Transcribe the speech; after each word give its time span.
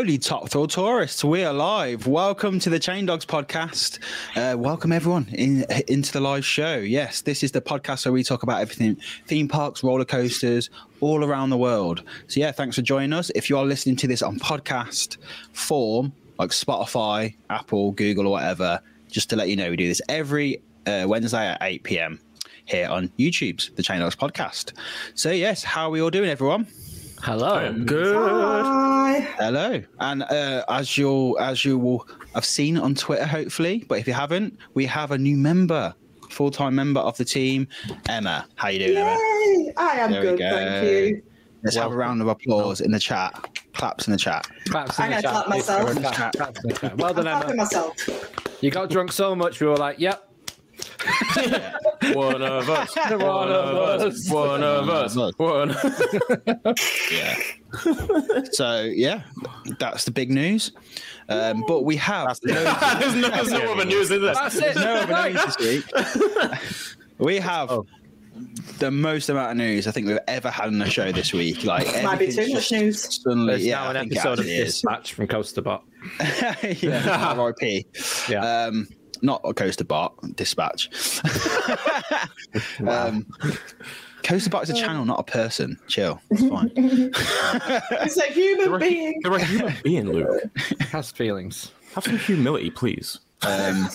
Holy 0.00 0.16
top 0.16 0.48
thrill 0.48 0.66
tourists, 0.66 1.22
we 1.22 1.44
are 1.44 1.52
live. 1.52 2.06
Welcome 2.06 2.58
to 2.60 2.70
the 2.70 2.78
Chain 2.78 3.04
Dogs 3.04 3.26
podcast. 3.26 3.98
Uh, 4.34 4.56
welcome 4.56 4.92
everyone 4.92 5.28
in, 5.30 5.66
into 5.88 6.10
the 6.10 6.22
live 6.22 6.42
show. 6.42 6.78
Yes, 6.78 7.20
this 7.20 7.42
is 7.42 7.52
the 7.52 7.60
podcast 7.60 8.06
where 8.06 8.12
we 8.14 8.24
talk 8.24 8.42
about 8.42 8.62
everything 8.62 8.96
theme 9.26 9.46
parks, 9.46 9.84
roller 9.84 10.06
coasters, 10.06 10.70
all 11.00 11.22
around 11.22 11.50
the 11.50 11.58
world. 11.58 12.02
So, 12.28 12.40
yeah, 12.40 12.50
thanks 12.50 12.76
for 12.76 12.80
joining 12.80 13.12
us. 13.12 13.30
If 13.34 13.50
you 13.50 13.58
are 13.58 13.66
listening 13.66 13.96
to 13.96 14.06
this 14.06 14.22
on 14.22 14.38
podcast 14.38 15.18
form, 15.52 16.14
like 16.38 16.48
Spotify, 16.48 17.36
Apple, 17.50 17.92
Google, 17.92 18.26
or 18.26 18.30
whatever, 18.30 18.80
just 19.10 19.28
to 19.28 19.36
let 19.36 19.50
you 19.50 19.56
know, 19.56 19.68
we 19.68 19.76
do 19.76 19.86
this 19.86 20.00
every 20.08 20.62
uh, 20.86 21.04
Wednesday 21.08 21.46
at 21.46 21.58
8 21.60 21.82
p.m. 21.82 22.18
here 22.64 22.88
on 22.88 23.08
YouTube's 23.18 23.68
The 23.76 23.82
Chain 23.82 24.00
Dogs 24.00 24.16
podcast. 24.16 24.72
So, 25.14 25.30
yes, 25.30 25.62
how 25.62 25.88
are 25.88 25.90
we 25.90 26.00
all 26.00 26.08
doing, 26.08 26.30
everyone? 26.30 26.68
Hello. 27.22 27.72
Good. 27.84 28.16
Hi. 28.16 29.20
Hello, 29.38 29.82
and 30.00 30.22
uh, 30.24 30.64
as 30.68 30.96
you 30.96 31.38
as 31.38 31.64
you 31.64 31.78
will 31.78 32.06
have 32.34 32.44
seen 32.44 32.78
on 32.78 32.94
Twitter, 32.94 33.26
hopefully, 33.26 33.84
but 33.88 33.98
if 33.98 34.06
you 34.06 34.12
haven't, 34.14 34.58
we 34.74 34.86
have 34.86 35.10
a 35.10 35.18
new 35.18 35.36
member, 35.36 35.94
full 36.30 36.50
time 36.50 36.74
member 36.74 37.00
of 37.00 37.16
the 37.18 37.24
team, 37.24 37.68
Emma. 38.08 38.46
How 38.54 38.68
you 38.68 38.78
doing, 38.78 38.96
Emma? 38.96 39.10
Yay. 39.10 39.72
I 39.76 39.90
am 39.98 40.12
There 40.12 40.20
we 40.22 40.26
good, 40.28 40.38
go. 40.38 40.50
thank 40.50 40.84
you. 40.86 41.22
Let's 41.62 41.76
have 41.76 41.92
a 41.92 41.94
round 41.94 42.22
of 42.22 42.28
applause 42.28 42.80
in 42.80 42.90
the 42.90 42.98
chat. 42.98 43.34
Claps 43.74 44.06
in 44.06 44.12
the 44.12 44.18
chat. 44.18 44.46
Claps 44.66 44.98
in 44.98 45.04
I'm 45.04 45.10
the 45.10 45.16
gonna 45.16 45.22
chat. 45.22 45.32
clap 45.32 45.48
myself. 45.48 45.80
Claps 46.34 46.64
in 46.64 46.68
the 46.70 46.74
chat. 46.78 46.96
Well 46.96 47.12
done, 47.12 47.28
I'm 47.28 47.34
clapping 47.42 47.50
Emma. 47.50 47.62
myself. 47.64 48.62
You 48.62 48.70
got 48.70 48.88
drunk 48.88 49.12
so 49.12 49.34
much, 49.34 49.60
we 49.60 49.66
were 49.66 49.76
like, 49.76 49.98
yep. 49.98 50.29
One 52.14 52.42
of 52.42 52.68
us. 52.70 52.96
One 52.96 53.12
of 53.12 53.50
of 53.52 54.06
us. 54.06 54.30
One 54.30 54.62
of 54.62 54.88
us. 54.88 55.16
One. 55.38 55.76
Yeah. 57.12 57.36
so 58.52 58.82
yeah, 58.82 59.22
that's 59.78 60.04
the 60.04 60.10
big 60.10 60.30
news. 60.30 60.72
Um, 61.28 61.62
but 61.68 61.82
we 61.84 61.96
have 61.96 62.26
loads 62.26 62.40
There's 62.42 63.14
no, 63.14 63.28
there's 63.28 63.50
no 63.50 63.72
other 63.72 63.84
news, 63.84 64.10
is 64.10 64.20
there? 64.20 64.34
That's 64.34 64.56
it. 64.56 64.74
no 64.76 64.94
other 64.96 65.30
news 65.30 65.44
this 65.56 65.58
week. 65.58 65.84
we 67.18 67.36
have 67.38 67.70
Oh. 67.70 67.86
the 68.78 68.90
most 68.90 69.28
amount 69.28 69.52
of 69.52 69.56
news 69.58 69.86
I 69.86 69.90
think 69.92 70.06
we've 70.08 70.18
ever 70.26 70.50
had 70.50 70.66
on 70.66 70.78
the 70.78 70.88
show 70.90 71.12
this 71.12 71.32
week. 71.32 71.64
Like 71.64 71.86
Might 72.02 72.18
be 72.18 72.32
too 72.32 72.52
much 72.52 72.72
news. 72.72 73.22
Suddenly, 73.22 73.52
There's 73.54 73.66
yeah, 73.66 73.76
now 73.84 73.90
an 73.90 73.96
I 73.96 74.00
think 74.00 74.12
it 74.12 74.18
episode 74.18 74.32
of 74.32 74.38
actually 74.40 74.56
is. 74.56 74.74
Dispatch 74.74 75.14
from 75.14 75.26
Coaster 75.28 75.62
Bot. 75.62 75.84
yeah, 76.80 77.34
RIP. 77.40 77.86
Yeah. 78.28 78.64
Um, 78.66 78.88
not 79.22 79.40
a 79.44 79.54
coaster 79.54 79.84
bot 79.84 80.14
dispatch. 80.36 80.90
um, 82.86 83.26
coaster 84.22 84.50
bot 84.50 84.62
is 84.64 84.70
a 84.70 84.74
channel, 84.74 85.04
not 85.04 85.20
a 85.20 85.24
person. 85.24 85.78
Chill, 85.88 86.20
it's 86.30 86.48
fine. 86.48 86.70
It's 88.02 88.16
a 88.16 88.24
human 88.32 88.78
being. 88.80 89.20
You're 89.22 89.36
a 89.36 89.44
human 89.44 89.74
being, 89.84 90.08
Luke. 90.08 90.42
Has 90.90 91.10
feelings. 91.10 91.72
Have 91.94 92.04
some 92.04 92.18
humility, 92.18 92.70
please. 92.70 93.18
Um, 93.42 93.88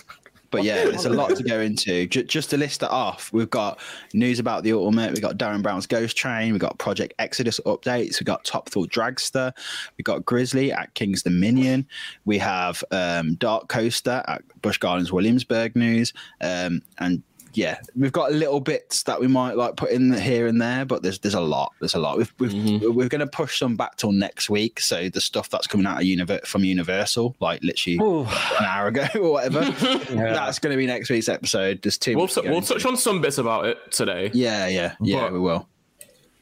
but 0.55 0.63
yeah, 0.63 0.85
there's 0.85 1.05
a 1.05 1.09
lot 1.09 1.35
to 1.35 1.43
go 1.43 1.59
into. 1.59 2.07
J- 2.07 2.23
just 2.23 2.49
to 2.51 2.57
list 2.57 2.81
it 2.81 2.89
off, 2.89 3.31
we've 3.33 3.49
got 3.49 3.77
news 4.13 4.39
about 4.39 4.63
the 4.63 4.71
Ultimate, 4.71 5.11
we've 5.11 5.21
got 5.21 5.37
Derren 5.37 5.61
Brown's 5.61 5.85
Ghost 5.85 6.15
Train, 6.15 6.53
we've 6.53 6.61
got 6.61 6.77
Project 6.79 7.13
Exodus 7.19 7.59
updates, 7.65 8.19
we've 8.19 8.25
got 8.25 8.45
Top 8.45 8.69
Thrill 8.69 8.87
Dragster, 8.87 9.51
we've 9.97 10.05
got 10.05 10.23
Grizzly 10.25 10.71
at 10.71 10.93
King's 10.93 11.23
Dominion, 11.23 11.85
we 12.23 12.37
have 12.37 12.81
um, 12.91 13.35
Darkoaster 13.35 14.23
at 14.29 14.43
Busch 14.61 14.77
Gardens 14.77 15.11
Williamsburg 15.11 15.75
news, 15.75 16.13
um, 16.39 16.81
and 16.99 17.21
yeah, 17.55 17.79
we've 17.95 18.11
got 18.11 18.31
little 18.31 18.59
bits 18.59 19.03
that 19.03 19.19
we 19.19 19.27
might 19.27 19.55
like 19.55 19.75
put 19.75 19.91
in 19.91 20.13
here 20.13 20.47
and 20.47 20.61
there, 20.61 20.85
but 20.85 21.03
there's 21.03 21.19
there's 21.19 21.33
a 21.33 21.41
lot. 21.41 21.73
There's 21.79 21.95
a 21.95 21.99
lot. 21.99 22.17
We've, 22.17 22.33
we've, 22.39 22.51
mm-hmm. 22.51 22.93
We're 22.93 23.09
going 23.09 23.19
to 23.19 23.27
push 23.27 23.59
some 23.59 23.75
back 23.75 23.97
till 23.97 24.11
next 24.11 24.49
week. 24.49 24.79
So 24.79 25.09
the 25.09 25.21
stuff 25.21 25.49
that's 25.49 25.67
coming 25.67 25.85
out 25.87 25.97
of 25.97 26.03
Univer- 26.03 26.45
from 26.45 26.63
Universal, 26.63 27.35
like 27.39 27.63
literally 27.63 27.97
an 27.99 28.65
hour 28.65 28.87
ago 28.87 29.07
or 29.15 29.31
whatever. 29.31 29.61
That's 30.15 30.59
going 30.59 30.71
to 30.71 30.77
be 30.77 30.85
next 30.85 31.09
week's 31.09 31.29
episode. 31.29 31.81
There's 31.81 31.97
two. 31.97 32.15
We'll, 32.15 32.29
we'll 32.43 32.61
touch 32.61 32.85
on 32.85 32.97
some 32.97 33.21
bits 33.21 33.37
about 33.37 33.65
it 33.65 33.91
today. 33.91 34.31
Yeah, 34.33 34.67
yeah, 34.67 34.95
yeah. 35.01 35.21
But- 35.21 35.33
we 35.33 35.39
will. 35.39 35.67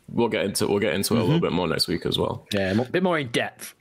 We'll 0.09 0.29
get 0.29 0.45
into 0.45 0.67
we'll 0.67 0.79
get 0.79 0.93
into 0.93 1.15
it 1.15 1.17
a 1.17 1.21
little 1.21 1.37
mm-hmm. 1.37 1.45
bit 1.45 1.53
more 1.53 1.67
next 1.67 1.87
week 1.87 2.05
as 2.05 2.19
well. 2.19 2.45
Yeah, 2.53 2.79
a 2.79 2.85
bit 2.85 3.01
more 3.01 3.17
in 3.17 3.29
depth. 3.29 3.73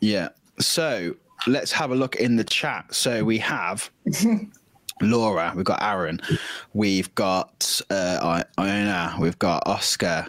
Yeah. 0.00 0.30
So 0.58 1.14
let's 1.46 1.70
have 1.72 1.90
a 1.90 1.94
look 1.94 2.16
in 2.16 2.36
the 2.36 2.44
chat. 2.44 2.92
So 2.94 3.24
we 3.24 3.38
have 3.38 3.90
Laura, 5.00 5.52
we've 5.54 5.64
got 5.64 5.82
Aaron, 5.82 6.20
we've 6.74 7.14
got 7.14 7.80
uh, 7.90 8.42
I- 8.58 8.62
Iona, 8.62 9.16
we've 9.20 9.38
got 9.38 9.62
Oscar, 9.66 10.26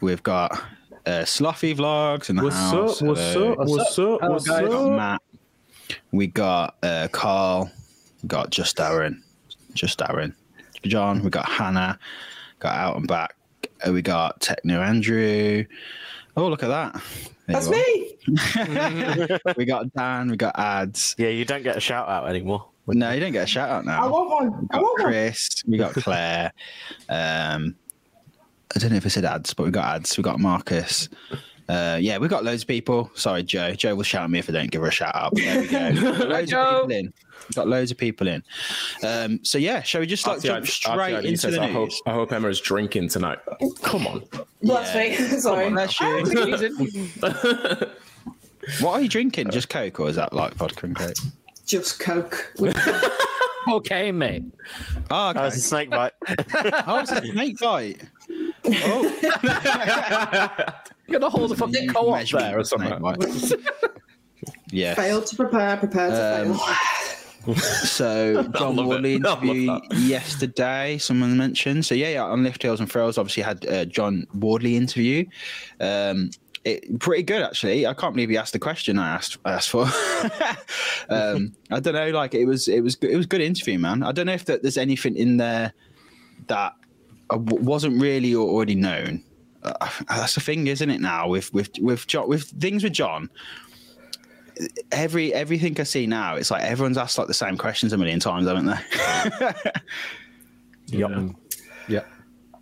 we've 0.00 0.22
got 0.22 0.52
uh, 1.06 1.24
Sloughy 1.24 1.74
Vlogs 1.76 2.30
in 2.30 2.36
the 2.36 2.50
house. 2.50 3.00
Hello. 3.00 3.12
What's 3.12 3.20
up? 3.36 4.20
Hello, 4.20 4.32
What's 4.32 4.48
up? 4.48 4.62
We 4.62 4.68
got 4.68 4.90
Matt. 4.96 5.22
We 6.12 6.26
got 6.28 6.76
uh, 6.82 7.08
Carl. 7.12 7.70
We 8.22 8.28
got 8.28 8.50
just 8.50 8.80
Aaron. 8.80 9.22
Just 9.74 10.00
Aaron. 10.00 10.34
John. 10.84 11.22
We 11.22 11.30
got 11.30 11.46
Hannah. 11.46 11.98
Got 12.58 12.74
out 12.74 12.96
and 12.96 13.06
back. 13.06 13.36
Uh, 13.86 13.92
we 13.92 14.00
got 14.00 14.40
Techno 14.40 14.80
Andrew. 14.80 15.64
Oh, 16.36 16.48
look 16.48 16.62
at 16.62 16.68
that. 16.68 17.02
There 17.46 17.60
That's 17.60 17.68
me. 17.68 18.16
We 19.56 19.66
got 19.66 19.92
Dan. 19.92 20.30
We 20.30 20.36
got 20.36 20.58
ads. 20.58 21.14
Yeah, 21.18 21.28
you 21.28 21.44
don't 21.44 21.62
get 21.62 21.76
a 21.76 21.80
shout 21.80 22.08
out 22.08 22.28
anymore. 22.28 22.66
No, 22.86 23.10
you 23.12 23.20
don't 23.20 23.32
get 23.32 23.44
a 23.44 23.46
shout 23.46 23.70
out 23.70 23.84
now. 23.84 24.04
I 24.04 24.08
want 24.08 24.30
one. 24.30 24.50
We 24.50 24.66
I 24.70 24.74
got 24.74 24.82
want 24.82 25.02
one. 25.02 25.12
Chris. 25.12 25.48
We 25.66 25.78
got 25.78 25.94
Claire. 25.94 26.52
Um, 27.08 27.74
I 28.74 28.78
don't 28.78 28.90
know 28.90 28.96
if 28.96 29.06
I 29.06 29.08
said 29.08 29.24
ads, 29.24 29.54
but 29.54 29.64
we 29.64 29.70
got 29.70 29.86
ads. 29.96 30.16
We 30.16 30.22
got 30.22 30.38
Marcus. 30.40 31.08
Uh, 31.66 31.96
yeah, 31.98 32.18
we 32.18 32.28
got 32.28 32.44
loads 32.44 32.62
of 32.62 32.68
people. 32.68 33.10
Sorry, 33.14 33.42
Joe. 33.42 33.72
Joe 33.72 33.94
will 33.94 34.02
shout 34.02 34.24
at 34.24 34.30
me 34.30 34.38
if 34.38 34.50
I 34.50 34.52
don't 34.52 34.70
give 34.70 34.82
her 34.82 34.88
a 34.88 34.92
shout 34.92 35.14
out. 35.14 35.34
There 35.34 35.60
we 35.62 35.68
go. 35.68 35.78
loads 36.28 36.52
of 36.52 36.58
people 36.68 36.90
in. 36.90 37.12
We've 37.48 37.54
got 37.56 37.68
loads 37.68 37.90
of 37.90 37.96
people 37.96 38.28
in. 38.28 38.42
Um, 39.02 39.42
so 39.44 39.56
yeah, 39.58 39.80
shall 39.82 40.00
we 40.02 40.06
just 40.06 40.26
like 40.26 40.42
jump 40.42 40.66
straight 40.66 41.14
RTID 41.14 41.24
into 41.24 41.38
says, 41.38 41.54
the 41.54 41.62
I 41.62 41.66
hope, 41.70 41.88
news? 41.88 42.02
I 42.06 42.12
hope 42.12 42.32
Emma 42.32 42.48
is 42.48 42.60
drinking 42.60 43.08
tonight. 43.08 43.38
Come 43.82 44.06
on. 44.06 44.24
Bless 44.62 44.94
Yeah. 44.94 45.26
me. 45.34 45.38
Sorry. 45.40 45.70
Bless 45.70 45.98
you. 46.00 47.16
what 48.80 48.92
are 48.92 49.00
you 49.00 49.08
drinking? 49.08 49.50
Just 49.50 49.68
Coke, 49.70 50.00
or 50.00 50.08
is 50.08 50.16
that 50.16 50.32
like 50.34 50.54
vodka 50.54 50.86
and 50.86 50.96
Coke? 50.96 51.14
Just 51.64 52.00
Coke. 52.00 52.52
Okay, 53.66 54.12
mate. 54.12 54.42
Oh, 55.10 55.28
That 55.32 55.36
okay. 55.36 55.44
was 55.46 55.56
a 55.56 55.60
snake 55.60 55.88
bite. 55.88 56.12
oh 56.86 56.98
it's 56.98 57.10
a 57.12 57.24
snake 57.24 57.58
bite. 57.58 58.02
Oh, 58.66 59.16
You're 61.08 61.18
gonna 61.20 61.30
hold 61.30 61.50
a 61.50 61.56
fucking 61.56 61.88
co-op 61.88 62.28
there 62.28 62.58
or 62.58 62.64
something. 62.64 62.90
snake 62.90 63.00
bite. 63.00 63.52
yeah. 64.70 64.92
Failed 64.94 65.24
to 65.28 65.36
prepare, 65.36 65.78
prepare 65.78 66.10
to 66.10 66.42
Um, 66.50 66.58
fail. 67.46 67.54
So 67.56 68.42
John 68.54 68.76
love. 68.76 68.84
Wardley 68.86 69.14
interview 69.14 69.78
yesterday. 69.94 70.98
Someone 70.98 71.34
mentioned. 71.38 71.86
So 71.86 71.94
yeah, 71.94 72.08
yeah. 72.10 72.24
On 72.24 72.42
Lift 72.42 72.62
Hills 72.62 72.80
and 72.80 72.90
Frills, 72.90 73.16
obviously 73.16 73.44
had 73.44 73.64
uh, 73.66 73.86
John 73.86 74.26
Wardley 74.34 74.76
interview. 74.76 75.24
Um, 75.80 76.28
it, 76.64 76.98
pretty 77.00 77.22
good 77.22 77.42
actually. 77.42 77.86
I 77.86 77.94
can't 77.94 78.14
believe 78.14 78.30
he 78.30 78.36
asked 78.36 78.52
the 78.52 78.58
question 78.58 78.98
I 78.98 79.14
asked 79.14 79.38
I 79.44 79.52
asked 79.52 79.70
for. 79.70 79.82
um, 81.08 81.54
I 81.70 81.80
don't 81.80 81.94
know. 81.94 82.10
Like 82.10 82.34
it 82.34 82.46
was 82.46 82.68
it 82.68 82.80
was 82.80 82.96
good- 82.96 83.10
it 83.10 83.16
was 83.16 83.26
good 83.26 83.40
interview, 83.40 83.78
man. 83.78 84.02
I 84.02 84.12
don't 84.12 84.26
know 84.26 84.32
if 84.32 84.44
that 84.46 84.62
there's 84.62 84.78
anything 84.78 85.16
in 85.16 85.36
there 85.36 85.72
that 86.46 86.72
uh, 87.30 87.38
wasn't 87.38 88.00
really 88.00 88.34
already 88.34 88.74
known. 88.74 89.22
Uh, 89.62 89.88
that's 90.08 90.34
the 90.34 90.40
thing, 90.40 90.66
isn't 90.66 90.90
it? 90.90 91.00
Now 91.00 91.28
with 91.28 91.52
with 91.52 91.70
with 91.80 92.06
John, 92.06 92.28
with 92.28 92.44
things 92.44 92.82
with 92.82 92.92
John, 92.92 93.30
every 94.92 95.32
everything 95.32 95.78
I 95.80 95.84
see 95.84 96.06
now, 96.06 96.36
it's 96.36 96.50
like 96.50 96.62
everyone's 96.62 96.98
asked 96.98 97.16
like 97.18 97.28
the 97.28 97.34
same 97.34 97.56
questions 97.56 97.92
a 97.92 97.98
million 97.98 98.20
times, 98.20 98.46
haven't 98.46 98.66
they? 98.66 99.52
Yep. 100.88 101.10
Yeah. 101.10 101.28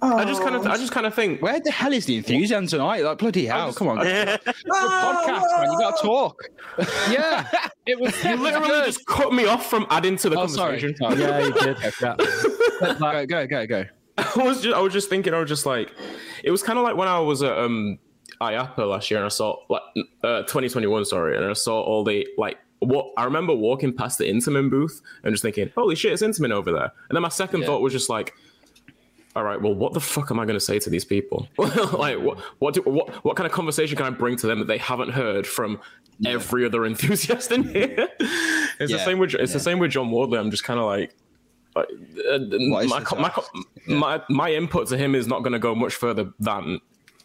Oh, 0.04 0.16
I 0.16 0.24
just 0.24 0.42
kind 0.42 0.56
of 0.56 0.66
I 0.66 0.76
just 0.76 0.90
kind 0.92 1.06
of 1.06 1.14
think 1.14 1.40
Where 1.40 1.60
the 1.60 1.70
hell 1.70 1.92
is 1.92 2.06
the 2.06 2.16
enthusiasm 2.16 2.66
tonight? 2.66 3.04
Like 3.04 3.18
bloody 3.18 3.46
hell! 3.46 3.68
just- 3.68 3.78
come 3.78 3.88
on, 3.88 4.04
Yeah. 4.04 4.36
podcast 4.36 5.60
man, 5.60 5.72
you 5.72 5.78
got 5.78 5.96
to 5.96 6.02
talk. 6.02 6.42
Yeah. 7.10 7.48
It 7.84 7.98
was 7.98 8.22
you 8.24 8.36
literally 8.36 8.84
just 8.86 9.04
cut 9.06 9.32
me 9.34 9.44
off 9.46 9.68
from 9.68 9.86
adding 9.90 10.16
to 10.18 10.28
the 10.28 10.36
Oh, 10.36 10.46
conversation. 10.46 10.94
sorry. 10.96 11.18
Yeah, 11.18 11.38
you 11.46 11.52
did. 11.52 11.76
Yeah. 12.00 12.14
Go 12.80 13.26
go 13.26 13.46
go 13.46 13.66
go. 13.66 13.84
I 14.18 14.32
was 14.44 14.60
just 14.62 14.76
I 14.76 14.80
was 14.80 14.92
just 14.92 15.08
thinking 15.08 15.34
I 15.34 15.40
was 15.40 15.48
just 15.48 15.66
like 15.66 15.90
it 16.44 16.50
was 16.52 16.62
kind 16.62 16.78
of 16.78 16.84
like 16.84 16.96
when 16.96 17.08
I 17.08 17.18
was 17.18 17.42
at 17.42 17.56
um 17.58 17.98
IAAPA 18.40 18.88
last 18.88 19.10
year 19.10 19.18
and 19.18 19.26
I 19.26 19.30
saw 19.30 19.56
like 19.68 19.82
uh 20.22 20.42
2021 20.42 21.04
sorry 21.06 21.36
and 21.36 21.44
I 21.44 21.52
saw 21.54 21.80
all 21.80 22.04
the 22.04 22.26
like 22.38 22.58
what 22.78 23.06
I 23.16 23.24
remember 23.24 23.54
walking 23.54 23.92
past 23.94 24.18
the 24.18 24.24
Intamin 24.30 24.70
booth 24.70 25.00
and 25.24 25.32
just 25.32 25.42
thinking 25.42 25.70
holy 25.74 25.94
shit 25.96 26.12
it's 26.12 26.22
Intamin 26.22 26.50
over 26.52 26.72
there 26.72 26.92
and 27.08 27.16
then 27.16 27.22
my 27.22 27.28
second 27.28 27.60
Yeah. 27.62 27.66
thought 27.66 27.80
was 27.82 27.92
just 27.92 28.08
like 28.10 28.34
all 29.34 29.44
right 29.44 29.60
well 29.60 29.74
what 29.74 29.92
the 29.94 30.00
fuck 30.00 30.30
am 30.30 30.38
I 30.38 30.44
going 30.44 30.56
to 30.56 30.60
say 30.60 30.78
to 30.78 30.90
these 30.90 31.04
people? 31.04 31.48
Like 31.58 32.18
what 32.18 32.38
what, 32.58 32.74
do, 32.74 32.82
what 32.82 33.10
what 33.24 33.36
kind 33.36 33.46
of 33.46 33.52
conversation 33.52 33.96
can 33.96 34.06
I 34.06 34.10
bring 34.10 34.36
to 34.36 34.46
them 34.46 34.58
that 34.58 34.66
they 34.68 34.78
haven't 34.78 35.10
heard 35.10 35.46
from 35.46 35.80
every 36.26 36.64
other 36.66 36.84
enthusiast 36.86 37.50
in 37.52 37.64
here? 37.64 38.08
It's 38.80 38.90
Yeah, 38.90 38.98
the 38.98 39.04
same 39.04 39.18
with 39.18 39.34
it's 39.34 39.50
yeah. 39.50 39.54
the 39.54 39.60
same 39.60 39.78
with 39.78 39.90
John 39.92 40.10
Wardley 40.10 40.38
I'm 40.38 40.50
just 40.50 40.64
kind 40.64 40.78
of 40.78 40.86
like 40.86 41.14
uh, 41.74 41.84
What 42.70 42.84
is 42.84 42.90
my, 42.90 43.00
my, 43.18 43.28
task? 43.30 43.50
my 43.86 44.22
my 44.28 44.52
input 44.52 44.88
to 44.88 44.98
him 44.98 45.14
is 45.14 45.26
not 45.26 45.40
going 45.42 45.52
to 45.54 45.58
go 45.58 45.74
much 45.74 45.94
further 45.94 46.32
than 46.38 46.80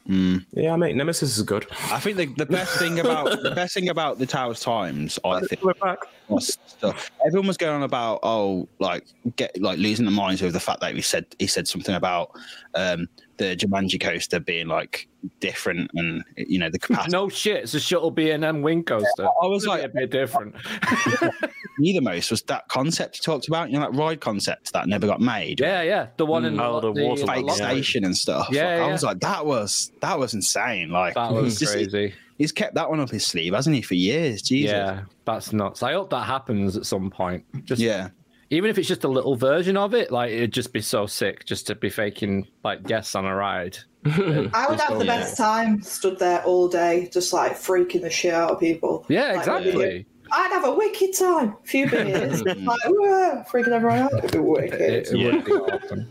Yeah, 0.08 0.76
mate, 0.78 0.96
Nemesis 0.96 1.38
is 1.38 1.44
good. 1.44 1.68
I 1.92 2.00
think 2.00 2.18
the, 2.18 2.26
the 2.28 2.46
best 2.46 2.78
thing 2.80 3.00
about 3.02 3.42
the 3.44 3.52
best 3.52 3.74
thing 3.74 3.90
about 3.90 4.20
the 4.20 4.26
Towers 4.26 4.62
Times, 4.62 5.20
I 5.26 5.42
think, 5.42 5.64
We're 5.64 5.74
back. 5.74 6.00
was 6.30 6.58
stuff. 6.66 7.12
Everyone 7.26 7.48
was 7.48 7.58
going 7.58 7.76
on 7.76 7.84
about 7.84 8.20
oh, 8.24 8.68
like 8.80 9.06
get 9.36 9.60
like 9.62 9.80
losing 9.80 10.06
their 10.06 10.14
minds 10.14 10.42
over 10.42 10.52
the 10.52 10.60
fact 10.60 10.80
that 10.82 10.96
he 10.96 11.02
said 11.02 11.26
he 11.40 11.48
said 11.48 11.68
something 11.68 11.96
about 11.96 12.32
um, 12.76 13.10
the 13.38 13.56
Jumanji 13.56 14.00
coaster 14.02 14.40
being 14.40 14.68
like 14.68 15.08
different 15.40 15.92
and 15.96 16.24
you 16.38 16.58
know 16.60 16.70
the 16.70 16.80
capacity. 16.80 17.12
No 17.12 17.30
shit, 17.30 17.64
it's 17.64 17.74
a 17.74 17.80
shuttle 17.80 18.12
B 18.12 18.32
and 18.32 18.44
M 18.44 18.62
wing 18.62 18.84
coaster. 18.84 19.26
I 19.28 19.46
was 19.48 19.66
like- 19.66 19.84
a 19.84 19.90
bit 19.90 20.10
different. 20.12 20.56
Me 21.80 21.94
the 21.94 22.02
most 22.02 22.32
was 22.32 22.42
that 22.44 22.68
concept 22.70 23.18
you 23.20 23.22
talked 23.24 23.48
about. 23.48 23.70
You 23.70 23.80
know, 23.80 23.92
that 23.92 23.98
ride 23.98 24.20
concept 24.20 24.74
that 24.74 24.88
never 24.88 25.06
got 25.06 25.22
made. 25.22 25.60
Yeah, 25.60 25.84
yeah, 25.84 26.08
the 26.18 26.26
one 26.26 26.46
in 26.46 26.56
mm. 26.56 26.62
Oh, 26.62 26.80
the 26.82 26.92
water 26.92 27.26
Fake 27.28 27.46
Yeah. 27.48 27.54
station 27.54 28.04
and 28.04 28.18
stuff. 28.18 28.48
Yeah, 28.52 28.80
Like, 28.80 28.90
I 28.90 28.92
was 28.92 29.04
like, 29.04 29.20
that 29.20 29.46
was 29.46 29.92
that 30.02 30.18
was 30.18 30.34
insane. 30.34 30.90
Like 30.90 31.14
That 31.16 31.32
was 31.34 31.60
just- 31.60 31.74
crazy. 31.74 32.14
He's 32.40 32.52
kept 32.52 32.76
that 32.76 32.88
one 32.88 33.00
up 33.00 33.10
his 33.10 33.26
sleeve, 33.26 33.56
hasn't 33.56 33.76
he, 33.76 33.82
for 33.82 33.96
years? 33.96 34.44
Jesus. 34.44 34.70
Yeah, 34.72 35.06
that's 35.26 35.54
nuts. 35.54 35.82
I 35.82 35.94
hope 35.94 36.12
that 36.12 36.24
happens 36.26 36.78
at 36.78 36.86
some 36.86 37.10
point. 37.10 37.44
Just 37.66 37.82
Yeah. 37.82 38.10
Even 38.50 38.70
if 38.70 38.78
it's 38.78 38.88
just 38.88 39.04
a 39.04 39.08
little 39.08 39.36
version 39.36 39.76
of 39.78 39.94
it, 39.94 40.12
like 40.12 40.32
it'd 40.32 40.54
just 40.54 40.74
be 40.74 40.82
so 40.82 41.06
sick 41.06 41.46
just 41.46 41.68
to 41.68 41.76
be 41.76 41.90
faking 41.90 42.48
like 42.64 42.84
guests 42.84 43.16
on 43.16 43.26
a 43.26 43.36
ride. 43.36 43.78
I 44.06 44.66
would 44.70 44.80
have 44.80 45.00
the 45.00 45.06
best 45.06 45.36
time 45.38 45.82
stood 45.82 46.18
there 46.20 46.42
all 46.44 46.68
day, 46.70 47.10
just 47.12 47.34
like 47.34 47.54
freaking 47.54 48.02
the 48.02 48.10
shit 48.10 48.34
out 48.34 48.52
of 48.52 48.60
people. 48.60 49.06
Yeah, 49.10 49.30
Like, 49.34 49.38
exactly. 49.40 50.06
I'd 50.30 50.52
have 50.52 50.66
a 50.66 50.74
wicked 50.76 51.14
time. 51.18 51.56
A 51.64 51.68
few 51.68 51.90
beers, 51.90 52.44
like 52.46 52.58
whoa, 52.86 53.44
freaking 53.50 53.70
everyone 53.70 54.00
out. 54.00 54.14
It'd 54.14 54.32
be 54.34 54.40
wicked. 54.40 54.80
It, 54.82 55.08
it 55.12 55.34
would 55.34 55.46
be 55.46 55.52
awesome. 55.54 56.10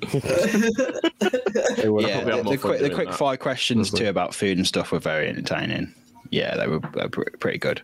It 1.78 1.92
would 1.92 2.06
Yeah, 2.08 2.24
the, 2.24 2.42
the 2.42 2.56
quick, 2.58 2.80
the 2.80 2.90
quick 2.90 3.08
that. 3.08 3.16
fire 3.16 3.36
questions 3.36 3.90
too 3.90 4.08
about 4.08 4.34
food 4.34 4.56
and 4.58 4.66
stuff 4.66 4.92
were 4.92 4.98
very 4.98 5.28
entertaining. 5.28 5.94
Yeah, 6.30 6.56
they 6.56 6.66
were, 6.66 6.80
they 6.94 7.02
were 7.02 7.08
pretty 7.38 7.58
good. 7.58 7.82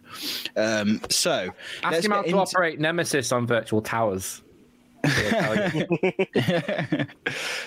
Um, 0.57 1.01
so 1.09 1.51
Ask 1.83 1.93
let's 1.93 2.05
him 2.07 2.13
how 2.13 2.23
to 2.23 2.27
into- 2.29 2.39
operate 2.39 2.81
Nemesis 2.81 3.31
on 3.33 3.47
virtual 3.47 3.81
towers. 3.83 4.42
He'll 5.05 5.31
tell 5.31 5.71
you. 5.71 7.07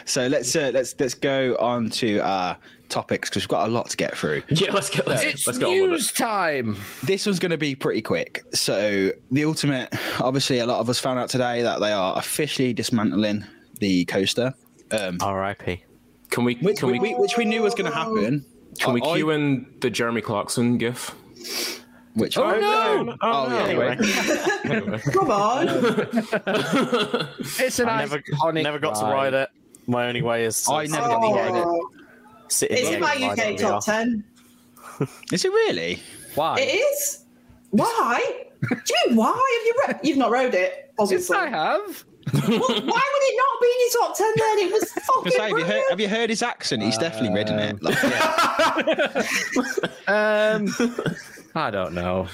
so 0.05 0.27
let's 0.27 0.55
uh, 0.55 0.71
let's 0.73 0.95
let's 0.99 1.13
go 1.13 1.55
on 1.59 1.89
to 1.91 2.19
our 2.19 2.57
topics 2.89 3.29
because 3.29 3.43
we've 3.43 3.49
got 3.49 3.67
a 3.67 3.71
lot 3.71 3.89
to 3.89 3.97
get 3.97 4.17
through. 4.17 4.43
Yeah, 4.49 4.71
let's 4.71 4.89
get 4.89 5.07
let's, 5.07 5.23
it's 5.23 5.47
let's 5.47 5.59
get 5.59 5.67
on 5.67 5.89
news 5.89 6.11
time. 6.11 6.77
This 7.03 7.25
one's 7.25 7.39
going 7.39 7.51
to 7.51 7.57
be 7.57 7.75
pretty 7.75 8.01
quick. 8.01 8.43
So 8.53 9.11
the 9.31 9.45
ultimate, 9.45 9.93
obviously, 10.19 10.59
a 10.59 10.65
lot 10.65 10.79
of 10.79 10.89
us 10.89 10.99
found 10.99 11.19
out 11.19 11.29
today 11.29 11.61
that 11.61 11.79
they 11.79 11.91
are 11.91 12.17
officially 12.17 12.73
dismantling 12.73 13.43
the 13.79 14.05
coaster, 14.05 14.53
um, 14.91 15.17
R.I.P. 15.21 15.83
Can 16.29 16.43
we 16.43 16.55
which 16.55 16.79
can 16.79 16.91
we, 16.91 16.99
we, 16.99 17.13
which 17.15 17.37
we 17.37 17.45
knew 17.45 17.61
was 17.61 17.75
going 17.75 17.91
to 17.91 17.95
happen. 17.97 18.45
can 18.79 18.93
we 18.93 19.01
I- 19.01 19.15
cue 19.15 19.29
in 19.31 19.73
the 19.81 19.89
Jeremy 19.89 20.21
Clarkson 20.21 20.77
gif? 20.77 21.13
Which 22.15 22.37
Oh 22.37 22.59
no! 22.59 23.17
Oh, 23.21 23.47
yeah, 23.51 23.63
Anyway, 23.65 23.97
Anyway. 24.63 24.99
Come 25.13 25.31
on. 25.31 25.67
it's 27.59 27.79
an 27.79 27.89
I 27.89 27.99
never, 27.99 28.19
iconic 28.19 28.63
never 28.63 28.79
got 28.79 28.95
to 28.95 29.05
ride 29.05 29.33
it. 29.33 29.49
My 29.85 30.07
only 30.07 30.21
way 30.21 30.45
is 30.45 30.61
to 30.63 30.71
I 30.73 30.85
never 30.87 31.07
got 31.09 31.19
to 31.19 31.35
ride 31.35 31.55
it. 31.55 31.63
Oh, 31.67 31.89
sit 32.47 32.71
in 32.71 32.77
it's 32.77 32.87
the 32.87 32.95
in 32.95 33.01
my 33.01 33.15
egg 33.15 33.21
and 33.21 33.37
ride 33.37 33.53
UK 33.53 33.57
top 33.59 33.83
VR. 33.83 33.85
10. 33.85 34.23
is 35.33 35.43
it 35.43 35.49
really? 35.51 35.99
Why? 36.35 36.55
It 36.57 36.75
is. 36.75 37.25
Why? 37.71 38.21
Do 38.61 38.75
you 38.75 38.95
mean 39.09 39.17
why? 39.17 39.33
Have 39.33 39.65
you 39.65 39.75
ro- 39.87 39.99
You've 40.01 40.17
not 40.17 40.31
rode 40.31 40.53
it, 40.53 40.73
Yes, 40.73 40.93
obviously. 40.97 41.35
I 41.37 41.47
have. 41.49 42.05
Well, 42.33 42.41
why 42.49 42.57
would 42.57 42.83
it 42.87 43.37
not 43.37 43.61
be 43.61 43.67
in 43.67 43.79
your 43.81 43.91
top 43.99 44.17
10 44.17 44.33
then? 44.37 44.57
It 44.59 44.71
was 44.71 44.91
fucking 44.91 45.31
Say, 45.33 45.49
have, 45.49 45.59
you 45.59 45.65
heard, 45.65 45.83
have 45.91 45.99
you 45.99 46.07
heard 46.07 46.29
his 46.31 46.41
accent? 46.41 46.81
He's 46.81 46.97
definitely 46.97 47.35
ridden 47.35 47.59
it. 47.59 47.83
Like, 47.83 47.97
Um, 50.07 50.67
I 51.55 51.71
don't 51.71 51.93
know. 51.93 52.27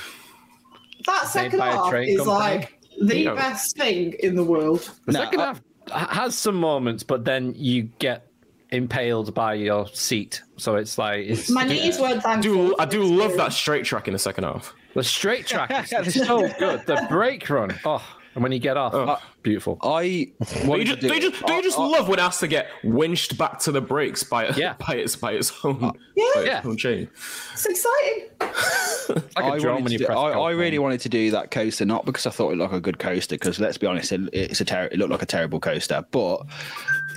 That 1.05 1.27
second 1.27 1.59
half 1.59 1.93
is 1.93 2.17
company? 2.17 2.17
like 2.17 2.79
the 3.01 3.19
Yeah. 3.19 3.33
best 3.35 3.77
thing 3.77 4.13
in 4.19 4.35
the 4.35 4.43
world. 4.43 4.89
The 5.05 5.13
No, 5.13 5.19
second 5.21 5.39
I- 5.41 5.45
half 5.45 5.61
has 6.09 6.35
some 6.35 6.55
moments, 6.55 7.03
but 7.03 7.25
then 7.25 7.53
you 7.57 7.83
get 7.99 8.27
impaled 8.71 9.33
by 9.33 9.53
your 9.55 9.87
seat. 9.93 10.41
So 10.57 10.75
it's 10.75 10.97
like 10.97 11.25
it's 11.27 11.49
My 11.49 11.63
knees 11.63 11.99
weren't 11.99 12.25
I 12.25 12.33
thankful. 12.41 12.67
do 12.69 12.75
I 12.79 12.85
do 12.85 13.03
love 13.03 13.35
that 13.37 13.51
straight 13.53 13.85
track 13.85 14.07
in 14.07 14.13
the 14.13 14.19
second 14.19 14.43
half. 14.45 14.73
the 14.95 15.03
straight 15.03 15.45
track 15.47 15.91
is 16.05 16.13
so 16.27 16.47
good. 16.59 16.85
The 16.85 17.05
brake 17.09 17.49
run, 17.49 17.77
oh, 17.85 18.03
and 18.35 18.43
when 18.43 18.51
you 18.51 18.59
get 18.59 18.77
off, 18.77 18.93
oh. 18.93 19.17
Beautiful. 19.43 19.77
I 19.81 20.31
Don't 20.65 20.79
you 20.79 20.85
just, 20.85 20.99
do 21.01 21.07
don't 21.07 21.21
you 21.21 21.31
just, 21.31 21.45
don't 21.45 21.57
you 21.57 21.63
just 21.63 21.79
I- 21.79 21.83
I- 21.83 21.87
love 21.87 22.07
when 22.07 22.19
it 22.19 22.23
has 22.23 22.37
to 22.39 22.47
get 22.47 22.67
winched 22.83 23.37
back 23.37 23.59
to 23.59 23.71
the 23.71 23.81
brakes 23.81 24.23
by 24.23 24.49
Yeah. 24.49 24.73
by 24.87 24.95
its 24.95 25.15
by 25.15 25.33
its 25.33 25.51
uh, 25.63 25.69
own 25.69 25.81
Yeah. 26.15 26.25
its 26.35 26.45
Yeah. 26.45 26.61
own 26.65 26.77
chain? 26.77 27.09
It's 27.53 27.65
exciting. 27.65 28.27
It's 28.41 29.35
like 29.35 29.45
a 29.45 29.47
I, 29.55 29.59
drone 29.59 29.75
when 29.83 29.85
to 29.87 29.91
you 29.93 29.97
do- 29.99 30.07
I, 30.07 30.31
I 30.31 30.51
really 30.51 30.79
wanted 30.79 31.01
to 31.01 31.09
do 31.09 31.31
that 31.31 31.51
coaster, 31.51 31.85
not 31.85 32.05
because 32.05 32.25
I 32.25 32.29
thought 32.29 32.51
it 32.51 32.57
looked 32.57 32.71
like 32.71 32.79
a 32.79 32.81
good 32.81 32.99
coaster, 32.99 33.35
because 33.35 33.59
let's 33.59 33.77
be 33.77 33.87
honest, 33.87 34.11
it, 34.11 34.29
it's 34.33 34.61
a 34.61 34.65
ter- 34.65 34.89
it 34.91 34.97
looked 34.97 35.11
like 35.11 35.21
a 35.21 35.25
terrible 35.25 35.59
coaster, 35.59 36.03
but 36.11 36.43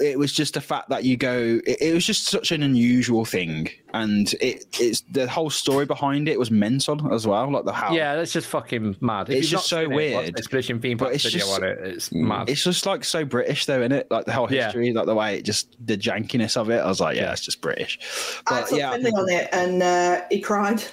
it 0.00 0.18
was 0.18 0.32
just 0.32 0.54
the 0.54 0.60
fact 0.60 0.88
that 0.88 1.04
you 1.04 1.16
go. 1.16 1.60
It, 1.66 1.80
it 1.80 1.94
was 1.94 2.04
just 2.04 2.24
such 2.26 2.50
an 2.52 2.62
unusual 2.64 3.24
thing, 3.24 3.68
and 3.92 4.32
it 4.40 4.64
it's 4.80 5.02
the 5.02 5.28
whole 5.28 5.50
story 5.50 5.86
behind 5.86 6.28
it 6.28 6.38
was 6.38 6.50
mental 6.50 7.12
as 7.14 7.26
well, 7.28 7.50
like 7.52 7.64
the 7.64 7.72
how. 7.72 7.92
Yeah, 7.94 8.16
that's 8.16 8.32
just 8.32 8.48
fucking 8.48 8.96
mad. 9.00 9.28
If 9.30 9.36
It's 9.38 9.48
just 9.48 9.70
not 9.70 9.78
so 9.78 9.84
seen 9.84 9.84
it, 9.84 9.88
watch 9.88 9.96
weird, 9.96 10.34
the 10.34 10.38
Expedition 10.38 10.80
theme 10.80 10.96
but 10.98 11.04
park 11.06 11.14
it's 11.14 11.24
video 11.24 11.40
just- 11.46 11.52
on 11.62 11.64
it. 11.64 11.78
It's 11.82 12.12
mad. 12.14 12.48
It's 12.48 12.62
just 12.64 12.86
like 12.86 13.04
so 13.04 13.24
British, 13.24 13.66
though, 13.66 13.80
isn't 13.80 13.92
it? 13.92 14.10
Like 14.10 14.24
the 14.24 14.32
whole 14.32 14.50
Yeah. 14.52 14.64
history, 14.64 14.92
like 14.92 15.06
the 15.06 15.14
way 15.14 15.36
it 15.38 15.44
just 15.44 15.76
the 15.86 15.96
jankiness 15.96 16.56
of 16.56 16.70
it. 16.70 16.78
I 16.78 16.86
was 16.86 17.00
like, 17.00 17.16
yeah, 17.16 17.32
it's 17.32 17.42
just 17.42 17.60
British. 17.60 17.98
I 18.46 18.60
But 18.60 18.68
took 18.68 18.78
yeah, 18.78 18.92
Finley 18.92 19.10
on 19.10 19.28
it 19.30 19.48
and 19.52 19.82
uh, 19.82 20.22
he 20.30 20.40
cried. 20.40 20.82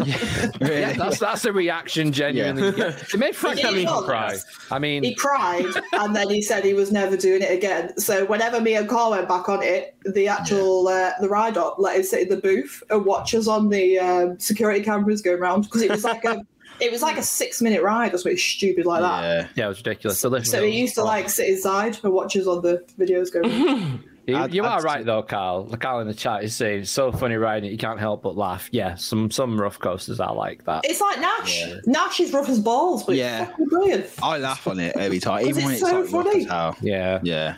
really. 0.61 0.81
yeah, 0.81 0.93
that's 0.94 1.19
that's 1.19 1.44
a 1.44 1.53
reaction 1.53 2.11
genuinely. 2.11 2.73
Yeah. 2.76 2.97
It 3.12 3.19
made 3.19 3.37
Frank 3.37 3.59
He 3.59 3.62
Hemming 3.67 3.87
cry. 3.87 4.37
I 4.71 4.79
mean, 4.79 5.03
he 5.03 5.15
cried 5.15 5.67
and 5.93 6.17
then 6.17 6.31
he 6.31 6.41
said 6.41 6.65
he 6.65 6.73
was 6.73 6.91
never 6.91 7.17
doing 7.19 7.43
it 7.43 7.53
again. 7.53 7.97
So 7.99 8.25
whenever 8.25 8.61
me 8.62 8.75
and 8.77 8.88
Carl 8.88 9.11
went 9.11 9.29
back 9.29 9.49
on 9.50 9.62
it, 9.62 9.94
the 10.15 10.27
actual 10.27 10.89
uh, 10.89 11.10
the 11.20 11.29
ride 11.29 11.58
up 11.58 11.77
let 11.79 11.96
him 11.96 12.03
sit 12.03 12.22
in 12.22 12.29
the 12.31 12.39
booth 12.41 12.82
and 12.89 13.05
watch 13.05 13.34
us 13.34 13.46
on 13.46 13.69
the 13.69 13.99
um, 13.99 14.39
security 14.41 14.82
cameras 14.82 15.20
going 15.20 15.39
around 15.39 15.63
because 15.63 15.82
it 15.82 15.91
was 15.91 16.03
like 16.05 16.25
a 16.25 16.41
it 16.81 16.91
was 16.93 17.03
like 17.03 17.17
a 17.19 17.23
six 17.23 17.61
minute 17.63 17.83
ride 17.83 18.15
or 18.15 18.19
something 18.19 18.37
stupid 18.37 18.87
like 18.87 19.01
that. 19.01 19.23
yeah. 19.23 19.49
yeah, 19.57 19.65
it 19.67 19.69
was 19.69 19.79
ridiculous. 19.79 20.21
The 20.21 20.31
lift- 20.31 20.47
So 20.47 20.63
he 20.63 20.79
used 20.81 20.95
to 20.97 21.05
like 21.05 21.29
sit 21.31 21.49
inside 21.49 21.99
and 22.03 22.13
watch 22.13 22.37
us 22.37 22.47
on 22.47 22.63
the 22.63 22.85
videos 22.99 23.33
going. 23.33 24.03
You, 24.27 24.37
I'd- 24.39 24.57
you 24.57 24.65
I'd 24.65 24.69
are 24.73 24.81
say- 24.81 24.87
right 24.87 25.05
though, 25.05 25.23
Carl. 25.23 25.65
The 25.65 25.77
Carl 25.77 26.01
in 26.01 26.07
the 26.07 26.15
chat 26.15 26.45
is 26.45 26.57
saying 26.57 26.81
it's 26.81 26.91
so 26.91 27.13
funny 27.13 27.35
riding 27.35 27.69
it, 27.69 27.73
you 27.73 27.77
can't 27.77 28.01
help 28.01 28.23
but 28.23 28.39
laugh. 28.39 28.71
Yeah, 28.73 28.95
some 28.95 29.31
some 29.31 29.61
rough 29.61 29.79
coasters 29.79 30.19
are 30.19 30.35
like 30.35 30.65
that. 30.65 30.87
it's 30.87 30.99
like 31.03 31.21
Nash. 31.21 31.63
Nash 31.85 32.21
is 32.21 32.33
rough 32.33 32.49
as 32.49 32.59
balls, 32.59 33.05
but 33.05 33.17
Yeah. 33.17 33.43
it's 33.43 33.51
fucking 33.51 33.67
brilliant. 33.67 34.07
I 34.23 34.39
laugh 34.39 34.67
on 34.67 34.81
it 34.81 34.97
every 34.97 35.19
time, 35.21 35.47
even 35.47 35.57
it's 35.59 35.65
when 35.65 35.73
it's 35.75 35.81
so 35.83 35.87
like 35.89 35.95
rough 35.97 36.09
funny. 36.25 36.41
as 36.45 36.49
hell. 36.51 36.77
Yeah. 36.81 37.21
Yeah. 37.23 37.57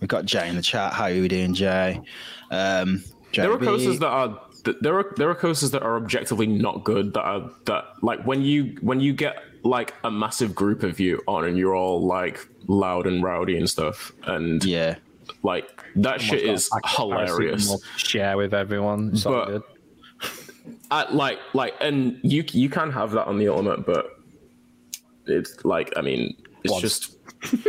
We've 0.00 0.08
got 0.08 0.24
Jay 0.24 0.48
in 0.48 0.56
the 0.56 0.62
chat. 0.62 0.94
How 0.94 1.04
are 1.04 1.10
you 1.12 1.28
doing, 1.28 1.52
Jay? 1.52 2.00
Um, 2.50 3.04
There 3.34 3.50
are 3.52 3.58
JB. 3.58 3.64
coasters 3.64 3.98
that 4.00 4.08
are 4.08 4.40
th- 4.64 4.76
there 4.80 4.98
are 4.98 5.12
there 5.16 5.28
are 5.30 5.34
coasters 5.34 5.70
that 5.72 5.82
are 5.82 5.96
objectively 5.96 6.46
not 6.46 6.84
good 6.84 7.14
that 7.14 7.22
are 7.22 7.50
that 7.66 7.84
like 8.02 8.22
when 8.24 8.42
you 8.42 8.76
when 8.80 9.00
you 9.00 9.12
get 9.12 9.36
like 9.64 9.94
a 10.04 10.10
massive 10.10 10.54
group 10.54 10.82
of 10.82 10.98
you 11.00 11.22
on 11.28 11.44
and 11.44 11.56
you're 11.56 11.74
all 11.74 12.04
like 12.04 12.46
loud 12.66 13.06
and 13.06 13.22
rowdy 13.22 13.56
and 13.56 13.68
stuff 13.70 14.12
and 14.24 14.64
Yeah. 14.64 14.96
like 15.42 15.66
that 15.96 16.20
shit 16.20 16.42
is 16.42 16.68
hilarious. 16.96 17.72
Share 17.96 18.36
with 18.36 18.54
everyone. 18.54 19.10
It's 19.12 19.24
But- 19.24 19.46
good. 19.46 19.62
I, 20.90 21.10
like 21.10 21.38
like 21.54 21.74
and 21.80 22.18
you 22.22 22.44
you 22.52 22.68
can 22.68 22.90
have 22.92 23.12
that 23.12 23.26
on 23.26 23.38
the 23.38 23.48
ultimate 23.48 23.86
but 23.86 24.18
it's 25.26 25.64
like 25.64 25.90
I 25.96 26.02
mean 26.02 26.36
it's 26.64 26.70
Once. 26.72 26.82
just 26.82 27.16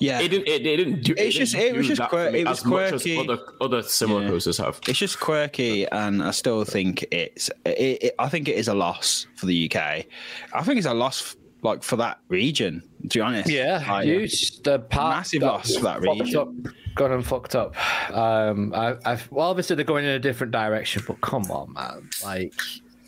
Yeah. 0.00 0.20
it 0.20 0.28
didn't 0.28 0.46
it, 0.48 0.64
it 0.66 0.76
didn't 0.76 1.02
do 1.02 1.12
It's 1.16 1.36
it 1.36 1.38
just- 1.38 1.54
it 1.54 1.76
was 1.76 1.86
just 1.88 1.98
that 1.98 2.10
quir- 2.10 2.34
it 2.34 2.46
was 2.46 2.60
as 2.60 2.64
much 2.64 2.92
as 2.92 3.02
quirky. 3.02 3.18
other 3.18 3.38
other 3.60 3.82
similar 3.82 4.22
Yeah. 4.22 4.28
coasters 4.30 4.58
have 4.58 4.80
it's 4.86 4.98
just 4.98 5.18
quirky, 5.20 5.86
and 5.88 6.22
I 6.22 6.30
still 6.30 6.64
think 6.64 7.04
it's. 7.10 7.50
It, 7.66 8.02
it, 8.04 8.14
I 8.18 8.28
think 8.28 8.48
it 8.48 8.56
is 8.56 8.68
a 8.68 8.74
loss 8.74 9.26
for 9.34 9.46
the 9.46 9.70
UK. 9.70 10.06
I 10.54 10.62
think 10.62 10.78
it's 10.78 10.86
a 10.86 10.94
loss, 10.94 11.36
like 11.62 11.82
for 11.82 11.96
that 11.96 12.18
region. 12.28 12.82
To 13.10 13.18
be 13.18 13.20
honest, 13.20 13.48
Yeah, 13.50 13.84
Like, 13.88 14.04
huge. 14.06 14.60
The 14.62 14.78
part 14.80 15.16
Massive 15.18 15.42
loss 15.42 15.74
for 15.76 15.82
that 15.84 16.00
region. 16.00 16.36
Up, 16.36 16.48
gone 16.96 17.12
and 17.12 17.24
fucked 17.26 17.54
up. 17.54 17.74
Um, 18.14 18.72
I, 18.74 18.96
I've 19.04 19.30
well, 19.32 19.48
obviously 19.48 19.76
they're 19.76 19.84
going 19.84 20.04
in 20.04 20.10
a 20.10 20.18
different 20.18 20.52
direction, 20.52 21.02
but 21.06 21.20
come 21.20 21.50
on, 21.50 21.72
man. 21.72 22.08
Like, 22.24 22.52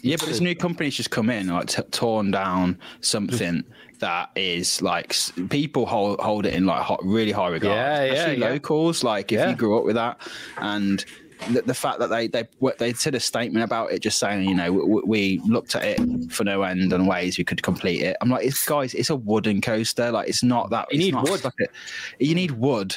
Yeah, 0.02 0.16
but 0.18 0.28
this 0.28 0.40
new 0.40 0.54
company's 0.54 0.94
just 0.96 1.10
come 1.10 1.28
in, 1.30 1.48
like 1.48 1.66
t- 1.68 1.82
torn 1.90 2.30
down 2.30 2.78
something 3.00 3.64
that 4.00 4.30
is 4.34 4.82
like 4.82 5.14
people 5.48 5.86
hold 5.86 6.20
hold 6.20 6.44
it 6.46 6.54
in 6.54 6.66
like 6.66 6.82
hot, 6.82 7.00
really 7.04 7.32
high 7.32 7.48
regard. 7.48 7.74
Yeah, 7.76 8.04
yeah, 8.04 8.12
especially 8.12 8.40
yeah. 8.40 8.48
locals. 8.48 9.04
Like 9.04 9.32
if 9.32 9.38
Yeah. 9.38 9.50
you 9.50 9.56
grew 9.56 9.78
up 9.78 9.84
with 9.84 9.94
that, 9.94 10.20
and 10.58 11.04
the, 11.52 11.62
the 11.62 11.74
fact 11.74 11.98
that 12.00 12.08
they 12.08 12.26
they 12.26 12.44
what- 12.58 12.78
they 12.78 12.92
said 12.92 13.14
a 13.14 13.20
statement 13.20 13.64
about 13.64 13.92
it, 13.92 14.00
just 14.00 14.18
saying 14.18 14.48
you 14.48 14.54
know 14.54 14.72
we, 14.72 15.02
we 15.06 15.38
looked 15.46 15.74
at 15.76 15.84
it 15.84 16.32
for 16.32 16.44
no 16.44 16.62
end 16.62 16.92
and 16.92 17.08
ways 17.08 17.38
we 17.38 17.44
could 17.44 17.62
complete 17.62 18.02
it. 18.02 18.16
I'm 18.20 18.28
like, 18.28 18.44
it's 18.44 18.62
guys, 18.66 18.92
it's 18.94 19.10
a 19.10 19.16
wooden 19.16 19.60
coaster. 19.60 20.10
Like 20.10 20.28
it's 20.28 20.42
not 20.42 20.70
that. 20.70 20.88
You 20.92 20.98
need 20.98 21.14
not 21.14 21.28
wood. 21.30 21.44
like 21.44 21.54
a- 21.60 22.24
you 22.24 22.34
need 22.34 22.50
wood 22.52 22.96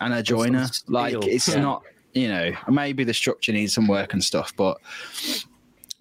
and 0.00 0.14
a 0.14 0.22
joiner. 0.22 0.66
Like 0.86 1.14
it's 1.24 1.48
yeah. 1.48 1.60
not. 1.60 1.82
you 2.12 2.28
know, 2.28 2.52
maybe 2.68 3.04
the 3.04 3.14
structure 3.14 3.52
needs 3.52 3.72
some 3.72 3.86
work 3.86 4.12
and 4.14 4.22
stuff, 4.24 4.52
but 4.56 4.78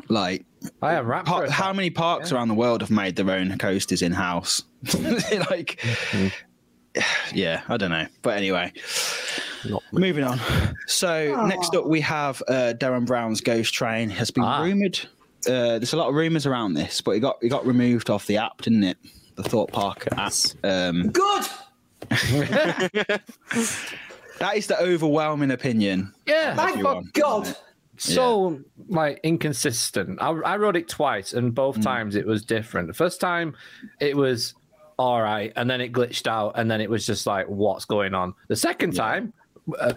like, 0.07 0.43
I 0.81 0.93
am 0.95 1.07
wrapped. 1.07 1.27
par- 1.27 1.49
how 1.49 1.71
many 1.73 1.89
parks 1.89 2.31
around 2.31 2.47
the 2.49 2.53
world 2.53 2.81
have 2.81 2.91
made 2.91 3.15
their 3.15 3.29
own 3.31 3.57
coasters 3.57 4.01
in 4.01 4.11
house? 4.11 4.63
like, 5.49 5.83
yeah, 7.33 7.61
I 7.69 7.77
don't 7.77 7.91
know. 7.91 8.07
But 8.21 8.37
anyway, 8.37 8.73
Not 9.69 9.83
moving 9.91 10.23
on. 10.23 10.39
So 10.87 11.45
next 11.47 11.75
up, 11.75 11.85
we 11.85 12.01
have 12.01 12.41
uh, 12.47 12.73
Derren 12.77 13.05
Brown's 13.05 13.41
Ghost 13.41 13.73
Train 13.73 14.09
has 14.09 14.31
been 14.31 14.43
Ah. 14.43 14.63
rumored. 14.63 14.99
Uh, 15.47 15.79
there's 15.79 15.93
a 15.93 15.97
lot 15.97 16.09
of 16.09 16.15
rumors 16.15 16.45
around 16.45 16.73
this, 16.73 16.99
but 16.99 17.11
it 17.11 17.21
got 17.21 17.37
it 17.41 17.47
got 17.49 17.65
removed 17.65 18.09
off 18.09 18.25
the 18.27 18.35
app, 18.37 18.61
didn't 18.61 18.83
it? 18.83 18.97
The 19.35 19.43
Thorpe 19.43 19.71
Park 19.71 20.07
app. 20.17 20.33
Um, 20.65 21.11
Good. 21.11 21.45
that 24.39 24.55
is 24.55 24.67
the 24.67 24.77
overwhelming 24.81 25.51
opinion. 25.51 26.13
Yeah, 26.25 26.55
Thank 26.55 26.71
everyone, 26.71 27.09
God. 27.13 27.55
Isn't 27.99 28.11
it? 28.11 28.15
so 28.15 28.59
like 28.87 29.19
inconsistent. 29.23 30.21
I, 30.21 30.29
I 30.29 30.57
wrote 30.57 30.75
it 30.75 30.87
twice, 30.87 31.33
and 31.33 31.53
both 31.53 31.77
Mm. 31.77 31.83
times 31.83 32.15
it 32.15 32.25
was 32.25 32.43
different. 32.43 32.87
The 32.87 32.93
first 32.93 33.19
time 33.21 33.55
it 33.99 34.15
was 34.15 34.53
all 34.97 35.21
right, 35.21 35.53
and 35.55 35.69
then 35.69 35.79
it 35.81 35.91
glitched 35.93 36.27
out, 36.27 36.53
and 36.55 36.69
then 36.69 36.81
it 36.81 36.89
was 36.89 37.05
just 37.05 37.25
like, 37.25 37.47
what's 37.47 37.85
going 37.85 38.13
on? 38.13 38.33
The 38.49 38.55
second 38.55 38.95
time, 38.95 39.33
uh, 39.79 39.93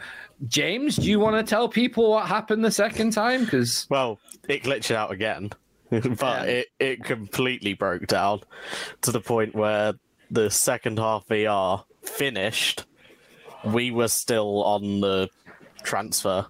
James, 0.48 0.96
do 0.96 1.08
you 1.08 1.18
want 1.18 1.36
to 1.44 1.48
tell 1.48 1.68
people 1.68 2.10
what 2.10 2.26
happened 2.26 2.64
the 2.64 2.70
second 2.70 3.12
time? 3.12 3.44
Because 3.44 3.86
Well, 3.90 4.18
it 4.48 4.62
glitched 4.62 4.94
out 4.94 5.10
again, 5.10 5.50
but 5.90 6.48
it, 6.48 6.68
it 6.78 7.04
completely 7.04 7.74
broke 7.74 8.06
down 8.06 8.40
to 9.02 9.10
the 9.12 9.20
point 9.20 9.54
where 9.54 9.94
the 10.30 10.50
second 10.50 10.98
half 10.98 11.26
VR 11.28 11.84
finished. 12.02 12.84
We 13.64 13.90
were 13.92 14.08
still 14.08 14.62
on 14.64 15.00
the 15.00 15.28
transfer, 15.82 16.46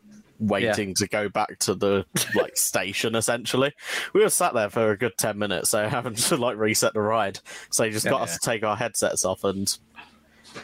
waiting 0.48 0.94
to 0.96 1.08
go 1.08 1.28
back 1.28 1.58
to 1.60 1.74
the 1.74 2.04
like 2.34 2.56
station. 2.56 3.14
Essentially, 3.14 3.72
we 4.14 4.22
were 4.22 4.28
sat 4.30 4.54
there 4.54 4.70
for 4.70 4.90
a 4.90 4.96
good 4.98 5.12
ten 5.18 5.38
minutes, 5.38 5.70
so 5.70 5.88
having 5.88 6.14
to 6.14 6.36
like 6.36 6.56
reset 6.56 6.94
the 6.94 7.00
ride. 7.00 7.40
So 7.70 7.82
they 7.84 7.90
just 7.90 8.06
got 8.06 8.22
us 8.22 8.38
to 8.38 8.44
take 8.44 8.62
our 8.64 8.76
headsets 8.76 9.24
off, 9.24 9.44
and 9.44 9.76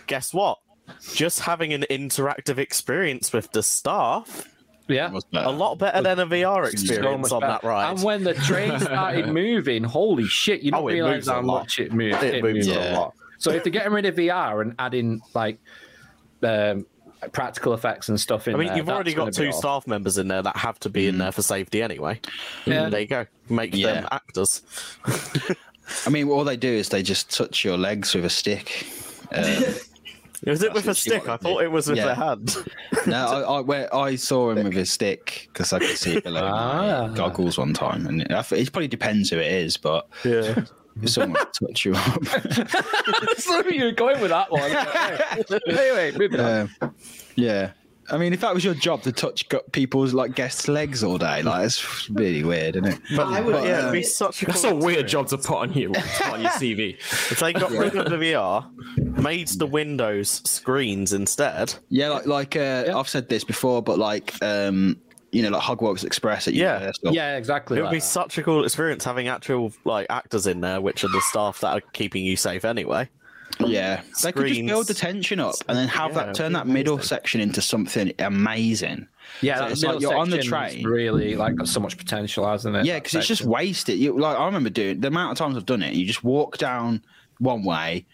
guess 0.06 0.32
what? 0.34 0.58
Just 1.14 1.40
having 1.40 1.72
an 1.72 1.84
interactive 1.90 2.58
experience 2.58 3.32
with 3.32 3.52
the 3.52 3.62
staff 3.62 4.48
yeah, 4.88 5.12
a 5.34 5.52
lot 5.52 5.74
better 5.78 6.00
than 6.00 6.18
a 6.18 6.26
VR 6.26 6.66
experience 6.72 7.20
much 7.24 7.32
on 7.32 7.40
better. 7.40 7.52
that 7.52 7.64
ride. 7.64 7.90
And 7.90 8.02
when 8.02 8.24
the 8.24 8.32
train 8.32 8.80
started 8.80 9.28
moving, 9.28 9.84
holy 9.84 10.24
shit, 10.24 10.62
you 10.62 10.70
don't 10.70 10.82
Oh, 10.84 10.88
it 10.88 10.94
realize 10.94 11.14
moves 11.16 11.28
a 11.28 11.32
how 11.34 11.42
lot. 11.42 11.58
much 11.64 11.78
it 11.78 11.92
moves. 11.92 12.16
It 12.22 12.36
It, 12.36 12.42
moves 12.42 12.66
moves 12.66 12.68
a 12.68 12.80
a 12.80 12.92
lot. 12.92 13.00
lot. 13.00 13.14
So 13.36 13.50
if 13.50 13.64
they're 13.64 13.70
getting 13.72 13.92
rid 13.92 14.06
of 14.06 14.14
VR 14.16 14.62
and 14.62 14.74
adding 14.78 15.20
like 15.34 15.58
um, 16.42 16.86
practical 17.32 17.74
effects 17.74 18.08
and 18.08 18.20
stuff 18.20 18.46
in 18.48 18.54
I 18.54 18.58
mean, 18.58 18.68
there, 18.68 18.76
you've 18.76 18.88
already 18.88 19.12
got 19.14 19.32
two 19.32 19.42
be 19.42 19.48
awesome. 19.48 19.58
staff 19.60 19.86
members 19.86 20.18
in 20.18 20.28
there 20.28 20.42
that 20.42 20.56
have 20.56 20.78
to 20.80 20.88
be 20.90 21.06
in 21.08 21.18
there 21.18 21.32
for 21.32 21.42
safety 21.42 21.82
anyway. 21.82 22.20
Yeah. 22.64 22.88
There 22.88 23.00
you 23.00 23.06
go. 23.06 23.26
Make 23.48 23.72
them 23.72 24.06
actors. 24.10 24.62
I 26.06 26.10
mean, 26.10 26.28
all 26.28 26.44
they 26.44 26.56
do 26.56 26.68
is 26.68 26.90
they 26.90 27.02
just 27.02 27.34
touch 27.34 27.64
your 27.64 27.76
legs 27.78 28.14
with 28.14 28.24
a 28.24 28.30
stick. 28.30 28.86
Um, 29.32 29.44
Is 30.44 30.62
it 30.62 30.72
with 30.72 30.86
a 30.86 30.94
stick? 30.94 31.28
I 31.28 31.36
thought 31.36 31.62
it 31.64 31.72
was 31.72 31.88
with 31.88 31.98
Yeah. 31.98 32.06
their 32.06 32.14
hand. 32.14 32.56
no, 33.08 33.26
I, 33.26 33.40
I, 33.56 33.60
where 33.60 33.92
I 33.92 34.14
saw 34.14 34.50
him 34.52 34.62
with 34.62 34.72
his 34.74 34.92
stick 34.92 35.48
because 35.52 35.72
I 35.72 35.80
could 35.80 35.96
see 35.98 36.14
it 36.18 36.22
below 36.24 36.44
Ah. 36.44 37.08
my 37.08 37.16
goggles 37.16 37.58
one 37.58 37.72
time, 37.74 38.06
and 38.06 38.22
it, 38.22 38.30
I 38.30 38.44
it 38.52 38.70
probably 38.72 38.86
depends 38.86 39.30
who 39.30 39.38
it 39.38 39.50
is, 39.50 39.76
but 39.76 40.08
Yeah. 40.24 40.64
If 41.02 41.10
someone 41.10 41.42
touch 41.60 41.84
you 41.84 41.94
up, 41.94 42.24
so 43.38 43.66
you're 43.68 43.92
going 43.92 44.20
with 44.20 44.30
that 44.30 44.50
one. 44.50 44.70
anyway, 45.78 46.12
moving 46.16 46.40
on. 46.40 46.70
um, 46.80 46.94
yeah. 47.36 47.72
I 48.10 48.16
mean, 48.16 48.32
if 48.32 48.40
that 48.40 48.54
was 48.54 48.64
your 48.64 48.72
job 48.72 49.02
to 49.02 49.12
touch 49.12 49.46
people's 49.72 50.14
like 50.14 50.34
guests' 50.34 50.66
legs 50.66 51.04
all 51.04 51.18
day, 51.18 51.42
like 51.42 51.66
it's 51.66 52.08
really 52.08 52.42
weird, 52.42 52.76
isn't 52.76 52.88
it? 52.88 53.18
I 53.18 53.42
would 53.42 53.52
but, 53.52 53.64
yeah, 53.64 53.80
it'd 53.80 53.92
be 53.92 54.02
such 54.02 54.42
a 54.42 54.46
That's 54.46 54.62
cool 54.62 54.70
a 54.70 54.74
weird 54.74 55.00
experience. 55.04 55.30
job 55.30 55.42
to 55.42 55.46
put 55.46 55.56
on 55.58 55.72
you 55.74 55.88
on 56.32 56.40
your 56.40 56.50
CV. 56.52 56.96
If 57.30 57.40
they 57.40 57.52
got 57.52 57.70
rid 57.70 57.94
of 57.94 58.08
the 58.08 58.16
VR, 58.16 58.64
made 59.20 59.48
the 59.48 59.66
Windows 59.66 60.40
screens 60.48 61.12
instead. 61.12 61.74
Yeah, 61.90 62.08
like 62.08 62.26
like 62.26 62.56
uh, 62.56 62.94
I've 62.96 63.10
said 63.10 63.28
this 63.28 63.44
before, 63.44 63.82
but 63.82 63.98
like 63.98 64.42
um, 64.42 64.96
you 65.32 65.42
know, 65.42 65.50
like 65.50 65.62
Hogwarts 65.62 66.04
Express 66.04 66.48
at 66.48 66.54
Yeah. 66.54 66.74
Universal. 66.74 67.14
Yeah, 67.14 67.36
exactly. 67.36 67.78
It 67.78 67.80
would 67.82 67.86
like 67.86 67.92
be 67.92 67.98
that. 67.98 68.04
such 68.06 68.38
a 68.38 68.42
cool 68.42 68.64
experience 68.64 69.04
having 69.04 69.28
actual 69.28 69.72
like 69.84 70.06
actors 70.10 70.46
in 70.46 70.60
there, 70.60 70.80
which 70.80 71.04
are 71.04 71.08
the 71.08 71.20
staff 71.22 71.60
that 71.60 71.68
are 71.72 71.80
keeping 71.92 72.24
you 72.24 72.36
safe 72.36 72.64
anyway. 72.64 73.08
Yeah, 73.60 74.02
they 74.22 74.30
could 74.30 74.46
just 74.46 74.64
build 74.66 74.86
the 74.86 74.94
tension 74.94 75.40
up 75.40 75.54
and 75.68 75.76
then 75.76 75.88
have 75.88 76.12
Yeah, 76.14 76.26
that 76.26 76.34
turn 76.34 76.52
that 76.52 76.66
be 76.66 76.72
middle 76.72 76.94
amazing. 76.94 77.08
section 77.08 77.40
into 77.40 77.60
something 77.60 78.12
amazing. 78.20 79.08
Yeah, 79.42 79.56
So 79.56 79.62
that 79.64 79.72
it's 79.72 79.82
like 79.82 79.94
middle 79.96 80.10
you're 80.12 80.20
on 80.20 80.30
the 80.30 80.42
train. 80.42 80.84
Really, 80.84 81.34
like, 81.34 81.56
got 81.56 81.66
so 81.66 81.80
much 81.80 81.96
potential, 81.98 82.46
hasn't 82.46 82.76
it? 82.76 82.84
Yeah, 82.84 82.94
because 83.00 83.14
it's 83.14 83.26
just 83.26 83.42
wasted. 83.44 83.98
You 83.98 84.16
like 84.18 84.38
I 84.38 84.44
remember 84.46 84.70
doing 84.70 85.00
the 85.00 85.08
amount 85.08 85.32
of 85.32 85.38
times 85.38 85.56
I've 85.56 85.66
done 85.66 85.82
it. 85.82 85.94
You 85.94 86.06
just 86.06 86.22
walk 86.22 86.58
down 86.58 87.02
one 87.38 87.64
way, 87.64 88.06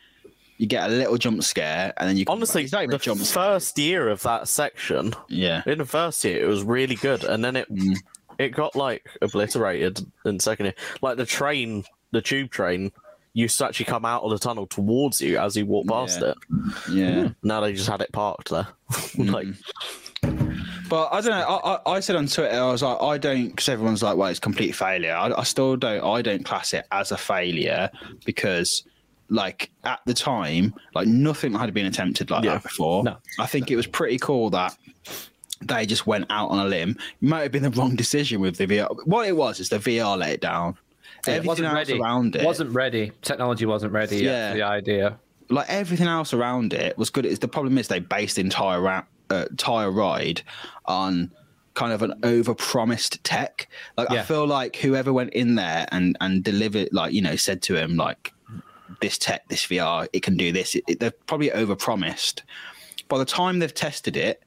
you 0.64 0.68
get 0.68 0.88
a 0.88 0.92
little 0.92 1.18
jump 1.18 1.42
scare, 1.44 1.92
and 1.99 2.09
then 2.09 2.16
you 2.16 2.25
Honestly, 2.28 2.62
back. 2.62 2.64
It's 2.64 2.73
not 2.73 2.83
even 2.85 2.90
the 2.92 2.99
jump 2.99 3.21
scare. 3.21 3.44
first 3.44 3.78
year 3.78 4.09
of 4.09 4.23
that 4.23 4.49
section, 4.49 5.14
Yeah, 5.28 5.62
in 5.66 5.78
the 5.78 5.85
first 5.85 6.25
year, 6.25 6.42
it 6.42 6.47
was 6.49 6.62
really 6.62 6.94
good, 6.97 7.23
and 7.25 7.44
then 7.44 7.56
it 7.56 7.71
Mm. 7.71 7.97
it 8.38 8.49
got 8.50 8.75
like 8.75 9.06
obliterated 9.23 10.00
in 10.25 10.40
second 10.40 10.66
year. 10.66 10.75
Like 11.02 11.16
the 11.18 11.26
train, 11.26 11.85
the 12.12 12.23
tube 12.23 12.50
train, 12.50 12.92
used 13.35 13.59
to 13.59 13.66
actually 13.66 13.87
come 13.87 14.04
out 14.04 14.23
of 14.23 14.30
the 14.30 14.38
tunnel 14.38 14.66
towards 14.66 15.21
you 15.21 15.38
as 15.38 15.56
you 15.56 15.66
walk 15.66 15.87
past 15.88 16.21
Yeah. 16.23 16.28
it. 16.30 16.37
yeah. 16.90 17.28
Now 17.42 17.61
they 17.61 17.73
just 17.75 17.88
had 17.88 18.00
it 18.00 18.12
parked 18.12 18.49
there. 18.50 18.68
Mm-hmm. 18.92 19.28
like, 19.35 19.47
But 20.88 21.09
I 21.12 21.21
don't 21.21 21.30
know. 21.30 21.40
I, 21.47 21.75
I, 21.75 21.97
I 21.97 22.00
said 22.00 22.14
on 22.16 22.26
Twitter, 22.28 22.54
I 22.61 22.71
was 22.71 22.83
like, 22.83 23.00
I 23.02 23.18
don't, 23.18 23.49
because 23.49 23.68
everyone's 23.68 24.02
like, 24.02 24.16
well, 24.16 24.28
it's 24.28 24.38
complete 24.38 24.73
failure. 24.73 25.14
I, 25.14 25.33
I 25.37 25.42
still 25.42 25.76
don't. 25.76 26.02
I 26.04 26.23
don't 26.23 26.44
class 26.44 26.75
it 26.75 26.87
as 26.92 27.11
a 27.11 27.16
failure 27.16 27.90
because, 28.25 28.85
like, 29.28 29.71
at 29.85 30.00
the 30.07 30.14
time, 30.14 30.75
like 30.95 31.07
nothing 31.07 31.54
had 31.54 31.73
been 31.75 31.87
attempted 31.87 32.31
like 32.31 32.45
Yeah. 32.45 32.54
that 32.54 32.62
before. 32.62 33.04
No. 33.04 33.16
I 33.38 33.47
think 33.47 33.71
it 33.71 33.76
was 33.76 33.87
pretty 33.87 34.19
cool 34.19 34.50
that 34.50 34.76
they 35.61 35.87
just 35.87 36.07
went 36.07 36.26
out 36.31 36.50
on 36.50 36.59
a 36.59 36.69
limb. 36.69 36.90
It 37.23 37.26
might 37.28 37.43
have 37.43 37.52
been 37.52 37.62
the 37.62 37.71
wrong 37.71 37.97
decision 37.97 38.40
with 38.40 38.57
the 38.57 38.66
VR. 38.66 38.88
What 39.07 39.26
it 39.26 39.37
was 39.37 39.61
is 39.61 39.69
the 39.71 39.78
VR 39.78 40.16
let 40.19 40.31
it 40.31 40.40
down. 40.40 40.76
Yeah, 41.26 41.35
it 41.35 41.37
Everything 41.38 41.47
wasn't 41.49 41.69
else 41.69 41.75
ready. 41.88 42.00
around 42.00 42.37
it, 42.37 42.45
wasn't 42.45 42.71
ready. 42.73 43.12
Technology 43.23 43.64
wasn't 43.64 43.93
ready 43.93 44.19
Yeah. 44.19 44.50
for 44.50 44.57
the 44.59 44.62
idea. 44.64 45.19
like 45.50 45.66
everything 45.69 46.07
else 46.07 46.33
around 46.33 46.73
it 46.73 46.97
was 46.99 47.11
good. 47.11 47.25
It's 47.26 47.38
the 47.38 47.49
problem 47.49 47.76
is 47.78 47.88
they 47.88 47.99
based 48.00 48.37
the 48.37 48.40
entire 48.43 48.81
ra- 48.81 49.04
uh, 49.31 49.45
entire 49.50 49.90
ride 49.90 50.43
on 50.87 51.31
kind 51.75 51.93
of 51.93 52.02
an 52.02 52.14
over-promised 52.23 53.25
tech. 53.25 53.69
Like 53.97 54.11
I 54.11 54.23
feel 54.23 54.47
like 54.47 54.76
whoever 54.76 55.12
went 55.12 55.33
in 55.33 55.54
there 55.54 55.87
and 55.93 56.16
and 56.21 56.45
delivered, 56.45 56.88
like 56.93 57.12
you 57.14 57.23
know, 57.23 57.37
said 57.37 57.62
to 57.62 57.76
him 57.76 57.97
like, 57.97 58.33
"This 59.00 59.18
tech, 59.18 59.48
this 59.48 59.66
VR, 59.66 60.08
it 60.12 60.22
can 60.22 60.36
do 60.36 60.52
this." 60.52 60.74
It, 60.74 60.84
it, 60.88 61.00
they've 61.00 61.26
probably 61.26 61.52
over-promised. 61.52 62.42
By 63.08 63.18
the 63.18 63.24
time 63.24 63.58
they've 63.58 63.72
tested 63.74 64.16
it 64.16 64.42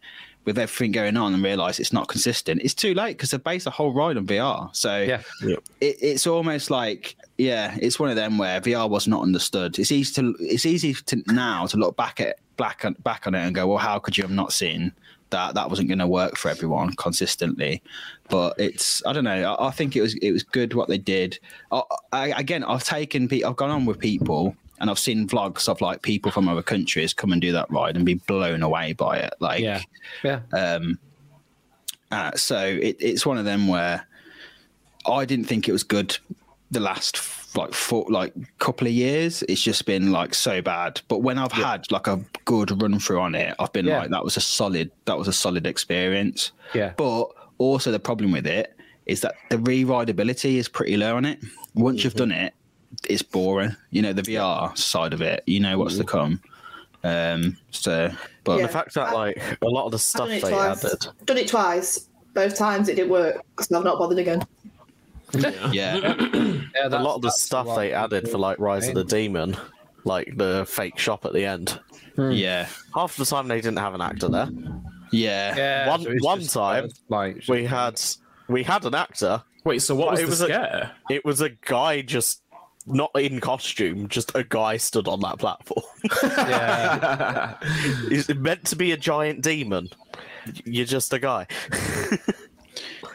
with 0.46 0.58
everything 0.58 0.92
going 0.94 1.18
on 1.18 1.34
and 1.34 1.44
realised 1.44 1.80
it's 1.80 1.92
not 1.94 2.08
consistent, 2.08 2.62
it's 2.64 2.74
too 2.74 2.94
late 2.94 3.18
because 3.18 3.32
they've 3.32 3.44
based 3.44 3.66
the 3.66 3.72
whole 3.72 3.92
ride 3.94 4.18
on 4.18 4.26
VR. 4.26 4.74
So 4.76 5.02
Yeah. 5.02 5.22
it, 5.82 5.98
it's 6.02 6.26
almost 6.26 6.70
like 6.70 7.16
yeah, 7.38 7.78
it's 7.80 8.00
one 8.00 8.10
of 8.10 8.16
them 8.16 8.38
where 8.38 8.60
VR 8.62 8.90
was 8.90 9.08
not 9.08 9.22
understood. 9.22 9.78
It's 9.78 9.92
easy 9.92 10.14
to 10.16 10.36
it's 10.40 10.66
easy 10.66 10.94
to 10.94 11.22
now 11.28 11.68
to 11.68 11.78
look 11.78 11.96
back 11.98 12.20
at 12.20 12.38
back 12.58 12.84
on, 12.86 12.96
back 13.04 13.28
on 13.28 13.36
it 13.36 13.40
and 13.46 13.54
go, 13.54 13.68
well, 13.68 13.78
how 13.78 14.00
could 14.00 14.18
you 14.18 14.24
have 14.24 14.32
not 14.32 14.52
seen 14.52 14.92
that 15.30 15.56
that 15.56 15.70
wasn't 15.70 15.88
going 15.88 16.00
to 16.00 16.08
work 16.08 16.38
for 16.38 16.50
everyone 16.50 16.94
consistently? 16.96 17.82
But 18.30 18.60
it's 18.60 19.06
I 19.06 19.14
don't 19.14 19.24
know. 19.24 19.54
I, 19.56 19.68
I 19.68 19.72
think 19.72 19.96
it 19.96 20.02
was 20.02 20.16
it 20.16 20.32
was 20.32 20.44
good 20.44 20.74
what 20.74 20.88
they 20.90 20.98
did. 20.98 21.40
I, 21.72 21.82
I, 22.12 22.28
again, 22.40 22.64
I've 22.64 22.84
taken 22.84 23.28
pe- 23.28 23.44
I've 23.44 23.56
gone 23.56 23.70
on 23.70 23.86
with 23.86 24.00
people. 24.00 24.56
And 24.80 24.92
I've 24.92 25.00
seen 25.00 25.28
vlogs 25.28 25.68
of 25.68 25.82
like 25.82 26.04
people 26.04 26.32
from 26.32 26.48
other 26.48 26.62
countries 26.62 27.12
come 27.12 27.32
and 27.32 27.42
do 27.42 27.52
that 27.52 27.68
ride 27.72 27.96
and 27.96 28.06
be 28.06 28.14
blown 28.14 28.62
away 28.62 28.94
by 28.94 29.18
it. 29.18 29.34
Like, 29.40 29.60
Yeah. 29.60 29.82
Yeah. 30.24 30.42
um, 30.54 31.00
uh, 32.12 32.34
so 32.36 32.60
it, 32.64 32.96
it's 33.00 33.26
one 33.26 33.40
of 33.40 33.46
them 33.46 33.68
where 33.68 34.06
I 35.08 35.26
didn't 35.26 35.46
think 35.46 35.68
it 35.68 35.72
was 35.72 35.82
good 35.82 36.16
the 36.70 36.80
last 36.80 37.18
like 37.58 37.74
four 37.74 38.06
like 38.10 38.34
couple 38.60 38.88
of 38.88 38.94
years. 38.94 39.44
It's 39.50 39.62
just 39.62 39.86
been 39.86 40.12
like 40.12 40.34
so 40.34 40.62
bad. 40.62 41.02
But 41.08 41.20
when 41.24 41.38
I've 41.38 41.52
had 41.52 41.92
like 41.92 42.08
a 42.08 42.22
good 42.46 42.82
run 42.82 43.00
through 43.00 43.20
on 43.20 43.36
it, 43.36 43.56
I've 43.60 43.74
been 43.74 43.86
Yeah. 43.88 44.00
like 44.00 44.12
that 44.12 44.24
was 44.24 44.38
a 44.38 44.42
solid 44.42 44.92
that 45.06 45.18
was 45.18 45.28
a 45.28 45.34
solid 45.34 45.66
experience. 45.68 46.52
Yeah. 46.74 46.94
But 46.96 47.26
also 47.58 47.92
the 47.92 48.00
problem 48.00 48.32
with 48.32 48.48
it 48.48 48.74
is 49.08 49.22
that 49.22 49.36
the 49.50 49.58
re-rideability 49.58 50.56
is 50.56 50.68
pretty 50.68 50.98
low 50.98 51.16
on 51.18 51.26
it. 51.26 51.40
Once 51.74 52.04
you've 52.04 52.14
done 52.16 52.32
it, 52.32 52.54
it's 53.10 53.22
boring. 53.22 53.76
You 53.92 54.02
know 54.04 54.14
the 54.14 54.22
VR 54.22 54.78
side 54.78 55.14
of 55.14 55.22
it. 55.22 55.44
You 55.48 55.60
know 55.60 55.78
what's 55.80 55.98
to 55.98 56.04
come. 56.04 56.40
Um. 57.04 57.58
So, 57.72 58.12
but 58.44 58.58
Yeah. 58.58 58.64
the 58.68 58.72
fact 58.74 58.94
that 58.96 59.14
like 59.14 59.42
a 59.62 59.66
lot 59.68 59.86
of 59.86 59.92
the 59.92 60.00
stuff 60.00 60.28
done 60.28 60.38
it 60.38 60.42
they 60.44 60.50
twice. 60.52 60.86
added, 60.86 61.08
Done 61.26 61.38
it 61.38 61.48
twice. 61.48 62.10
Both 62.34 62.56
times 62.56 62.88
it 62.90 62.96
didn't 62.96 63.10
work, 63.12 63.42
so 63.62 63.78
I've 63.78 63.84
not 63.84 63.98
bothered 63.98 64.20
again. 64.20 64.44
Yeah. 65.34 66.16
Yeah, 66.76 66.88
a 66.90 67.02
lot 67.02 67.16
of 67.16 67.22
the 67.22 67.32
stuff 67.32 67.76
they 67.76 67.92
added 67.94 68.30
for 68.30 68.38
like 68.38 68.60
Rise 68.60 68.88
of 68.88 68.94
the 68.96 69.04
Demon, 69.04 69.58
like 70.04 70.38
the 70.38 70.66
fake 70.68 70.98
shop 71.00 71.26
at 71.26 71.34
the 71.34 71.44
end. 71.46 71.80
Yeah. 72.18 72.68
Half 72.94 73.18
the 73.18 73.26
time 73.26 73.48
they 73.48 73.58
didn't 73.62 73.80
have 73.80 73.94
an 73.96 74.02
actor 74.02 74.28
there. 74.30 74.50
Yeah. 75.12 75.56
Yeah, 75.56 75.90
One- 75.90 76.02
so 76.04 76.16
one 76.20 76.40
just, 76.42 76.54
time, 76.54 76.86
uh, 76.86 76.90
like 77.10 77.44
We 77.48 77.66
had 77.66 78.00
we 78.48 78.64
had 78.64 78.86
an 78.86 78.94
actor. 78.96 79.44
Wait, 79.64 79.80
so 79.82 79.96
what 79.96 80.12
was 80.12 80.20
it 80.20 80.24
the 80.24 80.30
was 80.30 80.42
a- 80.42 80.46
scare? 80.46 80.92
It 81.10 81.26
was 81.26 81.42
a 81.42 81.50
guy 81.50 82.02
just 82.02 82.42
not 82.86 83.12
in 83.16 83.40
costume, 83.42 84.08
just 84.08 84.34
a 84.36 84.44
guy 84.44 84.78
stood 84.78 85.08
on 85.08 85.20
that 85.22 85.40
platform. 85.40 85.84
yeah, 86.24 87.58
He's 88.10 88.30
meant 88.36 88.66
to 88.66 88.76
be 88.76 88.92
a 88.94 88.98
giant 88.98 89.42
demon. 89.42 89.90
You're 90.64 90.86
just 90.86 91.12
a 91.14 91.20
guy. 91.20 91.48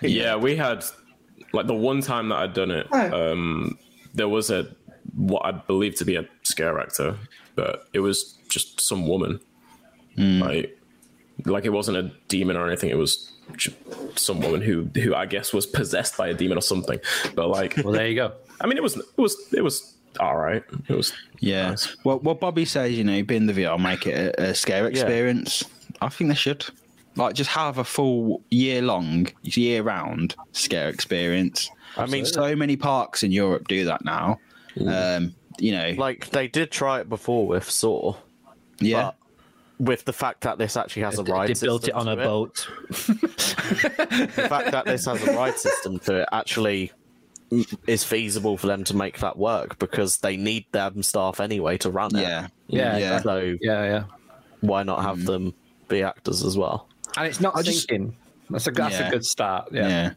Yeah, 0.00 0.35
we 0.35 0.57
had 0.57 0.85
like 1.52 1.66
the 1.66 1.75
one 1.75 2.00
time 2.00 2.28
that 2.30 2.37
I'd 2.37 2.54
done 2.54 2.71
it. 2.71 2.87
Oh. 2.92 3.32
Um, 3.32 3.78
there 4.14 4.28
was 4.28 4.50
a 4.50 4.75
what 5.14 5.44
I 5.44 5.52
believe 5.52 5.94
to 5.97 6.04
be 6.04 6.16
a 6.16 6.26
scare 6.42 6.78
actor, 6.78 7.16
but 7.54 7.88
it 7.92 8.00
was 8.00 8.38
just 8.49 8.80
some 8.80 9.06
woman. 9.06 9.40
Like, 10.16 10.78
like 11.47 11.64
it 11.64 11.71
wasn't 11.71 11.97
a 11.97 12.12
demon 12.28 12.56
or 12.56 12.66
anything. 12.66 12.90
It 12.90 12.99
was 12.99 13.32
some 14.14 14.40
woman 14.40 14.61
who 14.61 14.88
who 15.00 15.14
I 15.14 15.26
guess 15.26 15.52
was 15.52 15.66
possessed 15.66 16.16
by 16.16 16.28
a 16.28 16.35
demon 16.35 16.59
or 16.59 16.62
something. 16.62 17.00
But 17.35 17.49
like, 17.49 17.76
well, 17.78 17.92
there 17.92 18.06
you 18.06 18.14
go. 18.14 18.32
I 18.61 18.66
mean, 18.66 18.76
it 18.76 18.82
was 18.82 18.97
it 18.97 19.18
was 19.18 19.37
it 19.52 19.62
was 19.62 19.94
all 20.21 20.37
right. 20.37 20.62
It 20.88 20.94
was 20.94 21.12
Yeah. 21.40 21.71
Nice. 21.71 21.97
Well, 22.04 22.18
what 22.21 22.40
Bobby 22.40 22.64
says, 22.66 22.92
you 22.92 23.04
know, 23.04 23.23
being 23.23 23.47
the 23.47 23.54
VR, 23.54 23.80
make 23.80 24.06
it 24.06 24.35
a, 24.38 24.50
a 24.50 24.54
scare 24.54 24.87
experience. 24.87 25.64
I 26.00 26.09
think 26.09 26.28
they 26.28 26.35
should. 26.37 26.66
Like, 27.16 27.35
just 27.35 27.50
have 27.50 27.78
a 27.78 27.85
full 27.85 28.42
year 28.50 28.81
long, 28.83 29.28
year 29.42 29.83
round 29.83 30.35
scare 30.52 30.88
experience. 30.88 31.71
I 31.97 32.07
mean, 32.07 32.25
So 32.25 32.57
many 32.57 32.76
parks 32.76 33.23
in 33.23 33.33
Europe 33.33 33.69
do 33.69 33.85
that 33.85 34.04
now. 34.04 34.38
Um, 34.87 35.35
you 35.59 35.73
know, 35.73 35.95
like 35.99 36.31
they 36.31 36.49
did 36.49 36.71
try 36.71 37.00
it 37.00 37.09
before 37.09 37.47
with 37.47 37.69
Saw, 37.71 38.16
yeah. 38.81 39.02
but 39.02 39.16
with 39.78 40.04
the 40.04 40.12
fact 40.12 40.42
that 40.42 40.59
this 40.59 40.76
actually 40.76 41.02
has 41.02 41.19
a 41.19 41.25
ride 41.25 41.54
They 41.54 41.66
built 41.66 41.88
it 41.88 41.95
on 41.95 42.09
a 42.09 42.16
to 42.16 42.23
boat. 42.23 42.69
the 42.88 44.47
fact 44.49 44.71
that 44.71 44.85
this 44.87 45.04
has 45.07 45.23
a 45.26 45.33
ride 45.33 45.59
system 45.59 45.99
to 46.00 46.23
it 46.23 46.28
actually 46.33 46.92
is 47.87 48.02
feasible 48.02 48.57
for 48.57 48.66
them 48.66 48.83
to 48.85 48.97
make 48.97 49.19
that 49.19 49.37
work 49.37 49.78
because 49.78 50.19
they 50.19 50.37
need 50.37 50.64
them 50.73 51.02
staff 51.02 51.40
anyway 51.40 51.76
to 51.78 51.90
run 51.90 52.16
it. 52.16 52.23
Yeah. 52.23 52.49
Yeah, 52.69 52.97
Yeah. 52.97 53.21
So 53.21 53.57
Yeah, 53.61 53.85
yeah. 53.85 54.04
why 54.61 54.85
not 54.85 55.02
have 55.02 55.25
them 55.25 55.52
be 55.88 56.02
actors 56.02 56.45
as 56.45 56.57
well? 56.57 56.88
And 57.16 57.26
it's 57.26 57.40
not 57.40 57.57
I 57.57 57.62
just- 57.62 57.88
sinking. 57.88 58.16
That's 58.50 58.66
a 58.66 58.71
that's 58.71 58.99
Yeah. 58.99 59.09
a 59.09 59.11
good 59.11 59.25
start. 59.25 59.69
Yeah. 59.73 59.88
Yeah. 59.88 60.11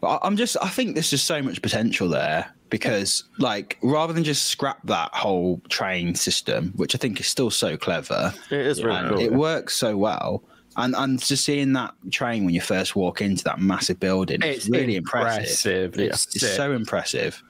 But 0.00 0.08
I- 0.08 0.26
I'm 0.26 0.36
just, 0.36 0.56
I 0.62 0.68
think 0.68 0.94
there's 0.94 1.10
just 1.10 1.26
so 1.26 1.42
much 1.42 1.60
potential 1.60 2.08
there 2.08 2.54
because, 2.68 3.24
like, 3.38 3.78
rather 3.82 4.12
than 4.12 4.22
just 4.22 4.46
scrap 4.46 4.78
that 4.84 5.10
whole 5.12 5.60
train 5.70 6.14
system, 6.14 6.72
which 6.76 6.94
I 6.94 6.98
think 6.98 7.18
is 7.18 7.26
still 7.26 7.50
so 7.50 7.76
clever, 7.76 8.32
It 8.50 8.60
is 8.66 8.84
really 8.84 9.08
cool. 9.08 9.18
it 9.18 9.32
works 9.32 9.74
so 9.76 9.96
well. 9.96 10.44
And, 10.76 10.94
and 10.96 11.20
just 11.20 11.44
seeing 11.44 11.72
that 11.72 11.92
train 12.12 12.44
when 12.44 12.54
you 12.54 12.60
first 12.60 12.94
walk 12.94 13.20
into 13.22 13.42
that 13.44 13.58
massive 13.58 13.98
building, 13.98 14.40
it's, 14.40 14.58
It's 14.58 14.68
really 14.68 14.94
impressive. 14.94 15.86
impressive. 15.86 15.98
It's, 15.98 16.26
It's 16.36 16.54
so 16.56 16.72
impressive. 16.72 17.42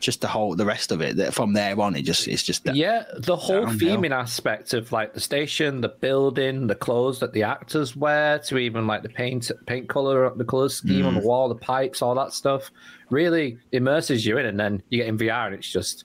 Just 0.00 0.20
the 0.20 0.28
whole, 0.28 0.54
the 0.54 0.64
rest 0.64 0.92
of 0.92 1.00
it. 1.00 1.16
That 1.16 1.34
from 1.34 1.52
there 1.52 1.78
on, 1.80 1.96
it 1.96 2.02
just, 2.02 2.28
it's 2.28 2.42
just. 2.42 2.66
Yeah, 2.72 3.04
the 3.16 3.36
whole 3.36 3.66
Downhill. 3.66 3.96
theming 3.98 4.12
aspect 4.12 4.74
of 4.74 4.92
like 4.92 5.14
the 5.14 5.20
station, 5.20 5.80
the 5.80 5.88
building, 5.88 6.66
the 6.66 6.74
clothes 6.74 7.20
that 7.20 7.32
the 7.32 7.42
actors 7.42 7.96
wear, 7.96 8.38
to 8.40 8.58
even 8.58 8.86
like 8.86 9.02
the 9.02 9.08
paint, 9.08 9.50
paint 9.66 9.88
color, 9.88 10.30
the 10.36 10.44
color 10.44 10.68
scheme 10.68 11.06
on 11.06 11.14
the 11.14 11.20
mm. 11.20 11.24
wall, 11.24 11.48
the 11.48 11.54
pipes, 11.54 12.02
all 12.02 12.14
that 12.14 12.32
stuff, 12.32 12.70
really 13.10 13.58
immerses 13.72 14.24
you 14.24 14.38
in. 14.38 14.46
And 14.46 14.58
then 14.58 14.82
you 14.88 14.98
get 14.98 15.08
in 15.08 15.18
VR, 15.18 15.46
and 15.46 15.54
it's 15.54 15.70
just 15.70 16.04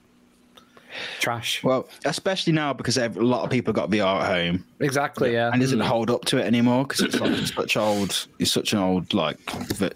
trash. 1.20 1.62
Well, 1.62 1.88
especially 2.04 2.52
now 2.52 2.72
because 2.72 2.96
a 2.96 3.08
lot 3.08 3.44
of 3.44 3.50
people 3.50 3.72
got 3.72 3.90
VR 3.90 4.20
at 4.20 4.26
home 4.26 4.64
exactly. 4.80 5.32
Yeah. 5.32 5.50
and 5.52 5.60
doesn't 5.60 5.80
hmm. 5.80 5.86
hold 5.86 6.10
up 6.10 6.24
to 6.26 6.38
it 6.38 6.44
anymore 6.44 6.84
because 6.84 7.00
it's 7.00 7.20
like 7.20 7.36
such 7.46 7.76
old, 7.76 8.26
it's 8.38 8.52
such 8.52 8.72
an 8.72 8.78
old 8.78 9.12
like 9.14 9.38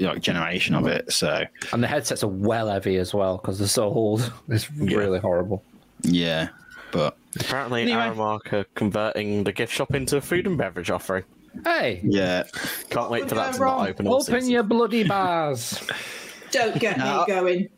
like 0.00 0.20
generation 0.20 0.74
of 0.74 0.86
it. 0.86 1.12
So 1.12 1.44
And 1.72 1.82
the 1.82 1.88
headsets 1.88 2.22
are 2.22 2.28
well 2.28 2.68
heavy 2.68 2.96
as 2.96 3.14
well 3.14 3.36
because 3.38 3.58
they're 3.58 3.68
so 3.68 3.88
old. 3.88 4.32
It's 4.48 4.70
really 4.72 5.18
horrible. 5.18 5.62
yeah, 6.02 6.48
but 6.90 7.16
Apparently, 7.40 7.82
Anyway. 7.82 7.98
Aramark 7.98 8.52
are 8.52 8.64
converting 8.74 9.44
the 9.44 9.52
gift 9.52 9.72
shop 9.72 9.94
into 9.94 10.16
a 10.16 10.20
food 10.20 10.46
and 10.46 10.56
beverage 10.56 10.90
offering. 10.90 11.24
Hey, 11.64 12.00
yeah, 12.02 12.44
Can't 12.90 13.10
wait 13.10 13.28
for 13.28 13.34
that 13.34 13.54
to 13.54 13.60
wrong? 13.60 13.78
not 13.80 13.90
open. 13.90 14.06
all 14.06 14.14
open 14.14 14.34
season. 14.34 14.50
your 14.50 14.62
bloody 14.62 15.04
bars. 15.04 15.80
Don't 16.50 16.78
get 16.78 16.98
No. 16.98 17.20
me 17.20 17.34
going. 17.34 17.68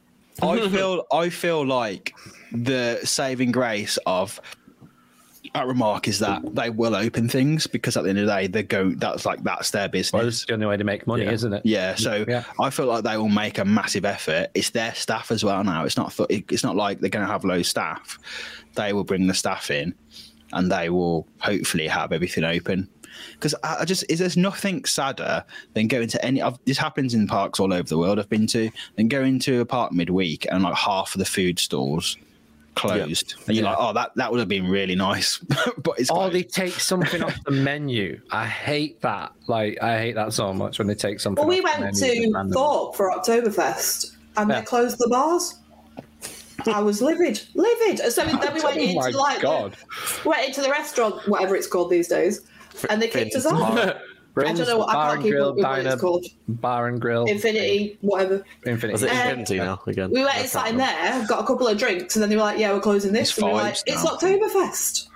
I 0.42 0.68
feel 0.68 1.04
I 1.12 1.28
feel 1.28 1.66
like 1.66 2.14
the 2.52 3.00
saving 3.04 3.52
grace 3.52 3.98
of 4.06 4.40
Aramark 5.54 6.06
is 6.06 6.18
that 6.20 6.54
they 6.54 6.70
will 6.70 6.94
open 6.94 7.28
things 7.28 7.66
because 7.66 7.96
at 7.96 8.04
the 8.04 8.10
end 8.10 8.18
of 8.18 8.26
the 8.26 8.32
day 8.32 8.46
they 8.46 8.62
go 8.62 8.90
that's 8.90 9.26
like 9.26 9.42
that's 9.42 9.70
their 9.70 9.82
well, 9.82 9.88
business. 9.88 10.24
it's 10.36 10.44
the 10.46 10.52
only 10.52 10.66
way 10.66 10.76
to 10.76 10.84
make 10.84 11.06
money, 11.06 11.24
Yeah. 11.24 11.32
isn't 11.32 11.52
it? 11.52 11.62
Yeah, 11.64 11.94
so 11.96 12.24
Yeah. 12.28 12.44
I 12.60 12.70
feel 12.70 12.86
like 12.86 13.02
they 13.04 13.16
will 13.16 13.28
make 13.28 13.58
a 13.58 13.64
massive 13.64 14.04
effort. 14.04 14.50
It's 14.54 14.70
their 14.70 14.94
staff 14.94 15.30
as 15.32 15.42
well 15.42 15.64
now. 15.64 15.84
It's 15.84 15.96
not 15.96 16.14
it's 16.28 16.62
not 16.62 16.76
like 16.76 17.00
they're 17.00 17.10
going 17.10 17.26
to 17.26 17.32
have 17.32 17.44
low 17.44 17.62
staff. 17.62 18.18
They 18.74 18.92
will 18.92 19.02
bring 19.02 19.26
the 19.26 19.34
staff 19.34 19.70
in, 19.70 19.94
and 20.52 20.70
they 20.70 20.88
will 20.90 21.26
hopefully 21.40 21.88
have 21.88 22.12
everything 22.12 22.44
open. 22.44 22.88
Because 23.32 23.54
I, 23.64 23.78
I 23.80 23.84
just 23.84 24.04
is 24.08 24.20
there's 24.20 24.36
nothing 24.36 24.84
sadder 24.84 25.44
than 25.74 25.88
going 25.88 26.06
to 26.08 26.24
any. 26.24 26.42
I've, 26.42 26.58
this 26.64 26.78
happens 26.78 27.12
in 27.14 27.26
parks 27.26 27.58
all 27.58 27.72
over 27.72 27.88
the 27.88 27.98
world. 27.98 28.20
I've 28.20 28.28
been 28.28 28.46
to 28.48 28.70
than 28.96 29.08
going 29.08 29.40
to 29.40 29.60
a 29.62 29.66
park 29.66 29.90
midweek 29.92 30.46
and 30.52 30.62
like 30.62 30.76
half 30.76 31.14
of 31.14 31.18
the 31.18 31.24
food 31.24 31.58
stalls 31.58 32.16
closed, 32.74 33.34
and 33.46 33.56
you're 33.56 33.64
Yeah. 33.64 33.70
like, 33.70 33.78
oh, 33.80 33.92
that 33.92 34.12
that 34.16 34.30
would 34.30 34.38
have 34.40 34.48
been 34.48 34.68
really 34.68 34.94
nice, 34.94 35.38
but 35.82 35.98
it's 35.98 36.10
oh, 36.10 36.22
Or 36.22 36.30
they 36.30 36.42
take 36.42 36.72
something 36.74 37.22
off 37.22 37.36
the 37.44 37.50
menu. 37.50 38.20
I 38.30 38.46
hate 38.46 39.00
that. 39.02 39.32
Like 39.46 39.82
I 39.82 39.98
hate 39.98 40.14
that 40.14 40.32
so 40.32 40.52
much 40.52 40.78
when 40.78 40.88
they 40.88 40.94
take 40.94 41.20
something. 41.20 41.40
Well, 41.46 41.48
we 41.48 41.60
off 41.64 41.76
the 41.76 41.82
went 41.82 42.00
menu 42.00 42.32
to. 42.32 42.48
Thorpe 42.52 42.96
for 42.96 43.10
Oktoberfest 43.12 44.16
and 44.36 44.48
Yeah. 44.50 44.60
they 44.60 44.66
closed 44.66 44.98
the 44.98 45.08
bars. 45.08 45.56
I 46.66 46.80
was 46.80 47.00
livid, 47.00 47.40
livid. 47.54 47.98
So 48.12 48.22
then 48.24 48.54
we 48.54 48.62
went 48.62 48.76
Oh 48.76 49.06
into 49.06 49.18
like 49.18 49.40
God. 49.40 49.74
The, 50.22 50.28
went 50.28 50.46
into 50.48 50.60
the 50.60 50.70
restaurant, 50.70 51.26
whatever 51.28 51.56
it's 51.56 51.66
called 51.66 51.90
these 51.90 52.08
days, 52.08 52.42
and 52.90 53.00
they 53.00 53.08
kicked 53.08 53.34
us 53.34 53.44
Finn's 53.44 53.60
off. 53.60 53.96
Bar. 54.34 54.46
I 54.46 54.52
don't 54.52 54.66
know. 54.66 54.78
what 54.78 54.88
I 54.90 54.92
Bar 54.92 55.04
can't 55.06 55.14
and 55.16 55.22
keep 55.24 55.32
Grill, 55.32 55.48
up 55.48 55.54
with 55.56 55.64
what 55.64 55.76
Diner, 55.76 55.90
it's 55.92 56.00
called. 56.00 56.26
Bar 56.48 56.86
and 56.88 57.00
Grill, 57.00 57.24
Infinity, 57.26 57.98
whatever. 58.00 58.44
Infinity. 58.64 58.92
Was 58.92 59.02
it 59.02 59.10
Um, 59.10 59.44
now 59.58 59.80
again? 59.86 60.10
We 60.10 60.22
went 60.24 60.36
I 60.56 60.68
and 60.68 60.68
in 60.68 60.76
there, 60.78 61.26
got 61.28 61.42
a 61.42 61.46
couple 61.46 61.66
of 61.68 61.76
drinks, 61.78 62.16
and 62.16 62.22
then 62.22 62.30
they 62.30 62.36
were 62.36 62.42
like, 62.42 62.58
"Yeah, 62.58 62.72
we're 62.72 62.80
closing 62.80 63.12
this." 63.12 63.30
It's 63.30 63.38
and 63.38 63.46
we 63.48 63.52
were 63.52 63.58
like, 63.58 63.74
vibes 63.74 63.82
"It's 63.86 64.04
now. 64.04 64.10
Oktoberfest. 64.10 65.08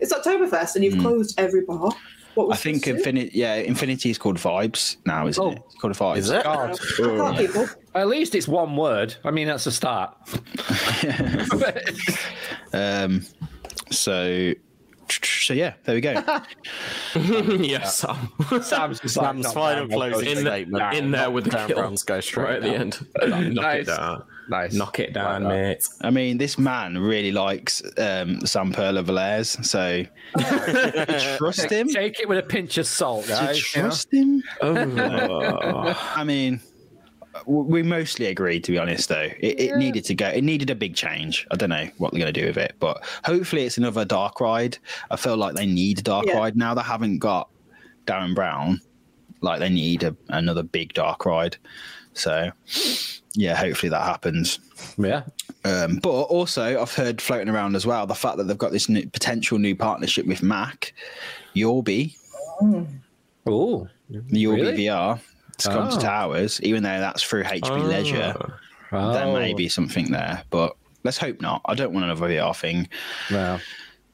It's 0.00 0.12
Oktoberfest, 0.12 0.74
and 0.76 0.84
you've 0.84 0.98
closed 0.98 1.34
every 1.38 1.62
bar." 1.62 1.90
What 2.34 2.52
I 2.52 2.56
think? 2.56 2.86
Infinity, 2.86 3.32
yeah, 3.34 3.54
Infinity 3.56 4.10
is 4.10 4.16
called 4.18 4.36
Vibes 4.36 4.96
now, 5.04 5.26
isn't 5.26 5.42
Oh. 5.42 5.50
it? 5.50 5.62
It's 5.66 5.74
called 5.80 5.94
Vibes. 5.94 6.16
Is 6.18 6.30
it? 6.30 6.44
God. 6.44 6.70
I 6.70 7.02
can't 7.02 7.36
keep 7.38 7.56
up. 7.56 7.68
At 7.94 8.06
least 8.08 8.36
it's 8.36 8.46
one 8.46 8.76
word. 8.76 9.16
I 9.24 9.32
mean, 9.32 9.48
that's 9.48 9.66
a 9.66 9.72
start. 9.72 10.16
Um, 12.72 13.26
so, 13.90 14.52
so 15.12 15.54
yeah, 15.54 15.74
there 15.84 15.94
we 15.94 16.00
go. 16.00 16.12
yes, 17.14 17.96
Sam. 17.98 18.28
Sam's, 18.62 19.00
just 19.00 19.14
Sam's 19.14 19.44
like, 19.44 19.54
final 19.54 19.86
down, 19.86 19.96
closing 19.98 20.28
I'll 20.28 20.38
in, 20.38 20.44
go 20.44 20.50
statement. 20.50 20.92
the, 20.92 20.98
in 20.98 21.10
there 21.10 21.30
with 21.30 21.44
the 21.44 21.50
Dan 21.50 21.68
kill 21.68 21.76
Brown's 21.78 22.02
go 22.02 22.20
straight 22.20 22.44
right 22.44 22.56
at 22.56 22.62
the 22.62 22.68
end. 22.74 23.06
Knock 23.54 23.64
Nice. 23.64 23.82
it 23.82 23.86
down. 23.86 24.24
Nice. 24.48 24.74
Knock 24.74 24.98
it 24.98 25.12
down, 25.12 25.44
Like 25.44 25.52
mate. 25.52 25.84
I 26.00 26.10
mean, 26.10 26.38
this 26.38 26.58
man 26.58 26.98
really 26.98 27.30
likes 27.30 27.82
um, 27.98 28.44
Sam 28.44 28.72
Perla 28.72 29.02
Valairs, 29.04 29.64
so 29.64 30.04
trust 31.38 31.70
him. 31.70 31.88
Take 31.88 32.18
it 32.18 32.28
with 32.28 32.38
a 32.38 32.42
pinch 32.42 32.76
of 32.78 32.86
salt, 32.86 33.28
guys. 33.28 33.74
you 33.74 33.82
know? 33.82 33.88
trust 33.88 34.12
him? 34.12 34.42
Oh. 34.60 36.10
I 36.14 36.24
mean, 36.24 36.54
w- 36.56 36.69
we 37.46 37.82
mostly 37.82 38.26
agreed, 38.26 38.64
to 38.64 38.72
be 38.72 38.78
honest. 38.78 39.08
Though 39.08 39.28
it, 39.40 39.60
it 39.60 39.76
needed 39.76 40.04
to 40.06 40.14
go. 40.14 40.28
It 40.28 40.42
needed 40.42 40.70
a 40.70 40.74
big 40.74 40.94
change. 40.94 41.46
I 41.50 41.56
don't 41.56 41.70
know 41.70 41.88
what 41.98 42.12
they're 42.12 42.20
going 42.20 42.32
to 42.32 42.40
do 42.40 42.46
with 42.46 42.56
it, 42.58 42.74
but 42.80 43.02
hopefully, 43.24 43.64
it's 43.64 43.78
another 43.78 44.04
dark 44.04 44.40
ride. 44.40 44.78
I 45.10 45.16
feel 45.16 45.36
like 45.36 45.54
they 45.54 45.66
need 45.66 45.98
a 45.98 46.02
dark 46.02 46.26
Yeah. 46.26 46.38
ride 46.38 46.56
now. 46.56 46.74
They 46.74 46.82
haven't 46.82 47.18
got 47.18 47.48
Derren 48.06 48.34
Brown. 48.34 48.80
Like 49.42 49.60
they 49.60 49.70
need 49.70 50.02
a, 50.02 50.14
another 50.28 50.62
big 50.62 50.92
dark 50.92 51.24
ride. 51.24 51.56
So, 52.12 52.50
yeah, 53.34 53.54
hopefully 53.54 53.88
that 53.90 54.02
happens. 54.02 54.58
Yeah. 54.98 55.22
Um, 55.64 55.96
but 56.02 56.10
also, 56.10 56.80
I've 56.80 56.92
heard 56.92 57.20
floating 57.22 57.48
around 57.48 57.76
as 57.76 57.86
well 57.86 58.06
the 58.06 58.14
fact 58.14 58.36
that 58.36 58.44
they've 58.44 58.58
got 58.58 58.72
this 58.72 58.88
new, 58.88 59.06
potential 59.08 59.58
new 59.58 59.74
partnership 59.76 60.26
with 60.26 60.42
Mack, 60.42 60.92
Yullbe, 61.54 62.14
Ooh. 62.62 62.86
Yullbe 63.46 63.88
Really? 64.10 64.76
VR, 64.86 65.20
to 65.60 65.68
come 65.70 65.90
to 65.90 65.96
Oh. 65.96 66.00
Towers, 66.00 66.60
even 66.62 66.82
though 66.82 67.00
that's 67.00 67.22
through 67.22 67.44
HB 67.44 67.70
oh. 67.70 67.76
Leisure. 67.76 68.34
There 68.90 69.00
Oh. 69.00 69.32
may 69.34 69.54
be 69.54 69.68
something 69.68 70.10
there, 70.10 70.42
but 70.50 70.76
let's 71.04 71.16
hope 71.18 71.40
not. 71.40 71.62
I 71.66 71.74
don't 71.74 71.92
want 71.92 72.04
another 72.04 72.26
VR 72.28 72.54
thing. 72.56 72.88
No. 73.30 73.58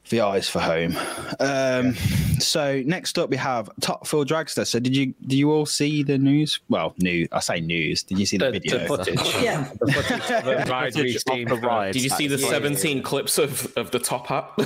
VR 0.09 0.31
eyes 0.31 0.49
for 0.49 0.59
home. 0.59 0.95
Um, 1.39 1.93
so 2.39 2.81
next 2.85 3.17
up 3.19 3.29
we 3.29 3.37
have 3.37 3.69
Top 3.81 4.07
Thrill 4.07 4.25
Dragster. 4.25 4.65
So 4.65 4.79
did 4.79 4.95
you 4.95 5.13
do 5.27 5.37
you 5.37 5.51
all 5.51 5.65
see 5.65 6.03
the 6.03 6.17
news? 6.17 6.59
Well, 6.69 6.93
new. 6.99 7.27
I 7.31 7.39
say 7.39 7.59
news. 7.59 8.03
Did 8.03 8.19
you 8.19 8.25
see 8.25 8.37
the, 8.37 8.45
The, 8.45 8.51
video? 8.51 8.79
the 8.79 8.85
footage. 8.87 9.19
Yeah. 9.43 9.69
The 9.79 9.91
footage 9.91 10.27
the 10.45 10.65
ride 10.71 10.93
Footage 10.93 11.05
we've 11.05 11.15
of 11.15 11.21
seen 11.35 11.47
the 11.47 11.55
ride. 11.57 11.93
Did 11.93 12.03
you 12.03 12.09
see 12.09 12.27
the 12.27 12.37
Yeah. 12.37 12.49
17 12.49 13.03
clips 13.03 13.37
of, 13.37 13.71
of 13.77 13.91
the 13.91 13.99
top 13.99 14.27
hat 14.27 14.49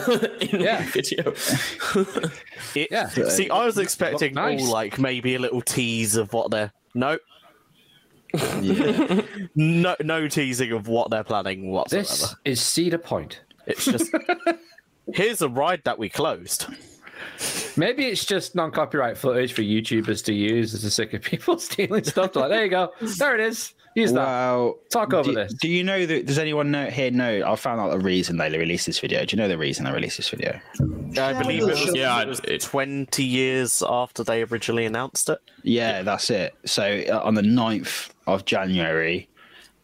in 0.41 0.61
Yeah. 0.61 0.83
the 0.83 0.91
video? 0.91 1.33
It- 2.75 2.89
Yeah. 2.91 3.07
See, 3.09 3.49
I 3.49 3.65
was 3.65 3.77
expecting 3.77 4.33
nice. 4.35 4.61
all 4.61 4.69
like 4.71 4.99
maybe 4.99 5.35
a 5.35 5.39
little 5.39 5.61
tease 5.61 6.15
of 6.15 6.33
what 6.33 6.51
they're. 6.51 6.71
No, 6.93 7.17
Yeah. 8.61 9.21
no, 9.55 9.95
no 10.01 10.27
teasing 10.27 10.71
of 10.71 10.87
what 10.87 11.09
they're 11.09 11.23
planning 11.23 11.71
whatsoever. 11.71 12.07
This 12.07 12.35
is 12.45 12.61
Cedar 12.61 12.97
Point. 12.97 13.41
It's 13.67 13.85
just 13.85 14.11
here's 15.13 15.41
a 15.41 15.49
ride 15.49 15.83
that 15.85 15.99
we 15.99 16.09
closed. 16.09 16.67
Maybe 17.77 18.05
it's 18.05 18.25
just 18.25 18.55
non-copyright 18.55 19.17
footage 19.17 19.53
for 19.53 19.61
YouTubers 19.61 20.23
to 20.25 20.33
use 20.33 20.73
as 20.73 20.83
a 20.83 20.91
sick 20.91 21.13
of 21.13 21.21
people 21.21 21.57
stealing 21.59 22.03
stuff. 22.03 22.35
Like, 22.35 22.49
there 22.49 22.63
you 22.63 22.69
go, 22.69 22.91
there 23.17 23.35
it 23.35 23.41
is. 23.41 23.73
Use 23.95 24.13
that. 24.13 24.25
Well, 24.25 24.79
Talk 24.89 25.13
over 25.13 25.29
do, 25.29 25.35
this. 25.35 25.53
Do 25.53 25.67
you 25.67 25.83
know 25.83 26.05
that? 26.05 26.25
Does 26.25 26.39
anyone 26.39 26.71
know 26.71 26.85
here 26.85 27.11
know? 27.11 27.43
I 27.45 27.55
found 27.57 27.81
out 27.81 27.91
the 27.91 27.99
reason 27.99 28.37
they 28.37 28.49
released 28.49 28.85
this 28.85 28.99
video. 28.99 29.25
Do 29.25 29.35
you 29.35 29.41
know 29.41 29.49
the 29.49 29.57
reason 29.57 29.83
they 29.83 29.91
released 29.91 30.15
this 30.15 30.29
video? 30.29 30.59
I 31.19 31.33
believe 31.33 31.63
it 31.63 31.65
was, 31.65 31.93
Yeah, 31.93 32.21
it 32.21 32.27
was 32.27 32.39
20 32.39 33.21
years 33.23 33.83
after 33.85 34.23
they 34.23 34.43
originally 34.43 34.85
announced 34.85 35.27
it. 35.27 35.39
Yeah, 35.63 36.03
that's 36.03 36.29
it. 36.29 36.55
So 36.65 37.03
uh, 37.09 37.19
on 37.21 37.33
the 37.33 37.41
9th 37.41 38.11
of 38.27 38.45
January, 38.45 39.27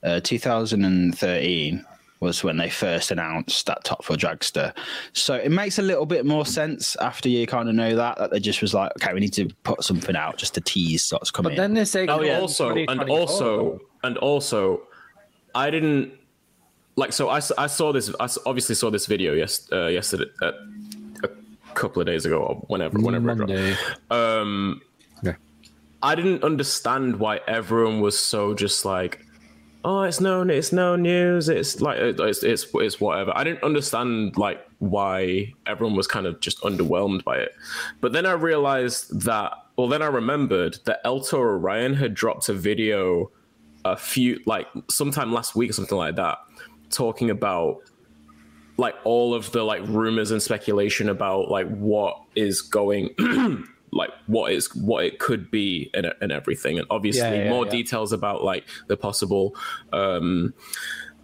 uh, 0.04 0.22
2013 0.24 1.86
was 2.20 2.44
when 2.44 2.58
they 2.58 2.70
first 2.70 3.12
announced 3.12 3.66
that 3.68 3.84
Top 3.84 4.04
Thrill 4.04 4.18
Dragster. 4.18 4.76
So 5.14 5.36
it 5.36 5.50
makes 5.50 5.78
a 5.80 5.84
little 5.84 6.06
bit 6.06 6.26
more 6.26 6.46
sense 6.46 6.96
after 6.98 7.30
you 7.30 7.46
kind 7.48 7.70
of 7.70 7.76
know 7.76 7.96
that 7.96 8.18
that 8.18 8.32
they 8.32 8.40
just 8.40 8.62
was 8.62 8.74
like, 8.74 8.92
okay, 9.02 9.14
we 9.14 9.20
need 9.20 9.34
to 9.34 9.48
put 9.64 9.84
something 9.84 10.16
out 10.16 10.38
just 10.38 10.54
to 10.56 10.62
tease 10.62 11.10
what's 11.12 11.32
coming. 11.32 11.52
But 11.52 11.58
then 11.58 11.74
they 11.74 11.86
say, 11.86 12.08
oh 12.08 12.22
yeah, 12.22 12.40
also 12.40 12.76
and 12.76 13.10
also 13.10 13.80
and 14.04 14.18
also 14.18 14.82
i 15.56 15.70
didn't 15.70 16.14
like 16.96 17.12
so 17.14 17.30
I, 17.30 17.38
I 17.58 17.68
saw 17.68 17.92
this 17.92 18.14
I 18.20 18.28
obviously 18.46 18.76
saw 18.76 18.90
this 18.90 19.06
video 19.06 19.34
yes 19.34 19.68
uh, 19.72 19.88
yesterday 19.88 20.26
uh, 20.42 20.52
a 21.24 21.30
couple 21.74 22.02
of 22.02 22.06
days 22.06 22.26
ago 22.26 22.38
or 22.44 22.56
whenever 22.68 23.00
whenever 23.00 23.32
it 23.32 23.36
dropped. 23.38 23.52
Monday. 23.52 23.76
um 24.12 24.82
Yeah. 25.24 25.34
i 26.04 26.16
didn't 26.16 26.44
understand 26.44 27.18
why 27.18 27.40
everyone 27.48 28.02
was 28.02 28.18
so 28.20 28.54
just 28.54 28.86
like 28.86 29.26
oh 29.88 30.02
it's 30.02 30.19
no 30.19 30.41
it's 30.41 30.73
no 30.73 30.97
news. 30.97 31.47
It's 31.47 31.80
like 31.80 31.97
it's, 31.97 32.43
it's 32.43 32.67
it's 32.73 33.00
whatever. 33.00 33.32
I 33.36 33.45
didn't 33.45 33.63
understand 33.63 34.38
like 34.38 34.67
why 34.80 35.54
everyone 35.65 35.95
was 35.95 36.08
kind 36.08 36.26
of 36.26 36.41
just 36.41 36.60
underwhelmed 36.62 37.23
by 37.23 37.38
it. 37.38 37.56
But 38.02 38.12
then 38.12 38.26
i 38.26 38.34
realized 38.34 39.21
that 39.21 39.54
well 39.78 39.88
then 39.88 40.02
i 40.02 40.08
remembered 40.08 40.78
that 40.86 41.00
El 41.06 41.21
Toro 41.21 41.58
Ryan 41.58 41.93
had 41.93 42.13
dropped 42.13 42.50
a 42.50 42.54
video 42.54 43.32
a 43.86 43.95
few 43.95 44.41
like 44.45 44.67
sometime 44.89 45.32
last 45.32 45.56
week 45.56 45.69
or 45.69 45.73
something 45.73 45.97
like 45.97 46.17
that 46.17 46.38
talking 46.89 47.30
about 47.30 47.80
like 48.76 48.95
all 49.06 49.34
of 49.34 49.52
the 49.54 49.63
like 49.63 49.82
rumors 49.88 50.32
and 50.32 50.41
speculation 50.41 51.10
about 51.10 51.50
like 51.50 51.67
what 51.78 52.21
is 52.36 52.62
going 52.62 53.10
like 53.91 54.10
what 54.28 54.52
is 54.52 54.73
what 54.76 55.06
it 55.06 55.19
could 55.19 55.50
be 55.50 55.89
and, 55.93 56.13
and 56.21 56.32
everything. 56.32 56.78
And 56.78 56.88
obviously 56.89 57.21
Yeah, 57.21 57.43
yeah, 57.45 57.50
more 57.50 57.65
yeah. 57.65 57.71
details 57.71 58.12
about 58.12 58.43
like 58.43 58.65
the 58.88 58.97
possible 58.97 59.56
um 59.93 60.54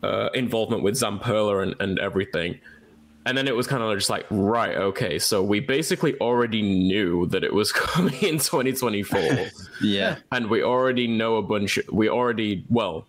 uh 0.01 0.29
involvement 0.33 0.83
with 0.83 0.95
zamperla 0.95 1.63
and, 1.63 1.75
and 1.79 1.99
everything. 1.99 2.59
And 3.25 3.37
then 3.37 3.47
it 3.47 3.55
was 3.55 3.67
kind 3.67 3.81
of 3.81 3.97
just 3.97 4.09
like 4.09 4.25
right 4.29 4.75
okay 4.75 5.17
so 5.17 5.41
we 5.41 5.61
basically 5.61 6.17
already 6.19 6.61
knew 6.61 7.25
that 7.27 7.43
it 7.43 7.53
was 7.53 7.71
coming 7.85 8.15
in 8.21 8.37
2024 8.37 9.21
yeah, 9.81 10.17
and 10.31 10.49
we 10.49 10.61
already 10.61 11.07
know 11.07 11.37
a 11.37 11.41
bunch 11.41 11.79
we 11.91 12.09
already 12.09 12.65
well 12.69 13.07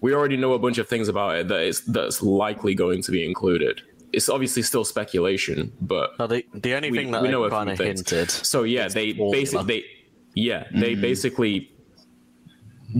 we 0.00 0.14
already 0.14 0.36
know 0.36 0.52
a 0.54 0.58
bunch 0.58 0.78
of 0.78 0.88
things 0.88 1.08
about 1.08 1.36
it 1.36 1.48
that 1.48 1.60
is 1.62 1.82
that's 1.82 2.22
likely 2.22 2.74
going 2.74 3.02
to 3.02 3.10
be 3.10 3.24
included 3.24 3.82
it's 4.14 4.28
obviously 4.28 4.62
still 4.62 4.84
speculation 4.84 5.72
but 5.80 6.18
Now, 6.18 6.26
the, 6.26 6.44
the 6.54 6.74
only 6.74 6.90
we, 6.90 6.98
thing 6.98 7.10
that 7.10 7.22
we 7.22 7.28
know 7.28 7.42
they 7.42 7.48
a 7.48 7.50
kind 7.50 7.70
of 7.70 7.78
hinted. 7.78 8.30
so 8.30 8.62
yeah 8.62 8.88
they 8.88 9.12
basically 9.12 9.64
they 9.66 9.84
yeah 10.34 10.66
they 10.72 10.92
mm-hmm. 10.92 11.00
basically 11.00 11.74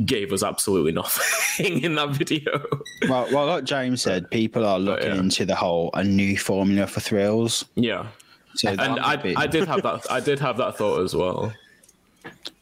gave 0.05 0.33
us 0.33 0.43
absolutely 0.43 0.93
nothing 0.93 1.81
in 1.83 1.95
that 1.95 2.11
video. 2.11 2.65
Well, 3.09 3.29
well, 3.33 3.47
like 3.47 3.65
James 3.65 4.03
said, 4.03 4.29
people 4.31 4.65
are 4.67 4.79
looking 4.79 5.13
yeah. 5.13 5.21
into 5.21 5.45
the 5.45 5.55
whole 5.55 5.91
a 5.95 6.03
new 6.03 6.37
formula 6.37 6.87
for 6.87 7.01
thrills. 7.01 7.65
yeah. 7.77 8.09
So 8.57 8.69
and 8.69 9.01
I, 9.01 9.17
be- 9.17 9.37
I 9.37 9.49
did 9.49 9.67
have 9.67 9.83
that 9.89 10.07
i 10.11 10.21
did 10.21 10.39
have 10.39 10.57
that 10.59 10.77
thought 10.77 11.03
as 11.03 11.15
well. 11.15 11.53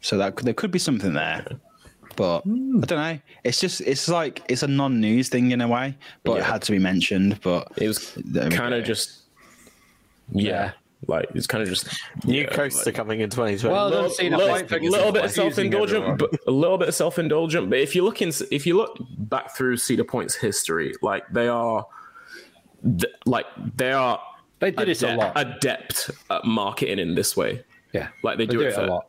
So 0.01 0.17
that 0.17 0.35
could, 0.35 0.45
there 0.45 0.53
could 0.53 0.71
be 0.71 0.79
something 0.79 1.13
there, 1.13 1.45
but 2.15 2.41
hmm. 2.41 2.79
I 2.83 2.85
don't 2.85 2.99
know. 2.99 3.19
It's 3.43 3.59
just 3.59 3.81
it's 3.81 4.07
like 4.07 4.43
it's 4.49 4.63
a 4.63 4.67
non-news 4.67 5.29
thing 5.29 5.51
in 5.51 5.61
a 5.61 5.67
way, 5.67 5.97
but 6.23 6.37
it 6.37 6.43
had 6.43 6.61
to 6.63 6.71
be 6.71 6.79
mentioned. 6.79 7.39
But 7.41 7.69
it 7.77 7.87
was 7.87 8.17
kind 8.51 8.73
of 8.73 8.83
just 8.83 9.21
yeah, 10.31 10.49
Yeah. 10.51 10.71
like 11.07 11.27
it's 11.35 11.47
kind 11.47 11.61
of 11.61 11.69
just 11.69 11.87
New 12.25 12.41
yeah, 12.41 12.47
coaster 12.47 12.85
like- 12.85 12.95
coming 12.95 13.19
in 13.19 13.29
2020. 13.29 13.73
Well, 13.73 13.89
little, 13.89 14.05
I've 14.05 14.19
a 14.19 14.37
little, 14.37 14.67
point 14.67 14.83
little 14.83 15.07
of 15.09 15.13
bit 15.13 15.23
confusing 15.23 15.71
self-indulgent, 15.71 16.17
but 16.17 16.39
a 16.47 16.51
little 16.51 16.77
bit 16.77 16.93
self-indulgent. 16.93 17.69
But 17.69 17.79
if 17.79 17.95
you 17.95 18.03
look 18.03 18.21
in, 18.21 18.31
if 18.51 18.65
you 18.65 18.77
look 18.77 18.97
back 19.17 19.55
through 19.55 19.77
Cedar 19.77 20.03
Point's 20.05 20.35
history, 20.35 20.93
like 21.01 21.23
they 21.31 21.47
are, 21.47 21.85
th- 22.83 23.13
like 23.25 23.45
they 23.75 23.91
are 23.91 24.21
They 24.59 24.71
did 24.71 24.89
it 24.89 25.03
a 25.03 25.15
lot. 25.15 25.33
adept 25.35 26.09
at 26.29 26.45
marketing 26.45 26.99
in 26.99 27.15
this 27.15 27.35
way. 27.35 27.63
Yeah, 27.93 28.07
Like 28.23 28.37
they 28.39 28.47
do, 28.47 28.61
it, 28.61 28.69
a 28.69 28.71
for, 28.71 28.87
lot. 28.87 29.05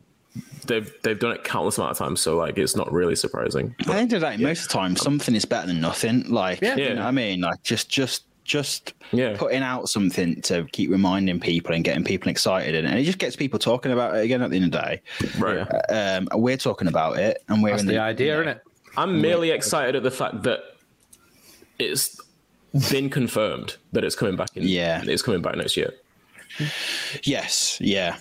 They've 0.67 0.91
they've 1.03 1.19
done 1.19 1.33
it 1.33 1.45
countless 1.45 1.77
amount 1.79 1.93
of 1.93 1.99
times, 1.99 2.21
so 2.21 2.37
like 2.37 2.57
it's 2.59 2.75
not 2.75 2.91
really 2.93 3.15
surprising. 3.17 3.75
at 3.81 3.87
the 3.87 3.93
end 3.95 4.13
of 4.15 4.21
the 4.23 4.27
day, 4.31 4.37
most 4.39 4.63
of 4.63 4.69
the 4.69 4.73
time, 4.75 4.97
something 4.97 5.35
is 5.35 5.45
better 5.45 5.67
than 5.67 5.81
nothing. 5.81 6.25
Like, 6.31 6.61
Yeah. 6.63 6.77
you 6.77 6.89
know 6.91 7.03
what 7.03 7.07
I 7.09 7.11
mean? 7.11 7.43
Like, 7.43 7.63
just, 7.63 7.89
just, 7.91 8.25
just 8.45 8.95
Yeah. 9.13 9.37
putting 9.37 9.63
out 9.63 9.89
something 9.91 10.41
to 10.43 10.65
keep 10.73 10.91
reminding 10.91 11.39
people 11.41 11.75
and 11.75 11.85
getting 11.85 12.03
people 12.03 12.31
excited, 12.31 12.75
and, 12.75 12.87
and 12.89 12.99
it 12.99 13.05
just 13.05 13.19
gets 13.19 13.37
people 13.37 13.59
talking 13.59 13.93
about 13.93 14.17
it 14.17 14.25
again. 14.25 14.41
At 14.43 14.51
the 14.51 14.57
end 14.57 14.65
of 14.67 14.73
the 14.73 14.79
day, 14.79 15.03
Right. 15.39 15.67
um, 15.91 16.29
we're 16.35 16.57
talking 16.57 16.89
about 16.89 17.19
it, 17.19 17.43
and 17.49 17.63
we're 17.63 17.71
That's 17.71 17.83
in 17.83 17.89
the 17.89 17.99
idea, 17.99 18.35
isn't 18.41 18.49
it? 18.49 18.63
I'm 18.97 19.21
merely 19.21 19.51
excited 19.51 19.95
at 19.97 20.03
the 20.03 20.11
fact 20.11 20.45
that 20.45 20.61
it's 21.79 22.19
been 22.91 23.11
confirmed 23.11 23.77
that 23.93 24.03
it's 24.03 24.17
coming 24.17 24.37
back 24.37 24.57
in. 24.57 24.63
Yeah. 24.63 25.03
it's 25.05 25.23
coming 25.23 25.43
back 25.43 25.57
next 25.57 25.77
year. 25.77 25.93
Yes, 27.23 27.77
yeah. 27.81 28.17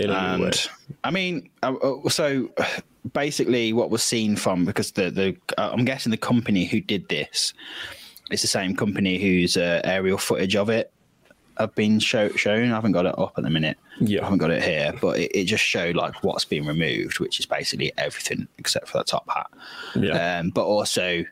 In 0.00 0.10
a 0.10 0.36
new 0.36 0.42
way. 0.44 0.46
and 0.50 0.68
I 1.04 1.10
mean, 1.10 1.50
uh, 1.62 1.74
uh, 1.74 2.08
so 2.08 2.50
basically, 3.12 3.72
what 3.72 3.90
was 3.90 4.02
seen 4.02 4.36
from 4.36 4.64
because 4.64 4.92
the 4.92 5.10
the 5.10 5.36
uh, 5.56 5.70
I'm 5.72 5.84
guessing 5.84 6.10
the 6.10 6.16
company 6.16 6.64
who 6.64 6.80
did 6.80 7.08
this 7.08 7.52
is 8.30 8.42
the 8.42 8.48
same 8.48 8.76
company 8.76 9.18
whose 9.18 9.56
uh, 9.56 9.80
aerial 9.84 10.18
footage 10.18 10.56
of 10.56 10.68
it 10.68 10.92
have 11.58 11.74
been 11.74 11.98
show, 11.98 12.28
shown. 12.30 12.70
I 12.70 12.74
haven't 12.74 12.92
got 12.92 13.06
it 13.06 13.18
up 13.18 13.32
at 13.36 13.44
the 13.44 13.50
minute. 13.50 13.78
Yeah. 14.00 14.20
I 14.20 14.24
haven't 14.24 14.38
got 14.38 14.50
it 14.50 14.62
here, 14.62 14.92
but 15.00 15.18
it, 15.18 15.32
it 15.34 15.44
just 15.44 15.64
showed 15.64 15.96
like 15.96 16.22
what's 16.22 16.44
been 16.44 16.66
removed, 16.66 17.18
which 17.20 17.40
is 17.40 17.46
basically 17.46 17.92
everything 17.98 18.46
except 18.58 18.88
for 18.88 18.98
the 18.98 19.04
top 19.04 19.28
hat. 19.28 19.50
Yeah. 19.96 20.38
Um, 20.38 20.50
but 20.50 20.64
also, 20.64 21.24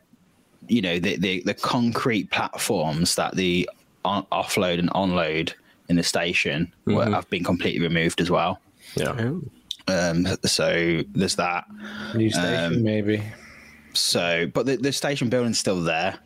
you 0.67 0.81
know, 0.81 0.99
the, 0.99 1.17
the 1.17 1.43
the 1.45 1.53
concrete 1.53 2.29
platforms 2.31 3.15
that 3.15 3.35
the 3.35 3.69
on, 4.03 4.25
offload 4.31 4.79
and 4.79 4.89
onload 4.91 5.53
in 5.89 5.95
the 5.95 6.03
station 6.03 6.73
were, 6.85 7.09
have 7.09 7.29
been 7.29 7.43
completely 7.43 7.81
removed 7.81 8.19
as 8.19 8.29
well. 8.29 8.59
Yeah. 8.99 9.31
Um, 9.89 10.27
so 10.43 11.01
there's 11.13 11.35
that. 11.37 11.65
New 12.13 12.29
station, 12.29 12.73
Um, 12.75 12.83
maybe. 12.83 13.23
So, 13.93 14.47
but 14.53 14.65
the, 14.65 14.75
the 14.77 14.91
station 14.91 15.29
building's 15.29 15.59
still 15.59 15.81
there. 15.81 16.17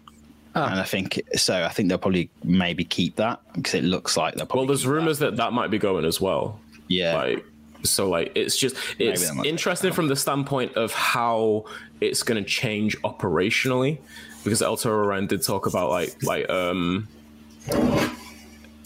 Ah. 0.56 0.72
And 0.72 0.80
I 0.80 0.84
think 0.84 1.22
so. 1.36 1.64
I 1.64 1.70
think 1.70 1.88
they'll 1.90 1.98
probably 1.98 2.30
maybe 2.44 2.84
keep 2.84 3.16
that 3.18 3.40
because 3.54 3.74
it 3.76 3.84
looks 3.84 4.18
like 4.18 4.36
they'll. 4.36 4.46
Probably 4.46 4.62
Well, 4.62 4.68
there's 4.68 4.82
keep 4.82 4.90
that. 4.90 4.94
rumors 4.96 5.20
that 5.20 5.38
that 5.38 5.54
might 5.54 5.70
be 5.72 5.78
going 5.78 6.04
as 6.06 6.20
well. 6.20 6.60
Yeah, 6.88 7.16
Like, 7.16 7.46
so 7.84 8.10
like 8.10 8.34
it's 8.36 8.58
just 8.58 8.76
it's 9.00 9.30
interesting 9.46 9.94
from 9.94 10.08
the 10.10 10.16
standpoint 10.16 10.76
of 10.76 10.92
how 10.92 11.66
it's 12.02 12.22
going 12.22 12.44
to 12.44 12.50
change 12.50 12.98
operationally, 13.04 14.00
because 14.44 14.62
El 14.62 14.76
Toro 14.76 15.08
Ryan 15.08 15.28
did 15.28 15.42
talk 15.44 15.68
about 15.68 15.90
like 15.90 16.22
like 16.24 16.50
um, 16.50 17.08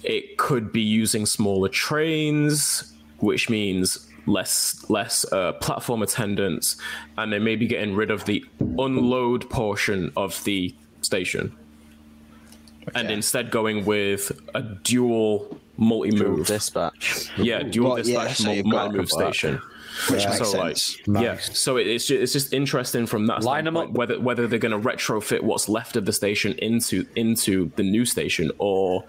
it 0.03 0.37
could 0.37 0.71
be 0.71 0.81
using 0.81 1.25
smaller 1.25 1.67
trains, 1.69 2.93
which 3.25 3.49
means 3.49 4.07
less 4.27 4.85
less 4.89 5.25
uh, 5.31 5.51
platform 5.53 6.01
attendance, 6.01 6.77
and 7.17 7.31
they 7.33 7.39
may 7.39 7.55
be 7.55 7.67
getting 7.67 7.95
rid 7.95 8.09
of 8.11 8.25
the 8.25 8.43
unload 8.79 9.49
portion 9.49 10.11
of 10.15 10.41
the 10.45 10.73
station. 11.01 11.55
And 12.93 13.09
instead 13.09 13.49
going 13.49 13.83
with 13.85 14.31
a 14.53 14.61
dual 14.61 15.59
multi-move 15.77 16.45
dispatch. 16.47 17.29
yeah, 17.37 17.63
dual 17.63 17.89
Well, 17.95 17.97
yeah, 17.99 18.03
dispatch 18.27 18.37
so 18.37 18.51
you've 18.51 18.65
multi 18.67 18.97
move 18.97 19.07
a 19.07 19.09
couple 19.09 19.27
of- 19.27 19.35
station. 19.35 19.61
which 20.11 20.25
makes 20.25 20.37
so 20.37 20.43
sense. 20.43 20.97
like, 21.07 21.23
yeah, 21.23 21.37
so 21.37 21.77
it, 21.77 21.87
it's 21.87 22.05
just, 22.05 22.21
it's 22.21 22.33
just 22.33 22.53
interesting 22.53 23.05
from 23.07 23.25
that 23.27 23.43
Line 23.43 23.65
'em 23.67 23.73
standpoint, 23.73 23.89
up. 23.91 23.95
whether 23.97 24.19
whether 24.19 24.47
they're 24.47 24.59
going 24.59 24.79
to 24.79 24.89
retrofit 24.89 25.41
what's 25.41 25.67
left 25.69 25.95
of 25.95 26.05
the 26.05 26.13
station 26.13 26.51
into 26.59 27.05
into 27.15 27.71
the 27.75 27.83
new 27.83 28.05
station 28.05 28.51
or 28.59 29.03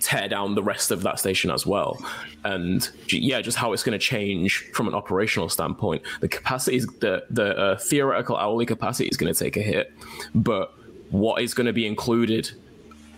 tear 0.00 0.28
down 0.28 0.54
the 0.54 0.62
rest 0.62 0.90
of 0.90 1.02
that 1.02 1.18
station 1.18 1.50
as 1.50 1.66
well, 1.66 2.02
and 2.44 2.88
yeah, 3.08 3.40
just 3.40 3.56
how 3.56 3.72
it's 3.72 3.82
going 3.82 3.98
to 3.98 4.04
change 4.04 4.70
from 4.72 4.88
an 4.88 4.94
operational 4.94 5.48
standpoint. 5.48 6.02
The 6.20 6.28
capacity, 6.28 6.78
is 6.78 6.86
the 7.00 7.24
the 7.30 7.56
uh, 7.56 7.78
theoretical 7.78 8.36
hourly 8.36 8.66
capacity 8.66 9.08
is 9.08 9.16
going 9.16 9.32
to 9.32 9.38
take 9.38 9.56
a 9.56 9.62
hit, 9.62 9.92
but 10.34 10.72
what 11.10 11.42
is 11.42 11.54
going 11.54 11.66
to 11.66 11.72
be 11.72 11.86
included 11.86 12.50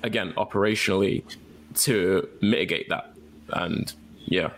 again 0.03 0.33
operationally 0.37 1.23
to 1.85 2.29
mitigate 2.41 2.89
that, 2.89 3.13
and 3.51 3.93
yeah. 4.27 4.51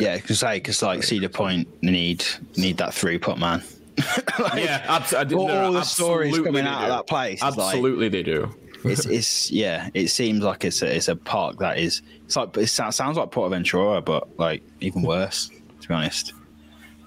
Yeah, 0.00 0.16
because 0.16 0.40
say 0.40 0.56
because 0.56 0.82
like 0.82 1.04
Cedar 1.04 1.28
Point 1.28 1.68
need 1.82 2.24
need 2.56 2.78
that 2.78 2.90
throughput, 2.90 3.38
man. 3.38 3.62
Like, 4.40 4.64
Yeah, 4.64 4.84
absolutely. 4.88 5.36
all, 5.36 5.50
all 5.52 5.72
the 5.72 5.84
stories 5.84 6.36
coming 6.40 6.66
out 6.66 6.82
of 6.82 6.88
that 6.88 7.06
place. 7.06 7.38
is 7.38 7.56
like- 7.56 7.74
Absolutely, 7.76 8.08
they 8.08 8.24
do. 8.24 8.52
It's 8.84 9.06
it's 9.18 9.50
yeah. 9.50 9.88
It 9.94 10.08
seems 10.08 10.42
like 10.42 10.64
it's 10.64 10.82
a, 10.82 10.94
it's 10.96 11.08
a 11.08 11.16
park 11.16 11.58
that 11.58 11.78
is. 11.78 12.02
It's 12.26 12.36
like 12.36 12.56
it 12.56 12.66
sounds, 12.68 12.98
like 13.00 13.30
Portaventura, 13.30 14.04
but 14.04 14.38
like 14.38 14.62
even 14.80 15.02
worse. 15.14 15.50
To 15.82 15.88
be 15.88 15.94
honest, 15.94 16.32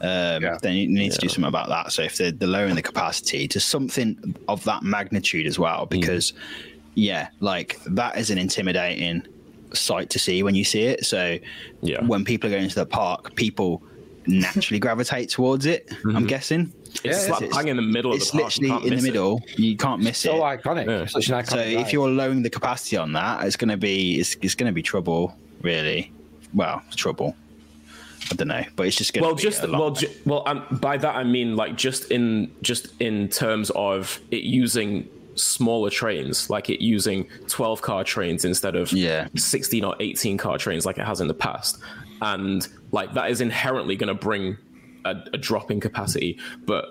um, 0.02 0.44
Yeah. 0.44 0.58
then 0.62 0.74
you 0.76 0.88
need 0.88 1.12
to 1.14 1.18
do 1.18 1.28
something 1.30 1.48
about 1.48 1.70
that. 1.70 1.92
So 1.92 2.04
if 2.04 2.18
they're, 2.18 2.32
they're 2.32 2.48
lowering 2.48 2.76
the 2.76 2.82
capacity 2.84 3.48
to 3.48 3.60
something 3.60 4.36
of 4.48 4.64
that 4.66 4.84
magnitude 4.84 5.48
as 5.48 5.58
well, 5.58 5.86
because 5.88 6.34
yeah, 6.94 7.30
like 7.40 7.80
that 7.88 8.18
is 8.18 8.30
an 8.30 8.38
intimidating 8.38 9.26
sight 9.74 10.10
to 10.12 10.20
see 10.20 10.44
when 10.44 10.54
you 10.56 10.64
see 10.64 10.84
it. 10.84 11.06
So 11.06 11.38
Yeah. 11.82 12.04
when 12.06 12.24
people 12.24 12.50
are 12.50 12.54
going 12.54 12.70
to 12.70 12.76
the 12.76 12.86
park, 12.86 13.36
people 13.36 13.82
naturally 14.28 14.80
gravitate 14.80 15.30
towards 15.30 15.66
it. 15.66 15.90
I'm 16.06 16.28
guessing. 16.28 16.72
It's 17.04 17.20
Yeah, 17.20 17.26
slap 17.28 17.42
it's- 17.44 17.56
bang 17.56 17.68
in 17.70 17.76
the 17.76 17.82
middle 17.82 18.12
of 18.12 18.18
It's 18.18 18.32
the 18.32 18.40
park. 18.40 18.58
you 18.58 18.70
literally 18.70 18.70
can't 18.70 18.84
in 18.84 18.90
the 18.90 18.96
miss 18.96 19.04
it. 19.04 19.08
middle. 19.08 19.42
You 19.58 19.78
can't 19.78 20.02
miss 20.02 20.18
So 20.18 20.36
it. 20.48 20.64
iconic. 20.64 20.88
Yeah. 20.88 21.06
Such 21.06 21.30
an 21.30 21.36
iconic. 21.36 21.50
So 21.50 21.58
if 21.60 21.94
you're 21.94 22.10
lowering 22.10 22.42
the 22.44 22.50
capacity 22.50 22.98
on 22.98 23.14
that, 23.14 23.46
it's 23.46 23.56
going 23.56 23.70
to 23.70 23.78
be 23.78 24.20
it's, 24.20 24.36
it's 24.42 24.56
going 24.56 24.68
to 24.70 24.74
be 24.74 24.82
trouble, 24.82 25.36
really. 25.62 26.12
Well, 26.54 26.82
trouble. 26.96 27.36
I 28.32 28.36
don't 28.36 28.50
know, 28.50 28.64
but 28.76 28.88
it's 28.88 28.96
just 28.98 29.14
going 29.14 29.22
well 29.24 29.36
to 29.36 29.38
be 29.38 29.44
just 29.44 29.64
a 29.64 29.68
lot. 29.68 29.80
well 29.80 29.92
ju- 29.92 30.10
well 30.26 30.44
um, 30.48 30.66
by 30.82 30.98
that 30.98 31.16
i 31.16 31.24
mean 31.24 31.56
like 31.56 31.78
just 31.78 32.12
in 32.12 32.52
just 32.62 32.88
in 33.00 33.30
terms 33.30 33.70
of 33.74 34.20
it 34.32 34.44
using 34.44 35.08
smaller 35.36 35.90
trains 35.90 36.50
like 36.50 36.70
it 36.70 36.84
using 36.84 37.26
12 37.48 37.82
car 37.82 38.04
trains 38.04 38.44
instead 38.44 38.76
of 38.76 38.92
Yeah. 38.92 39.28
16 39.38 39.86
or 39.86 39.96
18 40.02 40.36
car 40.38 40.58
trains 40.58 40.86
like 40.86 40.98
it 40.98 41.06
has 41.06 41.22
in 41.22 41.30
the 41.30 41.34
past 41.34 41.78
and 42.22 42.68
like 42.92 43.14
that 43.14 43.32
is 43.32 43.40
inherently 43.40 43.96
going 43.96 44.10
to 44.10 44.14
bring 44.14 44.58
a, 45.06 45.16
a 45.34 45.38
drop 45.38 45.72
in 45.72 45.80
capacity 45.80 46.40
but 46.66 46.86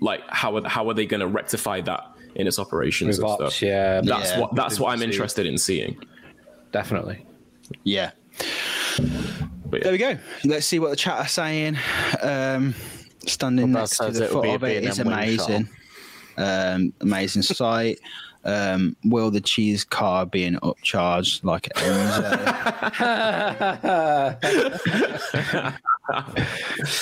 like 0.00 0.22
how 0.28 0.56
are, 0.56 0.68
how 0.68 0.88
are 0.88 0.94
they 0.94 1.06
going 1.06 1.20
to 1.20 1.26
rectify 1.28 1.80
that 1.80 2.02
in 2.34 2.46
its 2.46 2.58
operations 2.58 3.18
With 3.18 3.26
and 3.28 3.36
stuff 3.38 3.62
yeah, 3.62 4.00
that's 4.02 4.30
Yeah. 4.32 4.40
what 4.40 4.54
that's 4.54 4.78
what 4.80 4.92
i'm 4.92 5.02
interested 5.02 5.46
in 5.46 5.56
seeing 5.58 5.96
definitely. 6.72 7.24
yeah. 7.84 8.10
but 9.66 9.82
There 9.82 9.92
we 9.92 9.98
go. 9.98 10.18
Let's 10.44 10.66
see 10.66 10.78
what 10.78 10.90
the 10.90 10.96
chat 10.96 11.18
are 11.18 11.28
saying. 11.28 11.76
Um, 12.22 12.74
standing 13.26 13.72
Well, 13.72 13.82
next 13.82 13.98
to 13.98 14.10
the 14.10 14.26
foot 14.28 14.46
of 14.48 14.64
it 14.64 14.80
B&M 14.82 14.84
is 14.90 14.98
wing 14.98 15.06
amazing. 15.08 15.68
Um, 16.36 16.92
amazing 17.00 17.42
sight. 17.42 17.98
Um, 18.44 18.96
will 19.04 19.30
the 19.30 19.40
cheese 19.40 19.84
car 19.84 20.24
be 20.24 20.44
an 20.44 20.58
upcharge 20.62 21.42
like 21.44 21.68
Enzo? 21.74 22.38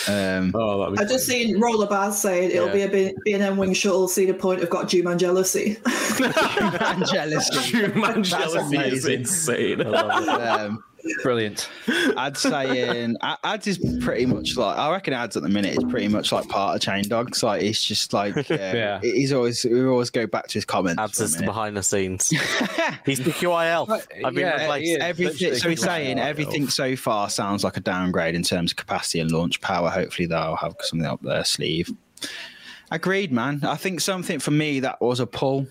um, 0.08 0.52
oh 0.54 0.78
that'd 0.80 0.94
be 0.98 1.00
I 1.00 1.04
just 1.08 1.26
seen 1.26 1.60
Roller 1.60 1.86
Baz 1.86 2.20
saying 2.20 2.50
it'll 2.50 2.76
Yeah. 2.76 2.86
be 2.88 3.08
a 3.08 3.12
B 3.24 3.32
and 3.34 3.42
M 3.42 3.56
wing 3.56 3.74
shuttle. 3.74 4.08
Cedar 4.08 4.34
Point 4.34 4.60
have 4.60 4.70
got 4.70 4.86
Juman 4.86 5.18
jealousy. 5.18 5.76
and 6.80 7.06
jealousy. 7.06 7.86
Man, 7.98 8.22
jealousy 8.24 8.58
is 8.78 9.04
amazing. 9.04 9.12
insane. 9.20 9.86
Um, 9.86 10.82
Brilliant. 11.22 11.68
I'd 12.16 12.36
saying 12.36 13.16
um, 13.22 13.38
A- 13.42 13.46
ads 13.46 13.66
is 13.66 13.78
pretty 14.02 14.26
much 14.26 14.56
like 14.56 14.76
I 14.78 14.90
reckon 14.90 15.12
ads 15.14 15.36
at 15.36 15.42
the 15.42 15.48
minute 15.48 15.76
is 15.76 15.84
pretty 15.90 16.08
much 16.08 16.32
like 16.32 16.48
part 16.48 16.74
of 16.76 16.82
chain 16.82 17.04
dogs. 17.08 17.42
Like 17.42 17.62
it's 17.62 17.82
just 17.82 18.12
like 18.12 18.36
um, 18.36 18.44
yeah, 18.50 18.74
Yeah. 18.74 19.00
he's 19.02 19.32
always 19.32 19.64
we 19.64 19.84
always 19.86 20.10
go 20.10 20.26
back 20.26 20.46
to 20.48 20.54
his 20.54 20.64
comments. 20.64 21.00
Ads 21.00 21.12
is 21.14 21.20
a 21.20 21.24
us 21.24 21.32
to 21.32 21.38
minute. 21.40 21.46
behind 21.50 21.76
the 21.76 21.82
scenes. 21.82 22.28
He's 23.06 23.18
the 23.22 23.30
QIL. 23.30 23.88
I've 24.24 24.34
been 24.34 24.44
Yeah, 24.46 24.62
replaced. 24.62 25.00
Everything, 25.00 25.54
so 25.54 25.68
he's 25.70 25.82
saying 25.82 26.18
everything 26.18 26.68
so 26.68 26.96
far 26.96 27.30
sounds 27.30 27.62
like 27.64 27.76
a 27.76 27.80
downgrade 27.80 28.34
in 28.34 28.42
terms 28.42 28.72
of 28.72 28.76
capacity 28.76 29.20
and 29.20 29.30
launch 29.30 29.60
power. 29.60 29.88
Hopefully 29.90 30.26
they'll 30.26 30.56
have 30.56 30.74
something 30.80 31.06
up 31.06 31.20
their 31.22 31.44
sleeve. 31.44 31.90
Agreed, 32.90 33.32
man. 33.32 33.60
I 33.64 33.76
think 33.76 34.00
something 34.00 34.38
for 34.38 34.52
me 34.52 34.80
that 34.80 35.00
was 35.00 35.18
a 35.20 35.26
pull 35.26 35.66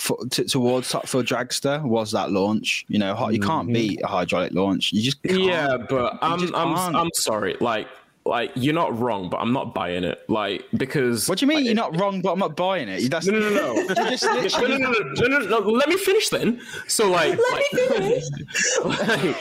for, 0.00 0.16
t- 0.30 0.44
towards 0.44 0.88
Top 0.88 1.06
Thrill 1.06 1.22
Dragster 1.22 1.82
was 1.82 2.10
that 2.12 2.32
launch. 2.32 2.86
You 2.88 2.98
know, 2.98 3.28
you 3.28 3.38
can't 3.38 3.66
mm-hmm. 3.66 3.72
beat 3.72 4.00
a 4.02 4.06
hydraulic 4.06 4.52
launch. 4.52 4.92
You 4.92 5.02
just 5.02 5.22
can't. 5.22 5.40
Yeah, 5.40 5.76
but 5.76 6.18
I'm 6.22 6.54
I'm. 6.54 6.96
I'm 6.96 7.10
sorry. 7.14 7.56
Like 7.60 7.86
like 8.24 8.50
you're 8.54 8.74
not 8.74 8.98
wrong, 8.98 9.28
but 9.28 9.38
I'm 9.38 9.52
not 9.52 9.74
buying 9.74 10.04
it. 10.04 10.22
Like 10.28 10.64
because 10.76 11.28
What 11.28 11.38
do 11.38 11.44
you 11.44 11.48
mean? 11.48 11.64
You're 11.64 11.74
not 11.74 11.98
wrong, 11.98 12.22
but 12.22 12.32
I'm 12.32 12.38
not 12.38 12.56
buying 12.56 12.88
it. 12.88 13.10
That's, 13.10 13.26
No, 13.26 13.38
no, 13.38 13.50
no, 13.50 13.74
no. 13.74 13.94
Just 14.10 14.24
no, 14.24 14.34
literally 14.34 14.78
no, 14.78 14.90
no, 14.90 14.98
no, 15.00 15.26
no, 15.26 15.38
no, 15.38 15.58
no, 15.58 15.70
Let 15.70 15.88
me 15.88 15.96
finish 15.96 16.28
then. 16.28 16.60
So 16.86 17.10
like, 17.10 17.38
Let 17.38 17.72
me 17.72 17.88
like, 17.88 18.22
finish. 18.22 19.34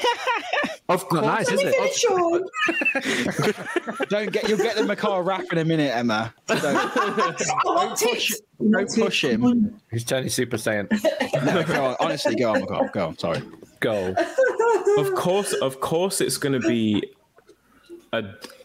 of 0.89 1.08
course, 1.08 1.21
nice, 1.25 1.49
Let 1.49 1.54
isn't 1.54 1.67
me 1.67 1.73
it? 1.78 1.93
finish, 3.43 3.99
don't 4.10 4.32
get. 4.32 4.49
You'll 4.49 4.58
get 4.58 4.75
the 4.75 4.82
Macar 4.84 5.23
rap 5.25 5.45
in 5.52 5.60
a 5.60 5.65
minute, 5.65 5.95
Emma. 5.95 6.34
Don't, 6.47 6.63
I 6.65 7.52
want 7.65 7.99
push- 7.99 8.34
don't 8.71 8.93
push 8.95 9.23
him. 9.23 9.80
He's 9.91 10.04
turning 10.04 10.30
Super 10.30 10.58
Saiyan. 10.58 10.89
no, 11.45 11.63
go 11.63 11.86
on. 11.86 11.95
Honestly, 11.99 12.36
go 12.36 12.52
on, 12.54 12.62
Macar. 12.62 12.91
Go 12.91 13.08
on. 13.08 13.17
Sorry. 13.17 13.41
Go. 13.80 14.13
of 14.97 15.13
course, 15.15 15.54
of 15.54 15.80
course, 15.80 16.19
it's 16.21 16.38
going 16.38 16.60
to 16.60 16.67
be 16.67 17.04
a 18.12 18.23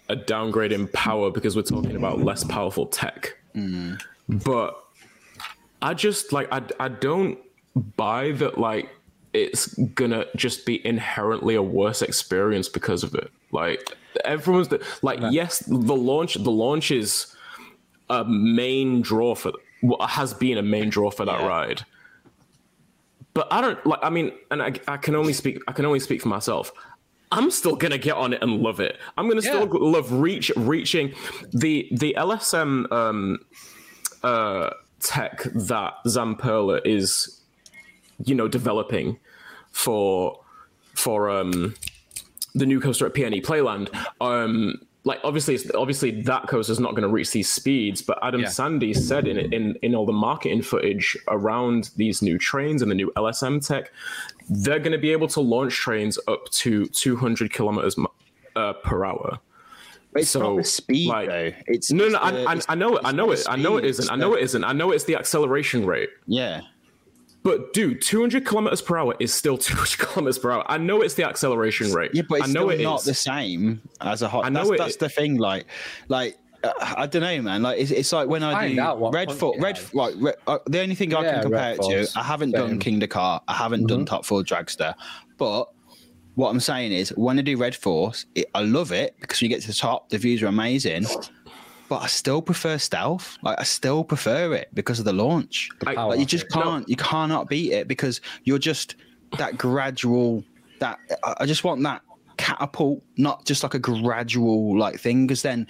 a 0.08 0.16
downgrade 0.16 0.72
in 0.72 0.88
power 0.88 1.30
because 1.30 1.56
we're 1.56 1.62
talking 1.62 1.96
about 1.96 2.20
less 2.20 2.42
powerful 2.44 2.86
tech. 2.86 3.36
Hmm. 3.54 3.94
But 4.28 4.82
I 5.82 5.94
just 5.94 6.32
like 6.32 6.48
I 6.50 6.62
I 6.80 6.88
don't 6.88 7.38
buy 7.96 8.32
that 8.32 8.58
like 8.58 8.88
it's 9.34 9.74
gonna 9.94 10.26
just 10.36 10.64
be 10.64 10.84
inherently 10.86 11.54
a 11.56 11.62
worse 11.62 12.00
experience 12.02 12.68
because 12.68 13.02
of 13.02 13.14
it. 13.14 13.30
Like 13.52 13.96
everyone's 14.24 14.68
like 15.02 15.18
yes, 15.30 15.58
the 15.66 15.74
launch 15.96 16.34
the 16.34 16.50
launch 16.50 16.90
is 16.90 17.34
a 18.10 18.24
main 18.24 19.02
draw 19.02 19.34
for 19.34 19.52
what 19.80 20.08
has 20.08 20.32
been 20.32 20.56
a 20.58 20.62
main 20.62 20.88
draw 20.88 21.10
for 21.10 21.24
that 21.24 21.40
Yeah. 21.40 21.46
ride. 21.46 21.82
But 23.34 23.48
I 23.50 23.60
don't 23.60 23.84
like. 23.84 23.98
I 24.02 24.10
mean, 24.10 24.30
and 24.52 24.62
I, 24.62 24.72
I 24.86 24.96
can 24.96 25.16
only 25.16 25.32
speak. 25.32 25.58
I 25.66 25.72
can 25.72 25.84
only 25.84 25.98
speak 25.98 26.22
for 26.22 26.28
myself. 26.28 26.72
I'm 27.32 27.50
still 27.50 27.74
gonna 27.74 27.98
get 27.98 28.14
on 28.16 28.32
it 28.32 28.40
and 28.42 28.60
love 28.60 28.78
it. 28.78 28.96
I'm 29.16 29.28
gonna 29.28 29.42
still 29.42 29.66
love 29.66 30.12
reach 30.12 30.52
reaching 30.56 31.12
the 31.52 31.88
the 31.90 32.14
LSM 32.16 32.90
um, 32.92 33.40
uh, 34.22 34.70
tech 35.00 35.42
that 35.54 35.94
Zamperla 36.06 36.80
is, 36.86 37.40
you 38.24 38.34
know, 38.34 38.48
developing 38.48 39.18
for 39.72 40.40
for 40.94 41.28
um, 41.30 41.74
the 42.54 42.66
new 42.66 42.80
coaster 42.80 43.06
at 43.06 43.14
PNE 43.14 43.44
Playland. 43.44 43.88
Um, 44.20 44.80
like 45.06 45.20
obviously, 45.22 45.58
obviously 45.74 46.22
that 46.22 46.46
coaster 46.48 46.72
is 46.72 46.80
not 46.80 46.92
going 46.92 47.02
to 47.02 47.08
reach 47.08 47.30
these 47.32 47.50
speeds, 47.52 48.00
but 48.00 48.18
Adam 48.22 48.40
Yeah. 48.42 48.48
Sandy 48.48 48.94
said 48.94 49.26
in 49.28 49.52
in 49.52 49.74
in 49.82 49.94
all 49.94 50.06
the 50.06 50.12
marketing 50.12 50.62
footage 50.62 51.16
around 51.28 51.90
these 51.96 52.22
new 52.22 52.38
trains 52.38 52.80
and 52.80 52.90
the 52.90 52.94
new 52.94 53.12
LSM 53.16 53.66
tech, 53.66 53.92
they're 54.48 54.78
going 54.78 54.92
to 54.92 54.98
be 54.98 55.10
able 55.12 55.28
to 55.28 55.40
launch 55.40 55.74
trains 55.76 56.18
up 56.28 56.48
to 56.52 56.86
200 56.86 57.52
kilometers 57.52 57.96
uh, 58.56 58.72
per 58.74 59.04
hour. 59.04 59.38
It's 60.16 60.30
So, 60.30 60.40
not 60.40 60.56
the 60.58 60.64
speed 60.64 61.08
like- 61.08 61.28
though. 61.28 61.50
It's 61.66 61.90
No, 61.90 62.04
it's 62.04 62.12
no, 62.14 62.20
I, 62.20 62.30
the- 62.30 62.38
I, 62.38 62.52
it's- 62.52 62.66
I 62.68 62.74
know 62.76 62.96
it. 62.96 63.02
I 63.04 63.10
know 63.12 63.32
it. 63.32 63.44
I 63.48 63.56
know 63.56 63.76
it 63.76 63.80
speed, 63.80 63.88
isn't. 63.90 64.12
I 64.12 64.16
know 64.16 64.34
it 64.34 64.42
isn't. 64.44 64.64
I 64.64 64.72
know 64.72 64.90
it's 64.92 65.04
the 65.04 65.16
acceleration 65.16 65.84
rate. 65.84 66.10
Yeah. 66.26 66.60
But 67.44 67.72
dude, 67.74 68.00
200 68.02 68.44
kilometers 68.44 68.82
per 68.82 68.96
hour 68.96 69.14
is 69.20 69.32
still 69.32 69.56
200 69.58 69.98
kilometers 69.98 70.38
per 70.38 70.50
hour. 70.50 70.64
I 70.66 70.78
know 70.78 71.02
it's 71.02 71.14
the 71.14 71.24
acceleration 71.24 71.92
rate. 71.92 72.10
Yeah, 72.14 72.22
but 72.28 72.40
it's 72.40 72.48
I 72.48 72.52
know 72.52 72.68
still 72.70 72.80
it 72.80 72.82
not 72.82 73.00
is. 73.00 73.04
the 73.04 73.14
same 73.14 73.80
as 74.00 74.22
a 74.22 74.28
hot. 74.28 74.46
I 74.46 74.48
know 74.48 74.60
that's, 74.60 74.70
it- 74.70 74.78
that's 74.78 74.96
the 74.96 75.08
thing. 75.10 75.36
Like, 75.36 75.66
like 76.08 76.36
uh, 76.64 76.72
I 76.96 77.06
don't 77.06 77.20
know, 77.22 77.42
man. 77.42 77.62
Like, 77.62 77.78
it's, 77.78 77.90
it's 77.90 78.12
like 78.12 78.26
when 78.26 78.42
I 78.42 78.52
Find 78.52 78.74
do 78.76 78.80
out 78.80 78.98
what 78.98 79.12
Red 79.12 79.28
punch 79.28 79.38
Foot. 79.40 79.56
Red, 79.60 79.76
has. 79.76 79.94
like 79.94 80.14
Red, 80.18 80.34
uh, 80.46 80.58
the 80.66 80.80
only 80.80 80.94
thing 80.94 81.14
I 81.14 81.22
can 81.22 81.42
compare 81.42 81.60
Red 81.60 81.72
it 81.74 81.76
to, 81.76 81.82
Force. 81.82 82.16
I 82.16 82.22
haven't 82.22 82.52
Same. 82.52 82.60
Mm-hmm. 82.62 82.78
done 82.78 83.00
Kingda 83.00 83.10
Ka. 83.10 83.40
I 83.46 83.52
haven't 83.52 83.86
done 83.86 84.04
Top 84.06 84.24
Thrill 84.26 84.42
Dragster, 84.42 84.94
but. 85.38 85.68
What 86.36 86.50
I'm 86.50 86.58
saying 86.58 86.90
is, 86.90 87.10
when 87.10 87.38
I 87.38 87.42
do 87.42 87.56
Red 87.56 87.76
Force, 87.76 88.26
it, 88.34 88.50
I 88.56 88.62
love 88.62 88.90
it 88.90 89.14
because 89.20 89.40
you 89.40 89.48
get 89.48 89.60
to 89.60 89.68
the 89.68 89.72
top, 89.72 90.08
the 90.08 90.18
views 90.18 90.42
are 90.42 90.48
amazing. 90.48 91.06
But 91.88 92.02
I 92.02 92.06
still 92.06 92.40
prefer 92.40 92.78
stealth. 92.78 93.38
Like 93.42 93.58
I 93.60 93.64
still 93.64 94.04
prefer 94.04 94.54
it 94.54 94.68
because 94.74 94.98
of 94.98 95.04
the 95.04 95.12
launch. 95.12 95.68
I- 95.86 95.94
Power. 95.94 96.10
Like 96.10 96.20
you 96.20 96.26
just 96.26 96.48
can't, 96.50 96.88
you 96.88 96.96
cannot 96.96 97.48
beat 97.48 97.72
it 97.72 97.88
because 97.88 98.20
you're 98.44 98.58
just 98.58 98.96
that 99.38 99.58
gradual. 99.58 100.44
That 100.80 100.98
I- 101.38 101.46
just 101.46 101.64
want 101.64 101.82
that 101.82 102.02
catapult, 102.36 103.02
not 103.16 103.44
just 103.44 103.62
like 103.62 103.74
a 103.74 103.78
gradual 103.78 104.78
like 104.78 104.98
thing. 104.98 105.26
Because 105.26 105.42
then, 105.42 105.66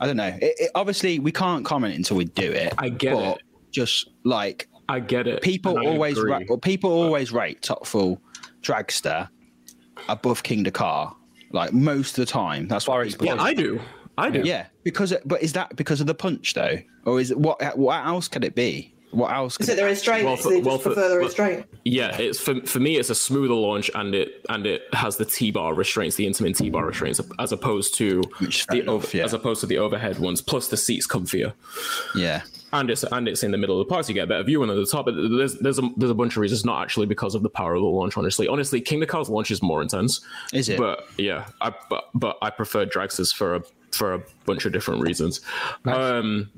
I 0.00 0.06
don't 0.06 0.16
know. 0.16 0.36
It, 0.40 0.54
it, 0.58 0.70
obviously, 0.74 1.18
we 1.18 1.32
can't 1.32 1.64
comment 1.64 1.94
until 1.94 2.16
we 2.16 2.24
do 2.24 2.50
it. 2.50 2.72
I 2.78 2.88
get 2.88 3.14
but 3.14 3.36
it. 3.36 3.42
Just 3.70 4.10
like 4.24 4.68
I 4.88 5.00
get 5.00 5.26
it. 5.26 5.42
people 5.42 5.78
always, 5.78 6.18
agree. 6.18 6.32
ra- 6.32 6.40
well, 6.48 6.58
people 6.58 6.90
always 6.90 7.32
rate 7.32 7.62
Top 7.62 7.86
Thrill 7.86 8.20
Dragster 8.62 9.28
above 10.08 10.42
Kingda 10.42 10.72
Ka. 10.72 11.14
Like 11.52 11.72
most 11.72 12.18
of 12.18 12.26
the 12.26 12.30
time, 12.30 12.68
that's 12.68 12.88
what 12.88 13.12
Far. 13.12 13.26
Yeah, 13.26 13.40
I 13.40 13.54
do. 13.54 13.80
I 14.18 14.30
do. 14.30 14.42
Yeah, 14.44 14.66
because 14.84 15.14
but 15.24 15.42
is 15.42 15.52
that 15.54 15.74
because 15.76 16.00
of 16.00 16.06
the 16.06 16.14
punch 16.14 16.54
though, 16.54 16.78
or 17.04 17.20
is 17.20 17.30
it 17.30 17.38
what? 17.38 17.76
What 17.78 18.04
else 18.06 18.28
could 18.28 18.44
it 18.44 18.54
be? 18.54 18.92
What 19.10 19.30
else? 19.30 19.58
Is 19.60 19.68
it 19.68 19.76
the 19.76 19.84
restraint? 19.84 20.24
Well, 20.24 20.34
Well, 20.34 20.42
for- 20.42 20.48
they 20.50 20.56
just 20.56 20.66
well, 20.66 20.78
for- 20.78 20.84
prefer 20.94 21.08
the 21.10 21.14
well- 21.16 21.24
restraint. 21.24 21.66
Yeah, 21.84 22.16
it's 22.16 22.40
for 22.40 22.60
for 22.62 22.80
me. 22.80 22.96
It's 22.96 23.10
a 23.10 23.14
smoother 23.14 23.52
launch, 23.54 23.90
and 23.94 24.14
it 24.14 24.44
and 24.48 24.64
it 24.66 24.82
has 24.94 25.16
the 25.16 25.24
T 25.26 25.50
bar 25.50 25.74
restraints, 25.74 26.16
the 26.16 26.26
Intamin 26.26 26.56
T 26.56 26.70
bar 26.70 26.86
restraints, 26.86 27.20
as 27.38 27.52
opposed 27.52 27.94
to 27.96 28.22
Which 28.38 28.66
the 28.68 28.80
enough, 28.80 28.88
over, 28.94 29.16
yeah. 29.16 29.24
as 29.24 29.34
opposed 29.34 29.60
to 29.60 29.66
the 29.66 29.78
overhead 29.78 30.18
ones. 30.18 30.40
Plus, 30.40 30.68
the 30.68 30.76
seats 30.78 31.06
comfier, 31.06 31.52
yeah. 32.14 32.42
and 32.72 32.88
it's 32.90 33.02
and 33.04 33.28
it's 33.28 33.42
in 33.42 33.50
the 33.50 33.58
middle 33.58 33.78
of 33.80 33.86
the 33.86 33.90
park. 33.92 34.04
So 34.04 34.08
you 34.10 34.14
get 34.14 34.24
a 34.24 34.26
better 34.28 34.44
view, 34.44 34.62
and 34.62 34.70
at 34.72 34.76
the 34.76 34.86
top, 34.86 35.04
but 35.04 35.14
there's 35.14 35.54
there's 35.56 35.78
a 35.78 35.90
there's 35.98 36.10
a 36.10 36.14
bunch 36.14 36.36
of 36.36 36.40
reasons. 36.40 36.64
Not 36.64 36.80
actually 36.82 37.06
because 37.06 37.34
of 37.34 37.42
the 37.42 37.50
power 37.50 37.74
of 37.74 37.82
the 37.82 37.86
launch. 37.88 38.16
Honestly, 38.16 38.48
honestly, 38.48 38.80
Kingda 38.80 39.08
Ka's 39.08 39.28
launch 39.28 39.50
is 39.50 39.62
more 39.62 39.82
intense. 39.82 40.20
Is 40.54 40.68
it? 40.70 40.78
But 40.78 41.06
yeah, 41.18 41.48
I 41.60 41.72
but 41.90 42.04
but 42.14 42.38
I 42.40 42.48
prefer 42.48 42.86
Dragsters 42.86 43.34
for 43.34 43.56
a 43.56 43.62
for 43.94 44.14
a 44.14 44.22
bunch 44.44 44.64
of 44.64 44.72
different 44.72 45.00
reasons. 45.00 45.40
Um, 45.86 46.50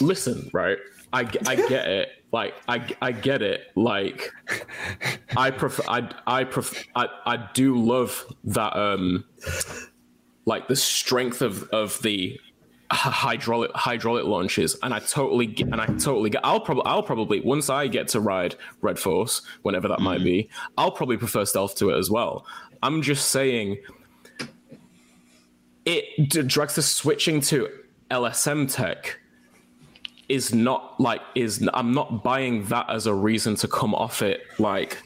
listen, 0.00 0.50
right? 0.52 0.78
I, 1.12 1.20
I 1.46 1.56
get 1.56 1.86
it. 1.86 2.08
Like 2.32 2.54
I, 2.68 2.86
I 3.02 3.10
get 3.10 3.42
it. 3.42 3.72
Like 3.74 4.30
I 5.36 5.50
prefer 5.50 5.82
I 5.88 6.12
I 6.28 6.44
prefer 6.44 6.80
I, 6.94 7.08
I 7.26 7.48
do 7.54 7.74
love 7.74 8.24
that 8.44 8.76
um 8.76 9.24
like 10.44 10.68
the 10.68 10.76
strength 10.76 11.42
of 11.42 11.64
of 11.70 12.00
the 12.02 12.38
hydraulic 12.92 13.72
hydraulic 13.74 14.26
launches 14.26 14.76
and 14.82 14.94
I 14.94 15.00
totally 15.00 15.46
get 15.46 15.68
and 15.72 15.80
I 15.80 15.86
totally 15.86 16.30
get 16.30 16.44
I'll 16.44 16.60
probably 16.60 16.84
I'll 16.86 17.02
probably 17.02 17.40
once 17.40 17.68
I 17.68 17.88
get 17.88 18.06
to 18.08 18.20
ride 18.20 18.54
Red 18.80 18.98
Force 18.98 19.42
whenever 19.62 19.88
that 19.88 20.00
might 20.00 20.22
be 20.22 20.48
I'll 20.78 20.92
probably 20.92 21.16
prefer 21.16 21.44
stealth 21.44 21.74
to 21.76 21.90
it 21.90 21.98
as 21.98 22.10
well. 22.10 22.46
I'm 22.82 23.02
just 23.02 23.32
saying 23.32 23.78
it 25.90 26.28
d- 26.28 26.40
Dragster 26.42 26.82
switching 26.82 27.40
to 27.42 27.68
LSM 28.10 28.72
tech 28.72 29.18
is 30.28 30.54
not 30.54 31.00
like 31.00 31.20
is 31.34 31.68
I'm 31.74 31.92
not 31.92 32.22
buying 32.22 32.64
that 32.66 32.86
as 32.88 33.06
a 33.06 33.14
reason 33.14 33.56
to 33.56 33.68
come 33.68 33.94
off 33.94 34.22
it 34.22 34.42
like 34.58 35.02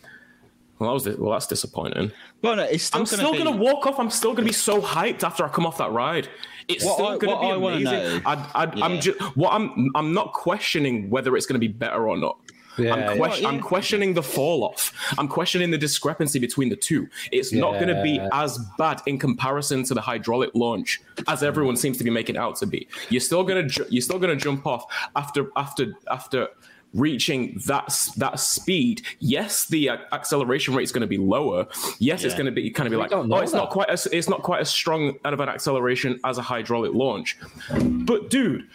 well 0.78 0.90
that 0.98 1.10
was 1.10 1.18
well 1.18 1.32
that's 1.32 1.46
disappointing. 1.46 2.12
Well, 2.42 2.56
no, 2.56 2.62
it's 2.64 2.84
still 2.84 3.00
I'm 3.00 3.04
gonna 3.06 3.16
still 3.16 3.32
be, 3.32 3.38
gonna 3.38 3.56
walk 3.56 3.86
off. 3.86 3.98
I'm 3.98 4.10
still 4.10 4.34
gonna 4.34 4.46
be 4.46 4.52
so 4.52 4.82
hyped 4.82 5.22
after 5.22 5.44
I 5.44 5.48
come 5.48 5.64
off 5.66 5.78
that 5.78 5.92
ride. 5.92 6.28
It's 6.68 6.84
What 6.84 6.94
still 6.94 7.06
I- 7.08 7.18
gonna 7.18 7.40
be 7.40 7.46
I 7.46 7.54
amazing. 7.76 8.22
I, 8.26 8.34
I, 8.54 8.74
Yeah. 8.76 8.84
I'm 8.84 9.00
just 9.00 9.18
what 9.36 9.52
I'm. 9.54 9.90
I'm 9.94 10.12
not 10.12 10.32
questioning 10.34 11.08
whether 11.10 11.36
it's 11.36 11.46
gonna 11.46 11.58
be 11.58 11.68
better 11.68 12.06
or 12.08 12.16
not. 12.18 12.36
Yeah, 12.78 12.94
I'm, 12.94 13.18
yeah. 13.18 13.28
ques- 13.28 13.40
yeah. 13.40 13.48
I'm 13.48 13.60
questioning 13.60 14.14
the 14.14 14.22
fall 14.22 14.64
off. 14.64 14.92
I'm 15.18 15.28
questioning 15.28 15.70
the 15.70 15.78
discrepancy 15.78 16.38
between 16.38 16.68
the 16.68 16.76
two. 16.76 17.08
It's 17.32 17.52
not 17.52 17.72
going 17.74 17.88
to 17.88 18.02
be 18.02 18.20
as 18.32 18.58
bad 18.78 19.02
in 19.06 19.18
comparison 19.18 19.84
to 19.84 19.94
the 19.94 20.00
hydraulic 20.00 20.50
launch 20.54 21.00
as 21.28 21.42
everyone 21.42 21.76
seems 21.76 21.98
to 21.98 22.04
be 22.04 22.10
making 22.10 22.36
out 22.36 22.56
to 22.56 22.66
be. 22.66 22.88
You're 23.10 23.20
still 23.20 23.44
going 23.44 23.62
to 23.62 23.68
ju- 23.68 23.86
you're 23.88 24.02
still 24.02 24.18
going 24.18 24.36
to 24.36 24.42
jump 24.42 24.66
off 24.66 24.84
after 25.16 25.50
after 25.56 25.94
after 26.10 26.48
reaching 26.94 27.60
that 27.66 28.08
that 28.16 28.38
speed. 28.38 29.02
Yes, 29.18 29.66
the 29.66 29.90
uh, 29.90 29.96
acceleration 30.12 30.74
rate 30.74 30.84
is 30.84 30.92
going 30.92 31.02
to 31.02 31.06
be 31.06 31.18
lower. 31.18 31.66
Yes, 31.98 32.24
it's 32.24 32.34
going 32.34 32.46
to 32.46 32.52
be 32.52 32.70
kind 32.70 32.86
of 32.86 32.92
be 32.92 32.96
like, 32.96 33.12
oh, 33.12 33.22
know 33.22 33.38
it's 33.38 33.52
not 33.52 33.70
quite 33.70 33.88
as 33.90 34.06
it's 34.06 34.28
not 34.28 34.42
quite 34.42 34.60
as 34.60 34.70
strong 34.70 35.18
out 35.24 35.32
of 35.34 35.40
an 35.40 35.48
acceleration 35.48 36.20
as 36.24 36.38
a 36.38 36.42
hydraulic 36.42 36.94
launch. 36.94 37.36
But 37.80 38.30
dude, 38.30 38.68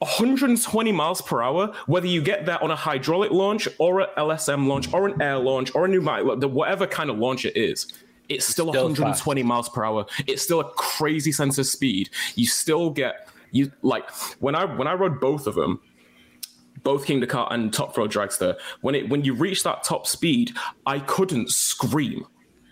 120 0.00 0.92
miles 0.92 1.22
per 1.22 1.42
hour, 1.42 1.72
whether 1.86 2.06
you 2.06 2.20
get 2.20 2.46
that 2.46 2.60
on 2.62 2.70
a 2.70 2.76
hydraulic 2.76 3.30
launch 3.30 3.68
or 3.78 4.00
a 4.00 4.08
LSM 4.18 4.66
launch 4.66 4.92
or 4.92 5.06
an 5.06 5.20
air 5.22 5.38
launch 5.38 5.74
or 5.74 5.86
a 5.86 5.88
pneumatic, 5.88 6.26
whatever 6.50 6.86
kind 6.86 7.10
of 7.10 7.18
launch 7.18 7.44
it 7.44 7.56
is, 7.56 7.86
it's 8.28 8.46
still, 8.46 8.68
Still 8.68 8.84
120 8.84 9.42
miles 9.42 9.68
per 9.68 9.84
hour. 9.84 10.06
It's 10.26 10.42
still 10.42 10.60
a 10.60 10.70
crazy 10.72 11.32
sense 11.32 11.58
of 11.58 11.66
speed. 11.66 12.10
You 12.34 12.46
still 12.46 12.90
get 12.90 13.28
you 13.50 13.70
like 13.82 14.10
when 14.40 14.54
I 14.54 14.64
when 14.64 14.88
I 14.88 14.94
rode 14.94 15.20
both 15.20 15.46
of 15.46 15.54
them, 15.54 15.80
both 16.82 17.06
Kingda 17.06 17.28
Ka 17.28 17.46
and 17.48 17.72
Top 17.72 17.94
Thrill 17.94 18.08
Dragster, 18.08 18.56
when 18.80 18.94
it 18.94 19.08
when 19.08 19.24
you 19.24 19.34
reach 19.34 19.62
that 19.62 19.84
top 19.84 20.06
speed, 20.06 20.52
I 20.86 20.98
couldn't 21.00 21.50
scream. 21.50 22.26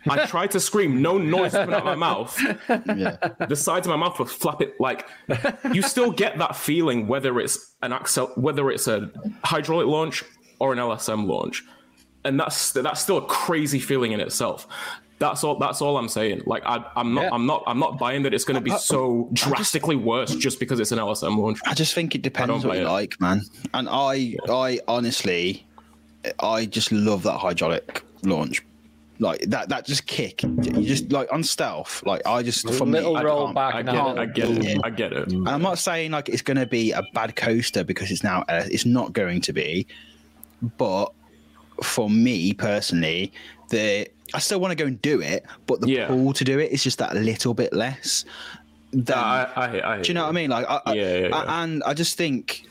I 0.08 0.26
tried 0.34 0.50
to 0.52 0.60
scream, 0.60 1.00
no 1.02 1.18
noise 1.18 1.52
coming 1.52 1.74
out 1.74 1.80
of 1.80 1.84
my 1.84 1.94
mouth 1.94 2.38
Yeah. 2.68 3.16
the 3.48 3.56
sides 3.56 3.86
of 3.86 3.90
my 3.90 3.96
mouth 3.96 4.18
were 4.18 4.26
flapping 4.26 4.72
like 4.80 5.08
you 5.72 5.82
still 5.82 6.10
get 6.10 6.38
that 6.38 6.56
feeling 6.56 7.06
whether 7.06 7.38
it's 7.40 7.74
an 7.82 7.92
accel 7.92 8.36
whether 8.38 8.70
it's 8.70 8.88
a 8.88 9.10
hydraulic 9.44 9.86
launch 9.86 10.24
or 10.58 10.72
an 10.72 10.78
LSM 10.78 11.26
launch 11.26 11.64
and 12.24 12.38
that's 12.38 12.72
that's 12.72 13.00
still 13.00 13.18
a 13.18 13.26
crazy 13.26 13.78
feeling 13.80 14.12
in 14.12 14.20
itself 14.20 14.66
that's 15.18 15.44
all 15.44 15.56
that's 15.58 15.80
all 15.80 15.96
I'm 15.98 16.08
saying 16.08 16.42
like 16.46 16.64
I, 16.66 16.84
I'm 16.96 17.14
not 17.14 17.22
Yeah. 17.24 17.30
I'm 17.32 17.46
not 17.46 17.62
I'm 17.66 17.78
not 17.78 17.96
buying 17.98 18.22
that 18.24 18.34
it's 18.34 18.44
going 18.44 18.56
to 18.56 18.60
be 18.60 18.76
so 18.76 19.28
drastically 19.32 19.94
worse 19.94 20.34
just 20.34 20.58
because 20.58 20.80
it's 20.80 20.90
an 20.90 20.98
LSM 20.98 21.36
launch 21.38 21.60
I 21.64 21.74
just 21.74 21.94
think 21.94 22.14
it 22.16 22.22
depends 22.22 22.48
don't 22.62 22.68
what 22.68 22.78
you 22.78 22.86
it. 22.86 22.90
like, 22.90 23.20
man. 23.20 23.42
And 23.72 23.88
I, 23.88 24.34
I 24.48 24.80
honestly, 24.88 25.64
I 26.40 26.66
just 26.66 26.90
love 26.92 27.22
that 27.24 27.38
hydraulic 27.38 28.02
launch. 28.24 28.62
Like 29.18 29.40
that, 29.50 29.68
that 29.68 29.86
just 29.86 30.06
kick. 30.06 30.42
You 30.42 30.82
just 30.84 31.12
like 31.12 31.32
on 31.32 31.44
stealth. 31.44 32.02
Like 32.04 32.22
I 32.26 32.42
just 32.42 32.68
for 32.74 32.84
little 32.86 33.16
I 33.16 33.22
roll 33.22 33.44
can't- 33.46 33.54
back 33.54 33.74
I 33.74 33.82
get 33.82 33.94
a 33.94 34.10
it 34.10 34.18
I 34.18 34.26
get 34.26 34.50
it 34.50 34.80
I 34.84 34.90
get 34.90 35.12
it 35.12 35.32
And 35.32 35.48
I'm 35.48 35.62
not 35.62 35.78
saying 35.78 36.10
like 36.10 36.28
it's 36.28 36.42
going 36.42 36.56
to 36.56 36.66
be 36.66 36.92
a 36.92 37.02
bad 37.14 37.36
coaster 37.36 37.84
because 37.84 38.10
it's 38.10 38.24
now 38.24 38.42
uh, 38.48 38.64
it's 38.70 38.84
not 38.86 39.12
going 39.12 39.40
to 39.42 39.52
be, 39.52 39.86
but 40.78 41.12
for 41.82 42.08
me 42.10 42.52
personally, 42.52 43.32
the 43.68 44.08
I 44.34 44.38
still 44.38 44.60
want 44.60 44.72
to 44.72 44.76
go 44.76 44.86
and 44.86 45.00
do 45.02 45.20
it, 45.20 45.44
but 45.66 45.80
the 45.80 45.88
Yeah. 45.88 46.06
pull 46.08 46.32
to 46.32 46.44
do 46.44 46.58
it 46.58 46.72
is 46.72 46.82
just 46.82 46.98
that 46.98 47.14
little 47.14 47.54
bit 47.54 47.72
less. 47.72 48.24
Than, 48.92 49.16
I, 49.18 49.44
I, 49.56 49.94
I, 49.96 50.00
do 50.02 50.08
you 50.08 50.14
know 50.14 50.22
what 50.22 50.28
I 50.30 50.32
mean? 50.32 50.50
Like, 50.50 50.66
I, 50.68 50.80
I- 50.86 50.92
Yeah, 50.94 51.16
yeah, 51.18 51.36
I- 51.36 51.44
yeah. 51.44 51.62
and 51.62 51.82
I 51.84 51.94
just 51.94 52.16
think, 52.16 52.66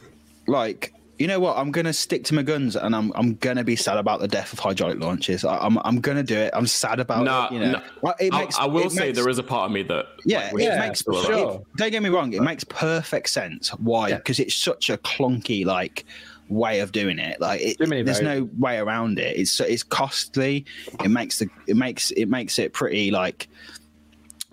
like, 0.47 0.93
you 1.19 1.28
know 1.28 1.39
what? 1.39 1.58
I'm 1.58 1.71
gonna 1.71 1.93
stick 1.93 2.24
to 2.26 2.34
my 2.34 2.41
guns, 2.41 2.76
and 2.76 2.95
I'm 2.95 3.12
I'm 3.15 3.36
gonna 3.36 3.63
be 3.63 3.76
sad 3.76 3.97
about 3.97 4.19
the 4.21 4.28
death 4.28 4.54
of 4.54 4.60
hydraulic 4.60 5.00
launches. 5.00 5.45
I, 5.45 5.58
I'm 5.58 5.78
I'm 5.86 6.00
gonna 6.02 6.24
do 6.24 6.36
it. 6.38 6.52
I'm 6.54 6.65
sad 6.67 7.00
about 7.00 7.24
Nah, 7.26 7.45
it. 7.47 7.54
You 7.54 7.60
know, 7.60 7.71
nah. 8.04 8.13
It 8.19 8.34
I, 8.34 8.39
makes- 8.39 8.58
I 8.58 8.65
will 8.65 8.88
it 8.88 8.91
say 8.91 9.08
makes- 9.08 9.17
there 9.19 9.30
is 9.30 9.38
a 9.38 9.43
part 9.43 9.65
of 9.67 9.71
me 9.71 9.84
that 9.84 10.06
yeah, 10.26 10.50
like, 10.52 10.54
it 10.54 10.62
Yeah, 10.62 10.76
it 10.84 10.88
makes 10.88 11.06
was 11.06 11.17
for 11.17 11.24
still 11.24 11.36
around. 11.39 11.52
sure. 11.54 11.62
it- 11.62 11.78
don't 11.78 11.91
get 11.91 12.04
me 12.04 12.10
wrong, 12.10 12.34
it 12.34 12.41
makes 12.41 12.63
perfect 12.63 13.30
sense. 13.30 13.69
Why? 13.76 14.10
Yeah. 14.10 14.17
Because 14.17 14.39
it's 14.39 14.56
such 14.56 14.89
a 14.89 14.97
clunky 14.97 15.65
like 15.65 16.06
way 16.50 16.80
of 16.82 16.91
doing 16.91 17.19
it. 17.19 17.39
Like 17.39 17.62
it, 17.62 17.78
Too 17.78 18.04
there's 18.04 18.21
no 18.21 18.50
way 18.58 18.78
around 18.78 19.19
it. 19.19 19.38
It's 19.38 19.60
it's 19.60 19.84
costly. 19.84 20.65
It 21.04 21.10
makes 21.10 21.39
the 21.39 21.50
it 21.67 21.78
makes 21.78 22.12
it 22.12 22.28
makes 22.30 22.58
it 22.60 22.74
pretty 22.74 23.12
like 23.12 23.47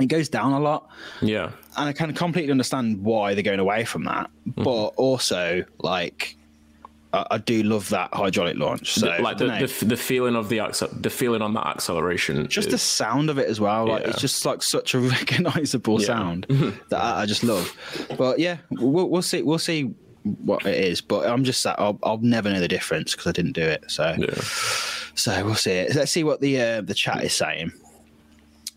it 0.01 0.07
goes 0.07 0.29
down 0.29 0.53
a 0.53 0.61
lot. 0.61 0.89
yeah 1.23 1.51
And 1.77 1.89
I 1.89 1.93
can 1.93 2.13
completely 2.15 2.53
understand 2.53 3.03
why 3.03 3.35
they're 3.35 3.43
going 3.43 3.59
away 3.59 3.85
from 3.85 4.05
that. 4.05 4.31
Mm-hmm. 4.49 4.63
But 4.63 4.87
also 4.97 5.65
like 5.81 6.37
I, 7.13 7.27
I 7.33 7.39
do 7.39 7.63
love 7.63 7.89
that 7.89 8.13
hydraulic 8.13 8.57
launch. 8.59 8.95
So 8.95 9.07
like 9.21 9.39
the, 9.39 9.47
the, 9.47 9.85
the 9.87 9.97
feeling 9.97 10.37
of 10.37 10.49
the 10.49 10.59
the 11.01 11.11
feeling 11.11 11.41
on 11.43 11.55
that 11.55 11.67
acceleration 11.67 12.47
just 12.49 12.69
is- 12.69 12.73
the 12.73 12.79
sound 12.79 13.31
of 13.31 13.39
it 13.39 13.49
as 13.49 13.61
well. 13.61 13.87
Like 13.87 14.03
Yeah. 14.03 14.11
it's 14.11 14.21
just 14.21 14.45
like 14.45 14.63
such 14.63 14.95
a 14.95 14.99
recognizable 15.17 16.01
Yeah. 16.01 16.07
sound 16.07 16.47
that 16.91 17.01
I, 17.03 17.23
I 17.23 17.27
just 17.27 17.43
love. 17.45 17.75
But 18.19 18.39
yeah, 18.39 18.59
we'll, 18.71 19.09
we'll 19.09 19.23
see. 19.23 19.43
We'll 19.43 19.59
see 19.59 19.95
what 20.23 20.67
it 20.67 20.77
is. 20.85 21.01
But 21.01 21.27
I'm 21.29 21.45
just 21.45 21.63
that 21.65 21.81
I'll, 21.81 21.99
I'll 22.03 22.19
never 22.19 22.51
know 22.51 22.61
the 22.61 22.69
difference 22.69 23.13
because 23.13 23.27
I 23.29 23.33
didn't 23.33 23.53
do 23.53 23.63
it. 23.63 23.85
So 23.91 24.15
yeah. 24.19 24.35
so 25.15 25.45
we'll 25.45 25.55
see 25.55 25.73
it. 25.73 25.95
Let's 25.95 26.13
see 26.13 26.25
what 26.25 26.41
the 26.41 26.61
uh, 26.61 26.81
the 26.83 26.95
chat 26.95 27.25
is 27.25 27.33
saying. 27.33 27.73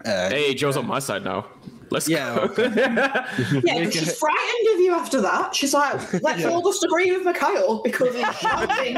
Hey, 0.05 0.53
Joe's 0.53 0.77
on 0.77 0.87
my 0.87 0.99
side 0.99 1.23
now. 1.23 1.47
Let's 1.91 2.07
Yeah, 2.07 2.35
go. 2.35 2.41
okay. 2.43 2.63
Yeah, 2.73 3.83
but 3.83 3.93
she's 3.93 4.17
frightened 4.17 4.67
of 4.75 4.79
you 4.79 4.93
after 4.93 5.19
that. 5.21 5.53
She's 5.53 5.73
like, 5.73 6.21
let's 6.23 6.45
all 6.45 6.61
just 6.63 6.83
agree 6.85 7.11
with 7.11 7.25
Mikhail 7.25 7.81
because 7.83 8.15
he's 8.15 8.35
shouting. 8.37 8.97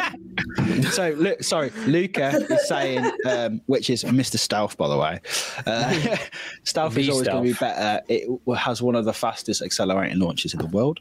so 0.92 1.10
Lu- 1.18 1.42
sorry, 1.42 1.72
Luca 1.88 2.46
is 2.52 2.68
saying, 2.68 3.04
um, 3.26 3.62
which 3.66 3.90
is 3.90 4.04
Mr. 4.04 4.38
Stealth, 4.38 4.78
by 4.78 4.88
the 4.88 4.98
way. 4.98 5.20
Uh, 5.66 6.18
stealth 6.66 6.96
is 6.96 7.10
always 7.10 7.28
going 7.28 7.44
to 7.44 7.50
be 7.54 7.58
better. 7.58 8.00
It 8.08 8.30
has 8.58 8.80
one 8.84 8.94
of 8.96 9.06
the 9.06 9.14
fastest 9.14 9.64
accelerating 9.64 10.20
launches 10.20 10.54
in 10.54 10.60
the 10.60 10.68
world. 10.68 11.00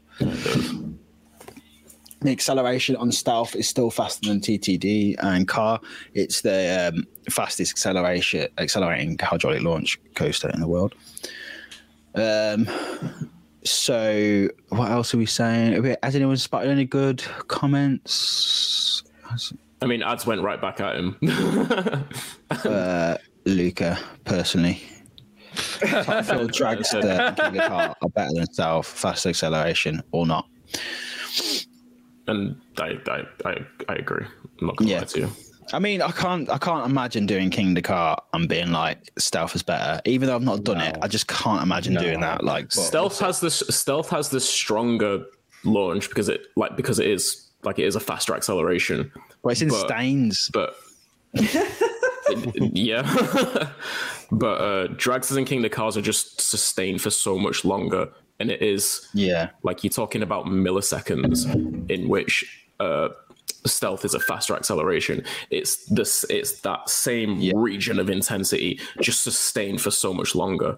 The 2.23 2.31
acceleration 2.31 2.95
on 2.95 3.11
Stealth 3.11 3.53
is 3.53 3.67
still 3.67 3.91
faster 3.91 4.29
than 4.29 4.39
TTD 4.39 5.15
and 5.21 5.45
Car. 5.45 5.81
It's 6.13 6.39
the 6.41 6.93
um, 6.93 7.05
fastest 7.29 7.71
acceleration 7.71 8.47
accelerating 8.57 9.17
hydraulic 9.19 9.61
launch 9.61 9.99
coaster 10.15 10.49
in 10.49 10.61
the 10.61 10.67
world. 10.67 10.95
Um, 12.15 12.67
so 13.65 14.47
what 14.69 14.89
else 14.89 15.13
are 15.13 15.17
we 15.17 15.25
saying? 15.25 15.83
Has 16.01 16.15
anyone 16.15 16.37
spotted 16.37 16.69
any 16.69 16.85
good 16.85 17.21
comments? 17.49 19.03
I 19.81 19.85
mean, 19.85 20.01
ads 20.01 20.25
went 20.25 20.41
right 20.41 20.61
back 20.61 20.79
at 20.79 20.95
him. 20.95 21.17
uh, 22.51 23.17
Luca 23.45 23.99
personally. 24.23 24.81
Top 25.55 26.23
Fuel 26.25 26.47
Dragster 26.47 27.03
and 27.03 27.37
King 27.53 27.57
of 27.59 27.67
Heart 27.71 27.97
are 28.01 28.09
better 28.09 28.33
than 28.33 28.45
Stealth, 28.53 28.87
fast 28.87 29.25
acceleration 29.25 30.01
or 30.13 30.25
not. 30.25 30.47
And 32.27 32.55
I, 32.77 32.97
I, 33.07 33.23
I, 33.45 33.65
I 33.89 33.95
agree. 33.95 34.25
I'm 34.61 34.67
not 34.67 34.77
gonna 34.77 34.89
Yeah. 34.91 34.99
lie 34.99 35.03
to 35.05 35.19
you. 35.19 35.29
I 35.71 35.79
mean, 35.79 36.01
I 36.01 36.11
can't, 36.11 36.49
I 36.49 36.57
can't 36.57 36.85
imagine 36.85 37.25
doing 37.25 37.49
Kingda 37.49 37.83
Ka 37.83 38.17
and 38.33 38.47
being 38.49 38.71
like 38.71 39.11
Stealth 39.17 39.55
is 39.55 39.63
better. 39.63 40.01
Even 40.05 40.27
though 40.27 40.35
I've 40.35 40.41
not 40.43 40.63
done 40.63 40.81
it, 40.81 40.97
I 41.01 41.07
just 41.07 41.27
can't 41.27 41.63
imagine 41.63 41.95
doing 41.95 42.19
that. 42.19 42.43
Like, 42.43 42.65
but- 42.65 42.73
Stealth 42.73 43.19
has 43.19 43.39
this. 43.39 43.63
Stealth 43.69 44.09
has 44.09 44.29
this 44.29 44.47
stronger 44.47 45.25
launch 45.63 46.09
because 46.09 46.27
it 46.29 46.47
like 46.57 46.75
because 46.75 46.99
it 46.99 47.07
is 47.07 47.49
like 47.63 47.79
it 47.79 47.85
is 47.85 47.95
a 47.95 47.99
faster 48.01 48.35
acceleration. 48.35 49.09
Well, 49.41 49.53
it's 49.53 49.61
in 49.61 49.69
But- 49.69 49.87
stains. 49.87 50.49
but 50.53 50.75
yeah 52.73 53.01
but 54.31 54.61
uh 54.61 54.87
dragsters 54.95 55.37
and 55.37 55.47
Kingda 55.47 55.71
Kas 55.71 55.97
are 55.97 56.01
just 56.01 56.41
sustained 56.41 57.01
for 57.01 57.09
so 57.09 57.37
much 57.37 57.65
longer 57.65 58.09
and 58.39 58.49
it 58.51 58.61
is 58.61 59.07
Yeah. 59.13 59.49
like 59.63 59.83
you're 59.83 59.91
talking 59.91 60.21
about 60.23 60.45
milliseconds 60.47 61.45
in 61.89 62.09
which 62.09 62.65
uh 62.79 63.09
stealth 63.65 64.03
is 64.03 64.13
a 64.13 64.19
faster 64.19 64.55
acceleration 64.55 65.23
it's 65.49 65.85
this 65.85 66.25
it's 66.29 66.59
that 66.61 66.89
same 66.89 67.39
region 67.55 67.99
of 67.99 68.09
intensity 68.09 68.79
just 69.01 69.23
sustained 69.23 69.79
for 69.81 69.91
so 69.91 70.13
much 70.13 70.35
longer 70.35 70.77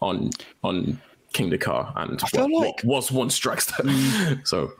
on 0.00 0.30
on 0.64 1.00
Kingda 1.34 1.60
Ka 1.60 1.92
and 1.96 2.20
feel 2.22 2.48
what, 2.48 2.66
like- 2.66 2.80
what 2.82 2.96
was 2.96 3.12
once 3.12 3.38
Dragster. 3.38 4.46
so 4.46 4.72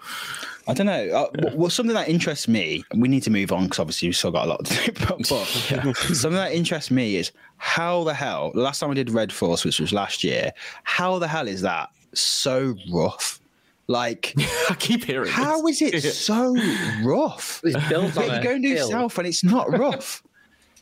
I 0.67 0.75
don't 0.75 0.87
know. 0.87 1.09
Uh, 1.11 1.31
w- 1.37 1.57
well, 1.57 1.71
something 1.71 1.95
that 1.95 2.09
interests 2.09 2.47
me, 2.49 2.85
we 2.95 3.09
need 3.09 3.23
to 3.23 3.31
move 3.31 3.53
on 3.53 3.65
because 3.65 3.79
obviously 3.79 4.09
we've 4.09 4.17
still 4.17 4.31
got 4.31 4.47
a 4.47 4.49
lot 4.51 4.65
to 4.67 4.93
do. 4.93 4.93
But, 5.09 5.29
but 5.29 5.97
something 5.97 6.33
that 6.33 6.53
interests 6.53 6.91
me 6.91 7.17
is 7.17 7.33
how 7.59 8.05
the 8.05 8.13
hell, 8.15 8.51
last 8.55 8.81
time 8.81 8.91
I 8.91 8.95
did 8.95 9.11
Red 9.11 9.33
Force, 9.33 9.65
which 9.65 9.79
was 9.81 9.93
last 9.95 10.23
year, 10.25 10.53
how 10.85 11.19
the 11.19 11.29
hell 11.29 11.49
is 11.49 11.61
that 11.63 11.89
so 12.21 12.75
rough? 12.93 13.41
Like, 13.87 14.35
I 14.71 14.77
keep 14.79 15.05
hearing 15.05 15.31
how 15.31 15.63
this. 15.63 15.83
is 15.83 16.05
it 16.05 16.13
so 16.13 16.55
rough? 17.03 17.61
It's 17.65 17.89
built 17.89 18.17
on 18.17 18.27
Yeah, 18.27 18.37
you 18.37 18.43
go 18.43 18.51
and 18.53 18.63
do 18.63 18.75
hill. 18.75 18.91
South 18.91 19.19
and 19.19 19.27
it's 19.27 19.45
not 19.45 19.71
rough. 19.71 20.23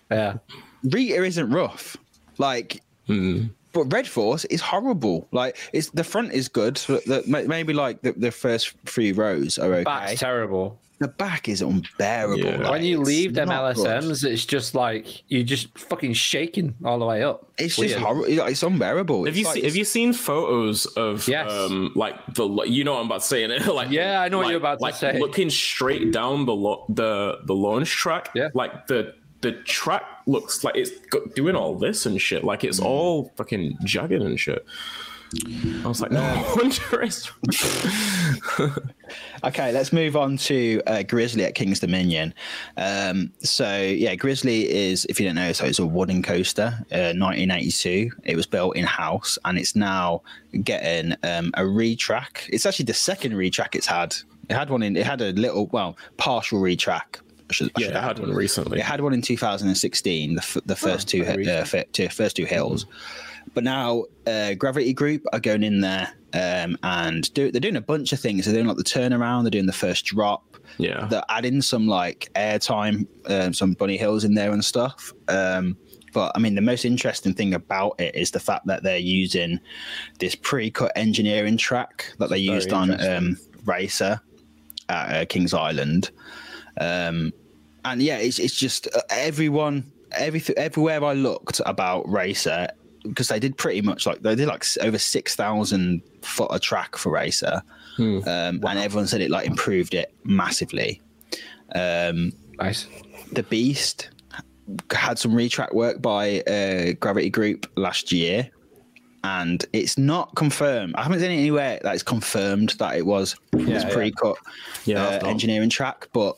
Yeah. 0.09 0.34
Rita 0.84 1.24
isn't 1.24 1.51
rough. 1.51 1.97
Like, 2.39 2.80
hmm. 3.09 3.47
but 3.72 3.93
Red 3.93 4.07
Force 4.07 4.45
is 4.45 4.61
horrible. 4.61 5.26
Like, 5.32 5.59
it's 5.72 5.91
the 5.91 6.05
front 6.05 6.32
is 6.32 6.47
good. 6.47 6.78
So 6.78 6.99
the, 6.99 7.24
maybe 7.26 7.72
like 7.72 8.03
the, 8.03 8.12
the 8.12 8.30
first 8.30 8.74
three 8.84 9.11
rows 9.11 9.59
are 9.59 9.74
okay. 9.74 9.82
Back's 9.82 10.20
terrible. 10.20 10.78
The 10.99 11.09
back 11.09 11.49
is 11.49 11.61
unbearable. 11.61 12.38
Yeah. 12.42 12.57
like, 12.57 12.70
when 12.70 12.82
you 12.84 13.01
leave 13.01 13.34
them 13.34 13.49
not 13.49 13.74
good. 13.74 13.86
LSMs, 13.86 14.24
it's 14.24 14.47
just 14.47 14.74
like 14.74 15.22
you're 15.28 15.42
just 15.42 15.76
fucking 15.78 16.14
shaking 16.14 16.74
all 16.84 16.99
the 16.99 17.05
way 17.05 17.22
up. 17.22 17.53
it's 17.59 17.76
Weird. 17.76 17.90
just 17.90 18.03
horrible. 18.03 18.24
It's 18.26 18.62
unbearable. 18.62 19.24
Have 19.26 19.28
It's 19.34 19.38
you 19.38 19.44
like- 19.44 19.55
seen, 19.57 19.64
have 19.64 19.76
you 19.76 19.84
seen 19.84 20.12
photos 20.14 20.86
of 20.86 21.28
Yes. 21.28 21.51
um 21.51 21.92
like 21.94 22.14
the 22.34 22.49
you 22.66 22.82
know 22.84 22.94
what 22.94 23.01
I'm 23.01 23.07
about 23.07 23.20
to 23.20 23.26
say 23.26 23.44
it 23.44 23.66
like 23.74 23.90
Yeah, 23.90 24.20
I 24.22 24.28
know 24.28 24.38
what 24.38 24.49
you're 24.49 24.57
about 24.57 24.78
to 24.78 24.82
like 24.84 24.94
say. 24.94 25.18
looking 25.18 25.51
straight 25.51 26.12
down 26.12 26.47
the 26.47 26.55
lo- 26.55 26.86
the 26.88 27.40
the 27.44 27.55
launch 27.55 27.90
track 27.90 28.30
Yeah. 28.34 28.49
like 28.55 28.86
the 28.86 29.14
the 29.42 29.53
track 29.53 30.03
looks 30.26 30.64
like 30.64 30.76
it's 30.76 30.90
doing 31.34 31.55
all 31.55 31.76
this 31.76 32.07
and 32.07 32.20
shit 32.20 32.42
like 32.42 32.61
Mm. 32.61 32.68
it's 32.68 32.80
all 32.80 33.32
fucking 33.36 33.76
jagged 33.84 34.12
and 34.22 34.40
shit 34.40 34.64
I 35.84 35.88
was 35.88 36.00
like 36.00 36.10
no 36.12 36.44
it's 36.62 37.30
Okay, 39.44 39.72
let's 39.72 39.92
move 39.92 40.16
on 40.16 40.36
to 40.38 40.82
uh, 40.86 41.02
Grizzly 41.02 41.44
at 41.44 41.54
King's 41.54 41.80
Dominion. 41.80 42.34
Um, 42.76 43.32
so 43.38 43.80
yeah, 43.82 44.14
Grizzly 44.14 44.68
is, 44.68 45.04
if 45.06 45.20
you 45.20 45.26
don't 45.26 45.36
know, 45.36 45.52
so 45.52 45.64
it's 45.64 45.78
a 45.78 45.86
wooden 45.86 46.22
coaster, 46.22 46.74
uh, 46.92 47.14
1982. 47.14 48.10
It 48.24 48.36
was 48.36 48.46
built 48.46 48.76
in 48.76 48.84
house, 48.84 49.38
and 49.44 49.58
it's 49.58 49.76
now 49.76 50.22
getting 50.64 51.12
um, 51.22 51.52
a 51.54 51.62
retrack. 51.62 52.48
It's 52.48 52.66
actually 52.66 52.86
the 52.86 52.94
second 52.94 53.32
retrack 53.32 53.74
it's 53.74 53.86
had. 53.86 54.14
It 54.48 54.54
had 54.54 54.70
one 54.70 54.82
in. 54.82 54.96
It 54.96 55.06
had 55.06 55.20
a 55.20 55.32
little, 55.32 55.66
well, 55.68 55.96
partial 56.16 56.60
retrack. 56.60 57.20
I 57.48 57.52
should, 57.52 57.70
I 57.76 57.80
yeah 57.80 57.86
I 57.88 57.98
add. 57.98 58.04
had 58.04 58.18
one 58.18 58.34
recently 58.34 58.80
It 58.80 58.84
had 58.84 59.00
one 59.00 59.12
in 59.14 59.22
2016, 59.22 60.34
the, 60.34 60.40
f- 60.40 60.56
the 60.66 60.74
first 60.74 61.08
two, 61.08 61.24
very 61.24 61.48
uh, 61.48 61.64
fi- 61.64 61.84
two 61.92 62.08
first 62.08 62.34
two 62.36 62.44
hills. 62.44 62.86
But 63.55 63.64
now 63.64 64.05
uh, 64.26 64.55
Gravity 64.55 64.92
Group 64.92 65.22
are 65.32 65.40
going 65.40 65.62
in 65.62 65.80
there 65.80 66.12
um, 66.34 66.76
and 66.82 67.32
do, 67.34 67.51
they're 67.51 67.61
doing 67.61 67.76
a 67.76 67.80
bunch 67.80 68.12
of 68.12 68.20
things. 68.20 68.44
They're 68.44 68.55
doing 68.55 68.66
like 68.66 68.76
the 68.76 68.84
turnaround, 68.84 69.42
they're 69.42 69.51
doing 69.51 69.66
the 69.66 69.72
first 69.72 70.05
drop. 70.05 70.57
yeah 70.78 71.07
They're 71.07 71.24
adding 71.28 71.62
some 71.62 71.86
like 71.86 72.28
airtime, 72.34 73.07
um, 73.26 73.55
some 73.55 73.72
bunny 73.72 73.97
hills 73.97 74.24
in 74.24 74.34
there 74.34 74.53
and 74.53 74.64
stuff. 74.64 75.12
Um, 75.28 75.76
but 76.12 76.32
I 76.34 76.38
mean, 76.38 76.55
the 76.55 76.62
most 76.62 76.84
interesting 76.84 77.34
thing 77.34 77.53
about 77.53 78.01
it 78.01 78.14
is 78.14 78.30
the 78.30 78.40
fact 78.40 78.66
that 78.66 78.82
they're 78.82 78.97
using 78.97 79.61
this 80.18 80.34
pre-cut 80.34 80.92
engineering 80.97 81.59
track 81.59 82.12
that 82.18 82.30
they 82.30 82.38
used 82.38 82.72
on 82.72 82.99
um, 83.07 83.36
Racer 83.66 84.20
at 84.88 85.22
uh, 85.22 85.24
Kings 85.26 85.53
Island. 85.53 86.11
Um, 86.80 87.32
and 87.84 88.03
yeah, 88.03 88.18
it's 88.18 88.38
it's 88.38 88.57
just 88.57 88.88
uh, 88.94 89.03
everyone, 89.11 89.92
everything, 90.12 90.57
everywhere 90.59 91.05
I 91.05 91.12
looked 91.12 91.61
about 91.66 92.11
Racer, 92.11 92.68
because 93.09 93.28
they 93.28 93.38
did 93.38 93.57
pretty 93.57 93.82
much 93.82 94.07
like 94.07 94.22
they 94.22 94.34
did 94.34 94.48
like 94.48 94.64
over 94.82 94.98
six 94.98 95.34
thousand 95.34 96.02
foot 96.22 96.50
of 96.50 96.61
track 96.61 96.96
for 96.96 97.11
Racer, 97.11 97.62
um, 97.98 98.24
and 98.26 98.78
everyone 98.78 99.07
said 99.07 99.20
it 99.20 99.30
like 99.30 99.46
improved 99.46 99.94
it 99.94 100.14
massively. 100.24 101.00
Um, 101.74 102.32
Nice. 102.59 102.86
the 103.32 103.42
Beast 103.42 104.11
had 104.90 105.18
some 105.18 105.32
retrack 105.32 105.72
work 105.74 106.00
by 106.02 106.40
uh, 106.42 106.92
Gravity 107.00 107.30
Group 107.30 107.70
last 107.76 108.12
year, 108.12 108.50
and 109.24 109.64
it's 109.72 109.98
not 109.98 110.34
confirmed. 110.34 110.94
I 110.96 111.02
haven't 111.02 111.20
seen 111.20 111.30
it 111.30 111.36
anywhere 111.36 111.80
that 111.82 111.94
it's 111.94 112.02
confirmed 112.02 112.70
that 112.78 112.96
it 112.96 113.07
was 113.07 113.36
this 113.52 113.84
yeah. 113.84 113.92
pre-cut 113.92 114.36
Yeah, 114.84 115.04
uh, 115.04 115.26
engineering 115.26 115.70
track, 115.70 116.09
but 116.12 116.36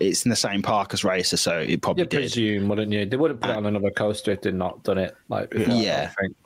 it's 0.00 0.24
in 0.24 0.30
the 0.30 0.36
same 0.36 0.62
park 0.62 0.92
as 0.94 1.04
Racer, 1.04 1.36
so 1.36 1.58
it 1.60 1.82
probably 1.82 2.02
You 2.02 2.08
did. 2.08 2.16
presume, 2.20 2.68
wouldn't 2.68 2.90
you? 2.92 3.06
They 3.06 3.16
wouldn't 3.16 3.40
put 3.40 3.50
it 3.50 3.56
on 3.56 3.66
another 3.66 3.90
coaster 3.90 4.32
if 4.32 4.42
they'd 4.42 4.54
not 4.54 4.82
done 4.82 4.98
it 4.98 5.14
like 5.28 5.50
before. 5.50 5.74
Yeah. 5.74 6.10
I 6.18 6.22
think. 6.22 6.36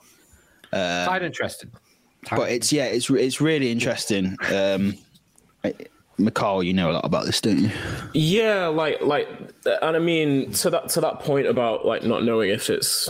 Quite 1.07 1.23
interested. 1.23 1.71
But 2.31 2.51
it's 2.51 2.73
yeah, 2.73 2.85
it's 2.85 3.09
it's 3.09 3.39
really 3.39 3.71
interesting. 3.71 4.35
Um, 4.53 4.95
McCall, 6.19 6.65
you 6.65 6.73
know 6.73 6.91
a 6.91 6.93
lot 6.93 7.05
about 7.05 7.25
this, 7.25 7.41
don't 7.41 7.59
you? 7.59 7.71
Yeah, 8.13 8.67
like 8.67 9.01
like, 9.01 9.27
and 9.65 9.95
I 9.95 9.99
mean 9.99 10.51
to 10.53 10.69
that 10.69 10.89
to 10.89 11.01
that 11.01 11.19
point 11.19 11.45
about 11.47 11.85
like 11.85 12.03
not 12.03 12.23
knowing 12.23 12.49
if 12.51 12.69
it's, 12.69 13.09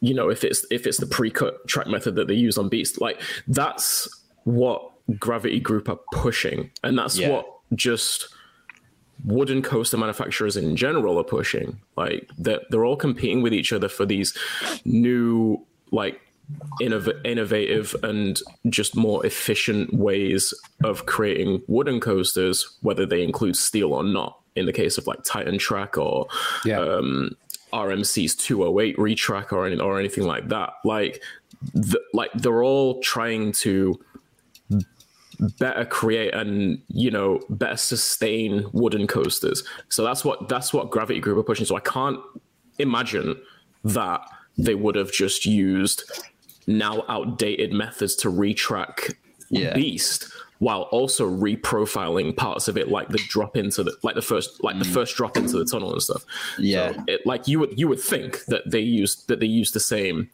you 0.00 0.14
know, 0.14 0.28
if 0.30 0.42
it's 0.42 0.64
if 0.70 0.86
it's 0.86 0.98
the 0.98 1.06
pre-cut 1.06 1.66
track 1.68 1.86
method 1.88 2.14
that 2.16 2.28
they 2.28 2.34
use 2.34 2.56
on 2.58 2.68
Beast, 2.68 3.00
like 3.00 3.20
that's 3.48 4.08
what 4.44 4.90
Gravity 5.18 5.60
Group 5.60 5.88
are 5.88 5.98
pushing, 6.12 6.70
and 6.82 6.98
that's 6.98 7.18
Yeah. 7.18 7.30
what 7.30 7.46
just 7.74 8.28
wooden 9.24 9.62
coaster 9.62 9.96
manufacturers 9.96 10.56
in 10.56 10.76
general 10.76 11.18
are 11.18 11.24
pushing. 11.24 11.80
Like 11.96 12.28
they're 12.38 12.60
they're 12.70 12.84
all 12.84 12.96
competing 12.96 13.42
with 13.42 13.52
each 13.54 13.72
other 13.72 13.88
for 13.88 14.04
these 14.06 14.36
new 14.84 15.64
like 15.90 16.20
innov- 16.80 17.20
innovative 17.24 17.94
and 18.02 18.40
just 18.68 18.96
more 18.96 19.24
efficient 19.24 19.94
ways 19.94 20.52
of 20.84 21.06
creating 21.06 21.62
wooden 21.66 22.00
coasters, 22.00 22.76
whether 22.82 23.06
they 23.06 23.22
include 23.22 23.56
steel 23.56 23.92
or 23.92 24.02
not. 24.04 24.38
In 24.54 24.66
the 24.66 24.72
case 24.72 24.98
of 24.98 25.06
like 25.06 25.22
Titan 25.24 25.56
Track 25.58 25.96
or 25.96 26.26
Yeah. 26.64 26.80
um, 26.80 27.36
RMC's 27.72 28.34
208 28.36 28.96
retrack 28.98 29.50
or 29.50 29.66
any, 29.66 29.78
or 29.78 29.98
anything 29.98 30.24
like 30.26 30.48
that, 30.48 30.74
like 30.84 31.22
the, 31.72 31.98
like 32.12 32.30
they're 32.34 32.62
all 32.62 33.00
trying 33.00 33.52
to 33.52 33.98
better 35.58 35.84
create 35.84 36.34
and 36.34 36.80
you 36.88 37.10
know 37.10 37.40
better 37.50 37.76
sustain 37.76 38.66
wooden 38.72 39.06
coasters. 39.06 39.62
So 39.88 40.04
that's 40.04 40.24
what 40.24 40.48
that's 40.48 40.72
what 40.72 40.90
Gravity 40.90 41.20
Group 41.20 41.38
are 41.38 41.42
pushing. 41.42 41.66
So 41.66 41.76
I 41.76 41.80
can't 41.80 42.20
imagine 42.78 43.40
that 43.84 44.20
they 44.56 44.74
would 44.74 44.94
have 44.94 45.12
just 45.12 45.46
used 45.46 46.04
now 46.66 47.04
outdated 47.08 47.72
methods 47.72 48.14
to 48.16 48.28
retrack 48.28 49.14
Yeah. 49.50 49.74
Beast 49.74 50.32
while 50.60 50.82
also 50.92 51.28
reprofiling 51.28 52.36
parts 52.36 52.68
of 52.68 52.76
it 52.76 52.88
like 52.88 53.08
the 53.08 53.18
drop 53.28 53.56
into 53.56 53.82
the 53.82 53.96
like 54.04 54.14
the 54.14 54.22
first 54.22 54.62
like 54.62 54.78
the 54.78 54.84
mm. 54.84 54.94
first 54.94 55.16
drop 55.16 55.36
into 55.36 55.58
the 55.58 55.64
tunnel 55.64 55.92
and 55.92 56.00
stuff. 56.00 56.24
Yeah. 56.56 56.92
So 56.92 57.04
it, 57.08 57.26
like 57.26 57.48
you 57.48 57.58
would 57.58 57.78
you 57.78 57.88
would 57.88 58.00
think 58.00 58.44
that 58.46 58.70
they 58.70 58.80
used 58.80 59.26
that 59.28 59.40
they 59.40 59.46
used 59.46 59.74
the 59.74 59.80
same 59.80 60.30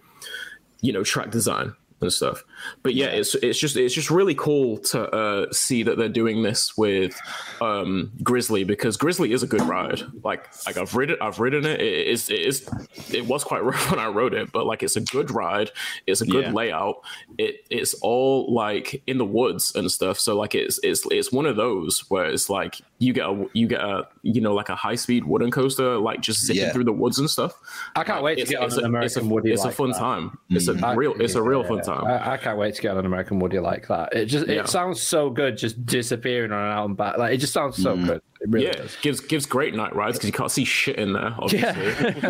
you 0.83 0.93
know 0.93 1.03
track 1.03 1.31
design 1.31 1.75
and 2.01 2.13
stuff 2.13 2.45
but 2.83 2.95
yeah, 2.95 3.07
it's 3.07 3.35
it's 3.37 3.59
just 3.59 3.77
it's 3.77 3.95
just 3.95 4.11
really 4.11 4.35
cool 4.35 4.79
to 4.79 5.09
uh 5.11 5.53
see 5.53 5.83
that 5.83 5.99
they're 5.99 6.09
doing 6.09 6.43
this 6.43 6.77
with 6.77 7.19
um 7.61 8.13
grizzly 8.23 8.65
because 8.65 8.97
grizzly 8.97 9.33
is 9.33 9.43
a 9.43 9.47
good 9.47 9.63
ride. 9.63 10.01
Like 10.25 10.49
like 10.67 10.77
i've 10.77 10.95
ridden 10.95 11.17
i've 11.21 11.39
ridden 11.41 11.65
it. 11.65 11.81
It 11.81 12.07
is 12.09 12.29
it 12.31 12.41
is 12.41 12.69
it 13.13 13.27
was 13.27 13.45
quite 13.45 13.63
rough 13.65 13.91
when 13.91 14.01
i 14.01 14.07
rode 14.07 14.35
it 14.35 14.53
but 14.53 14.67
like 14.67 14.83
it's 14.83 14.97
a 14.97 15.01
good 15.01 15.31
ride. 15.31 15.71
It's 16.07 16.21
a 16.21 16.27
good 16.27 16.45
Yeah. 16.45 16.53
layout. 16.53 16.97
It 17.39 17.67
it's 17.71 17.95
all 17.95 18.53
like 18.53 19.03
in 19.07 19.19
the 19.19 19.25
woods 19.25 19.73
and 19.75 19.91
stuff. 19.91 20.19
So 20.19 20.37
like 20.37 20.55
it's 20.55 20.79
it's 20.83 21.05
it's 21.11 21.33
one 21.33 21.47
of 21.47 21.57
those 21.57 22.01
where 22.09 22.27
it's 22.27 22.49
like 22.51 22.77
you 22.99 23.13
get 23.13 23.27
a 23.27 23.47
you 23.53 23.67
get 23.69 23.81
a 23.81 24.07
you 24.23 24.41
know 24.41 24.55
like 24.55 24.69
a 24.69 24.75
high 24.77 24.95
speed 24.97 25.25
wooden 25.25 25.51
coaster 25.51 25.99
like 25.99 26.21
just 26.21 26.45
zipping 26.45 26.63
Yeah. 26.63 26.73
through 26.73 26.85
the 26.85 26.93
woods 26.93 27.19
and 27.19 27.29
stuff. 27.31 27.55
I 27.95 28.05
can't 28.05 28.23
wait 28.23 28.37
to 28.37 28.43
it's, 28.43 28.51
get 28.51 28.61
on 28.61 28.67
it's 28.67 28.77
an 28.77 28.85
a, 28.85 28.87
American 28.89 29.07
it's 29.07 29.17
a, 29.17 29.25
Woody 29.25 29.53
it's 29.53 29.65
a 29.65 29.71
fun 29.73 29.91
that. 29.91 29.99
time. 29.99 30.39
It's 30.51 30.69
a 30.69 30.75
real 30.97 31.15
it's 31.21 31.35
a 31.35 31.43
real 31.43 31.63
fun 31.65 31.81
time. 31.83 32.05
I, 32.07 32.33
I 32.33 32.37
can't 32.49 32.59
wait 32.59 32.75
to 32.75 32.83
get 32.83 32.93
on 32.93 32.99
an 32.99 33.07
American 33.07 33.39
Woody 33.39 33.59
like 33.59 33.89
that. 33.89 34.15
It 34.15 34.27
just 34.27 34.47
Yeah. 34.47 34.61
it 34.61 34.69
sounds 34.69 35.03
so 35.03 35.31
good, 35.31 35.57
just 35.59 35.85
disappearing 35.85 36.53
on 36.53 36.65
an 36.65 36.73
out 36.73 36.87
and 36.87 36.97
back. 36.97 37.19
Like 37.19 37.35
it 37.35 37.39
just 37.39 37.53
sounds 37.53 37.77
so 37.83 37.97
good. 37.97 38.23
It 38.41 38.49
really 38.49 38.67
yeah, 38.67 38.73
does. 38.73 38.97
gives 39.03 39.21
gives 39.21 39.47
great 39.47 39.75
night 39.75 39.95
rides 39.95 40.17
because 40.17 40.29
you 40.29 40.33
can't 40.33 40.51
see 40.51 40.65
shit 40.65 40.97
in 40.97 41.13
there, 41.13 41.35
obviously. 41.39 42.23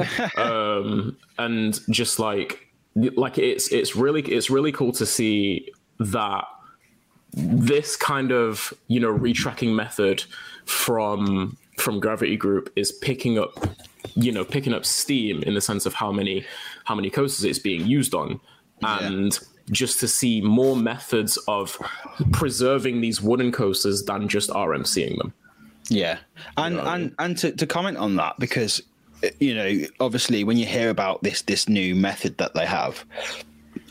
um, 0.43 1.17
and 1.39 1.79
just 1.91 2.19
like 2.19 2.67
like 2.95 3.39
it's 3.39 3.71
it's 3.73 3.95
really 3.95 4.23
it's 4.23 4.51
really 4.51 4.73
cool 4.73 4.93
to 4.93 5.07
see 5.07 5.71
that 6.01 6.45
this 7.33 7.97
kind 7.97 8.33
of 8.33 8.73
you 8.89 8.99
know 9.01 9.13
retracking 9.17 9.75
method 9.75 10.25
from 10.65 11.57
from 11.77 12.01
Gravity 12.01 12.37
Group 12.37 12.73
is 12.77 12.91
picking 12.91 13.39
up 13.39 13.53
you 14.15 14.33
know 14.33 14.45
picking 14.45 14.73
up 14.73 14.85
steam 14.85 15.43
in 15.43 15.55
the 15.55 15.61
sense 15.61 15.87
of 15.87 15.95
how 15.95 16.11
many 16.11 16.45
how 16.85 16.95
many 16.95 17.11
coasters 17.11 17.45
it's 17.45 17.59
being 17.59 17.87
used 17.87 18.15
on 18.15 18.41
and 18.83 19.39
just 19.71 20.01
to 20.01 20.09
see 20.09 20.41
more 20.41 20.77
methods 20.77 21.37
of 21.49 21.77
preserving 22.33 23.01
these 23.01 23.21
wooden 23.21 23.53
coasters 23.53 24.05
than 24.05 24.29
just 24.29 24.51
RMCing 24.51 25.17
them. 25.19 25.33
Yeah, 25.89 26.19
and 26.57 26.79
and 26.79 27.15
and 27.19 27.39
to, 27.39 27.53
to 27.53 27.67
comment 27.67 27.97
on 27.97 28.17
that 28.17 28.39
because 28.39 28.83
you 29.41 29.55
know 29.55 29.87
obviously 30.01 30.45
when 30.45 30.59
you 30.59 30.67
hear 30.67 30.91
about 30.91 31.23
this 31.23 31.43
this 31.43 31.69
new 31.69 31.95
method 31.95 32.37
that 32.39 32.55
they 32.55 32.67
have 32.67 33.05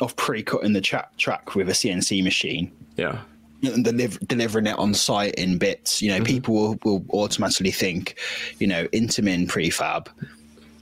of 0.01 0.15
pre-cutting 0.15 0.73
the 0.73 0.82
tra- 0.82 1.07
track 1.17 1.55
with 1.55 1.69
a 1.69 1.73
CNC 1.73 2.23
machine 2.23 2.71
Yeah. 2.97 3.19
and 3.63 3.84
deliver, 3.84 4.19
delivering 4.25 4.67
it 4.67 4.78
on 4.78 4.93
site 4.93 5.34
in 5.36 5.57
bits, 5.57 6.01
you 6.01 6.09
know, 6.09 6.17
mm-hmm. 6.17 6.25
people 6.25 6.53
will, 6.53 6.80
will 6.84 7.05
automatically 7.11 7.71
think, 7.71 8.19
you 8.59 8.67
know, 8.67 8.86
Intamin 8.89 9.47
prefab, 9.47 10.07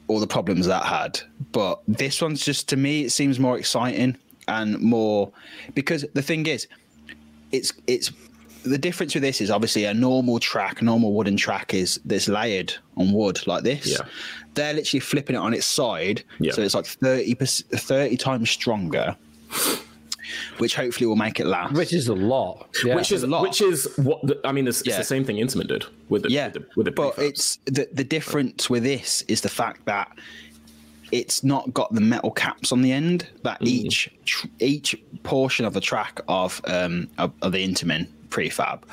all 0.08 0.20
the 0.20 0.28
problems 0.28 0.66
that 0.68 0.84
had. 0.84 1.20
But 1.52 1.82
this 1.88 2.22
one's 2.22 2.44
just 2.44 2.68
to 2.70 2.78
me, 2.78 3.06
it 3.06 3.12
seems 3.12 3.40
more 3.40 3.58
exciting 3.58 4.18
and 4.48 4.80
more 4.80 5.32
because 5.74 6.06
the 6.14 6.22
thing 6.22 6.46
is, 6.48 6.68
it's 7.52 7.74
it's 7.88 8.12
the 8.64 8.78
difference 8.80 9.14
with 9.14 9.22
this 9.22 9.42
is 9.42 9.52
obviously 9.52 9.86
a 9.86 9.94
normal 9.94 10.40
track, 10.40 10.82
normal 10.82 11.14
wooden 11.14 11.38
track 11.38 11.74
is 11.74 12.00
this 12.04 12.28
layered 12.28 12.74
on 12.98 13.12
wood 13.14 13.46
like 13.46 13.64
this. 13.64 13.86
Yeah. 13.88 14.06
They're 14.56 14.74
literally 14.74 15.02
flipping 15.02 15.36
it 15.36 15.40
on 15.40 15.54
its 15.54 15.66
side, 15.68 16.24
Yeah. 16.40 16.52
so 16.54 16.62
it's 16.64 16.74
like 16.74 16.86
30 16.86 17.36
30 17.36 18.18
times 18.18 18.50
stronger, 18.50 19.16
which 20.58 20.76
hopefully 20.76 21.06
will 21.06 21.16
make 21.16 21.40
it 21.40 21.46
last. 21.46 21.74
Which 21.74 21.94
is 21.94 22.08
a 22.08 22.16
lot. 22.16 22.70
Yeah. 22.84 22.96
which 22.96 23.12
is 23.12 23.24
a 23.24 23.28
lot. 23.28 23.42
which 23.44 23.62
is 23.62 23.88
what 23.98 24.22
the, 24.26 24.40
I 24.44 24.52
mean. 24.52 24.68
It's, 24.68 24.80
it's 24.80 24.90
Yeah. 24.90 24.98
the 24.98 25.04
same 25.04 25.24
thing 25.26 25.36
Intamin 25.38 25.68
did 25.68 25.86
with 26.10 26.24
the 26.24 26.32
yeah, 26.32 26.46
with 26.48 26.54
the, 26.54 26.66
with 26.76 26.86
the 26.86 26.92
but 26.92 27.16
prefabs. 27.16 27.28
it's 27.30 27.60
the 27.66 27.88
the 27.94 28.04
difference 28.04 28.70
with 28.70 28.84
this 28.84 29.24
is 29.28 29.42
the 29.42 29.50
fact 29.50 29.86
that 29.86 30.10
it's 31.12 31.44
not 31.44 31.74
got 31.74 31.94
the 31.94 32.02
metal 32.02 32.32
caps 32.32 32.72
on 32.72 32.82
the 32.82 32.92
end. 32.92 33.28
That 33.44 33.60
Mm. 33.62 33.68
each 33.68 34.10
tr- 34.26 34.48
each 34.60 34.96
portion 35.24 35.66
of 35.66 35.74
the 35.74 35.82
track 35.82 36.22
of 36.28 36.62
um 36.66 37.08
of, 37.18 37.32
of 37.42 37.52
the 37.52 37.66
Intamin 37.68 38.08
prefab 38.30 38.84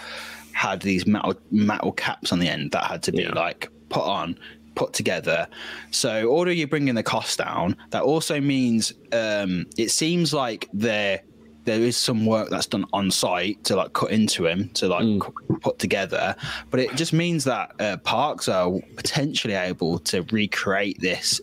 had 0.53 0.81
these 0.83 1.07
metal 1.07 1.35
metal 1.51 1.93
caps 1.93 2.33
on 2.33 2.39
the 2.39 2.49
end 2.49 2.71
that 2.73 2.85
had 2.85 3.03
to 3.05 3.13
be 3.13 3.23
Yeah. 3.23 3.33
like 3.35 3.69
put 3.89 4.03
on 4.05 4.39
put 4.75 4.93
together 4.95 5.47
so 5.91 6.31
although 6.31 6.51
you're 6.51 6.67
bringing 6.67 6.95
the 6.95 7.03
cost 7.03 7.39
down 7.39 7.77
that 7.91 8.03
also 8.03 8.41
means 8.41 8.93
um 9.13 9.67
it 9.77 9.91
seems 9.91 10.33
like 10.33 10.69
there 10.73 11.21
there 11.65 11.81
is 11.81 11.97
some 11.97 12.25
work 12.27 12.49
that's 12.51 12.67
done 12.67 12.85
on 12.93 13.11
site 13.11 13.63
to 13.65 13.77
like 13.77 13.93
cut 13.93 14.11
into 14.11 14.47
him 14.47 14.69
to 14.71 14.89
like 14.89 15.05
Mm. 15.05 15.61
put 15.61 15.79
together 15.79 16.35
but 16.71 16.81
it 16.81 16.95
just 16.97 17.13
means 17.13 17.45
that 17.45 17.73
uh, 17.81 17.97
parks 17.99 18.49
are 18.49 18.71
potentially 18.97 19.55
able 19.55 19.99
to 20.01 20.23
recreate 20.31 20.99
this 21.01 21.41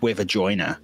with 0.00 0.20
a 0.20 0.24
joiner 0.24 0.78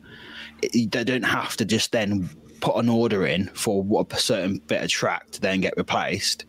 they 0.72 1.04
don't 1.04 1.22
have 1.22 1.56
to 1.56 1.64
just 1.64 1.92
then 1.92 2.28
put 2.60 2.76
an 2.76 2.88
order 2.88 3.26
in 3.26 3.46
for 3.54 3.82
what 3.82 4.12
a 4.12 4.18
certain 4.18 4.58
bit 4.66 4.82
of 4.82 4.90
track 4.90 5.30
to 5.30 5.40
then 5.40 5.60
get 5.60 5.74
replaced 5.76 6.44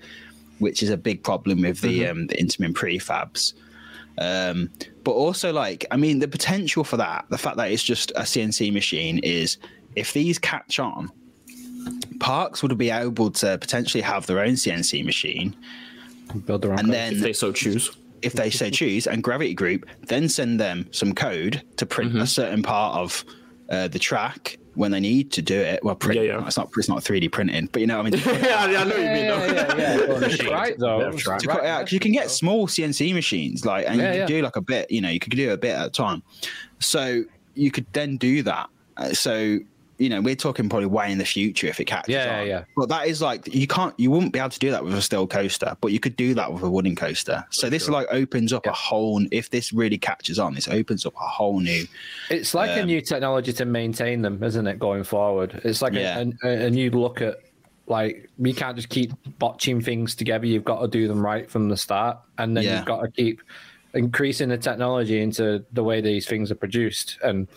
which 0.60 0.84
is 0.84 0.90
a 0.90 0.98
big 0.98 1.24
problem 1.24 1.62
with 1.62 1.80
the 1.82 2.06
um 2.08 2.28
the 2.28 2.36
Intamin 2.36 2.74
prefabs 2.74 3.54
um 4.18 4.70
but 5.04 5.12
also 5.12 5.54
like 5.54 5.86
i 5.92 5.98
mean 5.98 6.20
the 6.20 6.28
potential 6.28 6.84
for 6.84 6.98
that 6.98 7.26
the 7.30 7.38
fact 7.38 7.58
that 7.58 7.72
it's 7.72 7.84
just 7.84 8.12
a 8.12 8.22
cnc 8.22 8.74
machine 8.74 9.20
is 9.20 9.58
if 9.96 10.14
these 10.14 10.38
catch 10.38 10.80
on 10.80 11.10
parks 12.20 12.62
would 12.62 12.78
be 12.78 12.90
able 12.90 13.32
to 13.32 13.58
potentially 13.58 14.02
have 14.02 14.28
their 14.28 14.40
own 14.40 14.54
cnc 14.54 15.04
machine 15.06 15.56
build 16.40 16.62
their 16.62 16.74
own 16.74 16.80
and 16.80 16.88
code. 16.88 16.96
then 16.96 17.14
if 17.14 17.22
they 17.22 17.34
so 17.34 17.52
choose. 17.52 17.92
If 18.22 18.34
they 18.34 18.50
so 18.50 18.70
choose, 18.70 19.08
and 19.08 19.24
Gravity 19.24 19.54
Group 19.54 19.86
then 20.08 20.30
send 20.30 20.60
them 20.60 20.88
some 20.92 21.14
code 21.14 21.62
to 21.78 21.86
print 21.86 22.12
Mm-hmm. 22.12 22.22
a 22.22 22.28
certain 22.28 22.64
part 22.64 22.98
of 22.98 23.24
uh, 23.70 23.88
the 23.88 24.00
track 24.00 24.58
when 24.76 24.92
they 24.92 25.00
need 25.00 25.32
to 25.34 25.42
do 25.42 25.58
it. 25.60 25.84
Well, 25.84 25.96
print, 25.96 26.18
Yeah, 26.22 26.38
yeah. 26.40 26.46
it's 26.48 26.58
not 26.58 26.70
it's 26.78 26.88
not 26.90 27.04
three 27.04 27.20
D 27.20 27.28
printing, 27.30 27.68
but 27.72 27.82
you 27.82 27.88
know 27.88 27.98
what 28.02 28.08
I 28.08 28.10
mean. 28.12 28.22
Yeah, 28.44 28.58
I 28.64 28.68
know 28.84 28.90
what 28.90 28.98
you 28.98 29.04
mean. 29.04 29.26
yeah, 29.26 29.38
though. 29.38 29.46
yeah, 29.78 29.96
yeah, 30.28 30.28
yeah. 30.46 30.50
Right 30.52 30.76
though. 30.80 31.00
Yeah, 31.12 31.18
cut 31.20 31.46
right. 31.46 31.66
out, 31.66 31.82
'cause 31.82 31.92
you 31.92 32.00
can 32.00 32.12
get 32.12 32.30
small 32.32 32.68
CNC 32.68 33.14
machines, 33.14 33.66
like, 33.66 33.86
and 33.88 33.98
Yeah, 34.00 34.12
you 34.12 34.20
yeah. 34.20 34.26
can 34.26 34.36
do 34.36 34.42
like 34.42 34.56
a 34.56 34.62
bit. 34.62 34.90
You 34.92 35.02
know, 35.02 35.10
you 35.10 35.20
could 35.20 35.32
do 35.36 35.52
a 35.52 35.58
bit 35.58 35.76
at 35.76 35.88
a 35.88 35.90
time. 35.90 36.24
So 36.80 37.24
you 37.56 37.72
could 37.72 37.86
then 37.94 38.18
do 38.18 38.44
that. 38.44 38.70
Uh, 38.98 39.14
so 39.14 39.60
you 40.02 40.10
know, 40.10 40.20
we're 40.20 40.36
talking 40.36 40.68
probably 40.68 40.88
way 40.88 41.12
in 41.12 41.18
the 41.20 41.26
future 41.26 41.68
if 41.68 41.80
it 41.80 41.86
catches 41.86 42.14
Yeah, 42.14 42.40
on. 42.40 42.48
yeah. 42.48 42.64
But 42.76 42.90
that 42.90 43.08
is 43.08 43.22
like 43.22 43.54
you 43.54 43.68
can't, 43.68 43.94
you 44.00 44.10
wouldn't 44.10 44.34
be 44.34 44.40
able 44.40 44.50
to 44.50 44.60
do 44.60 44.72
that 44.72 44.84
with 44.84 44.94
a 44.96 45.02
steel 45.02 45.28
coaster, 45.28 45.78
but 45.80 45.92
you 45.92 46.00
could 46.00 46.16
do 46.16 46.34
that 46.34 46.52
with 46.52 46.64
a 46.64 46.70
wooden 46.70 46.96
coaster. 46.96 47.46
So 47.52 47.70
this 47.70 47.88
like 47.88 48.08
opens 48.10 48.52
up 48.52 48.66
a 48.66 48.72
whole. 48.72 49.24
If 49.32 49.52
this 49.52 49.72
really 49.72 49.98
catches 49.98 50.40
on, 50.40 50.56
this 50.56 50.68
opens 50.68 51.06
up 51.06 51.14
a 51.16 51.28
whole 51.28 51.60
new. 51.60 51.86
It's 52.30 52.54
like 52.54 52.72
a 52.72 52.82
Um, 52.82 52.88
new 52.88 53.02
technology 53.02 53.54
to 53.54 53.66
maintain 53.66 54.22
them, 54.24 54.44
isn't 54.44 54.66
it? 54.66 54.80
Going 54.80 55.04
forward, 55.04 55.62
it's 55.64 55.82
like 55.82 55.94
Yeah. 55.94 56.24
a, 56.44 56.48
a, 56.48 56.66
a 56.66 56.70
new 56.72 56.90
look 56.90 57.22
at 57.22 57.36
like 57.88 58.30
we 58.38 58.54
can't 58.54 58.76
just 58.76 58.90
keep 58.90 59.12
botching 59.38 59.82
things 59.82 60.16
together. 60.16 60.46
You've 60.48 60.64
got 60.64 60.82
to 60.82 60.88
do 60.88 61.08
them 61.08 61.24
right 61.24 61.50
from 61.50 61.70
the 61.70 61.78
start, 61.78 62.18
and 62.38 62.58
then 62.58 62.64
Yeah. 62.64 62.78
you've 62.78 62.86
got 62.86 63.02
to 63.02 63.12
keep 63.12 63.42
increasing 63.94 64.50
the 64.50 64.58
technology 64.58 65.22
into 65.22 65.66
the 65.74 65.84
way 65.84 66.00
these 66.00 66.26
things 66.26 66.50
are 66.50 66.56
produced 66.56 67.20
and 67.24 67.48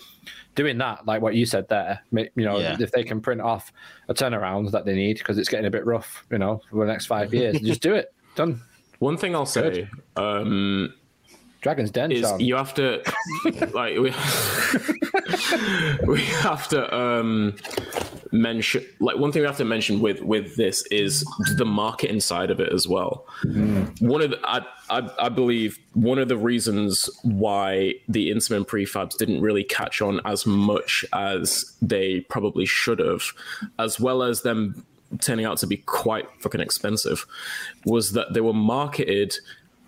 doing 0.54 0.78
that 0.78 1.04
like 1.06 1.20
what 1.20 1.34
you 1.34 1.44
said 1.46 1.68
there 1.68 2.00
you 2.12 2.28
know 2.36 2.58
Yeah. 2.58 2.76
if 2.78 2.92
they 2.92 3.02
can 3.04 3.20
print 3.20 3.40
off 3.40 3.72
a 4.08 4.14
turnaround 4.14 4.70
that 4.70 4.84
they 4.84 4.94
need 4.94 5.18
because 5.18 5.36
it's 5.38 5.48
getting 5.48 5.66
a 5.66 5.70
bit 5.70 5.84
rough 5.84 6.24
you 6.30 6.38
know 6.38 6.60
for 6.70 6.84
the 6.86 6.92
next 6.92 7.06
five 7.06 7.34
years 7.34 7.60
just 7.60 7.80
do 7.82 7.94
it. 7.94 8.12
Done. 8.36 8.60
One 9.00 9.16
thing 9.16 9.34
I'll 9.34 9.46
say 9.46 9.88
um, 10.16 10.94
dragon's 11.64 11.90
den 11.90 12.12
is 12.12 12.20
Sean. 12.20 12.38
you 12.40 12.54
have 12.54 12.74
to 12.74 13.02
like 13.72 13.96
we, 13.96 14.12
we 16.06 16.20
have 16.20 16.68
to 16.68 16.94
um 16.94 17.56
mention 18.32 18.84
like 19.00 19.16
one 19.16 19.32
thing 19.32 19.40
we 19.40 19.46
have 19.46 19.56
to 19.56 19.64
mention 19.64 19.98
with 20.00 20.20
with 20.20 20.56
this 20.56 20.84
is 20.90 21.24
the 21.56 21.64
marketing 21.64 22.20
side 22.20 22.50
of 22.50 22.60
it 22.60 22.70
as 22.70 22.86
well 22.86 23.26
one 24.00 24.20
of 24.20 24.30
the 24.30 24.38
I, 24.44 24.60
I 24.90 25.10
i 25.18 25.28
believe 25.30 25.78
one 25.94 26.18
of 26.18 26.28
the 26.28 26.36
reasons 26.36 27.08
why 27.22 27.94
the 28.08 28.30
Intamin 28.30 28.66
prefabs 28.66 29.16
didn't 29.16 29.40
really 29.40 29.64
catch 29.64 30.02
on 30.02 30.20
as 30.26 30.44
much 30.44 31.02
as 31.14 31.74
they 31.80 32.20
probably 32.20 32.66
should 32.66 32.98
have 32.98 33.22
as 33.78 33.98
well 33.98 34.22
as 34.22 34.42
them 34.42 34.84
turning 35.20 35.46
out 35.46 35.56
to 35.58 35.66
be 35.66 35.78
quite 35.78 36.26
fucking 36.40 36.60
expensive 36.60 37.24
was 37.86 38.12
that 38.12 38.34
they 38.34 38.42
were 38.42 38.52
marketed 38.52 39.34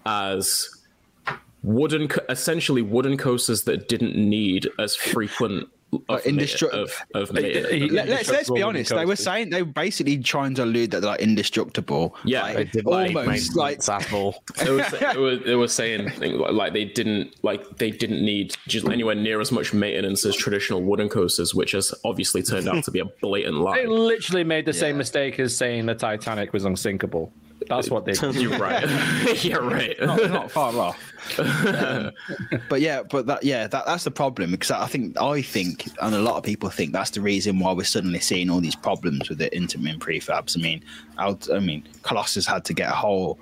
as 0.07 0.71
wooden, 1.67 2.09
essentially 2.29 2.81
wooden 2.81 3.17
coasters 3.17 3.65
that 3.65 3.89
didn't 3.89 4.17
need 4.17 4.69
as 4.79 4.95
frequent 4.95 5.69
uh, 5.93 6.15
of, 6.15 6.23
indestru- 6.23 6.73
ma- 6.73 6.79
of, 6.79 6.93
of 7.15 7.31
uh, 7.31 7.35
maintenance. 7.35 7.91
Uh, 7.91 7.95
let, 7.95 8.09
us 8.09 8.29
let's 8.29 8.51
be 8.51 8.61
Indestructible 8.61 8.65
honest. 8.65 8.91
They 8.91 9.07
were 9.07 9.17
saying 9.17 9.51
they 9.51 9.63
were 9.63 9.73
basically 9.73 10.19
trying 10.19 10.55
to 10.55 10.65
allude 10.65 10.93
that 10.93 11.01
they're 11.01 11.11
like 11.11 11.21
indestructible. 11.21 12.17
Yeah, 12.25 12.43
like, 12.43 12.57
they 12.57 12.65
Did 12.65 12.87
like 12.87 13.17
almost 13.17 13.57
like 13.57 13.79
maintenance 13.79 13.89
Apple. 13.89 14.43
it 14.61 14.71
was, 14.71 14.93
it 14.93 15.19
was, 15.19 15.41
it 15.45 15.55
was 15.55 15.73
saying 15.73 16.11
things 16.11 16.35
like, 16.41 16.53
like 16.53 16.73
they 16.73 16.85
didn't 16.85 17.35
like 17.43 17.79
they 17.79 17.91
didn't 17.91 18.25
need 18.25 18.57
just 18.69 18.89
anywhere 18.89 19.15
near 19.15 19.41
as 19.41 19.51
much 19.51 19.73
maintenance 19.73 20.25
as 20.25 20.37
traditional 20.37 20.83
wooden 20.83 21.09
coasters, 21.09 21.55
which 21.55 21.73
has 21.73 21.95
obviously 22.05 22.43
turned 22.43 22.69
out 22.69 22.85
to 22.85 22.91
be 22.91 23.01
a 23.01 23.07
blatant 23.21 23.57
lie. 23.61 23.77
they 23.79 23.87
literally 23.87 24.45
made 24.45 24.67
the 24.67 24.73
same 24.73 24.97
mistake 24.97 25.39
as 25.41 25.57
saying 25.57 25.87
the 25.87 25.95
titanic 25.95 26.53
was 26.53 26.65
unsinkable 26.65 27.33
that's 27.69 27.91
what 27.91 28.05
they 28.05 28.13
did 28.13 28.35
You're 28.37 28.59
right. 28.59 29.45
You're 29.45 29.63
right. 29.63 29.97
not, 30.01 30.31
not 30.31 30.51
far 30.51 30.75
off. 30.77 31.13
Um, 31.39 32.13
but 32.69 32.81
yeah, 32.81 33.03
but 33.03 33.27
that 33.27 33.43
yeah, 33.43 33.67
that, 33.67 33.87
that's 33.87 34.05
the 34.05 34.11
problem 34.11 34.53
because 34.53 34.71
I 34.71 34.87
think 34.87 35.21
I 35.21 35.43
think 35.43 35.89
and 36.01 36.15
a 36.15 36.21
lot 36.21 36.37
of 36.37 36.45
people 36.45 36.71
think 36.71 36.93
that's 36.93 37.11
the 37.11 37.21
reason 37.21 37.59
why 37.59 37.73
we're 37.73 37.85
suddenly 37.85 38.21
seeing 38.21 38.51
all 38.51 38.61
these 38.61 38.77
problems 38.77 39.29
with 39.29 39.39
the 39.39 39.51
Intamin 39.51 39.99
prefabs. 39.99 40.57
I 40.57 40.63
mean, 40.63 40.85
I, 41.19 41.37
I 41.53 41.59
mean, 41.59 41.87
Colossus 42.03 42.47
had 42.47 42.65
to 42.67 42.75
get 42.75 42.91
a 42.91 42.95
whole. 42.95 43.39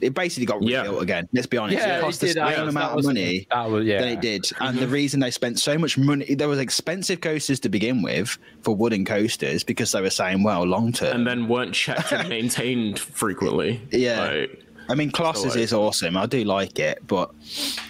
It 0.00 0.14
basically 0.14 0.46
got 0.46 0.62
Yeah. 0.62 0.82
rebuilt 0.82 1.02
again. 1.02 1.28
Let's 1.32 1.46
be 1.46 1.56
honest. 1.56 1.78
Yeah, 1.78 1.96
it 1.96 1.98
it 1.98 2.00
cost 2.02 2.20
the 2.20 2.28
same 2.28 2.36
yeah, 2.46 2.62
amount 2.62 2.74
that 2.74 2.98
of 2.98 3.04
money 3.04 3.46
that 3.50 3.70
was- 3.70 3.84
yeah. 3.86 4.00
than 4.00 4.08
it 4.10 4.20
did, 4.20 4.50
and 4.60 4.78
the 4.78 4.86
reason 4.88 5.20
they 5.20 5.30
spent 5.30 5.58
so 5.58 5.76
much 5.78 5.98
money, 5.98 6.34
there 6.34 6.48
was 6.48 6.58
expensive 6.58 7.20
coasters 7.20 7.58
to 7.60 7.68
begin 7.68 8.02
with 8.02 8.38
for 8.62 8.74
wooden 8.76 9.04
coasters 9.04 9.64
because 9.64 9.90
they 9.92 10.00
were 10.00 10.10
saying, 10.10 10.42
well, 10.42 10.64
long 10.64 10.92
term. 10.92 11.16
and 11.16 11.26
then 11.26 11.48
weren't 11.48 11.74
checked 11.74 12.12
and 12.12 12.28
maintained 12.28 12.98
frequently. 12.98 13.80
Yeah. 13.90 14.20
Like, 14.30 14.64
I 14.90 14.94
mean, 14.94 15.10
Colossus 15.10 15.54
like- 15.54 15.64
is 15.64 15.72
awesome. 15.74 16.16
I 16.16 16.26
do 16.26 16.44
like 16.44 16.78
it, 16.78 16.98
but 17.06 17.30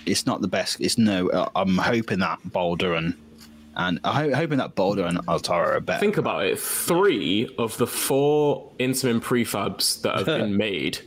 it's 0.07 0.27
not 0.27 0.41
the 0.41 0.49
best. 0.49 0.81
It's 0.81 0.99
no. 0.99 1.29
uh, 1.29 1.49
I'm 1.55 1.77
hoping 1.79 2.19
that 2.21 2.39
Balder 2.45 2.95
and 2.95 3.15
and 3.77 4.01
I'm 4.03 4.33
hoping 4.33 4.59
that 4.59 4.75
Balder 4.75 5.05
and 5.05 5.21
El 5.29 5.39
Toro 5.39 5.77
are 5.77 5.81
better. 5.81 6.01
think 6.01 6.17
about 6.17 6.45
it. 6.47 6.59
Three 6.59 7.49
of 7.59 7.77
the 7.79 7.87
four 7.87 8.69
Intamin 8.81 9.21
prefabs 9.21 10.03
that 10.03 10.17
have 10.17 10.27
been 10.41 10.57
made 10.57 10.99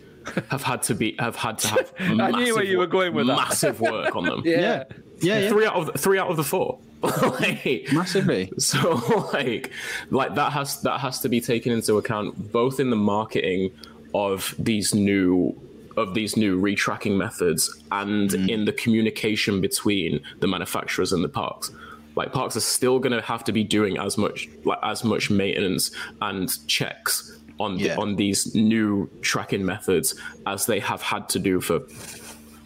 have 0.50 0.64
had 0.64 0.84
to 0.84 0.96
be 0.96 1.16
have 1.20 1.36
had 1.36 1.58
to 1.60 1.68
have. 1.70 1.94
I 2.00 2.32
knew 2.32 2.56
where 2.56 2.64
you 2.64 2.78
were 2.78 2.88
going 2.88 3.14
with 3.14 3.28
that. 3.28 3.38
Massive 3.38 3.82
work 3.82 4.16
on 4.16 4.26
them. 4.26 4.42
yeah 4.46 4.84
Yeah, 5.20 5.40
yeah. 5.40 5.50
Three 5.50 5.66
out 5.66 5.76
of 5.76 5.86
the, 5.88 5.94
three 5.94 6.20
out 6.20 6.30
of 6.30 6.38
the 6.38 6.44
four. 6.44 6.80
like, 7.02 7.88
Massively. 7.92 8.52
so 8.60 8.94
like 9.34 9.72
like 10.12 10.36
that 10.36 10.52
has 10.52 10.82
that 10.84 11.00
has 11.00 11.20
to 11.22 11.30
be 11.30 11.42
taken 11.42 11.72
into 11.72 11.98
account 11.98 12.52
both 12.52 12.80
in 12.80 12.92
the 12.92 12.96
marketing 12.96 13.72
of 14.14 14.54
these 14.60 14.94
new 14.94 15.60
of 15.98 16.14
these 16.14 16.38
new 16.38 16.62
retracking 16.62 17.18
methods 17.18 17.82
and 17.92 18.30
mm. 18.30 18.50
in 18.50 18.66
the 18.66 18.72
communication 18.74 19.62
between 19.62 20.20
the 20.42 20.48
manufacturers 20.48 21.12
and 21.12 21.24
the 21.24 21.30
parks 21.30 21.72
like 22.16 22.32
parks 22.32 22.56
are 22.56 22.62
still 22.62 23.00
going 23.00 23.12
to 23.12 23.22
have 23.22 23.44
to 23.44 23.52
be 23.52 23.64
doing 23.64 23.98
as 23.98 24.18
much 24.18 24.48
like 24.64 24.80
as 24.84 25.04
much 25.04 25.32
maintenance 25.32 25.92
and 26.22 26.66
checks 26.68 27.40
on 27.62 27.78
the, 27.78 27.86
Yeah. 27.86 27.98
on 27.98 28.16
these 28.16 28.54
new 28.56 29.10
tracking 29.22 29.66
methods 29.66 30.16
as 30.46 30.66
they 30.66 30.80
have 30.80 31.02
had 31.02 31.30
to 31.30 31.40
do 31.40 31.62
for 31.62 31.82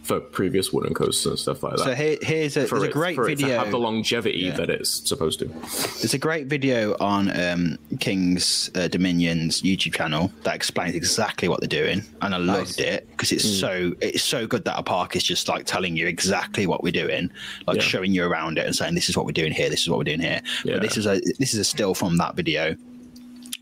for 0.02 0.20
previous 0.20 0.72
wooden 0.72 0.94
coasters 0.94 1.26
and 1.26 1.36
stuff 1.36 1.64
like 1.64 1.72
that 1.78 1.82
So 1.82 1.92
here, 1.96 2.16
here's 2.22 2.56
a, 2.56 2.68
for 2.68 2.78
there's 2.78 2.90
a 2.90 2.92
great 2.92 3.16
for 3.16 3.28
it 3.28 3.38
video. 3.38 3.48
to 3.48 3.58
have 3.58 3.72
the 3.72 3.78
longevity 3.80 4.38
Yeah. 4.38 4.54
that 4.54 4.70
it's 4.70 5.08
supposed 5.08 5.40
to. 5.40 5.46
There's 5.46 6.14
a 6.14 6.18
great 6.18 6.46
video 6.46 6.94
on 7.00 7.28
um, 7.36 7.76
King's 7.98 8.70
uh, 8.76 8.86
Dominion's 8.86 9.62
YouTube 9.62 9.94
channel 9.94 10.30
that 10.44 10.54
explains 10.54 10.94
exactly 10.94 11.48
what 11.48 11.58
they're 11.58 11.66
doing, 11.82 12.04
and 12.22 12.36
I 12.36 12.38
loved 12.38 12.78
it 12.78 13.08
because 13.10 13.32
it's 13.32 13.44
Mm. 13.44 13.60
so 13.60 13.94
it's 14.00 14.22
so 14.22 14.46
good 14.46 14.64
that 14.66 14.78
a 14.78 14.82
park 14.84 15.16
is 15.16 15.24
just 15.24 15.48
like 15.48 15.66
telling 15.66 15.96
you 15.96 16.06
exactly 16.06 16.68
what 16.68 16.84
we're 16.84 16.92
doing, 16.92 17.28
like 17.66 17.78
Yeah. 17.78 17.82
showing 17.82 18.12
you 18.14 18.22
around 18.26 18.58
it 18.58 18.64
and 18.66 18.76
saying 18.76 18.94
this 18.94 19.08
is 19.08 19.16
what 19.16 19.26
we're 19.26 19.32
doing 19.42 19.50
here, 19.50 19.68
this 19.70 19.80
is 19.80 19.88
what 19.90 19.98
we're 19.98 20.04
doing 20.04 20.20
here. 20.20 20.40
Yeah. 20.64 20.74
But 20.74 20.82
this 20.82 20.96
is 20.96 21.06
a 21.06 21.20
this 21.40 21.52
is 21.52 21.58
a 21.58 21.64
still 21.64 21.94
from 21.94 22.16
that 22.18 22.36
video 22.36 22.76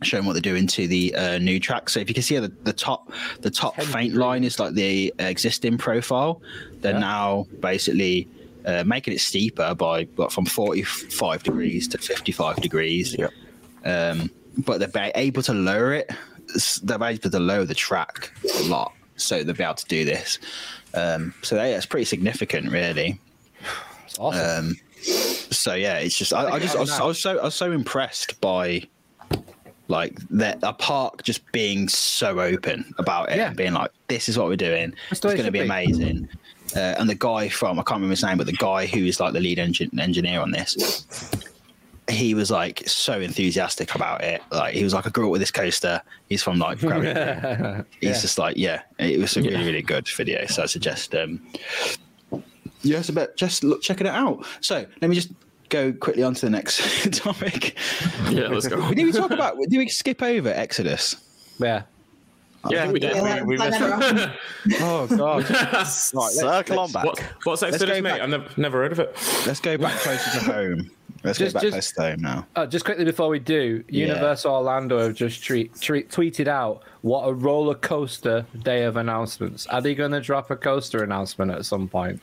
showing 0.04 0.24
what 0.24 0.32
they're 0.34 0.42
doing 0.42 0.66
to 0.68 0.86
the 0.86 1.14
uh, 1.14 1.38
new 1.38 1.58
track. 1.60 1.88
So 1.88 2.00
if 2.00 2.08
you 2.08 2.14
can 2.14 2.22
see 2.22 2.38
the, 2.38 2.48
the 2.62 2.72
top 2.72 3.10
the 3.40 3.50
top 3.50 3.76
faint 3.80 4.14
line 4.14 4.44
is 4.44 4.58
like 4.58 4.74
the 4.74 5.12
existing 5.18 5.78
profile, 5.78 6.40
they're 6.80 6.92
Yeah. 6.92 6.98
now 7.00 7.46
basically 7.60 8.28
uh, 8.66 8.84
making 8.84 9.14
it 9.14 9.20
steeper 9.20 9.74
by 9.74 10.04
what, 10.16 10.32
from 10.32 10.46
45 10.46 11.42
degrees 11.42 11.86
to 11.88 11.98
55 11.98 12.56
degrees. 12.56 13.14
Yep. 13.18 13.30
Um, 13.84 14.30
but 14.58 14.78
they're 14.92 15.12
able 15.14 15.42
to 15.42 15.52
lower 15.52 15.92
it. 15.94 16.10
They're 16.82 17.02
able 17.02 17.30
to 17.30 17.38
lower 17.40 17.64
the 17.64 17.74
track 17.74 18.32
a 18.58 18.62
lot, 18.64 18.92
so 19.16 19.42
they'll 19.42 19.54
be 19.54 19.64
able 19.64 19.74
to 19.74 19.86
do 19.86 20.04
this. 20.04 20.38
Um, 20.94 21.34
so 21.42 21.56
yeah, 21.56 21.76
it's 21.76 21.86
pretty 21.86 22.04
significant, 22.04 22.70
really. 22.70 23.18
It's 24.06 24.18
awesome. 24.18 24.68
Um, 24.68 24.76
so 25.50 25.74
yeah, 25.74 25.96
it's 25.98 26.16
just 26.16 26.32
I, 26.32 26.52
I 26.52 26.58
just 26.58 26.76
I 26.76 26.80
was, 26.80 26.90
I 26.92 27.04
was 27.04 27.20
so 27.20 27.38
I 27.38 27.44
was 27.44 27.54
so 27.54 27.72
impressed 27.72 28.40
by 28.40 28.84
like 29.88 30.18
that 30.30 30.58
a 30.62 30.72
park 30.72 31.22
just 31.22 31.50
being 31.52 31.88
so 31.88 32.40
open 32.40 32.94
about 32.98 33.30
it 33.30 33.36
Yeah. 33.36 33.48
and 33.48 33.56
being 33.56 33.74
like 33.74 33.90
this 34.08 34.28
is 34.28 34.38
what 34.38 34.46
we're 34.48 34.56
doing. 34.56 34.94
It's 35.10 35.20
the 35.20 35.28
way 35.28 35.34
it 35.34 35.36
going 35.36 35.46
to 35.46 35.52
be 35.52 35.58
be. 35.60 35.64
amazing. 35.66 36.28
Uh, 36.74 36.78
and 36.98 37.08
the 37.08 37.14
guy 37.14 37.48
from 37.48 37.78
I 37.78 37.82
can't 37.82 37.96
remember 37.98 38.12
his 38.12 38.22
name 38.24 38.38
but 38.38 38.46
the 38.46 38.52
guy 38.54 38.86
who 38.86 39.00
is 39.04 39.20
like 39.20 39.32
the 39.34 39.40
lead 39.40 39.58
engin- 39.58 39.98
engineer 40.00 40.40
on 40.40 40.50
this 40.50 41.30
he 42.10 42.34
was 42.34 42.50
like 42.50 42.82
so 42.86 43.18
enthusiastic 43.20 43.94
about 43.94 44.22
it. 44.22 44.42
Like 44.50 44.74
he 44.74 44.84
was 44.84 44.92
like 44.92 45.06
I 45.06 45.10
grew 45.10 45.26
up 45.26 45.32
with 45.32 45.40
this 45.40 45.50
coaster. 45.50 46.02
He's 46.28 46.42
from 46.42 46.58
like 46.58 46.78
Gravity 46.80 47.84
he's 48.00 48.16
Yeah. 48.16 48.20
just 48.20 48.38
like 48.38 48.56
yeah 48.56 48.82
it 48.98 49.18
was 49.18 49.36
a 49.36 49.42
really 49.42 49.64
really 49.64 49.82
good 49.82 50.06
video 50.08 50.44
so 50.46 50.62
i 50.62 50.66
suggest 50.66 51.14
um 51.14 51.40
yes 52.82 53.08
but 53.10 53.36
just 53.36 53.64
look 53.64 53.82
checking 53.82 54.06
it 54.06 54.12
out. 54.14 54.44
So 54.60 54.84
let 55.00 55.08
me 55.08 55.14
just 55.16 55.30
go 55.74 55.92
quickly 55.92 56.22
on 56.22 56.34
to 56.34 56.46
the 56.46 56.50
next 56.50 57.12
topic 57.12 57.76
Yeah, 58.30 58.48
let's 58.48 58.68
go. 58.68 58.92
did 58.94 59.04
we 59.04 59.12
talk 59.12 59.30
about 59.30 59.56
did 59.68 59.76
we 59.78 59.88
skip 59.88 60.22
over 60.22 60.48
exodus 60.50 61.16
yeah. 61.58 61.82
Yeah, 62.70 62.90
we 62.90 62.98
did. 62.98 63.14
Yeah, 63.14 63.42
We, 63.42 63.56
we 63.56 63.56
that 63.58 63.70
missed 63.70 64.14
never 64.14 64.34
oh 64.80 65.06
god 65.06 65.50
right, 65.50 65.72
let's, 65.72 66.10
Circle 66.10 66.78
on 66.78 66.90
let's, 66.90 66.92
back. 66.94 67.04
What, 67.04 67.20
what's 67.44 67.60
go 67.60 67.66
Exodus, 67.68 68.00
mate? 68.00 68.02
back. 68.04 68.20
I've 68.22 68.30
never, 68.30 68.48
never 68.56 68.78
heard 68.82 68.92
of 68.92 69.00
it. 69.00 69.14
let's 69.46 69.60
go 69.60 69.76
back 69.76 69.98
closer 70.00 70.38
to 70.38 70.44
home 70.52 70.90
let's 71.24 71.38
Just- 71.38 71.52
go 71.54 71.60
back 71.60 71.62
just- 71.72 71.94
closer 71.94 72.10
to 72.10 72.10
home 72.16 72.22
now 72.22 72.46
Uh, 72.56 72.64
just 72.66 72.84
quickly 72.86 73.04
before 73.04 73.28
we 73.28 73.38
do, 73.38 73.84
Yeah. 73.88 74.06
Universal 74.06 74.54
Orlando 74.54 74.98
have 74.98 75.14
just 75.14 75.42
treat, 75.42 75.78
treat, 75.80 76.10
tweeted 76.10 76.48
out 76.48 76.82
what 77.02 77.24
a 77.28 77.32
roller 77.34 77.74
coaster 77.74 78.46
day 78.62 78.84
of 78.84 78.96
announcements. 78.96 79.66
Are 79.66 79.82
they 79.82 79.94
going 79.94 80.12
to 80.12 80.20
drop 80.20 80.50
a 80.50 80.56
coaster 80.56 81.02
announcement 81.04 81.50
at 81.50 81.66
some 81.66 81.86
point? 81.86 82.20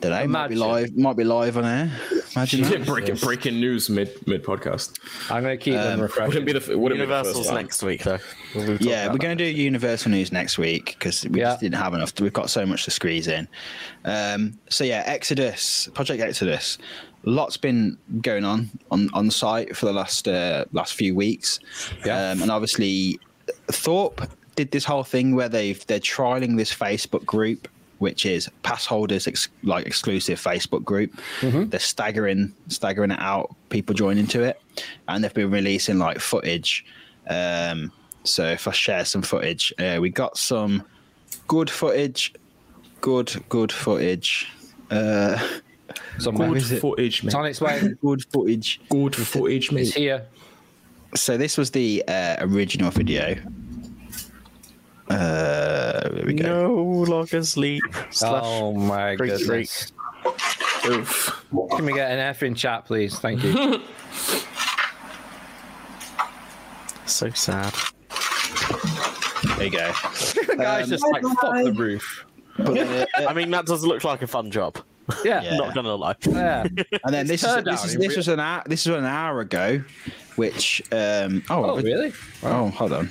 Today 0.00 0.26
might 0.26 0.48
be 0.48 0.54
live 0.54 0.96
might 0.96 1.16
be 1.16 1.24
live 1.24 1.56
on 1.56 1.64
air 1.64 1.90
imagine 2.36 2.64
Yeah, 2.64 2.78
breaking 2.84 3.16
breaking 3.16 3.60
news 3.60 3.88
mid 3.90 4.10
mid 4.26 4.42
podcast. 4.44 4.98
I'm 5.30 5.42
going 5.42 5.58
to 5.58 5.62
keep 5.62 5.74
them 5.74 6.00
refreshed. 6.00 6.28
Wouldn't 6.28 6.46
be 6.46 6.52
the 6.52 6.58
f- 6.60 6.68
wouldn't 6.68 7.00
be 7.00 7.06
the 7.06 7.12
Universal's 7.12 7.46
first 7.46 7.54
next 7.54 7.82
week, 7.82 8.04
though. 8.04 8.18
We'll 8.54 8.76
Yeah, 8.76 9.10
we're 9.10 9.18
going 9.18 9.36
to 9.36 9.44
do 9.44 9.50
Universal 9.50 10.10
News 10.10 10.30
next 10.32 10.58
week 10.58 10.96
because 10.98 11.26
we 11.28 11.40
Yeah. 11.40 11.46
just 11.50 11.60
didn't 11.60 11.76
have 11.78 11.94
enough. 11.94 12.12
We've 12.20 12.32
got 12.32 12.50
so 12.50 12.64
much 12.66 12.84
to 12.84 12.90
squeeze 12.90 13.26
in. 13.28 13.48
Um, 14.04 14.58
so 14.68 14.84
yeah, 14.84 15.02
Exodus, 15.06 15.88
Project 15.94 16.20
Exodus. 16.22 16.78
Lots 17.24 17.56
been 17.56 17.96
going 18.22 18.44
on 18.44 18.70
on 18.90 19.08
on 19.14 19.30
site 19.30 19.76
for 19.76 19.86
the 19.86 19.92
last 19.92 20.28
uh, 20.28 20.64
last 20.72 20.94
few 20.94 21.14
weeks, 21.14 21.58
Yeah. 22.04 22.30
um, 22.32 22.42
and 22.42 22.50
obviously 22.50 23.18
Thorpe 23.68 24.20
did 24.54 24.70
this 24.70 24.84
whole 24.84 25.02
thing 25.04 25.34
where 25.34 25.48
they've 25.48 25.84
they're 25.86 25.98
trialing 26.00 26.56
this 26.56 26.72
Facebook 26.72 27.24
group, 27.24 27.66
which 27.98 28.24
is 28.26 28.48
pass 28.62 28.86
holders 28.86 29.26
ex- 29.26 29.48
like 29.62 29.86
exclusive 29.86 30.40
Facebook 30.40 30.84
group. 30.84 31.12
They're 31.42 31.80
staggering 31.80 32.54
staggering 32.68 33.10
it 33.10 33.20
out, 33.20 33.54
people 33.70 33.94
joining 33.94 34.26
to 34.28 34.42
it, 34.42 34.60
and 35.08 35.22
they've 35.22 35.34
been 35.34 35.50
releasing 35.50 35.98
like 35.98 36.18
footage. 36.20 36.84
Um, 37.28 37.92
so 38.24 38.44
if 38.46 38.66
I 38.68 38.72
share 38.72 39.04
some 39.04 39.22
footage, 39.22 39.72
uh, 39.78 39.98
we 40.00 40.10
got 40.10 40.36
some 40.38 40.82
good 41.46 41.70
footage, 41.70 42.34
good 43.00 43.32
good 43.48 43.72
footage, 43.72 44.48
uh, 44.90 45.38
somewhere. 46.18 46.50
Good 46.52 46.80
footage, 46.80 47.24
It's 47.24 47.34
on 47.34 47.46
its 47.46 47.60
way. 47.60 47.94
good 48.00 48.24
footage. 48.32 48.80
Good 48.90 49.14
footage, 49.16 49.72
It's 49.72 49.94
here. 49.94 50.26
So 51.14 51.36
this 51.38 51.56
was 51.56 51.70
the 51.70 52.04
uh, 52.06 52.36
original 52.40 52.90
video. 52.90 53.36
Uh, 55.10 56.08
there 56.10 56.24
we 56.26 56.34
go. 56.34 56.68
No 56.68 56.74
longer 57.10 57.42
sleep. 57.42 57.82
Slash. 58.10 58.42
Oh 58.44 58.72
my 58.74 59.16
Freak, 59.16 59.38
goodness. 59.38 59.92
Oof. 60.86 61.44
Can 61.70 61.84
we 61.86 61.92
get 61.94 62.10
an 62.10 62.18
F 62.18 62.42
in 62.42 62.54
chat, 62.54 62.84
please? 62.84 63.18
Thank 63.18 63.42
you. 63.44 63.80
So 67.06 67.30
sad. 67.30 67.74
There 69.56 69.64
you 69.64 69.70
go. 69.70 69.92
the 70.46 70.56
guy's 70.58 70.84
Um, 70.84 70.90
just 70.90 71.04
like, 71.10 71.22
fuck 71.22 71.64
the 71.64 71.72
roof. 71.72 72.24
But 72.58 73.08
I 73.26 73.32
mean, 73.32 73.50
that 73.52 73.66
does 73.66 73.82
look 73.84 74.04
like 74.04 74.20
a 74.22 74.26
fun 74.26 74.50
job. 74.50 74.76
Yeah. 75.24 75.42
Yeah. 75.42 75.56
Not 75.56 75.74
gonna 75.74 75.94
lie. 75.94 76.14
Yeah. 76.28 76.62
and 77.04 77.14
then 77.14 77.26
this 77.26 77.42
is, 77.42 77.64
this, 77.64 77.84
is, 77.86 77.96
this 77.96 78.16
was 78.16 78.28
an 78.28 78.40
hour, 78.40 78.62
this 78.66 78.84
was 78.86 78.96
an 78.96 79.06
hour 79.06 79.40
ago, 79.40 79.82
which 80.36 80.82
um 80.92 81.42
oh, 81.48 81.64
Oh, 81.70 81.80
really? 81.80 82.12
oh 82.42 82.68
hold 82.68 82.92
on, 82.92 83.10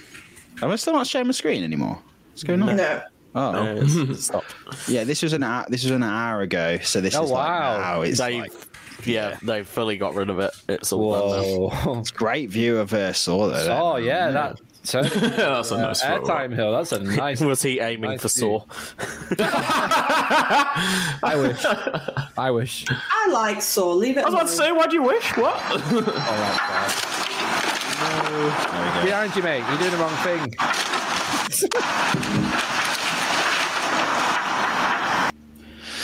am 0.61 0.71
I 0.71 0.75
still 0.75 0.93
not 0.93 1.07
sharing 1.07 1.27
my 1.27 1.33
screen 1.33 1.63
anymore? 1.63 1.99
What's 2.31 2.43
going 2.43 2.61
on? 2.61 2.75
No. 2.75 3.01
Oh 3.35 3.41
Uh, 3.51 3.75
it's- 3.75 4.23
stop. 4.25 4.43
yeah, 4.87 5.03
this 5.03 5.21
was 5.21 5.33
an 5.33 5.43
hour, 5.43 5.65
this 5.69 5.83
was 5.83 5.91
an 5.91 6.03
hour 6.03 6.41
ago, 6.41 6.77
so 6.79 7.01
this 7.01 7.15
Oh, 7.15 7.23
is 7.25 7.31
wow. 7.31 7.37
like 7.73 7.81
now 7.81 8.01
it's 8.01 8.19
They've, 8.19 8.41
like 8.41 8.51
yeah, 9.05 9.37
they 9.43 9.63
fully 9.63 9.95
got 9.97 10.15
rid 10.15 10.29
of 10.31 10.39
it. 10.39 10.51
It's 10.67 10.91
all 10.91 11.11
done 11.13 11.41
now. 11.43 11.67
Whoa. 11.69 12.03
great 12.15 12.49
view 12.49 12.77
of 12.79 12.91
uh, 12.93 13.13
Saw 13.13 13.47
though. 13.47 13.79
Oh, 13.93 13.95
yeah. 13.97 14.31
That. 14.31 14.59
So, 14.83 15.01
That's 15.03 15.69
a 15.71 15.77
nice 15.77 16.01
photo. 16.01 16.25
airtime 16.25 16.55
hill. 16.55 16.71
That's 16.71 16.91
a 16.93 16.99
nice. 16.99 17.39
Was 17.41 17.61
he 17.61 17.79
aiming 17.79 18.09
Nice 18.11 18.21
for 18.21 18.29
view. 18.29 18.63
Saw? 19.37 19.45
I 21.23 21.35
wish. 21.37 21.65
I 22.37 22.49
wish. 22.51 22.85
I 22.89 23.27
like 23.31 23.61
Saw. 23.61 23.91
Leave 23.91 24.17
it 24.17 24.21
I 24.21 24.25
was 24.25 24.33
about 24.33 24.47
to 24.47 24.53
say, 24.53 24.71
why 24.71 24.87
do 24.87 24.95
you 24.95 25.03
wish? 25.03 25.35
What? 25.37 25.55
Oh, 25.69 25.77
that's 26.01 27.01
bad. 27.01 27.76
Behind 29.03 29.35
you, 29.35 29.43
mate. 29.43 29.63
You're 29.69 29.77
doing 29.79 29.91
the 29.91 29.97
wrong 29.97 30.15
thing. 30.23 30.53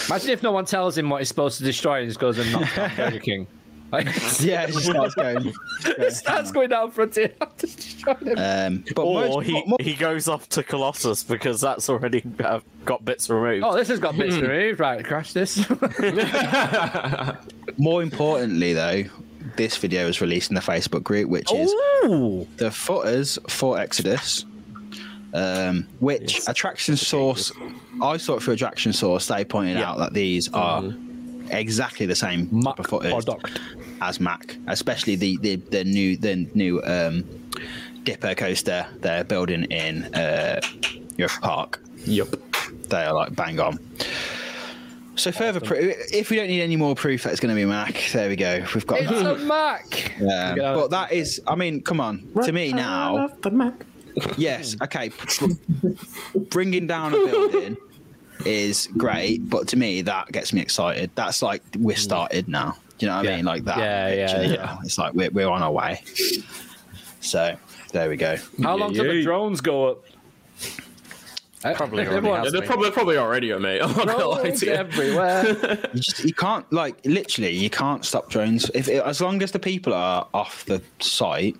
Imagine 0.09 0.29
if 0.31 0.43
no 0.43 0.51
one 0.51 0.65
tells 0.65 0.97
him 0.97 1.09
what 1.09 1.19
he's 1.19 1.29
supposed 1.29 1.57
to 1.59 1.63
destroy 1.63 2.01
and 2.01 2.09
just 2.09 2.19
goes 2.19 2.37
and 2.37 2.51
knocks 2.51 2.75
down 2.75 2.91
Burger 2.95 3.19
King. 3.19 3.47
Like, 3.91 4.05
yeah, 4.41 4.63
it 4.63 4.73
just 4.73 4.85
starts 4.85 5.15
going. 5.15 5.53
it 5.85 6.13
starts 6.13 6.51
going 6.51 6.69
down 6.69 6.91
frontier. 6.91 7.31
destroying 7.57 8.27
him. 8.27 8.37
Um, 8.37 8.83
but 8.95 9.03
Or 9.03 9.21
most- 9.27 9.45
he, 9.47 9.63
more, 9.65 9.77
he 9.79 9.93
goes 9.93 10.27
off 10.27 10.49
to 10.49 10.63
Colossus 10.63 11.23
because 11.23 11.61
that's 11.61 11.89
already 11.89 12.23
uh, 12.43 12.59
got 12.85 13.05
bits 13.05 13.29
removed. 13.29 13.63
Oh, 13.65 13.75
this 13.75 13.87
has 13.87 13.99
got 13.99 14.17
bits 14.17 14.35
removed. 14.35 14.79
Right, 14.79 15.03
crash 15.05 15.31
this. 15.33 15.63
more 17.77 18.03
importantly, 18.03 18.73
though, 18.73 19.03
this 19.55 19.77
video 19.77 20.05
was 20.07 20.21
released 20.21 20.49
in 20.51 20.55
the 20.55 20.61
Facebook 20.61 21.03
group, 21.03 21.29
which 21.29 21.51
is 21.53 21.71
Ooh. 22.05 22.47
the 22.57 22.71
footers 22.71 23.37
for 23.47 23.77
Exodus, 23.79 24.45
um, 25.33 25.87
which 25.99 26.35
Yes. 26.35 26.47
attraction 26.47 26.95
source, 26.95 27.51
I 28.01 28.17
saw 28.17 28.35
it 28.37 28.43
through 28.43 28.53
attraction 28.55 28.93
source. 28.93 29.27
They 29.27 29.43
pointed 29.45 29.77
Yeah. 29.77 29.89
out 29.91 29.97
that 29.99 30.13
these 30.13 30.49
are 30.53 30.83
exactly 31.49 32.05
the 32.05 32.15
same 32.15 32.49
Mack 32.51 32.75
type 32.77 32.79
of 32.79 32.85
footers 32.87 33.25
product. 33.25 33.59
as 34.01 34.19
Mack, 34.19 34.57
especially 34.67 35.15
the 35.15 35.37
the, 35.41 35.55
the 35.57 35.83
new 35.83 36.17
the 36.17 36.47
new 36.53 36.81
um, 36.83 37.23
Dipper 38.03 38.35
coaster 38.35 38.85
they're 38.99 39.23
building 39.23 39.63
in 39.65 40.13
uh, 40.13 40.59
Park. 41.41 41.79
Yep. 42.05 42.35
They 42.89 43.03
are 43.03 43.13
like 43.13 43.35
bang 43.35 43.59
on. 43.59 43.79
So 45.15 45.31
further 45.31 45.59
proof. 45.59 45.95
If 46.11 46.29
we 46.29 46.37
don't 46.37 46.47
need 46.47 46.61
any 46.61 46.75
more 46.75 46.95
proof 46.95 47.23
that 47.23 47.31
it's 47.31 47.39
going 47.39 47.55
to 47.55 47.59
be 47.59 47.65
Mack, 47.65 48.09
there 48.13 48.29
we 48.29 48.35
go. 48.35 48.65
We've 48.73 48.85
got 48.87 49.01
It's 49.01 49.11
a 49.11 49.37
Mack. 49.45 50.13
Yeah, 50.19 50.55
Yeah. 50.55 50.73
but 50.73 50.89
that 50.89 51.11
is. 51.11 51.41
I 51.47 51.55
mean, 51.55 51.81
come 51.81 51.99
on. 51.99 52.27
To 52.43 52.51
me 52.51 52.73
now, 52.73 53.27
the 53.41 53.51
Mack. 53.51 53.85
yes, 54.37 54.75
okay. 54.81 55.11
Bringing 56.49 56.87
down 56.87 57.13
a 57.13 57.17
building 57.17 57.77
is 58.45 58.87
great, 58.97 59.49
but 59.49 59.67
to 59.69 59.77
me 59.77 60.01
that 60.01 60.31
gets 60.31 60.53
me 60.53 60.61
excited. 60.61 61.11
That's 61.15 61.41
like 61.41 61.61
we're 61.77 61.95
mm. 61.95 61.99
started 61.99 62.47
now. 62.47 62.77
Do 62.97 63.05
you 63.05 63.11
know 63.11 63.17
what 63.17 63.27
I 63.27 63.35
mean? 63.35 63.45
Like 63.45 63.63
that. 63.65 63.77
Yeah, 63.77 64.13
yeah, 64.13 64.25
literally, 64.25 64.53
yeah. 64.53 64.77
It's 64.83 64.97
like 64.97 65.13
we're 65.13 65.31
we're 65.31 65.49
on 65.49 65.63
our 65.63 65.71
way. 65.71 66.03
So 67.21 67.55
there 67.91 68.09
we 68.09 68.17
go. 68.17 68.37
How 68.61 68.75
long 68.75 68.93
till 68.93 69.05
the 69.05 69.23
drones 69.23 69.61
go 69.61 69.91
up? 69.91 70.03
Uh, 71.65 71.73
probably 71.75 71.99
already 72.03 72.17
Everyone- 72.17 72.43
has. 72.43 72.53
Yeah, 72.53 72.59
they're 72.59 72.67
probably 72.67 72.91
probably 72.91 73.17
already 73.17 73.51
are, 73.51 73.59
mate. 73.59 73.81
I'm 73.81 73.95
not 73.95 74.07
gonna 74.07 74.27
lie 74.27 74.51
to 74.51 74.65
you. 74.65 74.71
everywhere. 74.71 75.43
You 75.93 75.99
just 75.99 76.23
you 76.25 76.33
can't 76.33 76.71
like 76.73 76.97
literally 77.05 77.51
you 77.51 77.69
can't 77.69 78.03
stop 78.05 78.29
drones 78.29 78.69
if 78.73 78.87
as 78.89 79.21
long 79.21 79.41
as 79.43 79.51
the 79.51 79.59
people 79.59 79.93
are 79.93 80.27
off 80.33 80.65
the 80.65 80.81
site. 80.99 81.55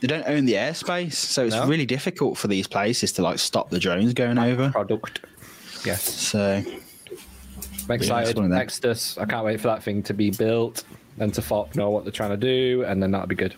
They 0.00 0.06
don't 0.06 0.26
own 0.28 0.44
the 0.44 0.52
airspace, 0.52 1.14
so 1.14 1.44
it's 1.46 1.56
No. 1.56 1.66
really 1.66 1.86
difficult 1.86 2.38
for 2.38 2.46
these 2.46 2.68
places 2.68 3.10
to 3.12 3.22
like 3.22 3.38
stop 3.40 3.70
the 3.70 3.80
drones 3.80 4.12
going 4.14 4.38
over. 4.38 4.70
Product. 4.70 5.20
Yes. 5.84 6.02
So 6.02 6.62
I'm 7.84 7.90
excited. 7.90 8.36
one 8.36 8.52
of. 8.52 8.52
Exodus. 8.52 9.18
I 9.18 9.24
can't 9.24 9.44
wait 9.44 9.60
for 9.60 9.66
that 9.68 9.82
thing 9.82 10.02
to 10.04 10.14
be 10.14 10.30
built 10.30 10.84
and 11.20 11.32
to 11.34 11.40
FOP 11.42 11.74
know 11.76 11.90
what 11.90 12.04
they're 12.04 12.12
trying 12.12 12.30
to 12.30 12.36
do, 12.36 12.84
and 12.84 13.02
then 13.02 13.10
that'll 13.10 13.26
be 13.26 13.34
good. 13.34 13.54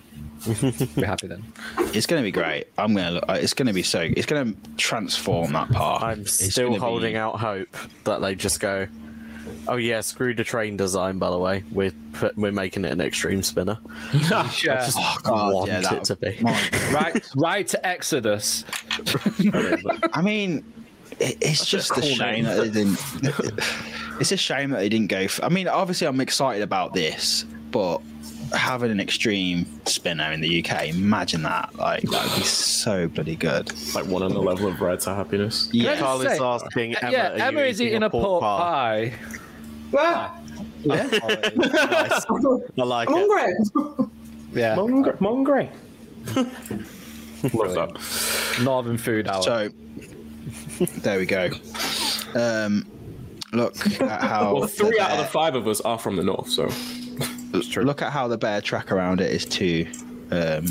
be 0.46 1.02
happy 1.02 1.26
then. 1.26 1.44
it's 1.94 2.06
going 2.06 2.22
to 2.22 2.24
be 2.24 2.30
great. 2.32 2.64
I'm 2.78 2.94
going 2.94 3.14
to 3.14 3.30
uh, 3.30 3.34
look. 3.34 3.42
It's 3.42 3.52
going 3.54 3.66
to 3.68 3.72
be 3.74 3.82
so. 3.82 4.00
It's 4.00 4.26
going 4.26 4.54
to 4.54 4.70
transform 4.76 5.52
that 5.52 5.70
park. 5.70 6.02
I'm 6.02 6.20
It's 6.22 6.50
still 6.52 6.68
gonna 6.68 6.76
be- 6.76 6.80
holding 6.80 7.16
out 7.16 7.38
hope 7.38 7.76
that 8.04 8.20
they 8.22 8.34
just 8.34 8.58
go. 8.60 8.86
Oh 9.68 9.76
yeah, 9.76 10.00
screw 10.00 10.32
the 10.34 10.42
train 10.44 10.76
design. 10.78 11.18
By 11.18 11.28
the 11.30 11.38
way, 11.38 11.62
we're 11.70 11.92
put, 12.14 12.36
we're 12.36 12.52
making 12.52 12.84
it 12.86 12.92
an 12.92 13.00
extreme 13.00 13.42
spinner. 13.42 13.78
Yeah. 14.30 14.48
Just 14.50 14.96
Oh, 14.98 15.16
God, 15.22 15.54
want 15.54 15.70
yeah, 15.70 15.80
that- 15.82 15.92
it 15.92 16.04
to 16.04 16.16
be. 16.16 16.38
right, 16.92 17.28
right 17.36 17.68
to 17.68 17.86
Exodus. 17.86 18.64
I 20.12 20.22
mean, 20.22 20.64
it, 21.20 21.36
it's 21.40 21.64
just 21.66 21.90
a 21.90 21.94
cool 21.94 22.02
shame 22.02 22.44
name. 22.44 22.44
that 22.44 22.56
they 22.56 22.70
didn't. 22.70 22.98
it's 24.20 24.32
a 24.32 24.36
shame 24.36 24.70
that 24.70 24.78
they 24.78 24.88
didn't 24.88 25.08
go. 25.08 25.28
For, 25.28 25.44
I 25.44 25.48
mean, 25.48 25.68
obviously, 25.68 26.06
I'm 26.06 26.20
excited 26.20 26.62
about 26.62 26.94
this, 26.94 27.44
but 27.70 28.00
having 28.52 28.90
an 28.90 28.98
extreme 29.00 29.64
spinner 29.86 30.32
in 30.32 30.40
the 30.40 30.64
UK, 30.64 30.88
imagine 30.88 31.42
that. 31.42 31.74
Like 31.76 32.02
that 32.02 32.24
would 32.26 32.36
be 32.36 32.42
so 32.44 33.06
bloody 33.08 33.36
good. 33.36 33.70
Like 33.94 34.06
one 34.06 34.22
on 34.22 34.32
the 34.32 34.40
level 34.42 34.66
of 34.68 34.80
red 34.80 35.00
to 35.00 35.14
happiness. 35.14 35.68
Yeah. 35.72 35.96
Carl 35.98 36.20
is 36.22 36.36
say- 36.36 36.42
asking 36.44 36.96
uh, 36.96 37.00
Emma. 37.02 37.12
yeah, 37.12 37.30
are 37.32 37.36
you 37.36 37.42
Emma 37.44 37.60
is 37.60 37.80
eating 37.80 38.02
a 38.02 38.10
pork 38.10 38.40
pie. 38.42 39.12
Well, 39.92 40.36
Nice. 40.84 41.12
I 41.12 42.24
like 42.76 43.08
I'm 43.10 43.16
it. 43.16 43.28
hungry. 43.74 44.06
Yeah, 44.54 44.76
Mongre. 44.76 45.16
Mongre. 45.18 45.68
Love 47.54 47.74
that. 47.74 48.62
Northern 48.64 48.98
food 48.98 49.28
hour. 49.28 49.42
So 49.42 49.68
there 51.02 51.18
we 51.18 51.26
go. 51.26 51.50
Um, 52.34 52.86
look 53.52 53.74
at 54.00 54.20
how 54.22 54.54
Well, 54.54 54.66
three 54.68 54.96
the 54.96 55.00
out 55.02 55.12
of 55.12 55.18
the 55.18 55.24
five 55.24 55.54
of 55.54 55.66
us 55.66 55.80
are 55.80 55.98
from 55.98 56.16
the 56.16 56.24
north, 56.24 56.48
so 56.48 56.66
That's 57.52 57.68
true. 57.68 57.84
Look 57.84 58.02
at 58.02 58.12
how 58.12 58.28
the 58.28 58.38
bear 58.38 58.60
track 58.60 58.92
around 58.92 59.20
it 59.20 59.32
is 59.32 59.44
too. 59.44 59.86
Um, 60.30 60.66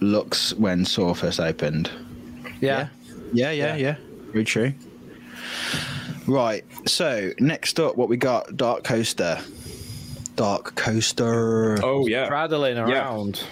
looks 0.00 0.54
when 0.54 0.84
Saw 0.84 1.14
first 1.14 1.40
opened. 1.40 1.90
yeah. 2.60 2.88
Yeah, 3.32 3.50
yeah, 3.50 3.76
yeah. 3.76 3.96
Very 4.32 4.44
true. 4.44 4.72
Right. 6.26 6.64
So 6.86 7.32
next 7.40 7.78
up, 7.78 7.96
what 7.96 8.08
we 8.08 8.16
got? 8.16 8.48
Darkoaster. 8.48 9.42
Dark 10.36 10.74
Coaster. 10.76 11.84
oh 11.84 12.06
yeah. 12.06 12.24
Straddling 12.26 12.78
around. 12.78 13.42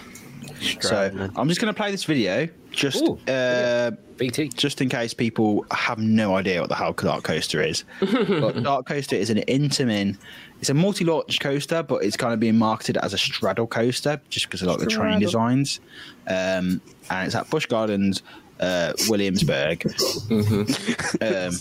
so 0.79 1.29
I'm 1.35 1.47
just 1.47 1.61
going 1.61 1.71
to 1.71 1.77
play 1.77 1.91
this 1.91 2.05
video, 2.05 2.47
just 2.77 3.03
Ooh. 3.03 3.17
uh, 3.27 3.91
BT. 4.17 4.49
just 4.49 4.81
in 4.81 4.87
case 4.87 5.13
people 5.13 5.65
have 5.71 5.97
no 5.97 6.35
idea 6.35 6.61
what 6.61 6.69
the 6.69 6.75
hell 6.75 6.93
Darkoaster 6.93 7.67
is. 7.67 7.83
Darkoaster 8.01 9.13
is 9.17 9.29
an 9.29 9.39
Intamin. 9.47 10.17
It's 10.59 10.69
a 10.69 10.73
multi-launch 10.73 11.39
coaster, 11.39 11.83
but 11.83 12.03
it's 12.03 12.15
kind 12.15 12.33
of 12.33 12.39
being 12.39 12.57
marketed 12.57 12.97
as 12.97 13.13
a 13.13 13.17
straddle 13.17 13.67
coaster 13.67 14.21
just 14.29 14.45
because 14.45 14.61
of 14.61 14.69
like 14.69 14.79
the 14.79 14.85
train 14.85 15.19
designs. 15.19 15.79
Um, 16.27 16.81
and 17.09 17.25
it's 17.25 17.35
at 17.35 17.49
Busch 17.49 17.65
Gardens, 17.65 18.21
uh, 18.59 18.93
Williamsburg. 19.09 19.83
um, 20.31 21.53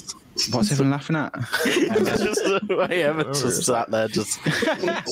what's 0.51 0.71
everyone 0.71 0.91
laughing 0.91 1.17
at? 1.17 1.33
just 1.64 2.45
the 2.45 2.87
way 2.89 3.05
Emma 3.05 3.25
just 3.25 3.64
sat 3.64 3.91
there, 3.91 4.09
just 4.09 4.39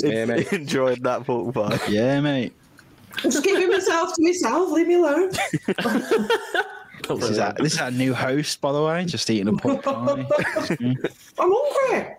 mate. 0.03 0.53
enjoying 0.53 1.03
that 1.03 1.25
pork 1.25 1.55
pie. 1.55 1.79
Yeah, 1.89 2.21
mate. 2.21 2.53
Just 3.23 3.43
keeping 3.45 3.69
myself 3.69 4.15
to 4.15 4.23
myself. 4.23 4.71
Leave 4.71 4.89
me 4.89 4.95
alone. 4.95 5.31
This 7.09 7.31
is, 7.31 7.39
our, 7.39 7.53
this 7.55 7.75
is 7.75 7.81
our 7.81 7.91
new 7.91 8.15
host, 8.15 8.61
by 8.63 8.73
the 8.73 8.83
way, 8.83 9.05
just 9.05 9.29
eating 9.29 9.49
a 9.49 9.53
pork 9.53 9.83
pie. 9.83 9.93
I'm 10.81 10.97
hungry. 11.39 12.15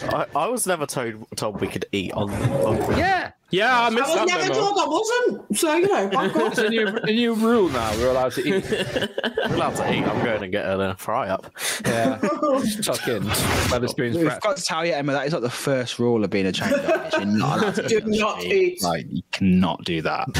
I, 0.00 0.26
I 0.36 0.46
was 0.46 0.66
never 0.66 0.86
told 0.86 1.26
told 1.36 1.60
we 1.60 1.66
could 1.66 1.86
eat 1.90 2.12
on. 2.12 2.30
on 2.30 2.76
Yeah. 2.96 3.32
Yeah, 3.52 3.80
I 3.80 3.86
I 3.86 3.90
was 3.90 4.14
that 4.14 4.26
never 4.28 4.42
memo. 4.44 4.54
told 4.54 4.78
I 4.78 4.86
wasn't. 4.86 5.58
So, 5.58 5.76
you 5.76 5.86
know, 5.86 6.08
back 6.08 6.34
off. 6.36 6.52
It's 6.52 6.58
a 6.58 6.70
new, 6.70 6.86
a 6.88 7.06
new 7.12 7.34
rule 7.34 7.68
now. 7.68 7.92
We're 7.98 8.10
allowed 8.10 8.32
to 8.32 8.40
eat. 8.48 8.64
I'm 9.44 9.52
allowed 9.52 9.76
to 9.76 9.92
eat. 9.92 10.02
I'm 10.04 10.24
going 10.24 10.42
and 10.42 10.50
get 10.50 10.64
a 10.64 10.94
fry 10.98 11.28
up. 11.28 11.52
Yeah. 11.84 12.16
Tuck 12.82 13.06
in. 13.08 13.22
Wetherspoon's 13.70 14.16
We've 14.16 14.24
breath. 14.24 14.40
got 14.40 14.56
to 14.56 14.62
tell 14.64 14.86
you, 14.86 14.94
Emma, 14.94 15.12
that 15.12 15.26
is 15.26 15.34
like 15.34 15.42
the 15.42 15.50
first 15.50 15.98
rule 15.98 16.24
of 16.24 16.30
being 16.30 16.46
a 16.46 16.52
chain 16.52 16.70
dog. 16.70 17.12
You're 17.12 17.24
not 17.26 17.58
allowed 17.58 17.74
to 17.74 17.88
Do 17.88 17.98
eat. 17.98 18.06
not 18.06 18.42
eat. 18.42 18.82
Like, 18.82 19.06
you 19.10 19.22
cannot 19.32 19.84
do 19.84 20.00
that. 20.00 20.32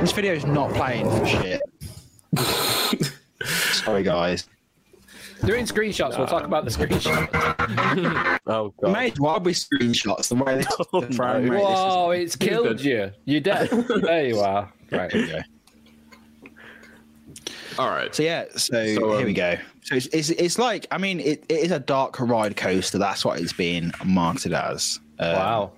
this 0.00 0.12
video 0.12 0.32
is 0.32 0.46
not 0.46 0.72
playing 0.72 1.08
for 1.10 1.26
shit. 1.26 1.60
Sorry, 3.74 4.02
guys. 4.02 4.48
Doing 5.44 5.64
screenshots. 5.66 6.16
We'll 6.18 6.26
talk 6.26 6.44
about 6.44 6.64
the 6.64 6.70
screenshots. 6.70 8.40
Oh 8.48 8.72
We 8.80 8.90
why 8.90 8.92
made 8.92 9.18
we 9.18 9.52
screenshots 9.52 10.28
the 10.28 10.36
way 10.36 10.58
they 10.58 10.64
Oh, 10.92 11.00
the 11.00 11.12
frame 11.14 11.46
no. 11.46 11.52
rate. 11.52 11.60
This 11.60 11.70
is- 11.70 11.84
Whoa, 11.84 12.10
it's 12.10 12.36
killed 12.36 12.66
good. 12.68 12.80
you. 12.84 13.10
You're 13.24 13.40
dead. 13.40 13.68
There 14.02 14.26
you 14.28 14.38
are. 14.40 14.72
Right. 14.90 15.10
There 15.10 15.20
we 15.22 15.26
go. 15.28 15.40
All 17.78 17.90
right. 17.90 18.14
So 18.14 18.22
yeah, 18.22 18.44
so, 18.56 18.94
So, 18.94 19.10
um, 19.12 19.18
here 19.18 19.26
we 19.26 19.34
go. 19.34 19.56
So 19.82 19.96
it's, 19.96 20.06
it's 20.06 20.30
it's 20.30 20.58
like 20.58 20.86
I 20.90 20.98
mean 20.98 21.20
it, 21.20 21.44
it 21.48 21.58
is 21.60 21.70
a 21.70 21.78
dark 21.78 22.18
ride 22.20 22.56
coaster. 22.56 22.98
That's 22.98 23.24
what 23.24 23.40
it's 23.40 23.52
being 23.52 23.92
marketed 24.04 24.52
as. 24.54 24.98
Um, 25.18 25.32
Wow. 25.32 25.72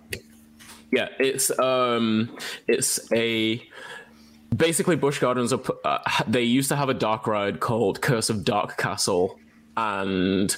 Yeah, 0.90 1.08
it's 1.18 1.50
um, 1.58 2.34
it's 2.66 3.00
a 3.12 3.62
basically 4.56 4.96
Busch 4.96 5.18
Gardens. 5.18 5.52
Are, 5.52 5.60
uh, 5.84 5.98
they 6.26 6.42
used 6.42 6.68
to 6.70 6.76
have 6.76 6.88
a 6.88 6.94
dark 6.94 7.26
ride 7.26 7.60
called 7.60 8.00
Curse 8.00 8.30
of 8.30 8.42
Dark 8.44 8.78
Castle, 8.78 9.38
and 9.78 10.56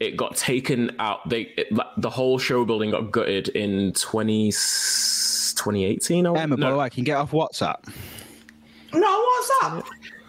it 0.00 0.16
got 0.16 0.36
taken 0.36 0.90
out. 0.98 1.28
They 1.28 1.42
it, 1.56 1.68
the 1.98 2.10
whole 2.10 2.38
show 2.38 2.64
building 2.64 2.90
got 2.90 3.10
gutted 3.12 3.48
in 3.48 3.92
20, 3.92 4.50
2018. 4.50 6.26
or- 6.26 6.36
Emma, 6.38 6.56
by 6.56 6.60
no, 6.60 6.72
the 6.72 6.78
way, 6.78 6.90
can 6.90 7.00
you 7.00 7.04
get 7.04 7.16
off 7.16 7.30
WhatsApp? 7.32 7.86
No, 8.92 9.26
WhatsApp. 9.62 9.84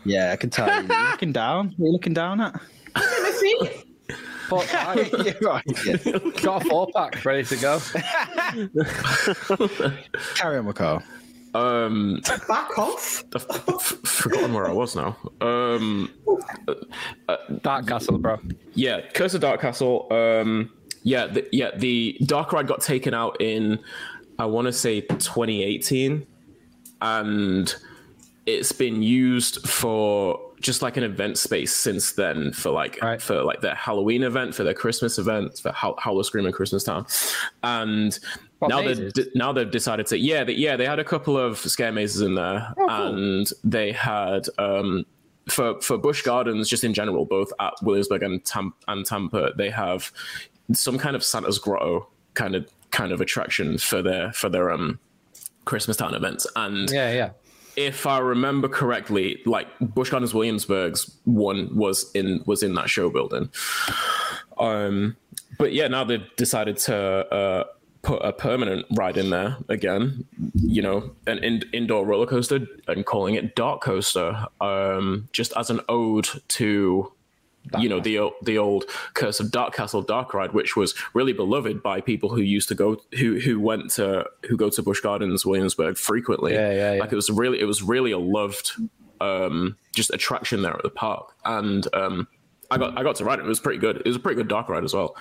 Yeah, 0.06 0.32
I 0.32 0.36
can 0.36 0.50
tell 0.50 0.68
you. 0.68 0.88
You're 0.88 1.10
looking 1.12 1.32
down. 1.44 1.74
What 1.78 1.86
are 1.86 1.88
you 1.88 1.94
looking 1.94 2.14
down 2.14 2.42
at? 2.42 2.60
My 2.96 3.32
feet. 3.42 3.86
Four 4.50 4.62
pack. 4.64 5.12
You're 5.12 5.34
right. 5.42 5.64
yeah. 5.86 5.96
Got 6.44 6.64
a 6.66 6.70
four 6.70 6.88
pack 6.96 7.26
ready 7.26 7.44
to 7.46 7.56
go. 7.58 7.80
Carry 10.36 10.58
on, 10.60 10.66
McCall. 10.68 11.02
Um, 11.56 12.20
Back 12.48 12.78
off. 12.78 13.24
I've 13.34 13.46
f- 13.70 13.84
forgotten 14.04 14.54
where 14.54 14.68
I 14.68 14.74
was 14.74 14.96
now. 14.96 15.16
Um, 15.42 16.12
Dark 17.62 17.88
Castle, 17.88 18.18
bro. 18.18 18.40
Yeah, 18.74 19.02
Curse 19.14 19.34
of 19.36 19.42
Dark 19.42 19.62
Castle. 19.62 20.08
Um, 20.12 20.72
yeah, 21.04 21.28
the, 21.28 21.48
yeah, 21.52 21.72
the 21.78 22.18
Dark 22.26 22.52
Ride 22.54 22.68
got 22.68 22.82
taken 22.82 23.14
out 23.14 23.40
in, 23.42 23.80
I 24.40 24.46
want 24.46 24.66
to 24.68 24.74
say 24.74 25.02
2018, 25.02 26.26
and 27.02 27.76
it's 28.46 28.72
been 28.72 29.02
used 29.02 29.68
for 29.68 30.40
just 30.62 30.82
like 30.82 30.98
an 30.98 31.04
event 31.04 31.38
space 31.38 31.76
since 31.76 32.14
then 32.14 32.52
for 32.52 32.72
like 32.72 32.98
Right. 33.02 33.22
for 33.22 33.44
like 33.44 33.62
their 33.62 33.76
Halloween 33.76 34.24
event, 34.24 34.56
for 34.56 34.64
their 34.64 34.74
Christmas 34.74 35.20
event, 35.20 35.60
for 35.60 35.72
Howl- 35.72 35.98
Howl-O-Scream 36.00 36.46
and 36.46 36.54
Christmas 36.56 36.84
Town, 36.84 37.06
and 37.64 38.14
What, 38.14 38.55
now 38.68 38.82
mazes? 38.82 39.14
they've 39.14 39.28
now 39.36 39.52
they've 39.52 39.70
decided 39.72 40.06
to 40.08 40.18
yeah 40.18 40.44
they, 40.44 40.54
yeah 40.54 40.76
they 40.76 40.86
had 40.86 41.00
a 41.00 41.04
couple 41.04 41.38
of 41.38 41.58
scare 41.58 41.92
mazes 41.92 42.22
in 42.22 42.36
there, 42.36 42.74
and 42.90 43.50
they 43.64 43.92
had 43.92 44.48
um 44.58 45.06
for 45.50 45.80
for 45.82 45.98
Busch 45.98 46.22
Gardens, 46.24 46.68
just 46.70 46.84
in 46.84 46.94
general, 46.94 47.26
both 47.26 47.52
at 47.60 47.74
Williamsburg 47.82 48.24
and 48.24 48.44
Tam- 48.46 48.74
and 48.88 49.06
Tampa, 49.06 49.52
they 49.56 49.70
have 49.70 50.12
some 50.74 50.98
kind 50.98 51.16
of 51.16 51.24
Santa's 51.24 51.60
Grotto 51.60 52.08
kind 52.34 52.56
of 52.56 52.68
kind 52.92 53.12
of 53.12 53.22
attraction 53.22 53.78
for 53.78 54.02
their 54.02 54.32
for 54.34 54.50
their 54.50 54.72
um 54.72 55.00
Christmas 55.66 55.98
Town 55.98 56.14
events, 56.14 56.48
and 56.56 56.90
Yeah, 56.90 57.12
yeah. 57.12 57.30
if 57.76 58.08
I 58.08 58.20
remember 58.20 58.68
correctly, 58.68 59.42
like 59.46 59.68
Busch 59.80 60.10
Gardens 60.10 60.34
Williamsburg's 60.34 61.16
one 61.26 61.76
was 61.76 62.10
in 62.14 62.42
was 62.46 62.64
in 62.64 62.74
that 62.76 62.90
show 62.90 63.10
building. 63.10 63.50
Um, 64.58 65.18
but 65.58 65.74
yeah, 65.74 65.88
now 65.88 66.04
they've 66.04 66.26
decided 66.38 66.78
to 66.78 66.96
uh, 66.96 67.64
put 68.06 68.24
a 68.24 68.32
permanent 68.32 68.86
ride 68.92 69.18
in 69.18 69.32
there 69.32 69.58
again. 69.68 70.26
You 70.54 70.82
know, 70.82 71.12
an 71.28 71.40
in- 71.40 71.64
indoor 71.74 72.06
roller 72.06 72.28
coaster 72.28 72.66
and 72.88 73.06
calling 73.06 73.36
it 73.36 73.56
Darkoaster, 73.56 74.48
um, 74.62 75.28
just 75.34 75.52
as 75.58 75.70
an 75.70 75.82
ode 75.90 76.30
to 76.50 77.12
you 77.80 77.90
know 77.90 78.00
the 78.00 78.30
the 78.44 78.60
old 78.60 78.86
Curse 79.16 79.40
of 79.40 79.50
Dark 79.52 79.74
Castle 79.74 80.04
Dark 80.04 80.36
Ride, 80.36 80.54
which 80.54 80.76
was 80.76 80.94
really 81.16 81.34
beloved 81.34 81.82
by 81.82 82.00
people 82.00 82.30
who 82.30 82.42
used 82.42 82.70
to 82.70 82.76
go 82.76 83.02
who 83.18 83.40
who 83.40 83.60
went 83.60 83.90
to 83.92 84.26
who 84.48 84.56
go 84.56 84.70
to 84.70 84.84
Busch 84.84 85.02
Gardens 85.02 85.46
Williamsburg 85.46 85.98
frequently. 85.98 86.54
Yeah, 86.54 86.72
yeah, 86.72 86.94
yeah. 86.94 87.00
Like 87.00 87.12
it 87.12 87.16
was 87.16 87.30
really 87.30 87.60
it 87.60 87.66
was 87.66 87.82
really 87.82 88.12
a 88.12 88.20
loved 88.20 88.72
um, 89.20 89.78
just 89.96 90.14
attraction 90.14 90.62
there 90.62 90.76
at 90.76 90.84
the 90.84 90.92
park, 90.92 91.34
and 91.44 91.88
um, 91.96 92.28
I 92.70 92.78
got 92.78 92.98
I 92.98 93.04
got 93.04 93.16
to 93.16 93.26
ride 93.26 93.40
it. 93.40 93.46
It 93.46 93.48
was 93.48 93.60
pretty 93.60 93.80
good. 93.80 93.98
It 93.98 94.06
was 94.06 94.16
a 94.16 94.20
pretty 94.20 94.36
good 94.36 94.48
dark 94.48 94.70
ride 94.70 94.84
as 94.84 94.94
well. 94.94 95.16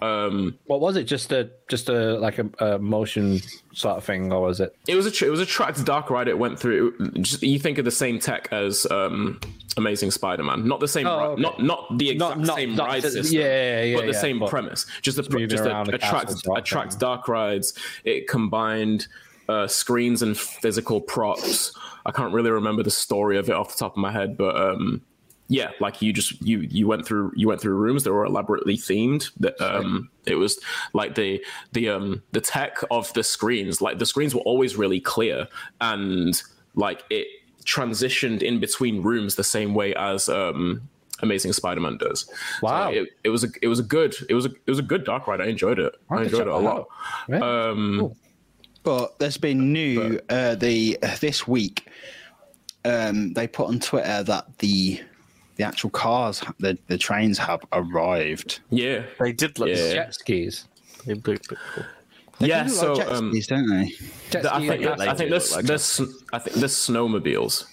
Um, 0.00 0.58
What 0.66 0.80
was 0.80 0.96
it? 0.96 1.04
Just 1.04 1.32
a 1.32 1.50
just 1.68 1.88
a 1.88 2.18
like 2.18 2.38
a, 2.38 2.48
a 2.58 2.78
motion 2.78 3.40
sort 3.72 3.96
of 3.96 4.04
thing, 4.04 4.32
or 4.32 4.42
was 4.42 4.60
it? 4.60 4.74
it 4.86 4.94
was 4.94 5.06
a 5.06 5.10
tr- 5.10 5.26
it 5.26 5.30
was 5.30 5.40
a 5.40 5.46
tracked 5.46 5.84
dark 5.84 6.10
ride. 6.10 6.28
It 6.28 6.38
went 6.38 6.58
through. 6.58 6.96
Just, 7.20 7.42
you 7.42 7.58
think 7.58 7.78
of 7.78 7.84
the 7.84 7.90
same 7.90 8.18
tech 8.18 8.48
as 8.52 8.86
um, 8.90 9.40
Amazing 9.76 10.10
Spider-Man, 10.10 10.66
not 10.66 10.80
the 10.80 10.88
same, 10.88 11.06
Oh, 11.06 11.18
okay. 11.32 11.42
not 11.42 11.62
not 11.62 11.98
the 11.98 12.10
exact 12.10 12.38
Not- 12.38 12.46
not- 12.46 12.56
same 12.56 12.74
not 12.76 12.86
ride 12.88 13.02
the- 13.02 13.10
system, 13.10 13.40
yeah, 13.40 13.42
yeah, 13.46 13.82
yeah, 13.82 13.96
but 13.96 14.06
the 14.06 14.12
yeah, 14.12 14.20
same 14.20 14.38
but 14.38 14.50
premise. 14.50 14.86
Just 15.02 15.18
a 15.18 15.22
just 15.22 15.64
a, 15.64 15.82
the 15.86 15.94
a 15.94 15.98
tracked 15.98 16.34
a 16.56 16.62
tracked 16.62 16.98
dark 16.98 17.28
rides. 17.28 17.74
It 18.04 18.28
combined 18.28 19.06
uh, 19.48 19.66
screens 19.66 20.22
and 20.22 20.36
physical 20.38 21.00
props. 21.00 21.72
I 22.06 22.10
can't 22.12 22.32
really 22.32 22.50
remember 22.50 22.82
the 22.82 22.90
story 22.90 23.36
of 23.38 23.48
it 23.50 23.52
off 23.54 23.70
the 23.72 23.78
top 23.78 23.92
of 23.92 23.98
my 23.98 24.12
head, 24.12 24.36
but 24.36 24.56
um, 24.56 25.02
yeah, 25.48 25.70
like 25.80 26.02
you 26.02 26.12
just 26.12 26.40
you 26.42 26.60
you 26.60 26.86
went 26.86 27.06
through 27.06 27.32
you 27.34 27.48
went 27.48 27.60
through 27.60 27.74
rooms 27.74 28.04
that 28.04 28.12
were 28.12 28.24
elaborately 28.24 28.76
themed. 28.76 29.30
That 29.40 29.60
um, 29.60 30.10
it 30.26 30.34
was 30.36 30.60
like 30.92 31.14
the 31.14 31.42
the 31.72 31.88
um 31.88 32.22
the 32.32 32.40
tech 32.40 32.78
of 32.90 33.12
the 33.14 33.22
screens, 33.24 33.80
like 33.80 33.98
the 33.98 34.06
screens 34.06 34.34
were 34.34 34.42
always 34.42 34.76
really 34.76 35.00
clear 35.00 35.48
and 35.80 36.40
like 36.74 37.02
it 37.10 37.26
transitioned 37.64 38.42
in 38.42 38.60
between 38.60 39.02
rooms 39.02 39.34
the 39.36 39.44
same 39.44 39.74
way 39.74 39.94
as 39.94 40.28
um 40.28 40.82
Amazing 41.20 41.52
Spider-Man 41.52 41.96
does. 41.98 42.26
So 42.26 42.32
Wow. 42.66 42.90
it, 42.90 43.08
it 43.24 43.30
was 43.30 43.42
a 43.42 43.48
it 43.60 43.66
was 43.68 43.80
a 43.80 43.82
good 43.82 44.14
it 44.28 44.34
was 44.34 44.46
a 44.46 44.50
it 44.50 44.68
was 44.70 44.78
a 44.78 44.82
good 44.82 45.04
dark 45.04 45.26
ride. 45.26 45.40
I 45.40 45.46
enjoyed 45.46 45.78
it. 45.78 45.94
I 46.10 46.14
have 46.20 46.20
to 46.20 46.30
enjoyed 46.30 46.46
it 46.46 46.52
a 46.54 46.58
lot. 46.58 46.78
out. 46.80 46.88
Yeah. 47.28 47.38
Um, 47.70 48.12
But 48.84 49.18
there's 49.18 49.36
been 49.36 49.72
new 49.72 50.20
uh, 50.28 50.54
the 50.54 50.96
this 51.20 51.48
week. 51.48 51.88
Um, 52.84 53.32
they 53.34 53.48
put 53.48 53.66
on 53.68 53.80
Twitter 53.80 54.22
that 54.22 54.58
the 54.58 55.00
the 55.58 55.64
actual 55.64 55.90
cars, 55.90 56.42
the 56.58 56.78
the 56.86 56.96
trains 56.96 57.36
have 57.38 57.60
arrived. 57.72 58.60
yeah, 58.70 59.02
They 59.18 59.32
did 59.32 59.58
look. 59.58 59.68
Yeah. 59.68 59.92
Jet 59.92 60.14
skis. 60.14 60.66
They 61.04 61.14
looked 61.14 61.48
cool. 61.48 61.84
They 62.38 62.48
yeah. 62.48 62.62
do 62.64 62.68
So 62.70 62.92
like 62.94 63.06
jet 63.06 63.12
um, 63.16 63.30
skis, 63.32 63.46
don't 63.48 63.68
they? 63.68 63.92
Jet 64.30 64.46
I 64.46 64.58
think 64.66 64.84
like 64.84 64.98
they 64.98 65.08
I 65.08 65.14
think 65.14 65.30
this 65.30 65.52
like 65.54 65.64
this 65.66 66.00
I 66.32 66.38
think 66.38 66.56
this 66.56 66.88
snowmobiles. 66.88 67.66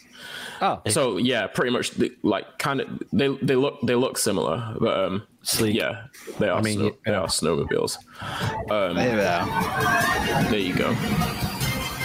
Oh, 0.62 0.82
So 0.88 1.18
yeah, 1.18 1.48
pretty 1.48 1.72
much 1.72 1.92
the, 1.92 2.12
like 2.24 2.58
kind 2.58 2.82
of 2.82 2.88
they 3.14 3.28
they 3.42 3.56
look 3.56 3.80
they 3.84 3.94
look 3.96 4.18
similar, 4.18 4.76
but 4.80 4.98
um, 4.98 5.24
Sleek. 5.44 5.76
yeah, 5.76 6.08
they 6.40 6.50
are 6.50 6.62
mean, 6.62 6.80
snow, 6.80 6.92
they 7.06 7.14
are 7.14 7.28
snowmobiles. 7.28 7.98
There 8.70 8.94
they 8.94 9.28
are. 9.28 10.44
There 10.50 10.60
you 10.60 10.74
go. 10.76 10.90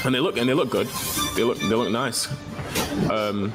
And 0.04 0.14
they 0.14 0.20
look 0.20 0.36
and 0.36 0.48
they 0.48 0.54
look 0.54 0.68
good. 0.70 0.88
They 1.36 1.44
look 1.44 1.58
they 1.58 1.74
look 1.74 1.90
nice. 1.90 2.28
Um, 3.10 3.52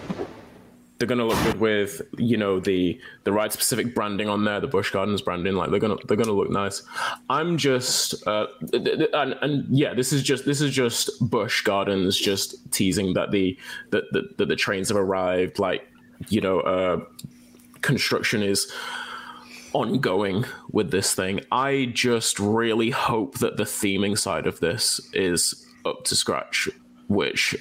they're 0.97 1.07
gonna 1.07 1.25
look 1.25 1.41
good 1.43 1.59
with 1.59 2.01
you 2.17 2.37
know 2.37 2.59
the 2.59 2.99
the 3.25 3.31
ride 3.31 3.51
specific 3.51 3.93
branding 3.93 4.29
on 4.29 4.45
there, 4.45 4.59
the 4.61 4.67
Busch 4.67 4.91
Gardens 4.91 5.21
branding. 5.21 5.55
Like 5.55 5.69
they're 5.69 5.79
gonna 5.79 5.97
they're 6.07 6.17
gonna 6.17 6.31
look 6.31 6.49
nice. 6.49 6.83
I'm 7.29 7.57
just 7.57 8.25
uh, 8.27 8.47
and, 8.71 9.35
and 9.41 9.65
yeah, 9.77 9.93
this 9.93 10.13
is 10.13 10.23
just 10.23 10.45
this 10.45 10.61
is 10.61 10.73
just 10.73 11.09
Busch 11.29 11.61
Gardens 11.63 12.17
just 12.17 12.71
teasing 12.71 13.13
that 13.13 13.31
the 13.31 13.57
that 13.91 14.05
the, 14.11 14.29
that 14.37 14.47
the 14.47 14.55
trains 14.55 14.87
have 14.89 14.97
arrived. 14.97 15.59
Like 15.59 15.85
you 16.29 16.39
know, 16.39 16.61
uh, 16.61 17.03
construction 17.81 18.41
is 18.41 18.71
ongoing 19.73 20.45
with 20.71 20.91
this 20.91 21.13
thing. 21.13 21.41
I 21.51 21.91
just 21.93 22.39
really 22.39 22.91
hope 22.91 23.39
that 23.39 23.57
the 23.57 23.63
theming 23.63 24.17
side 24.17 24.47
of 24.47 24.61
this 24.61 25.01
is 25.11 25.65
up 25.83 26.05
to 26.05 26.15
scratch, 26.15 26.69
which 27.09 27.53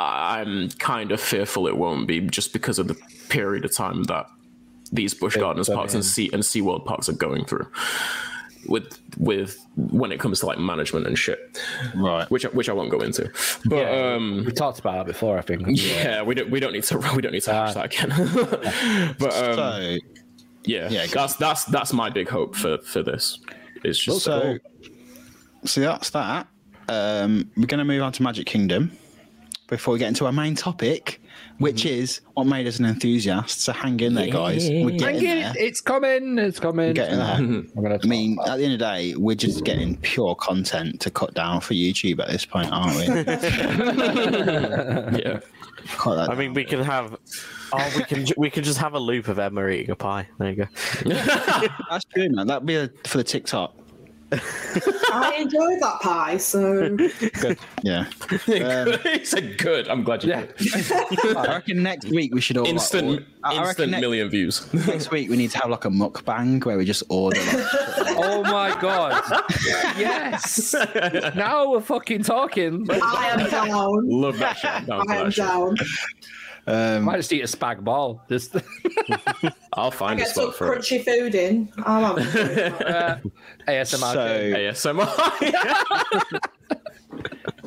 I'm 0.00 0.68
kind 0.78 1.10
of 1.12 1.20
fearful 1.20 1.66
it 1.66 1.76
won't 1.76 2.06
be 2.06 2.20
just 2.20 2.52
because 2.52 2.78
of 2.78 2.86
the 2.88 2.94
period 3.28 3.64
of 3.64 3.74
time 3.74 4.04
that 4.04 4.26
these 4.92 5.12
Busch 5.12 5.36
Gardens 5.36 5.68
parks 5.68 5.92
and 5.94 6.04
Sea 6.04 6.30
and 6.32 6.42
SeaWorld 6.42 6.84
parks 6.86 7.08
are 7.08 7.14
going 7.14 7.44
through. 7.44 7.66
With 8.66 8.98
with 9.18 9.58
when 9.76 10.12
it 10.12 10.20
comes 10.20 10.40
to 10.40 10.46
like 10.46 10.58
management 10.58 11.06
and 11.06 11.16
shit, 11.18 11.60
Right. 11.94 12.28
which 12.30 12.44
which 12.44 12.68
I 12.68 12.72
won't 12.72 12.90
go 12.90 12.98
into, 13.00 13.30
but 13.66 13.76
Yeah. 13.76 14.14
um, 14.14 14.44
we 14.44 14.52
talked 14.52 14.78
about 14.78 14.94
that 15.06 15.06
before. 15.12 15.38
I 15.38 15.42
think. 15.42 15.62
yeah, 15.70 16.22
we 16.22 16.34
don't 16.34 16.50
we 16.50 16.60
don't 16.60 16.72
need 16.72 16.84
to 16.84 16.98
we 17.16 17.22
don't 17.22 17.32
need 17.32 17.42
to 17.44 17.52
hash 17.52 17.70
Ah. 17.76 17.82
that 17.82 17.94
again. 17.94 19.14
but 19.18 19.32
um, 19.36 19.54
So 19.54 19.96
yeah, 20.64 20.88
Yeah, 20.90 21.06
that's 21.06 21.34
that's 21.36 21.64
that's 21.66 21.92
my 21.92 22.10
big 22.10 22.28
hope 22.28 22.54
for 22.56 22.78
for 22.78 23.02
this. 23.02 23.38
It's 23.84 23.98
just 23.98 24.22
so 24.22 24.58
so 25.64 25.80
that's 25.80 26.10
that. 26.10 26.46
Um, 26.88 27.50
we're 27.56 27.66
going 27.66 27.78
to 27.78 27.84
move 27.84 28.02
on 28.02 28.12
to 28.12 28.22
Magic 28.22 28.46
Kingdom 28.46 28.92
before 29.68 29.92
we 29.92 29.98
get 29.98 30.08
into 30.08 30.26
our 30.26 30.32
main 30.32 30.54
topic, 30.54 31.20
which 31.58 31.84
is 31.86 32.20
what 32.34 32.44
made 32.44 32.66
us 32.66 32.78
an 32.78 32.86
enthusiast. 32.86 33.60
So 33.60 33.72
hang 33.72 34.00
in 34.00 34.14
there, 34.14 34.30
guys. 34.30 34.68
We're 34.68 34.98
Thank 34.98 35.00
getting 35.00 35.22
you. 35.22 35.34
there. 35.34 35.52
It's 35.56 35.80
coming. 35.80 36.38
It's 36.38 36.58
coming. 36.58 36.94
Getting 36.94 37.18
there. 37.18 37.34
I'm 37.36 37.70
I 37.76 38.06
mean, 38.06 38.38
at 38.46 38.56
the 38.56 38.64
end 38.64 38.72
of 38.72 38.78
the 38.78 38.84
day, 38.84 39.14
we're 39.16 39.36
just 39.36 39.64
getting 39.64 39.96
pure 39.98 40.34
content 40.34 41.00
to 41.02 41.10
cut 41.10 41.34
down 41.34 41.60
for 41.60 41.74
YouTube 41.74 42.18
at 42.20 42.28
this 42.28 42.44
point, 42.46 42.70
aren't 42.72 42.96
we? 42.96 43.04
yeah. 45.22 45.40
I 46.04 46.34
mean, 46.34 46.54
we 46.54 46.64
can 46.64 46.82
have. 46.82 47.16
Oh, 47.72 47.92
we 47.96 48.04
can 48.04 48.26
ju- 48.26 48.34
we 48.36 48.50
can 48.50 48.64
just 48.64 48.78
have 48.78 48.94
a 48.94 48.98
loop 48.98 49.28
of 49.28 49.38
Emma 49.38 49.68
eating 49.68 49.90
a 49.90 49.96
pie. 49.96 50.28
There 50.38 50.50
you 50.50 50.56
go. 50.56 50.66
That's 51.90 52.04
good, 52.14 52.32
man. 52.32 52.46
That'd 52.46 52.66
be 52.66 52.76
a, 52.76 52.88
for 53.04 53.18
the 53.18 53.24
TikTok. 53.24 53.74
I 54.30 55.36
enjoyed 55.40 55.80
that 55.80 55.98
pie, 56.02 56.36
so 56.36 56.96
Yeah. 57.82 58.06
Um, 58.48 58.98
he 59.04 59.24
said 59.24 59.56
good. 59.58 59.88
I'm 59.88 60.02
glad 60.04 60.22
you 60.24 60.30
Yeah. 60.30 60.44
did. 60.58 60.92
I 61.36 61.46
reckon 61.46 61.82
next 61.82 62.06
week 62.08 62.34
we 62.34 62.40
should 62.40 62.56
all 62.58 62.64
like, 62.64 62.74
Instant 62.74 63.08
order- 63.08 63.24
I- 63.44 63.48
I 63.54 63.56
reckon 63.56 63.66
instant 63.68 63.90
next, 63.92 64.00
million 64.02 64.28
views. 64.28 64.74
next 64.86 65.10
week 65.10 65.30
we 65.30 65.36
need 65.36 65.50
to 65.52 65.58
have 65.58 65.70
like 65.70 65.84
a 65.86 65.88
mukbang 65.90 66.64
where 66.64 66.76
we 66.76 66.84
just 66.84 67.02
order. 67.08 67.40
Like, 67.40 67.66
Oh 68.20 68.42
my 68.42 68.78
god! 68.80 69.22
yes. 69.96 70.74
now 71.34 71.70
we're 71.70 71.80
fucking 71.80 72.22
talking. 72.24 72.86
I 72.90 73.30
am 73.32 73.48
down. 73.50 74.08
Love 74.08 74.38
that 74.38 74.56
shit. 74.58 74.70
I'm 74.90 75.08
I 75.10 75.16
am 75.16 75.24
that 75.26 75.32
shit. 75.34 75.44
down. 75.46 75.76
Um, 76.68 77.02
Might 77.04 77.16
just 77.16 77.32
eat 77.32 77.40
a 77.42 77.46
spag 77.46 77.82
ball. 77.82 78.22
Just 78.28 78.54
I'll 79.72 79.88
I 79.88 79.90
find 79.90 80.20
a 80.20 80.22
get 80.24 80.34
some 80.34 80.44
spot 80.52 80.56
for 80.56 80.74
it. 80.74 80.80
crunchy 80.80 81.04
food 81.04 81.34
in. 81.34 81.72
I'm 81.84 82.16
having 82.16 82.26
uh, 82.86 83.18
ASMR. 83.66 84.12
so 84.12 84.94
ASMR. 84.94 85.08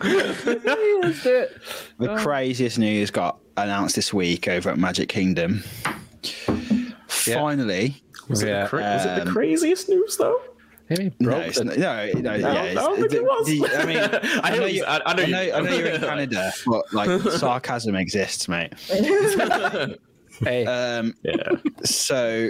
Let's 0.04 0.44
do 1.24 1.36
it. 1.36 1.62
the 2.00 2.16
craziest 2.18 2.80
news 2.80 3.12
got 3.12 3.40
announced 3.58 3.96
this 3.96 4.14
week 4.14 4.48
over 4.48 4.70
at 4.70 4.78
Magic 4.78 5.10
Kingdom. 5.10 5.64
Finally, 7.08 8.02
was, 8.28 8.42
it 8.44 8.48
Yeah. 8.50 8.64
the 8.64 8.70
cra- 8.70 8.82
was 8.82 9.06
it 9.06 9.16
the 9.16 9.22
Um, 9.24 9.34
crazy 9.34 9.76
news 9.90 10.18
though? 10.18 10.42
Maybe 10.92 11.12
no, 11.20 11.30
broke 11.30 11.48
it's 11.48 11.58
the- 11.58 11.64
not, 11.66 11.78
no, 11.78 11.84
no, 12.20 12.36
yeah, 12.36 12.52
I 12.52 12.66
it's- 12.68 12.76
don't 12.76 12.96
think 12.98 13.10
the- 13.12 13.18
it 13.18 13.24
was. 13.24 13.48
the- 13.48 13.78
I 13.78 13.86
mean, 13.86 13.98
I 14.44 14.48
I 14.48 14.50
know 14.52 14.60
know 14.60 14.66
you. 14.66 14.74
you- 14.76 14.86
I- 14.86 15.02
I 15.06 15.14
know 15.14 15.24
I 15.24 15.26
know, 15.28 15.42
you- 15.42 15.54
I 15.54 15.60
know 15.62 15.76
you're 15.78 15.88
in 15.88 16.02
Canada, 16.02 16.52
but 16.68 16.94
like 16.94 17.22
sarcasm 17.32 17.96
exists, 17.96 18.48
mate. 18.50 18.74
Hey, 20.44 20.66
Um, 20.66 21.14
Yeah. 21.24 21.36
so 21.84 22.50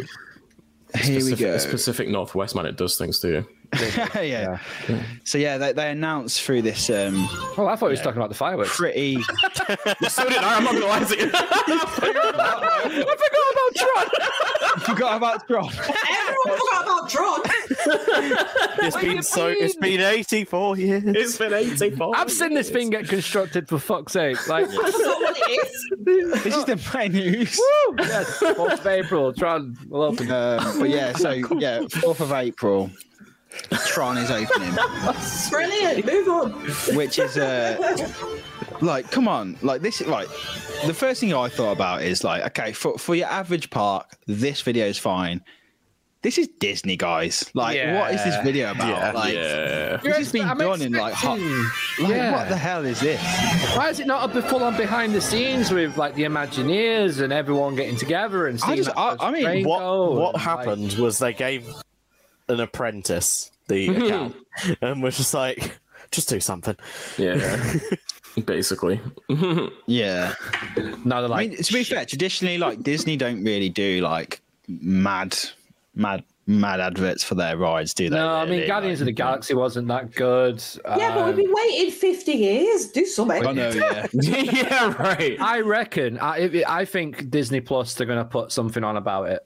here 0.96 1.24
we 1.26 1.36
go. 1.36 1.54
it's 1.54 1.66
Pacific 1.66 2.08
Northwest, 2.08 2.56
man. 2.56 2.66
It 2.66 2.78
does 2.78 2.98
things 2.98 3.20
to 3.20 3.28
you. 3.28 3.48
yeah. 4.16 4.58
So 5.24 5.38
yeah, 5.38 5.58
they, 5.58 5.72
they 5.74 5.92
announced 5.92 6.42
through 6.42 6.62
this 6.64 6.90
um, 6.90 7.14
oh, 7.58 7.68
I 7.70 7.76
thought 7.76 7.88
he 7.88 7.92
was 7.92 8.02
talking 8.02 8.18
about 8.18 8.30
the 8.30 8.36
fireworks. 8.36 8.76
pretty. 8.76 9.22
so 9.24 10.28
did 10.28 10.38
I. 10.38 10.58
I'm 10.58 10.64
not 10.64 10.74
gonna 10.74 10.86
lie 10.86 11.04
to 11.04 11.18
you. 11.18 11.32
I 11.34 11.86
forgot 11.96 12.34
about 12.34 13.76
Tron. 13.76 14.08
forgot 14.96 15.18
about 15.18 15.48
Tron. 15.48 15.70
Everyone 15.70 16.60
forgot 16.60 16.84
about 16.84 17.10
Tron. 17.10 17.42
It's 18.84 18.96
What 18.96 19.02
been 19.04 19.16
you 19.18 19.22
so. 19.24 19.48
It's 19.48 19.78
mean? 19.80 19.98
been 19.98 20.14
eighty-four 20.14 20.78
years. 20.78 21.04
it's 21.06 21.38
been 21.38 21.54
84. 21.54 22.16
I've 22.16 22.32
seen 22.32 22.54
this 22.54 22.70
thing 22.70 22.90
get 22.90 23.08
constructed 23.08 23.68
for 23.68 23.80
fuck's 23.80 24.14
sake. 24.14 24.48
Like, 24.48 24.68
That's 24.68 24.80
not 25.00 25.22
what 25.22 25.38
it 25.38 25.66
is. 25.66 26.44
This 26.44 26.56
is 26.56 26.66
the 26.66 26.92
main 26.98 27.12
news. 27.14 27.58
woo! 27.58 27.96
Yes, 28.00 28.40
4th 28.40 28.80
of 28.80 28.88
April. 28.88 29.34
Tron 29.34 29.78
will 29.88 30.04
open. 30.04 30.32
Um, 30.32 30.80
but 30.80 30.90
yeah, 30.90 31.14
so 31.14 31.32
yeah, 31.32 31.82
fourth 31.88 32.22
of 32.22 32.32
April, 32.32 32.90
Tron 33.88 34.18
is 34.18 34.32
opening, 34.32 34.74
Brilliant. 35.50 36.06
Move 36.06 36.28
on. 36.28 36.52
which 36.96 37.20
is 37.20 37.38
uh, 37.38 37.98
like, 38.82 39.12
come 39.12 39.28
on, 39.28 39.58
like 39.62 39.82
this. 39.82 40.02
Like, 40.02 40.28
the 40.86 40.94
first 40.94 41.20
thing 41.20 41.34
I 41.34 41.50
thought 41.50 41.72
about 41.72 42.02
is 42.04 42.24
like, 42.24 42.44
okay, 42.58 42.72
for 42.74 42.98
for 42.98 43.16
your 43.16 43.28
average 43.28 43.70
park, 43.70 44.18
this 44.28 44.62
video 44.62 44.86
is 44.88 44.98
fine. 44.98 45.42
This 46.24 46.38
is 46.38 46.48
Disney, 46.60 46.98
guys. 46.98 47.50
Like, 47.56 47.78
what 47.96 48.14
is 48.14 48.24
this 48.24 48.36
video 48.44 48.70
about? 48.72 48.88
Yeah. 48.90 49.12
Like, 49.12 49.34
yeah. 49.34 49.98
this 49.98 50.18
has 50.18 50.32
been 50.32 50.48
I'm 50.48 50.58
done 50.60 50.82
in 50.84 50.94
like, 50.94 51.16
hot, 51.16 51.40
like 51.40 52.10
yeah. 52.10 52.32
what 52.32 52.48
the 52.48 52.56
hell 52.56 52.86
is 52.86 53.00
this? 53.00 53.20
Why 53.76 53.90
is 53.90 54.00
it 54.00 54.06
not 54.06 54.36
a 54.36 54.42
full 54.44 54.64
on 54.64 54.78
behind 54.78 55.16
the 55.16 55.22
scenes 55.22 55.72
with 55.72 55.98
like 55.98 56.14
the 56.14 56.24
Imagineers 56.24 57.22
and 57.22 57.34
everyone 57.34 57.76
getting 57.76 57.96
together 57.96 58.46
and 58.46 58.62
I 58.64 58.76
just- 58.76 58.92
I- 58.96 59.18
I 59.20 59.32
mean, 59.32 59.66
what 59.68 59.82
what 59.82 60.26
and, 60.26 60.34
like- 60.36 60.42
happened 60.44 60.94
was 60.94 61.18
they 61.18 61.34
gave 61.34 61.68
an 62.52 62.60
apprentice 62.60 63.52
the 63.68 63.88
account 63.96 64.36
and 64.82 65.02
was 65.02 65.18
just 65.18 65.34
like, 65.34 65.80
just 66.12 66.30
do 66.30 66.40
something. 66.40 66.76
Yeah. 67.18 67.74
Basically. 68.46 69.00
Yeah. 69.88 70.34
No, 71.04 71.22
they're 71.22 71.26
I 71.26 71.28
like, 71.28 71.50
mean, 71.50 71.58
to 71.64 71.74
be 71.74 71.84
fair, 71.84 72.06
traditionally, 72.06 72.58
like 72.58 72.82
Disney 72.82 73.18
don't 73.18 73.44
really 73.44 73.68
do 73.70 74.00
like 74.02 74.42
mad, 74.68 75.38
mad, 75.96 76.24
mad 76.48 76.80
adverts 76.80 77.24
for 77.26 77.36
their 77.36 77.58
rides, 77.58 77.94
do 77.94 78.10
they? 78.10 78.16
no, 78.16 78.30
I 78.36 78.46
mean, 78.46 78.56
really? 78.56 78.68
Guardians 78.68 79.00
Like, 79.00 79.02
of 79.02 79.06
the 79.08 79.12
Galaxy 79.14 79.54
wasn't 79.54 79.88
that 79.90 80.12
good. 80.14 80.64
Yeah, 80.86 81.14
but 81.14 81.26
we've 81.26 81.34
Um, 81.36 81.42
been 81.42 81.54
waiting 81.54 81.92
50 81.92 82.32
years. 82.32 82.88
Do 82.88 83.06
something. 83.06 83.46
I 83.46 83.52
know, 83.52 83.70
yeah. 83.70 84.08
yeah, 84.14 84.94
right. 84.98 85.40
I 85.42 85.60
reckon. 85.60 86.18
I, 86.20 86.64
I 86.68 86.86
think 86.86 87.30
Disney 87.30 87.60
Plus 87.60 87.94
they're 87.96 88.08
going 88.08 88.20
to 88.20 88.26
put 88.26 88.52
something 88.54 88.84
on 88.84 88.96
about 88.98 89.30
it. 89.30 89.46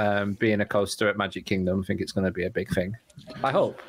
Um, 0.00 0.32
being 0.34 0.60
a 0.60 0.64
coaster 0.66 1.08
at 1.08 1.16
Magic 1.18 1.44
Kingdom, 1.44 1.80
I 1.82 1.84
think 1.86 2.00
it's 2.00 2.12
going 2.12 2.24
to 2.24 2.30
be 2.30 2.44
a 2.46 2.50
big 2.50 2.68
thing. 2.70 2.96
I 3.44 3.50
hope. 3.50 3.80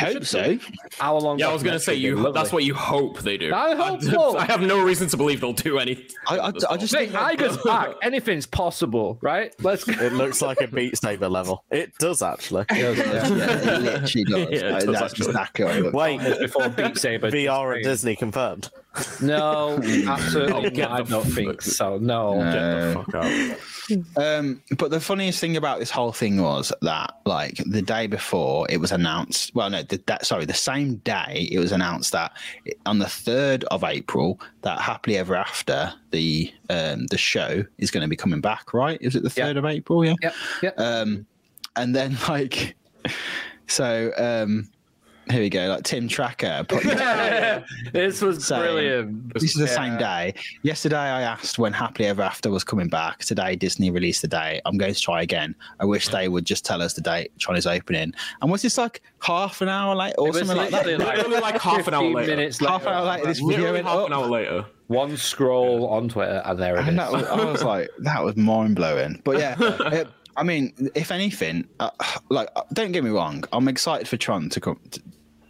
I 0.00 0.12
Hope 0.12 0.24
so. 0.24 0.56
Hour 1.00 1.20
long. 1.20 1.40
Yeah, 1.40 1.48
I 1.48 1.52
was 1.52 1.64
gonna 1.64 1.80
say 1.80 1.94
you. 1.96 2.30
That's 2.32 2.52
what 2.52 2.62
you 2.62 2.72
hope 2.72 3.18
they 3.20 3.36
do. 3.36 3.52
I 3.52 3.74
hope 3.74 4.00
so. 4.14 4.36
I 4.38 4.44
have 4.44 4.60
no 4.60 4.80
reason 4.84 5.08
to 5.08 5.16
believe 5.16 5.40
they'll 5.40 5.52
do 5.52 5.80
anything. 5.80 6.06
I, 6.28 6.38
I, 6.38 6.52
I 6.70 6.76
just 6.76 6.94
Hey, 6.94 7.08
think 7.08 7.14
Iger's 7.18 7.56
back. 7.64 7.94
Anything's 8.02 8.46
possible, 8.46 9.18
right? 9.22 9.52
Let's 9.60 9.82
go. 9.82 9.92
It 10.00 10.12
looks 10.12 10.40
like 10.40 10.60
a 10.60 10.68
Beat 10.68 10.96
Saber 10.96 11.28
level. 11.28 11.64
It 11.72 11.92
does 11.98 12.22
actually. 12.22 12.64
yeah, 12.70 12.92
it 12.92 13.80
literally 13.82 14.24
does. 14.24 14.48
Yeah, 14.52 14.58
it 14.68 14.72
Like, 14.72 14.84
does 14.84 14.92
that's 15.00 15.02
actually. 15.14 15.26
exactly 15.26 15.64
what 15.64 15.76
looks 15.82 15.94
like. 15.94 16.20
Wait, 16.20 16.38
Before 16.38 16.68
Beat 16.68 16.96
Saber. 16.98 17.30
VR 17.32 17.78
at 17.78 17.82
Disney 17.82 18.14
confirmed. 18.14 18.70
No, 19.20 19.80
absolutely 20.06 20.70
not. 20.70 20.90
I 20.92 21.02
don't 21.02 21.24
think 21.24 21.60
so. 21.60 21.98
No. 21.98 22.34
Get 22.34 22.52
the 22.52 23.04
fuck 23.04 23.14
out. 23.16 23.58
Um, 24.16 24.62
but 24.76 24.90
the 24.90 25.00
funniest 25.00 25.40
thing 25.40 25.56
about 25.56 25.78
this 25.78 25.90
whole 25.90 26.12
thing 26.12 26.40
was 26.40 26.72
that, 26.82 27.14
like, 27.24 27.56
the 27.66 27.82
day 27.82 28.06
before 28.06 28.66
it 28.70 28.78
was 28.78 28.92
announced. 28.92 29.54
Well, 29.54 29.70
no, 29.70 29.82
the, 29.82 30.02
that 30.06 30.26
sorry, 30.26 30.44
the 30.44 30.54
same 30.54 30.96
day 30.96 31.48
it 31.50 31.58
was 31.58 31.72
announced 31.72 32.12
that 32.12 32.32
on 32.86 32.98
the 32.98 33.08
third 33.08 33.64
of 33.64 33.84
April 33.84 34.40
that 34.62 34.80
Happily 34.80 35.16
Ever 35.16 35.34
After 35.34 35.92
the 36.10 36.52
um 36.70 37.06
the 37.06 37.18
show 37.18 37.64
is 37.78 37.90
going 37.90 38.02
to 38.02 38.08
be 38.08 38.16
coming 38.16 38.40
back. 38.40 38.74
Right? 38.74 38.98
Is 39.00 39.16
it 39.16 39.22
the 39.22 39.30
third 39.30 39.56
of 39.56 39.64
April? 39.64 40.04
Yeah. 40.04 40.14
Yeah. 40.22 40.32
Yep. 40.62 40.80
Um, 40.80 41.26
and 41.76 41.94
then 41.94 42.16
like, 42.28 42.76
so 43.66 44.12
um, 44.18 44.68
here 45.30 45.40
we 45.40 45.50
go. 45.50 45.68
Like 45.68 45.84
Tim 45.84 46.08
Tracker 46.08 46.64
put 46.68 46.82
this 47.92 48.20
was 48.20 48.46
Same. 48.46 48.60
brilliant. 48.60 49.34
This 49.34 49.44
is 49.44 49.54
the 49.54 49.68
same 49.68 49.96
day. 49.98 50.34
Yesterday, 50.62 50.96
I 50.96 51.22
asked 51.22 51.58
when 51.58 51.72
Happily 51.72 52.08
Ever 52.08 52.22
After 52.22 52.50
was 52.50 52.64
coming 52.64 52.88
back. 52.88 53.20
Today, 53.20 53.56
Disney 53.56 53.90
released 53.90 54.22
the 54.22 54.28
date. 54.28 54.62
I'm 54.64 54.76
going 54.78 54.94
to 54.94 55.00
try 55.00 55.22
again. 55.22 55.54
I 55.80 55.84
wish 55.84 56.08
they 56.08 56.28
would 56.28 56.44
just 56.44 56.64
tell 56.64 56.82
us 56.82 56.94
the 56.94 57.00
date 57.00 57.32
Tron's 57.38 57.66
opening. 57.66 58.12
And 58.42 58.50
was 58.50 58.62
this 58.62 58.78
like 58.78 59.02
half 59.20 59.60
an 59.60 59.68
hour 59.68 59.94
late 59.94 60.14
or 60.18 60.32
something 60.32 60.56
like 60.56 60.70
that? 60.70 60.86
literally 60.86 61.34
like, 61.34 61.42
like 61.54 61.60
half 61.60 61.86
an 61.88 61.94
hour 61.94 62.02
15 62.02 62.14
later. 62.14 62.36
minutes 62.36 62.58
half 62.58 62.82
an 62.82 62.92
hour 62.92 63.06
later, 63.06 63.26
this 63.26 63.40
video 63.40 63.74
half 63.74 63.86
up. 63.86 64.06
an 64.06 64.12
hour 64.12 64.26
later. 64.26 64.64
One 64.88 65.16
scroll 65.16 65.86
on 65.88 66.08
Twitter, 66.08 66.42
and 66.44 66.58
there 66.58 66.76
it 66.76 66.82
is. 66.82 66.88
And 66.88 66.98
that 66.98 67.12
was, 67.12 67.24
I 67.24 67.44
was 67.44 67.62
like, 67.62 67.90
that 67.98 68.24
was 68.24 68.36
mind 68.36 68.76
blowing. 68.76 69.20
But 69.22 69.38
yeah, 69.38 69.54
it, 69.60 70.08
I 70.36 70.44
mean, 70.44 70.72
if 70.94 71.10
anything, 71.10 71.68
uh, 71.80 71.90
like, 72.30 72.48
don't 72.72 72.92
get 72.92 73.04
me 73.04 73.10
wrong, 73.10 73.44
I'm 73.52 73.68
excited 73.68 74.08
for 74.08 74.16
Tron 74.16 74.48
to 74.50 74.60
come. 74.60 74.80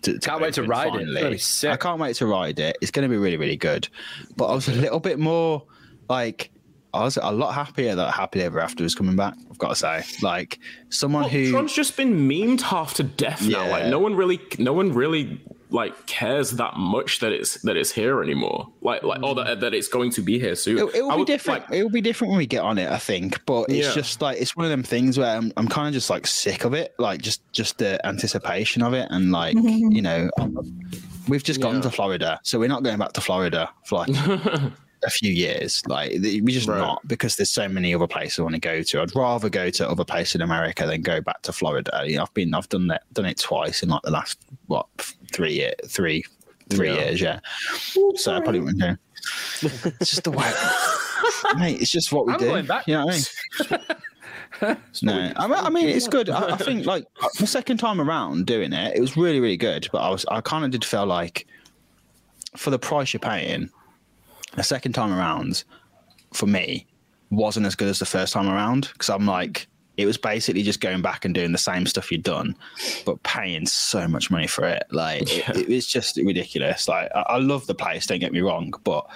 To, 0.09 0.12
to, 0.14 0.18
to 0.20 0.28
Can't 0.28 0.40
wait 0.42 0.54
to 0.54 0.62
in 0.64 0.68
ride 0.68 0.86
it. 0.94 0.94
It's 0.94 1.04
finally. 1.06 1.22
gonna 1.22 1.38
sick. 1.38 1.70
I 1.70 1.76
can't 1.76 2.00
wait 2.00 2.16
to 2.16 2.26
ride 2.26 2.59
it. 2.59 2.76
It's 2.80 2.90
going 2.90 3.09
to 3.09 3.09
be 3.09 3.16
really, 3.18 3.36
really 3.36 3.56
good. 3.56 3.88
But 4.36 4.46
I 4.46 4.54
was 4.54 4.68
a 4.68 4.72
little 4.72 5.00
bit 5.00 5.18
more 5.18 5.64
like, 6.09 6.50
I 6.94 7.00
was 7.04 7.18
a 7.20 7.30
lot 7.30 7.54
happier 7.54 7.94
that 7.94 8.14
Happily 8.14 8.44
Ever 8.44 8.61
After 8.61 8.82
was 8.82 8.94
coming 8.94 9.14
back. 9.16 9.34
I've 9.50 9.59
got 9.59 9.68
to 9.68 9.74
say, 9.76 10.02
like 10.22 10.59
someone 10.88 11.22
Well, 11.24 11.30
who 11.30 11.50
Tron's 11.50 11.72
just 11.74 11.96
been 11.96 12.28
memed 12.28 12.62
half 12.62 12.94
to 12.94 13.02
death 13.02 13.46
now. 13.46 13.68
Like 13.70 13.84
Yeah. 13.84 13.90
no 13.90 13.98
one 13.98 14.14
really, 14.14 14.40
no 14.59 14.72
one 14.72 14.92
really 14.92 15.40
like 15.71 16.07
cares 16.07 16.53
that 16.53 16.77
much 16.77 17.21
that 17.21 17.33
it's 17.33 17.61
that 17.62 17.77
it's 17.77 17.91
here 17.91 18.23
anymore. 18.23 18.69
Like 18.81 19.03
like 19.03 19.23
or 19.23 19.35
that, 19.35 19.47
mm. 19.47 19.61
that 19.61 19.75
it's 19.75 19.89
going 19.89 20.11
to 20.12 20.23
be 20.23 20.39
here 20.39 20.55
soon. 20.55 20.79
It, 20.79 20.95
it 20.95 21.03
will 21.03 21.11
be 21.12 21.16
would, 21.19 21.27
different. 21.27 21.69
like, 21.69 21.79
it 21.79 21.83
will 21.83 21.91
be 21.91 22.01
different 22.01 22.31
when 22.31 22.39
we 22.39 22.47
get 22.47 22.62
on 22.62 22.79
it, 22.79 22.91
I 22.91 22.99
think. 22.99 23.45
But 23.47 23.64
it's 23.69 23.89
Yeah. 23.89 23.95
just 23.95 24.23
like 24.23 24.41
it's 24.41 24.57
one 24.57 24.64
of 24.64 24.71
them 24.71 24.83
things 24.83 25.19
where 25.19 25.37
I'm, 25.37 25.53
I'm 25.57 25.69
kind 25.69 25.89
of 25.89 25.95
just 25.95 26.11
like 26.11 26.27
sick 26.27 26.64
of 26.64 26.75
it, 26.75 26.95
like 26.99 27.21
just 27.21 27.41
just 27.53 27.79
the 27.79 28.05
anticipation 28.07 28.83
of 28.83 28.95
it, 28.95 29.09
and 29.11 29.31
like 29.31 29.55
you 29.59 30.03
know, 30.03 30.31
we've 31.29 31.45
just 31.45 31.61
gone 31.61 31.77
Yeah. 31.77 31.81
to 31.83 31.91
Florida, 31.91 32.41
so 32.43 32.59
we're 32.59 32.69
not 32.69 32.83
going 32.83 32.99
back 32.99 33.12
to 33.14 33.21
Florida 33.21 33.71
for 33.85 33.99
like 34.07 34.11
a 35.05 35.11
few 35.11 35.33
years. 35.33 35.83
Like 35.87 36.12
we 36.12 36.41
just 36.47 36.66
Right. 36.69 36.79
not 36.79 37.07
because 37.07 37.37
there's 37.37 37.51
so 37.51 37.69
many 37.69 37.95
other 37.95 38.07
places 38.07 38.39
I 38.39 38.43
want 38.43 38.55
to 38.55 38.61
go 38.61 38.83
to. 38.83 39.03
I'd 39.03 39.14
rather 39.14 39.49
go 39.49 39.71
to 39.71 39.89
other 39.89 40.05
places 40.05 40.37
in 40.37 40.41
America 40.43 40.87
than 40.87 41.03
go 41.03 41.21
back 41.21 41.43
to 41.43 41.53
Florida. 41.53 42.03
You 42.05 42.16
know, 42.16 42.23
I've 42.23 42.35
been 42.35 42.55
I've 42.55 42.69
done 42.69 42.87
that 42.89 43.03
done 43.12 43.27
it 43.27 43.39
twice 43.39 43.83
in 43.83 43.91
like 43.91 44.03
the 44.03 44.11
last 44.11 44.41
what 44.66 44.87
three 45.33 45.53
year 45.55 45.72
three 45.87 46.24
three 46.70 46.89
Yeah. 46.89 47.05
years, 47.05 47.20
yeah. 47.20 47.41
So 48.16 48.35
I 48.35 48.41
probably 48.41 48.61
wouldn't 48.61 48.81
do. 48.81 48.97
It's 50.01 50.11
just 50.11 50.24
the 50.24 50.31
way, 50.31 50.51
mate. 51.59 51.81
It's 51.81 51.91
just 51.91 52.12
what 52.12 52.26
we 52.26 52.33
I'm 52.35 52.39
do. 52.39 52.47
going 52.47 52.66
back. 52.66 52.87
You 52.87 52.95
know 52.95 53.07
what 53.07 53.31
I 53.70 53.76
mean? 54.66 54.76
no, 55.03 55.33
I 55.37 55.47
mean, 55.47 55.59
I 55.59 55.70
mean, 55.70 55.89
it's 55.89 56.09
good. 56.09 56.31
I, 56.31 56.55
I 56.55 56.57
think 56.57 56.87
like 56.87 57.05
the 57.39 57.47
second 57.47 57.79
time 57.79 58.01
around 58.01 58.47
doing 58.47 58.72
it, 58.72 58.97
it 58.97 59.01
was 59.01 59.16
really, 59.16 59.41
really 59.41 59.57
good. 59.57 59.89
But 59.93 59.99
I 59.99 60.11
was, 60.11 60.24
I 60.31 60.41
kind 60.41 60.64
of 60.64 60.70
did 60.70 60.85
feel 60.85 61.07
like 61.07 61.47
for 62.57 62.70
the 62.70 62.79
price 62.79 63.12
you're 63.12 63.20
paying, 63.20 63.70
the 64.57 64.62
second 64.62 64.93
time 64.95 65.12
around 65.12 65.64
for 66.33 66.47
me 66.47 66.87
wasn't 67.31 67.66
as 67.66 67.74
good 67.74 67.89
as 67.89 67.99
the 67.99 68.07
first 68.07 68.33
time 68.33 68.49
around 68.49 68.89
because 68.93 69.09
I'm 69.11 69.26
like. 69.26 69.68
It 69.99 70.07
was 70.07 70.16
basically 70.16 70.62
just 70.62 70.80
going 70.80 71.03
back 71.03 71.26
and 71.26 71.34
doing 71.34 71.53
the 71.53 71.59
same 71.59 71.84
stuff 71.84 72.11
you'd 72.11 72.22
done, 72.22 72.57
but 73.05 73.22
paying 73.24 73.66
so 73.66 74.09
much 74.09 74.30
money 74.30 74.46
for 74.46 74.64
it. 74.64 74.84
Like 74.90 75.22
it, 75.36 75.57
it 75.57 75.68
was 75.68 75.86
just 75.86 76.16
ridiculous. 76.16 76.88
Like 76.88 77.11
I, 77.14 77.20
I 77.20 77.36
love 77.38 77.66
the 77.66 77.74
place, 77.74 78.07
don't 78.07 78.20
get 78.20 78.32
me 78.32 78.40
wrong, 78.40 78.72
but 78.84 79.07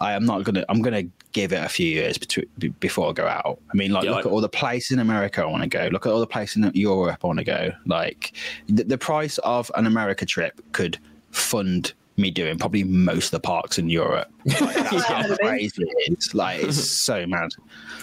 I 0.00 0.12
am 0.12 0.24
not 0.24 0.44
gonna. 0.44 0.64
I'm 0.68 0.80
gonna 0.80 1.02
give 1.32 1.52
it 1.52 1.62
a 1.62 1.68
few 1.68 1.86
years 1.86 2.16
between, 2.18 2.46
before 2.78 3.10
I 3.10 3.12
go 3.12 3.26
out. 3.26 3.58
I 3.72 3.76
mean, 3.76 3.90
like 3.90 4.04
Yeah, 4.04 4.10
look 4.10 4.16
like- 4.18 4.26
at 4.26 4.32
all 4.32 4.40
the 4.40 4.48
places 4.48 4.92
in 4.92 4.98
America 5.00 5.42
I 5.42 5.46
want 5.46 5.62
to 5.64 5.68
go. 5.68 5.88
Look 5.90 6.06
at 6.06 6.12
all 6.12 6.20
the 6.20 6.26
places 6.26 6.62
in 6.62 6.70
Europe 6.74 7.18
I 7.24 7.26
want 7.26 7.40
to 7.40 7.44
go. 7.44 7.72
Like 7.86 8.32
the, 8.68 8.84
the 8.84 8.98
price 8.98 9.38
of 9.38 9.70
an 9.76 9.86
America 9.86 10.24
trip 10.24 10.60
could 10.72 10.98
fund 11.32 11.94
me 12.16 12.30
doing 12.30 12.58
probably 12.58 12.82
most 12.84 13.26
of 13.26 13.30
the 13.32 13.40
parks 13.40 13.78
in 13.78 13.88
Europe. 13.88 14.28
Like, 14.60 14.74
that's 14.74 15.04
how 15.04 15.36
crazy 15.36 15.82
it 15.82 16.18
is. 16.18 16.34
Like 16.34 16.62
it's 16.62 16.76
so 17.00 17.26
mad. 17.26 17.50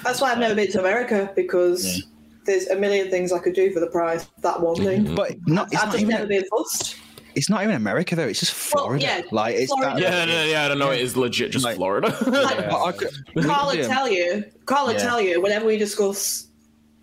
That's 0.03 0.21
why 0.21 0.31
I've 0.31 0.37
never 0.39 0.55
been 0.55 0.71
to 0.71 0.79
America 0.79 1.31
because 1.35 2.05
there's 2.45 2.67
a 2.67 2.75
million 2.75 3.09
things 3.09 3.31
I 3.31 3.39
could 3.39 3.53
do 3.53 3.71
for 3.71 3.79
the 3.79 3.87
price. 3.87 4.27
That 4.39 4.61
one 4.61 4.75
thing. 4.75 5.15
But 5.15 5.35
not. 5.47 5.67
It's 5.73 5.81
I've 5.81 5.87
not 5.89 5.93
just 5.95 6.05
never 6.07 6.23
even. 6.25 6.41
been 6.41 6.49
fussed. 6.49 6.97
It's 7.35 7.49
not 7.49 7.63
even 7.63 7.75
America 7.75 8.15
though. 8.15 8.27
It's 8.27 8.39
just 8.39 8.53
Well, 8.73 8.85
Florida. 8.85 9.03
yeah, 9.03 9.21
like 9.31 9.55
it's 9.55 9.71
Florida. 9.73 9.99
that. 9.99 10.27
yeah, 10.29 10.33
yeah, 10.43 10.43
yeah. 10.51 10.65
I 10.65 10.67
don't 10.69 10.79
know. 10.79 10.91
It 10.91 11.01
is 11.01 11.17
legit 11.17 11.51
just 11.51 11.65
Like- 11.65 11.75
Florida. 11.75 12.07
Like, 12.27 12.59
I- 12.59 12.69
I 12.85 12.91
could- 12.93 13.09
we 13.35 13.43
Carl 13.43 13.69
could 13.71 13.77
would 13.79 13.83
do- 13.83 13.87
tell 13.89 14.09
you, 14.09 14.45
Carl 14.65 14.85
would 14.87 14.95
Yeah. 14.95 15.01
tell 15.03 15.19
you, 15.19 15.41
whenever 15.41 15.65
we 15.65 15.77
discuss, 15.77 16.47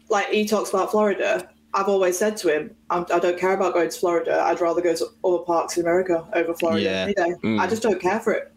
like 0.08 0.28
he 0.28 0.46
talks 0.46 0.70
about 0.70 0.90
Florida, 0.90 1.46
I've 1.74 1.88
always 1.88 2.16
said 2.18 2.36
to 2.38 2.48
him, 2.54 2.70
I'm, 2.90 3.04
I 3.12 3.18
don't 3.18 3.38
care 3.38 3.52
about 3.52 3.74
going 3.74 3.90
to 3.90 3.98
Florida. 3.98 4.40
I'd 4.42 4.60
rather 4.60 4.80
go 4.80 4.94
to 4.94 5.06
other 5.24 5.38
parks 5.38 5.76
in 5.76 5.82
America 5.82 6.26
over 6.34 6.54
Florida 6.54 6.82
Yeah. 6.82 7.02
any 7.04 7.14
day. 7.14 7.34
Mm. 7.44 7.60
I 7.60 7.66
just 7.66 7.82
don't 7.82 8.00
care 8.00 8.20
for 8.20 8.32
it. 8.32 8.52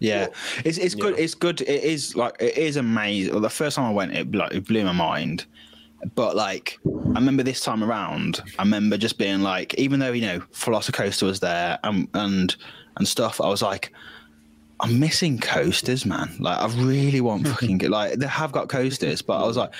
Yeah, 0.00 0.28
it's 0.64 0.78
it's 0.78 0.94
good. 0.94 1.18
It's 1.18 1.34
good. 1.34 1.60
It 1.62 1.82
is 1.82 2.14
like 2.16 2.36
it 2.40 2.56
is 2.56 2.76
amazing. 2.76 3.40
The 3.40 3.50
first 3.50 3.74
time 3.76 3.84
I 3.86 3.90
went, 3.92 4.12
it 4.14 4.32
like 4.32 4.52
it 4.54 4.64
blew 4.66 4.84
my 4.84 4.92
mind. 4.92 5.46
But 6.14 6.36
like, 6.36 6.78
I 6.86 7.18
remember 7.18 7.42
this 7.42 7.60
time 7.60 7.82
around, 7.82 8.40
I 8.58 8.62
remember 8.62 8.96
just 8.96 9.18
being 9.18 9.40
like, 9.40 9.74
even 9.74 10.00
though 10.00 10.12
you 10.12 10.22
know 10.22 10.40
Velocicoaster 10.52 11.24
was 11.24 11.40
there 11.40 11.78
and 11.84 12.08
and 12.14 12.54
and 12.96 13.08
stuff, 13.08 13.40
I 13.40 13.48
was 13.48 13.62
like, 13.62 13.92
I'm 14.80 15.00
missing 15.00 15.38
coasters, 15.38 16.06
man. 16.06 16.36
Like, 16.38 16.58
I 16.58 16.66
really 16.68 17.20
want 17.20 17.46
fucking 17.48 17.78
get. 17.78 17.90
like 17.90 18.18
they 18.18 18.26
have 18.26 18.52
got 18.52 18.68
coasters, 18.68 19.22
but 19.22 19.42
I 19.42 19.46
was 19.46 19.56
like. 19.56 19.72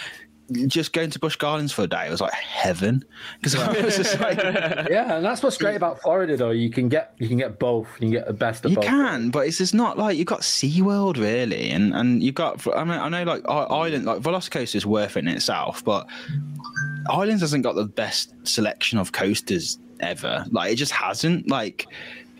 Just 0.67 0.93
going 0.93 1.11
to 1.11 1.19
Busch 1.19 1.37
Gardens 1.37 1.73
for 1.73 1.83
a 1.83 1.87
day 1.87 2.09
was 2.11 2.21
like 2.21 2.33
heaven 2.33 3.05
because 3.39 3.55
I 3.55 3.83
was 3.83 3.97
just 3.97 4.19
like, 4.19 4.39
Yeah, 4.91 5.17
and 5.17 5.25
that's 5.25 5.43
what's 5.43 5.59
great 5.59 5.77
about 5.77 6.01
Florida, 6.01 6.37
though. 6.37 6.51
You 6.51 6.71
can 6.71 6.89
get 6.89 7.15
you 7.19 7.29
can 7.29 7.37
get 7.37 7.59
both. 7.59 7.87
You 7.97 8.07
can 8.07 8.11
get 8.11 8.27
the 8.27 8.33
best 8.33 8.65
of 8.65 8.71
You 8.71 8.77
both. 8.77 8.85
You 8.85 8.91
can, 8.91 9.31
but 9.31 9.47
it's 9.47 9.59
just 9.59 9.75
not 9.75 9.99
like 9.99 10.17
you've 10.17 10.27
got 10.27 10.41
SeaWorld 10.41 11.19
really, 11.19 11.71
and 11.71 11.95
and 11.95 12.23
you've 12.23 12.35
got. 12.35 12.67
I 12.75 12.85
mean, 12.85 12.99
I 12.99 13.09
know 13.09 13.25
like 13.25 13.43
Island, 13.49 14.05
like 14.07 14.21
Velocicoaster 14.21 14.77
is 14.77 14.87
worth 14.87 15.17
it 15.17 15.21
in 15.21 15.29
itself, 15.29 15.85
but 15.85 16.07
Islands 17.11 17.43
hasn't 17.43 17.65
got 17.65 17.75
the 17.75 17.85
best 17.85 18.33
selection 18.47 18.99
of 18.99 19.13
coasters 19.13 19.79
ever. 20.01 20.45
Like 20.51 20.73
it 20.73 20.77
just 20.77 20.93
hasn't. 20.93 21.49
Like 21.49 21.87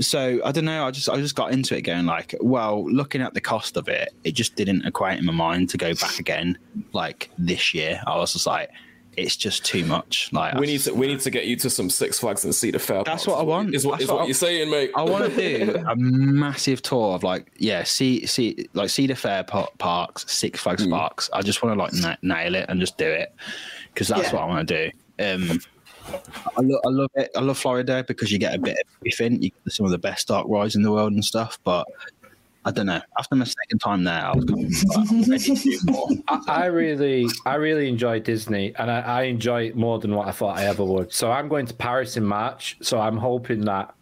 so 0.01 0.41
I 0.45 0.53
don't 0.53 0.65
know. 0.65 0.87
I 0.87 0.91
just 0.91 1.09
I 1.09 1.17
just 1.17 1.35
got 1.35 1.53
into 1.53 1.77
it 1.77 1.83
going 1.83 2.07
like, 2.07 2.35
well, 2.41 2.85
looking 2.91 3.21
at 3.23 3.35
the 3.35 3.41
cost 3.41 3.77
of 3.77 3.89
it, 3.89 4.13
it 4.25 4.33
just 4.33 4.57
didn't 4.57 4.85
equate 4.87 5.19
in 5.19 5.25
my 5.25 5.33
mind 5.33 5.69
to 5.71 5.77
go 5.77 5.95
back 5.95 6.19
again. 6.19 6.59
Like 6.93 7.31
this 7.39 7.75
year, 7.75 8.01
I 8.07 8.17
was 8.17 8.33
just 8.33 8.47
like, 8.47 8.71
it's 9.17 9.35
just 9.37 9.65
too 9.65 9.85
much. 9.85 10.33
Like 10.33 10.55
We 10.55 10.61
I- 10.69 10.71
need 10.71 10.81
to 10.83 10.95
we 10.95 11.07
need 11.09 11.21
to 11.21 11.31
get 11.31 11.47
you 11.47 11.57
to 11.57 11.69
some 11.71 11.91
Six 11.91 12.21
Flags 12.21 12.45
and 12.45 12.55
Cedar 12.55 12.79
Fair. 12.79 13.03
That's 13.05 13.27
what 13.27 13.39
I 13.41 13.43
want. 13.43 13.75
Is 13.75 13.85
what 13.85 14.01
what 14.05 14.17
what 14.19 14.27
you're 14.29 14.35
saying, 14.35 14.71
mate? 14.71 14.93
I 14.97 15.03
want 15.03 15.25
to 15.33 15.37
do 15.37 15.77
a 15.89 15.97
massive 15.97 16.81
tour 16.83 17.15
of 17.17 17.25
like 17.25 17.51
yeah, 17.57 17.83
see 17.83 18.25
see 18.27 18.69
like 18.75 18.91
Cedar 18.91 19.17
Fair 19.17 19.43
pa- 19.43 19.67
parks, 19.79 20.25
Six 20.33 20.61
Flags 20.61 20.85
Hmm. 20.85 20.91
parks. 20.91 21.29
I 21.33 21.43
just 21.43 21.63
want 21.63 21.77
to 21.77 21.83
like 21.83 21.93
na- 21.95 22.17
nail 22.37 22.55
it 22.55 22.67
and 22.69 22.79
just 22.79 22.97
do 22.99 23.07
it 23.09 23.35
because 23.93 24.07
that's 24.09 24.29
Yeah. 24.33 24.35
what 24.35 24.43
I 24.43 24.47
want 24.47 24.69
to 24.69 24.91
do. 24.91 24.91
Um, 25.21 25.61
I, 26.57 26.61
lo- 26.61 26.81
I 26.85 26.89
love 26.89 27.11
it. 27.15 27.31
I 27.37 27.41
love 27.41 27.59
Florida 27.59 28.05
because 28.07 28.31
you 28.33 28.39
get 28.39 28.55
a 28.55 28.59
bit 28.59 28.79
of 28.79 28.87
everything. 29.01 29.43
You 29.43 29.51
get 29.51 29.73
some 29.73 29.87
of 29.87 29.93
the 29.93 29.99
best 29.99 30.29
dark 30.29 30.47
rides 30.49 30.77
in 30.77 30.83
the 30.83 30.93
world 30.93 31.13
and 31.13 31.25
stuff. 31.25 31.59
But 31.65 31.87
I 32.65 32.71
don't 32.71 32.87
know. 32.87 33.01
After 33.19 33.35
my 33.37 33.45
second 33.45 33.79
time 33.79 34.05
there, 34.05 34.25
I 34.25 34.35
was 34.35 34.45
kind 34.45 34.67
of 34.67 35.11
I'm 35.11 35.23
ready 35.23 35.55
to 35.55 35.55
do 35.55 35.79
more. 35.85 36.09
I, 36.29 36.43
I 36.47 36.67
really, 36.67 37.27
I 37.47 37.55
really 37.55 37.89
enjoy 37.89 38.21
Disney, 38.21 38.75
and 38.77 38.91
I, 38.91 39.01
I 39.01 39.23
enjoy 39.23 39.69
it 39.69 39.77
more 39.77 39.99
than 39.99 40.15
what 40.15 40.29
I 40.29 40.33
thought 40.33 40.59
I 40.59 40.67
ever 40.67 40.85
would. 40.85 41.13
So 41.13 41.31
I'm 41.31 41.49
going 41.49 41.67
to 41.67 41.75
Paris 41.75 42.17
in 42.17 42.25
March. 42.25 42.77
So 42.83 43.01
I'm 43.01 43.17
hoping 43.17 43.65
that 43.67 43.95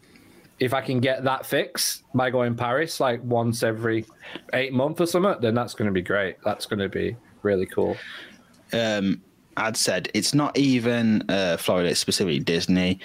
if 0.59 0.73
I 0.73 0.81
can 0.81 1.01
get 1.01 1.23
that 1.25 1.45
fix 1.45 2.03
by 2.15 2.31
going 2.31 2.57
to 2.57 2.59
Paris 2.59 2.99
like 2.99 3.23
once 3.23 3.63
every 3.63 4.07
eight 4.55 4.73
months 4.73 5.01
or 5.01 5.07
something, 5.07 5.37
then 5.41 5.55
that's 5.55 5.75
going 5.75 5.87
to 5.87 5.93
be 5.93 6.03
great. 6.03 6.37
That's 6.45 6.65
going 6.67 6.81
to 6.81 6.89
be 6.89 7.17
really 7.43 7.67
cool. 7.67 7.97
um, 8.73 9.23
I'd 9.57 9.77
said 9.77 10.09
it's 10.15 10.35
not 10.35 10.57
even 10.59 11.23
uh, 11.31 11.57
Florida, 11.57 11.91
it's 11.91 12.01
specifically 12.01 12.39
Disney. 12.41 12.99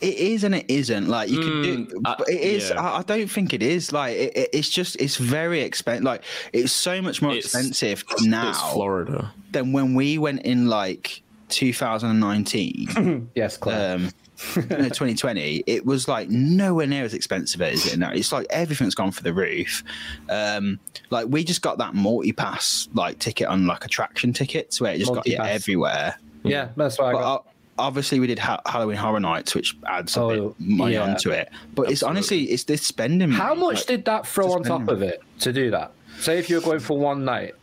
It 0.00 0.14
is 0.16 0.42
and 0.44 0.54
it 0.54 0.66
isn't. 0.68 1.08
Like 1.08 1.28
you 1.28 1.40
can 1.40 1.62
do, 1.62 1.86
Mm, 1.86 2.00
uh, 2.04 2.14
but 2.18 2.28
it 2.28 2.40
is. 2.40 2.70
yeah. 2.70 2.80
I, 2.80 2.98
I 2.98 3.02
don't 3.02 3.28
think 3.30 3.52
it 3.52 3.62
is. 3.62 3.92
Like 3.92 4.16
it, 4.16 4.36
it- 4.36 4.50
it's 4.52 4.68
just 4.68 4.96
it's 5.00 5.16
very 5.16 5.60
expensive. 5.60 6.04
Like 6.04 6.24
it's 6.52 6.72
so 6.72 7.00
much 7.02 7.20
more 7.22 7.32
It's- 7.32 7.46
expensive 7.46 8.04
now 8.22 8.50
It's 8.50 8.60
Florida. 8.72 9.32
than 9.52 9.72
when 9.72 9.94
we 9.94 10.18
went 10.18 10.42
in 10.42 10.66
like 10.68 11.22
2019. 11.50 13.28
Yes, 13.34 13.56
Claire. 13.56 13.96
um, 13.96 14.10
no, 14.56 14.62
2020, 14.88 15.64
it 15.66 15.84
was 15.86 16.08
like 16.08 16.28
nowhere 16.30 16.86
near 16.86 17.04
as 17.04 17.14
expensive 17.14 17.60
as 17.62 17.86
it 17.86 17.92
is 17.92 17.98
now. 17.98 18.10
It's 18.12 18.32
like 18.32 18.46
everything's 18.50 18.94
gone 18.94 19.12
for 19.12 19.22
the 19.22 19.32
roof. 19.34 19.82
Um, 20.28 20.78
like 21.10 21.26
we 21.28 21.44
just 21.44 21.62
got 21.62 21.78
that 21.78 21.94
multi 21.94 22.32
pass 22.32 22.88
like 22.94 23.18
ticket 23.18 23.46
on 23.48 23.66
like 23.66 23.84
attraction 23.84 24.32
tickets 24.32 24.80
where 24.80 24.92
it 24.94 24.98
just 24.98 25.12
got 25.12 25.26
you 25.26 25.36
Multi-pass. 25.38 25.54
everywhere. 25.62 26.18
yeah, 26.42 26.68
that's 26.76 26.98
what 26.98 27.08
I 27.08 27.12
But 27.12 27.18
got. 27.20 27.34
uh, 27.34 27.42
obviously, 27.78 28.20
we 28.20 28.26
did 28.26 28.38
ha- 28.38 28.60
Halloween 28.66 28.96
Horror 28.96 29.20
Nights, 29.20 29.54
which 29.54 29.76
adds 29.86 30.16
a 30.16 30.20
Oh, 30.20 30.48
bit 30.50 30.60
money 30.60 30.94
yeah. 30.94 31.04
onto 31.04 31.30
it. 31.30 31.50
But 31.74 31.90
it's 31.90 32.02
honestly, 32.02 32.44
it's 32.44 32.64
this 32.64 32.82
spending. 32.82 33.30
How 33.30 33.54
much 33.54 33.76
like, 33.76 33.86
did 33.86 34.04
that 34.06 34.26
throw 34.26 34.44
just 34.58 34.70
on 34.70 34.80
top 34.80 34.88
of 34.88 35.02
it 35.02 35.22
to 35.40 35.52
do 35.52 35.70
that? 35.70 35.92
Say 36.20 36.38
if 36.38 36.48
you're 36.50 36.60
going 36.60 36.80
for 36.80 36.98
one 36.98 37.24
night, 37.24 37.54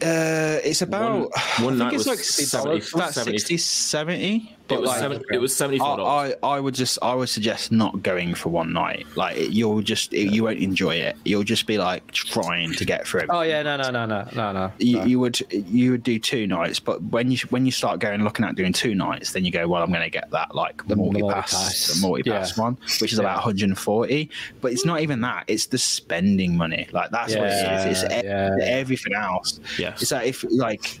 Uh, 0.00 0.58
it's 0.64 0.82
about. 0.82 1.30
One- 1.58 1.64
one 1.64 1.74
I 1.82 1.84
night 1.84 1.94
it's 1.94 2.06
was 2.06 2.06
like 2.08 2.18
70 2.18 2.82
about 2.94 3.14
70. 3.14 3.38
60, 3.38 3.56
70. 3.58 4.56
It 4.70 4.80
was 4.80 4.88
like, 4.88 5.00
seven, 5.00 5.22
it 5.30 5.38
was 5.38 5.54
seventy 5.54 5.78
four 5.78 5.98
dollars. 5.98 6.34
I, 6.42 6.46
I, 6.46 6.56
I 6.56 6.60
would 6.60 6.74
just 6.74 6.98
I 7.02 7.14
would 7.14 7.28
suggest 7.28 7.72
not 7.72 8.02
going 8.02 8.34
for 8.34 8.48
one 8.48 8.72
night. 8.72 9.06
Like 9.16 9.36
you'll 9.52 9.82
just 9.82 10.12
you 10.14 10.44
won't 10.44 10.60
enjoy 10.60 10.94
it. 10.94 11.16
You'll 11.24 11.42
just 11.44 11.66
be 11.66 11.76
like 11.78 12.10
trying 12.12 12.72
to 12.74 12.84
get 12.84 13.06
through. 13.06 13.20
it. 13.22 13.26
oh 13.30 13.42
yeah, 13.42 13.62
no, 13.62 13.76
no, 13.76 13.90
no, 13.90 14.06
no, 14.06 14.28
no, 14.34 14.52
no. 14.52 14.72
You, 14.78 15.02
you 15.04 15.20
would 15.20 15.38
you 15.52 15.90
would 15.90 16.02
do 16.02 16.18
two 16.18 16.46
nights, 16.46 16.80
but 16.80 17.02
when 17.02 17.30
you 17.30 17.38
when 17.50 17.66
you 17.66 17.72
start 17.72 17.98
going 18.00 18.24
looking 18.24 18.44
at 18.46 18.54
doing 18.54 18.72
two 18.72 18.94
nights, 18.94 19.32
then 19.32 19.44
you 19.44 19.50
go, 19.50 19.68
well, 19.68 19.82
I'm 19.82 19.90
going 19.90 20.04
to 20.04 20.10
get 20.10 20.30
that 20.30 20.54
like 20.54 20.86
The 20.86 20.96
multi 20.96 21.20
multi-pass. 21.20 22.00
the 22.00 22.06
multi 22.06 22.22
pass 22.22 22.56
Yeah. 22.56 22.62
one, 22.64 22.78
which 23.00 23.12
is 23.12 23.18
Yeah. 23.18 23.24
about 23.24 23.36
140. 23.44 24.30
But 24.62 24.72
it's 24.72 24.86
not 24.86 25.00
even 25.00 25.20
that; 25.22 25.44
it's 25.48 25.66
the 25.66 25.78
spending 25.78 26.56
money. 26.56 26.88
Like 26.92 27.10
that's 27.10 27.34
what 27.34 27.44
it 27.48 27.88
is. 27.90 28.02
It's 28.04 28.12
e- 28.14 28.20
Yeah, 28.24 28.56
yeah. 28.58 28.64
everything 28.64 29.12
else. 29.14 29.60
Yeah. 29.78 29.90
It's 30.00 30.12
like 30.12 30.28
if 30.28 30.44
like 30.50 31.00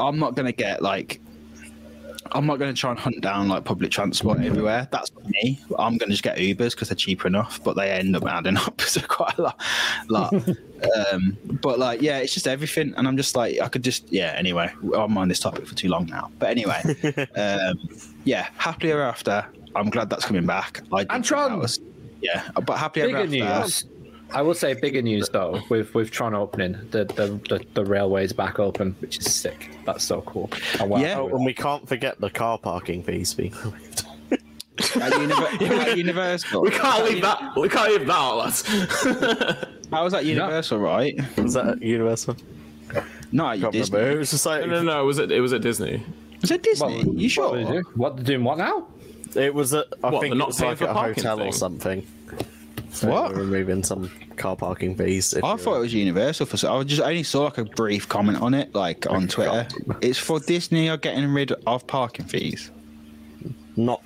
I'm 0.00 0.18
not 0.18 0.34
going 0.34 0.46
to 0.46 0.52
get 0.52 0.82
like 0.82 1.20
I'm 2.32 2.46
not 2.46 2.58
going 2.58 2.74
to 2.74 2.78
try 2.80 2.90
and 2.90 2.98
hunt 2.98 3.20
down 3.20 3.48
like 3.48 3.64
public 3.64 3.90
transport 3.90 4.40
everywhere. 4.40 4.88
That's 4.90 5.10
me. 5.26 5.60
I'm 5.78 5.96
going 5.98 6.08
to 6.08 6.16
just 6.16 6.22
get 6.22 6.36
Ubers 6.38 6.70
because 6.70 6.88
they're 6.88 6.96
cheaper 6.96 7.28
enough, 7.28 7.62
but 7.62 7.76
they 7.76 7.90
end 7.90 8.16
up 8.16 8.24
adding 8.26 8.56
up 8.56 8.76
to 8.78 9.06
quite 9.06 9.38
a 9.38 9.42
lot. 9.42 9.60
lot. 10.08 10.32
um, 11.12 11.36
but 11.62 11.78
like, 11.78 12.02
yeah, 12.02 12.18
it's 12.18 12.34
just 12.34 12.48
everything, 12.48 12.94
and 12.96 13.06
I'm 13.06 13.16
just 13.16 13.36
like, 13.36 13.60
I 13.60 13.68
could 13.68 13.84
just, 13.84 14.10
yeah. 14.12 14.34
Anyway, 14.36 14.72
I'm 14.96 15.16
on 15.18 15.28
this 15.28 15.40
topic 15.40 15.66
for 15.66 15.74
too 15.74 15.88
long 15.88 16.06
now. 16.06 16.30
But 16.38 16.50
anyway, 16.50 16.80
um, 17.36 17.78
yeah, 18.24 18.48
happily 18.56 18.92
ever 18.92 19.02
after. 19.02 19.46
I'm 19.76 19.90
glad 19.90 20.08
that's 20.10 20.24
coming 20.24 20.46
back. 20.46 20.80
I 20.92 21.00
did 21.04 21.10
think 21.10 21.24
Tron. 21.26 21.58
was- 21.58 21.80
yeah, 22.20 22.48
but 22.64 22.78
happily 22.78 23.06
Bigger 23.06 23.18
ever 23.18 23.44
after. 23.44 23.60
news. 23.64 23.84
I 24.34 24.42
will 24.42 24.54
say 24.54 24.74
bigger 24.74 25.00
news 25.02 25.28
though 25.28 25.60
with 25.68 25.94
with 25.94 26.10
Tron 26.10 26.34
opening 26.34 26.72
the 26.90 27.04
the, 27.04 27.40
the, 27.48 27.64
the 27.74 27.84
railways 27.84 28.32
back 28.32 28.58
open, 28.58 28.96
which 29.00 29.18
is 29.18 29.32
sick. 29.34 29.70
That's 29.86 30.04
so 30.04 30.20
cool. 30.22 30.50
And 30.80 30.90
well, 30.90 31.00
Yeah. 31.00 31.18
Oh, 31.20 31.28
and 31.28 31.44
we 31.44 31.54
can't 31.54 31.86
forget 31.88 32.20
the 32.20 32.30
car 32.30 32.58
parking 32.58 33.02
fees 33.02 33.32
being 33.34 33.52
removed. 33.64 34.04
At, 34.76 35.12
Univer- 35.12 35.68
at 35.86 35.96
Universal. 35.96 36.62
We 36.62 36.70
can't 36.70 37.04
leave 37.04 37.22
that. 37.22 37.56
We 37.56 37.68
can't 37.68 37.90
leave 37.92 38.06
that 38.08 38.12
out, 38.12 38.36
lads. 38.38 38.62
How 39.92 40.02
was 40.02 40.12
that 40.12 40.24
Universal, 40.24 40.78
right? 40.78 41.16
Was 41.38 41.54
that 41.54 41.80
Universal? 41.80 42.36
No, 43.30 43.52
you 43.52 43.70
Disney. 43.70 43.96
remember. 43.98 44.16
It 44.16 44.18
was 44.18 44.30
just 44.32 44.46
like 44.46 44.62
no, 44.66 44.82
no, 44.82 44.82
no. 44.82 45.02
It 45.02 45.06
was 45.06 45.18
at, 45.20 45.30
it 45.30 45.40
was 45.40 45.52
at 45.52 45.60
Disney. 45.62 46.02
Was 46.40 46.50
it 46.50 46.62
Disney? 46.64 47.04
what, 47.04 47.14
you 47.18 47.28
sure? 47.28 47.50
What, 47.50 47.56
they 47.66 47.72
do? 47.72 47.82
what 47.94 48.16
they're 48.16 48.24
doing? 48.24 48.44
What 48.44 48.58
now? 48.58 48.88
it 49.36 49.52
was 49.54 49.74
at 49.74 49.86
I 50.02 50.10
What, 50.10 50.20
think 50.22 50.34
it 50.34 50.38
not 50.38 50.48
was 50.48 50.60
like 50.60 50.80
a 50.80 50.92
hotel 50.92 51.38
thing? 51.38 51.48
or 51.48 51.52
something. 51.52 52.06
So 52.94 53.08
What? 53.10 53.34
they're 53.34 53.42
removing 53.42 53.82
some 53.82 54.10
car 54.36 54.54
parking 54.56 54.94
fees. 54.96 55.34
I 55.34 55.38
you're- 55.46 55.58
thought 55.62 55.76
it 55.76 55.80
was 55.80 55.92
Universal 55.94 56.46
for. 56.46 56.68
I 56.70 56.82
just 56.84 57.02
only 57.02 57.22
saw 57.24 57.44
like 57.44 57.58
a 57.58 57.64
brief 57.64 58.08
comment 58.08 58.40
on 58.40 58.54
it, 58.54 58.74
like 58.74 59.06
on 59.10 59.26
Twitter. 59.28 59.66
It's 60.00 60.18
for 60.18 60.38
Disney 60.40 60.88
are 60.88 60.96
getting 60.96 61.26
rid 61.32 61.52
of 61.66 61.86
parking 61.86 62.26
fees. 62.26 62.70
not 63.76 64.00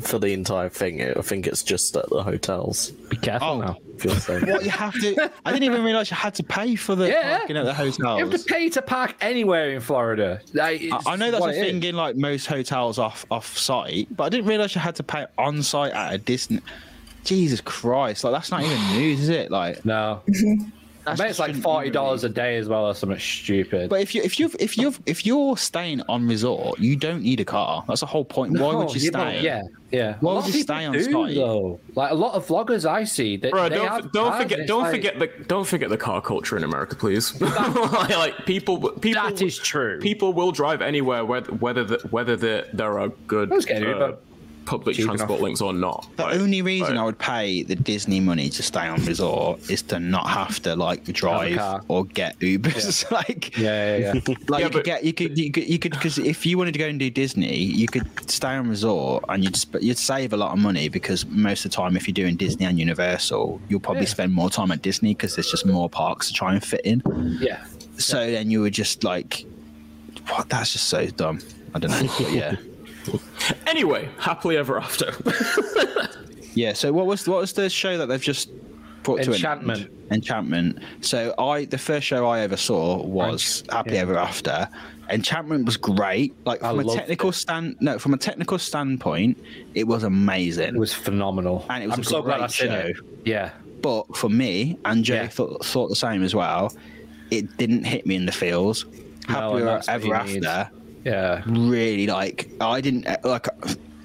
for 0.00 0.18
the 0.18 0.32
entire 0.32 0.68
thing. 0.68 1.00
I 1.00 1.22
think 1.22 1.46
it's 1.46 1.62
just 1.62 1.96
at 1.96 2.08
the 2.10 2.22
hotels. 2.24 2.90
Be 3.08 3.16
careful 3.16 3.48
Oh. 3.48 3.60
now. 3.60 3.76
if 3.96 4.04
you're 4.04 4.14
saying. 4.16 4.46
What 4.46 4.64
you 4.64 4.70
have 4.70 4.92
to? 5.00 5.30
I 5.46 5.52
didn't 5.52 5.62
even 5.64 5.82
realize 5.84 6.10
you 6.10 6.16
had 6.16 6.34
to 6.34 6.42
pay 6.42 6.74
for 6.76 6.94
the 6.96 7.06
Yeah. 7.08 7.38
parking 7.38 7.56
at 7.56 7.64
the 7.64 7.72
hotel. 7.72 8.18
You 8.18 8.28
have 8.28 8.38
to 8.38 8.44
pay 8.52 8.68
to 8.70 8.82
park 8.82 9.14
anywhere 9.22 9.70
in 9.70 9.80
Florida. 9.80 10.40
Like, 10.52 10.82
I, 10.92 11.12
I 11.12 11.16
know 11.16 11.30
that's 11.30 11.46
a 11.46 11.52
thing 11.52 11.82
is. 11.82 11.88
in 11.90 11.94
like 11.96 12.16
most 12.16 12.46
hotels 12.46 12.98
off 12.98 13.24
off 13.30 13.56
site, 13.56 14.08
but 14.14 14.24
I 14.24 14.28
didn't 14.28 14.46
realize 14.48 14.74
you 14.74 14.80
had 14.82 14.96
to 14.96 15.02
pay 15.04 15.24
on 15.38 15.62
site 15.62 15.92
at 15.92 16.12
a 16.12 16.18
Disney. 16.18 16.60
Jesus 17.26 17.60
Christ! 17.60 18.24
Like 18.24 18.32
that's 18.32 18.50
not 18.50 18.62
even 18.62 18.78
news, 18.96 19.20
is 19.20 19.28
it? 19.28 19.50
Like 19.50 19.84
No, 19.84 20.22
I 21.06 21.10
that's 21.10 21.20
bet 21.20 21.30
it's 21.30 21.38
like 21.38 21.54
forty 21.54 21.88
dollars 21.88 22.24
a 22.24 22.28
day 22.28 22.56
as 22.56 22.68
well, 22.68 22.86
or 22.86 22.94
something 22.94 23.18
stupid. 23.18 23.88
But 23.88 24.00
if 24.00 24.12
you 24.12 24.22
if 24.22 24.40
you 24.40 24.50
if 24.58 24.76
you 24.76 24.92
if 25.06 25.24
you're 25.24 25.56
staying 25.56 26.02
on 26.08 26.26
resort, 26.26 26.80
you 26.80 26.96
don't 26.96 27.22
need 27.22 27.38
a 27.38 27.44
car. 27.44 27.84
That's 27.86 28.00
the 28.00 28.06
whole 28.06 28.24
point. 28.24 28.58
Why 28.58 28.74
would 28.74 28.92
you 28.92 29.00
you 29.00 29.08
stay? 29.10 29.40
Yeah, 29.40 29.62
yeah. 29.92 30.16
Why 30.18 30.34
would 30.34 30.52
you 30.52 30.62
stay 30.62 30.84
on 30.84 30.94
do, 30.94 31.04
site? 31.04 31.36
Though, 31.36 31.78
like 31.94 32.10
a 32.10 32.14
lot 32.14 32.34
of 32.34 32.44
vloggers 32.48 32.88
I 32.88 33.04
see, 33.04 33.36
that 33.36 33.52
Bro, 33.52 33.68
don't 33.68 33.86
have 33.86 34.10
don't 34.10 34.30
cars 34.30 34.42
forget 34.42 34.66
don't 34.66 34.86
it's 34.86 34.96
forget 34.96 35.18
the 35.20 35.44
don't 35.44 35.66
forget 35.66 35.90
the 35.90 35.98
car 35.98 36.20
culture 36.20 36.56
in 36.56 36.64
America, 36.64 36.96
please. 36.96 37.40
like, 37.40 38.10
like, 38.10 38.44
people 38.44 38.90
people 38.90 39.22
That 39.22 39.40
is 39.40 39.58
true. 39.58 40.00
People 40.00 40.32
will 40.32 40.50
drive 40.50 40.82
anywhere 40.82 41.24
whether 41.24 41.52
whether 41.52 41.84
the, 41.84 41.98
whether 42.10 42.34
the, 42.34 42.66
there 42.72 42.98
are 42.98 43.10
good 43.28 43.50
was 43.50 43.64
getting 43.64 43.90
it, 43.90 43.94
uh, 43.94 44.08
but 44.08 44.22
public 44.66 44.96
cheap 44.96 45.06
transport 45.06 45.30
enough. 45.30 45.42
links 45.42 45.60
or 45.62 45.72
not. 45.72 46.06
The 46.16 46.24
Like, 46.24 46.34
only 46.40 46.60
reason 46.62 46.96
like- 46.96 46.98
I 46.98 47.04
would 47.04 47.18
pay 47.18 47.62
the 47.62 47.74
Disney 47.76 48.20
money 48.20 48.48
to 48.50 48.62
stay 48.62 48.86
on 48.86 49.02
resort 49.04 49.70
is 49.70 49.80
to 49.82 49.98
not 50.00 50.28
have 50.28 50.60
to 50.62 50.76
like 50.76 51.04
drive 51.04 51.82
or 51.88 52.04
get 52.04 52.38
Ubers. 52.40 53.10
like, 53.18 53.56
Yeah, 53.56 53.96
yeah, 53.98 54.12
yeah. 54.14 54.34
like 54.48 54.60
Yeah, 54.60 54.66
you 54.66 54.70
could 54.70 54.84
get 54.84 55.04
you 55.04 55.12
could 55.12 55.38
you 55.38 55.50
could 55.52 55.68
you 55.68 55.78
could 55.78 55.92
because 55.92 56.18
if 56.18 56.44
you 56.44 56.58
wanted 56.58 56.72
to 56.72 56.78
go 56.78 56.86
and 56.86 56.98
do 56.98 57.08
Disney, 57.10 57.56
you 57.56 57.86
could 57.86 58.08
stay 58.30 58.48
on 58.56 58.68
resort 58.68 59.24
and 59.28 59.42
you'd 59.44 59.56
sp- 59.56 59.80
you'd 59.80 59.98
save 59.98 60.32
a 60.32 60.36
lot 60.36 60.52
of 60.52 60.58
money 60.58 60.88
because 60.88 61.24
most 61.26 61.64
of 61.64 61.70
the 61.70 61.76
time 61.76 61.96
if 61.96 62.06
you're 62.08 62.12
doing 62.14 62.36
Disney 62.36 62.66
and 62.66 62.78
Universal, 62.78 63.60
you'll 63.68 63.80
probably 63.80 64.02
Yeah. 64.02 64.08
spend 64.10 64.32
more 64.34 64.50
time 64.50 64.70
at 64.72 64.82
Disney 64.82 65.14
because 65.14 65.36
there's 65.36 65.50
just 65.50 65.64
more 65.66 65.88
parks 65.88 66.28
to 66.28 66.32
try 66.34 66.52
and 66.54 66.62
fit 66.64 66.80
in. 66.84 67.02
yeah. 67.40 67.64
So 67.98 68.30
then 68.30 68.50
you 68.50 68.60
would 68.60 68.74
just 68.74 69.04
like, 69.04 69.46
what? 70.28 70.48
That's 70.50 70.72
just 70.72 70.88
so 70.88 71.06
dumb. 71.06 71.38
I 71.74 71.78
don't 71.78 71.90
know. 71.90 72.12
But 72.18 72.32
yeah. 72.32 72.56
Anyway, 73.66 74.08
happily 74.18 74.56
ever 74.56 74.78
after. 74.78 75.12
Yeah. 76.54 76.72
So 76.72 76.90
what 76.90 77.04
was 77.06 77.28
what 77.28 77.40
was 77.40 77.52
the 77.52 77.68
show 77.68 77.98
that 77.98 78.06
they've 78.06 78.18
just 78.20 78.48
brought 79.02 79.22
to 79.24 79.32
Enchantment. 79.32 79.90
Enchantment. 80.10 80.78
So 81.02 81.34
I 81.38 81.66
the 81.66 81.76
first 81.76 82.06
show 82.06 82.26
I 82.26 82.40
ever 82.40 82.56
saw 82.56 83.02
was 83.02 83.62
Happily 83.70 83.96
yeah. 83.96 84.02
Ever 84.02 84.16
After. 84.16 84.66
Enchantment 85.10 85.66
was 85.66 85.76
great. 85.76 86.34
Like 86.46 86.60
from 86.60 86.80
a 86.80 86.84
technical 86.84 87.28
it. 87.28 87.34
stand, 87.34 87.76
no, 87.80 87.98
from 87.98 88.14
a 88.14 88.16
technical 88.16 88.58
standpoint, 88.58 89.38
it 89.74 89.84
was 89.86 90.02
amazing. 90.02 90.74
It 90.74 90.78
was 90.78 90.94
phenomenal. 90.94 91.66
And 91.68 91.84
it 91.84 91.86
was 91.88 91.94
I'm 91.96 92.00
a 92.00 92.04
so 92.04 92.22
glad 92.22 92.36
great 92.38 92.44
I've 92.44 92.52
seen 92.52 92.72
it. 92.72 92.96
show. 92.96 93.02
Yeah. 93.26 93.50
but 93.82 94.16
for 94.16 94.30
me, 94.30 94.78
and 94.86 95.04
Joe 95.04 95.14
Yeah. 95.14 95.28
thought, 95.28 95.64
thought 95.64 95.88
the 95.88 95.94
same 95.96 96.22
as 96.24 96.34
well. 96.34 96.72
It 97.30 97.54
didn't 97.58 97.84
hit 97.84 98.06
me 98.06 98.16
in 98.16 98.24
the 98.26 98.32
feels. 98.32 98.86
No, 99.28 99.34
Happily 99.34 99.60
and 99.60 99.68
that's 99.68 99.86
what 99.88 99.94
Ever 99.94 100.14
after. 100.14 100.32
need. 100.32 100.85
Yeah. 101.06 101.42
really 101.46 102.06
like 102.06 102.48
I 102.60 102.80
didn't 102.80 103.06
uh, 103.06 103.16
like 103.24 103.46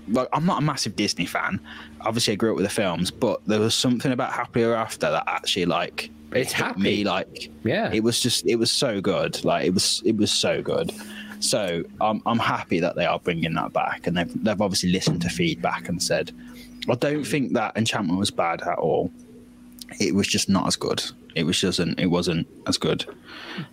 like 0.07 0.27
I'm 0.33 0.45
not 0.45 0.61
a 0.61 0.65
massive 0.65 0.95
Disney 0.95 1.25
fan. 1.25 1.59
Obviously, 2.01 2.33
I 2.33 2.35
grew 2.35 2.51
up 2.51 2.55
with 2.57 2.65
the 2.65 2.69
films, 2.83 3.11
but 3.11 3.41
there 3.47 3.59
was 3.59 3.73
something 3.75 4.11
about 4.11 4.31
Happy 4.33 4.63
Ever 4.63 4.75
After 4.75 5.09
that 5.11 5.23
actually 5.27 5.65
like 5.65 6.09
It's 6.31 6.51
hit 6.51 6.65
happy. 6.65 6.79
me. 6.81 7.03
Like 7.03 7.49
Yeah. 7.63 7.91
it 7.91 8.03
was 8.03 8.19
just 8.19 8.45
it 8.45 8.55
was 8.57 8.71
so 8.71 9.01
good. 9.01 9.43
Like 9.43 9.65
it 9.65 9.73
was 9.73 10.01
it 10.05 10.15
was 10.17 10.31
so 10.31 10.61
good. 10.61 10.91
So 11.39 11.83
I'm 11.99 12.21
I'm 12.25 12.39
happy 12.39 12.79
that 12.81 12.95
they 12.95 13.05
are 13.05 13.19
bringing 13.19 13.53
that 13.55 13.73
back, 13.73 14.05
and 14.07 14.15
they've 14.17 14.43
they've 14.43 14.61
obviously 14.61 14.91
listened 14.91 15.21
to 15.23 15.29
feedback 15.29 15.89
and 15.89 16.01
said, 16.01 16.31
I 16.89 16.95
don't 16.95 17.23
think 17.25 17.53
that 17.53 17.75
Enchantment 17.77 18.19
was 18.19 18.29
bad 18.31 18.61
at 18.61 18.77
all. 18.77 19.11
It 19.99 20.15
was 20.15 20.27
just 20.27 20.49
not 20.49 20.67
as 20.67 20.75
good. 20.75 21.03
It 21.35 21.43
was 21.43 21.59
just 21.59 21.79
it 21.79 22.07
wasn't 22.07 22.47
as 22.67 22.77
good. 22.77 23.05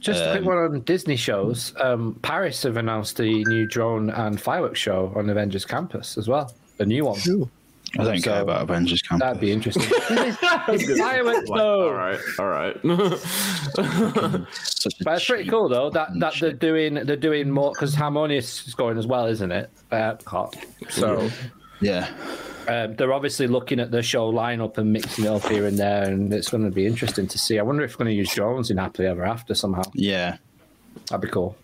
Just 0.01 0.23
a 0.23 0.31
quick 0.33 0.41
Um, 0.43 0.47
one 0.47 0.59
on 0.59 0.81
Disney 0.81 1.17
shows. 1.17 1.73
Um, 1.81 2.19
Paris 2.23 2.63
have 2.65 2.77
announced 2.77 3.17
the 3.17 3.45
new 3.45 3.67
drone 3.67 4.11
and 4.11 4.41
fireworks 4.41 4.81
show 4.81 5.13
on 5.15 5.31
Avengers 5.31 5.65
Campus 5.65 6.19
as 6.19 6.29
well. 6.29 6.53
A 6.81 6.85
new 6.85 7.05
one. 7.07 7.19
I 7.99 8.05
don't 8.05 8.19
So, 8.19 8.31
care 8.31 8.43
about 8.43 8.63
Avengers 8.63 9.01
Campus. 9.03 9.25
That'd 9.27 9.41
be 9.41 9.51
interesting. 9.53 9.85
It's 10.69 10.99
fireworks 11.01 11.49
Like, 11.49 11.59
show. 11.59 11.83
all 11.89 11.95
right, 11.95 12.21
all 12.39 12.49
right. 12.49 12.77
Such 14.53 15.01
a 15.01 15.05
But 15.05 15.17
it's 15.17 15.27
pretty 15.27 15.49
cool 15.49 15.69
though 15.69 15.91
that 15.91 16.11
that 16.21 16.35
they're 16.41 16.53
doing 16.53 16.95
they're 16.95 17.17
doing 17.17 17.51
more 17.51 17.73
because 17.73 17.95
Harmonious 17.95 18.67
is 18.67 18.75
going 18.75 18.99
as 18.99 19.07
well, 19.07 19.27
isn't 19.27 19.51
it? 19.53 19.71
Uh, 19.91 19.97
Epcot. 20.15 20.55
So 20.91 21.31
Yeah. 21.81 22.09
Um, 22.69 22.95
they're 22.97 23.13
obviously 23.13 23.47
looking 23.47 23.81
at 23.81 23.91
the 23.91 24.03
show 24.03 24.33
lineup 24.33 24.79
and 24.79 24.93
mixing 24.93 25.25
it 25.25 25.29
up 25.29 25.49
here 25.49 25.67
and 25.67 25.79
there, 25.79 26.05
and 26.05 26.33
it's 26.33 26.51
going 26.51 26.65
to 26.65 26.71
be 26.71 26.87
interesting 26.87 27.27
to 27.27 27.39
see. 27.39 27.59
I 27.59 27.63
wonder 27.63 27.83
if 27.83 27.95
we're 27.95 28.05
going 28.05 28.15
to 28.15 28.19
use 28.19 28.33
drones 28.35 28.71
in 28.71 28.77
Happily 28.77 29.09
Ever 29.09 29.25
After 29.25 29.55
somehow. 29.55 29.83
Yeah. 29.95 30.37
That'd 31.09 31.23
be 31.23 31.29
cool. 31.29 31.57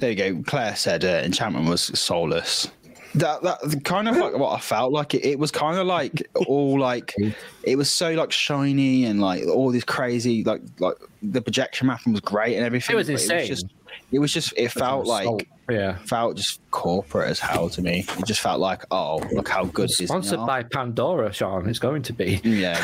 There 0.00 0.10
you 0.10 0.16
go. 0.16 0.42
Claire 0.42 0.74
said 0.74 1.04
uh, 1.04 1.22
enchantment 1.24 1.68
was 1.68 1.82
soulless. 1.98 2.68
That 3.16 3.42
that 3.42 3.84
kind 3.84 4.08
of 4.08 4.16
like 4.16 4.36
what 4.36 4.52
I 4.54 4.60
felt 4.60 4.92
like. 4.92 5.14
It, 5.14 5.24
it 5.24 5.38
was 5.38 5.50
kind 5.50 5.78
of 5.78 5.86
like 5.86 6.28
all 6.46 6.78
like 6.78 7.14
it 7.62 7.76
was 7.76 7.90
so 7.90 8.12
like 8.12 8.32
shiny 8.32 9.04
and 9.04 9.20
like 9.20 9.46
all 9.46 9.70
this 9.72 9.84
crazy 9.84 10.44
like 10.44 10.62
like 10.78 10.96
the 11.22 11.40
projection 11.40 11.86
mapping 11.86 12.12
was 12.12 12.20
great 12.20 12.56
and 12.56 12.64
everything. 12.64 12.94
It 12.94 12.96
was 12.96 13.08
insane. 13.08 13.38
It 13.38 13.40
was 13.40 13.48
just 13.48 13.66
it 14.12 14.18
was 14.18 14.32
just 14.32 14.54
it 14.56 14.70
felt 14.70 15.06
like 15.06 15.48
yeah. 15.68 15.96
felt 15.98 16.36
just 16.36 16.60
corporate 16.70 17.28
as 17.28 17.40
hell 17.40 17.68
to 17.70 17.82
me. 17.82 18.04
It 18.18 18.26
just 18.26 18.40
felt 18.40 18.60
like 18.60 18.84
oh 18.90 19.18
look 19.32 19.48
how 19.48 19.64
good 19.64 19.88
Disney 19.88 20.06
Sponsored 20.06 20.38
are. 20.38 20.46
by 20.46 20.62
Pandora, 20.62 21.32
Sean. 21.32 21.68
It's 21.68 21.78
going 21.78 22.02
to 22.02 22.12
be. 22.12 22.40
Yeah, 22.44 22.78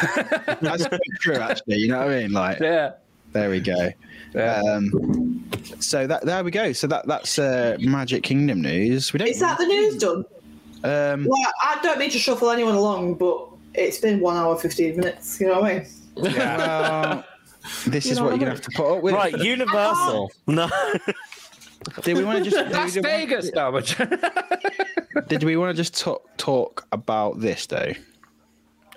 that's 0.61 0.87
true. 1.21 1.37
Actually, 1.37 1.77
you 1.77 1.89
know 1.89 1.99
what 1.99 2.11
I 2.11 2.21
mean. 2.23 2.33
Like 2.33 2.59
Yeah. 2.59 2.93
there 3.33 3.51
we 3.51 3.61
go. 3.61 3.91
Yeah. 4.35 4.61
Um, 4.63 5.49
so 5.81 6.07
that 6.07 6.25
there 6.25 6.43
we 6.43 6.51
go. 6.51 6.73
So 6.73 6.87
that 6.87 7.07
that's 7.07 7.39
uh, 7.39 7.77
Magic 7.81 8.23
Kingdom 8.23 8.63
news. 8.63 9.13
We 9.13 9.19
don't. 9.19 9.29
Is 9.29 9.41
that 9.41 9.59
the 9.59 9.67
news 9.67 9.97
done? 9.99 10.25
Um, 10.85 11.27
Well, 11.29 11.53
I 11.63 11.79
don't 11.83 11.99
mean 11.99 12.11
to 12.11 12.19
shuffle 12.19 12.51
anyone 12.51 12.75
along, 12.75 13.15
but 13.15 13.47
it's 13.75 13.99
been 13.99 14.21
one 14.21 14.37
hour 14.37 14.57
fifteen 14.59 14.97
minutes. 14.97 15.41
You 15.41 15.49
know 15.49 15.61
what 15.61 15.71
I 15.71 15.75
mean? 15.79 15.87
well, 16.17 17.25
this 17.87 18.07
is 18.07 18.21
what 18.21 18.31
what 18.31 18.31
you're 18.31 18.35
I 18.35 18.39
gonna 18.39 18.51
have 18.51 18.61
to 18.63 18.71
put 18.75 18.97
up 18.97 19.03
with. 19.03 19.15
Right, 19.15 19.37
Universal. 19.37 20.31
No. 20.47 20.69
Did 22.03 22.17
we 22.17 22.25
want 22.25 22.45
to 22.45 22.49
just? 22.51 22.71
Las 22.73 22.93
did, 22.95 23.05
we 23.05 23.11
want- 23.11 23.21
Vegas, 23.29 23.51
now. 23.53 23.71
much. 23.73 23.97
did 25.29 25.43
we 25.43 25.57
want 25.57 25.71
to 25.71 25.83
just 25.83 25.99
talk 25.99 26.29
talk 26.37 26.87
about 26.93 27.41
this 27.41 27.67
though? 27.67 27.93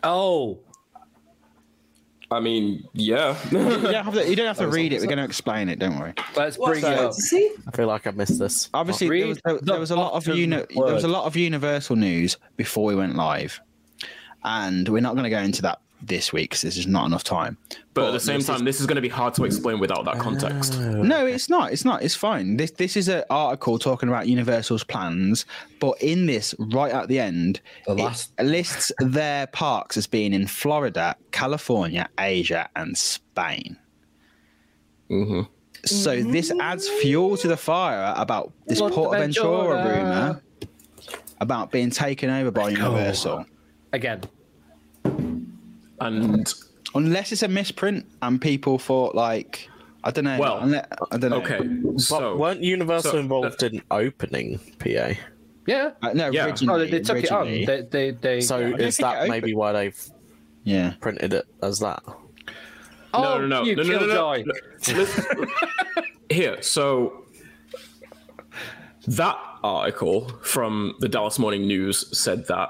oh, 0.03 0.59
I 2.31 2.39
mean, 2.39 2.87
yeah. 2.93 3.37
You 3.51 3.59
don't 3.59 4.05
have 4.05 4.13
to, 4.13 4.29
you 4.29 4.35
don't 4.35 4.47
have 4.47 4.57
to 4.57 4.67
read 4.69 4.93
it. 4.93 4.99
We're 5.01 5.07
going 5.07 5.19
to 5.19 5.23
explain 5.23 5.69
it. 5.69 5.79
Don't 5.79 5.99
worry. 5.99 6.13
let's 6.35 6.57
What's 6.57 6.81
bring 6.81 6.91
it 6.91 6.99
up. 6.99 7.13
See? 7.13 7.51
I 7.67 7.71
feel 7.71 7.87
like 7.87 8.07
I 8.07 8.11
missed 8.11 8.39
this. 8.39 8.69
Obviously, 8.73 9.07
there 9.07 9.27
was, 9.27 9.39
there, 9.45 9.59
there 9.61 9.79
was 9.79 9.91
a 9.91 9.95
lot 9.95 10.13
of 10.13 10.25
bottom 10.25 10.39
uni- 10.39 10.55
there 10.55 10.93
was 10.93 11.03
a 11.03 11.07
lot 11.07 11.25
of 11.25 11.35
Universal 11.35 11.97
news 11.97 12.37
before 12.57 12.85
we 12.85 12.95
went 12.95 13.15
live, 13.15 13.59
and 14.43 14.89
we're 14.89 15.01
not 15.01 15.13
going 15.13 15.23
to 15.25 15.29
go 15.29 15.39
into 15.39 15.61
that 15.63 15.79
this 16.07 16.31
week 16.33 16.49
because 16.51 16.61
there's 16.61 16.75
just 16.75 16.87
not 16.87 17.05
enough 17.05 17.23
time. 17.23 17.57
But 17.93 18.07
at 18.09 18.11
the 18.11 18.19
same 18.19 18.37
this 18.39 18.49
is- 18.49 18.55
time, 18.55 18.65
this 18.65 18.79
is 18.81 18.85
going 18.87 18.95
to 18.97 19.01
be 19.01 19.09
hard 19.09 19.33
to 19.35 19.45
explain 19.45 19.79
without 19.79 20.05
that 20.05 20.19
context. 20.19 20.79
No, 20.79 21.25
it's 21.25 21.49
not. 21.49 21.71
It's 21.71 21.85
not. 21.85 22.03
It's 22.03 22.15
fine. 22.15 22.57
This 22.57 22.71
this 22.71 22.95
is 22.97 23.07
an 23.07 23.23
article 23.29 23.79
talking 23.79 24.09
about 24.09 24.27
Universal's 24.27 24.83
plans, 24.83 25.45
but 25.79 26.01
in 26.01 26.25
this, 26.25 26.53
right 26.59 26.91
at 26.91 27.07
the 27.07 27.19
end, 27.19 27.61
The 27.87 28.27
it 28.39 28.43
lists 28.45 28.91
their 28.99 29.47
parks 29.47 29.97
as 29.97 30.07
being 30.07 30.33
in 30.33 30.47
Florida, 30.47 31.15
California, 31.31 32.09
Asia, 32.19 32.69
and 32.75 32.97
Spain. 32.97 33.77
Mhm. 35.09 35.47
So 35.85 36.23
this 36.23 36.51
adds 36.59 36.89
fuel 36.89 37.37
to 37.37 37.47
the 37.47 37.57
fire 37.57 38.13
about 38.17 38.51
this 38.65 38.81
Portaventura. 38.81 39.33
Portaventura 39.33 39.95
rumor 39.95 40.41
about 41.39 41.71
being 41.71 41.91
taken 41.91 42.29
over 42.29 42.49
by 42.51 42.69
Universal. 42.69 43.45
Again. 43.93 44.21
And 46.01 46.53
Unless 46.93 47.31
it's 47.33 47.43
a 47.43 47.47
misprint 47.47 48.05
and 48.21 48.39
people 48.41 48.77
thought 48.79 49.15
like 49.15 49.69
I 50.03 50.11
don't 50.11 50.23
know. 50.23 50.37
Well, 50.39 50.61
unle- 50.61 50.85
I 51.11 51.17
don't 51.17 51.31
know. 51.31 51.37
okay, 51.41 51.59
But 51.63 51.99
so 51.99 52.35
weren't 52.37 52.61
Universal 52.61 53.11
so- 53.13 53.17
involved 53.17 53.63
in 53.63 53.81
opening 53.91 54.59
PA? 54.79 55.13
Yeah. 55.67 55.91
Uh, 56.03 56.13
no, 56.13 56.29
Yeah. 56.29 56.45
originally, 56.45 56.75
Oh, 56.75 56.85
they, 56.85 56.91
they 56.91 56.99
took 57.01 57.17
it 57.23 57.31
on. 57.31 57.47
They, 57.47 57.87
they, 57.89 58.11
they, 58.11 58.41
So 58.41 58.59
don't 58.69 58.79
is 58.79 58.97
that 58.97 59.27
maybe 59.29 59.55
why 59.55 59.71
they've 59.73 60.09
yeah. 60.63 60.93
printed 60.99 61.33
it 61.33 61.45
as 61.63 61.79
that? 61.79 62.03
oh, 63.15 63.21
no, 63.23 63.39
no, 63.39 63.47
no, 63.47 63.63
you 63.63 63.75
no, 63.75 63.81
no, 63.83 63.89
no, 63.89 64.05
no, 64.05 64.43
killjoy. 64.43 64.43
no. 64.93 65.45
Here, 66.29 66.61
so 66.61 67.25
that 69.07 69.37
article 69.63 70.29
from 70.43 70.95
the 70.99 71.09
Dallas 71.09 71.39
Morning 71.39 71.65
News 71.67 72.15
said 72.17 72.45
that 72.47 72.69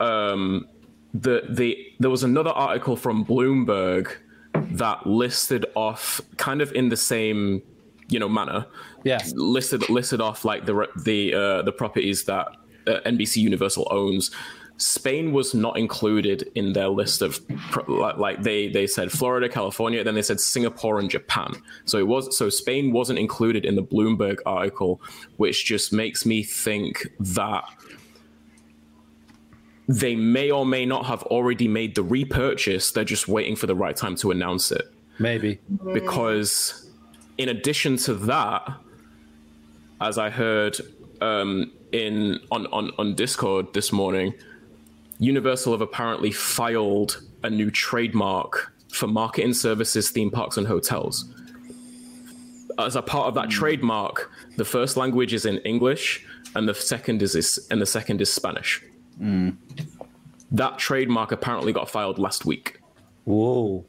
um, 0.00 0.66
the 1.14 1.42
the 1.48 1.76
there 2.00 2.10
was 2.10 2.22
another 2.22 2.50
article 2.50 2.96
from 2.96 3.24
Bloomberg 3.24 4.12
that 4.54 5.06
listed 5.06 5.66
off 5.74 6.20
kind 6.36 6.60
of 6.62 6.72
in 6.72 6.88
the 6.88 6.96
same 6.96 7.62
you 8.08 8.18
know 8.18 8.28
manner 8.28 8.66
Yeah. 9.04 9.18
listed 9.34 9.88
listed 9.90 10.20
off 10.20 10.44
like 10.44 10.66
the 10.66 10.86
the 11.04 11.34
uh, 11.34 11.62
the 11.62 11.72
properties 11.72 12.24
that 12.24 12.48
uh, 12.86 13.00
NBC 13.06 13.36
Universal 13.38 13.88
owns. 13.90 14.30
Spain 14.78 15.32
was 15.32 15.54
not 15.54 15.78
included 15.78 16.50
in 16.56 16.72
their 16.72 16.88
list 16.88 17.22
of 17.22 17.38
like 17.86 18.42
they 18.42 18.68
they 18.68 18.86
said 18.86 19.12
Florida, 19.12 19.48
California, 19.48 20.02
then 20.02 20.14
they 20.14 20.22
said 20.22 20.40
Singapore 20.40 20.98
and 20.98 21.08
Japan. 21.08 21.52
So 21.84 21.98
it 21.98 22.08
was 22.08 22.36
so 22.36 22.48
Spain 22.48 22.90
wasn't 22.90 23.18
included 23.20 23.64
in 23.64 23.76
the 23.76 23.82
Bloomberg 23.82 24.38
article, 24.44 25.00
which 25.36 25.66
just 25.66 25.92
makes 25.92 26.26
me 26.26 26.42
think 26.42 27.06
that 27.20 27.62
they 29.88 30.14
may 30.14 30.50
or 30.50 30.64
may 30.64 30.86
not 30.86 31.06
have 31.06 31.22
already 31.24 31.68
made 31.68 31.94
the 31.94 32.02
repurchase. 32.02 32.92
They're 32.92 33.04
just 33.04 33.28
waiting 33.28 33.56
for 33.56 33.66
the 33.66 33.74
right 33.74 33.96
time 33.96 34.16
to 34.16 34.30
announce 34.30 34.70
it 34.70 34.92
Maybe. 35.18 35.58
because 35.92 36.88
in 37.38 37.48
addition 37.48 37.96
to 37.96 38.14
that 38.14 38.68
as 40.00 40.18
i 40.18 40.30
heard 40.30 40.76
um, 41.20 41.72
in 41.92 42.40
on, 42.50 42.66
on 42.66 42.90
on 42.98 43.14
discord 43.14 43.72
this 43.74 43.92
morning 43.92 44.34
universal 45.18 45.72
have 45.72 45.80
apparently 45.80 46.30
filed 46.32 47.22
a 47.42 47.50
new 47.50 47.70
trademark 47.70 48.72
for 48.88 49.06
marketing 49.06 49.54
services 49.54 50.10
theme 50.10 50.30
parks 50.30 50.56
and 50.56 50.66
hotels 50.66 51.32
as 52.78 52.96
a 52.96 53.02
part 53.02 53.28
of 53.28 53.34
that 53.34 53.50
trademark 53.50 54.30
the 54.56 54.64
first 54.64 54.96
language 54.96 55.32
is 55.32 55.46
in 55.46 55.58
english 55.58 56.26
and 56.54 56.68
the 56.68 56.74
second 56.74 57.22
is, 57.22 57.34
is 57.34 57.66
and 57.70 57.80
the 57.80 57.86
second 57.86 58.20
is 58.20 58.32
spanish 58.32 58.82
that 59.20 60.78
trademark 60.78 61.32
apparently 61.32 61.72
got 61.72 61.88
filed 61.90 62.18
last 62.18 62.44
week 62.44 62.78
Whoa. 63.24 63.84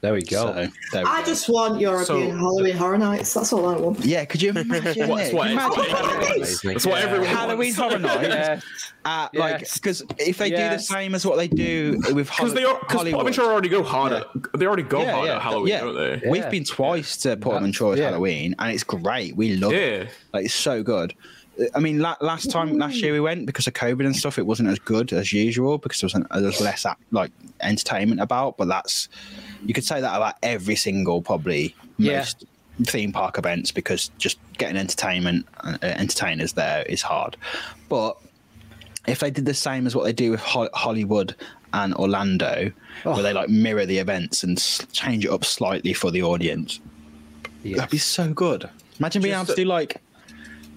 There 0.00 0.12
we 0.12 0.22
go. 0.22 0.46
So, 0.46 0.52
there 0.52 0.70
we 1.02 1.10
I 1.10 1.20
go. 1.22 1.26
just 1.26 1.48
want 1.48 1.80
European 1.80 2.06
So- 2.06 2.36
Halloween 2.36 2.76
Horror 2.76 2.98
Nights. 2.98 3.34
That's 3.34 3.52
all 3.52 3.66
I 3.66 3.76
want. 3.76 4.04
yeah. 4.04 4.24
Could 4.26 4.40
you 4.42 4.50
imagine? 4.50 5.08
What's 5.08 5.30
it? 5.30 5.34
what? 5.34 5.48
Could 5.48 5.86
you 5.88 5.96
imagine 5.96 6.40
That's 6.72 6.86
what 6.86 7.02
everyone 7.02 7.26
Halloween 7.26 7.74
wants. 7.76 7.76
Horror 7.76 7.98
Nights? 7.98 8.22
Yeah. 8.28 8.60
Uh, 9.04 9.28
like 9.34 9.60
Yes. 9.60 9.74
because 9.78 10.02
if 10.18 10.38
they 10.38 10.50
do 10.50 10.56
the 10.56 10.78
same 10.78 11.16
as 11.16 11.26
what 11.26 11.36
they 11.36 11.48
do 11.48 12.00
with 12.12 12.28
Because 12.28 12.36
Holly- 12.36 12.54
they 12.54 12.64
are, 12.64 12.78
because 12.78 12.96
Hollywood, 12.96 13.26
Portaventura 13.26 13.44
already 13.46 13.68
go 13.68 13.82
harder. 13.82 14.24
They 14.56 14.66
already 14.66 14.82
go 14.84 15.00
Yeah, 15.02 15.12
hard 15.12 15.26
yeah, 15.26 15.36
at 15.36 15.42
Halloween, 15.42 15.68
yeah. 15.68 15.80
don't 15.80 15.94
they? 15.96 16.20
Yeah. 16.24 16.30
We've 16.30 16.50
been 16.50 16.64
twice 16.64 17.16
to 17.18 17.36
Portaventura's 17.36 17.98
Yeah. 17.98 18.10
Halloween, 18.10 18.54
and 18.60 18.72
it's 18.72 18.84
great. 18.84 19.34
We 19.36 19.56
love 19.56 19.72
Yeah. 19.72 19.78
it. 19.78 20.10
Like 20.32 20.44
it's 20.46 20.54
so 20.54 20.82
good. 20.84 21.12
I 21.74 21.80
mean, 21.80 21.98
la- 21.98 22.16
last 22.20 22.50
time, 22.50 22.78
last 22.78 22.96
year 23.02 23.12
we 23.12 23.20
went 23.20 23.46
because 23.46 23.66
of 23.66 23.72
COVID 23.74 24.06
and 24.06 24.14
stuff. 24.14 24.38
It 24.38 24.46
wasn't 24.46 24.68
as 24.68 24.78
good 24.78 25.12
as 25.12 25.32
usual 25.32 25.78
because 25.78 26.00
there 26.00 26.06
was, 26.06 26.14
an, 26.14 26.26
there 26.30 26.42
was 26.42 26.60
less 26.60 26.86
like 27.10 27.30
entertainment 27.60 28.20
about. 28.20 28.56
But 28.56 28.68
that's 28.68 29.08
you 29.66 29.74
could 29.74 29.84
say 29.84 30.00
that 30.00 30.16
about 30.16 30.34
every 30.42 30.76
single 30.76 31.20
probably 31.22 31.74
Yeah. 31.98 32.18
most 32.18 32.44
theme 32.84 33.10
park 33.10 33.38
events 33.38 33.72
because 33.72 34.10
just 34.18 34.38
getting 34.56 34.76
entertainment 34.76 35.46
uh, 35.64 35.78
entertainers 35.82 36.52
there 36.52 36.82
is 36.84 37.02
hard. 37.02 37.36
But 37.88 38.16
if 39.08 39.18
they 39.20 39.30
did 39.30 39.44
the 39.46 39.54
same 39.54 39.86
as 39.86 39.96
what 39.96 40.04
they 40.04 40.12
do 40.12 40.30
with 40.30 40.40
Ho- 40.40 40.68
Hollywood 40.74 41.34
and 41.72 41.92
Orlando, 41.96 42.70
where 43.02 43.22
they 43.22 43.32
like 43.32 43.48
mirror 43.48 43.84
the 43.84 43.98
events 43.98 44.44
and 44.44 44.56
s- 44.58 44.86
change 44.92 45.24
it 45.24 45.30
up 45.32 45.44
slightly 45.44 45.92
for 45.92 46.10
the 46.12 46.22
audience, 46.22 46.78
Yes. 47.64 47.78
that'd 47.78 47.90
be 47.90 47.98
so 47.98 48.32
good. 48.32 48.68
Imagine 49.00 49.22
being 49.22 49.32
Just 49.34 49.48
able 49.50 49.56
to 49.56 49.62
do 49.62 49.68
like 49.68 50.00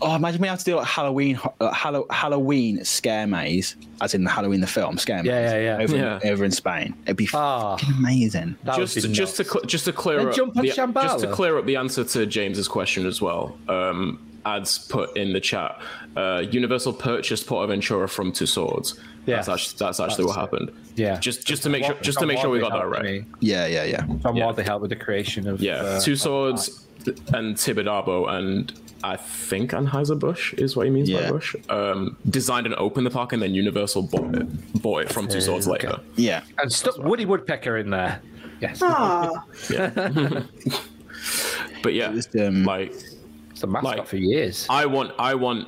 Oh, 0.02 0.16
imagine 0.16 0.42
we 0.42 0.48
have 0.48 0.60
to 0.60 0.66
do 0.66 0.76
like 0.78 0.88
Halloween, 0.88 1.40
Hallow, 1.74 2.06
Halloween 2.10 2.84
scare 2.84 3.28
maze, 3.28 3.76
as 4.02 4.14
in 4.14 4.24
the 4.24 4.30
Halloween 4.30 4.62
the 4.62 4.68
film 4.68 4.98
scare 4.98 5.18
maze. 5.24 5.28
Yeah, 5.28 5.56
yeah, 5.58 5.78
yeah. 5.78 5.84
Over, 5.84 5.96
Yeah. 5.96 6.20
over 6.32 6.44
in 6.46 6.52
Spain, 6.52 6.96
it'd 7.06 7.18
be 7.18 7.28
Ah. 7.34 7.76
fucking 7.78 7.96
amazing. 7.98 8.56
Just 8.76 8.96
be 8.96 9.02
just 9.14 9.38
to 9.38 9.44
cl- 9.44 9.64
just 9.66 9.86
to 9.86 9.94
clear 9.94 10.18
Then 10.20 10.28
up 10.30 10.34
jump 10.36 10.58
on 10.58 10.66
the, 10.66 10.72
just 10.72 11.20
to 11.20 11.28
clear 11.32 11.58
up 11.58 11.66
the 11.66 11.76
answer 11.76 12.04
to 12.04 12.26
James's 12.26 12.68
question 12.68 13.06
as 13.06 13.22
well. 13.22 13.58
Um, 13.70 14.20
ads 14.46 14.80
put 14.80 15.16
in 15.16 15.34
the 15.34 15.40
chat. 15.40 15.80
Uh, 16.18 16.44
Universal 16.50 16.94
purchased 16.94 17.46
Portaventura 17.48 18.10
from 18.10 18.32
Tussauds. 18.32 18.98
Yes. 19.28 19.46
that's 19.46 19.50
actually, 19.50 19.78
that's 19.78 20.00
actually 20.00 20.26
what 20.26 20.36
happened. 20.36 20.72
Yeah. 20.96 21.20
just 21.20 21.46
just 21.46 21.62
to 21.64 21.70
make 21.70 21.86
sure 21.86 21.96
just 22.02 22.18
to 22.20 22.26
make 22.26 22.40
sure 22.40 22.50
we 22.50 22.60
got 22.60 22.72
that 22.74 22.88
right. 22.90 23.04
me. 23.04 23.26
Yeah, 23.40 23.68
yeah, 23.68 23.84
yeah. 23.84 24.04
From 24.22 24.36
Yeah. 24.36 24.46
Wardley 24.46 24.64
helped 24.64 24.82
with 24.82 24.90
the 24.90 24.96
creation 24.96 25.48
of 25.48 25.62
Yeah, 25.62 25.76
uh, 25.76 26.00
Tussauds 26.00 26.86
and 27.34 27.56
Tibidabo 27.56 28.30
and 28.30 28.74
I 29.04 29.16
think 29.18 29.72
Anheuser 29.72 30.18
Busch 30.18 30.54
is 30.54 30.76
what 30.76 30.86
he 30.86 30.92
means 30.92 31.10
by 31.10 31.22
Yeah. 31.22 31.32
Busch. 31.32 31.56
Um, 31.70 32.18
designed 32.30 32.66
and 32.68 32.76
opened 32.76 33.06
the 33.06 33.12
park, 33.12 33.34
and 33.34 33.42
then 33.42 33.54
Universal 33.54 34.04
bought 34.04 34.36
it 34.36 34.82
bought 34.82 35.04
it 35.04 35.12
from 35.14 35.28
Tussauds 35.28 35.68
later. 35.68 36.00
Yeah. 36.16 36.44
and 36.60 36.72
stuck 36.72 36.98
Woody 37.00 37.26
Woodpecker 37.26 37.78
in 37.78 37.90
there. 37.90 38.22
Yes, 38.62 38.80
Ah, 38.84 39.44
But 41.84 41.94
yeah, 41.94 42.10
It 42.12 42.16
was, 42.16 42.28
um, 42.36 42.64
like 42.64 42.92
it's 43.52 43.62
the 43.62 43.68
mascot 43.68 43.98
like- 44.00 44.08
for 44.08 44.18
years. 44.18 44.68
I 44.70 44.86
want 44.86 45.14
I 45.18 45.34
want 45.36 45.68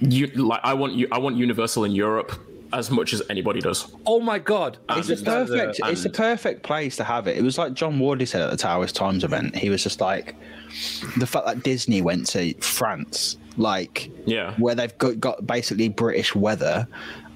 you 0.00 0.26
like 0.28 0.60
I 0.62 0.74
want 0.74 0.92
you 0.94 1.08
I 1.10 1.18
want 1.18 1.36
Universal 1.36 1.84
in 1.84 1.92
Europe 1.92 2.32
as 2.72 2.90
much 2.90 3.12
as 3.12 3.22
anybody 3.30 3.60
does. 3.60 3.94
Oh 4.06 4.20
my 4.20 4.38
god! 4.38 4.78
It's 4.90 5.08
a 5.08 5.16
perfect. 5.24 5.80
and- 5.80 5.90
it's 5.92 6.04
a 6.04 6.10
perfect 6.10 6.62
place 6.62 6.96
to 6.96 7.04
have 7.04 7.26
it. 7.26 7.36
It 7.36 7.42
was 7.42 7.58
like 7.58 7.74
John 7.74 7.98
Wardley 7.98 8.26
said 8.26 8.42
at 8.42 8.50
the 8.50 8.56
Towers 8.56 8.92
Times 8.92 9.24
event. 9.24 9.56
He 9.56 9.70
was 9.70 9.82
just 9.82 10.00
like 10.00 10.34
the 11.16 11.26
fact 11.26 11.46
that 11.46 11.62
Disney 11.62 12.02
went 12.02 12.26
to 12.28 12.52
France, 12.60 13.38
like 13.56 14.10
Yeah. 14.26 14.54
where 14.58 14.74
they've 14.74 14.96
got, 14.98 15.18
got 15.18 15.46
basically 15.46 15.88
British 15.88 16.34
weather. 16.34 16.86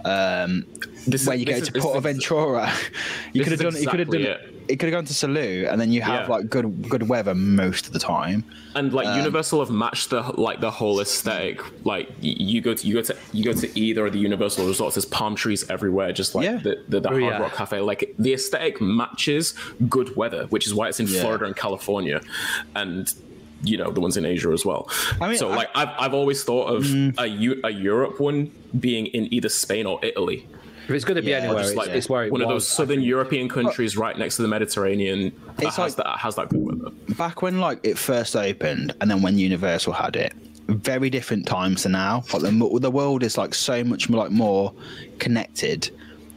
Um, 0.05 0.67
This 1.07 1.23
is- 1.23 1.29
where 1.29 1.37
you 1.37 1.45
go 1.47 1.53
is- 1.55 1.69
to 1.69 1.73
this 1.73 1.85
is- 1.85 1.91
Portaventura, 1.91 2.71
you 3.33 3.43
could 3.43 3.53
have 3.53 3.61
is 3.61 3.73
done. 3.75 3.83
You 3.83 3.89
could 3.89 4.01
have 4.01 4.11
done. 4.11 4.21
exactly 4.21 4.49
It, 4.51 4.52
it 4.69 4.77
could 4.77 4.89
have 4.89 4.93
gone 4.93 5.05
to 5.05 5.13
Salou, 5.13 5.71
and 5.71 5.81
then 5.81 5.93
you 5.93 6.03
have 6.03 6.23
Yeah. 6.29 6.35
like 6.35 6.49
good 6.51 6.89
good 6.89 7.09
weather 7.09 7.35
most 7.35 7.87
of 7.87 7.93
the 7.93 7.99
time. 7.99 8.45
And 8.75 8.93
like 8.93 9.07
Um, 9.07 9.17
Universal 9.19 9.61
have 9.61 9.71
matched 9.71 10.11
the 10.11 10.23
like 10.37 10.61
the 10.61 10.71
whole 10.71 11.01
aesthetic. 11.01 11.61
Like 11.85 12.09
you 12.21 12.61
go 12.61 12.75
to 12.75 12.87
you 12.87 12.95
go 12.95 13.03
to 13.03 13.17
you 13.33 13.45
go 13.45 13.53
to 13.53 13.79
either 13.79 14.07
of 14.07 14.13
the 14.13 14.19
Universal 14.19 14.67
resorts. 14.67 14.95
There's 14.97 15.05
palm 15.05 15.35
trees 15.35 15.69
everywhere, 15.71 16.13
just 16.13 16.35
like 16.35 16.45
Yeah. 16.47 16.57
the 16.57 16.83
the, 16.89 17.01
the 17.01 17.09
Oh, 17.09 17.13
Hard 17.13 17.23
yeah. 17.23 17.39
Rock 17.39 17.55
Cafe. 17.55 17.81
Like 17.81 18.15
the 18.19 18.33
aesthetic 18.35 18.81
matches 18.81 19.55
good 19.89 20.17
weather, 20.17 20.47
which 20.51 20.67
is 20.67 20.75
why 20.75 20.89
it's 20.89 21.01
in 21.01 21.07
Yeah. 21.07 21.21
Florida 21.21 21.45
and 21.47 21.57
California, 21.57 22.21
and 22.75 23.09
you 23.65 23.77
know 23.77 23.91
the 23.93 24.01
ones 24.01 24.17
in 24.17 24.25
Asia 24.25 24.51
as 24.51 24.65
well. 24.67 24.89
I 25.21 25.29
mean, 25.29 25.39
so 25.39 25.49
I- 25.51 25.53
Mm. 25.53 25.57
like 25.57 25.69
I've 25.75 25.89
I've 25.99 26.15
always 26.15 26.43
thought 26.45 26.67
of 26.75 26.85
a 27.19 27.27
U- 27.29 27.61
a 27.63 27.71
Europe 27.71 28.19
one 28.21 28.51
being 28.79 29.07
in 29.07 29.33
either 29.33 29.49
Spain 29.49 29.87
or 29.87 29.99
Italy. 30.03 30.47
If 30.93 30.97
it's 30.97 31.05
going 31.07 31.17
to 31.17 31.23
be 31.23 31.31
Yeah, 31.31 31.39
anywhere, 31.39 31.63
Just 31.63 31.71
it's, 31.71 31.77
like 31.79 31.89
it's 31.89 32.09
where 32.11 32.25
it 32.25 32.33
one 32.33 32.43
of 32.43 32.49
those 32.49 32.69
southern. 32.69 33.01
European 33.01 33.49
countries 33.49 33.97
right 33.97 34.17
next 34.19 34.37
to 34.37 34.43
the 34.43 34.49
Mediterranean 34.49 35.33
that 35.57 35.67
It's 35.67 35.77
has 35.77 35.97
like- 35.99 36.05
that 36.05 36.19
has 36.19 36.35
that 36.37 36.51
good 36.51 36.61
weather. 36.61 36.91
back 37.17 37.41
when 37.41 37.61
like 37.61 37.81
it 37.83 37.97
first 37.97 38.37
opened 38.37 38.95
and 39.01 39.11
then 39.11 39.23
when 39.23 39.39
universal 39.39 39.95
had 39.95 40.17
it 40.17 40.35
very 40.69 41.09
different 41.09 41.47
times 41.47 41.83
to 41.83 41.89
now 41.89 42.23
like 42.35 42.43
the, 42.43 42.79
the 42.81 42.91
world 42.91 43.23
is 43.23 43.39
like 43.39 43.55
so 43.55 43.83
much 43.83 44.11
more 44.11 44.23
like 44.25 44.31
more 44.31 44.73
connected 45.19 45.91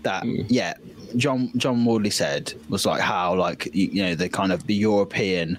that 0.04 0.24
hmm. 0.24 0.42
yeah 0.48 0.74
john 1.18 1.52
john 1.58 1.84
wardley 1.86 2.10
said 2.10 2.54
was 2.70 2.86
like 2.86 3.02
how 3.02 3.36
like 3.36 3.66
you, 3.74 3.88
you 3.88 4.04
know 4.04 4.16
the 4.16 4.28
kind 4.28 4.52
of 4.52 4.66
the 4.68 4.74
european 4.74 5.58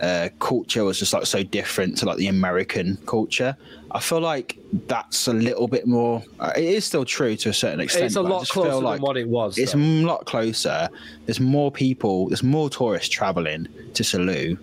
uh, 0.00 0.28
culture 0.38 0.84
was 0.84 0.98
just 0.98 1.12
like 1.12 1.26
so 1.26 1.42
different 1.42 1.96
to 1.98 2.06
like 2.06 2.16
the 2.18 2.28
American 2.28 2.98
culture. 3.06 3.56
I 3.92 4.00
feel 4.00 4.20
like 4.20 4.58
that's 4.86 5.26
a 5.28 5.32
little 5.32 5.68
bit 5.68 5.86
more. 5.86 6.22
Uh, 6.38 6.52
it 6.56 6.64
is 6.64 6.84
still 6.84 7.04
true 7.04 7.34
to 7.36 7.48
a 7.48 7.54
certain 7.54 7.80
extent. 7.80 8.04
It's 8.06 8.16
a 8.16 8.22
lot 8.22 8.46
closer 8.48 8.74
like 8.76 8.96
than 8.96 9.02
what 9.02 9.16
it 9.16 9.28
was. 9.28 9.56
It's 9.58 9.72
though. 9.72 9.78
a 9.78 10.04
lot 10.04 10.26
closer. 10.26 10.88
There's 11.24 11.40
more 11.40 11.70
people. 11.72 12.28
There's 12.28 12.42
more 12.42 12.68
tourists 12.68 13.08
traveling 13.08 13.68
to 13.94 14.02
Salou 14.02 14.58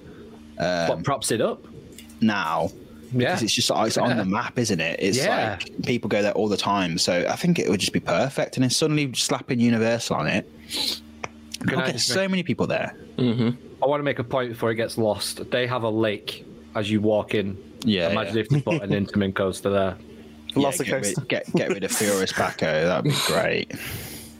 what 0.58 1.04
props 1.04 1.32
it 1.32 1.42
up. 1.42 1.66
now. 2.22 2.70
Yeah. 3.12 3.28
Because 3.30 3.44
it's 3.44 3.54
just 3.54 3.70
like, 3.70 3.88
it's 3.88 3.98
on 3.98 4.18
the 4.18 4.26
map, 4.40 4.58
isn't 4.58 4.80
it? 4.80 5.00
It's 5.00 5.18
Yeah. 5.18 5.58
like 5.62 5.84
people 5.86 6.08
go 6.10 6.22
there 6.24 6.32
all 6.34 6.48
the 6.50 6.58
time. 6.58 6.98
So 6.98 7.26
I 7.30 7.36
think 7.36 7.60
it 7.60 7.70
would 7.70 7.80
just 7.80 7.94
be 7.94 8.00
perfect. 8.00 8.58
And 8.58 8.64
then 8.64 8.72
suddenly 8.72 9.12
slapping 9.14 9.60
Universal 9.60 10.16
on 10.16 10.28
it. 10.28 10.50
Can 11.68 11.78
I 11.80 11.84
Okay, 11.84 11.92
just 11.94 12.08
so 12.08 12.28
many 12.28 12.42
people 12.44 12.66
there. 12.68 12.96
I 13.84 13.88
want 13.88 14.00
to 14.00 14.04
make 14.04 14.20
a 14.20 14.24
point 14.24 14.50
before 14.50 14.72
it 14.72 14.76
gets 14.76 14.98
lost. 14.98 15.50
They 15.52 15.68
have 15.68 15.84
a 15.84 15.90
lake 15.90 16.46
as 16.76 16.90
you 16.90 17.02
walk 17.02 17.36
in. 17.36 17.58
Yeah, 17.84 18.12
Imagine 18.12 18.36
yeah. 18.38 18.42
if 18.44 18.50
they 18.50 18.62
put 18.62 18.82
an 18.82 18.92
Intamin 18.92 19.36
coaster 19.36 19.70
there. 19.70 19.98
Lots 20.56 20.78
Yeah, 20.78 20.84
of 20.84 20.88
get, 20.88 20.96
coasters. 20.96 21.18
rid, 21.18 21.28
get, 21.28 21.54
get 21.54 21.70
rid 21.70 21.84
of 21.84 21.92
Furious 21.92 22.32
Baco. 22.32 22.60
That'd 22.60 23.04
be 23.04 23.18
great. 23.28 23.72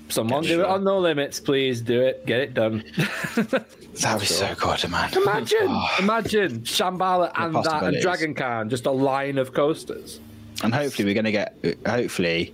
Someone 0.08 0.46
Okay, 0.46 0.54
oh, 0.54 0.58
do 0.58 0.62
it 0.64 0.68
on 0.68 0.84
no 0.84 1.00
limits, 1.00 1.40
please. 1.40 1.82
Do 1.82 2.02
it. 2.02 2.26
Get 2.26 2.40
it 2.40 2.54
done. 2.54 2.84
That'd 3.36 4.20
be 4.22 4.26
so 4.26 4.54
good, 4.56 4.90
man. 4.90 5.12
Imagine, 5.14 5.58
oh. 5.70 5.96
imagine 6.00 6.60
Shambhala 6.62 7.32
and 7.36 7.56
that 7.56 7.84
and. 7.84 8.00
Dragon 8.02 8.34
Khan, 8.34 8.70
just 8.70 8.86
a 8.86 8.92
line 8.92 9.38
of 9.38 9.54
coasters. 9.54 10.20
And 10.64 10.74
hopefully 10.74 11.06
we're 11.06 11.16
gonna 11.16 11.32
get. 11.32 11.58
Hopefully. 11.86 12.54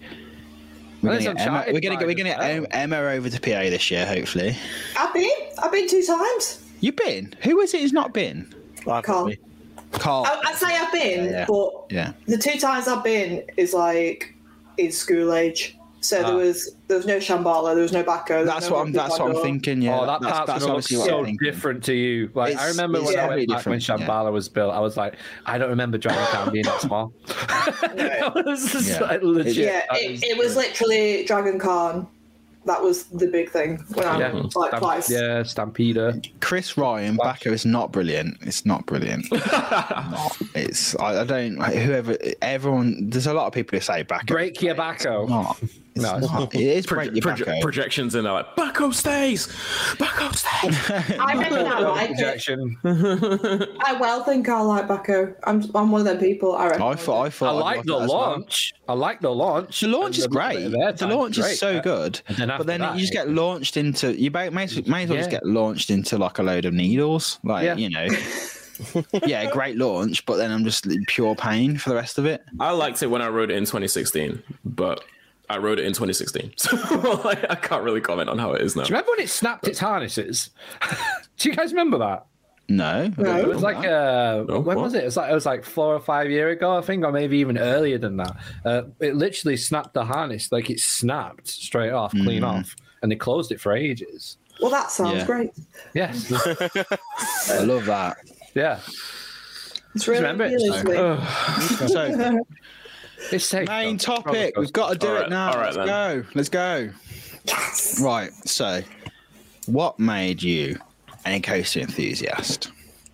We're 1.01 1.19
gonna, 1.19 1.33
get 1.33 1.47
Emma, 1.47 1.65
we're 1.67 1.79
gonna 1.79 1.95
we're 2.05 2.13
gonna 2.13 2.35
get 2.35 2.67
Emma 2.71 2.97
over 2.97 3.29
to 3.29 3.39
PA 3.39 3.69
this 3.69 3.89
year. 3.89 4.05
Hopefully, 4.05 4.57
I've 4.97 5.13
been. 5.13 5.29
I've 5.61 5.71
been 5.71 5.87
two 5.87 6.03
times. 6.03 6.65
You've 6.79 6.95
been. 6.95 7.33
Who 7.43 7.59
is 7.61 7.73
it? 7.73 7.81
Who's 7.81 7.93
not 7.93 8.13
been? 8.13 8.53
I've 8.87 9.03
Carl. 9.03 9.31
Carl. 9.91 10.25
I, 10.25 10.41
I 10.47 10.53
say 10.53 10.67
I've 10.67 10.91
been, 10.91 11.25
Yeah. 11.31 11.45
but 11.47 11.71
Yeah. 11.89 12.13
the 12.27 12.37
two 12.37 12.59
times 12.59 12.87
I've 12.87 13.03
been 13.03 13.43
is 13.57 13.73
like 13.73 14.33
in 14.77 14.91
school 14.91 15.33
age. 15.33 15.75
So 16.01 16.21
Ah. 16.21 16.27
there 16.27 16.35
was 16.37 16.75
there 16.87 16.95
was 16.95 17.05
no 17.05 17.17
Shambhala, 17.17 17.73
there 17.73 17.81
was 17.83 17.91
no 17.91 18.03
Baco. 18.03 18.45
That's 18.45 18.69
no 18.69 18.75
what 18.75 18.85
I'm. 18.87 18.91
That's 18.93 19.19
what 19.19 19.35
I'm 19.35 19.41
thinking. 19.43 19.81
Yeah. 19.81 19.99
oh, 19.99 20.05
that 20.05 20.21
that's, 20.21 20.31
part's 20.33 20.47
that's 20.53 20.63
obviously 20.63 20.95
so 20.97 21.25
thinking. 21.25 21.37
different 21.43 21.83
to 21.85 21.93
you. 21.93 22.31
Like 22.33 22.55
I 22.57 22.69
remember 22.69 22.99
it's 22.99 23.07
when 23.07 23.19
I 23.19 23.27
very 23.27 23.35
went 23.41 23.49
back 23.49 23.65
when 23.65 23.79
different, 23.79 24.01
yeah. 24.01 24.07
Shambhala 24.07 24.31
was 24.31 24.47
built, 24.47 24.73
I 24.73 24.79
was 24.79 24.95
like, 24.95 25.15
I 25.45 25.57
don't 25.57 25.69
remember 25.69 25.97
Dragon 25.97 26.23
Khan 26.27 26.53
being 26.53 26.63
that 26.65 26.79
small. 26.79 27.11
I 27.27 28.31
was 28.45 28.71
just 28.71 28.89
Yeah. 28.89 28.99
like, 29.01 29.21
legit. 29.23 29.55
Yeah, 29.57 29.81
that 29.91 30.01
it, 30.01 30.11
is- 30.11 30.23
it 30.23 30.37
was 30.37 30.55
literally 30.55 31.25
Dragon 31.25 31.59
Khan. 31.59 32.07
That 32.65 32.83
was 32.83 33.05
the 33.05 33.27
big 33.27 33.49
thing 33.49 33.77
when 33.93 34.05
I 34.05 34.19
yeah, 34.19 34.33
went 34.33 34.55
like 34.55 34.69
Stamp- 34.69 34.83
twice. 34.83 35.09
yeah, 35.09 35.41
Stampida. 35.41 36.29
Chris 36.41 36.77
Ryan 36.77 37.15
Backer 37.15 37.53
is 37.53 37.65
not 37.65 37.91
brilliant. 37.91 38.37
It's 38.41 38.65
not 38.65 38.85
brilliant. 38.85 39.25
It's 40.55 40.95
I, 40.97 41.21
I 41.21 41.23
don't 41.23 41.55
whoever 41.61 42.17
everyone. 42.41 43.09
There's 43.09 43.27
a 43.27 43.33
lot 43.33 43.47
of 43.47 43.53
people 43.53 43.77
who 43.77 43.81
say 43.81 44.03
Baco. 44.03 44.27
Break 44.27 44.61
your 44.61 44.75
bacco. 44.75 45.25
Not. 45.27 45.61
It's 45.99 46.11
No, 46.11 46.17
it's 46.17 46.31
not. 46.31 46.55
It 46.55 46.61
is 46.61 46.85
break 46.85 47.11
your 47.13 47.21
Proje- 47.21 47.45
Baco. 47.45 47.61
projections 47.61 48.15
in 48.15 48.23
there 48.23 48.33
like 48.33 48.55
Baco 48.55 48.93
stays, 48.93 49.47
Baco 49.97 50.33
stays. 50.35 51.17
I 51.19 51.35
reckon 51.37 51.67
I 51.67 51.79
like 51.79 52.09
it. 52.11 52.15
Projection. 52.15 52.77
I 53.81 53.97
well 53.99 54.23
think 54.23 54.47
I 54.49 54.61
like 54.61 54.87
Baco. 54.87 55.35
I'm 55.43 55.63
I'm 55.75 55.91
one 55.91 56.01
of 56.01 56.05
them 56.05 56.17
people. 56.19 56.55
I 56.55 56.67
reckon. 56.67 56.81
I 56.81 56.95
thought. 56.95 57.21
I 57.21 57.25
I 57.25 57.29
thought. 57.29 57.55
I'd 57.55 57.59
like 57.59 57.85
the 57.85 57.97
that 57.97 58.03
as 58.03 58.09
well. 58.09 58.17
launch. 58.19 58.73
I 58.87 58.93
like 58.93 59.21
the 59.21 59.29
launch. 59.33 59.79
The 59.81 59.87
launch 59.87 60.17
is 60.17 60.23
the 60.23 60.29
great. 60.29 60.65
of 60.65 60.71
The 60.97 61.07
launch 61.07 61.35
great. 61.35 61.51
is 61.51 61.59
so 61.59 61.79
good. 61.81 62.21
Then 62.37 62.47
but 62.49 62.65
then 62.67 62.81
that, 62.81 62.95
you 62.95 63.01
just 63.01 63.13
get 63.13 63.29
launched 63.29 63.77
into 63.77 64.19
you 64.19 64.31
may, 64.31 64.49
may, 64.49 64.63
as- 64.63 64.85
may 64.87 65.03
as 65.03 65.09
well 65.09 65.17
just 65.17 65.29
get 65.29 65.45
launched 65.45 65.89
into 65.89 66.17
like 66.17 66.39
a 66.39 66.43
load 66.43 66.65
of 66.65 66.73
needles. 66.73 67.39
Like 67.43 67.65
Yeah. 67.65 67.75
you 67.75 67.89
know. 67.89 68.07
yeah, 69.25 69.49
great 69.51 69.77
launch, 69.77 70.25
but 70.25 70.37
then 70.37 70.51
I'm 70.51 70.63
just 70.63 70.85
in 70.85 71.03
pure 71.05 71.35
pain 71.35 71.77
for 71.77 71.89
the 71.89 71.95
rest 71.95 72.17
of 72.17 72.25
it. 72.25 72.41
I 72.61 72.71
liked 72.71 73.03
it 73.03 73.07
when 73.07 73.21
I 73.21 73.27
wrote 73.27 73.51
it 73.51 73.57
in 73.57 73.63
2016, 73.65 74.41
but 74.63 75.03
I 75.49 75.57
wrote 75.57 75.79
it 75.79 75.85
in 75.85 75.93
2016, 75.93 76.53
so 76.57 77.21
like, 77.25 77.43
I 77.49 77.55
can't 77.55 77.83
really 77.83 78.01
comment 78.01 78.29
on 78.29 78.37
how 78.37 78.53
it 78.53 78.61
is 78.61 78.75
now. 78.75 78.83
Do 78.83 78.89
you 78.89 78.95
remember 78.95 79.11
when 79.11 79.21
it 79.21 79.29
snapped 79.29 79.67
its 79.67 79.79
harnesses? 79.79 80.51
Do 81.37 81.49
you 81.49 81.55
guys 81.55 81.71
remember 81.71 81.97
that? 81.99 82.25
No, 82.71 83.11
No. 83.17 83.37
It 83.39 83.47
was 83.47 83.63
like 83.63 83.77
uh, 83.77 84.45
Oh, 84.47 84.59
when 84.59 84.77
what? 84.77 84.83
was 84.83 84.93
it? 84.93 85.01
It 85.01 85.05
was 85.05 85.17
like 85.17 85.31
it 85.31 85.33
was 85.33 85.45
like 85.47 85.65
four 85.65 85.95
or 85.95 85.99
five 85.99 86.29
year 86.29 86.49
ago, 86.49 86.77
I 86.77 86.81
think, 86.81 87.03
or 87.03 87.11
maybe 87.11 87.39
even 87.39 87.57
earlier 87.57 87.97
than 87.97 88.17
that. 88.17 88.35
Uh, 88.63 88.81
it 88.99 89.15
literally 89.15 89.57
snapped 89.57 89.95
the 89.95 90.05
harness, 90.05 90.51
like 90.51 90.69
it 90.69 90.79
snapped 90.79 91.47
straight 91.47 91.89
off, 91.91 92.11
clean 92.11 92.43
off, 92.43 92.75
and 93.01 93.11
they 93.11 93.15
closed 93.15 93.51
it 93.51 93.59
for 93.59 93.73
ages. 93.75 94.37
Well, 94.61 94.69
that 94.69 94.91
sounds 94.91 95.19
Yeah. 95.19 95.25
great. 95.25 95.49
Yes, 95.95 96.31
I 97.49 97.63
love 97.63 97.85
that. 97.85 98.17
yeah. 98.53 98.81
It's 99.95 100.07
really 100.07 100.21
remember 100.21 100.43
it? 100.43 100.53
appealing 100.53 100.85
to 100.85 100.89
me. 101.81 101.87
So 101.87 102.45
It's 103.31 103.45
safe. 103.45 103.67
main 103.67 103.97
topic, 103.97 104.57
we've 104.57 104.73
got 104.73 104.93
to 104.93 104.97
do 104.97 105.07
All 105.09 105.15
it 105.17 105.29
now. 105.29 105.51
all 105.51 105.57
right 105.59 105.75
Let's 105.75 105.87
go. 105.89 106.25
Let's 106.35 106.49
go. 106.49 106.89
Yes. 107.45 108.01
Right. 108.01 108.31
So, 108.45 108.81
what 109.65 109.99
made 109.99 110.41
you 110.43 110.77
an 111.25 111.41
coaster 111.41 111.79
enthusiast? 111.81 112.71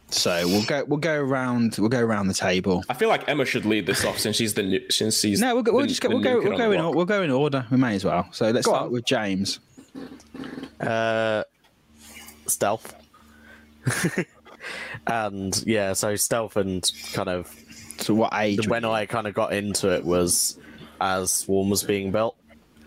So 0.10 0.48
we'll 0.48 0.64
go. 0.66 0.84
We'll 0.86 1.00
go 1.00 1.16
around. 1.20 1.76
We'll 1.78 1.90
go 1.90 2.00
around 2.00 2.28
the 2.28 2.34
table. 2.34 2.84
I 2.90 2.94
feel 2.94 3.10
like 3.10 3.28
Emma 3.28 3.44
should 3.46 3.66
lead 3.66 3.86
this 3.86 4.06
off 4.06 4.20
since 4.20 4.36
she's 4.38 4.54
the 4.54 4.64
new, 4.64 4.90
since 4.90 5.20
she's 5.20 5.42
No, 5.42 5.54
we'll 5.56 5.64
go. 5.64 5.74
We'll 5.74 5.82
the- 5.82 5.88
just 5.90 6.02
go. 6.02 6.10
We'll 6.10 6.20
go. 6.22 6.40
We'll 6.42 6.58
go 6.58 6.72
in. 6.72 6.80
block. 6.80 6.96
We'll 6.96 7.06
go 7.06 7.22
in 7.24 7.32
order. 7.32 7.66
We 7.72 7.78
may 7.78 7.96
as 7.96 8.06
well. 8.06 8.28
So 8.32 8.50
let's 8.52 8.66
Go 8.66 8.72
start 8.74 8.86
on. 8.86 8.92
with 8.92 9.06
James. 9.06 9.60
Uh, 10.80 11.44
stealth. 12.48 12.94
and 15.08 15.64
yeah, 15.66 15.94
so 15.94 16.16
stealth 16.16 16.56
and 16.56 16.90
kind 17.14 17.30
of 17.30 17.54
So 18.00 18.14
what 18.14 18.34
age? 18.34 18.68
when 18.68 18.86
I 18.86 19.06
kind 19.06 19.28
of 19.28 19.34
got 19.34 19.54
into 19.54 19.94
it 19.94 20.04
was 20.06 20.58
as 21.02 21.32
Swarm 21.32 21.70
was 21.70 21.84
being 21.84 22.12
built. 22.12 22.36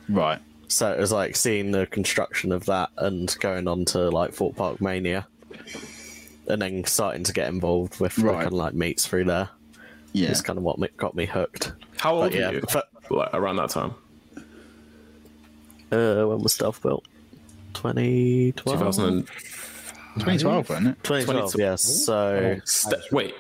right. 0.09 0.41
So 0.71 0.93
it 0.93 0.99
was 1.01 1.11
like 1.13 1.35
seeing 1.35 1.71
the 1.71 1.87
construction 1.87 2.53
of 2.53 2.67
that 2.67 2.91
and 2.99 3.35
going 3.41 3.67
on 3.69 3.87
to 3.87 4.11
like 4.11 4.35
Thorpe 4.35 4.57
Park 4.57 4.81
Mania, 4.83 5.27
and 6.47 6.61
then 6.61 6.85
starting 6.85 7.25
to 7.25 7.33
get 7.33 7.49
involved 7.49 7.99
with 8.01 8.17
the 8.17 8.25
Right. 8.25 8.35
kind 8.35 8.47
of 8.49 8.53
like 8.53 8.75
meets 8.75 9.07
through 9.07 9.25
there. 9.25 9.49
Yeah. 10.13 10.29
It's 10.31 10.43
kind 10.43 10.59
of 10.59 10.63
what 10.65 10.79
got 10.99 11.15
me 11.15 11.25
hooked. 11.25 11.73
How 11.97 12.15
old 12.17 12.25
But 12.33 12.35
yeah, 12.39 12.49
were 12.49 12.55
you? 12.57 12.63
f- 12.69 12.83
Like 13.11 13.31
around 13.33 13.57
that 13.57 13.71
time, 13.71 13.95
Uh, 15.91 16.25
when 16.27 16.39
was 16.41 16.53
Stealth 16.53 16.83
built? 16.83 17.05
Twenty 17.73 18.53
twelve. 18.53 18.79
Two 18.79 18.85
thousand. 18.85 19.29
Twenty 20.19 20.39
twelve, 20.39 20.69
wasn't 20.69 20.89
it? 20.89 21.05
2012, 21.05 21.53
22. 21.53 21.59
yes. 21.63 21.83
So, 22.05 22.61
Ste- 22.65 23.13
wait, 23.13 23.35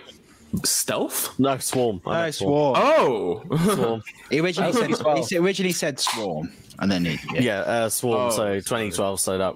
stealth? 0.64 1.38
no, 1.38 1.58
Swarm. 1.58 2.00
I 2.06 2.10
Oh, 2.10 2.22
meant 2.22 2.34
Swarm. 2.34 2.76
Oh, 2.78 3.74
Swarm. 3.74 4.02
He 4.30 4.40
originally 4.40 4.72
said 4.72 4.88
2012. 4.88 5.28
he 5.28 5.36
originally 5.38 5.72
said 5.72 5.98
Swarm, 6.00 6.50
and 6.78 6.90
then 6.90 7.04
he 7.04 7.18
yeah. 7.34 7.40
Yeah, 7.40 7.58
uh, 7.60 7.88
Swarm. 7.88 8.28
Oh, 8.28 8.30
so 8.30 8.54
2012, 8.54 9.20
so 9.20 9.38
that 9.38 9.54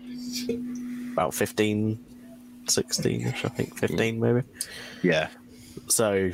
about 1.12 1.35
15, 1.35 1.98
16 2.69 3.20
ish, 3.27 3.44
I 3.44 3.48
think. 3.48 3.77
15 3.78 4.20
maybe. 4.20 4.43
yeah. 5.02 5.28
So, 5.89 6.31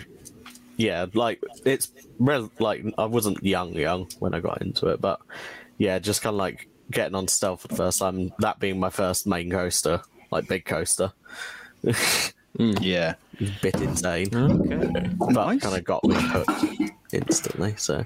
yeah, 0.77 1.07
like, 1.15 1.43
it's 1.65 1.91
rel- 2.19 2.53
like, 2.59 2.85
I 2.99 3.07
wasn't 3.07 3.43
young, 3.43 3.73
young 3.75 4.09
when 4.19 4.35
I 4.35 4.41
got 4.41 4.63
into 4.63 4.87
it, 4.89 5.01
but 5.01 5.21
yeah, 5.79 5.99
just 5.99 6.23
kind 6.23 6.35
of 6.35 6.39
like 6.39 6.69
getting 6.91 7.15
on 7.15 7.29
stealth 7.29 7.63
for 7.63 7.69
the 7.69 7.77
first 7.77 7.99
time, 7.99 8.33
that 8.41 8.59
being 8.61 8.79
my 8.79 8.91
first 8.91 9.27
main 9.27 9.51
coaster, 9.51 10.03
like 10.31 10.47
big 10.49 10.65
coaster. 10.65 11.13
Yeah. 12.59 13.15
Bit 13.63 13.77
insane. 13.81 14.35
okay. 14.35 15.11
But 15.17 15.31
Nice. 15.31 15.61
kind 15.63 15.77
of 15.77 15.85
got 15.85 16.03
me 16.05 16.17
hooked 16.19 16.65
instantly, 17.13 17.75
so. 17.77 18.05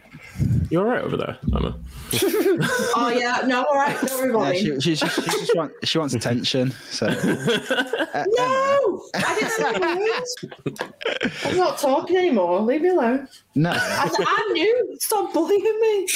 you're 0.71 0.85
all 0.85 0.91
right 0.93 1.03
over 1.03 1.17
there, 1.17 1.39
Emma? 1.57 1.79
Oh 2.95 3.09
yeah, 3.17 3.41
no, 3.47 3.65
all 3.65 3.75
right, 3.75 3.99
don't 4.03 4.19
worry 4.21 4.31
about 4.31 4.55
Yeah, 4.57 4.75
me. 4.75 4.81
she, 4.81 4.95
she, 4.95 5.07
she, 5.07 5.09
she 5.09 5.23
just 5.23 5.57
want, 5.57 5.73
she 5.85 5.99
wants 5.99 6.13
attention. 6.15 6.71
So 6.91 7.07
uh, 7.09 7.15
No, 7.15 9.03
I 9.15 9.35
didn't 9.39 9.51
say 9.53 9.73
words. 9.97 11.45
I'm 11.47 11.57
not 11.57 11.79
talking 11.79 12.17
anymore. 12.19 12.61
Leave 12.61 12.83
me 12.83 12.91
alone. 12.91 13.29
no, 13.55 13.71
I, 13.75 14.11
I'm 14.27 14.53
new. 14.53 14.97
Stop 15.01 15.33
bullying 15.33 15.63
me. 15.81 16.07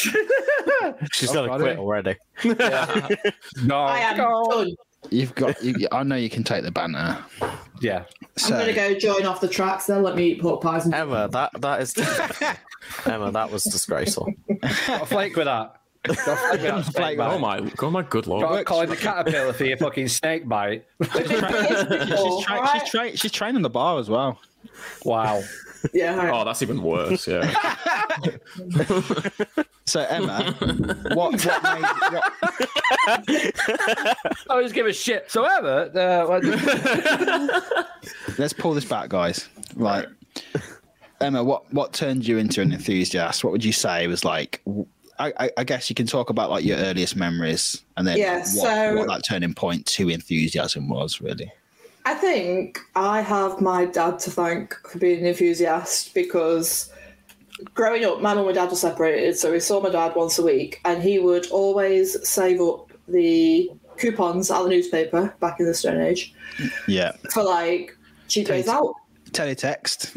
She's 1.12 1.30
Oh, 1.30 1.46
got 1.46 1.56
to 1.56 1.62
quit 1.62 1.78
already. 1.78 2.16
No, 2.44 3.76
I 3.78 3.98
am 4.00 4.16
go. 4.18 4.50
done. 4.50 4.74
You've 5.10 5.34
got. 5.34 5.62
You, 5.62 5.88
I 5.92 6.02
know 6.02 6.16
you 6.16 6.30
can 6.30 6.44
take 6.44 6.62
the 6.64 6.70
banner. 6.70 7.24
Yeah. 7.80 8.04
So 8.36 8.54
I'm 8.54 8.60
gonna 8.60 8.72
go 8.72 8.94
join 8.98 9.24
off 9.26 9.40
the 9.40 9.48
tracks. 9.48 9.86
They'll 9.86 10.00
let 10.00 10.16
me 10.16 10.28
eat 10.28 10.40
pork 10.40 10.62
pies. 10.62 10.84
And- 10.84 10.94
Emma, 10.94 11.28
that 11.32 11.50
that 11.60 11.80
is 11.80 11.94
Emma, 13.06 13.30
that 13.32 13.50
was 13.50 13.64
disgraceful. 13.64 14.32
Got 14.86 15.02
a 15.02 15.06
flake 15.06 15.36
with 15.36 15.46
that. 15.46 15.80
Got 16.04 16.18
a 16.18 16.36
flake 16.36 16.52
with 16.52 16.62
that 16.62 16.92
Flake, 16.94 17.18
bite. 17.18 17.32
Oh 17.34 17.38
my, 17.38 17.70
oh 17.82 17.90
my 17.90 18.02
good 18.02 18.26
lord! 18.26 18.42
Got 18.42 18.64
calling 18.64 18.88
the 18.88 18.96
caterpillar 18.96 19.52
for 19.52 19.64
your 19.64 19.76
fucking 19.76 20.08
snake 20.08 20.48
bite. 20.48 20.86
she's, 21.02 21.28
tra- 22.44 22.68
she's, 22.72 22.90
tra- 22.90 23.16
she's 23.16 23.32
training 23.32 23.62
the 23.62 23.70
bar 23.70 23.98
as 23.98 24.08
well. 24.08 24.38
Wow. 25.04 25.42
Yeah, 25.92 26.12
all 26.12 26.16
right. 26.18 26.32
Oh, 26.40 26.44
that's 26.44 26.62
even 26.62 26.82
worse. 26.82 27.26
Yeah. 27.26 27.52
So 29.88 30.00
Emma, 30.00 30.52
what 31.14 31.44
what 31.44 31.62
made 31.62 31.82
what, 32.12 32.32
I 34.50 34.62
just 34.62 34.74
give 34.74 34.86
a 34.86 34.92
shit. 34.92 35.30
So 35.30 35.44
ever, 35.44 35.90
uh, 35.96 36.26
what- 36.26 36.42
let's 38.38 38.52
pull 38.52 38.74
this 38.74 38.84
back, 38.84 39.10
guys. 39.10 39.48
Right, 39.76 40.06
Emma, 41.20 41.44
what 41.44 41.72
what 41.72 41.92
turned 41.92 42.26
you 42.26 42.36
into 42.38 42.60
an 42.62 42.72
enthusiast? 42.72 43.44
What 43.44 43.52
would 43.52 43.64
you 43.64 43.72
say 43.72 44.08
was 44.08 44.24
like? 44.24 44.60
I, 45.20 45.32
I, 45.38 45.50
I 45.58 45.64
guess 45.64 45.88
you 45.88 45.94
can 45.94 46.06
talk 46.08 46.30
about 46.30 46.50
like 46.50 46.64
your 46.64 46.78
earliest 46.78 47.14
memories, 47.14 47.82
and 47.96 48.04
then 48.06 48.18
Yeah, 48.18 48.38
what, 48.38 48.46
so- 48.48 48.94
what 48.96 49.06
that 49.06 49.22
turning 49.24 49.54
point 49.54 49.86
to 49.86 50.08
enthusiasm 50.08 50.88
was 50.88 51.20
really. 51.20 51.52
I 52.06 52.14
think 52.14 52.78
I 52.94 53.20
have 53.20 53.60
my 53.60 53.84
dad 53.84 54.20
to 54.20 54.30
thank 54.30 54.74
for 54.88 54.98
being 55.00 55.20
an 55.20 55.26
enthusiast 55.26 56.14
because 56.14 56.92
growing 57.74 58.04
up, 58.04 58.20
my 58.20 58.32
mum 58.32 58.46
and 58.46 58.54
dad 58.54 58.70
were 58.70 58.76
separated, 58.76 59.36
so 59.36 59.50
we 59.50 59.58
saw 59.58 59.80
my 59.80 59.90
dad 59.90 60.14
once 60.14 60.38
a 60.38 60.44
week, 60.44 60.80
and 60.84 61.02
he 61.02 61.18
would 61.18 61.48
always 61.50 62.16
save 62.26 62.60
up 62.60 62.92
the 63.08 63.68
coupons 63.98 64.52
out 64.52 64.62
of 64.62 64.68
the 64.68 64.76
newspaper 64.76 65.34
back 65.40 65.58
in 65.58 65.66
the 65.66 65.74
Stone 65.74 66.00
Age 66.00 66.32
Yeah, 66.86 67.10
for 67.32 67.42
like 67.42 67.96
cheap 68.28 68.46
days 68.46 68.68
out. 68.68 68.94
teletext. 69.32 70.12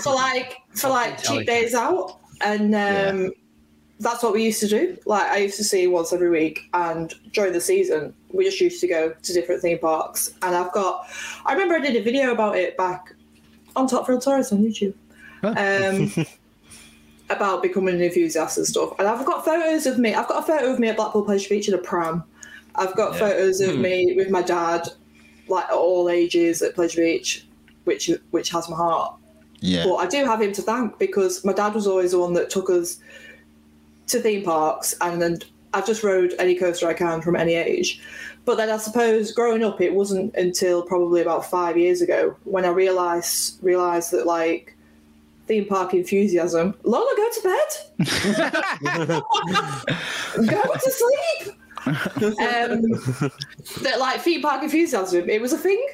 For 0.02 0.14
like 0.14 0.56
for 0.74 0.88
like 0.88 1.22
cheap 1.22 1.46
days 1.46 1.74
out, 1.74 2.20
and 2.40 2.74
um, 2.74 3.32
that's 4.00 4.22
what 4.22 4.32
we 4.32 4.44
used 4.44 4.60
to 4.60 4.68
do. 4.68 4.98
Like 5.06 5.26
I 5.30 5.38
used 5.38 5.56
to 5.56 5.64
see 5.64 5.86
once 5.86 6.12
every 6.12 6.30
week, 6.30 6.68
and 6.74 7.14
during 7.32 7.52
the 7.52 7.60
season, 7.60 8.14
we 8.32 8.44
just 8.44 8.60
used 8.60 8.80
to 8.80 8.88
go 8.88 9.10
to 9.10 9.32
different 9.32 9.62
theme 9.62 9.78
parks. 9.78 10.34
And 10.42 10.54
I've 10.54 10.72
got, 10.72 11.06
I 11.44 11.52
remember 11.52 11.76
I 11.76 11.80
did 11.80 11.96
a 11.96 12.02
video 12.02 12.32
about 12.32 12.56
it 12.56 12.76
back 12.76 13.14
on 13.74 13.86
Top 13.86 14.06
Thrill 14.06 14.20
Tourist 14.20 14.52
on 14.52 14.58
YouTube. 14.58 14.94
Um, 15.42 16.26
about 17.30 17.62
becoming 17.62 17.94
an 17.94 18.02
enthusiast 18.02 18.56
and 18.58 18.66
stuff. 18.66 18.92
And 18.98 19.08
I've 19.08 19.24
got 19.26 19.44
photos 19.44 19.86
of 19.86 19.98
me. 19.98 20.14
I've 20.14 20.28
got 20.28 20.42
a 20.42 20.46
photo 20.46 20.72
of 20.72 20.78
me 20.78 20.88
at 20.88 20.96
Blackpool 20.96 21.24
Pleasure 21.24 21.48
Beach 21.48 21.68
in 21.68 21.74
a 21.74 21.78
pram. 21.78 22.24
I've 22.74 22.94
got 22.94 23.16
photos 23.16 23.60
of 23.60 23.78
me 23.78 24.14
with 24.16 24.30
my 24.30 24.42
dad, 24.42 24.88
like 25.48 25.64
at 25.64 25.72
all 25.72 26.08
ages 26.08 26.62
at 26.62 26.74
Pleasure 26.74 27.00
Beach, 27.00 27.46
which 27.84 28.10
which 28.30 28.50
has 28.50 28.68
my 28.68 28.76
heart. 28.76 29.14
yeah, 29.60 29.84
But 29.84 29.96
I 29.96 30.06
do 30.06 30.24
have 30.24 30.42
him 30.42 30.52
to 30.52 30.62
thank 30.62 30.98
because 30.98 31.44
my 31.44 31.52
dad 31.52 31.74
was 31.74 31.86
always 31.86 32.12
the 32.12 32.18
one 32.18 32.34
that 32.34 32.50
took 32.50 32.68
us 32.68 32.98
to 34.08 34.20
theme 34.20 34.44
parks, 34.44 34.94
and 35.00 35.20
then 35.20 35.38
I've 35.74 35.86
just 35.86 36.02
rode 36.02 36.34
any 36.38 36.54
coaster 36.54 36.88
I 36.88 36.94
can 36.94 37.20
from 37.20 37.36
any 37.36 37.54
age. 37.54 38.00
But 38.44 38.56
then 38.56 38.70
I 38.70 38.76
suppose 38.76 39.32
growing 39.32 39.64
up, 39.64 39.80
it 39.80 39.92
wasn't 39.94 40.34
until 40.36 40.82
probably 40.82 41.20
about 41.20 41.50
five 41.50 41.76
years 41.76 42.00
ago 42.00 42.36
when 42.44 42.64
I 42.64 42.68
realised 42.68 43.58
realised 43.62 44.12
that 44.12 44.24
like 44.26 44.76
theme 45.48 45.66
park 45.66 45.94
enthusiasm. 45.94 46.74
Lola, 46.84 47.12
go 47.16 47.28
to 47.30 47.42
bed. 47.42 49.22
go 50.46 50.62
to 50.74 50.90
sleep. 50.90 51.56
um, 51.86 52.82
that 53.82 53.96
like 53.98 54.20
theme 54.20 54.42
park 54.42 54.62
enthusiasm, 54.62 55.28
it 55.28 55.40
was 55.40 55.52
a 55.52 55.58
thing. 55.58 55.84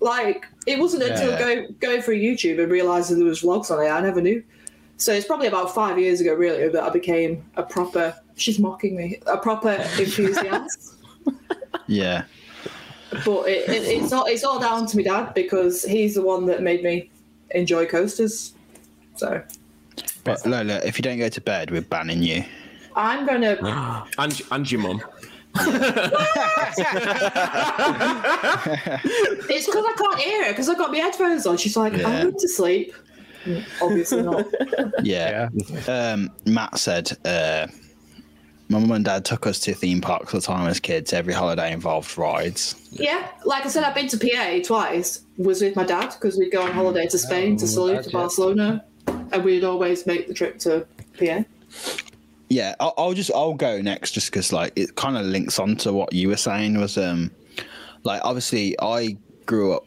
Like 0.00 0.46
it 0.66 0.78
wasn't 0.80 1.04
until 1.04 1.30
Yeah. 1.30 1.38
going 1.38 1.74
going 1.80 2.02
through 2.02 2.18
YouTube 2.18 2.60
and 2.60 2.70
realising 2.70 3.18
there 3.18 3.26
was 3.26 3.42
vlogs 3.42 3.70
on 3.70 3.80
it. 3.84 3.88
I 3.88 4.00
never 4.00 4.20
knew. 4.20 4.42
So 4.96 5.12
it's 5.12 5.26
probably 5.26 5.48
about 5.48 5.74
five 5.74 5.98
years 5.98 6.20
ago, 6.20 6.34
really, 6.34 6.68
that 6.68 6.82
I 6.82 6.90
became 6.90 7.44
a 7.56 7.62
proper. 7.62 8.14
She's 8.36 8.58
mocking 8.58 8.96
me. 8.96 9.18
A 9.26 9.36
proper 9.36 9.70
enthusiast. 9.98 10.94
yeah. 11.86 12.24
but 13.24 13.48
it, 13.48 13.68
it, 13.68 13.82
it's 14.02 14.12
all 14.12 14.24
it's 14.26 14.44
all 14.44 14.58
down 14.58 14.86
to 14.86 14.96
my 14.96 15.02
dad 15.02 15.34
because 15.34 15.82
he's 15.82 16.14
the 16.14 16.22
one 16.22 16.46
that 16.46 16.62
made 16.62 16.82
me 16.82 17.10
enjoy 17.50 17.84
coasters. 17.86 18.54
So 19.16 19.42
But 20.24 20.46
Lola, 20.46 20.80
if 20.84 20.98
you 20.98 21.02
don't 21.02 21.18
go 21.18 21.28
to 21.28 21.40
bed, 21.40 21.70
we're 21.70 21.82
banning 21.82 22.22
you. 22.22 22.44
I'm 22.96 23.26
gonna. 23.26 24.06
And 24.18 24.42
and 24.50 24.70
your 24.70 24.80
mum. 24.80 25.02
It's 29.54 29.66
because 29.66 29.84
I 29.86 29.94
can't 29.96 30.18
hear 30.18 30.42
it 30.44 30.48
because 30.50 30.68
I've 30.68 30.78
got 30.78 30.90
my 30.90 30.98
headphones 30.98 31.46
on. 31.46 31.56
She's 31.58 31.76
like, 31.76 31.92
Yeah. 31.94 32.08
I'm 32.08 32.22
going 32.30 32.38
to 32.38 32.48
sleep. 32.48 32.94
Obviously 33.80 34.22
not. 34.22 34.46
Yeah. 35.02 35.48
Um, 35.88 36.30
Matt 36.46 36.78
said, 36.78 37.10
uh, 37.24 37.66
my 38.68 38.78
mum 38.78 38.92
and 38.92 39.04
dad 39.04 39.24
took 39.24 39.46
us 39.46 39.58
to 39.60 39.74
theme 39.74 40.00
parks 40.00 40.32
all 40.32 40.40
the 40.40 40.46
time 40.46 40.66
as 40.68 40.80
kids. 40.80 41.12
Every 41.12 41.34
holiday 41.34 41.72
involved 41.72 42.16
rides. 42.16 42.74
yeah, 42.92 43.28
like 43.44 43.66
I 43.66 43.68
said, 43.68 43.84
I've 43.84 43.94
been 43.94 44.08
to 44.08 44.18
PA 44.18 44.58
twice. 44.64 45.22
Was 45.36 45.60
with 45.60 45.76
my 45.76 45.84
dad 45.84 46.14
because 46.14 46.36
we'd 46.38 46.50
go 46.50 46.62
on 46.62 46.72
holiday 46.72 47.06
to 47.08 47.18
Spain, 47.18 47.56
to 47.58 47.66
Salou, 47.66 48.02
to. 48.02 48.10
Barcelona, 48.10 48.84
and 49.06 49.44
we'd 49.44 49.64
always 49.64 50.06
make 50.06 50.28
the 50.28 50.34
trip 50.34 50.58
to 50.60 50.86
PA. 51.18 51.44
Yeah, 52.48 52.74
I'll, 52.80 52.94
I'll 52.96 53.14
just 53.14 53.30
I'll 53.34 53.54
go 53.54 53.80
next 53.80 54.12
just 54.12 54.30
because 54.30 54.52
like 54.52 54.72
it 54.76 54.94
kind 54.94 55.16
of 55.16 55.26
links 55.26 55.58
on 55.58 55.76
to 55.76 55.92
what 55.92 56.12
you 56.12 56.28
were 56.28 56.36
saying 56.36 56.78
was 56.78 56.96
um 56.98 57.30
like 58.04 58.20
obviously 58.24 58.76
I 58.80 59.16
grew 59.46 59.72
up 59.74 59.86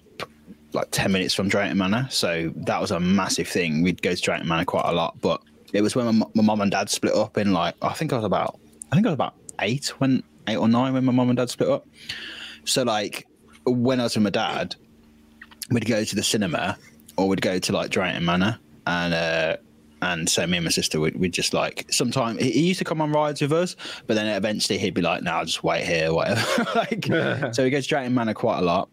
like 0.75 0.89
ten 0.91 1.11
minutes 1.11 1.33
from 1.33 1.47
Drayton 1.47 1.77
Manor, 1.77 2.07
so 2.09 2.51
that 2.55 2.79
was 2.79 2.91
a 2.91 2.99
massive 2.99 3.47
thing. 3.47 3.81
We'd 3.81 4.01
go 4.01 4.13
to 4.13 4.21
Drayton 4.21 4.47
Manor 4.47 4.65
quite 4.65 4.85
a 4.85 4.91
lot, 4.91 5.19
but 5.21 5.41
it 5.73 5.81
was 5.81 5.95
when 5.95 6.05
my, 6.05 6.25
my 6.33 6.43
mum 6.43 6.61
and 6.61 6.71
dad 6.71 6.89
split 6.89 7.13
up 7.13 7.37
in 7.37 7.53
like 7.53 7.75
I 7.81 7.93
think 7.93 8.13
I 8.13 8.17
was 8.17 8.25
about 8.25 8.59
I 8.91 8.95
think 8.95 9.07
I 9.07 9.09
was 9.09 9.15
about 9.15 9.35
eight 9.59 9.87
when 9.99 10.23
eight 10.47 10.57
or 10.57 10.67
nine 10.67 10.93
when 10.93 11.05
my 11.05 11.11
mum 11.11 11.29
and 11.29 11.37
dad 11.37 11.49
split 11.49 11.69
up. 11.69 11.87
So 12.65 12.83
like 12.83 13.27
when 13.65 13.99
I 13.99 14.03
was 14.03 14.15
with 14.15 14.23
my 14.23 14.29
dad, 14.29 14.75
we'd 15.71 15.85
go 15.85 16.03
to 16.03 16.15
the 16.15 16.23
cinema 16.23 16.77
or 17.17 17.27
we'd 17.27 17.41
go 17.41 17.59
to 17.59 17.73
like 17.73 17.89
Drayton 17.89 18.23
Manor 18.23 18.59
and 18.87 19.13
uh 19.13 19.57
and 20.01 20.29
so 20.29 20.45
me 20.45 20.57
and 20.57 20.65
my 20.65 20.71
sister 20.71 20.99
would 20.99 21.19
we'd 21.19 21.33
just 21.33 21.53
like 21.53 21.85
sometimes 21.91 22.39
he, 22.41 22.51
he 22.51 22.67
used 22.67 22.79
to 22.79 22.85
come 22.85 23.01
on 23.01 23.11
rides 23.11 23.41
with 23.41 23.51
us, 23.51 23.75
but 24.07 24.13
then 24.15 24.27
eventually 24.27 24.77
he'd 24.77 24.93
be 24.93 25.01
like, 25.01 25.23
"No, 25.23 25.31
I'll 25.31 25.45
just 25.45 25.63
wait 25.63 25.85
here, 25.85 26.13
whatever." 26.13 26.45
like, 26.75 27.05
so 27.53 27.63
we 27.63 27.69
go 27.69 27.81
to 27.81 27.87
Drayton 27.87 28.13
Manor 28.13 28.33
quite 28.33 28.59
a 28.59 28.61
lot. 28.61 28.89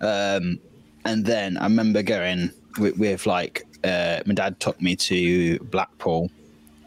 Um, 0.00 0.58
and 1.04 1.24
then 1.24 1.56
I 1.56 1.64
remember 1.64 2.02
going 2.02 2.50
with, 2.78 2.98
with 2.98 3.26
like 3.26 3.66
uh, 3.84 4.20
my 4.26 4.34
dad 4.34 4.60
took 4.60 4.80
me 4.80 4.96
to 4.96 5.58
Blackpool 5.60 6.30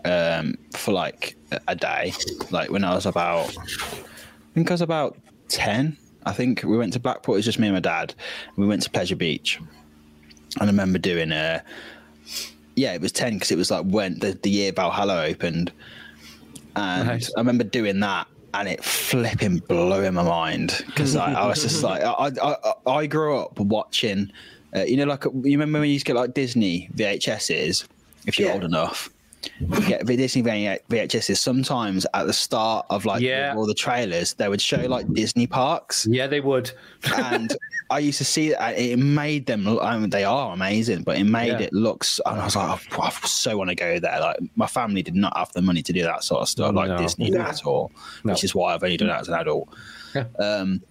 um, 0.06 0.56
for 0.76 0.92
like 0.92 1.36
a- 1.68 1.76
day, 1.76 2.14
like 2.50 2.70
when 2.70 2.84
I 2.84 2.94
was 2.96 3.06
about, 3.06 3.56
I 3.58 4.54
think 4.54 4.70
I 4.72 4.74
was 4.74 4.82
about 4.82 5.18
ten. 5.48 5.98
I 6.26 6.34
think 6.34 6.64
we 6.64 6.78
went 6.78 6.94
to 6.94 7.00
Blackpool. 7.00 7.36
It 7.36 7.40
was 7.40 7.46
just 7.46 7.60
me 7.60 7.68
and 7.68 7.76
my 7.76 7.80
dad. 7.80 8.14
We 8.56 8.68
went 8.68 8.84
to 8.84 8.90
Pleasure 8.90 9.16
Beach, 9.16 9.60
and 10.60 10.64
I 10.64 10.66
remember 10.66 11.00
doing 11.00 11.32
a. 11.32 11.64
Yeah, 12.76 12.94
it 12.94 13.02
was 13.02 13.12
ten 13.12 13.34
because 13.34 13.52
it 13.52 13.58
was 13.58 13.70
like 13.72 13.86
when 13.86 14.20
the, 14.20 14.38
the 14.42 14.50
year 14.50 14.72
Valhalla 14.72 15.26
opened, 15.26 15.72
and 16.76 17.08
Nice. 17.08 17.32
I 17.36 17.40
remember 17.40 17.64
doing 17.64 18.00
that, 18.02 18.28
and 18.54 18.68
it 18.68 18.84
flipping 18.84 19.60
blew 19.60 20.04
in 20.04 20.14
my 20.14 20.24
mind 20.24 20.84
because 20.88 21.16
I, 21.16 21.34
I 21.34 21.48
was 21.48 21.62
just 21.62 21.84
like, 21.90 22.02
I, 22.02 22.12
I, 22.42 22.56
I, 22.86 22.92
I 22.92 23.06
grew 23.08 23.38
up 23.38 23.60
watching, 23.60 24.32
uh, 24.76 24.82
you 24.84 24.98
know, 24.98 25.06
like 25.06 25.24
you 25.26 25.32
remember 25.58 25.80
when 25.80 25.88
you 25.88 25.94
used 25.94 26.06
to 26.06 26.14
get 26.14 26.20
like 26.20 26.34
Disney 26.34 26.90
VHSs, 26.96 27.86
if 28.26 28.38
you're 28.38 28.50
Yeah. 28.50 28.54
old 28.56 28.64
enough. 28.64 29.10
You 29.60 29.82
get 29.88 30.06
the 30.06 30.16
Disney 30.16 30.44
VHSs. 30.44 31.38
Sometimes 31.38 32.06
at 32.14 32.28
the 32.28 32.34
start 32.34 32.86
of 32.90 33.06
like 33.06 33.22
Yeah. 33.22 33.54
all 33.58 33.66
the 33.66 33.74
trailers, 33.74 34.34
they 34.34 34.48
would 34.48 34.62
show 34.62 34.78
like 34.82 35.12
Disney 35.14 35.48
parks, 35.48 36.08
Yeah, 36.10 36.28
they 36.28 36.42
would. 36.42 36.72
and 37.18 37.56
I 37.90 38.00
used 38.00 38.20
to 38.20 38.26
see 38.26 38.50
that. 38.52 38.78
It 38.78 38.98
made 38.98 39.48
them. 39.48 39.64
look- 39.66 39.84
I 39.84 39.98
mean, 39.98 40.10
they 40.12 40.24
are 40.24 40.54
amazing, 40.54 41.04
but 41.04 41.18
it 41.18 41.24
made 41.26 41.48
Yeah. 41.60 41.60
it 41.62 41.74
look. 41.74 42.04
s- 42.04 42.20
And 42.26 42.40
I 42.40 42.46
was 42.46 42.56
like, 42.56 42.80
oh, 42.98 43.02
I 43.02 43.10
so 43.28 43.58
want 43.58 43.70
to 43.70 43.76
go 43.76 44.00
there. 44.00 44.20
Like 44.20 44.38
my 44.56 44.68
family 44.68 45.02
did 45.02 45.16
not 45.16 45.36
have 45.38 45.52
the 45.54 45.62
money 45.62 45.82
to 45.84 45.92
do 45.94 46.04
that 46.04 46.24
sort 46.24 46.42
of 46.42 46.50
stuff, 46.50 46.74
like 46.76 46.90
No. 46.90 46.98
Disney 46.98 47.32
No. 47.32 47.42
at 47.42 47.66
all, 47.66 47.92
No. 48.24 48.34
which 48.34 48.44
is 48.44 48.54
why 48.56 48.74
I've 48.74 48.84
only 48.84 48.98
done 48.98 49.10
it 49.10 49.14
as 49.20 49.28
an 49.28 49.34
adult. 49.34 49.70
Yeah. 50.16 50.26
Um, 50.40 50.82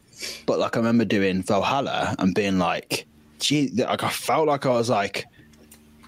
but 0.47 0.59
like 0.59 0.77
I 0.77 0.81
remember 0.81 1.05
doing 1.05 1.43
Valhalla 1.43 2.15
and 2.19 2.35
being 2.35 2.59
like, 2.59 3.07
gee, 3.39 3.71
like 3.75 4.03
I 4.03 4.11
felt 4.11 4.49
like 4.49 4.67
I 4.67 4.71
was 4.71 4.91
like 4.91 5.25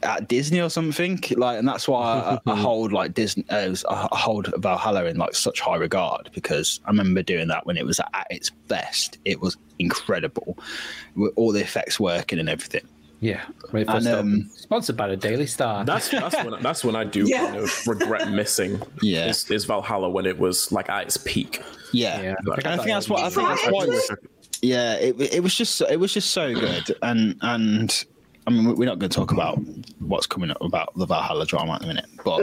at 0.03 0.29
Disney 0.29 0.61
or 0.61 0.69
something, 0.71 1.21
like, 1.37 1.59
and 1.59 1.67
that's 1.69 1.87
why 1.89 2.39
I, 2.47 2.51
I 2.51 2.57
hold 2.61 2.93
like 2.93 3.15
Disney, 3.15 3.45
uh, 3.51 3.75
I 3.91 4.17
hold 4.17 4.53
Valhalla 4.59 5.05
in 5.07 5.17
like 5.17 5.35
such 5.35 5.61
high 5.61 5.77
regard 5.77 6.31
because 6.35 6.81
I 6.85 6.91
remember 6.91 7.23
doing 7.23 7.49
that 7.49 7.67
when 7.67 7.77
it 7.77 7.87
was 7.87 8.01
at 8.01 8.27
its 8.31 8.51
best. 8.51 9.19
It 9.25 9.41
was 9.41 9.57
incredible, 9.79 10.59
with 11.15 11.33
all 11.37 11.53
the 11.53 11.61
effects 11.61 11.99
working 12.01 12.39
and 12.39 12.49
everything. 12.49 12.87
Yeah. 13.21 13.43
Wait 13.71 13.89
And, 13.89 14.09
um, 14.09 14.51
Sponsored 14.57 14.97
by 14.97 15.07
the 15.07 15.17
Daily 15.17 15.47
Star. 15.47 15.85
That's 15.85 16.09
that's 16.09 16.35
when 16.45 16.61
that's 16.63 16.85
when 16.85 16.97
I 16.97 17.05
do 17.05 17.25
Yeah. 17.29 17.47
kind 17.47 17.57
of 17.59 17.87
regret 17.87 18.31
missing. 18.33 18.83
Yeah. 19.01 19.29
is, 19.29 19.49
is 19.51 19.65
Valhalla 19.65 20.11
when 20.11 20.27
it 20.27 20.39
was 20.39 20.73
like 20.73 20.89
at 20.89 21.05
its 21.05 21.17
peak. 21.19 21.63
Yeah, 21.93 22.21
Yeah. 22.21 22.35
and 22.41 22.67
I 22.67 22.77
think 22.79 22.89
that's 22.89 23.09
what 23.09 23.21
I 23.23 23.31
think 23.31 23.49
that's 23.49 23.71
why. 23.71 24.17
Yeah, 24.61 24.95
it, 24.95 25.21
it 25.21 25.43
was 25.43 25.55
just 25.55 25.81
it 25.83 25.99
was 26.01 26.13
just 26.15 26.31
so 26.31 26.55
good, 26.55 26.97
and 27.03 27.37
and 27.43 28.05
I 28.47 28.51
mean 28.51 28.77
we're 28.77 28.87
not 28.87 28.99
going 28.99 29.11
to 29.11 29.17
talk 29.17 29.33
about 29.33 29.59
what's 30.01 30.27
coming 30.27 30.51
up 30.51 30.61
about 30.61 30.93
the 30.97 31.07
Valhalla 31.07 31.47
drama 31.47 31.75
at 31.75 31.81
the 31.81 31.87
minute, 31.87 32.07
but 32.25 32.43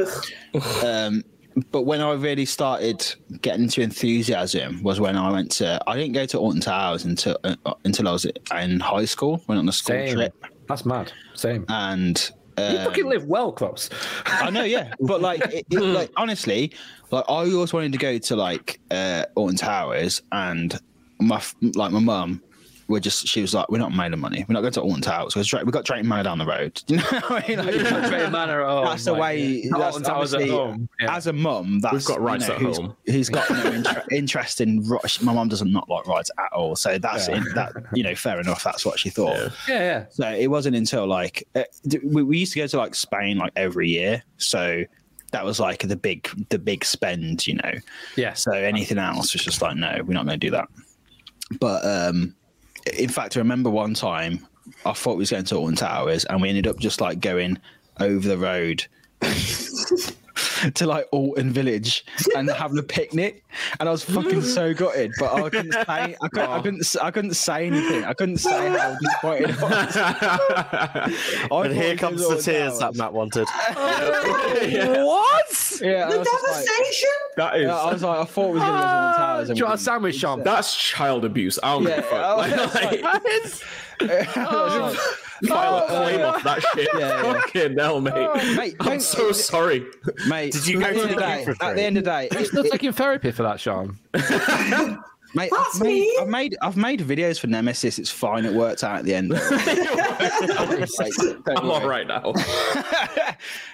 um, 0.83 1.23
but 1.71 1.83
when 1.83 2.01
I 2.01 2.13
really 2.13 2.45
started 2.45 3.05
getting 3.41 3.63
into 3.63 3.81
enthusiasm 3.81 4.81
was 4.83 4.99
when 4.99 5.15
I 5.17 5.31
went 5.31 5.51
to 5.53 5.81
I 5.87 5.97
didn't 5.97 6.13
go 6.13 6.25
to 6.25 6.37
Alton 6.37 6.61
Towers 6.61 7.05
until 7.05 7.37
uh, 7.43 7.55
until 7.83 8.07
I 8.07 8.11
was 8.11 8.25
in 8.25 8.79
high 8.79 9.05
school, 9.05 9.43
went 9.47 9.59
on 9.59 9.67
a 9.67 9.71
school 9.71 9.95
Same. 9.95 10.15
trip, 10.15 10.45
That's 10.67 10.85
mad. 10.85 11.11
Same. 11.33 11.65
and. 11.69 12.31
you 12.57 12.65
Um, 12.65 12.85
fucking 12.85 13.07
live 13.07 13.23
well 13.23 13.53
close. 13.53 13.89
I 14.25 14.49
know, 14.49 14.63
yeah, 14.65 14.93
but 14.99 15.21
like, 15.21 15.41
it, 15.45 15.65
it, 15.69 15.79
like 15.99 16.11
honestly, 16.17 16.73
like 17.09 17.23
I 17.29 17.49
always 17.49 17.71
wanted 17.71 17.93
to 17.93 17.97
go 17.97 18.17
to 18.17 18.35
like 18.35 18.81
uh, 18.91 19.25
Alton 19.35 19.55
Towers, 19.55 20.21
and 20.33 20.77
my 21.19 21.41
like 21.61 21.91
my 21.91 21.99
mum 21.99 22.41
were 22.93 22.99
just 22.99 23.27
she 23.27 23.41
was 23.41 23.53
like, 23.53 23.69
we're 23.69 23.77
not 23.77 23.93
made 23.95 24.11
of 24.13 24.19
money, 24.19 24.45
we're 24.47 24.53
not 24.53 24.61
going 24.61 24.73
to 24.73 24.81
Alton 24.81 25.01
Towers. 25.01 25.35
We 25.35 25.43
got 25.43 25.71
got 25.71 25.85
Drayton 25.85 26.07
Manor 26.07 26.23
down 26.23 26.37
the 26.39 26.45
road. 26.45 26.81
Do 26.87 26.95
you 26.95 26.99
know 27.01 27.05
what 27.27 27.43
I 27.43 27.47
mean? 27.47 27.57
Like, 27.59 28.09
Drayton 28.09 28.31
Manor 28.31 28.61
at 28.61 28.69
home, 28.69 28.85
that's 28.85 29.05
the 29.05 29.13
way. 29.13 29.39
yeah. 29.63 29.69
That's 29.71 29.83
Alton 29.97 30.03
Towers 30.03 30.33
at 30.33 30.37
obviously- 30.41 30.57
home, 30.57 30.89
yeah. 30.99 31.15
As 31.15 31.27
a 31.27 31.33
mum, 31.33 31.79
that's 31.79 31.93
We've 31.93 32.05
got 32.05 32.21
rights 32.21 32.43
you 32.47 32.49
know, 32.49 32.55
at 32.55 32.61
who's, 32.61 32.77
home. 32.77 32.95
Who's 33.05 33.29
got 33.29 33.49
no 33.49 33.71
inter- 33.71 34.03
interest 34.11 34.61
in 34.61 34.81
rush? 34.87 35.21
My 35.21 35.33
mum 35.33 35.47
doesn't 35.49 35.71
not 35.71 35.87
like 35.89 36.07
rides 36.07 36.31
at 36.39 36.51
all, 36.53 36.75
so 36.75 36.97
that's 36.97 37.27
Yeah. 37.27 37.37
in, 37.37 37.43
that 37.55 37.73
you 37.93 38.03
know 38.03 38.15
fair 38.15 38.39
enough. 38.39 38.63
That's 38.63 38.85
what 38.85 38.99
she 38.99 39.09
thought. 39.09 39.35
Yeah. 39.37 39.49
Yeah, 39.67 39.79
yeah. 39.79 40.05
So 40.09 40.27
it 40.29 40.47
wasn't 40.47 40.75
until 40.75 41.07
like 41.07 41.47
uh, 41.55 41.63
we, 42.03 42.23
we 42.23 42.37
used 42.39 42.53
to 42.53 42.59
go 42.59 42.67
to 42.67 42.77
like 42.77 42.95
Spain 42.95 43.37
like 43.37 43.53
every 43.55 43.89
year. 43.89 44.23
So 44.37 44.83
that 45.31 45.45
was 45.45 45.59
like 45.59 45.87
the 45.87 45.95
big 45.95 46.27
the 46.49 46.57
big 46.57 46.83
spend, 46.83 47.45
you 47.45 47.53
know. 47.55 47.73
Yeah. 48.15 48.33
So 48.33 48.51
anything 48.51 48.97
else 48.97 49.33
was 49.33 49.43
just 49.43 49.61
like 49.61 49.75
no, 49.77 50.01
we're 50.05 50.13
not 50.15 50.25
going 50.25 50.39
to 50.39 50.45
do 50.47 50.51
that. 50.51 50.67
But 51.59 51.85
um 51.85 52.35
in 52.97 53.09
fact, 53.09 53.37
I 53.37 53.39
remember 53.39 53.69
one 53.69 53.93
time 53.93 54.45
I 54.85 54.93
thought 54.93 55.13
we 55.13 55.19
was 55.19 55.31
going 55.31 55.45
to 55.45 55.55
Alton 55.55 55.75
Towers, 55.75 56.25
and 56.25 56.41
we 56.41 56.49
ended 56.49 56.67
up 56.67 56.79
just 56.79 57.01
like 57.01 57.19
going 57.19 57.57
over 57.99 58.27
the 58.27 58.37
road. 58.37 58.85
to 60.75 60.85
like 60.85 61.07
Alton 61.11 61.51
Village 61.51 62.05
and 62.35 62.49
having 62.49 62.77
a 62.77 62.83
picnic, 62.83 63.43
and 63.79 63.87
I 63.89 63.91
was 63.91 64.03
fucking 64.03 64.41
so 64.41 64.73
gutted. 64.73 65.11
But 65.19 65.33
I 65.33 65.49
couldn't 65.49 65.71
say, 65.73 65.83
I 65.87 66.27
couldn't, 66.31 66.49
I 66.49 66.61
couldn't, 66.61 66.95
I 67.01 67.11
couldn't 67.11 67.33
say 67.33 67.67
anything. 67.67 68.03
I 68.05 68.13
couldn't 68.13 68.37
say 68.37 68.69
how 68.69 68.95
disappointed 69.01 69.55
I 69.59 70.37
was. 71.49 71.49
And 71.69 71.73
here 71.73 71.95
comes 71.95 72.21
the 72.21 72.27
Alton 72.27 72.43
tears 72.43 72.79
that 72.79 72.95
Matt 72.95 73.13
wanted. 73.13 73.47
Oh, 73.75 75.05
what? 75.05 75.79
Yeah, 75.81 76.07
I 76.07 76.11
The 76.11 76.19
was 76.19 76.27
just 76.27 76.43
like, 76.47 76.65
devastation. 76.65 77.09
that 77.37 77.55
is 77.57 77.63
yeah, 77.67 77.75
I 77.75 77.93
was 77.93 78.03
like, 78.03 78.19
I 78.19 78.25
thought 78.25 78.47
we 78.47 78.53
was 78.53 78.63
going 78.63 78.73
to 78.73 78.79
go 78.79 78.83
to 78.87 78.95
Alton 78.95 79.13
Towers. 79.19 79.47
Do 79.47 79.53
you 79.55 79.63
we 79.63 79.67
want 79.69 79.79
a 79.79 79.83
sandwich, 79.83 80.15
Sean? 80.15 80.43
that's 80.43 80.75
child 80.75 81.25
abuse. 81.25 81.59
I 81.63 81.73
don't 81.73 81.83
give 81.85 81.97
a 81.99 82.01
fuck. 82.03 82.13
I 82.13 82.33
Like, 82.35 82.73
like, 82.75 83.01
That 83.01 83.25
is. 83.43 83.63
File 83.99 85.77
a 85.77 85.87
claim 85.87 86.21
off 86.21 86.43
that 86.43 86.61
shit. 86.73 86.87
Yeah, 86.99 87.23
yeah. 87.23 87.33
Fucking 87.33 87.77
hell, 87.77 88.01
mate. 88.01 88.13
Oh, 88.15 88.55
mate, 88.55 88.75
I'm 88.79 88.87
don't- 88.87 89.01
so 89.01 89.31
sorry. 89.31 89.85
mate. 90.27 90.53
Did 90.53 90.67
you 90.67 90.81
at 90.83 90.93
go 90.93 91.01
the 91.01 91.07
to 91.07 91.09
end 91.09 91.11
of 91.11 91.15
the 91.15 91.15
the 91.15 91.19
day? 91.21 91.45
for 91.45 91.63
At 91.65 91.75
the 91.75 91.81
end 91.83 91.97
of 91.97 92.03
the 92.03 92.09
day, 92.09 92.29
You're 92.31 92.45
still 92.45 92.63
taking 92.63 92.91
therapy 92.91 93.31
for 93.31 93.43
that, 93.43 93.59
Sean. 93.59 93.97
Mate, 95.35 95.51
That's 95.55 95.75
I've 95.75 95.81
made, 95.83 95.93
me. 96.01 96.17
I've 96.19 96.27
made 96.27 96.57
I've 96.61 96.77
made 96.77 96.99
videos 97.01 97.39
for 97.39 97.47
Nemesis. 97.47 97.99
It's 97.99 98.09
fine. 98.09 98.45
It 98.45 98.53
worked 98.53 98.83
out 98.83 98.99
at 98.99 99.05
the 99.05 99.13
end. 99.13 99.31
Like, 100.99 101.11
I'm 101.57 101.69
all 101.69 101.87
right 101.87 102.05
now. 102.07 102.33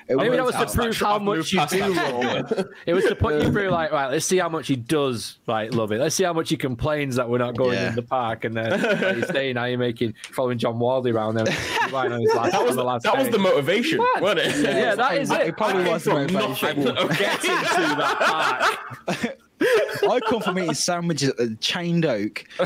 It 0.07 0.17
Maybe 0.17 0.35
that 0.35 0.45
worked 0.45 0.59
was 0.59 0.71
to 0.73 0.77
prove 0.77 0.97
how 0.99 1.17
much 1.17 1.51
you 1.51 1.65
do 1.65 1.79
love 1.87 2.51
it. 2.51 2.67
It 2.85 2.93
was 2.93 3.05
to 3.05 3.15
put 3.15 3.41
you 3.41 3.51
through, 3.51 3.69
like, 3.69 3.91
right, 3.91 4.11
let's 4.11 4.27
see 4.27 4.37
how 4.37 4.47
much 4.49 4.67
he 4.67 4.75
does, 4.75 5.39
like, 5.47 5.73
love 5.73 5.91
it. 5.91 5.99
Let's 5.99 6.13
see 6.13 6.23
how 6.23 6.33
much 6.33 6.49
he 6.51 6.57
complains 6.57 7.15
that 7.15 7.27
we're 7.27 7.39
not 7.39 7.57
going 7.57 7.73
Yeah. 7.73 7.89
in 7.89 7.95
the 7.95 8.03
park, 8.03 8.43
and 8.45 8.55
then 8.55 8.69
like, 8.79 9.15
he's 9.15 9.27
saying 9.29 9.55
how 9.55 9.63
you're 9.65 9.79
making 9.79 10.13
following 10.31 10.59
John 10.59 10.77
Wardley 10.77 11.09
around 11.09 11.33
there. 11.35 11.45
lying 11.91 12.11
on 12.11 12.21
his 12.21 12.31
lap 12.35 12.51
That 12.51 12.63
was 12.63 12.75
the 12.75 12.83
last 12.83 13.01
that 13.03 13.17
was 13.17 13.29
the 13.29 13.39
motivation, 13.39 13.97
What? 13.97 14.21
wasn't 14.21 14.41
it? 14.41 14.63
Yeah, 14.75 14.93
that 14.93 15.17
is 15.17 15.31
it. 15.31 15.41
It 15.41 15.57
probably 15.57 15.85
I 15.89 15.93
was 15.93 16.03
came 16.03 16.13
the 16.27 16.27
from 16.27 16.33
motivation. 16.51 16.83
nothing. 16.83 16.97
Okay. 17.09 17.17
Get 17.17 17.33
into 17.45 17.95
that 17.95 18.77
park. 19.07 19.37
I 19.61 20.19
come 20.27 20.41
from 20.41 20.59
eating 20.59 20.73
sandwiches 20.73 21.29
at 21.29 21.37
the 21.37 21.55
Chained 21.59 22.05
Oak 22.05 22.45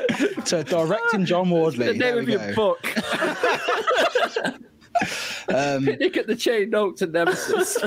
to, 0.00 0.42
to 0.44 0.64
directing 0.64 1.24
John 1.24 1.50
Wardley. 1.50 1.86
The 1.86 1.94
name 1.94 2.18
of 2.18 2.28
your 2.28 2.52
go. 2.52 2.54
book. 2.54 2.94
Um, 5.48 5.84
Nick 5.84 6.16
at 6.16 6.26
the 6.26 6.34
Chained 6.34 6.74
Oak 6.74 6.96
to 6.96 7.06
nemesis. 7.06 7.78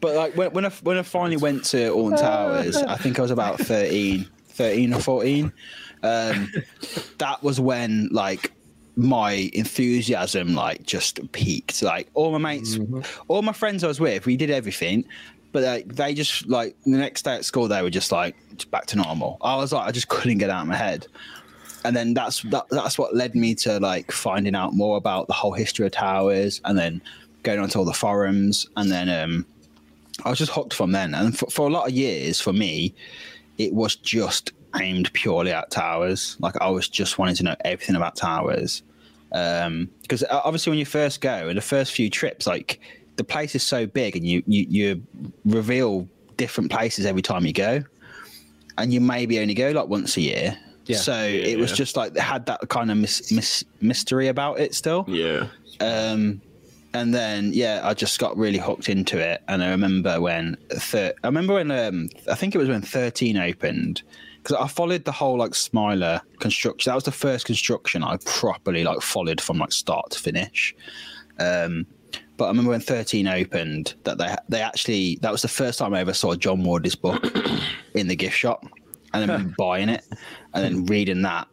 but 0.00 0.16
like 0.16 0.36
when, 0.36 0.50
when 0.50 0.64
I 0.66 0.70
when 0.82 0.98
I 0.98 1.02
finally 1.02 1.36
went 1.36 1.64
to 1.66 1.90
Alton 1.90 2.18
Towers, 2.18 2.76
I 2.76 2.96
think 2.96 3.20
I 3.20 3.22
was 3.22 3.30
about 3.30 3.60
13, 3.60 4.28
13 4.48 4.94
or 4.94 5.00
fourteen. 5.00 5.52
Um, 6.02 6.52
that 7.18 7.42
was 7.42 7.60
when 7.60 8.08
like 8.10 8.52
my 8.98 9.48
enthusiasm 9.54 10.54
like 10.54 10.82
just 10.82 11.30
peaked. 11.30 11.82
Like 11.82 12.08
all 12.14 12.32
my 12.32 12.38
mates, 12.38 12.78
all 13.28 13.42
my 13.42 13.52
friends 13.52 13.84
I 13.84 13.86
was 13.86 14.00
with, 14.00 14.26
we 14.26 14.36
did 14.36 14.50
everything. 14.50 15.04
But 15.52 15.62
like, 15.62 15.94
they 15.94 16.14
just 16.14 16.48
like 16.48 16.76
the 16.84 16.98
next 16.98 17.22
day 17.22 17.36
at 17.36 17.44
school, 17.44 17.68
they 17.68 17.80
were 17.80 17.90
just 17.90 18.10
like 18.10 18.34
back 18.70 18.86
to 18.86 18.96
normal. 18.96 19.38
I 19.40 19.56
was 19.56 19.72
like, 19.72 19.86
I 19.86 19.92
just 19.92 20.08
couldn't 20.08 20.38
get 20.38 20.50
out 20.50 20.62
of 20.62 20.68
my 20.68 20.74
head. 20.76 21.06
And 21.84 21.94
then 21.94 22.12
that's 22.12 22.42
that, 22.42 22.66
that's 22.70 22.98
what 22.98 23.14
led 23.14 23.36
me 23.36 23.54
to 23.56 23.78
like 23.78 24.10
finding 24.10 24.56
out 24.56 24.74
more 24.74 24.96
about 24.96 25.28
the 25.28 25.32
whole 25.32 25.52
history 25.52 25.86
of 25.86 25.92
towers, 25.92 26.60
and 26.64 26.76
then 26.76 27.00
going 27.44 27.60
onto 27.60 27.78
all 27.78 27.84
the 27.84 27.92
forums, 27.92 28.66
and 28.76 28.90
then 28.90 29.08
um, 29.08 29.46
I 30.24 30.30
was 30.30 30.40
just 30.40 30.50
hooked 30.50 30.74
from 30.74 30.90
then. 30.90 31.14
And 31.14 31.38
for, 31.38 31.46
for 31.46 31.68
a 31.68 31.70
lot 31.70 31.86
of 31.86 31.94
years, 31.94 32.40
for 32.40 32.52
me, 32.52 32.92
it 33.58 33.72
was 33.72 33.94
just 33.94 34.50
aimed 34.74 35.12
purely 35.12 35.52
at 35.52 35.70
towers. 35.70 36.36
Like 36.40 36.60
I 36.60 36.68
was 36.68 36.88
just 36.88 37.16
wanting 37.16 37.36
to 37.36 37.44
know 37.44 37.56
everything 37.64 37.94
about 37.94 38.16
towers. 38.16 38.82
Because 39.30 40.24
obviously, 40.30 40.70
when 40.70 40.78
you 40.78 40.86
first 40.86 41.20
go, 41.20 41.48
and 41.48 41.56
the 41.56 41.62
first 41.62 41.92
few 41.92 42.08
trips, 42.10 42.46
like 42.46 42.80
the 43.16 43.24
place 43.24 43.54
is 43.54 43.62
so 43.62 43.86
big, 43.86 44.16
and 44.16 44.26
you 44.26 44.42
you, 44.46 44.66
you 44.68 45.02
reveal 45.44 46.08
different 46.36 46.70
places 46.70 47.04
every 47.06 47.22
time 47.22 47.44
you 47.44 47.52
go, 47.52 47.82
and 48.78 48.92
you 48.92 49.00
maybe 49.00 49.38
only 49.40 49.54
go 49.54 49.70
like 49.70 49.88
once 49.88 50.16
a 50.16 50.20
year. 50.20 50.56
Yeah. 50.86 50.96
So 50.96 51.14
it 51.22 51.58
was 51.58 51.70
Yeah. 51.70 51.76
just 51.76 51.96
like 51.96 52.16
had 52.16 52.46
that 52.46 52.66
kind 52.68 52.90
of 52.90 52.96
mis- 52.96 53.30
mis- 53.30 53.64
mystery 53.82 54.28
about 54.28 54.58
it 54.58 54.74
still. 54.74 55.04
Yeah. 55.06 55.48
Um, 55.80 56.40
and 56.94 57.12
then 57.14 57.50
yeah, 57.52 57.82
I 57.84 57.92
just 57.92 58.18
got 58.18 58.34
really 58.38 58.56
hooked 58.58 58.88
into 58.88 59.18
it. 59.18 59.42
And 59.48 59.62
I 59.62 59.68
remember 59.68 60.18
when 60.20 60.56
thir- 60.70 61.12
I 61.22 61.26
remember 61.26 61.54
when 61.54 61.70
um, 61.70 62.08
I 62.30 62.34
think 62.34 62.54
it 62.54 62.58
was 62.58 62.68
when 62.68 62.80
thirteen 62.80 63.36
opened 63.36 64.02
because 64.48 64.64
I 64.64 64.68
followed 64.68 65.04
the 65.04 65.12
whole 65.12 65.36
like 65.36 65.54
Smiler 65.54 66.22
construction. 66.38 66.90
That 66.90 66.94
was 66.94 67.04
the 67.04 67.12
first 67.12 67.44
construction 67.44 68.02
I 68.02 68.16
properly 68.24 68.82
like 68.82 69.02
followed 69.02 69.42
from 69.42 69.58
like 69.58 69.72
start 69.72 70.10
to 70.12 70.18
finish. 70.18 70.74
Um, 71.38 71.86
but 72.38 72.46
I 72.46 72.48
remember 72.48 72.70
when 72.70 72.80
thirteen 72.80 73.28
opened 73.28 73.94
that 74.04 74.16
they 74.16 74.34
they 74.48 74.62
actually 74.62 75.18
that 75.20 75.30
was 75.30 75.42
the 75.42 75.48
first 75.48 75.78
time 75.78 75.92
I 75.92 76.00
ever 76.00 76.14
saw 76.14 76.34
John 76.34 76.64
Ward's 76.64 76.94
book 76.94 77.22
in 77.94 78.08
the 78.08 78.16
gift 78.16 78.38
shop, 78.38 78.64
and 79.12 79.28
then 79.28 79.54
buying 79.58 79.90
it 79.90 80.04
and 80.54 80.64
then 80.64 80.86
reading 80.86 81.22
that. 81.22 81.46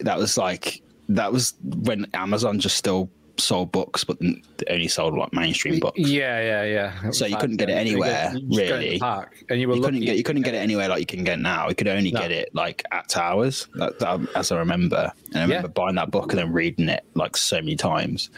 That 0.00 0.16
was 0.16 0.38
like 0.38 0.82
that 1.08 1.32
was 1.32 1.54
when 1.62 2.06
Amazon 2.14 2.60
just 2.60 2.76
still 2.76 3.10
sold 3.38 3.72
books, 3.72 4.04
but 4.04 4.18
they 4.20 4.40
only 4.70 4.88
sold 4.88 5.16
like 5.16 5.32
mainstream 5.32 5.80
books. 5.80 5.98
Yeah, 5.98 6.40
yeah, 6.40 6.92
yeah. 7.02 7.10
So 7.10 7.26
you 7.26 7.36
couldn't 7.36 7.56
get 7.56 7.70
it 7.70 7.74
anywhere, 7.74 8.32
you 8.34 8.40
just 8.48 8.68
go 8.68 8.74
in 8.74 8.80
the 8.80 8.86
really. 8.86 8.98
park, 8.98 9.36
and 9.48 9.60
you 9.60 9.68
were 9.68 9.76
You 9.76 9.82
couldn't 9.82 10.00
get 10.00 10.16
you 10.16 10.22
couldn't 10.22 10.42
get 10.42 10.54
it 10.54 10.58
anywhere 10.58 10.88
like 10.88 11.00
you 11.00 11.06
can 11.06 11.24
get 11.24 11.38
now. 11.40 11.68
You 11.68 11.74
could 11.74 11.88
only 11.88 12.10
No. 12.12 12.20
get 12.20 12.30
it 12.32 12.54
like 12.54 12.82
at 12.92 13.08
towers, 13.08 13.68
that, 13.74 13.98
that, 14.00 14.20
as 14.34 14.52
I 14.52 14.58
remember. 14.58 15.12
And 15.28 15.38
I 15.38 15.42
remember 15.42 15.68
buying 15.68 15.94
that 15.96 16.10
book 16.10 16.32
and 16.32 16.38
then 16.38 16.52
reading 16.52 16.88
it 16.88 17.04
like 17.14 17.36
so 17.36 17.56
many 17.56 17.76
times. 17.76 18.30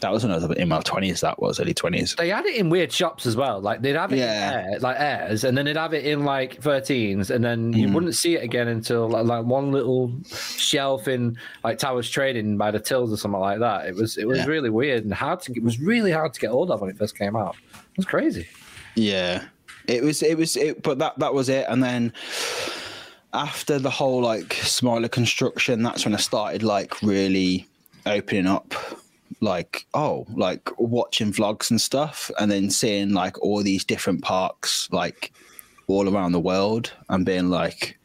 That 0.00 0.12
was 0.12 0.22
when 0.24 0.30
I 0.32 0.36
was 0.36 0.44
in 0.58 0.68
my 0.68 0.80
twenties. 0.80 1.22
That 1.22 1.40
was 1.40 1.58
early 1.58 1.72
twenties. 1.72 2.14
They 2.16 2.28
had 2.28 2.44
it 2.44 2.56
in 2.56 2.68
weird 2.68 2.92
shops 2.92 3.24
as 3.24 3.34
well. 3.34 3.60
Like 3.60 3.80
they'd 3.80 3.96
have 3.96 4.12
it 4.12 4.18
Yeah. 4.18 4.60
in 4.66 4.72
air, 4.74 4.78
like 4.80 4.96
airs, 4.98 5.42
and 5.44 5.56
then 5.56 5.64
they'd 5.64 5.76
have 5.76 5.94
it 5.94 6.04
in 6.04 6.24
like 6.24 6.60
13s, 6.60 7.30
and 7.30 7.42
then 7.42 7.72
Mm. 7.72 7.78
you 7.78 7.88
wouldn't 7.92 8.14
see 8.14 8.34
it 8.36 8.42
again 8.44 8.68
until 8.68 9.08
like, 9.08 9.24
like 9.24 9.44
one 9.46 9.72
little 9.72 10.12
shelf 10.58 11.08
in 11.08 11.38
like 11.64 11.78
Towers 11.78 12.10
Trading 12.10 12.58
by 12.58 12.70
the 12.70 12.78
tills 12.78 13.10
or 13.12 13.16
something 13.16 13.40
like 13.40 13.60
that. 13.60 13.86
It 13.86 13.94
was 13.94 14.18
it 14.18 14.28
was 14.28 14.38
Yeah. 14.40 14.46
really 14.46 14.68
weird 14.70 15.04
and 15.04 15.14
hard 15.14 15.40
to. 15.42 15.52
It 15.54 15.62
was 15.62 15.80
really 15.80 16.12
hard 16.12 16.34
to 16.34 16.40
get 16.40 16.50
hold 16.50 16.70
of 16.70 16.80
when 16.82 16.90
it 16.90 16.98
first 16.98 17.16
came 17.16 17.34
out. 17.34 17.56
It 17.74 17.96
was 17.96 18.06
crazy. 18.06 18.46
Yeah, 18.96 19.44
it 19.86 20.02
was. 20.02 20.22
It 20.22 20.36
was. 20.36 20.56
It, 20.56 20.82
but 20.82 20.98
that 20.98 21.18
that 21.20 21.32
was 21.32 21.48
it. 21.48 21.64
And 21.70 21.82
then 21.82 22.12
after 23.32 23.78
the 23.78 23.90
whole 23.90 24.20
like 24.22 24.52
Smiler 24.54 25.08
construction, 25.08 25.82
that's 25.82 26.04
when 26.04 26.14
I 26.14 26.18
started 26.18 26.62
like 26.62 27.00
really 27.02 27.66
opening 28.04 28.46
up. 28.46 28.74
Like 29.40 29.86
oh, 29.94 30.26
like 30.34 30.70
watching 30.78 31.32
vlogs 31.32 31.70
and 31.70 31.80
stuff, 31.80 32.30
and 32.38 32.50
then 32.50 32.70
seeing 32.70 33.10
like 33.12 33.38
all 33.42 33.62
these 33.62 33.84
different 33.84 34.22
parks 34.22 34.88
like 34.90 35.32
all 35.88 36.08
around 36.12 36.32
the 36.32 36.40
world, 36.40 36.92
and 37.08 37.24
being 37.24 37.48
like, 37.50 37.98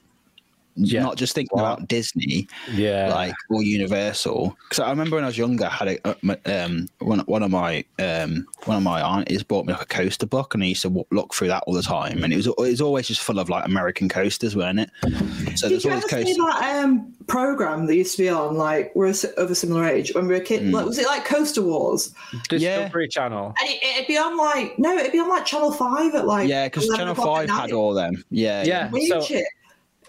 Yeah. 0.75 1.01
not 1.03 1.17
just 1.17 1.35
thinking 1.35 1.59
about 1.59 1.87
Disney, 1.87 2.47
Yeah, 2.71 3.13
like 3.13 3.33
or 3.49 3.61
Universal. 3.63 4.55
Because 4.63 4.79
I 4.79 4.89
remember 4.89 5.15
when 5.17 5.23
I 5.23 5.27
was 5.27 5.37
younger, 5.37 5.65
I 5.65 5.69
had 5.69 5.87
a 5.89 6.07
uh, 6.07 6.35
um 6.45 6.87
one 6.99 7.19
one 7.21 7.43
of 7.43 7.51
my 7.51 7.83
um 7.99 8.47
one 8.65 8.77
of 8.77 8.83
my 8.83 9.01
aunties 9.01 9.43
bought 9.43 9.65
me 9.65 9.73
like 9.73 9.81
a 9.81 9.85
coaster 9.85 10.25
book, 10.25 10.53
and 10.53 10.63
I 10.63 10.67
used 10.67 10.81
to 10.83 10.89
w- 10.89 11.05
look 11.11 11.33
through 11.33 11.49
that 11.49 11.63
all 11.67 11.73
the 11.73 11.81
time, 11.81 12.23
and 12.23 12.31
it 12.33 12.37
was 12.37 12.47
it 12.47 12.55
was 12.57 12.81
always 12.81 13.07
just 13.07 13.21
full 13.21 13.39
of 13.39 13.49
like 13.49 13.65
American 13.65 14.07
coasters, 14.09 14.55
weren't 14.55 14.79
it? 14.79 14.89
So 15.01 15.09
Did 15.09 15.81
there's 15.81 15.83
you 15.83 15.89
always 15.91 16.03
ever 16.13 16.25
see 16.25 16.35
coasters. 16.35 16.37
that 16.37 16.83
um, 16.83 17.13
program 17.27 17.85
that 17.87 17.95
used 17.95 18.15
to 18.17 18.23
be 18.23 18.29
on, 18.29 18.55
like, 18.55 18.91
we're 18.95 19.09
of 19.09 19.51
a 19.51 19.55
similar 19.55 19.85
age 19.85 20.13
when 20.15 20.27
we 20.27 20.33
were 20.35 20.41
a 20.41 20.43
kid? 20.43 20.71
Like, 20.71 20.85
was 20.85 20.97
it 20.97 21.05
like 21.05 21.25
Coaster 21.25 21.61
Wars? 21.61 22.13
Discovery 22.49 23.07
Channel. 23.07 23.53
And 23.59 23.69
it, 23.69 23.83
it'd 23.83 24.07
be 24.07 24.17
on 24.17 24.37
like, 24.37 24.77
no, 24.79 24.95
it'd 24.97 25.11
be 25.11 25.19
on 25.19 25.29
like 25.29 25.45
Channel 25.45 25.71
5 25.71 26.15
at 26.15 26.25
like. 26.25 26.47
Yeah, 26.49 26.65
because 26.67 26.87
Channel 26.89 27.15
Five 27.15 27.49
had 27.49 27.71
all 27.71 27.93
them. 27.93 28.23
Yeah, 28.29 28.63
Yeah. 28.63 28.89
Weird 28.89 29.09
so- 29.09 29.21
shit. 29.21 29.45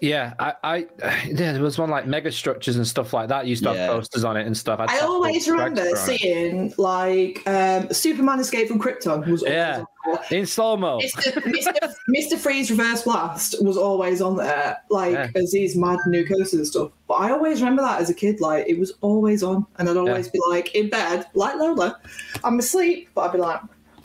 Yeah, 0.03 0.33
I, 0.37 0.53
I, 0.63 0.75
yeah, 1.27 1.53
there 1.53 1.61
was 1.61 1.77
one 1.79 1.89
like 1.89 2.05
mega 2.05 2.29
structures 2.29 2.75
and 2.75 2.85
stuff 2.85 3.13
like 3.13 3.29
that. 3.29 3.47
Used 3.47 3.63
to 3.63 3.69
Yeah. 3.71 3.85
have 3.85 3.89
posters 3.93 4.25
on 4.25 4.35
it 4.35 4.45
and 4.45 4.55
stuff. 4.55 4.81
I'd 4.81 4.89
I 4.89 4.99
always 4.99 5.47
remember 5.49 5.81
Dragster 5.81 5.85
on 5.85 5.93
it. 6.13 6.19
seeing 6.19 6.73
like 6.77 7.41
um, 7.47 7.89
Superman 7.93 8.39
Escape 8.41 8.67
from 8.67 8.79
Krypton 8.79 9.25
was 9.27 9.43
always 9.43 9.53
Yeah. 9.55 9.79
on 10.05 10.17
there. 10.29 10.39
in 10.39 10.45
slow 10.45 10.75
mo. 10.75 10.99
Mr. 10.99 11.31
Mr. 11.43 11.95
Mr. 12.13 12.37
Freeze 12.37 12.69
Reverse 12.69 13.03
Blast 13.03 13.63
was 13.63 13.77
always 13.77 14.21
on 14.21 14.35
there, 14.35 14.77
like 14.89 15.13
Yeah. 15.13 15.29
as 15.41 15.51
these 15.51 15.77
mad 15.77 15.99
new 16.07 16.25
coasters 16.27 16.53
and 16.53 16.67
stuff. 16.67 16.91
But 17.07 17.13
I 17.15 17.31
always 17.31 17.61
remember 17.61 17.81
that 17.83 18.01
as 18.01 18.09
a 18.09 18.13
kid, 18.13 18.41
like 18.41 18.65
it 18.67 18.77
was 18.77 18.93
always 18.99 19.41
on, 19.41 19.65
and 19.79 19.89
I'd 19.89 19.95
always 19.95 20.27
be 20.27 20.39
like 20.49 20.75
in 20.75 20.89
bed, 20.89 21.27
like 21.33 21.55
Lola, 21.55 21.97
I'm 22.43 22.59
asleep, 22.59 23.07
but 23.15 23.21
I'd 23.21 23.31
be 23.31 23.37
like 23.39 23.61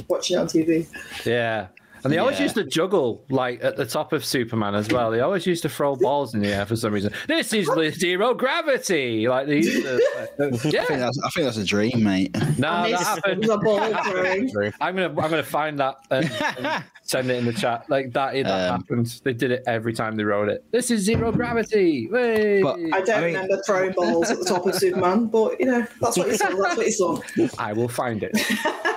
watching 0.06 0.36
it 0.36 0.40
on 0.40 0.46
TV. 0.46 0.86
Yeah. 1.26 1.66
And 2.04 2.12
they 2.12 2.18
always 2.18 2.38
used 2.40 2.54
to 2.56 2.64
juggle 2.64 3.24
like 3.30 3.62
at 3.62 3.76
the 3.76 3.86
top 3.86 4.12
of 4.12 4.24
Superman 4.24 4.74
as 4.74 4.88
well. 4.88 5.10
They 5.10 5.20
always 5.20 5.46
used 5.46 5.62
to 5.62 5.68
throw 5.68 5.96
balls 5.96 6.34
in 6.34 6.40
the 6.40 6.48
air 6.48 6.64
for 6.66 6.76
some 6.76 6.92
reason. 6.92 7.12
This 7.26 7.52
is 7.52 7.66
the 7.66 7.90
zero 7.90 8.34
gravity. 8.34 9.28
Like 9.28 9.46
they 9.46 9.56
used 9.58 9.82
to, 9.82 9.94
uh, 9.96 10.46
I 10.52 10.56
think 10.56 10.74
yeah. 10.74 10.84
that's 10.96 11.18
I 11.24 11.30
think 11.30 11.44
that's 11.46 11.56
a 11.56 11.64
dream, 11.64 12.02
mate. 12.04 12.34
No, 12.34 12.40
And 12.42 12.62
that 12.64 12.88
this 12.90 13.00
happened. 13.06 13.40
was 13.40 13.50
a 13.50 13.58
ball 13.58 14.04
throwing. 14.04 14.50
I'm 14.80 14.96
gonna 14.96 15.08
I'm 15.08 15.30
gonna 15.30 15.42
find 15.42 15.78
that 15.80 15.96
and, 16.10 16.24
and 16.58 16.84
send 17.08 17.30
it 17.30 17.36
in 17.36 17.46
the 17.46 17.52
chat. 17.52 17.84
Like 17.88 18.12
that, 18.12 18.34
that 18.34 18.46
Um, 18.70 18.80
happened. 18.80 19.20
They 19.24 19.32
did 19.32 19.50
it 19.50 19.62
every 19.66 19.92
time 19.94 20.16
they 20.16 20.24
wrote 20.24 20.48
it. 20.50 20.62
This 20.70 20.90
is 20.90 21.00
zero 21.02 21.32
gravity. 21.32 22.06
Way. 22.08 22.62
But- 22.62 22.78
I 22.92 23.00
don't 23.00 23.10
I 23.10 23.20
mean- 23.26 23.34
remember 23.34 23.62
throwing 23.66 23.92
balls 23.92 24.30
at 24.30 24.38
the 24.38 24.44
top 24.44 24.66
of 24.66 24.74
Superman, 24.74 25.26
but 25.26 25.58
you 25.58 25.66
know 25.66 25.86
that's 26.00 26.16
what 26.18 26.28
you 26.28 26.36
saw. 26.36 26.48
That's 26.48 26.76
what 26.76 26.86
you 26.86 26.92
saw. 26.92 27.20
I 27.58 27.72
will 27.72 27.88
find 27.88 28.22
it. 28.22 28.36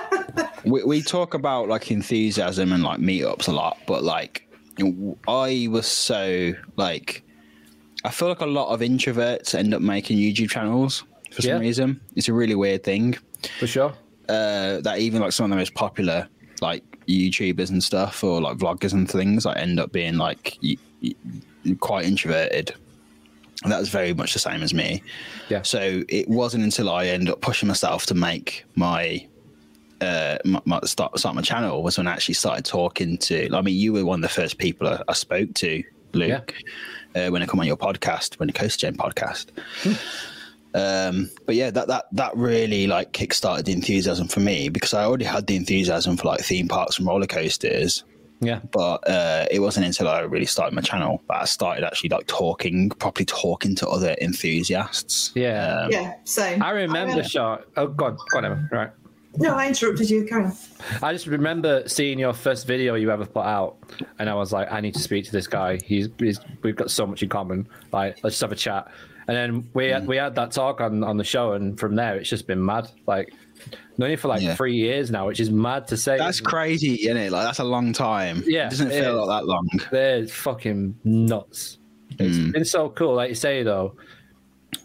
we, 0.64 0.84
we 0.84 1.02
talk 1.02 1.34
about 1.34 1.68
like 1.68 1.90
enthusiasm 1.90 2.72
and 2.72 2.82
like 2.82 3.00
meetups 3.00 3.48
a 3.48 3.52
lot, 3.52 3.78
but 3.86 4.02
like 4.04 4.46
I 5.28 5.66
was 5.70 5.86
so 5.86 6.52
like 6.76 7.22
I 8.04 8.10
feel 8.10 8.28
like 8.28 8.40
a 8.40 8.46
lot 8.46 8.72
of 8.74 8.80
introverts 8.80 9.54
end 9.54 9.72
up 9.74 9.80
making 9.80 10.18
YouTube 10.18 10.50
channels 10.50 11.04
for 11.30 11.42
some 11.42 11.50
Yeah. 11.50 11.58
reason. 11.58 12.00
It's 12.16 12.28
a 12.28 12.32
really 12.34 12.54
weird 12.54 12.84
thing. 12.84 13.16
For 13.58 13.66
sure. 13.66 13.94
Uh, 14.28 14.80
that 14.82 14.98
even 14.98 15.20
like 15.22 15.32
some 15.32 15.44
of 15.44 15.50
the 15.50 15.56
most 15.56 15.74
popular 15.74 16.28
like 16.60 16.84
YouTubers 17.06 17.70
and 17.70 17.82
stuff 17.82 18.22
or 18.22 18.40
like 18.40 18.56
vloggers 18.56 18.92
and 18.92 19.10
things 19.10 19.46
I 19.46 19.54
end 19.54 19.80
up 19.80 19.92
being 19.92 20.16
like 20.16 20.58
quite 21.80 22.04
introverted. 22.04 22.74
And 23.62 23.70
that 23.70 23.78
was 23.78 23.90
very 23.90 24.12
much 24.12 24.32
the 24.32 24.38
same 24.38 24.62
as 24.62 24.74
me. 24.74 25.02
Yeah. 25.48 25.62
So 25.62 26.02
it 26.08 26.28
wasn't 26.28 26.64
until 26.64 26.90
I 26.90 27.06
ended 27.06 27.30
up 27.30 27.40
pushing 27.40 27.68
myself 27.68 28.06
to 28.06 28.14
make 28.14 28.64
my 28.74 29.26
uh 30.00 30.38
my, 30.44 30.60
my 30.64 30.80
start 30.80 31.16
start 31.18 31.36
my 31.36 31.42
channel 31.42 31.82
was 31.82 31.96
when 31.96 32.08
I 32.08 32.12
actually 32.12 32.34
started 32.34 32.64
talking 32.64 33.18
to. 33.18 33.48
I 33.54 33.62
mean, 33.62 33.76
you 33.76 33.92
were 33.92 34.04
one 34.04 34.18
of 34.18 34.22
the 34.22 34.34
first 34.34 34.58
people 34.58 34.88
I, 34.88 35.00
I 35.06 35.12
spoke 35.12 35.54
to, 35.54 35.82
Luke, 36.12 36.54
uh, 37.14 37.28
when 37.28 37.42
I 37.42 37.46
come 37.46 37.60
on 37.60 37.66
your 37.66 37.76
podcast, 37.76 38.38
when 38.40 38.48
the 38.48 38.52
Coast 38.52 38.80
Gen 38.80 38.96
podcast. 38.96 39.46
Um, 40.74 41.30
but 41.46 41.54
yeah, 41.54 41.70
that 41.70 41.88
that 41.88 42.06
that 42.12 42.36
really 42.36 42.86
like 42.86 43.12
kickstarted 43.12 43.64
the 43.66 43.72
enthusiasm 43.72 44.28
for 44.28 44.40
me 44.40 44.68
because 44.68 44.94
I 44.94 45.04
already 45.04 45.24
had 45.24 45.46
the 45.46 45.56
enthusiasm 45.56 46.16
for 46.16 46.28
like 46.28 46.40
theme 46.40 46.68
parks 46.68 46.98
and 46.98 47.06
roller 47.06 47.26
coasters. 47.26 48.04
Yeah. 48.40 48.60
But 48.72 49.08
uh, 49.08 49.46
it 49.50 49.60
wasn't 49.60 49.86
until 49.86 50.08
I 50.08 50.20
really 50.20 50.46
started 50.46 50.74
my 50.74 50.82
channel 50.82 51.22
that 51.28 51.42
I 51.42 51.44
started 51.44 51.84
actually 51.84 52.10
like 52.10 52.26
talking, 52.26 52.90
properly 52.90 53.24
talking 53.24 53.76
to 53.76 53.88
other 53.88 54.16
enthusiasts. 54.20 55.30
Yeah. 55.34 55.82
Um, 55.82 55.92
Yeah, 55.92 56.14
same. 56.24 56.60
I 56.60 56.70
remember 56.70 57.22
Sean. 57.22 57.62
Oh 57.76 57.86
God, 57.86 58.18
go 58.30 58.38
on, 58.38 58.44
Emma. 58.44 58.68
Right. 58.72 58.90
No, 59.36 59.54
I 59.54 59.68
interrupted 59.68 60.10
you, 60.10 60.26
Karen. 60.26 60.52
I 61.02 61.12
just 61.12 61.26
remember 61.26 61.88
seeing 61.88 62.18
your 62.18 62.34
first 62.34 62.66
video 62.66 62.96
you 62.96 63.10
ever 63.10 63.24
put 63.24 63.46
out, 63.46 63.78
and 64.18 64.28
I 64.28 64.34
was 64.34 64.52
like, 64.52 64.70
I 64.70 64.80
need 64.80 64.92
to 64.94 65.00
speak 65.00 65.24
to 65.24 65.32
this 65.32 65.46
guy. 65.46 65.78
He's, 65.84 66.08
he's 66.18 66.38
we've 66.62 66.76
got 66.76 66.90
so 66.90 67.06
much 67.06 67.22
in 67.22 67.30
common. 67.30 67.66
Like, 67.92 68.18
let's 68.22 68.34
just 68.34 68.42
have 68.42 68.52
a 68.52 68.56
chat. 68.56 68.90
And 69.28 69.36
then 69.36 69.68
we 69.74 69.88
had, 69.88 70.06
we 70.06 70.16
had 70.16 70.34
that 70.34 70.50
talk 70.52 70.80
on, 70.80 71.04
on 71.04 71.16
the 71.16 71.24
show, 71.24 71.52
and 71.52 71.78
from 71.78 71.94
there 71.94 72.16
it's 72.16 72.28
just 72.28 72.46
been 72.46 72.64
mad. 72.64 72.90
Like, 73.06 73.32
known 73.98 74.10
you 74.10 74.16
for 74.16 74.28
like 74.28 74.42
Yeah. 74.42 74.54
three 74.56 74.74
years 74.74 75.10
now, 75.10 75.26
which 75.26 75.38
is 75.40 75.50
mad 75.50 75.86
to 75.88 75.96
say. 75.96 76.18
That's 76.18 76.40
crazy, 76.40 76.94
isn't 77.04 77.16
it? 77.16 77.30
Like 77.30 77.44
that's 77.44 77.60
a 77.60 77.64
long 77.64 77.92
time. 77.92 78.42
Yeah, 78.46 78.66
it 78.66 78.70
doesn't 78.70 78.90
it 78.90 79.00
feel 79.00 79.20
is. 79.22 79.26
like 79.28 79.40
that 79.42 79.46
long. 79.46 79.68
They're 79.90 80.26
fucking 80.26 80.96
nuts. 81.04 81.78
It's 82.18 82.36
Mm. 82.36 82.52
been 82.52 82.64
so 82.64 82.88
cool. 82.90 83.14
Like 83.14 83.28
you 83.30 83.34
say 83.34 83.62
though, 83.62 83.96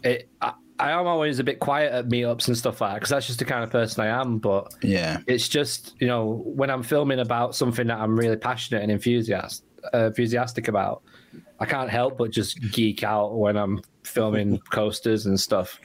it. 0.04 0.28
I, 0.40 0.52
I 0.80 0.92
am 0.92 1.08
always 1.08 1.40
a 1.40 1.44
bit 1.44 1.58
quiet 1.58 1.92
at 1.92 2.08
meetups 2.08 2.46
and 2.46 2.56
stuff 2.56 2.80
like 2.80 2.90
that 2.92 2.94
because 3.00 3.10
that's 3.10 3.26
just 3.26 3.40
the 3.40 3.44
kind 3.44 3.64
of 3.64 3.70
person 3.70 4.04
I 4.04 4.20
am. 4.20 4.38
But 4.38 4.72
Yeah, 4.80 5.18
it's 5.26 5.48
just 5.48 5.94
you 6.00 6.06
know 6.06 6.40
when 6.46 6.70
I'm 6.70 6.84
filming 6.84 7.18
about 7.18 7.56
something 7.56 7.88
that 7.88 7.98
I'm 7.98 8.16
really 8.16 8.36
passionate 8.36 8.82
and 8.84 8.92
enthusiast 8.92 9.64
uh, 9.92 10.06
enthusiastic 10.06 10.68
about, 10.68 11.02
I 11.58 11.66
can't 11.66 11.90
help 11.90 12.16
but 12.18 12.30
just 12.30 12.60
geek 12.72 13.02
out 13.02 13.36
when 13.36 13.56
I'm 13.56 13.80
filming 14.08 14.58
coasters 14.70 15.26
and 15.26 15.38
stuff. 15.38 15.78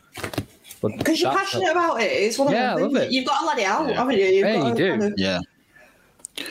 Because 0.82 1.22
you're 1.22 1.32
that's- 1.32 1.52
passionate 1.52 1.72
about 1.72 2.02
it. 2.02 2.06
It's 2.12 2.38
one 2.38 2.50
of 2.50 2.54
Yeah, 2.54 2.74
I 2.74 2.76
the 2.78 2.84
love 2.84 2.94
things. 2.94 3.06
it. 3.06 3.12
You've 3.12 3.26
got 3.26 3.40
to 3.40 3.46
let 3.46 3.58
it 3.60 3.66
out, 3.66 3.88
Yeah. 3.90 3.96
haven't 3.96 4.18
you? 4.18 4.26
You've 4.26 4.48
Yeah, 4.48 4.58
got 4.58 4.68
you 4.70 4.76
do. 4.76 4.90
kind 4.92 5.04
of- 5.04 5.14
yeah, 5.18 5.40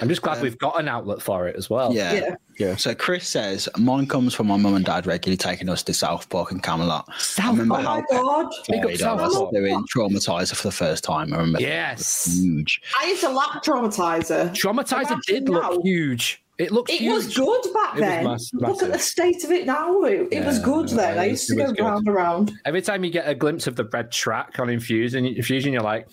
I'm 0.01 0.09
just 0.09 0.23
glad 0.23 0.41
we've 0.41 0.59
got 0.59 0.79
an 0.81 0.89
outlet 0.89 1.21
for 1.21 1.49
it 1.49 1.57
as 1.57 1.69
well. 1.69 1.93
yeah, 1.93 2.13
Yeah. 2.13 2.35
yeah. 2.59 2.77
So 2.77 2.95
Chris 2.95 3.27
says 3.29 3.69
mine 3.77 4.07
comes 4.07 4.33
from 4.33 4.47
my 4.47 4.57
mum 4.57 4.75
and 4.75 4.85
dad 4.85 5.07
regularly 5.07 5.37
taking 5.37 5.69
us 5.69 5.83
to 5.83 5.93
Southport 5.93 6.53
and 6.53 6.63
Camelot. 6.63 7.07
I 7.43 7.51
remember 7.51 7.75
Oh 7.75 7.79
how 7.79 7.97
my 7.97 8.05
god! 8.11 8.47
Big 8.69 8.85
up 8.87 8.95
South 8.97 9.21
was 9.21 9.35
Park. 9.37 9.51
doing 9.53 9.85
Traumatizer 9.95 10.55
for 10.55 10.69
the 10.69 10.73
first 10.73 11.03
time. 11.05 11.33
I 11.35 11.37
remember. 11.39 11.61
Yes. 11.61 12.33
Huge. 12.41 12.81
I 13.01 13.07
used 13.09 13.23
to 13.23 13.29
lap 13.31 13.63
traumatizer. 13.65 14.51
Traumatizer 14.51 15.11
Imagine 15.11 15.21
did 15.27 15.49
look 15.49 15.83
huge. 15.85 16.43
It 16.63 16.73
looked 16.73 16.91
It 16.91 17.01
huge. 17.01 17.15
was 17.15 17.35
good 17.37 17.63
back 17.75 17.97
It 17.97 18.01
was 18.01 18.09
then. 18.09 18.25
mass- 18.25 18.51
Look 18.55 18.83
at 18.83 18.93
the 18.93 18.99
state 18.99 19.45
of 19.45 19.51
it 19.51 19.67
now. 19.67 20.03
It, 20.05 20.29
it 20.31 20.45
was 20.45 20.59
Yeah, 20.59 20.65
good 20.65 20.89
then. 20.91 21.19
I 21.19 21.25
used 21.27 21.49
to 21.49 21.57
go 21.57 21.63
was 21.65 21.73
good. 21.73 21.83
round 21.85 22.07
and 22.07 22.17
round. 22.17 22.53
Every 22.65 22.83
time 22.83 23.05
you 23.05 23.11
get 23.11 23.29
a 23.29 23.35
glimpse 23.35 23.67
of 23.67 23.77
the 23.77 23.85
red 23.85 24.11
track 24.13 24.59
on 24.59 24.69
Infusion, 24.71 25.27
Infusion, 25.27 25.73
you're 25.73 25.83
like, 25.83 26.09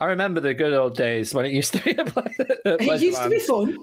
I 0.00 0.04
remember 0.06 0.40
the 0.40 0.54
good 0.54 0.72
old 0.72 0.96
days 0.96 1.34
when 1.34 1.44
it 1.44 1.52
used 1.52 1.72
to 1.74 1.82
be. 1.82 1.90
A 1.98 2.76
It 2.82 3.00
used 3.02 3.20
to 3.20 3.28
be 3.28 3.40
fun. 3.40 3.76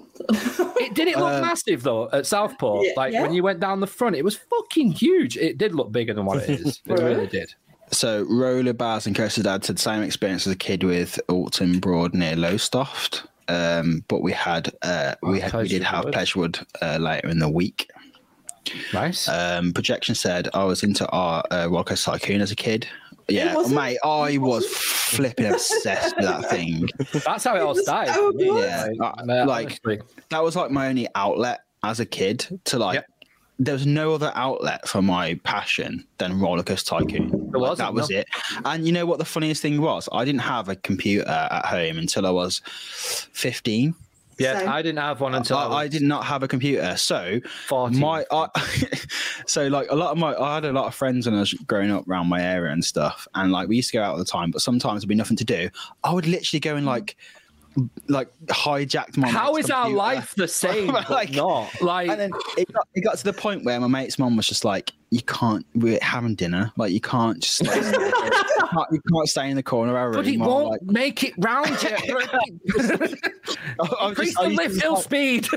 It, 0.80 0.94
did 0.94 1.08
it 1.08 1.18
look 1.18 1.32
Uh, 1.34 1.40
massive 1.42 1.82
though 1.82 2.08
at 2.10 2.24
Southport? 2.26 2.86
Yeah, 2.86 2.92
like 2.96 3.12
yeah. 3.12 3.22
when 3.22 3.34
you 3.34 3.42
went 3.42 3.60
down 3.60 3.80
the 3.80 3.86
front, 3.86 4.16
it 4.16 4.24
was 4.24 4.34
fucking 4.36 4.92
huge. 4.92 5.36
It 5.36 5.58
did 5.58 5.74
look 5.74 5.92
bigger 5.92 6.14
than 6.14 6.24
what 6.24 6.38
it 6.42 6.48
is. 6.60 6.80
It 6.86 6.92
Really? 6.92 7.04
really 7.04 7.26
did. 7.26 7.54
So 7.90 8.24
roller 8.30 8.72
bars 8.72 9.06
and 9.06 9.14
coaster 9.14 9.42
dad 9.42 9.66
had 9.66 9.76
the 9.76 9.80
same 9.82 10.02
experience 10.02 10.46
as 10.46 10.54
a 10.54 10.56
kid 10.56 10.82
with 10.84 11.20
Oulton 11.28 11.80
Broad 11.80 12.14
near 12.14 12.34
Lowestoft. 12.34 13.26
Um, 13.48 14.04
but 14.08 14.22
we 14.22 14.32
had 14.32 14.72
uh, 14.82 15.14
we 15.22 15.40
had 15.40 15.52
we 15.54 15.68
did 15.68 15.82
have 15.82 16.04
Pleasurewood 16.06 16.64
uh, 16.82 16.98
later 16.98 17.28
in 17.28 17.38
the 17.38 17.48
week. 17.48 17.90
Nice. 18.92 19.28
Um, 19.28 19.72
projection 19.72 20.14
said 20.14 20.48
I 20.54 20.64
was 20.64 20.82
into 20.82 21.06
our 21.10 21.44
uh, 21.50 21.66
roller 21.70 21.84
tycoon 21.84 22.40
as 22.40 22.50
a 22.50 22.56
kid. 22.56 22.86
Yeah, 23.28 23.54
mate, 23.70 23.98
I 24.04 24.36
was 24.36 24.66
flipping 24.66 25.46
obsessed 25.46 26.14
with 26.16 26.26
that 26.26 26.44
thing. 26.50 26.88
That's 27.24 27.44
how 27.44 27.56
it 27.56 27.60
all 27.60 27.74
started. 27.74 28.12
so 28.12 28.32
for 28.32 28.36
me. 28.36 28.44
good. 28.44 28.96
Yeah, 28.98 29.44
Like, 29.44 29.80
like- 29.84 30.02
That 30.28 30.42
was 30.42 30.56
like 30.56 30.70
my 30.70 30.88
only 30.88 31.08
outlet 31.14 31.60
as 31.82 32.00
a 32.00 32.06
kid 32.06 32.60
to 32.64 32.78
like. 32.78 32.94
Yep. 32.96 33.06
There 33.58 33.74
was 33.74 33.86
no 33.86 34.14
other 34.14 34.32
outlet 34.34 34.88
for 34.88 35.00
my 35.00 35.34
passion 35.44 36.04
than 36.18 36.40
roller 36.40 36.64
coaster 36.64 36.96
tycoon. 36.96 37.30
There 37.52 37.60
wasn't, 37.60 37.78
that 37.78 37.94
was 37.94 38.10
no. 38.10 38.18
it. 38.18 38.26
And 38.64 38.84
you 38.84 38.92
know 38.92 39.06
what 39.06 39.18
the 39.18 39.24
funniest 39.24 39.62
thing 39.62 39.80
was? 39.80 40.08
I 40.12 40.24
didn't 40.24 40.40
have 40.40 40.68
a 40.68 40.76
computer 40.76 41.28
at 41.28 41.64
home 41.66 41.98
until 41.98 42.26
I 42.26 42.30
was 42.30 42.60
fifteen. 42.64 43.94
yeah, 44.38 44.58
Same. 44.58 44.68
I 44.68 44.82
didn't 44.82 44.98
have 44.98 45.20
one 45.20 45.36
until 45.36 45.56
I, 45.56 45.66
I, 45.66 45.74
I 45.82 45.88
did 45.88 46.02
not 46.02 46.24
have 46.24 46.42
a 46.42 46.48
computer, 46.48 46.96
so 46.96 47.40
14. 47.68 48.00
my 48.00 48.24
I, 48.32 48.48
so 49.46 49.68
like 49.68 49.88
a 49.90 49.94
lot 49.94 50.10
of 50.10 50.18
my 50.18 50.34
I 50.34 50.56
had 50.56 50.64
a 50.64 50.72
lot 50.72 50.86
of 50.86 50.94
friends 50.94 51.26
when 51.26 51.36
I 51.36 51.40
was 51.40 51.52
growing 51.52 51.92
up 51.92 52.08
around 52.08 52.26
my 52.28 52.42
area 52.42 52.72
and 52.72 52.84
stuff, 52.84 53.28
and 53.36 53.52
like 53.52 53.68
we 53.68 53.76
used 53.76 53.90
to 53.92 53.98
go 53.98 54.02
out 54.02 54.12
all 54.12 54.18
the 54.18 54.24
time, 54.24 54.50
but 54.50 54.62
sometimes 54.62 55.02
there'd 55.02 55.08
be 55.08 55.14
nothing 55.14 55.36
to 55.36 55.44
do. 55.44 55.70
I 56.02 56.12
would 56.12 56.26
literally 56.26 56.60
go 56.60 56.74
and 56.74 56.84
like 56.84 57.16
like 58.08 58.28
hijacked 58.46 59.16
my. 59.16 59.28
How 59.28 59.50
is 59.52 59.56
mate's 59.56 59.64
is 59.66 59.70
our 59.70 59.90
life 59.90 60.34
the 60.36 60.48
same? 60.64 60.88
Like- 60.88 61.32
not 61.32 61.80
like 61.80 62.08
And 62.08 62.20
then 62.20 62.30
it 62.56 62.72
got, 62.72 62.88
it 62.94 63.00
got 63.02 63.18
to 63.18 63.24
the 63.24 63.32
point 63.32 63.64
where 63.64 63.78
my 63.80 63.86
mate's 63.86 64.18
mom 64.18 64.36
was 64.36 64.46
just 64.46 64.64
like, 64.64 64.92
"You 65.10 65.22
can't. 65.22 65.64
We're 65.74 65.98
having 66.02 66.34
dinner. 66.34 66.72
Like 66.76 66.92
you 66.92 67.00
can't 67.00 67.40
just. 67.40 67.64
Like, 67.66 67.76
you, 67.76 67.92
can't, 68.70 68.88
you 68.92 69.00
can't 69.12 69.28
stay 69.28 69.50
in 69.50 69.56
the 69.56 69.62
corner 69.62 69.92
of 69.92 69.96
our 69.96 70.12
but 70.12 70.26
it 70.26 70.32
room." 70.32 70.42
or, 70.42 70.48
won't 70.48 70.70
like- 70.70 70.82
make 70.82 71.24
it 71.24 71.34
round 71.38 71.70
yet. 71.82 72.02
I, 72.78 73.18
I 73.78 74.08
was 74.08 74.10
Increase 74.10 74.28
just- 74.34 74.38
I 74.40 74.44
the 74.44 74.50
used 74.50 74.56
lift 74.62 74.70
just, 74.74 74.82
hill 74.82 74.94
like, 74.94 75.04
speed. 75.04 75.48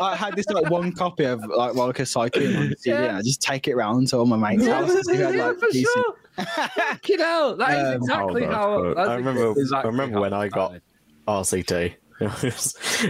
I 0.00 0.16
had 0.16 0.36
this 0.36 0.46
like 0.46 0.70
one 0.70 0.92
copy 0.92 1.24
of 1.24 1.44
like 1.44 1.74
Roller 1.74 1.92
Coaster 1.92 2.14
Tycoon 2.20 2.56
on 2.56 2.70
the 2.70 2.76
CD, 2.78 2.96
and 2.96 3.16
I 3.18 3.22
just 3.22 3.42
take 3.42 3.68
it 3.68 3.74
round 3.76 4.08
to 4.08 4.18
all 4.18 4.26
my 4.26 4.36
mates' 4.36 4.66
houses. 4.66 5.08
who 5.08 5.14
had, 5.16 5.34
yeah, 5.34 5.46
like, 5.46 5.58
for 5.58 5.66
decent- 5.70 5.88
sure. 5.94 6.14
Fucking 6.36 7.18
hell, 7.20 7.56
that 7.56 7.70
is 7.78 7.84
Um, 7.86 7.94
exactly 7.96 8.44
oh, 8.46 8.50
how. 8.50 8.92
I 8.94 9.14
remember. 9.14 9.50
exactly 9.52 9.88
I 9.88 9.92
remember 9.92 10.16
how 10.16 10.20
when 10.22 10.32
I 10.32 10.48
got 10.48 10.52
started. 10.66 10.82
RCT. 11.26 11.94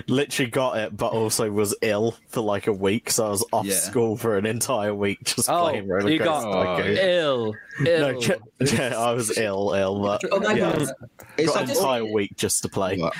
Literally 0.09 0.51
got 0.51 0.78
it, 0.78 0.97
but 0.97 1.09
also 1.12 1.51
was 1.51 1.74
ill 1.82 2.16
for 2.28 2.41
like 2.41 2.66
a 2.66 2.73
week, 2.73 3.11
so 3.11 3.27
I 3.27 3.31
was 3.31 3.45
off 3.53 3.66
Yeah. 3.66 3.74
school 3.74 4.16
for 4.16 4.36
an 4.36 4.47
entire 4.47 4.95
week 4.95 5.23
just 5.24 5.49
Oh, 5.49 5.62
playing 5.69 5.89
roller 5.89 6.11
you 6.11 6.19
coaster 6.19 6.51
got 6.51 6.77
tycoon. 6.77 6.97
ill, 6.97 7.55
ill. 7.86 8.12
No, 8.12 8.20
yeah, 8.61 8.99
I 8.99 9.12
was 9.12 9.36
ill, 9.36 9.73
ill, 9.74 10.01
but 10.01 10.23
Oh 10.32 10.41
my 10.41 10.53
yeah, 10.55 10.73
god. 10.73 10.89
It's 11.36 11.49
got 11.53 11.57
like 11.57 11.65
an 11.65 11.70
entire 11.77 12.05
week 12.12 12.36
just 12.36 12.62
to 12.62 12.69
play. 12.69 12.99
What? 12.99 13.15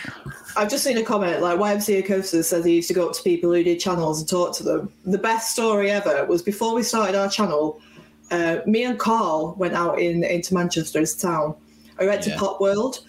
I've 0.57 0.71
just 0.71 0.85
seen 0.85 0.97
a 0.97 1.03
comment 1.03 1.41
like 1.43 1.59
YMCA 1.59 2.07
Coasters 2.07 2.49
says 2.49 2.65
he 2.65 2.77
used 2.77 2.89
to 2.89 2.95
go 2.95 3.09
up 3.09 3.15
to 3.15 3.23
people 3.23 3.53
who 3.53 3.62
did 3.62 3.79
channels 3.81 4.21
and 4.21 4.29
talk 4.29 4.55
to 4.57 4.62
them. 4.62 4.93
The 5.05 5.19
best 5.19 5.53
story 5.53 5.91
ever 5.91 6.25
was 6.27 6.43
before 6.43 6.75
we 6.75 6.83
started 6.83 7.15
our 7.16 7.29
channel. 7.29 7.81
Uh, 8.31 8.59
me 8.66 8.85
and 8.85 8.99
Carl 8.99 9.55
went 9.59 9.75
out 9.75 9.99
in 10.01 10.25
into 10.25 10.55
Manchester 10.55 11.01
as 11.01 11.15
a 11.15 11.21
town. 11.21 11.55
I 12.01 12.07
went 12.07 12.27
Yeah. 12.27 12.35
to 12.35 12.41
Pop 12.41 12.61
World, 12.61 13.01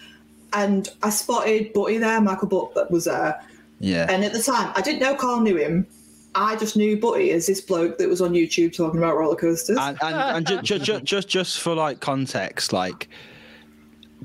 and 0.56 0.88
I 1.02 1.10
spotted 1.10 1.72
Butty 1.72 1.98
there. 1.98 2.20
Michael 2.20 2.48
Butt 2.48 2.74
that 2.74 2.90
was 2.90 3.04
there, 3.04 3.40
yeah. 3.78 4.06
and 4.10 4.24
at 4.24 4.32
the 4.32 4.42
time 4.42 4.72
I 4.74 4.80
didn't 4.82 5.00
know 5.00 5.14
Carl 5.14 5.40
knew 5.40 5.56
him. 5.56 5.86
I 6.34 6.54
just 6.56 6.76
knew 6.76 6.98
Butty 6.98 7.30
as 7.30 7.46
this 7.46 7.60
bloke 7.62 7.96
that 7.98 8.08
was 8.08 8.20
on 8.20 8.32
YouTube 8.32 8.76
talking 8.76 8.98
about 8.98 9.16
roller 9.16 9.36
coasters. 9.36 9.78
and 9.80 9.96
and, 10.02 10.16
and 10.16 10.46
ju- 10.46 10.60
ju- 10.62 10.78
ju- 10.78 11.00
just 11.00 11.28
just 11.28 11.60
for 11.60 11.74
like 11.74 12.00
context, 12.00 12.72
like 12.72 13.08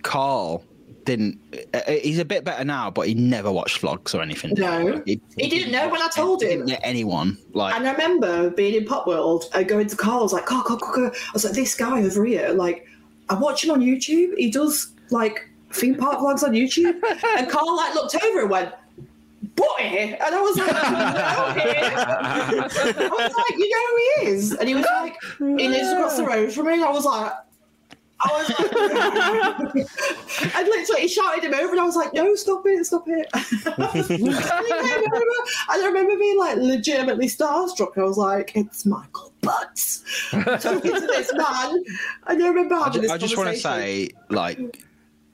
Carl 0.03 0.63
didn't. 1.05 1.39
uh, 1.73 1.81
He's 1.91 2.19
a 2.19 2.25
bit 2.25 2.43
better 2.43 2.63
now, 2.63 2.91
but 2.91 3.07
he 3.07 3.13
never 3.13 3.51
watched 3.51 3.81
vlogs 3.81 4.13
or 4.13 4.21
anything. 4.21 4.53
No. 4.57 5.01
he, 5.05 5.19
He 5.37 5.49
didn't 5.49 5.71
know 5.71 5.89
when 5.89 6.01
I 6.01 6.09
told 6.09 6.43
him. 6.43 6.67
Anyone 6.83 7.37
like. 7.53 7.75
And 7.75 7.87
I 7.87 7.91
remember 7.93 8.49
being 8.51 8.75
in 8.75 8.85
Pop 8.85 9.07
World 9.07 9.45
and 9.53 9.67
going 9.67 9.87
to 9.87 9.95
Carl's 9.95 10.33
like, 10.33 10.45
Carl, 10.45 10.63
Carl, 10.63 10.79
Carl, 10.79 10.93
Carl. 10.93 11.11
I 11.13 11.31
was 11.33 11.43
like, 11.45 11.53
this 11.53 11.75
guy 11.75 12.01
over 12.03 12.25
here, 12.25 12.49
like, 12.49 12.85
I 13.29 13.35
watch 13.35 13.63
him 13.63 13.71
on 13.71 13.79
YouTube. 13.81 14.37
He 14.37 14.51
does 14.51 14.91
like 15.09 15.49
theme 15.73 15.95
park 15.95 16.19
vlogs 16.19 16.43
on 16.43 16.51
YouTube. 16.51 17.01
and 17.37 17.49
Carl 17.49 17.75
like 17.75 17.95
looked 17.95 18.15
over 18.23 18.41
and 18.41 18.49
went, 18.49 18.73
Butty, 19.55 19.97
and 19.97 20.35
I 20.35 20.41
was 20.41 20.55
like, 20.55 20.67
"You 20.67 20.83
know 20.83 21.73
him?" 21.73 21.93
I 21.97 23.09
was 23.09 23.33
like, 23.33 23.57
you 23.57 23.69
know 23.69 23.85
who 23.89 23.97
he 23.97 24.31
is, 24.31 24.53
and 24.53 24.69
he 24.69 24.75
was 24.75 24.85
like, 24.85 25.15
he 25.39 25.67
lives 25.67 25.89
across 25.89 26.17
the 26.17 26.25
road 26.25 26.51
from 26.53 26.67
me. 26.67 26.83
I 26.83 26.89
was 26.89 27.05
like. 27.05 27.33
I 28.23 28.27
was 28.37 28.49
like, 29.73 30.55
and 30.55 30.67
literally 30.67 31.01
he 31.01 31.07
shouted 31.07 31.43
him 31.43 31.55
over, 31.55 31.71
and 31.71 31.79
I 31.79 31.85
was 31.85 31.95
like, 31.95 32.13
"No, 32.13 32.35
stop 32.35 32.61
it, 32.67 32.85
stop 32.85 33.07
it!" 33.07 33.27
and, 33.33 34.05
he 34.05 34.17
came 34.17 34.29
and 34.29 35.23
I 35.67 35.83
remember 35.87 36.15
being 36.17 36.37
like 36.37 36.57
legitimately 36.57 37.25
starstruck. 37.25 37.97
I 37.97 38.03
was 38.03 38.17
like, 38.17 38.55
"It's 38.55 38.85
Michael 38.85 39.33
Butts." 39.41 40.03
Talking 40.29 40.93
to 40.93 40.99
this 40.99 41.33
man, 41.33 41.83
and 42.27 42.43
I 42.43 42.47
remember 42.47 42.75
I 42.75 42.89
just, 42.89 43.01
this 43.01 43.11
I 43.11 43.17
just 43.17 43.35
want 43.35 43.49
to 43.49 43.57
say, 43.57 44.11
like, 44.29 44.85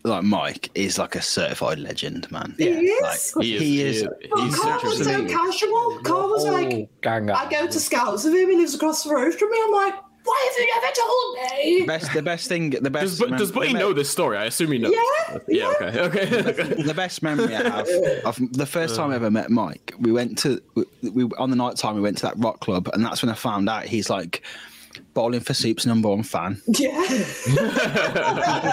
like 0.07 0.23
Mike 0.23 0.69
is 0.75 0.97
like 0.97 1.15
a 1.15 1.21
certified 1.21 1.79
legend, 1.79 2.29
man. 2.31 2.55
he 2.57 2.99
Like, 3.01 3.15
is. 3.15 3.33
he 3.41 3.81
is. 3.81 4.03
But 4.03 4.19
oh, 4.33 4.45
he's 4.45 4.55
Carl 4.59 4.79
was 4.83 5.03
so 5.03 5.25
casual. 5.27 5.99
Carl 6.03 6.29
was 6.29 6.45
like, 6.45 6.73
Oh, 6.73 6.89
gang 7.01 7.29
I 7.29 7.49
go 7.49 7.67
to 7.67 7.79
scouts 7.79 8.23
with 8.23 8.33
him. 8.33 8.49
He 8.49 8.55
lives 8.57 8.75
across 8.75 9.03
the 9.03 9.13
road 9.13 9.33
from 9.35 9.49
me. 9.51 9.59
I'm 9.63 9.71
like, 9.71 9.93
why 10.23 10.49
have 10.49 10.59
you 10.59 10.75
never 10.81 10.93
told 10.93 11.55
me? 11.79 11.85
Best, 11.85 12.13
the 12.13 12.21
best 12.21 12.49
thing, 12.49 12.71
the 12.71 12.89
best. 12.89 13.17
Does, 13.17 13.19
but, 13.29 13.37
does 13.37 13.51
Buddy 13.51 13.71
know 13.71 13.93
this 13.93 14.09
story? 14.09 14.35
I 14.37 14.45
assume 14.45 14.73
he 14.73 14.77
knows. 14.77 14.93
Yeah, 14.93 15.37
Yeah. 15.47 15.73
yeah. 15.79 16.01
Okay. 16.01 16.43
Okay. 16.49 16.81
the 16.83 16.93
best 16.93 17.23
memory 17.23 17.55
I 17.55 17.63
have 17.63 17.87
of 18.25 18.37
the 18.51 18.65
first 18.65 18.97
time 18.97 19.11
I 19.11 19.15
ever 19.15 19.31
met 19.31 19.49
Mike. 19.49 19.93
We 19.99 20.11
went 20.11 20.37
to 20.39 20.61
we, 20.75 20.83
we 21.11 21.23
on 21.37 21.49
the 21.49 21.55
night 21.55 21.77
time 21.77 21.95
we 21.95 22.01
went 22.01 22.17
to 22.17 22.23
that 22.23 22.33
rock 22.39 22.59
club, 22.59 22.89
and 22.93 23.05
that's 23.05 23.21
when 23.23 23.29
I 23.31 23.35
found 23.35 23.69
out 23.69 23.85
he's 23.85 24.09
like 24.09 24.43
bowling 25.17 25.39
for 25.39 25.55
soup's 25.55 25.85
number 25.87 26.09
one 26.09 26.21
fan. 26.23 26.61
Yeah. 26.79 26.91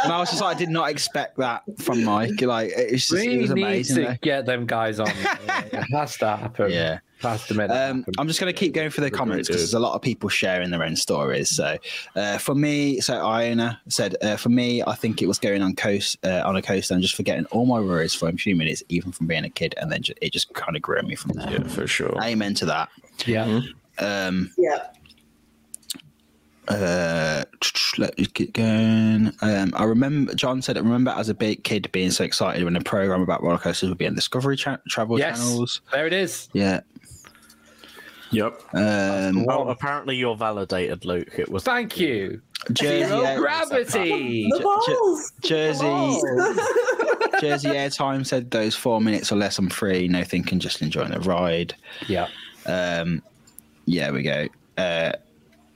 And 0.05 0.13
I 0.13 0.19
was 0.19 0.29
just 0.31 0.43
like, 0.43 0.57
I 0.57 0.59
did 0.59 0.69
not 0.69 0.91
expect 0.91 1.39
that 1.39 1.63
from 1.79 2.05
Mike. 2.05 2.41
Like 2.43 2.71
it's 2.77 3.09
just 3.09 3.13
We 3.27 3.35
it 3.35 3.41
was 3.41 3.51
need 3.55 3.63
amazing. 3.63 3.97
to 3.97 4.03
though. 4.03 4.17
get 4.21 4.45
them 4.47 4.67
guys 4.67 5.01
on. 5.01 5.09
it 5.09 5.85
has 5.93 6.17
to 6.19 6.37
happen. 6.37 6.71
Yeah. 6.71 6.99
has 7.21 7.47
to 7.47 7.55
make 7.55 7.71
Um. 7.71 8.05
I'm 8.19 8.29
just 8.29 8.41
going 8.41 8.53
to 8.53 8.59
keep 8.59 8.75
going 8.75 8.91
for 8.91 9.01
the 9.01 9.11
comments 9.11 9.49
because 9.49 9.63
there's 9.63 9.75
a 9.75 9.79
lot 9.79 9.95
of 9.95 10.03
people 10.03 10.29
sharing 10.29 10.71
their 10.71 10.83
own 10.83 10.97
stories. 10.97 11.49
So, 11.49 11.79
uh, 12.15 12.37
for 12.39 12.55
me, 12.55 13.01
so 13.01 13.15
Iona 13.25 13.81
said, 13.89 14.17
uh, 14.23 14.37
for 14.37 14.51
me, 14.51 14.83
I 14.83 14.95
think 14.95 15.23
it 15.23 15.27
was 15.27 15.39
going 15.39 15.63
on 15.63 15.75
coast 15.75 16.19
uh, 16.25 16.43
on 16.45 16.57
a 16.57 16.63
coaster 16.63 16.93
and 16.95 17.03
just 17.03 17.15
forgetting 17.17 17.47
all 17.47 17.65
my 17.65 17.81
worries 17.81 18.15
for 18.15 18.29
a 18.29 18.33
few 18.35 18.55
minutes, 18.55 18.83
even 18.91 19.13
from 19.13 19.27
being 19.27 19.45
a 19.45 19.51
kid, 19.51 19.75
and 19.79 19.91
then 19.91 20.03
ju- 20.03 20.15
it 20.21 20.33
just 20.33 20.53
kind 20.53 20.77
of 20.77 20.83
grew 20.83 21.01
me 21.03 21.15
from 21.15 21.33
there. 21.33 21.51
yeah, 21.53 21.63
for 21.69 21.87
sure. 21.87 22.15
Amen 22.23 22.53
to 22.55 22.67
that. 22.67 22.91
yeah. 23.25 23.61
Um, 23.99 24.51
Yeah. 24.59 24.89
Uh, 26.69 27.45
let 27.99 28.17
me 28.19 28.27
get 28.33 28.53
going. 28.53 29.33
Um, 29.43 29.73
I 29.77 29.85
remember 29.85 30.35
John 30.35 30.63
said, 30.63 30.77
I 30.77 30.81
remember 30.81 31.11
as 31.13 31.29
a 31.29 31.35
big 31.35 31.65
kid 31.65 31.91
being 31.93 32.11
so 32.11 32.25
excited 32.25 32.65
when 32.65 32.77
a 32.77 32.81
program 32.81 33.21
about 33.23 33.43
roller 33.43 33.59
coasters 33.59 33.89
would 33.89 33.99
be 33.99 34.07
on 34.07 34.15
Discovery 34.15 34.57
cha- 34.57 34.79
Travel 34.89 35.19
Yes. 35.19 35.39
channels. 35.39 35.81
There 35.93 36.07
it 36.07 36.13
is. 36.13 36.49
Yeah. 36.53 36.81
Yep. 38.31 38.61
Um, 38.75 39.45
Well, 39.45 39.69
apparently 39.71 40.17
you're 40.17 40.37
validated, 40.37 41.05
Luke. 41.05 41.39
It 41.39 41.49
was 41.51 41.63
Thank 41.63 41.99
you. 42.01 42.41
Jersey, 42.73 43.05
Zero 43.09 43.21
Air- 43.21 43.39
gravity. 43.39 44.49
The 44.51 45.29
J- 45.43 45.49
Jersey, 45.49 45.85
The 45.85 47.39
Jersey 47.41 47.69
Airtime 47.69 48.27
said 48.27 48.51
those 48.51 48.75
four 48.75 49.01
minutes 49.01 49.31
or 49.31 49.37
less. 49.37 49.59
I'm 49.59 49.69
free. 49.69 50.09
No 50.09 50.25
thinking, 50.25 50.59
just 50.59 50.81
enjoying 50.83 51.11
the 51.11 51.21
ride. 51.21 51.75
Yeah. 52.09 52.29
Um, 52.67 53.23
yeah, 53.87 54.11
we 54.11 54.23
go. 54.23 54.49
Uh, 54.79 55.13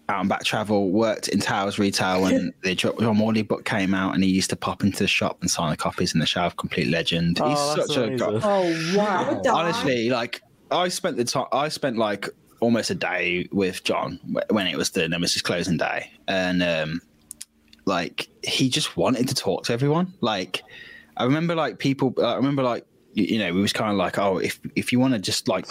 out 0.09 0.21
and 0.21 0.29
back 0.29 0.45
travel 0.45 0.91
worked 0.91 1.29
in 1.29 1.41
Towers 1.41 1.79
retail 1.79 2.23
when 2.23 2.53
the 2.63 2.75
John 2.75 3.19
Wardley 3.19 3.43
book 3.43 3.65
came 3.65 3.95
out, 3.95 4.15
and 4.15 4.25
he 4.25 4.31
used 4.31 4.51
to 4.51 4.57
pop 4.57 4.83
into 4.83 4.99
the 4.99 5.09
shop 5.09 5.39
and 5.41 5.51
sign 5.51 5.71
the 5.71 5.77
copies 5.77 6.15
in 6.15 6.21
the 6.21 6.27
shower. 6.27 6.51
Complete 6.51 6.89
legend. 6.89 7.39
Oh, 7.41 7.49
He's 7.49 7.87
such 7.87 7.97
a 7.97 8.05
amazing. 8.05 8.41
Oh 8.43 8.95
wow. 8.97 9.43
Honestly 9.47 10.11
like 10.11 10.43
I 10.71 10.89
spent 10.89 11.17
the 11.17 11.25
time. 11.25 11.47
I 11.53 11.69
spent 11.69 11.97
like 11.97 12.29
almost 12.61 12.91
a 12.91 12.95
day 12.95 13.49
with 13.53 13.85
John 13.85 14.19
when 14.51 14.67
it 14.67 14.77
was 14.77 14.91
the 14.91 15.09
Nemesis 15.09 15.43
closing 15.43 15.77
day, 15.77 16.11
and 16.27 16.63
um, 16.63 17.01
like 17.85 18.29
he 18.45 18.69
just 18.69 18.97
wanted 18.97 19.29
to 19.29 19.35
talk 19.35 19.65
to 19.65 19.73
everyone. 19.73 20.13
Like 20.21 20.63
I 21.17 21.25
remember, 21.25 21.55
like 21.55 21.79
people. 21.79 22.15
I 22.23 22.35
remember, 22.35 22.63
like 22.63 22.85
you, 23.15 23.25
you 23.25 23.39
know, 23.39 23.53
we 23.53 23.61
was 23.61 23.73
kind 23.73 23.91
of 23.91 23.97
like, 23.97 24.19
oh, 24.19 24.39
if 24.39 24.61
if 24.77 24.93
you 24.93 25.01
want 25.01 25.15
to 25.15 25.21
just 25.21 25.49
like. 25.49 25.67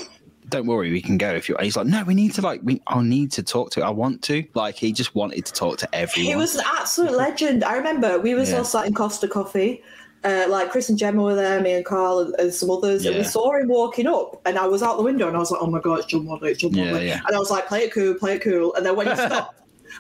Don't 0.50 0.66
worry, 0.66 0.92
we 0.92 1.02
can 1.02 1.18
go 1.18 1.32
if 1.34 1.50
you. 1.50 1.56
and 1.56 1.66
He's 1.66 1.76
like, 1.76 1.88
no, 1.88 2.04
we 2.06 2.14
need 2.16 2.34
to 2.36 2.42
like, 2.42 2.62
we. 2.64 2.82
I 2.88 3.02
need 3.04 3.32
to 3.34 3.44
talk 3.44 3.72
to. 3.72 3.84
I 3.84 3.90
want 3.90 4.22
to. 4.24 4.46
Like, 4.54 4.76
he 4.76 4.92
just 4.94 5.14
wanted 5.14 5.46
to 5.46 5.52
talk 5.54 5.78
to 5.80 5.96
everyone. 5.96 6.30
He 6.32 6.36
was 6.38 6.56
an 6.56 6.64
absolute 6.66 7.12
legend. 7.12 7.64
I 7.66 7.76
remember 7.76 8.18
we 8.20 8.34
was 8.34 8.52
Yeah. 8.52 8.60
all 8.60 8.64
sat 8.64 8.86
in 8.88 8.94
Costa 8.94 9.28
Coffee, 9.28 9.84
uh, 10.24 10.46
like 10.48 10.72
Chris 10.72 10.88
and 10.90 10.98
Gemma 10.98 11.22
were 11.22 11.36
there, 11.36 11.60
me 11.62 11.74
and 11.74 11.84
Carl 11.86 12.20
and, 12.20 12.36
and 12.40 12.54
some 12.54 12.70
others, 12.72 13.06
and 13.06 13.18
we 13.18 13.24
saw 13.24 13.58
him 13.58 13.68
walking 13.68 14.08
up, 14.08 14.42
and 14.46 14.58
I 14.58 14.68
was 14.68 14.82
out 14.82 14.96
the 14.98 15.04
window, 15.04 15.28
and 15.28 15.36
I 15.36 15.40
was 15.40 15.52
like, 15.52 15.62
"Oh 15.62 15.68
my 15.68 15.80
god, 15.82 16.00
it's 16.00 16.08
John 16.08 16.26
Wardley, 16.26 16.52
it's 16.52 16.62
John 16.62 16.74
Yeah, 16.74 16.92
Wardley," 16.92 17.08
yeah. 17.08 17.22
and 17.28 17.36
I 17.36 17.40
was 17.40 17.52
like, 17.52 17.68
"Play 17.68 17.84
it 17.84 17.94
cool, 17.94 18.14
play 18.16 18.36
it 18.36 18.42
cool," 18.42 18.74
and 18.76 18.86
then 18.86 18.96
when 18.96 19.08
he 19.08 19.16
stopped. 19.26 19.56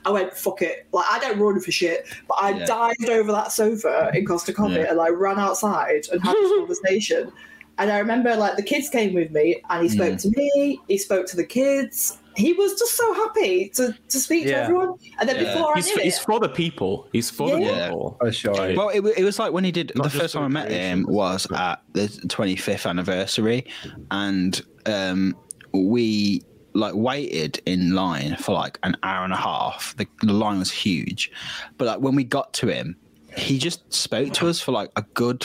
I 0.05 0.11
went, 0.11 0.33
fuck 0.33 0.61
it. 0.61 0.85
Like, 0.91 1.05
I 1.09 1.17
don't 1.19 1.39
run 1.39 1.59
for 1.61 1.71
shit, 1.71 2.05
but 2.27 2.35
I 2.39 2.51
Yeah. 2.51 2.65
dived 2.65 3.09
over 3.09 3.31
that 3.31 3.51
sofa 3.53 4.11
in 4.13 4.25
Costa 4.25 4.53
Coffee 4.53 4.75
Yeah. 4.75 4.91
and 4.91 4.99
I 5.01 5.07
ran 5.09 5.39
outside 5.39 6.05
and 6.11 6.21
had 6.21 6.35
this 6.35 6.51
conversation. 6.57 7.31
And 7.79 7.91
I 7.91 7.99
remember, 7.99 8.35
like, 8.35 8.55
the 8.55 8.63
kids 8.63 8.89
came 8.89 9.13
with 9.13 9.31
me 9.31 9.61
and 9.69 9.83
he 9.83 9.89
spoke 9.89 10.13
Mm. 10.15 10.21
to 10.21 10.29
me, 10.35 10.79
he 10.87 10.97
spoke 10.97 11.27
to 11.27 11.35
the 11.35 11.45
kids. 11.45 12.17
He 12.35 12.53
was 12.53 12.77
just 12.77 12.95
so 12.95 13.13
happy 13.13 13.69
to, 13.75 13.95
to 14.09 14.19
speak 14.19 14.45
to 14.45 14.55
everyone. 14.55 14.93
And 15.19 15.27
then 15.29 15.37
Yeah. 15.37 15.53
before 15.53 15.71
I 15.71 15.75
He's, 15.75 15.87
knew 15.87 15.95
for, 15.95 16.01
he's 16.01 16.17
it, 16.17 16.23
for 16.23 16.39
the 16.39 16.49
people. 16.49 17.07
He's 17.11 17.29
for 17.29 17.49
the 17.51 17.59
Yeah. 17.61 17.85
people. 17.87 18.17
For 18.19 18.31
sure. 18.31 18.75
Well, 18.75 18.89
it, 18.89 19.03
it 19.17 19.23
was 19.23 19.39
like 19.39 19.51
when 19.53 19.63
he 19.63 19.71
did 19.71 19.91
Not 19.95 20.03
the 20.03 20.09
first 20.19 20.33
time 20.33 20.43
I 20.43 20.47
met 20.47 20.71
him 20.71 21.05
was 21.07 21.47
at 21.51 21.81
the 21.93 22.07
25th 22.07 22.87
anniversary, 22.87 23.65
and 24.11 24.61
um, 24.85 25.35
we 25.73 26.41
like 26.73 26.93
waited 26.95 27.59
in 27.65 27.93
line 27.95 28.35
for 28.37 28.53
like 28.53 28.77
an 28.83 28.95
hour 29.01 29.23
and 29.23 29.33
a 29.33 29.37
half. 29.37 29.95
The, 29.97 30.07
the 30.21 30.33
line 30.33 30.59
was 30.59 30.71
huge, 30.71 31.31
but 31.79 31.85
like 31.85 31.99
when 32.01 32.15
we 32.15 32.23
got 32.23 32.53
to 32.55 32.67
him, 32.67 32.97
he 33.35 33.57
just 33.57 33.91
spoke 33.93 34.31
to 34.33 34.47
us 34.47 34.59
for 34.59 34.71
like 34.71 34.91
a 34.95 35.03
good 35.15 35.43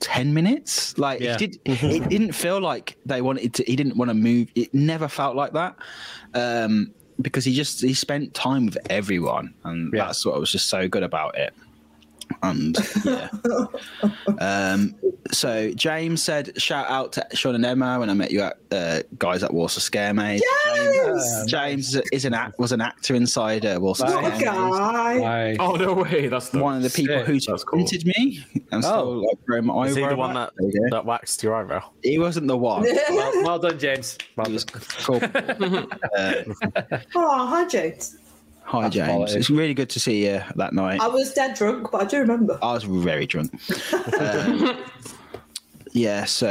10 0.00 0.34
minutes 0.34 0.96
like 0.98 1.20
Yeah. 1.20 1.34
it, 1.34 1.38
did, 1.38 1.58
it 1.64 2.08
didn't 2.08 2.32
feel 2.32 2.60
like 2.60 2.96
they 3.06 3.22
wanted 3.22 3.54
to 3.54 3.64
he 3.66 3.76
didn't 3.76 3.96
want 3.96 4.10
to 4.10 4.14
move 4.14 4.48
it 4.54 4.72
never 4.74 5.08
felt 5.08 5.36
like 5.36 5.52
that 5.52 5.76
um 6.34 6.92
because 7.20 7.44
he 7.44 7.54
just 7.54 7.80
he 7.80 7.94
spent 7.94 8.34
time 8.34 8.66
with 8.66 8.76
everyone 8.90 9.54
and 9.64 9.92
Yeah. 9.94 10.06
that's 10.06 10.24
what 10.26 10.38
was 10.38 10.52
just 10.52 10.68
so 10.68 10.86
good 10.88 11.02
about 11.02 11.36
it 11.38 11.54
and 12.42 12.76
yeah 13.04 13.28
um 14.40 14.94
so 15.32 15.72
james 15.74 16.22
said 16.22 16.60
shout 16.60 16.88
out 16.88 17.12
to 17.12 17.26
sean 17.34 17.54
and 17.54 17.64
emma 17.64 17.98
when 17.98 18.10
i 18.10 18.14
met 18.14 18.30
you 18.30 18.40
at 18.40 18.58
uh, 18.72 19.00
guys 19.18 19.42
at 19.42 19.52
warsaw 19.54 19.80
scare 19.80 20.12
Maze. 20.12 20.42
yes! 20.66 21.44
james 21.46 21.96
is 22.12 22.24
an 22.24 22.34
act 22.34 22.58
was 22.58 22.72
an 22.72 22.80
actor 22.80 23.14
inside 23.14 23.64
uh, 23.64 23.78
warsaw 23.80 24.06
What 24.06 24.32
a 24.32 24.36
Scare 24.36 24.52
Maze. 24.52 24.70
guy. 24.78 25.14
Like, 25.50 25.56
Oh 25.60 25.74
no 25.76 25.94
way! 25.94 26.28
That's 26.28 26.50
the 26.50 26.58
one 26.58 26.76
of 26.76 26.82
the 26.82 26.90
people 26.90 27.16
Sick. 27.18 27.26
who 27.26 27.40
That's 27.40 27.64
cool. 27.64 27.78
me 27.80 28.44
i'm 28.72 28.78
Oh. 28.78 28.80
still 28.80 29.18
like 29.26 29.44
growing 29.46 29.66
my 29.66 29.86
Is 29.86 29.96
he 29.96 30.04
the 30.06 30.16
one 30.16 30.34
back. 30.34 30.50
that, 30.50 30.52
There 30.58 30.68
you 30.70 30.90
go. 30.90 30.96
that 30.96 31.04
waxed 31.06 31.42
your 31.42 31.54
eyebrow? 31.54 31.90
he 32.02 32.18
wasn't 32.18 32.48
the 32.48 32.56
one 32.56 32.82
well, 33.10 33.32
well 33.44 33.58
done, 33.58 33.78
James. 33.78 34.18
Well 34.36 34.50
He 34.50 34.58
done. 34.58 34.66
cool. 35.00 35.20
Uh, 36.16 36.42
oh, 37.14 37.46
hi, 37.46 37.64
James. 37.66 38.16
Hi, 38.66 38.82
That's 38.82 38.94
James. 38.96 39.08
quality. 39.08 39.38
It's 39.38 39.50
really 39.50 39.74
good 39.74 39.90
to 39.90 40.00
see 40.00 40.26
you 40.26 40.42
that 40.56 40.72
night. 40.72 41.00
I 41.00 41.06
was 41.06 41.32
dead 41.32 41.54
drunk, 41.56 41.90
but 41.92 42.02
I 42.02 42.04
do 42.04 42.18
remember. 42.18 42.58
I 42.62 42.72
was 42.72 42.84
very 42.84 43.26
drunk. 43.26 43.52
Um, 44.20 44.82
yeah, 45.92 46.24
so 46.26 46.48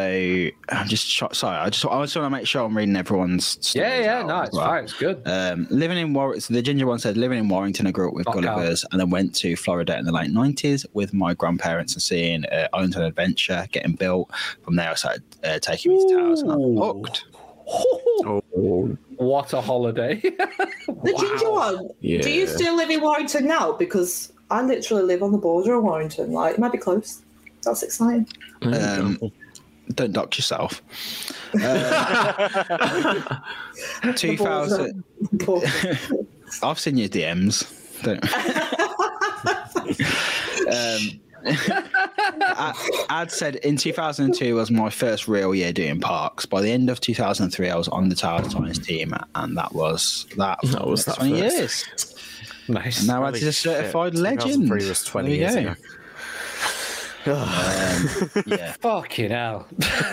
I'm 0.69 0.87
just 0.87 1.07
sorry. 1.33 1.57
I 1.57 1.69
just 1.69 1.85
I 1.85 2.01
just 2.03 2.15
want 2.15 2.25
to 2.25 2.29
make 2.31 2.47
sure 2.47 2.63
I'm 2.63 2.75
reading 2.75 2.95
everyone's. 2.95 3.73
Yeah, 3.75 3.99
yeah, 4.01 4.19
out 4.19 4.27
no, 4.27 4.41
it's 4.41 4.55
well. 4.55 4.65
fine. 4.65 4.83
It's 4.85 4.93
good. 4.93 5.21
Um, 5.25 5.67
living 5.69 5.99
in 5.99 6.13
Warwick, 6.13 6.41
so 6.41 6.53
the 6.53 6.63
ginger 6.63 6.87
one 6.87 6.97
said, 6.97 7.15
living 7.15 7.37
in 7.37 7.47
Warrington, 7.47 7.85
I 7.85 7.91
grew 7.91 8.07
up 8.07 8.15
with 8.15 8.25
Fuck 8.25 8.35
Gulliver's 8.41 8.83
and 8.91 8.99
then 8.99 9.11
went 9.11 9.35
to 9.35 9.55
Florida 9.55 9.97
in 9.99 10.05
the 10.05 10.11
late 10.11 10.31
90s 10.31 10.85
with 10.93 11.13
my 11.13 11.35
grandparents 11.35 11.93
and 11.93 12.01
seeing 12.01 12.43
uh, 12.45 12.67
Islands 12.73 12.95
of 12.95 13.03
Adventure 13.03 13.67
getting 13.71 13.93
built. 13.93 14.31
From 14.63 14.77
there, 14.77 14.89
I 14.89 14.95
started 14.95 15.23
uh, 15.43 15.59
taking 15.59 15.91
me 15.91 16.07
to 16.07 16.15
towers 16.15 16.41
and 16.41 16.51
I'm 16.51 16.77
hooked. 16.77 17.25
Oh, 18.27 18.97
What 19.17 19.53
a 19.53 19.61
holiday. 19.61 20.21
The 20.87 21.13
ginger 21.19 21.51
one. 21.51 21.89
yeah. 21.99 22.21
Do 22.21 22.31
you 22.31 22.47
still 22.47 22.75
live 22.75 22.89
in 22.89 23.01
Warrington 23.01 23.45
now? 23.47 23.73
Because 23.73 24.31
I 24.49 24.61
literally 24.63 25.03
live 25.03 25.21
on 25.23 25.31
the 25.31 25.37
border 25.37 25.75
of 25.75 25.83
Warrington. 25.83 26.31
Like, 26.31 26.53
it 26.55 26.59
might 26.59 26.71
be 26.71 26.77
close. 26.77 27.21
That's 27.63 27.83
exciting. 27.83 28.27
Um, 28.61 29.19
don't 29.93 30.13
dock 30.13 30.37
yourself. 30.37 30.81
Uh, 34.03 34.11
2000. 34.15 35.03
I've 36.63 36.79
seen 36.79 36.97
your 36.97 37.07
DMs. 37.09 37.65
Don't. 38.03 38.23
um, 40.67 41.19
Ad- 41.45 42.76
Ad 43.09 43.31
said 43.31 43.55
in 43.57 43.77
2002 43.77 44.55
was 44.55 44.72
my 44.72 44.89
first 44.89 45.27
real 45.27 45.53
year 45.55 45.72
doing 45.73 45.99
parks. 45.99 46.45
By 46.45 46.61
the 46.61 46.72
end 46.72 46.89
of 46.89 46.99
2003, 47.01 47.69
I 47.69 47.76
was 47.76 47.88
on 47.88 48.09
the 48.09 48.15
Tower 48.15 48.41
Times 48.43 48.80
team, 48.80 49.13
and 49.35 49.57
that 49.57 49.73
was 49.73 50.26
that. 50.38 50.59
That 50.63 50.88
was 50.88 51.05
that 51.05 51.15
20 51.17 51.39
first. 51.39 51.57
years. 51.57 52.15
nice. 52.67 52.99
And 52.99 53.07
now 53.07 53.23
Ad 53.26 53.35
Holy 53.35 53.39
is 53.39 53.43
a 53.47 53.51
shit, 53.51 53.73
certified 53.76 54.15
legend. 54.15 54.67
2003 54.67 54.89
was 54.89 55.03
20 55.03 55.27
There 55.30 55.38
years 55.38 55.55
go. 55.55 55.59
ago. 55.72 55.76
Um, 57.27 58.30
yeah. 58.45 58.73
Fucking 58.81 59.31
hell. 59.31 59.67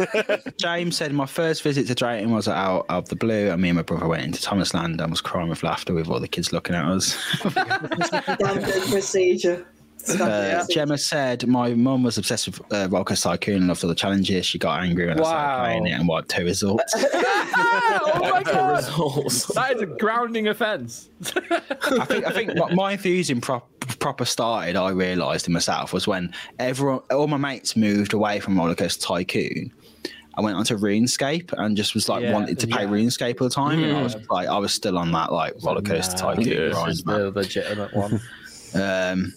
James 0.59 0.97
said 0.97 1.13
my 1.13 1.27
first 1.27 1.63
visit 1.63 1.87
to 1.89 1.95
Drayton 1.95 2.31
was 2.31 2.49
out 2.49 2.87
of 2.89 3.11
the 3.11 3.17
blue, 3.17 3.51
and 3.51 3.61
me 3.61 3.69
and 3.69 3.77
my 3.77 3.83
brother 3.83 4.09
went 4.09 4.23
into 4.25 4.41
Thomas 4.41 4.73
Land 4.73 4.99
and 4.99 5.11
was 5.11 5.21
crying 5.21 5.51
with 5.51 5.63
laughter 5.63 5.93
with 5.93 6.09
all 6.09 6.21
the 6.21 6.29
kids 6.29 6.55
looking 6.55 6.75
at 6.75 6.87
us. 6.87 7.13
Standard 7.37 8.83
procedure. 8.91 9.67
Standard 10.05 10.25
Uh, 10.25 10.55
procedure. 10.59 10.81
Gemma 10.81 10.99
said 10.99 11.47
my 11.47 11.75
mum 11.75 12.03
was 12.03 12.19
obsessed 12.19 12.47
with 12.47 12.61
uh, 12.73 12.89
Roller 12.91 13.05
Coaster 13.05 13.29
Tycoon 13.31 13.57
and 13.57 13.69
loved 13.69 13.85
all 13.85 13.89
the 13.89 13.95
challenges. 13.95 14.45
She 14.47 14.59
got 14.59 14.83
angry 14.83 15.07
when 15.07 15.19
I 15.21 15.23
started 15.23 15.63
playing 15.65 15.87
it 15.87 15.99
and 15.99 16.09
wiped 16.09 16.29
two 16.31 16.45
results. 16.45 16.95
oh 16.97 18.19
my 18.33 18.43
god. 18.43 18.77
Results. 18.79 19.47
That 19.55 19.77
is 19.77 19.83
a 19.83 19.87
grounding 19.87 20.49
offence. 20.49 21.09
I 21.51 22.05
think 22.05 22.27
I 22.27 22.31
think 22.31 22.57
my, 22.57 22.75
my 22.75 22.93
enthusiasm 22.93 23.41
prop, 23.41 23.69
proper 23.99 24.25
started. 24.25 24.77
I 24.77 24.91
realised 24.91 25.47
in 25.47 25.53
myself 25.53 25.93
was 25.93 26.07
when 26.07 26.33
everyone, 26.59 27.01
all 27.11 27.27
my 27.27 27.37
mates 27.37 27.77
moved 27.77 28.13
away 28.13 28.41
from 28.41 28.59
Roller 28.59 28.75
Coaster 28.75 29.07
Tycoon. 29.07 29.73
I 30.35 30.41
went 30.41 30.57
onto 30.57 30.79
RuneScape 30.79 31.53
and 31.59 31.77
just 31.77 31.93
was 31.95 32.09
like 32.09 32.23
Yeah, 32.23 32.33
wanted 32.33 32.59
to 32.61 32.67
play 32.67 32.85
yeah. 32.85 32.89
RuneScape 32.89 33.41
all 33.41 33.49
the 33.49 33.55
time, 33.55 33.85
and 33.85 33.95
I 33.95 34.03
was 34.03 34.17
like, 34.31 34.49
I 34.49 34.57
was 34.59 34.73
still 34.73 34.97
on 34.97 35.13
that 35.13 35.31
like 35.31 35.53
Roller 35.63 35.83
Coaster 35.83 36.17
Nah, 36.17 36.35
Tycoon 36.35 36.47
Yeah. 36.49 36.55
This 36.69 36.75
grind. 36.75 36.91
is 36.93 37.03
the 37.05 37.31
legitimate 37.31 37.95
one. 37.95 38.21
Um, 38.75 39.35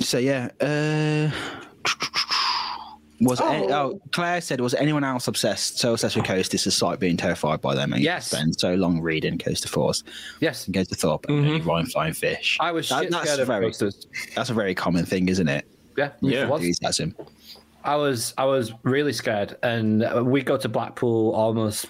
so 0.00 0.18
yeah. 0.18 0.48
Uh, 0.60 1.30
was 3.20 3.40
Oh. 3.40 3.44
oh. 3.46 3.72
oh 3.72 4.00
Claire 4.12 4.40
said 4.40 4.60
was 4.60 4.74
anyone 4.74 5.04
else 5.04 5.28
obsessed 5.28 5.78
so 5.78 5.92
obsessed 5.92 6.16
with 6.16 6.24
coasters 6.24 6.64
despite 6.64 6.98
being 6.98 7.16
terrified 7.16 7.60
by 7.60 7.74
them 7.74 7.92
and 7.92 8.02
Yes. 8.02 8.26
spend 8.30 8.58
so 8.58 8.74
long 8.74 9.00
reading 9.00 9.38
Coaster 9.38 9.68
Force 9.68 10.02
Yes. 10.40 10.66
and 10.66 10.74
to 10.74 10.94
Thorpe 10.94 11.26
and 11.28 11.44
mm 11.44 11.64
Ryan 11.66 11.86
Flying 11.86 12.12
Fish. 12.12 12.58
I 12.60 12.72
was 12.72 12.88
That- 12.88 13.02
shit 13.04 13.10
that's 13.12 13.24
scared 13.24 13.40
of 13.40 13.46
very 13.46 13.66
coasters. 13.66 14.06
that's 14.34 14.50
a 14.50 14.54
very 14.54 14.74
common 14.74 15.06
thing, 15.06 15.28
isn't 15.28 15.48
it? 15.48 15.66
Yeah, 15.96 16.10
Yeah. 16.20 16.48
was. 16.48 16.60
I 17.84 17.96
was 17.96 18.32
I 18.38 18.46
was 18.46 18.72
really 18.82 19.12
scared, 19.12 19.56
and 19.62 20.26
we 20.26 20.42
go 20.42 20.56
to 20.56 20.68
Blackpool 20.68 21.32
almost 21.34 21.86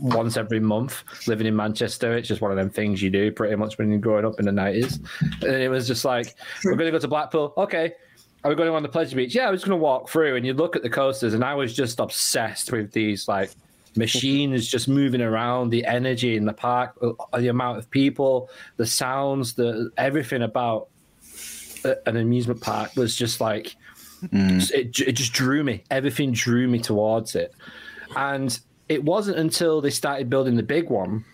once 0.00 0.36
every 0.36 0.58
month. 0.58 1.04
Living 1.28 1.46
in 1.46 1.54
Manchester, 1.54 2.16
it's 2.16 2.26
just 2.26 2.40
one 2.40 2.50
of 2.50 2.56
them 2.56 2.70
things 2.70 3.00
you 3.00 3.08
do 3.08 3.30
pretty 3.30 3.54
much 3.54 3.78
when 3.78 3.90
you're 3.90 4.00
growing 4.00 4.24
up 4.24 4.40
in 4.40 4.46
the 4.46 4.52
nineties. 4.52 4.98
And 5.42 5.62
it 5.62 5.68
was 5.68 5.86
just 5.86 6.04
like, 6.04 6.34
we're 6.64 6.74
going 6.74 6.86
to 6.86 6.90
go 6.90 6.98
to 6.98 7.08
Blackpool. 7.08 7.54
Okay, 7.56 7.94
are 8.42 8.50
we 8.50 8.56
going 8.56 8.68
on 8.68 8.82
the 8.82 8.88
pleasure 8.88 9.14
beach? 9.14 9.34
Yeah, 9.34 9.46
I 9.46 9.50
was 9.50 9.62
going 9.62 9.78
to 9.78 9.82
walk 9.82 10.08
through, 10.08 10.34
and 10.34 10.44
you 10.44 10.54
look 10.54 10.74
at 10.74 10.82
the 10.82 10.90
coasters, 10.90 11.34
and 11.34 11.44
I 11.44 11.54
was 11.54 11.72
just 11.72 12.00
obsessed 12.00 12.72
with 12.72 12.90
these 12.90 13.28
like 13.28 13.52
machines 13.96 14.66
just 14.66 14.88
moving 14.88 15.20
around, 15.20 15.70
the 15.70 15.84
energy 15.86 16.36
in 16.36 16.46
the 16.46 16.52
park, 16.52 16.96
uh, 17.00 17.38
the 17.38 17.48
amount 17.48 17.78
of 17.78 17.88
people, 17.90 18.50
the 18.76 18.86
sounds, 18.86 19.54
the 19.54 19.90
everything 19.96 20.42
about 20.42 20.88
an 22.06 22.16
amusement 22.16 22.60
park 22.60 22.90
was 22.96 23.14
just 23.14 23.40
like 23.40 23.76
it, 24.32 25.00
it 25.00 25.12
just 25.12 25.32
drew 25.32 25.62
me. 25.62 25.84
Everything 25.90 26.32
drew 26.32 26.68
me 26.68 26.78
towards 26.78 27.34
it. 27.34 27.52
And 28.16 28.58
it 28.88 29.04
wasn't 29.04 29.38
until 29.38 29.80
they 29.80 29.90
started 29.90 30.30
building 30.30 30.56
the 30.56 30.62
big 30.62 30.90
one 30.90 31.24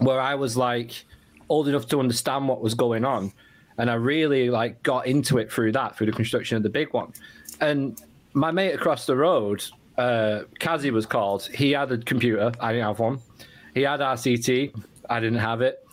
where 0.00 0.20
I 0.20 0.34
was 0.34 0.56
like 0.56 1.04
old 1.48 1.68
enough 1.68 1.86
to 1.88 2.00
understand 2.00 2.48
what 2.48 2.60
was 2.60 2.74
going 2.74 3.04
on. 3.04 3.32
And 3.78 3.90
I 3.90 3.94
really 3.94 4.50
like 4.50 4.82
got 4.82 5.06
into 5.06 5.38
it 5.38 5.50
through 5.50 5.72
that, 5.72 5.96
through 5.96 6.06
the 6.06 6.12
construction 6.12 6.56
of 6.56 6.62
the 6.62 6.70
big 6.70 6.92
one. 6.92 7.12
And 7.60 8.00
my 8.32 8.50
mate 8.50 8.72
across 8.72 9.06
the 9.06 9.16
road, 9.16 9.64
uh, 9.98 10.42
Kazi 10.60 10.90
was 10.90 11.06
called. 11.06 11.46
He 11.46 11.72
had 11.72 11.90
a 11.90 11.98
computer. 11.98 12.52
I 12.60 12.72
didn't 12.72 12.86
have 12.86 12.98
one. 12.98 13.20
He 13.74 13.82
had 13.82 14.00
RCT. 14.00 14.80
I 15.10 15.20
didn't 15.20 15.40
have 15.40 15.60
it. 15.60 15.84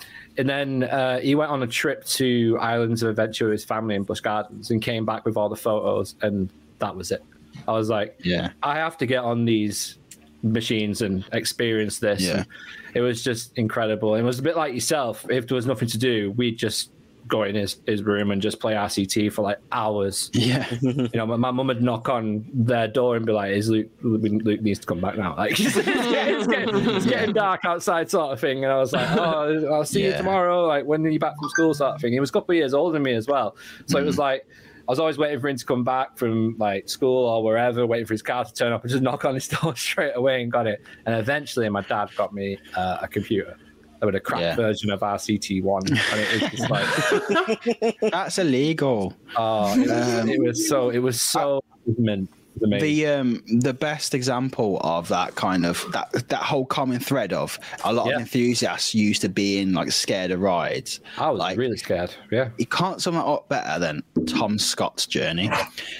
And 0.41 0.49
then 0.49 0.84
uh, 0.89 1.19
he 1.19 1.35
went 1.35 1.51
on 1.51 1.61
a 1.61 1.68
trip 1.68 2.03
to 2.05 2.57
Islands 2.59 3.03
of 3.03 3.11
Adventure 3.11 3.45
with 3.45 3.51
his 3.51 3.63
family 3.63 3.93
in 3.93 4.01
Busch 4.01 4.22
Gardens 4.22 4.72
and 4.72 4.81
came 4.81 5.05
back 5.05 5.23
with 5.23 5.38
all 5.38 5.49
the 5.49 5.55
photos, 5.55 6.15
and 6.23 6.49
that 6.80 6.95
was 6.95 7.11
it. 7.11 7.23
I 7.68 7.73
was 7.73 7.89
like, 7.89 8.19
Yeah. 8.23 8.49
I 8.63 8.77
have 8.77 8.97
to 8.97 9.05
get 9.05 9.19
on 9.23 9.45
these 9.45 9.99
machines 10.41 11.03
and 11.03 11.23
experience 11.31 11.99
this. 11.99 12.23
Yeah. 12.23 12.38
And 12.38 12.47
it 12.95 13.01
was 13.01 13.23
just 13.23 13.55
incredible. 13.55 14.15
It 14.15 14.23
was 14.23 14.39
a 14.39 14.41
bit 14.41 14.57
like 14.57 14.73
yourself. 14.73 15.27
If 15.30 15.45
there 15.47 15.53
was 15.53 15.68
nothing 15.68 15.89
to 15.89 15.99
do, 15.99 16.31
we'd 16.31 16.57
just 16.57 16.89
go 17.31 17.43
in 17.43 17.55
his, 17.55 17.77
his 17.87 18.03
room 18.03 18.29
and 18.29 18.41
just 18.41 18.59
play 18.59 18.73
RCT 18.73 19.31
for 19.33 19.41
like 19.41 19.57
hours. 19.71 20.29
Yeah. 20.33 20.67
You 20.81 21.09
know, 21.13 21.25
my, 21.25 21.37
my 21.37 21.51
mum 21.51 21.67
would 21.67 21.81
knock 21.81 22.09
on 22.09 22.45
their 22.53 22.87
door 22.87 23.15
and 23.15 23.25
be 23.25 23.31
like, 23.31 23.53
"Is 23.53 23.69
Luke? 23.69 23.89
Luke 24.01 24.61
needs 24.61 24.79
to 24.79 24.85
come 24.85 24.99
back 24.99 25.17
now." 25.17 25.35
Like, 25.35 25.51
it's, 25.59 25.75
getting, 25.75 26.35
it's, 26.35 26.47
getting, 26.47 26.89
it's 26.89 27.05
getting 27.05 27.33
dark 27.33 27.63
outside, 27.63 28.09
sort 28.09 28.33
of 28.33 28.39
thing. 28.39 28.63
And 28.63 28.73
I 28.73 28.77
was 28.77 28.91
like, 28.91 29.09
"Oh, 29.17 29.73
I'll 29.73 29.85
see 29.85 30.03
you 30.03 30.11
tomorrow. 30.11 30.65
Like, 30.65 30.85
when 30.85 31.05
are 31.05 31.09
you 31.09 31.19
back 31.19 31.35
from 31.39 31.49
school?" 31.49 31.73
Sort 31.73 31.95
of 31.95 32.01
thing. 32.01 32.11
He 32.13 32.19
was 32.19 32.29
a 32.29 32.33
couple 32.33 32.51
of 32.53 32.57
years 32.57 32.73
older 32.73 32.93
than 32.93 33.03
me 33.03 33.13
as 33.13 33.27
well, 33.27 33.55
so 33.85 33.97
it 33.97 34.05
was 34.05 34.17
like 34.17 34.45
I 34.87 34.91
was 34.91 34.99
always 34.99 35.17
waiting 35.17 35.39
for 35.39 35.47
him 35.47 35.57
to 35.57 35.65
come 35.65 35.83
back 35.83 36.17
from 36.17 36.55
like 36.57 36.89
school 36.89 37.25
or 37.25 37.43
wherever, 37.43 37.85
waiting 37.85 38.05
for 38.05 38.13
his 38.13 38.21
car 38.21 38.43
to 38.43 38.53
turn 38.53 38.73
up 38.73 38.83
and 38.83 38.91
just 38.91 39.03
knock 39.03 39.23
on 39.23 39.35
his 39.35 39.47
door 39.47 39.75
straight 39.75 40.13
away 40.15 40.41
and 40.41 40.51
got 40.51 40.67
it. 40.67 40.83
And 41.05 41.15
eventually, 41.15 41.69
my 41.69 41.81
dad 41.81 42.09
got 42.15 42.33
me 42.33 42.57
uh, 42.75 42.97
a 43.01 43.07
computer 43.07 43.57
with 44.06 44.15
a 44.15 44.19
cracked 44.19 44.41
Yeah. 44.41 44.56
version 44.56 44.90
of 44.91 45.02
RCT 45.02 45.61
one, 45.64 45.84
and 45.88 45.99
it 46.19 46.41
was 46.41 46.52
just 46.52 46.69
like, 46.69 47.98
That's 48.11 48.38
illegal. 48.38 49.14
oh, 49.36 49.73
it 49.80 49.88
was, 49.88 50.30
it 50.30 50.41
was 50.41 50.68
so, 50.69 50.90
it 50.90 50.99
was 50.99 51.22
so, 51.22 51.64
mint. 51.98 52.30
Amazing. 52.61 52.82
The 52.90 53.07
um 53.07 53.44
the 53.61 53.73
best 53.73 54.14
example 54.14 54.78
of 54.84 55.07
that 55.07 55.36
kind 55.36 55.65
of 55.65 55.86
that 55.94 56.11
that 56.28 56.44
whole 56.44 56.65
common 56.65 56.99
thread 56.99 57.32
of 57.32 57.57
a 57.86 57.94
lot 57.94 58.07
Yeah. 58.07 58.15
of 58.15 58.22
enthusiasts 58.22 58.94
used 58.94 59.22
to 59.22 59.30
being 59.30 59.72
like 59.72 59.90
scared 59.94 60.32
of 60.32 60.41
rides. 60.41 60.99
I 61.18 61.30
was 61.30 61.40
like- 61.40 61.57
really 61.57 61.78
scared. 61.78 62.14
Yeah. 62.30 62.49
You 62.57 62.65
can't 62.65 63.02
sum 63.02 63.15
it 63.15 63.22
up 63.26 63.48
better 63.48 63.80
than 63.80 64.03
Tom 64.28 64.60
Scott's 64.60 65.07
journey. 65.07 65.49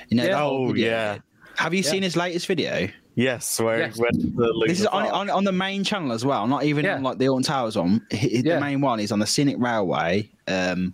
You 0.10 0.18
know, 0.18 0.26
Yeah. 0.26 0.44
Oh 0.44 0.74
yeah, 0.74 1.18
Have 1.56 1.74
you 1.74 1.84
seen 1.84 2.04
his 2.04 2.18
latest 2.18 2.48
video? 2.48 2.90
Yes. 3.22 3.60
Where 3.60 3.80
Yes. 3.80 3.96
he 3.96 4.02
went 4.02 4.22
to 4.22 4.28
the 4.28 4.66
This 4.68 4.80
is 4.82 4.86
on, 4.88 5.06
on 5.08 5.30
on 5.30 5.44
the 5.44 5.52
main 5.52 5.84
channel 5.84 6.12
as 6.12 6.24
well, 6.26 6.48
not 6.48 6.64
even 6.64 6.86
Yeah. 6.86 6.96
on 6.96 7.04
like 7.04 7.18
the 7.18 7.28
Alton 7.30 7.44
Towers 7.44 7.76
one. 7.78 8.06
H- 8.12 8.24
h- 8.24 8.44
Yeah. 8.46 8.56
The 8.56 8.62
main 8.62 8.82
one 8.82 9.00
is 9.00 9.12
on 9.12 9.20
the 9.20 9.28
Scenic 9.28 9.58
Railway 9.60 10.30
um, 10.48 10.94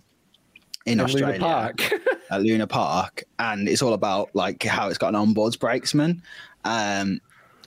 in 0.86 0.92
In 0.92 0.98
Luna 0.98 1.04
Australia 1.04 1.40
Park. 1.40 1.92
at 2.30 2.42
Luna 2.42 2.66
Park, 2.66 3.24
and 3.38 3.68
it's 3.68 3.82
all 3.82 3.94
about 3.94 4.28
like 4.34 4.62
how 4.62 4.88
it's 4.88 4.98
got 4.98 5.14
an 5.14 5.20
onboards 5.34 5.56
brakesman, 5.56 6.20
um, 6.64 7.20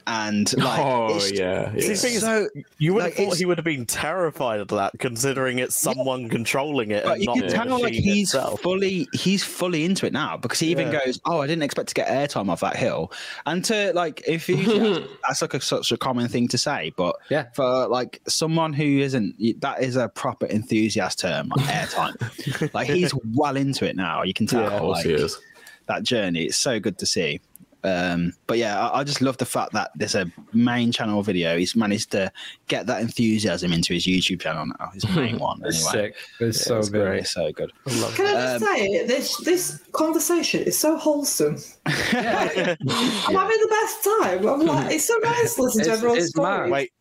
and 0.08 0.54
oh, 0.60 0.64
like 0.64 0.80
oh 0.80 1.16
it's 1.16 1.32
yeah, 1.32 1.72
yeah. 1.76 1.88
the 1.88 1.96
thing 1.96 2.14
is, 2.14 2.22
so 2.22 2.48
you 2.78 2.94
would 2.94 3.04
like, 3.04 3.14
have 3.16 3.28
thought 3.28 3.38
he 3.38 3.46
would 3.46 3.58
have 3.58 3.66
been 3.66 3.86
terrified 3.86 4.60
of 4.60 4.68
that, 4.70 4.94
considering 5.00 5.60
it's 5.60 5.76
someone 5.76 6.30
controlling 6.30 6.92
it 6.92 7.04
But 7.04 7.14
and 7.14 7.22
you 7.22 7.26
not 7.28 7.38
can 7.38 7.50
tell 7.50 7.82
like 7.82 7.94
he's 7.94 8.34
itself. 8.34 8.62
fully 8.62 9.08
he's 9.14 9.44
fully 9.44 9.86
into 9.86 10.06
it 10.06 10.14
now 10.14 10.38
because 10.38 10.60
he 10.60 10.68
even 10.72 10.92
Yeah. 10.92 11.00
goes, 11.06 11.20
"Oh, 11.26 11.42
I 11.42 11.48
didn't 11.48 11.64
expect 11.64 11.90
to 11.90 11.94
get 11.96 12.08
airtime 12.08 12.50
off 12.50 12.62
that 12.62 12.76
hill." 12.76 13.12
And 13.46 13.64
to 13.66 13.92
like, 13.94 14.22
if 14.28 14.48
you 14.50 15.08
that's 15.28 15.42
like 15.42 15.54
a, 15.54 15.62
such 15.62 15.92
a 15.92 15.98
common 15.98 16.28
thing 16.28 16.48
to 16.50 16.58
say, 16.58 16.94
but 16.98 17.16
Yeah. 17.30 17.48
for 17.54 17.88
like 17.88 18.22
someone 18.28 18.74
who 18.74 18.84
isn't, 19.00 19.36
that 19.62 19.82
is 19.84 19.96
a 19.96 20.08
proper 20.10 20.48
enthusiast 20.48 21.20
term, 21.20 21.50
like 21.56 21.66
airtime. 21.68 22.74
like 22.74 22.88
he's 22.88 23.14
well 23.36 23.56
into 23.58 23.88
it 23.88 23.96
now. 23.96 24.24
You 24.24 24.34
can 24.34 24.48
tell. 24.48 24.66
Of 24.68 24.80
course 24.80 24.98
like, 25.00 25.06
he 25.06 25.14
is. 25.14 25.40
that 25.88 26.04
journey. 26.04 26.44
It's 26.46 26.58
so 26.58 26.80
good 26.80 26.98
to 27.00 27.06
see. 27.06 27.40
Um, 27.84 28.34
but 28.46 28.58
yeah, 28.60 28.80
I, 28.90 29.00
I 29.00 29.04
just 29.04 29.22
love 29.22 29.38
the 29.38 29.46
fact 29.46 29.74
that 29.74 29.90
there's 29.96 30.14
a 30.16 30.32
main 30.54 30.92
channel 30.92 31.24
video. 31.24 31.58
He's 31.58 31.76
managed 31.76 32.12
to 32.12 32.32
get 32.68 32.86
that 32.86 33.02
enthusiasm 33.02 33.74
into 33.74 33.94
his 33.94 34.06
YouTube 34.06 34.42
channel 34.42 34.68
now. 34.68 34.92
His 34.94 35.08
main 35.10 35.40
one, 35.48 35.62
It's 35.66 35.88
anyway. 35.94 36.10
sick. 36.10 36.16
It's 36.40 36.62
so 36.64 36.78
it's 36.78 36.90
good. 36.90 37.06
great. 37.08 37.20
It's 37.22 37.32
so 37.34 37.52
good. 37.52 37.72
Can 37.88 38.28
I 38.28 38.34
just 38.60 38.66
say 38.66 39.06
this 39.08 39.38
this 39.38 39.82
conversation 39.94 40.62
is 40.64 40.78
so 40.78 40.96
wholesome. 40.96 41.58
I'm 41.86 41.96
having 42.16 42.78
the 42.86 43.68
best 43.70 44.04
time. 44.04 44.48
I'm 44.48 44.60
like, 44.66 44.94
it's 44.94 45.06
so 45.08 45.18
nice 45.24 45.56
to 45.56 45.64
listen 45.64 45.84
to 45.84 45.88
It's- 45.90 45.98
everyone's 45.98 46.26
it's 46.26 46.36
mad. 46.38 46.44
stories. 46.54 46.72
Wait, 46.72 46.92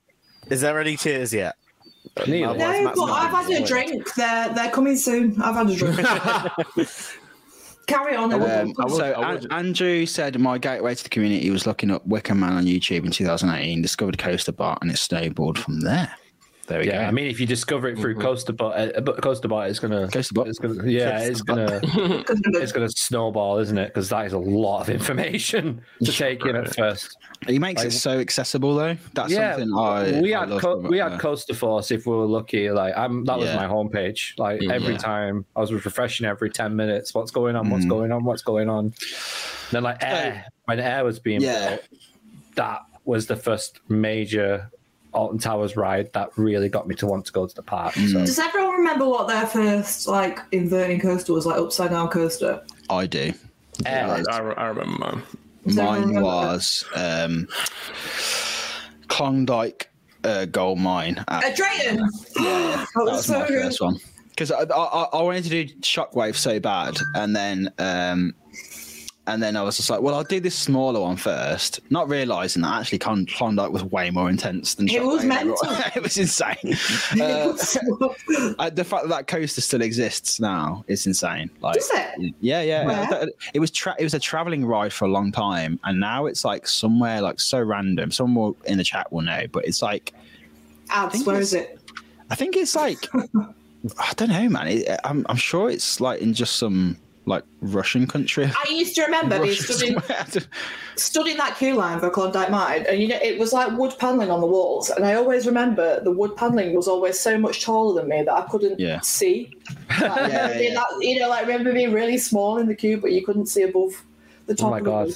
is 0.49 0.61
there 0.63 0.81
any 0.81 0.97
tears 0.97 1.33
yet? 1.35 1.57
Neither. 2.27 2.55
No, 2.57 2.83
Matt's 2.85 2.99
but 2.99 3.05
I've 3.11 3.31
had 3.47 3.63
a 3.63 3.67
drink. 3.67 4.15
They're 4.15 4.49
they're 4.55 4.71
coming 4.71 4.97
soon. 4.97 5.41
I've 5.41 5.55
had 5.55 5.71
a 5.71 5.77
drink. 5.77 6.89
Carry 7.91 8.15
on. 8.17 8.33
Um, 8.33 8.41
I 8.79 8.89
so 8.89 9.31
would- 9.33 9.45
An- 9.45 9.53
Andrew 9.53 10.07
said 10.07 10.39
my 10.39 10.59
gateway 10.59 10.95
to 10.95 11.03
the 11.03 11.11
community 11.11 11.51
was 11.51 11.67
looking 11.67 11.91
up 11.91 12.07
Wicker 12.07 12.35
Man 12.35 12.53
on 12.53 12.65
YouTube 12.65 13.05
in 13.05 13.11
2018, 13.11 13.83
discovered 13.83 14.17
Coaster 14.19 14.53
Bot, 14.53 14.79
and 14.81 14.91
it 14.91 14.99
snowballed 14.99 15.59
from 15.59 15.81
there. 15.81 16.15
There 16.71 16.79
we 16.79 16.87
Yeah, 16.87 17.03
go. 17.03 17.09
I 17.09 17.11
mean, 17.11 17.27
if 17.27 17.41
you 17.41 17.47
discover 17.47 17.89
it 17.89 17.99
through 17.99 18.15
Coaster 18.15 18.53
Bot, 18.53 18.79
uh, 18.97 19.01
but 19.01 19.21
Coaster 19.21 19.49
Bot 19.49 19.69
is 19.69 19.81
gonna, 19.81 20.07
Coaster 20.09 20.35
Bot. 20.35 20.47
it's 20.47 20.61
gonna, 20.61 20.89
yeah, 20.89 21.19
it's 21.19 21.43
gonna, 21.43 21.81
it's 21.85 22.71
gonna 22.71 22.89
snowball, 22.89 23.59
isn't 23.59 23.77
it? 23.77 23.89
Because 23.89 24.09
that 24.11 24.25
is 24.27 24.33
a 24.35 24.39
lot 24.39 24.83
of 24.83 24.89
information 24.91 25.83
to 26.05 26.13
take 26.17 26.47
in 26.47 26.55
at 26.55 26.73
first. 26.77 27.17
he 27.49 27.59
makes 27.59 27.83
it 27.83 27.91
so 27.91 28.21
accessible 28.21 28.77
though. 28.77 28.97
That's 29.15 29.33
yeah, 29.33 29.57
something 29.57 29.75
I 29.77 30.21
we 30.21 30.33
I 30.33 30.41
had 30.41 30.51
love 30.51 30.61
co- 30.63 30.77
we 30.79 30.99
had 30.99 31.13
that. 31.13 31.21
Coaster 31.21 31.55
Force 31.55 31.91
if 31.91 32.07
we 32.07 32.13
were 32.15 32.25
lucky. 32.25 32.71
Like, 32.71 32.97
I'm 32.97 33.25
that 33.25 33.37
was 33.37 33.49
Yeah. 33.49 33.57
my 33.57 33.67
homepage. 33.67 34.39
Like 34.39 34.63
every 34.63 34.93
Yeah. 34.93 34.99
time 34.99 35.45
I 35.57 35.61
was 35.61 35.73
refreshing 35.73 36.25
every 36.25 36.51
ten 36.51 36.77
minutes. 36.77 37.13
What's 37.15 37.33
going 37.33 37.57
on? 37.57 37.69
What's 37.69 37.85
Mm. 37.85 37.89
going 37.91 38.13
on? 38.13 38.23
What's 38.23 38.43
going 38.43 38.69
on? 38.69 38.95
Then 39.73 39.83
like 39.83 39.99
air 40.05 40.45
when 40.67 40.79
air 40.79 41.05
was 41.05 41.19
being 41.19 41.41
Yeah. 41.41 41.71
built, 41.71 41.89
that 42.55 42.79
was 43.05 43.27
the 43.27 43.35
first 43.35 43.81
major 43.89 44.71
Alton 45.13 45.39
Towers 45.39 45.77
ride 45.77 46.13
that 46.13 46.31
really 46.37 46.69
got 46.69 46.87
me 46.87 46.95
to 46.97 47.07
want 47.07 47.27
to 47.27 47.33
go 47.33 47.47
to 47.47 47.55
the 47.55 47.63
park. 47.63 47.95
Mm. 47.95 48.13
So 48.13 48.19
Does 48.21 48.39
everyone 48.39 48.73
remember 48.77 49.09
what 49.09 49.29
their 49.29 49.47
first 49.47 50.07
like 50.09 50.39
inverting 50.53 51.01
coaster 51.01 51.33
was 51.33 51.47
like? 51.47 51.59
Upside 51.59 51.91
down 51.91 52.09
coaster. 52.09 52.63
I 52.89 53.07
do. 53.07 53.33
air. 53.87 54.23
I, 54.31 54.37
I 54.39 54.67
remember 54.69 54.99
mine. 54.99 55.23
Mine 55.65 56.01
remember? 56.09 56.23
was 56.23 56.85
um, 56.95 57.47
Klondike 59.09 59.91
uh, 60.25 60.47
Gold 60.47 60.79
Mine. 60.79 61.23
At, 61.29 61.53
A 61.53 61.55
Drayton. 61.55 61.97
that 61.97 62.87
that 62.95 63.05
was 63.05 63.13
was 63.13 63.27
so 63.27 63.41
my 63.41 63.49
good. 63.49 63.63
first 63.63 63.81
one 63.81 63.97
because 64.31 64.53
I, 64.53 64.63
I, 64.75 65.09
I 65.13 65.23
wanted 65.23 65.45
to 65.45 65.51
do 65.51 65.75
Shockwave 65.81 66.35
so 66.35 66.59
bad, 66.61 66.97
and 67.15 67.37
then 67.37 67.71
um, 67.79 68.35
and 69.33 69.43
then 69.43 69.57
I 69.57 69.63
was 69.63 69.77
just 69.77 69.91
like, 69.91 70.01
well, 70.01 70.15
I'll 70.15 70.25
do 70.25 70.41
this 70.41 70.57
smaller 70.57 71.01
one 71.01 71.17
first, 71.17 71.81
not 71.91 72.09
realizing 72.09 72.63
that 72.63 72.81
actually 72.81 72.99
Klon- 72.99 73.33
Klondike 73.33 73.71
was 73.71 73.85
way 73.85 74.11
more 74.11 74.29
intense 74.29 74.75
than 74.75 74.89
It 74.89 75.03
was 75.03 75.25
mental. 75.25 75.57
it 75.95 76.03
was 76.03 76.19
insane. 76.19 76.57
Uh, 77.21 77.53
uh, 78.59 78.71
the 78.71 78.85
fact 78.85 79.03
that 79.03 79.09
that 79.09 79.27
coaster 79.27 79.61
still 79.61 79.83
exists 79.83 80.41
now 80.41 80.85
is 80.87 81.07
insane. 81.07 81.51
Like, 81.61 81.75
Does 81.75 81.91
it? 81.93 82.35
Yeah, 82.41 82.63
yeah. 82.63 82.87
Where? 82.87 83.29
It 83.53 83.59
was 83.59 83.71
tra- 83.71 83.97
it 83.99 84.05
was 84.05 84.15
a 84.15 84.19
traveling 84.19 84.65
ride 84.65 84.93
for 84.93 85.05
a 85.05 85.09
long 85.09 85.33
time, 85.33 85.79
and 85.85 85.99
now 85.99 86.27
it's 86.27 86.45
like 86.45 86.67
somewhere 86.67 87.21
like 87.21 87.41
so 87.41 87.61
random. 87.61 88.11
Someone 88.11 88.35
will- 88.35 88.57
in 88.67 88.79
the 88.79 88.85
chat 88.85 89.13
will 89.13 89.23
know, 89.23 89.45
but 89.53 89.65
it's 89.67 89.83
like 89.83 90.15
think 91.11 91.27
Where 91.27 91.41
is 91.41 91.53
it? 91.55 91.79
I 92.31 92.35
think 92.35 92.57
it's 92.57 92.75
like 92.77 93.07
I 93.15 94.13
don't 94.17 94.31
know, 94.31 94.49
man. 94.49 94.69
It, 94.69 95.01
I'm 95.05 95.27
I'm 95.29 95.37
sure 95.37 95.71
it's 95.71 96.01
like 96.01 96.21
in 96.21 96.35
just 96.35 96.57
some 96.57 96.97
like 97.31 97.45
Russian 97.63 98.07
country. 98.07 98.45
I 98.45 98.71
used 98.71 98.95
to 98.97 99.03
remember 99.03 99.39
being 99.39 99.49
Russia 99.51 99.73
stood 99.73 99.89
in, 99.89 100.43
stood 100.97 101.27
in 101.29 101.37
that 101.39 101.57
queue 101.57 101.75
line 101.75 101.99
for 102.01 102.11
Klondike 102.11 102.51
Mine, 102.51 102.85
and 102.89 103.01
you 103.01 103.09
know 103.09 103.19
it 103.23 103.39
was 103.39 103.53
like 103.55 103.73
wood 103.79 103.95
paneling 103.99 104.31
on 104.31 104.41
the 104.43 104.47
walls, 104.47 104.91
and 104.91 105.07
I 105.07 105.15
always 105.15 105.47
remember 105.47 106.01
the 106.05 106.11
wood 106.11 106.37
paneling 106.37 106.75
was 106.75 106.89
always 106.89 107.19
so 107.19 107.39
much 107.39 107.65
taller 107.65 107.99
than 107.99 108.11
me 108.11 108.23
that 108.23 108.33
I 108.35 108.43
couldn't 108.51 108.79
Yeah. 108.79 109.01
see. 109.01 109.57
Like, 110.01 110.01
Yeah, 110.33 110.59
yeah. 110.59 110.75
that- 110.75 110.87
you 111.01 111.19
know, 111.21 111.29
like 111.29 111.39
I 111.39 111.47
remember 111.47 111.73
being 111.73 111.93
really 111.93 112.19
small 112.19 112.59
in 112.59 112.67
the 112.67 112.75
queue, 112.75 112.99
but 112.99 113.13
you 113.13 113.25
couldn't 113.25 113.47
see 113.47 113.63
above 113.63 114.05
the 114.47 114.55
top. 114.55 114.67
Oh 114.67 114.71
my 114.71 114.79
of 114.79 114.85
the 114.85 114.91
god. 114.91 115.07
wall. 115.07 115.15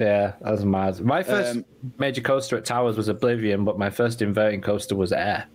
Yeah, 0.00 0.32
that 0.40 0.50
was 0.50 0.64
mad. 0.64 1.00
My 1.00 1.22
first 1.22 1.56
Um, 1.56 1.64
major 1.98 2.20
coaster 2.20 2.56
at 2.56 2.64
Towers 2.64 2.96
was 2.96 3.06
Oblivion, 3.08 3.64
but 3.64 3.78
my 3.78 3.90
first 3.90 4.20
inverting 4.22 4.60
coaster 4.60 4.96
was 4.96 5.12
Air. 5.12 5.46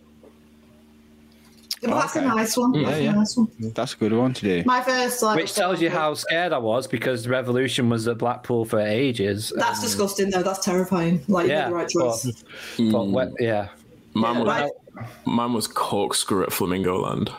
But 1.82 1.92
that's 1.92 2.16
Okay. 2.16 2.26
a 2.26 2.28
nice 2.30 2.58
one. 2.58 2.72
That's 2.74 3.00
yeah. 3.02 3.12
a 3.12 3.16
nice 3.16 3.38
one. 3.38 3.48
That's 3.60 3.94
a 3.94 3.98
good 3.98 4.12
one 4.14 4.34
to 4.34 4.42
do. 4.42 4.64
My 4.66 4.82
first 4.82 5.24
like. 5.24 5.38
Which 5.38 5.54
tells 5.54 5.82
you 5.82 5.90
how 5.90 6.14
scared 6.14 6.52
I 6.52 6.58
was 6.58 6.88
because 6.88 7.28
Revolution 7.28 7.90
was 7.90 8.08
at 8.08 8.18
Blackpool 8.18 8.66
for 8.66 8.80
ages. 8.80 9.54
That's 9.56 9.82
disgusting, 9.82 10.30
though. 10.30 10.44
That's 10.44 10.64
terrifying. 10.66 11.22
Like 11.28 11.46
you 11.48 11.54
Yeah, 11.54 11.66
made 11.66 11.72
the 11.72 11.76
right 11.76 11.90
choice. 11.90 12.44
but, 12.78 12.92
but 12.92 13.08
what- 13.08 13.32
yeah. 13.40 13.70
Mine 14.14 14.40
was, 14.40 14.48
Right. 14.48 14.72
mine 15.26 15.54
was 15.54 15.68
corkscrew 15.68 16.44
at 16.44 16.52
Flamingo 16.52 17.00
Land 17.00 17.32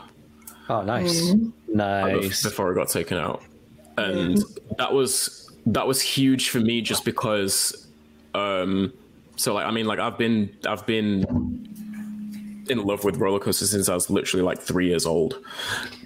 Oh, 0.69 0.83
nice, 0.83 1.33
Mm. 1.33 1.53
nice. 1.75 2.43
before 2.45 2.71
it 2.73 2.77
got 2.77 2.89
taken 2.89 3.19
out, 3.19 3.43
and 3.99 4.39
that 4.79 4.93
was 4.95 5.51
that 5.67 5.87
was 5.87 6.01
huge 6.01 6.49
for 6.49 6.61
me 6.61 6.81
just 6.81 7.05
because. 7.05 7.87
Um, 8.35 8.93
so 9.37 9.53
like 9.55 9.67
I 9.67 9.73
mean 9.73 9.87
like 9.87 9.99
I've 9.99 10.17
been 10.17 10.49
I've 10.65 10.87
been 10.87 11.69
in 12.71 12.85
love 12.85 13.05
with 13.05 13.17
roller 13.19 13.39
coasters 13.39 13.71
since 13.71 13.89
I 13.89 13.95
was 13.95 14.09
literally 14.09 14.43
like 14.45 14.61
three 14.61 14.87
years 14.89 15.05
old. 15.07 15.45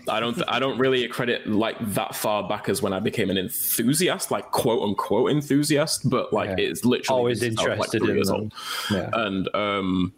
I 0.08 0.18
don't 0.20 0.42
I 0.48 0.58
don't 0.58 0.78
really 0.78 1.06
credit 1.08 1.46
like 1.46 1.76
that 1.94 2.14
far 2.16 2.48
back 2.48 2.68
as 2.68 2.82
when 2.82 2.92
I 2.92 3.00
became 3.00 3.30
an 3.30 3.38
enthusiast, 3.38 4.30
like 4.30 4.50
quote 4.50 4.82
unquote 4.82 5.30
enthusiast, 5.30 6.08
but 6.10 6.32
like 6.32 6.58
Yeah. 6.58 6.64
it's 6.66 6.84
literally 6.84 7.18
Always 7.18 7.40
since 7.40 7.58
I 7.58 7.62
was, 7.62 7.70
interested 7.70 7.98
three 8.00 8.10
in 8.10 8.16
years 8.16 8.28
them. 8.28 8.36
old. 8.40 8.52
Yeah. 8.90 9.10
and 9.12 9.54
um 9.54 10.12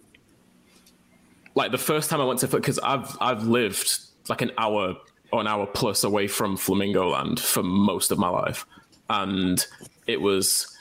like 1.54 1.70
the 1.72 1.78
first 1.78 2.10
time 2.10 2.20
I 2.20 2.24
went 2.24 2.40
to 2.40 2.48
because 2.48 2.78
I've 2.78 3.16
I've 3.20 3.44
lived 3.44 3.98
like 4.28 4.42
an 4.42 4.52
hour 4.58 4.96
or 5.32 5.40
an 5.40 5.46
hour 5.46 5.66
plus 5.66 6.04
away 6.04 6.28
from 6.28 6.56
Flamingo 6.56 7.08
Land 7.10 7.40
for 7.40 7.62
most 7.62 8.10
of 8.12 8.18
my 8.18 8.28
life, 8.28 8.66
and 9.10 9.64
it 10.06 10.20
was 10.20 10.72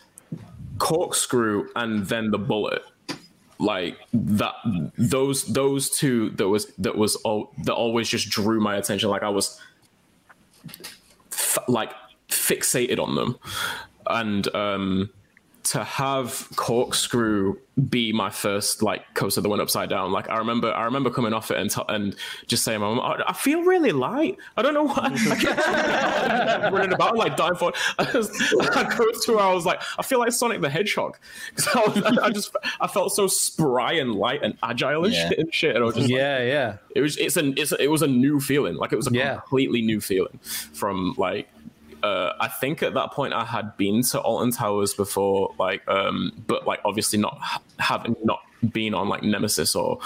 corkscrew 0.78 1.68
and 1.76 2.06
then 2.08 2.32
the 2.32 2.38
bullet 2.38 2.84
like 3.60 3.98
that 4.14 4.56
those 4.98 5.46
those 5.46 5.90
two 5.90 6.30
that 6.32 6.48
was 6.48 6.68
that 6.78 6.98
was 6.98 7.16
all 7.18 7.52
that 7.64 7.74
always 7.74 8.08
just 8.10 8.30
drew 8.30 8.60
my 8.60 8.76
attention. 8.76 9.10
Like 9.10 9.24
i 9.24 9.30
was 9.30 9.60
f- 11.32 11.60
like 11.68 11.92
fixated 12.30 13.00
on 13.00 13.16
them. 13.16 13.38
And 14.08 14.54
um 14.56 15.10
to 15.66 15.84
have 15.84 16.48
corkscrew 16.56 17.58
be 17.90 18.14
my 18.14 18.30
first 18.30 18.82
like 18.84 19.02
coaster 19.16 19.42
that 19.42 19.50
went 19.50 19.62
upside 19.62 19.90
down 19.90 20.12
like 20.12 20.30
i 20.30 20.38
remember 20.38 20.72
i 20.74 20.86
remember 20.86 21.10
coming 21.10 21.34
off 21.34 21.52
it 21.52 21.58
and, 21.58 21.70
t- 21.70 21.82
and 21.90 22.16
just 22.48 22.64
saying 22.64 22.80
my 22.80 22.88
mom 22.88 23.00
I, 23.02 23.22
I 23.30 23.34
feel 23.34 23.64
really 23.64 23.92
light 23.92 24.38
i 24.56 24.62
don't 24.62 24.74
know 24.74 24.86
why 24.86 25.10
i 25.12 25.36
kept 25.36 26.74
running 26.74 26.94
about 26.94 27.18
like 27.18 27.36
dying 27.36 27.56
for 27.56 27.74
I, 28.00 28.10
was, 28.14 28.30
I 28.76 28.96
go 28.96 29.06
to 29.12 29.32
where 29.34 29.44
i 29.44 29.52
was 29.54 29.66
like 29.66 29.82
i 29.98 30.04
feel 30.04 30.20
like 30.20 30.32
sonic 30.32 30.62
the 30.62 30.70
hedgehog 30.70 31.18
'Cause 31.56 31.68
I, 31.76 31.80
was- 32.12 32.18
I 32.20 32.30
just 32.30 32.56
i 32.80 32.88
felt 32.88 33.12
so 33.14 33.28
spry 33.28 33.94
and 33.94 34.14
light 34.16 34.42
and 34.44 34.58
agile 34.64 35.04
and 35.04 35.14
Yeah. 35.14 35.30
shit 35.30 35.40
and 35.40 35.54
shit 35.54 35.76
and 35.76 35.84
i 35.84 35.86
was 35.86 35.96
just 35.96 36.08
like, 36.10 36.18
Yeah, 36.18 36.44
yeah. 36.44 36.78
it 36.96 37.02
was 37.02 37.18
it's 37.18 37.36
an 37.38 37.56
it's 37.58 37.72
a, 37.74 37.82
it 37.84 37.90
was 37.92 38.04
a 38.04 38.08
new 38.08 38.40
feeling 38.40 38.76
like 38.76 38.94
it 38.94 38.98
was 38.98 39.08
a 39.08 39.12
Yeah. 39.14 39.38
completely 39.40 39.82
new 39.82 40.00
feeling 40.00 40.40
from 40.74 41.16
like 41.18 41.50
uh, 42.06 42.36
I 42.40 42.48
think 42.48 42.84
at 42.84 42.94
that 42.94 43.12
point 43.12 43.34
I 43.34 43.44
had 43.44 43.76
been 43.78 44.04
to 44.04 44.20
Alton 44.20 44.52
Towers 44.52 44.94
before, 44.94 45.56
like, 45.58 45.82
um, 45.88 46.32
but 46.46 46.68
like 46.68 46.80
obviously 46.86 47.18
not 47.18 47.40
having 47.80 48.16
not 48.24 48.42
been 48.72 48.94
on 48.94 49.10
like 49.10 49.24
Nemesis 49.24 49.76
or 49.76 50.00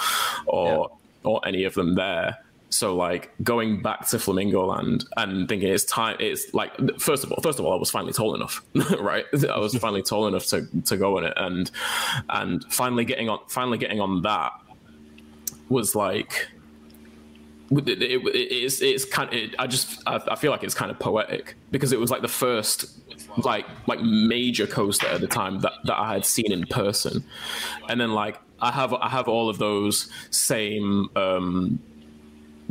or 0.46 0.92
or 1.24 1.46
any 1.46 1.66
of 1.66 1.74
them 1.74 1.96
there. 1.96 2.38
So 2.70 2.96
like 2.96 3.34
going 3.44 3.82
back 3.82 4.08
to 4.10 4.20
Flamingo 4.20 4.66
Land 4.66 5.06
and 5.18 5.50
thinking 5.50 5.68
it's 5.68 5.84
time. 5.84 6.16
It's 6.22 6.54
like 6.54 6.72
first 7.00 7.26
of 7.26 7.34
all, 7.34 7.42
first 7.42 7.60
of 7.60 7.66
all, 7.66 7.74
I 7.74 7.76
was 7.76 7.92
finally 7.92 8.14
tall 8.14 8.34
enough, 8.34 8.64
right? 9.00 9.26
I 9.50 9.60
was 9.60 9.76
finally 9.86 10.04
tall 10.04 10.28
enough 10.28 10.46
to 10.48 10.68
to 10.86 10.96
go 10.96 11.18
on 11.18 11.26
it, 11.26 11.34
and 11.36 11.70
and 12.30 12.64
finally 12.70 13.04
getting 13.04 13.28
on 13.28 13.40
finally 13.50 13.78
getting 13.78 14.00
on 14.00 14.22
that 14.22 14.54
was 15.68 15.96
like 15.96 16.48
it, 17.72 17.88
it, 17.90 18.02
it- 18.02 18.26
it's 18.26 18.82
it's 18.82 19.06
kind 19.06 19.32
it, 19.34 19.56
I 19.60 19.68
just 19.68 20.02
I, 20.08 20.22
I 20.30 20.36
feel 20.36 20.52
like 20.52 20.64
it's 20.64 20.74
kind 20.76 20.92
of 20.92 21.00
poetic 21.00 21.56
because 21.72 21.92
it 21.92 22.00
was 22.00 22.10
like 22.12 22.22
the 22.22 22.28
first 22.28 22.86
like 23.46 23.66
like 23.88 24.02
major 24.02 24.66
coaster 24.68 25.08
at 25.08 25.22
the 25.22 25.28
time 25.28 25.60
that, 25.60 25.74
that 25.86 25.98
I 25.98 26.14
had 26.14 26.26
seen 26.26 26.52
in 26.52 26.66
person, 26.68 27.24
and 27.88 28.00
then 28.02 28.14
like 28.14 28.38
I 28.62 28.72
have 28.72 28.94
I 28.94 29.10
have 29.10 29.28
all 29.28 29.50
of 29.50 29.58
those 29.60 30.10
same 30.32 31.10
um 31.16 31.80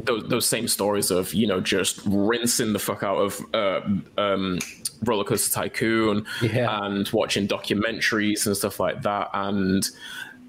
those 0.05 0.29
those 0.29 0.47
same 0.49 0.69
stories 0.69 1.11
of 1.11 1.33
you 1.35 1.47
know 1.47 1.61
just 1.61 2.01
rinsing 2.07 2.73
the 2.73 2.79
fuck 2.79 3.03
out 3.03 3.17
of 3.19 3.41
uh, 3.55 3.81
um 4.21 4.59
roller 5.05 5.25
coaster 5.25 5.53
tycoon 5.55 6.27
Yeah. 6.43 6.85
and 6.87 7.09
watching 7.13 7.47
documentaries 7.49 8.47
and 8.47 8.57
stuff 8.57 8.79
like 8.81 9.03
that 9.03 9.31
and 9.35 9.89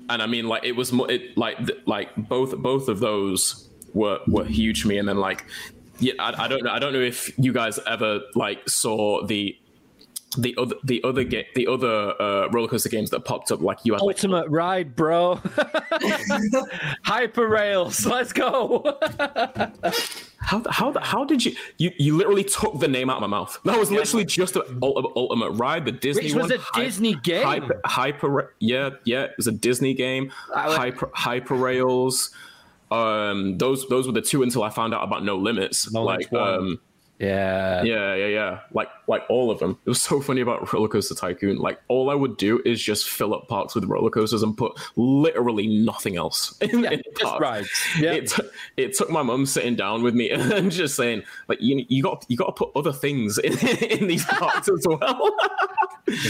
and 0.10 0.22
I 0.22 0.26
mean 0.28 0.48
like 0.48 0.64
it 0.66 0.74
was 0.74 0.92
mo- 0.92 1.06
it, 1.06 1.38
like 1.38 1.58
like 1.86 2.16
both 2.16 2.58
both 2.58 2.88
of 2.90 3.00
those 3.00 3.69
were 3.94 4.20
were 4.28 4.46
huge 4.46 4.82
for 4.82 4.88
me 4.88 4.98
and 4.98 5.08
then 5.08 5.18
like 5.18 5.46
yeah 6.00 6.14
I, 6.20 6.46
I 6.46 6.48
don't 6.48 6.64
know 6.64 6.72
I 6.72 6.80
don't 6.80 6.94
know 6.94 7.02
if 7.02 7.32
you 7.38 7.52
guys 7.54 7.80
ever 7.88 8.22
like 8.36 8.68
saw 8.70 9.26
the 9.26 9.58
the 10.38 10.54
other 10.60 10.76
the 10.84 11.02
other 11.04 11.24
ga- 11.24 11.48
the 11.56 11.66
other 11.66 12.14
uh, 12.22 12.48
roller 12.50 12.68
coaster 12.68 12.88
games 12.90 13.10
that 13.10 13.26
popped 13.26 13.52
up 13.52 13.62
like 13.62 13.80
you 13.84 13.94
had 13.94 14.02
like 14.02 14.16
Ultimate 14.16 14.48
ride, 14.50 14.96
bro. 14.96 15.36
Hyper 17.04 17.48
rails. 17.48 18.06
Let's 18.06 18.32
go. 18.32 19.00
How 20.38 20.64
how 20.70 20.94
how 21.02 21.24
did 21.26 21.44
you 21.46 21.56
you 21.78 21.92
you 21.98 22.16
literally 22.16 22.44
took 22.44 22.80
the 22.80 22.88
name 22.88 23.10
out 23.10 23.18
of 23.18 23.22
my 23.22 23.28
mouth? 23.28 23.60
That 23.66 23.78
was 23.80 23.92
literally 23.92 24.24
just 24.26 24.54
the 24.54 24.62
ultimate, 24.82 25.12
ultimate 25.16 25.52
ride, 25.52 25.86
the 25.86 25.92
Disney 25.92 26.26
Which 26.26 26.36
was 26.36 26.50
one. 26.52 26.60
a 26.60 26.62
Hy- 26.62 26.84
Disney 26.84 27.16
game. 27.16 27.44
Hyper, 27.46 27.82
hyper 27.86 28.56
yeah 28.60 28.92
yeah, 29.06 29.24
it 29.24 29.34
was 29.38 29.48
a 29.48 29.52
Disney 29.52 29.94
game. 29.94 30.32
I 30.56 30.76
Hyper 30.76 31.10
hyper 31.14 31.56
rails. 31.56 32.30
Um, 32.92 33.58
those 33.58 33.88
those 33.88 34.08
were 34.08 34.14
the 34.14 34.22
two 34.22 34.44
until 34.44 34.64
I 34.64 34.70
found 34.70 34.94
out 34.94 35.04
about 35.04 35.24
No 35.24 35.38
Limits. 35.38 35.92
No 35.92 36.04
like 36.04 36.32
um, 36.34 36.80
yeah. 37.20 37.84
yeah 37.84 38.16
yeah 38.16 38.28
yeah, 38.28 38.60
like 38.72 38.88
like 39.08 39.24
all 39.30 39.52
of 39.52 39.60
them. 39.60 39.78
It 39.86 39.90
was 39.90 40.02
so 40.02 40.22
funny 40.22 40.42
about 40.42 40.72
Roller 40.74 40.88
Coaster 40.88 41.16
Tycoon. 41.16 41.58
Like 41.58 41.80
all 41.88 42.10
I 42.10 42.16
would 42.16 42.38
do 42.38 42.62
is 42.66 42.82
just 42.82 43.10
fill 43.10 43.34
up 43.34 43.48
parks 43.48 43.76
with 43.76 43.84
roller 43.86 44.10
coasters 44.10 44.42
and 44.44 44.56
put 44.58 44.74
literally 44.96 45.68
nothing 45.68 46.16
else 46.16 46.58
in, 46.62 46.84
Yeah, 46.84 46.92
in 46.92 47.02
just 47.20 47.40
rides. 47.40 47.70
Yeah. 48.00 48.14
it, 48.14 48.30
t- 48.30 48.44
it 48.78 48.94
took 48.96 49.10
my 49.10 49.22
mum 49.22 49.46
sitting 49.46 49.76
down 49.76 50.02
with 50.04 50.16
me 50.16 50.30
and 50.32 50.72
just 50.72 50.96
saying 50.96 51.24
like 51.48 51.62
you 51.62 51.86
you 51.90 52.02
got 52.04 52.26
you 52.30 52.38
got 52.38 52.46
to 52.48 52.54
put 52.54 52.70
other 52.76 52.94
things 52.94 53.38
in, 53.40 53.58
in 53.92 54.08
these 54.08 54.26
parks 54.26 54.70
as 54.70 54.86
well 54.88 55.36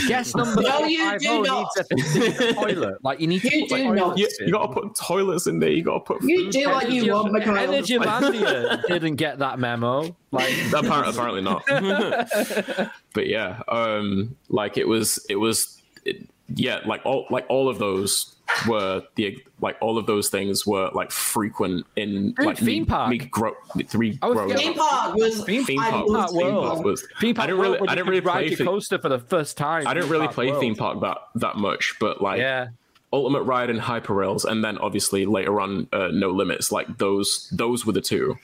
Guess 0.07 0.35
number 0.35 0.61
No, 0.61 0.79
you 0.85 0.99
five 1.05 1.21
do 1.21 1.29
oh 1.29 1.41
not. 1.41 1.67
needs 1.77 2.13
a 2.15 2.19
needs 2.19 2.39
a 2.41 2.53
toilet. 2.53 2.97
Like 3.03 3.21
you 3.21 3.27
need 3.27 3.41
to 3.43 3.55
You 3.55 3.65
put 3.67 3.77
do 3.77 3.85
like, 3.85 3.95
not. 3.95 4.17
you, 4.17 4.27
you 4.41 4.51
got 4.51 4.67
to 4.67 4.73
put 4.81 4.95
toilets 4.95 5.47
in 5.47 5.59
there 5.59 5.69
you 5.69 5.83
got 5.83 6.05
to 6.05 6.13
put 6.15 6.23
You 6.23 6.51
do 6.51 6.65
what 6.65 6.91
you 6.91 7.13
want, 7.13 7.31
Mikhail. 7.31 7.55
Energy 7.57 7.97
Mandia 7.97 8.85
didn't 8.87 9.15
get 9.15 9.39
that 9.39 9.57
memo. 9.59 10.15
Like 10.31 10.53
apparently, 10.79 11.41
apparently 11.41 11.41
not 11.41 12.91
but 13.13 13.27
yeah 13.27 13.61
um 13.67 14.35
like 14.49 14.77
it 14.77 14.87
was 14.87 15.23
it 15.29 15.35
was 15.35 15.81
it, 16.05 16.27
yeah 16.55 16.79
like 16.85 17.05
all 17.05 17.25
like 17.29 17.45
all 17.49 17.69
of 17.69 17.77
those 17.79 18.35
were 18.67 19.03
the 19.15 19.41
like 19.61 19.77
all 19.79 19.97
of 19.97 20.07
those 20.07 20.29
things 20.29 20.65
were 20.65 20.89
like 20.93 21.11
frequent 21.11 21.85
in 21.95 22.31
Dude, 22.33 22.45
like 22.45 22.57
theme 22.57 22.83
me, 22.83 22.85
park. 22.85 23.09
me 23.11 23.17
grow 23.19 23.53
three 23.85 24.17
I 24.21 24.27
was 24.27 24.35
growing 24.35 24.53
up. 24.53 24.57
Theme 24.59 24.73
park 24.73 25.15
was 25.15 25.43
Theme 25.43 25.65
Theme 25.65 25.79
I 25.79 25.89
park, 25.91 26.07
loved 26.07 26.33
theme 26.33 26.51
park 26.51 26.83
was. 26.83 27.07
theme 27.21 27.35
park 27.35 27.43
I 27.43 27.47
didn't 27.47 27.61
really, 27.61 27.79
I 27.87 27.95
didn't 27.95 28.07
really 28.07 28.19
ride 28.21 28.47
play. 28.47 28.55
Theme, 28.55 28.67
coaster 28.67 28.97
for 28.97 29.09
the 29.09 29.19
first 29.19 29.55
time. 29.57 29.85
I 29.87 29.93
didn't 29.93 30.09
really 30.09 30.27
play 30.27 30.49
World. 30.49 30.61
theme 30.61 30.75
park 30.75 30.99
that 31.01 31.17
that 31.35 31.57
much, 31.57 31.93
but 31.99 32.21
like 32.21 32.39
Yeah. 32.39 32.69
Ultimate 33.11 33.41
Ride 33.41 33.71
and 33.71 33.79
Hyper 33.79 34.13
Rails, 34.13 34.45
and 34.45 34.63
then 34.63 34.77
obviously 34.77 35.25
later 35.25 35.59
on 35.59 35.87
uh, 35.91 36.09
No 36.11 36.29
Limits. 36.29 36.71
Like 36.71 36.99
those, 36.99 37.49
those 37.51 37.83
were 37.83 37.93
the 37.93 38.01
two, 38.01 38.37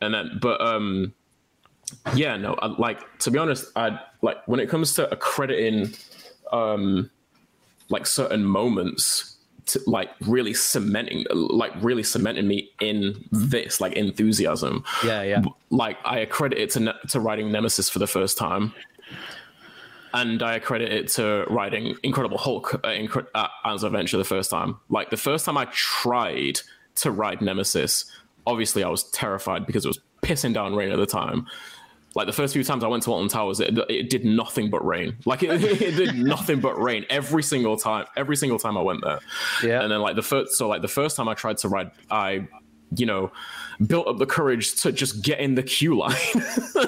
and 0.00 0.14
then 0.14 0.38
but 0.40 0.60
um, 0.60 1.12
yeah, 2.14 2.36
no, 2.36 2.54
I, 2.54 2.66
like 2.66 3.18
to 3.20 3.30
be 3.30 3.38
honest, 3.38 3.66
I 3.76 3.98
like 4.22 4.36
when 4.46 4.60
it 4.60 4.68
comes 4.68 4.94
to 4.94 5.10
accrediting 5.10 5.92
um, 6.52 7.10
like 7.88 8.06
certain 8.06 8.44
moments. 8.44 9.30
To, 9.68 9.80
like 9.86 10.10
really 10.20 10.52
cementing, 10.52 11.24
like 11.32 11.72
really 11.80 12.02
cementing 12.02 12.46
me 12.46 12.68
in 12.82 13.24
this, 13.32 13.80
like 13.80 13.94
enthusiasm 13.94 14.84
Yeah, 15.02 15.22
yeah. 15.22 15.42
like 15.70 15.96
I 16.04 16.18
accredit 16.18 16.58
it 16.58 16.70
to 16.72 16.80
ne- 16.80 16.98
to 17.08 17.18
writing 17.18 17.50
Nemesis 17.50 17.88
for 17.88 17.98
the 17.98 18.06
first 18.06 18.36
time, 18.36 18.74
and 20.12 20.42
I 20.42 20.56
accredit 20.56 20.92
it 20.92 21.08
to 21.12 21.46
writing 21.48 21.96
Incredible 22.02 22.36
Hulk 22.36 22.74
uh, 22.74 22.78
Incre- 22.88 23.26
uh, 23.34 23.48
as 23.64 23.84
Adventure 23.84 24.18
the 24.18 24.24
first 24.24 24.50
time. 24.50 24.76
Like 24.90 25.08
the 25.08 25.16
first 25.16 25.46
time 25.46 25.56
I 25.56 25.64
tried 25.72 26.60
to 26.96 27.10
write 27.10 27.40
Nemesis, 27.40 28.04
obviously 28.46 28.84
I 28.84 28.88
was 28.88 29.04
terrified 29.12 29.66
because 29.66 29.86
it 29.86 29.88
was 29.88 30.00
pissing 30.22 30.52
down 30.52 30.74
rain 30.74 30.92
at 30.92 30.98
the 30.98 31.06
time. 31.06 31.46
Like 32.14 32.26
the 32.26 32.32
first 32.32 32.52
few 32.54 32.62
times 32.62 32.84
I 32.84 32.88
went 32.88 33.02
to 33.04 33.12
Alton 33.12 33.28
Towers, 33.28 33.60
it, 33.60 33.76
it 33.88 34.08
did 34.08 34.24
nothing 34.24 34.70
but 34.70 34.84
rain. 34.86 35.16
Like 35.24 35.42
it, 35.42 35.50
it 35.82 35.96
did 35.96 36.16
nothing 36.16 36.60
but 36.60 36.80
rain 36.80 37.04
every 37.10 37.42
single 37.42 37.76
time. 37.76 38.06
Every 38.16 38.36
single 38.36 38.58
time 38.58 38.76
I 38.76 38.82
went 38.82 39.02
there. 39.02 39.18
Yeah. 39.62 39.82
And 39.82 39.90
then 39.90 40.00
like 40.00 40.16
the 40.16 40.22
first, 40.22 40.52
so 40.52 40.68
like 40.68 40.82
the 40.82 40.88
first 40.88 41.16
time 41.16 41.28
I 41.28 41.34
tried 41.34 41.58
to 41.58 41.68
ride, 41.68 41.90
I, 42.10 42.46
you 42.96 43.06
know, 43.06 43.32
built 43.86 44.06
up 44.06 44.18
the 44.18 44.26
courage 44.26 44.80
to 44.82 44.92
just 44.92 45.22
get 45.22 45.40
in 45.40 45.54
the 45.54 45.62
queue 45.62 45.98
line. 45.98 46.16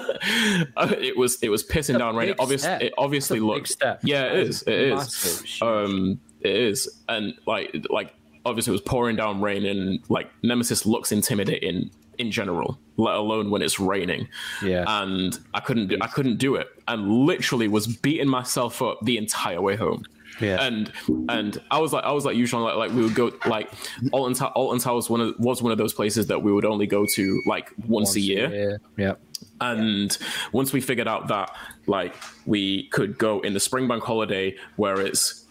Uh, 0.77 0.93
it 0.99 1.17
was 1.17 1.41
it 1.43 1.51
was 1.51 1.63
pissing 1.63 1.99
down 1.99 2.17
rain. 2.17 2.35
Obviously, 2.39 2.71
it 2.71 2.93
obviously 2.99 3.37
It's 3.37 3.43
a 3.43 3.85
big 3.85 3.91
looked. 3.93 4.05
Yeah, 4.05 4.25
it 4.25 4.49
is. 4.49 4.63
It 4.63 4.75
is. 4.75 4.95
Massive. 4.95 5.63
Um, 5.63 6.21
it 6.41 6.57
is, 6.57 7.03
and 7.09 7.35
like 7.47 7.77
like 7.91 8.15
obviously 8.45 8.73
it 8.73 8.73
was 8.73 8.81
pouring 8.81 9.15
down 9.17 9.41
rain, 9.41 9.65
and 9.67 10.01
like 10.09 10.31
Nemesis 10.43 10.85
looks 10.87 11.13
intimidating 11.13 11.91
in 12.19 12.31
general, 12.31 12.79
let 12.97 13.15
alone 13.15 13.51
when 13.51 13.63
it's 13.63 13.79
raining. 13.81 14.29
Yeah. 14.63 14.85
and 14.87 15.39
I 15.55 15.61
couldn't 15.61 15.89
do 15.89 15.99
I 16.01 16.07
couldn't 16.07 16.37
do 16.39 16.55
it, 16.57 16.69
and 16.89 17.09
literally 17.27 17.69
was 17.69 17.87
beating 17.87 18.29
myself 18.29 18.83
up 18.83 18.99
the 19.03 19.19
entire 19.19 19.61
way 19.61 19.77
home. 19.77 20.05
Yeah. 20.39 20.63
and 20.67 20.93
and 21.31 21.63
I 21.71 21.79
was 21.79 21.95
like 21.95 22.05
I 22.05 22.13
was 22.13 22.27
like 22.27 22.37
usually 22.37 22.63
like, 22.63 22.77
like 22.77 22.91
we 22.93 23.03
would 23.03 23.15
go 23.15 23.33
like 23.47 23.71
Alton, 24.13 24.35
Ta- 24.35 24.53
Alton 24.55 24.79
Towers 24.81 25.09
one 25.09 25.23
of, 25.23 25.35
was 25.39 25.63
one 25.63 25.73
of 25.73 25.79
those 25.79 25.95
places 25.95 26.27
that 26.27 26.43
we 26.43 26.53
would 26.53 26.67
only 26.67 26.87
go 26.87 27.07
to 27.15 27.43
like 27.47 27.73
once, 27.87 28.17
a 28.17 28.21
year 28.21 28.79
Yeah. 28.99 29.15
and 29.63 30.17
once 30.53 30.75
we 30.75 30.83
figured 30.83 31.09
out 31.09 31.29
that 31.29 31.57
like 31.87 32.15
we 32.45 32.89
could 32.89 33.17
go 33.17 33.41
in 33.41 33.55
the 33.55 33.61
spring 33.61 33.89
bank 33.89 34.03
holiday 34.03 34.55
where 34.77 35.01
it's 35.01 35.46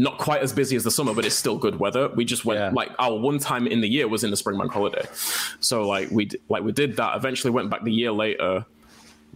not 0.00 0.16
quite 0.18 0.40
as 0.42 0.52
busy 0.52 0.74
as 0.76 0.84
the 0.84 0.90
summer 0.90 1.12
but 1.14 1.24
it's 1.26 1.34
still 1.44 1.58
good 1.66 1.76
weather 1.78 2.08
we 2.18 2.24
just 2.24 2.44
went 2.44 2.58
Yeah. 2.60 2.70
like 2.80 2.90
our 2.98 3.14
one 3.28 3.38
time 3.38 3.66
in 3.66 3.80
the 3.80 3.88
year 3.96 4.06
was 4.08 4.24
in 4.24 4.30
the 4.30 4.36
spring 4.36 4.56
bank 4.58 4.72
holiday 4.72 5.04
so 5.60 5.86
like 5.94 6.10
we 6.10 6.30
like 6.48 6.62
we 6.62 6.72
did 6.72 6.96
that 6.96 7.16
eventually 7.16 7.50
went 7.58 7.68
back 7.70 7.82
the 7.84 7.92
year 7.92 8.12
later 8.12 8.64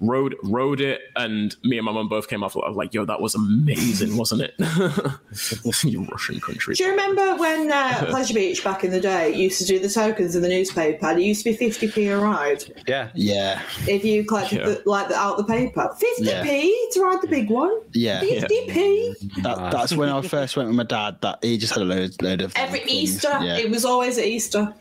rode 0.01 0.35
rode 0.43 0.81
it 0.81 1.01
and 1.15 1.55
me 1.63 1.79
and 1.79 1.85
my 1.87 1.93
mum 1.93 2.09
both 2.09 2.29
came 2.29 2.43
off 2.43 2.57
I 2.57 2.69
was 2.69 2.77
like 2.77 2.93
yo 2.93 3.05
that 3.05 3.21
was 3.21 3.35
amazing 3.35 4.17
wasn't 4.23 4.43
it 4.43 4.55
you 5.85 6.05
russian 6.11 6.41
country 6.41 6.75
Do 6.75 6.85
you 6.85 6.91
remember 6.91 7.37
when 7.37 7.71
uh, 7.71 8.07
Pleasure 8.11 8.35
Beach 8.35 8.65
back 8.65 8.83
in 8.85 8.91
the 8.91 9.01
day 9.01 9.35
used 9.35 9.59
to 9.61 9.65
do 9.67 9.79
the 9.79 9.89
tokens 9.89 10.35
in 10.35 10.43
the 10.43 10.49
newspaper 10.49 11.07
and 11.07 11.21
it 11.21 11.25
used 11.25 11.45
to 11.45 11.51
be 11.53 11.57
50p 11.57 12.13
a 12.13 12.21
ride 12.21 12.65
Yeah. 12.89 13.11
Yeah, 13.15 13.63
if 13.87 14.05
you 14.05 14.25
collected 14.25 14.59
Yeah. 14.59 14.65
the, 14.67 14.83
like 14.85 15.09
the, 15.09 15.15
out 15.15 15.37
the 15.37 15.45
paper? 15.45 15.89
50p 15.97 16.73
to 16.93 17.01
ride 17.01 17.23
the 17.23 17.29
big 17.29 17.49
one? 17.51 17.73
yeah. 17.93 18.21
50p? 18.21 19.43
That, 19.43 19.71
that's 19.71 19.95
when 19.95 20.09
I 20.09 20.23
first 20.23 20.57
went 20.57 20.69
with 20.69 20.77
my 20.77 20.83
dad. 20.85 21.21
That 21.23 21.39
he 21.45 21.57
just 21.59 21.73
had 21.75 21.83
a 21.83 21.87
load, 21.87 22.21
load 22.23 22.41
of 22.41 22.53
Every 22.57 22.81
things. 22.81 22.91
Easter. 22.91 23.29
Yeah. 23.41 23.59
It 23.59 23.71
was 23.71 23.85
always 23.85 24.19
at 24.19 24.25
Easter. 24.25 24.75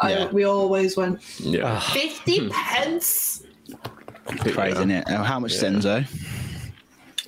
I, 0.00 0.26
we 0.26 0.44
always 0.44 0.96
went. 0.96 1.20
yeah 1.40 1.80
50 1.80 2.50
pence? 2.50 3.42
Crazy, 4.26 4.76
isn't 4.76 4.90
it? 4.90 5.08
How 5.08 5.38
much 5.38 5.52
is 5.54 5.62
Enzo? 5.62 6.06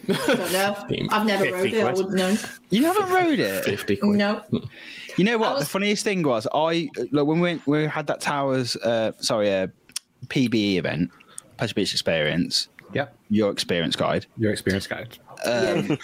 don't 0.06 0.52
know. 0.52 1.08
I've 1.10 1.26
never 1.26 1.44
rode 1.52 1.72
it. 1.72 1.84
I 1.84 1.92
wouldn't 1.92 2.14
know. 2.14 2.36
You 2.70 2.84
haven't 2.84 3.10
rode 3.10 3.38
it. 3.38 3.64
50 3.64 3.96
quid. 3.96 4.16
No. 4.18 4.42
You 5.16 5.24
know 5.24 5.38
what? 5.38 5.54
Was- 5.54 5.64
The 5.64 5.70
funniest 5.70 6.04
thing 6.04 6.22
was 6.22 6.46
I 6.54 6.88
like 7.12 7.26
when 7.26 7.40
we 7.40 7.60
we 7.66 7.84
had 7.86 8.06
that 8.06 8.20
towers 8.20 8.76
uh 8.76 9.12
sorry 9.18 9.52
uh 9.54 9.66
PBE 10.28 10.76
event, 10.76 11.10
Pleasure 11.56 11.74
Beach 11.74 11.92
Experience, 11.92 12.68
Yep. 12.94 13.14
your 13.30 13.50
experience 13.52 13.96
guide. 13.96 14.26
Your 14.38 14.50
experience 14.52 14.86
guide. 14.86 15.18
Yeah. 15.46 15.96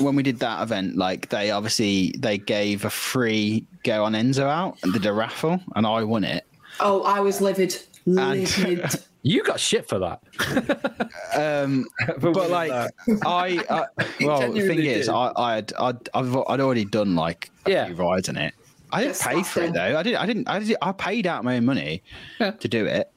When 0.00 0.16
we 0.16 0.22
did 0.22 0.40
that 0.40 0.62
event, 0.62 0.96
like 0.96 1.28
they 1.28 1.50
obviously 1.50 2.14
they 2.18 2.38
gave 2.38 2.84
a 2.84 2.90
free 2.90 3.64
go 3.84 4.04
on 4.04 4.14
Enzo 4.14 4.44
out 4.48 4.78
and 4.82 4.92
did 4.92 5.06
a 5.06 5.12
raffle, 5.12 5.60
and 5.76 5.86
I 5.86 6.02
won 6.02 6.24
it. 6.24 6.44
Oh, 6.80 7.02
I 7.02 7.20
was 7.20 7.40
livid. 7.40 7.76
Livid. 8.06 8.94
You 9.26 9.42
got 9.42 9.58
shit 9.58 9.88
for 9.88 9.98
that. 9.98 10.20
Um, 11.36 11.86
but 12.20 12.48
like 12.50 12.70
I, 12.70 12.88
I 13.26 13.86
well, 14.20 14.52
the 14.52 14.60
thing 14.60 14.78
genuinely 14.78 14.88
is. 14.90 15.08
I, 15.08 15.32
I'd, 15.34 15.72
I'd, 15.74 16.08
I've, 16.14 16.36
I'd 16.48 16.60
already 16.60 16.84
done 16.84 17.16
like 17.16 17.50
a 17.66 17.70
Yeah. 17.72 17.86
few 17.86 17.96
rides 17.96 18.28
in 18.28 18.36
it. 18.36 18.54
I 18.92 19.00
didn't 19.00 19.14
Just 19.16 19.26
pay 19.28 19.42
for 19.42 19.62
it 19.62 19.72
though. 19.72 19.98
I 19.98 20.02
didn't, 20.04 20.18
I 20.20 20.26
didn't, 20.26 20.48
I 20.48 20.58
did, 20.60 20.76
I 20.80 20.92
paid 20.92 21.26
out 21.26 21.42
my 21.42 21.56
own 21.56 21.64
money 21.64 22.04
Yeah. 22.38 22.52
to 22.52 22.68
do 22.68 22.86
it. 22.86 23.10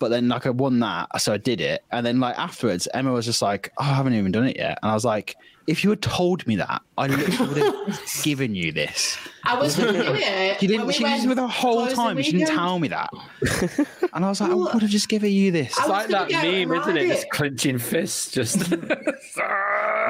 But 0.00 0.08
then 0.08 0.28
like 0.28 0.46
I 0.46 0.50
won 0.50 0.80
that, 0.80 1.20
so 1.20 1.32
I 1.32 1.36
did 1.36 1.60
it. 1.60 1.84
And 1.92 2.04
then 2.04 2.18
like 2.18 2.36
afterwards, 2.38 2.88
Emma 2.92 3.12
was 3.12 3.26
just 3.26 3.42
like, 3.42 3.70
"Oh, 3.78 3.82
I 3.84 3.94
haven't 3.94 4.14
even 4.14 4.32
done 4.32 4.46
it 4.48 4.56
yet." 4.56 4.78
And 4.82 4.90
I 4.90 4.94
was 4.94 5.04
like, 5.04 5.36
"If 5.70 5.84
you 5.84 5.90
had 5.90 6.02
told 6.02 6.46
me 6.46 6.56
that, 6.56 6.82
I 6.98 7.06
literally 7.06 7.62
would 7.62 7.76
have 7.88 8.00
given 8.22 8.54
you 8.54 8.72
this." 8.72 9.16
I 9.44 9.58
was 9.58 9.76
going 9.76 9.94
to 9.94 10.02
do 10.02 10.12
it. 10.14 10.60
She 10.60 10.66
when 10.66 10.70
didn't. 10.70 10.86
we 10.86 10.92
she 10.92 11.02
was 11.04 11.12
went 11.12 11.28
with 11.28 11.36
the 11.38 11.48
whole 11.48 11.86
time. 11.88 12.20
She 12.22 12.32
didn't 12.32 12.48
tell 12.48 12.78
me 12.78 12.88
that. 12.88 13.08
and 14.12 14.24
I 14.24 14.28
was 14.28 14.40
like, 14.40 14.50
Well, 14.50 14.68
"I 14.68 14.72
would 14.74 14.82
have 14.82 14.90
just 14.90 15.08
given 15.08 15.32
you 15.32 15.50
this." 15.50 15.76
It's 15.78 15.88
like 15.88 16.08
that 16.08 16.30
meme, 16.30 16.72
isn't 16.72 16.96
it? 16.96 17.00
ride 17.00 17.08
Just 17.08 17.24
it. 17.24 17.30
clenching 17.30 17.78
fists, 17.78 18.30
just. 18.30 18.58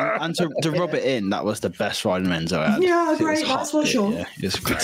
and 0.21 0.35
to, 0.37 0.51
to 0.63 0.71
rub 0.73 0.95
it 0.95 1.05
in, 1.05 1.31
that 1.31 1.45
was 1.45 1.61
the 1.61 1.71
best 1.71 2.05
ride 2.05 2.23
in 2.23 2.29
Enzo 2.29 2.59
I 2.59 2.71
had. 2.71 2.83
Yeah, 2.83 3.13
It 3.13 3.19
great, 3.19 3.47
that's 3.47 3.71
for 3.71 3.83
yeah, 3.83 3.89
sure. 3.89 4.13
Yeah, 4.13 4.25
it 4.39 4.61
great. 4.63 4.83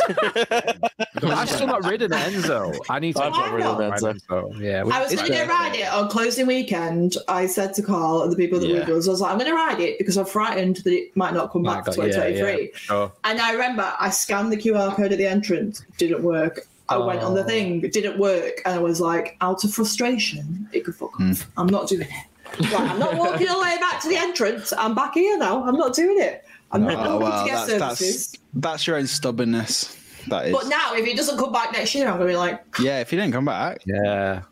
I've 1.25 1.49
still 1.51 1.67
not 1.67 1.85
ridden 1.85 2.11
Enzo. 2.11 2.77
I 2.89 2.99
need 2.99 3.17
to. 3.17 3.25
I've 3.25 3.33
not 3.33 3.53
ridden 3.53 3.77
ride 3.77 4.01
Enzo. 4.01 4.61
Yeah, 4.61 4.85
we- 4.85 4.93
I 4.93 5.03
was 5.03 5.15
going 5.15 5.27
to 5.27 5.33
go 5.33 5.47
ride 5.47 5.75
it 5.75 5.93
on 5.93 6.09
closing 6.09 6.47
weekend. 6.47 7.17
I 7.29 7.47
said 7.47 7.75
to 7.75 7.83
Carl 7.83 8.23
and 8.23 8.33
the 8.33 8.37
people 8.37 8.59
that 8.61 8.67
Yeah. 8.69 8.87
were 8.89 8.95
with 8.97 9.07
I 9.07 9.11
was 9.11 9.21
like, 9.21 9.33
I'm 9.33 9.39
going 9.39 9.51
to 9.51 9.57
ride 9.57 9.81
it 9.81 9.99
because 9.99 10.17
I'm 10.17 10.27
frightened 10.27 10.77
that 10.79 10.93
it 10.93 11.17
might 11.17 11.35
not 11.35 11.53
come 11.53 11.63
back 11.63 11.85
for 11.85 11.93
God, 11.95 12.07
yeah, 12.09 12.13
2023. 12.29 12.63
yeah. 12.63 12.69
Sure. 12.79 13.13
And 13.25 13.41
I 13.41 13.53
remember 13.53 13.93
I 13.99 14.11
scanned 14.11 14.53
the 14.53 14.57
QR 14.57 14.95
code 14.95 15.13
at 15.13 15.19
the 15.19 15.27
entrance, 15.27 15.85
didn't 15.99 16.23
work. 16.23 16.67
I 16.89 16.97
went 16.99 17.21
on 17.23 17.35
the 17.35 17.43
Oh. 17.43 17.47
thing, 17.47 17.83
it 17.83 17.93
didn't 17.93 18.17
work, 18.19 18.63
and 18.65 18.73
I 18.75 18.79
was 18.79 19.01
like, 19.01 19.37
out 19.41 19.65
of 19.65 19.75
frustration, 19.75 20.69
it 20.73 20.85
could 20.85 20.95
fuck 20.95 21.19
off. 21.21 21.43
Hmm. 21.43 21.61
I'm 21.61 21.67
not 21.67 21.89
doing 21.89 22.03
it. 22.03 22.11
Right, 22.61 22.75
I'm 22.91 22.99
not 22.99 23.17
walking 23.17 23.49
all 23.49 23.57
the 23.57 23.63
way 23.63 23.77
back 23.79 24.01
to 24.03 24.09
the 24.09 24.17
entrance. 24.17 24.73
I'm 24.77 24.95
back 24.95 25.15
here 25.15 25.37
now. 25.39 25.65
I'm 25.65 25.77
not 25.77 25.95
doing 25.95 26.19
it. 26.21 26.45
I'm 26.73 26.85
not 26.85 27.07
Oh, 27.07 27.19
well, 27.19 27.45
to 27.45 27.49
get 27.51 27.55
that's, 27.67 27.71
services. 27.71 28.33
that's 28.33 28.43
that's 28.55 28.87
your 28.87 28.97
own 28.97 29.07
stubbornness. 29.07 29.97
That 30.29 30.47
is. 30.47 30.53
But 30.53 30.67
now, 30.67 30.95
if 30.95 31.05
he 31.07 31.15
doesn't 31.15 31.39
come 31.39 31.53
back 31.53 31.73
next 31.73 31.95
year, 31.95 32.07
I'm 32.09 32.15
going 32.19 32.29
to 32.29 32.33
be 32.33 32.37
like, 32.37 32.61
yeah, 32.81 33.01
if 33.01 33.11
he 33.11 33.17
didn't 33.17 33.33
come 33.33 33.45
back, 33.45 33.79
Yeah. 33.87 34.43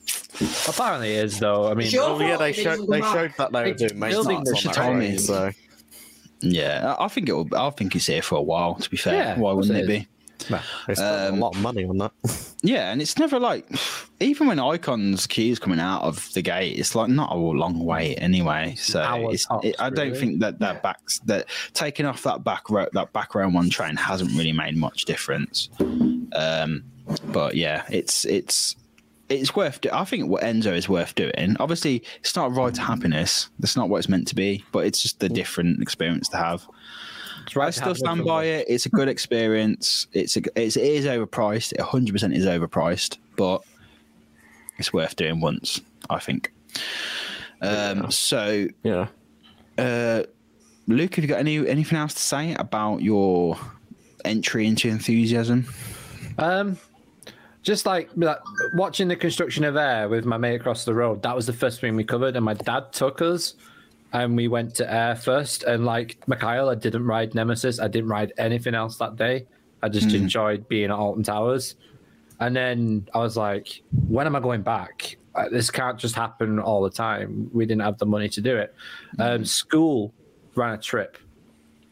Apparently 0.68 1.14
it 1.14 1.24
is 1.26 1.39
though. 1.39 1.70
I 1.70 1.74
mean, 1.74 1.89
Sure. 1.89 2.02
Oh 2.02 2.20
yeah, 2.20 2.36
they 2.36 2.52
showed 2.52 2.86
they 2.89 3.01
come 3.01 3.12
showed 3.14 3.35
that 3.39 3.52
they 3.52 3.60
were 3.62 3.66
It's 3.68 3.82
doing 3.82 4.01
building 4.01 4.39
maintenance 4.39 4.62
the 4.62 4.68
on 4.68 4.74
shit 4.74 4.82
it 4.85 4.90
on 4.90 4.98
me. 4.98 5.16
so 5.18 5.51
yeah, 6.40 6.94
I 6.98 7.05
I 7.05 7.09
think 7.09 7.28
it'll. 7.28 7.48
I 7.56 7.70
think 7.70 7.94
it's 7.94 8.06
here 8.06 8.20
for 8.22 8.36
a 8.36 8.43
while. 8.43 8.74
To 8.74 8.90
be 8.90 8.97
fair, 8.97 9.14
Yeah, 9.14 9.39
why 9.39 9.52
wouldn't 9.52 9.76
it 9.76 9.82
it 9.89 9.90
is. 9.90 9.98
be? 10.01 10.09
No. 10.50 10.60
they 10.86 10.94
spent 10.94 11.32
Um, 11.32 11.34
a 11.34 11.38
lot 11.38 11.54
of 11.56 11.62
money 11.62 11.84
on 11.84 11.98
that. 11.98 12.12
Yeah, 12.66 12.90
and 12.90 13.02
it's 13.02 13.18
never 13.18 13.38
like 13.38 13.68
even 14.20 14.46
when 14.46 14.58
Icon's 14.58 15.26
queues 15.26 15.58
coming 15.58 15.78
out 15.78 16.00
of 16.00 16.32
the 16.32 16.40
gate, 16.40 16.78
it's 16.78 16.94
like 16.94 17.10
not 17.10 17.30
a 17.30 17.36
long 17.36 17.84
wait 17.84 18.16
anyway. 18.16 18.74
So 18.78 19.02
it's, 19.28 19.44
tops, 19.44 19.66
it, 19.66 19.76
I 19.78 19.90
don't 19.90 20.06
really. 20.08 20.18
think 20.18 20.40
that 20.40 20.60
that 20.60 20.82
backs 20.82 21.18
that 21.26 21.44
taking 21.74 22.06
off 22.06 22.22
that 22.22 22.42
back 22.42 22.70
row 22.70 22.86
that 22.94 23.12
back 23.12 23.34
row 23.34 23.46
one 23.50 23.68
train 23.68 23.96
hasn't 23.96 24.30
really 24.30 24.52
made 24.52 24.78
much 24.78 25.04
difference. 25.04 25.68
Um, 26.32 26.84
but 27.26 27.54
yeah, 27.54 27.84
it's 27.90 28.24
it's 28.24 28.76
it's 29.28 29.54
worth. 29.54 29.82
Do- 29.82 29.90
I 29.92 30.04
think 30.06 30.30
what 30.30 30.42
Enzo 30.42 30.74
is 30.74 30.88
worth 30.88 31.14
doing. 31.14 31.56
Obviously, 31.60 32.02
it's 32.20 32.34
not 32.34 32.46
a 32.46 32.50
ride 32.50 32.74
to 32.76 32.80
happiness. 32.80 33.50
That's 33.58 33.76
not 33.76 33.90
what 33.90 33.98
it's 33.98 34.08
meant 34.08 34.26
to 34.28 34.34
be. 34.34 34.64
But 34.72 34.86
it's 34.86 35.02
just 35.02 35.22
a 35.22 35.28
different 35.28 35.82
experience 35.82 36.28
to 36.30 36.38
have. 36.38 36.66
I 37.56 37.70
still 37.70 37.94
stand 37.94 38.24
by 38.24 38.44
it. 38.44 38.66
It's 38.68 38.86
a 38.86 38.88
good 38.88 39.08
experience. 39.08 40.06
It's 40.12 40.36
a, 40.36 40.42
it's, 40.56 40.76
it 40.76 40.84
is 40.84 41.04
overpriced. 41.06 41.72
It 41.72 41.78
100 41.80 42.12
percent 42.12 42.34
is 42.34 42.46
overpriced, 42.46 43.18
but 43.36 43.62
it's 44.78 44.92
worth 44.92 45.16
doing 45.16 45.40
once. 45.40 45.80
I 46.10 46.18
think. 46.18 46.52
Um, 47.60 48.10
So, 48.10 48.68
Yeah. 48.82 49.08
uh, 49.78 50.24
Luke, 50.86 51.14
have 51.14 51.24
you 51.24 51.28
got 51.28 51.38
any 51.38 51.66
anything 51.66 51.96
else 51.98 52.14
to 52.14 52.20
say 52.20 52.54
about 52.54 53.00
your 53.02 53.56
entry 54.24 54.66
into 54.66 54.88
enthusiasm? 54.88 55.66
Um, 56.38 56.78
just 57.62 57.86
like 57.86 58.10
like, 58.16 58.38
watching 58.74 59.08
the 59.08 59.16
construction 59.16 59.64
of 59.64 59.76
Air 59.76 60.08
with 60.08 60.26
my 60.26 60.36
mate 60.36 60.56
across 60.56 60.84
the 60.84 60.92
road. 60.92 61.22
That 61.22 61.34
was 61.34 61.46
the 61.46 61.52
first 61.54 61.80
thing 61.80 61.96
we 61.96 62.04
covered, 62.04 62.36
and 62.36 62.44
my 62.44 62.54
dad 62.54 62.92
took 62.92 63.22
us, 63.22 63.54
and 64.15 64.36
we 64.36 64.49
went 64.49 64.74
to 64.77 64.91
Air 64.91 65.16
first. 65.16 65.65
And 65.65 65.85
like 65.85 66.27
Mikhail, 66.27 66.69
I 66.70 66.77
didn't 66.77 67.05
ride 67.05 67.35
Nemesis. 67.35 67.81
I 67.81 67.89
didn't 67.89 68.09
ride 68.09 68.32
anything 68.39 68.74
else 68.74 68.97
that 68.99 69.16
day. 69.16 69.47
I 69.82 69.89
just 69.91 70.15
enjoyed 70.15 70.66
being 70.69 70.85
at 70.85 70.93
Alton 70.93 71.24
Towers. 71.24 71.74
And 72.41 72.57
then 72.57 73.09
I 73.12 73.19
was 73.19 73.36
like, 73.36 73.82
when 74.09 74.27
am 74.27 74.35
I 74.36 74.41
going 74.41 74.62
back? 74.62 75.16
Uh, 75.35 75.49
This 75.51 75.70
can't 75.70 75.99
just 75.99 76.15
happen 76.15 76.59
all 76.59 76.82
the 76.82 76.91
time. 76.91 77.51
We 77.53 77.66
didn't 77.66 77.82
have 77.82 77.99
the 77.99 78.07
money 78.07 78.28
to 78.31 78.41
do 78.41 78.57
it. 78.57 78.74
Um, 79.19 79.45
school 79.45 80.15
ran 80.55 80.74
a 80.74 80.78
trip, 80.78 81.19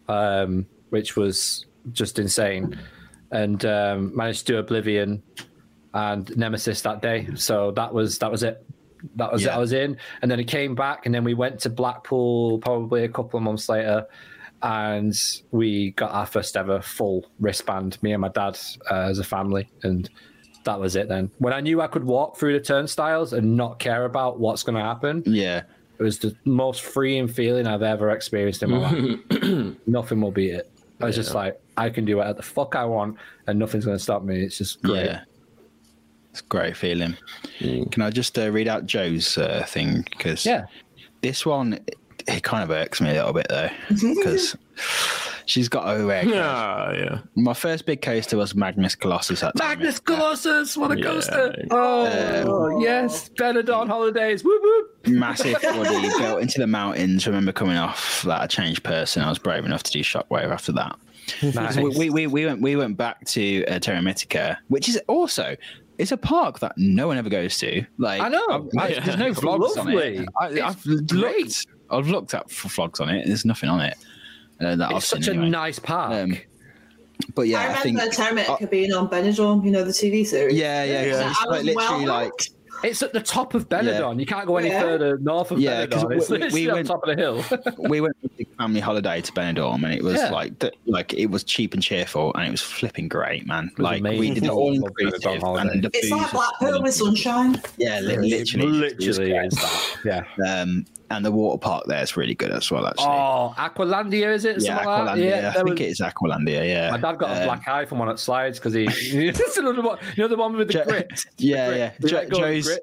um, 0.09 0.65
which 0.91 1.17
was 1.17 1.67
just 1.93 2.19
insane, 2.21 2.79
and 3.33 3.65
um, 3.65 4.17
managed 4.17 4.47
to 4.47 4.53
do 4.53 4.59
Oblivion 4.59 5.23
and 5.93 6.35
Nemesis 6.37 6.83
that 6.83 7.03
day. 7.03 7.29
So 7.35 7.73
that 7.73 7.93
was 7.93 8.19
that 8.19 8.31
was 8.31 8.43
it. 8.45 8.65
That 9.17 9.33
was 9.33 9.45
it. 9.45 9.51
I 9.51 9.59
was 9.59 9.73
in, 9.73 9.97
and 10.23 10.31
then 10.31 10.39
it 10.41 10.45
came 10.45 10.75
back, 10.75 11.07
and 11.07 11.15
then 11.15 11.25
we 11.25 11.35
went 11.35 11.61
to 11.61 11.71
Blackpool 11.71 12.59
probably 12.59 13.05
a 13.05 13.09
couple 13.09 13.37
of 13.37 13.43
months 13.43 13.69
later, 13.69 14.07
and 14.63 15.15
we 15.51 15.91
got 15.93 16.13
our 16.13 16.27
first 16.27 16.57
ever 16.57 16.81
full 16.81 17.27
wristband. 17.41 18.01
Me 18.03 18.13
and 18.13 18.21
my 18.21 18.29
dad 18.29 18.59
uh, 18.91 18.95
as 19.11 19.19
a 19.19 19.25
family, 19.25 19.69
and 19.83 20.09
that 20.65 20.79
was 20.79 20.95
it. 20.97 21.09
Then 21.09 21.31
when 21.39 21.53
I 21.53 21.61
knew 21.61 21.81
I 21.81 21.89
could 21.89 22.05
walk 22.05 22.37
through 22.39 22.53
the 22.53 22.65
turnstiles 22.65 23.33
and 23.33 23.57
not 23.57 23.79
care 23.79 24.05
about 24.05 24.39
what's 24.39 24.63
going 24.63 24.77
to 24.77 24.83
happen, 24.85 25.23
Yeah, 25.27 25.63
it 25.99 26.03
was 26.03 26.19
the 26.21 26.37
most 26.45 26.83
freeing 26.83 27.27
feeling 27.29 27.67
I've 27.67 27.83
ever 27.83 28.11
experienced 28.11 28.63
in 28.63 28.71
my 28.71 28.91
life. 28.91 29.77
Nothing 29.87 30.21
will 30.21 30.31
beat 30.33 30.53
it. 30.55 30.71
I 31.01 31.07
was 31.07 31.17
just 31.17 31.35
like, 31.35 31.61
I 31.77 31.91
can 31.91 32.05
do 32.05 32.19
whatever 32.19 32.37
the 32.37 32.43
fuck 32.45 32.77
I 32.77 32.85
want, 32.85 33.17
and 33.49 33.59
nothing's 33.59 33.85
going 33.85 33.97
to 33.97 34.03
stop 34.03 34.23
me. 34.23 34.45
It's 34.45 34.59
just 34.59 34.81
great. 34.83 35.07
yeah. 35.07 35.21
It's 36.33 36.41
a 36.41 36.45
great 36.45 36.77
feeling. 36.77 37.17
Can 37.59 38.01
I 38.03 38.11
just 38.11 38.39
uh, 38.39 38.51
read 38.51 38.67
out 38.67 38.87
Joe's 38.87 39.37
uh, 39.39 39.65
thing? 39.69 40.05
Because 40.11 40.45
Yeah. 40.45 40.65
this 41.21 41.45
one 41.47 41.75
it, 41.75 41.97
it 42.27 42.43
kind 42.43 42.63
of 42.65 42.71
irks 42.71 43.01
me 43.01 43.11
a 43.11 43.15
little 43.15 43.33
bit 43.35 43.47
though, 43.51 43.69
because 43.89 44.57
she's 45.45 45.69
got 45.69 45.95
a 46.01 46.05
rare. 46.07 46.25
Yeah, 46.25 46.93
yeah. 46.93 47.19
My 47.37 47.53
first 47.53 47.85
big 47.85 48.01
coaster 48.01 48.37
was 48.39 48.55
Magnus 48.55 48.95
Colossus 48.95 49.43
at 49.43 49.55
Magnus 49.57 49.99
Colossus, 50.01 50.75
what 50.77 50.93
a 50.93 50.97
Yeah. 50.99 51.05
coaster! 51.05 51.55
Oh, 51.71 52.81
yes, 52.81 53.29
Benidorm 53.39 53.89
holidays. 53.89 54.43
Whoop 54.43 54.63
whoop. 54.63 55.09
massive 55.09 55.61
body 55.63 56.09
built 56.19 56.41
into 56.41 56.61
the 56.61 56.67
mountains. 56.67 57.27
Remember 57.27 57.53
coming 57.53 57.77
off 57.77 58.23
that 58.23 58.43
a 58.45 58.49
changed 58.49 58.85
person. 58.85 59.23
I 59.23 59.29
was 59.29 59.39
brave 59.39 59.67
enough 59.67 59.83
to 59.83 59.93
do 59.93 60.01
Shockwave 60.01 60.51
after 60.51 60.73
that. 60.73 60.97
Nice. 61.43 61.75
So 61.77 61.83
we, 61.83 61.91
we, 61.91 62.11
we, 62.11 62.27
we 62.27 62.47
went 62.47 62.61
we 62.63 62.75
went 62.77 62.97
back 62.97 63.25
to 63.27 63.65
uh, 63.67 63.79
Terra 63.79 64.01
Mítica, 64.01 64.57
which 64.69 64.89
is 64.89 65.01
also 65.07 65.57
it's 66.03 66.13
a 66.13 66.17
park 66.17 66.59
that 66.61 66.73
no 66.77 67.07
one 67.07 67.17
ever 67.17 67.31
goes 67.31 67.57
to. 67.59 67.85
Like 67.99 68.21
I 68.21 68.29
know. 68.29 68.69
I- 68.79 68.83
I- 68.87 68.99
there's 69.01 69.17
no 69.19 69.27
It's 69.29 69.41
vlogs 69.41 69.79
on 69.79 69.89
it. 69.91 70.29
I, 70.41 70.49
It's 70.49 70.61
I've 70.61 70.85
looked. 70.87 71.67
I've 71.91 72.09
looked 72.09 72.35
up 72.35 72.51
for 72.51 72.69
vlogs 72.69 73.01
on 73.01 73.09
it. 73.09 73.27
There's 73.27 73.45
nothing 73.45 73.69
on 73.69 73.81
it. 73.81 73.97
Uh, 74.61 74.77
that 74.77 74.93
I've 74.93 75.05
such 75.05 75.25
seen 75.25 75.35
a 75.35 75.37
anyway. 75.37 75.51
nice 75.51 75.79
park. 75.79 76.13
Um, 76.13 76.37
But 77.35 77.43
yeah, 77.49 77.61
I 77.61 77.71
I, 77.71 77.75
think. 77.83 77.97
remember 77.99 78.15
Terra 78.15 78.35
Mítica 78.37 78.71
being 78.71 78.93
on 78.93 79.09
Benidorm, 79.09 79.65
you 79.65 79.71
know, 79.71 79.85
the 79.85 79.93
TV 79.93 80.27
series. 80.27 80.57
Yeah, 80.57 80.83
yeah, 80.85 81.05
Yeah. 81.05 81.31
it's 81.31 81.39
I 81.41 81.45
like 81.45 81.57
was 81.59 81.65
literally 81.65 82.05
well 82.05 82.15
like 82.23 82.33
it's 82.85 83.03
at 83.03 83.13
the 83.13 83.21
top 83.21 83.55
of 83.55 83.69
Benidorm. 83.69 84.19
You 84.21 84.27
can't 84.27 84.47
go 84.47 84.57
any 84.57 84.69
Yeah. 84.69 84.81
further 84.83 85.19
north 85.19 85.51
of 85.51 85.59
Yeah, 85.61 85.87
'cause 85.87 86.05
Benidorm. 86.05 86.17
It's 86.17 86.29
we- 86.31 86.37
we- 86.37 86.43
literally 86.45 86.63
we 86.65 86.69
on 86.71 86.75
went- 86.77 86.87
top 86.89 87.03
of 87.07 87.17
the 87.17 87.23
hill. 87.23 87.45
we 87.89 88.01
went 88.01 88.17
on 88.25 88.31
a 88.39 88.45
family 88.63 88.81
holiday 88.81 89.21
to 89.21 89.33
Benidorm, 89.33 89.85
and 89.85 89.93
it 89.95 90.03
was 90.03 90.17
Yeah. 90.17 90.31
like 90.31 90.53
like 90.87 91.15
it 91.15 91.27
was 91.27 91.45
cheap 91.45 91.75
and 91.75 91.83
cheerful, 91.83 92.33
and 92.35 92.47
it 92.47 92.51
was 92.51 92.63
flipping 92.63 93.09
great, 93.09 93.47
man. 93.47 93.71
was 93.77 93.85
like 93.85 94.03
we 94.03 94.31
did 94.31 94.45
it 94.45 94.51
all 94.51 94.73
inclusive, 94.75 95.41
holiday. 95.43 95.69
and 95.73 95.85
the 95.85 95.91
It's 95.95 96.11
like 96.11 96.33
was 96.33 96.43
Blackpool 96.59 96.83
with 96.83 96.95
sunshine. 96.95 97.61
Yeah, 97.79 98.01
li- 98.01 98.17
literally, 98.17 98.33
It 98.89 98.93
it 99.01 99.07
was 99.07 99.19
literally 99.19 99.47
is 99.47 99.55
that. 99.55 100.25
Yeah. 100.39 100.61
Um, 100.61 100.85
and 101.13 101.25
the 101.25 101.31
water 101.33 101.59
park 101.59 101.85
there 101.87 102.03
is 102.03 102.17
really 102.17 102.35
good 102.35 102.51
as 102.51 102.71
well. 102.71 102.87
Actually, 102.87 103.07
Oh, 103.07 103.55
Aqualandia, 103.57 104.33
is 104.35 104.45
it? 104.45 104.61
yeah, 104.63 104.77
Something 104.83 104.87
like? 104.87 105.19
Aqualandia. 105.19 105.45
I 105.49 105.53
think 105.53 105.69
was- 105.71 105.81
it 105.81 105.89
is 105.89 106.01
Aqualandia. 106.01 106.67
Yeah, 106.69 106.91
My 106.91 106.99
dad 106.99 107.19
got 107.19 107.31
a 107.31 107.41
Um, 107.41 107.45
black 107.45 107.69
eye 107.69 107.85
from 107.85 107.99
one 107.99 108.09
at 108.09 108.19
slides 108.19 108.59
because 108.59 108.75
he. 108.75 108.87
It's 109.43 109.57
another 109.57 109.83
one, 109.83 109.99
you 110.17 110.23
know 110.23 110.29
the 110.29 110.37
one 110.37 110.57
with 110.57 110.69
the 110.69 110.75
Jo- 110.75 110.85
grit. 110.85 111.11
Yeah, 111.39 111.71
The 111.71 111.79
yeah. 111.79 111.93
Jo- 112.07 112.17
Let 112.17 112.31
go 112.31 112.37
of 112.43 112.49
the 112.49 112.61
Joe's 112.63 112.81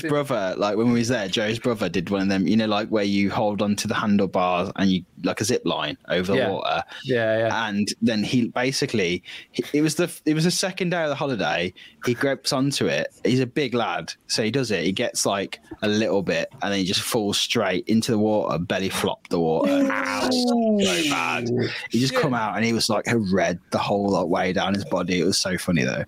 Joe's 0.00 0.02
brother, 0.02 0.54
like 0.56 0.76
when 0.76 0.88
we 0.92 0.98
was 1.00 1.08
there, 1.08 1.28
Joe's 1.28 1.58
brother 1.58 1.88
did 1.88 2.10
one 2.10 2.22
of 2.22 2.28
them. 2.28 2.46
You 2.46 2.56
know, 2.56 2.66
like 2.66 2.88
where 2.88 3.04
you 3.04 3.30
hold 3.30 3.62
onto 3.62 3.88
the 3.88 3.94
handlebars 3.94 4.70
and 4.76 4.90
you 4.90 5.04
like 5.22 5.40
a 5.40 5.44
zip 5.44 5.62
line 5.64 5.96
over 6.08 6.32
the 6.32 6.38
Yeah. 6.38 6.50
water. 6.50 6.82
Yeah, 7.04 7.38
yeah. 7.38 7.68
and 7.68 7.88
then 8.02 8.22
he 8.22 8.48
basically 8.48 9.22
he, 9.52 9.64
it 9.72 9.80
was 9.82 9.94
the 9.96 10.10
it 10.26 10.34
was 10.34 10.44
the 10.44 10.50
second 10.50 10.90
day 10.90 11.02
of 11.02 11.08
the 11.08 11.14
holiday 11.14 11.72
he 12.04 12.14
grabs 12.14 12.52
onto 12.52 12.86
it 12.86 13.08
he's 13.24 13.40
a 13.40 13.46
big 13.46 13.72
lad 13.74 14.12
so 14.26 14.42
he 14.42 14.50
does 14.50 14.70
it 14.70 14.84
he 14.84 14.92
gets 14.92 15.24
like 15.24 15.60
a 15.82 15.88
little 15.88 16.22
bit 16.22 16.48
and 16.62 16.72
then 16.72 16.78
he 16.78 16.84
just 16.84 17.00
falls 17.00 17.43
straight 17.44 17.86
into 17.86 18.10
the 18.12 18.18
water 18.18 18.58
belly 18.58 18.88
flopped 18.88 19.30
the 19.30 19.38
water. 19.38 19.70
Ow, 19.90 20.30
so 20.30 21.10
bad. 21.10 21.48
He 21.90 22.00
just 22.00 22.14
come 22.14 22.34
out 22.34 22.56
and 22.56 22.64
he 22.64 22.72
was 22.72 22.88
like 22.88 23.04
red 23.32 23.60
the 23.70 23.78
whole 23.78 24.08
like, 24.08 24.26
way 24.26 24.52
down 24.52 24.74
his 24.74 24.84
body. 24.84 25.20
It 25.20 25.24
was 25.24 25.38
so 25.40 25.56
funny 25.58 25.84
though. 25.84 26.04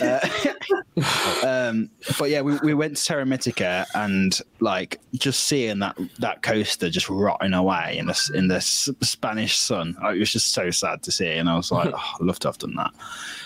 Uh, 0.00 0.28
um 1.46 1.90
but 2.18 2.30
yeah 2.30 2.40
we, 2.40 2.56
we 2.62 2.72
went 2.74 2.96
to 2.96 3.04
Terra 3.04 3.24
Mítica 3.24 3.84
and 3.94 4.40
like 4.60 5.00
just 5.14 5.44
seeing 5.44 5.80
that 5.80 5.98
that 6.18 6.42
coaster 6.42 6.88
just 6.88 7.10
rotting 7.10 7.52
away 7.52 7.96
in 7.98 8.06
the 8.06 8.30
in 8.34 8.48
the 8.48 8.60
Spanish 8.60 9.58
sun 9.58 9.96
oh, 10.02 10.10
it 10.14 10.18
was 10.18 10.32
just 10.32 10.52
so 10.52 10.70
sad 10.70 11.02
to 11.02 11.10
see. 11.10 11.26
And 11.32 11.48
I 11.48 11.56
was 11.56 11.70
like 11.72 11.90
oh, 11.94 12.12
I'd 12.20 12.24
love 12.24 12.38
to 12.40 12.48
have 12.48 12.58
done 12.58 12.74
that. 12.76 12.92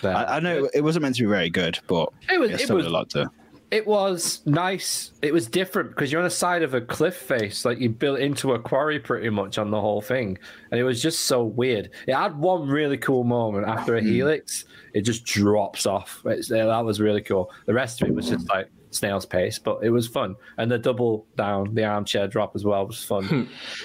I, 0.05 0.37
I 0.37 0.41
know 0.41 0.69
it 0.75 0.83
wasn't 0.83 1.03
meant 1.03 1.17
to 1.17 1.23
be 1.23 1.29
very 1.29 1.51
good 1.51 1.79
but 1.87 2.11
It 2.31 2.39
was- 2.39 2.51
it 2.51 2.61
still 2.61 2.77
was- 2.77 2.87
to 3.11 3.31
It 3.71 3.87
was 3.87 4.41
nice. 4.47 5.13
It 5.23 5.33
was 5.33 5.47
different 5.47 5.91
because 5.91 6.11
you're 6.11 6.21
on 6.21 6.27
the 6.27 6.31
side 6.31 6.63
of 6.63 6.75
a 6.75 6.81
cliff 6.81 7.17
face, 7.17 7.65
like 7.65 7.79
you 7.79 7.89
built 7.89 8.19
into 8.19 8.55
a 8.55 8.59
quarry 8.59 8.99
pretty 8.99 9.31
much 9.31 9.59
on 9.59 9.71
the 9.71 9.81
whole 9.81 10.01
thing, 10.01 10.39
and 10.71 10.81
it 10.81 10.83
was 10.83 11.01
just 11.01 11.21
so 11.23 11.45
weird. 11.45 11.91
It 12.09 12.15
had 12.15 12.37
one 12.37 12.69
really 12.69 12.99
cool 12.99 13.23
moment 13.23 13.69
after 13.69 13.95
a 13.95 14.01
hmm. 14.01 14.09
helix. 14.09 14.65
It 14.93 15.03
just 15.03 15.25
drops 15.25 15.87
off. 15.87 16.21
It's, 16.25 16.49
that 16.49 16.85
was 16.85 17.01
really 17.01 17.23
cool. 17.23 17.53
The 17.67 17.75
rest 17.75 18.03
of 18.03 18.09
it 18.09 18.15
was 18.15 18.29
just 18.29 18.49
like 18.49 18.69
snail's 18.91 19.25
pace, 19.25 19.59
but 19.59 19.79
it 19.83 19.91
was 19.91 20.09
fun. 20.09 20.35
And 20.59 20.69
the 20.69 20.79
double 20.79 21.27
down, 21.37 21.73
the 21.75 21.85
armchair 21.85 22.27
drop 22.27 22.57
as 22.57 22.65
well 22.65 22.87
was 22.87 23.05
fun. 23.05 23.25
Hmm. 23.25 23.45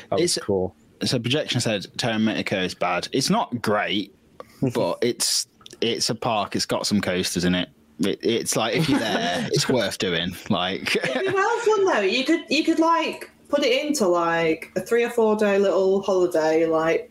That 0.09 0.19
was 0.19 0.37
It's- 0.37 0.45
cool. 0.45 0.75
so 1.03 1.19
projection 1.19 1.61
said 1.61 1.85
Terra 1.97 2.15
Mítica 2.15 2.63
is 2.63 2.73
bad 2.73 3.09
it's 3.11 3.29
not 3.29 3.61
great 3.61 4.15
but 4.73 4.97
it's 5.01 5.45
it's 5.81 6.09
a 6.09 6.15
park 6.15 6.55
it's 6.55 6.65
got 6.65 6.87
some 6.87 7.01
coasters 7.01 7.43
in 7.43 7.53
it, 7.53 7.69
it 7.99 8.19
it's 8.21 8.55
like 8.55 8.75
if 8.75 8.89
you're 8.89 8.99
there 8.99 9.47
it's 9.53 9.69
worth 9.69 9.97
doing 9.97 10.35
like 10.49 10.95
It'd 10.95 11.21
be 11.27 11.29
well 11.33 11.59
fun 11.59 11.85
though. 11.85 11.99
You 12.01 12.23
could 12.25 12.43
you 12.49 12.63
could 12.63 12.79
like 12.79 13.29
put 13.49 13.63
it 13.63 13.85
into 13.85 14.07
like 14.07 14.71
a 14.75 14.81
three 14.81 15.03
or 15.03 15.09
four 15.09 15.35
day 15.35 15.57
little 15.59 16.01
holiday, 16.01 16.65
like 16.65 17.09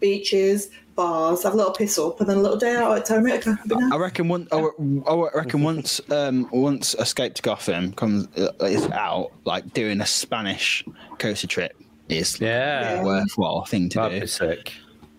beaches, 0.00 0.68
bars, 0.94 1.42
have 1.42 1.54
a 1.54 1.56
little 1.56 1.72
piss 1.72 1.98
up, 1.98 2.20
and 2.20 2.28
then 2.28 2.38
a 2.38 2.40
little 2.40 2.58
day 2.58 2.76
out 2.76 2.98
at 2.98 3.06
Tomica. 3.06 3.56
Nice. 3.66 3.92
I 3.92 3.96
reckon 3.96 4.28
one. 4.28 4.46
I 4.52 4.56
I 4.58 5.28
reckon 5.34 5.62
once, 5.62 6.00
um, 6.10 6.48
once 6.52 6.94
Escape 6.98 7.34
to 7.34 7.42
Gotham 7.42 7.92
comes 7.92 8.26
uh, 8.36 8.52
is 8.64 8.86
out, 8.90 9.30
like 9.44 9.72
doing 9.72 10.00
a 10.00 10.06
Spanish 10.06 10.84
coaster 11.18 11.46
trip 11.46 11.72
is 12.08 12.40
Yeah, 12.40 13.00
a 13.00 13.04
worthwhile 13.04 13.64
thing 13.64 13.88
to 13.90 13.98
that'd 13.98 14.12
do. 14.16 14.20
be 14.20 14.26
sick. 14.26 14.72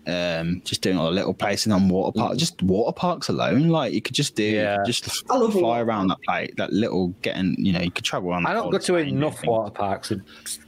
Um, 0.08 0.62
just 0.64 0.80
doing 0.80 0.96
a 0.96 1.02
the 1.02 1.10
little 1.10 1.34
places 1.34 1.70
on 1.72 1.88
water 1.88 2.16
park, 2.18 2.38
just 2.38 2.62
water 2.62 2.92
parks 2.92 3.28
alone. 3.28 3.68
Like 3.68 3.92
you 3.92 4.00
could 4.00 4.14
just 4.14 4.34
do, 4.34 4.42
Yeah. 4.42 4.78
just 4.86 5.08
I 5.30 5.36
love 5.36 5.52
fly 5.52 5.80
around 5.80 6.08
that 6.08 6.22
place, 6.26 6.50
that 6.56 6.72
little 6.72 7.08
getting. 7.22 7.54
You 7.58 7.72
know, 7.74 7.80
you 7.80 7.90
could 7.90 8.04
travel 8.04 8.30
around. 8.30 8.46
I 8.46 8.54
don't 8.54 8.70
go 8.70 8.78
to 8.78 8.96
enough 8.96 9.44
water 9.44 9.70
parks. 9.70 10.10
It 10.10 10.20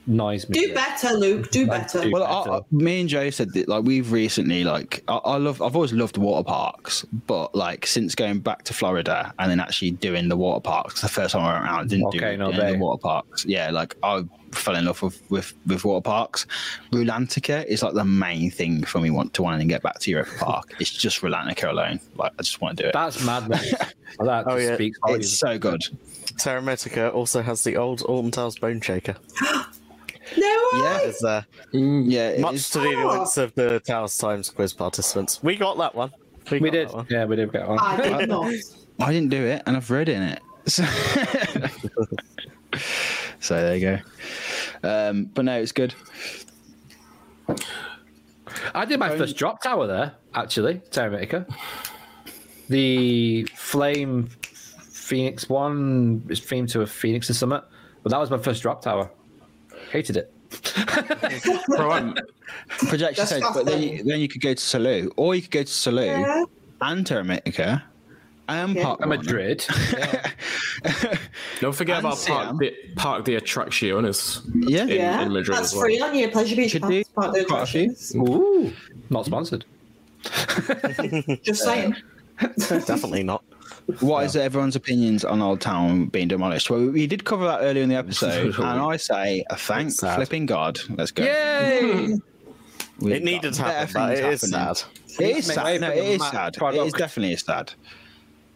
annoys 0.06 0.48
me. 0.48 0.60
Do 0.60 0.74
better, 0.74 1.14
Luke. 1.14 1.50
Do 1.50 1.66
better. 1.66 2.02
do- 2.02 2.10
Well, 2.10 2.44
better. 2.44 2.56
I- 2.56 2.60
me 2.70 3.00
and 3.00 3.08
Joe 3.08 3.30
said 3.30 3.52
that 3.54 3.68
like 3.68 3.84
we've 3.84 4.12
recently 4.12 4.64
like 4.64 5.02
I, 5.08 5.16
I 5.16 5.36
love 5.38 5.62
I've 5.62 5.74
always 5.74 5.92
loved 5.94 6.18
water 6.18 6.44
parks, 6.44 7.06
but 7.26 7.54
like 7.54 7.86
since 7.86 8.14
going 8.14 8.40
back 8.40 8.64
to 8.64 8.74
Florida 8.74 9.32
and 9.38 9.50
then 9.50 9.58
actually 9.60 9.92
doing 9.92 10.28
the 10.28 10.36
water 10.36 10.60
parks, 10.60 11.00
the 11.00 11.08
first 11.08 11.32
time 11.32 11.42
I 11.42 11.52
went 11.52 11.64
around, 11.64 11.78
I 11.78 11.82
didn't 11.84 12.10
do 12.10 12.18
Volcano 12.20 12.50
any 12.50 12.60
of 12.60 12.72
the 12.72 12.78
water 12.78 13.00
parks. 13.00 13.44
Yeah, 13.46 13.70
like 13.70 13.96
I 14.02 14.22
fell 14.52 14.74
in 14.76 14.84
love 14.86 15.00
with 15.02 15.22
with, 15.30 15.54
with 15.66 15.84
water 15.84 16.02
parks. 16.02 16.46
Rulantica 16.92 17.64
is 17.66 17.82
like 17.82 17.94
the 17.94 18.04
main 18.04 18.50
thing 18.50 18.82
for 18.84 19.00
me 19.00 19.10
want 19.10 19.32
to 19.34 19.42
want 19.42 19.60
to 19.60 19.66
get 19.66 19.82
back 19.82 19.98
to 20.00 20.10
Europa 20.10 20.30
Park. 20.38 20.74
It's 20.80 20.90
just 20.92 21.20
Rulantica 21.22 21.68
alone. 21.70 22.00
Like 22.16 22.32
I 22.38 22.42
just 22.42 22.60
want 22.60 22.76
to 22.76 22.82
do 22.82 22.88
it. 22.88 22.92
That's 22.92 23.24
madness. 23.24 23.72
Well, 24.18 24.26
that 24.26 24.52
Oh, 24.52 24.56
yeah. 24.56 24.74
speaks. 24.74 24.98
It's 25.06 25.38
so 25.38 25.56
good. 25.56 25.80
Terra 26.36 26.60
Mítica 26.60 27.14
also 27.14 27.42
has 27.42 27.62
the 27.62 27.76
old 27.76 28.02
Alton 28.02 28.32
Towers 28.32 28.58
Bone 28.58 28.80
Shaker. 28.80 29.14
no 29.40 29.56
way. 30.36 30.80
Yeah, 30.80 30.98
It's 31.02 31.22
there. 31.22 31.46
Mm. 31.72 32.04
yeah. 32.10 32.28
it 32.30 32.40
Much 32.40 32.54
is- 32.54 32.70
to 32.70 32.80
the 32.80 32.88
annoyance 32.90 33.36
of 33.38 33.54
the 33.54 33.78
Towers 33.80 34.18
Times 34.18 34.50
quiz 34.50 34.72
participants. 34.72 35.40
We 35.44 35.54
got 35.54 35.78
that 35.78 35.94
one. 35.94 36.10
we 36.50 36.58
got 36.58 36.72
did. 36.72 36.90
one. 36.92 37.06
Yeah, 37.08 37.24
we 37.26 37.36
did 37.36 37.52
get 37.52 37.68
one. 37.68 37.78
I 37.78 38.18
did 38.18 38.28
not. 38.36 38.52
I 38.98 39.12
didn't 39.12 39.28
do 39.30 39.44
it, 39.44 39.62
and 39.64 39.76
I've 39.76 39.90
read 39.90 40.08
in 40.08 40.22
it. 40.22 40.42
So, 40.66 40.84
so 43.40 43.54
there 43.56 43.76
you 43.76 43.98
go. 44.82 44.88
Um, 44.88 45.24
but 45.24 45.44
no, 45.44 45.60
it's 45.60 45.72
good. 45.72 45.94
I 48.74 48.84
did 48.84 48.98
my 49.00 49.16
first 49.16 49.36
drop 49.36 49.62
tower 49.62 49.86
there, 49.86 50.14
actually, 50.34 50.80
Terra 50.90 51.10
Mítica. 51.10 51.46
The 52.68 53.44
Flame 53.54 54.28
Phoenix 54.28 55.48
one 55.48 56.24
is 56.28 56.40
themed 56.40 56.70
to 56.72 56.82
a 56.82 56.86
Phoenix 56.86 57.28
or 57.28 57.34
something, 57.34 57.60
but 58.02 58.10
that 58.10 58.18
was 58.18 58.30
my 58.30 58.38
first 58.38 58.62
drop 58.62 58.82
tower. 58.82 59.10
Hated 59.90 60.16
it. 60.18 60.32
Bro, 61.66 62.14
Projection 62.68 63.14
That's 63.16 63.30
said, 63.30 63.42
but 63.54 63.66
then 63.66 63.82
you, 63.82 64.04
then 64.04 64.20
you 64.20 64.28
could 64.28 64.40
go 64.40 64.50
to 64.54 64.60
Salou, 64.60 65.10
or 65.16 65.34
you 65.34 65.42
could 65.42 65.50
go 65.50 65.62
to 65.62 65.68
Salou 65.68 66.06
Yeah. 66.06 66.44
and 66.80 67.06
Terra 67.06 67.24
Mítica 68.50 68.64
and 68.64 68.74
Yeah. 68.76 68.82
Park 68.84 69.00
And 69.00 69.08
Warner. 69.10 69.22
Madrid. 69.22 69.66
don't 71.60 71.74
forget 71.74 71.96
And 71.98 72.06
about 72.06 72.18
Siam. 72.18 72.36
Park 72.36 72.58
the, 72.58 72.74
Park 72.96 73.24
the 73.24 73.36
Attracciones. 73.36 74.42
Yeah, 74.68 74.82
In- 74.82 74.88
Yeah, 74.88 75.22
in 75.22 75.32
Madrid 75.32 75.56
that's 75.56 75.68
as 75.68 75.74
well. 75.74 75.82
free 75.84 76.00
on 76.00 76.14
your 76.14 76.30
pleasure 76.30 76.56
beach 76.56 76.72
Could 76.72 76.82
pass. 76.82 76.90
do 76.90 77.04
Part 77.14 77.34
the 77.34 77.44
quite 77.44 77.62
a 77.62 77.66
few. 77.66 77.80
attractions. 77.82 78.14
Ooh, 78.16 78.72
not 79.10 79.26
sponsored. 79.26 79.64
Just 81.42 81.62
saying. 81.64 81.96
Definitely 82.58 83.22
not. 83.22 83.42
What 84.00 84.24
is 84.24 84.36
everyone's 84.36 84.76
opinions 84.76 85.24
on 85.24 85.42
Old 85.42 85.60
Town 85.60 86.06
being 86.06 86.28
demolished? 86.28 86.70
Well, 86.70 86.86
we 86.86 87.06
did 87.06 87.24
cover 87.24 87.44
that 87.44 87.60
earlier 87.60 87.82
in 87.82 87.88
the 87.88 87.96
episode, 87.96 88.54
and 88.56 88.64
I 88.80 88.96
say, 88.96 89.44
uh, 89.50 89.56
thank 89.56 89.92
flipping 89.98 90.46
God. 90.46 90.78
Let's 90.90 91.10
go. 91.10 91.24
Yay! 91.24 92.14
We've 93.00 93.14
It 93.16 93.24
needed 93.24 93.54
to 93.54 93.62
happen, 93.62 93.92
better 93.94 94.06
but 94.06 94.12
it 94.18 94.22
things 94.22 94.42
is 94.44 94.54
happening. 94.54 94.74
sad. 94.74 95.22
It 95.24 95.36
is 95.38 95.46
sad. 95.46 95.64
way 95.64 95.78
No, 95.78 95.86
for 95.88 95.92
it 95.92 95.96
the 95.96 96.04
is 96.12 96.18
Mac 96.20 96.32
sad. 96.32 96.54
It 96.54 96.58
product. 96.58 96.86
is 96.86 96.92
definitely 96.92 97.36
sad. 97.36 97.72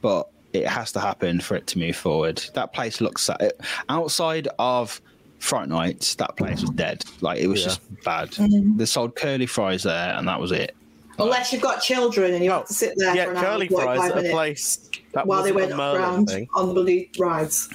But 0.05 0.29
it 0.53 0.67
has 0.67 0.93
to 0.93 1.01
happen 1.01 1.41
for 1.41 1.57
it 1.57 1.67
to 1.69 1.79
move 1.79 1.97
forward. 1.97 2.37
That 2.53 2.75
place 2.75 3.01
looks 3.01 3.23
sad. 3.23 3.53
Outside 3.89 4.49
of 4.59 5.01
Fright 5.39 5.67
Nights, 5.67 6.15
that 6.17 6.37
place 6.37 6.61
was 6.61 6.69
dead. 6.71 7.03
Like 7.23 7.41
it 7.41 7.47
was 7.47 7.61
Yeah. 7.61 7.67
just 7.69 8.05
bad. 8.05 8.31
Mm-hmm. 8.33 8.77
They 8.77 8.85
sold 8.85 9.17
curly 9.17 9.47
fries 9.47 9.83
there, 9.85 10.15
and 10.15 10.29
that 10.29 10.39
was 10.39 10.53
it. 10.53 10.77
Unless 11.19 11.55
you've 11.55 11.63
got 11.63 11.81
children 11.81 12.35
and 12.35 12.45
you 12.45 12.51
have 12.51 12.67
to 12.67 12.75
sit 12.75 12.93
there 12.99 13.17
Yeah, 13.17 13.25
for 13.25 13.31
an 13.31 13.37
hour 13.39 13.45
curly 13.45 13.67
and 13.69 13.71
45 13.77 13.97
fries, 13.97 14.11
a 14.11 14.15
minutes 14.17 14.35
place 14.35 14.91
that 15.15 15.27
while 15.27 15.43
they 15.43 15.53
went 15.53 15.71
a 15.71 15.75
up 15.75 15.79
Merlin 15.79 16.03
round 16.03 16.29
thing. 16.29 16.49
on 16.55 16.69
the 16.69 16.75
bloody 16.75 17.11
rides. 17.19 17.71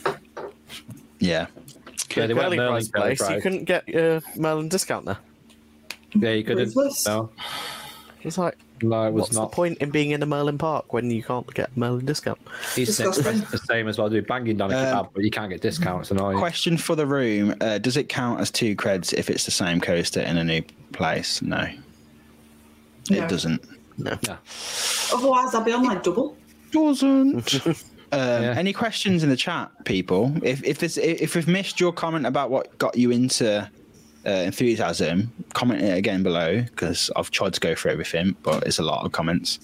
Yeah. 1.18 1.48
Yeah, 2.16 2.28
they 2.28 2.34
curly 2.36 2.36
Merlin 2.36 2.58
fries 2.60 2.90
curly 2.92 3.16
place, 3.16 3.30
you 3.32 3.42
couldn't 3.42 3.64
get 3.64 3.88
your 3.90 4.22
Merlin 4.36 4.70
discount 4.70 5.06
there. 5.06 5.18
Yeah, 6.14 6.32
you 6.32 6.44
couldn't. 6.44 6.76
No, 7.08 7.30
It's 8.22 8.38
like, 8.38 8.58
no, 8.82 9.04
it 9.08 9.14
was 9.14 9.22
what's 9.24 9.34
not. 9.36 9.50
the 9.52 9.56
point 9.56 9.78
in 9.80 9.92
being 9.92 10.12
in 10.12 10.22
a 10.22 10.26
Merlin 10.26 10.58
park 10.58 10.92
when 10.94 11.10
you 11.10 11.24
can't 11.24 11.52
get 11.54 11.70
a 11.76 11.80
Merlin 11.80 12.06
discount? 12.06 12.38
These 12.76 12.98
things 12.98 13.18
are 13.20 13.32
the 13.32 13.58
same 13.58 13.88
as 13.88 13.98
well. 13.98 14.10
Do 14.10 14.22
banging 14.22 14.58
down 14.58 14.72
a 14.72 14.78
Um, 14.78 14.86
kebab, 15.06 15.10
but 15.14 15.24
you 15.24 15.32
can't 15.32 15.50
get 15.50 15.62
discounts. 15.62 16.12
Annoying. 16.12 16.38
Question 16.38 16.78
for 16.78 16.96
the 16.96 17.06
room: 17.06 17.56
uh, 17.62 17.78
Does 17.78 17.96
it 17.98 18.10
count 18.10 18.42
as 18.42 18.52
two 18.52 18.76
creds 18.76 19.14
if 19.14 19.30
it's 19.30 19.46
the 19.46 19.52
same 19.52 19.80
coaster 19.80 20.20
in 20.22 20.38
a 20.38 20.44
new 20.44 20.62
place? 20.92 21.42
No, 21.42 21.68
No. 23.10 23.24
it 23.24 23.30
doesn't. 23.30 23.64
No. 23.98 24.18
Otherwise, 25.14 25.54
I'll 25.56 25.64
be 25.64 25.72
on 25.74 25.84
like 25.84 26.04
double. 26.04 26.38
Doesn't. 26.72 27.62
Um, 28.12 28.42
Yeah. 28.42 28.56
Any 28.58 28.74
questions 28.74 29.22
in 29.24 29.30
the 29.30 29.36
chat, 29.38 29.70
people? 29.86 30.34
If 30.42 30.64
if 30.64 30.80
this 30.80 30.98
if 30.98 31.36
we've 31.36 31.48
missed 31.48 31.80
your 31.80 31.92
comment 31.94 32.26
about 32.26 32.50
what 32.50 32.76
got 32.80 32.98
you 32.98 33.12
into 33.12 33.70
uh, 34.26 34.30
enthusiasm, 34.30 35.32
comment 35.54 35.82
it 35.82 35.98
again 35.98 36.24
below 36.24 36.62
because 36.62 37.10
I've 37.16 37.32
tried 37.32 37.54
to 37.54 37.60
go 37.60 37.76
through 37.76 37.92
everything, 37.92 38.36
but 38.44 38.66
it's 38.66 38.80
a 38.80 38.84
lot 38.84 39.06
of 39.06 39.12
comments. 39.12 39.60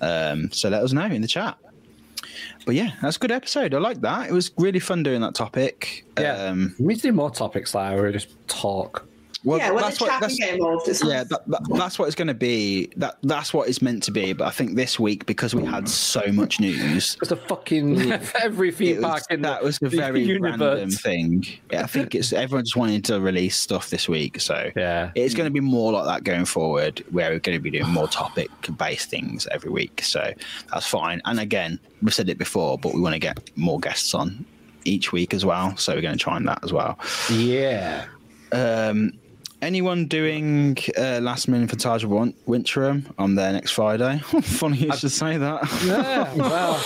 Um, 0.00 0.50
so 0.52 0.68
let 0.68 0.82
us 0.82 0.92
know 0.92 1.04
in 1.06 1.22
the 1.22 1.28
chat. 1.28 1.56
But 2.66 2.74
yeah, 2.74 2.92
that's 3.02 3.16
a 3.16 3.18
good 3.20 3.32
episode. 3.32 3.74
I 3.74 3.78
like 3.78 4.00
that. 4.00 4.28
It 4.28 4.32
was 4.32 4.50
really 4.56 4.78
fun 4.78 5.02
doing 5.02 5.20
that 5.20 5.34
topic. 5.34 6.04
Yeah. 6.18 6.44
Um, 6.44 6.74
we 6.78 6.94
need 6.94 6.96
to 6.96 7.08
do 7.08 7.12
more 7.12 7.30
topics 7.30 7.74
like 7.74 7.94
where 7.94 8.04
we 8.04 8.12
just 8.12 8.28
talk. 8.48 9.06
Well, 9.44 9.58
yeah, 9.58 9.68
when 9.70 9.76
the 9.76 9.82
that's 9.82 10.00
what 10.00 10.20
that's, 10.20 10.38
get 10.38 10.54
involved. 10.54 10.88
It's 10.88 11.04
yeah, 11.04 11.22
that, 11.24 11.46
that, 11.48 11.60
that's 11.74 11.98
what 11.98 12.06
it's 12.06 12.14
going 12.14 12.28
to 12.28 12.34
be. 12.34 12.90
That 12.96 13.18
that's 13.22 13.52
what 13.52 13.68
it's 13.68 13.82
meant 13.82 14.02
to 14.04 14.10
be. 14.10 14.32
But 14.32 14.46
I 14.46 14.50
think 14.50 14.74
this 14.74 14.98
week 14.98 15.26
because 15.26 15.54
we 15.54 15.64
had 15.66 15.86
so 15.88 16.22
much 16.32 16.60
news, 16.60 17.18
It's 17.20 17.30
a 17.30 17.36
fucking 17.36 18.12
every 18.40 18.72
theme 18.72 18.98
it 18.98 19.02
park 19.02 19.16
was, 19.16 19.26
in 19.30 19.42
the, 19.42 19.48
that 19.48 19.62
was 19.62 19.76
a 19.82 19.88
the 19.90 19.96
very 19.98 20.22
universe. 20.22 20.58
random 20.60 20.90
thing. 20.90 21.44
Yeah, 21.70 21.82
I 21.82 21.86
think 21.86 22.14
it's 22.14 22.32
everyone 22.32 22.64
just 22.64 22.76
wanted 22.76 23.04
to 23.06 23.20
release 23.20 23.56
stuff 23.56 23.90
this 23.90 24.08
week, 24.08 24.40
so 24.40 24.70
Yeah. 24.76 25.10
it's 25.14 25.34
going 25.34 25.46
to 25.46 25.52
be 25.52 25.60
more 25.60 25.92
like 25.92 26.06
that 26.06 26.24
going 26.24 26.46
forward, 26.46 27.04
where 27.10 27.30
we're 27.30 27.38
going 27.38 27.58
to 27.58 27.62
be 27.62 27.70
doing 27.70 27.90
more 27.90 28.08
topic-based 28.08 29.10
things 29.10 29.46
every 29.50 29.70
week. 29.70 30.00
So 30.02 30.32
that's 30.72 30.86
fine. 30.86 31.20
And 31.26 31.38
again, 31.38 31.78
we've 32.02 32.14
said 32.14 32.30
it 32.30 32.38
before, 32.38 32.78
but 32.78 32.94
we 32.94 33.00
want 33.00 33.12
to 33.14 33.18
get 33.18 33.38
more 33.56 33.78
guests 33.78 34.14
on 34.14 34.46
each 34.86 35.12
week 35.12 35.34
as 35.34 35.44
well. 35.44 35.76
So 35.76 35.94
we're 35.94 36.00
going 36.00 36.16
to 36.16 36.22
try 36.22 36.34
on 36.36 36.44
that 36.44 36.64
as 36.64 36.72
well. 36.72 36.98
Yeah. 37.30 38.06
Um, 38.52 39.12
anyone 39.64 40.06
doing 40.06 40.76
uh, 40.98 41.20
last 41.22 41.48
minute 41.48 41.70
for 41.70 41.76
Taj 41.76 42.04
of 42.04 42.10
Win- 42.10 42.34
Winterim 42.46 43.04
on 43.18 43.34
there 43.34 43.52
next 43.52 43.72
Friday? 43.72 44.18
Funny 44.42 44.76
you 44.78 44.96
should 44.96 45.10
say 45.12 45.36
that. 45.38 45.62
Yeah. 45.84 46.32
Well, 46.36 46.80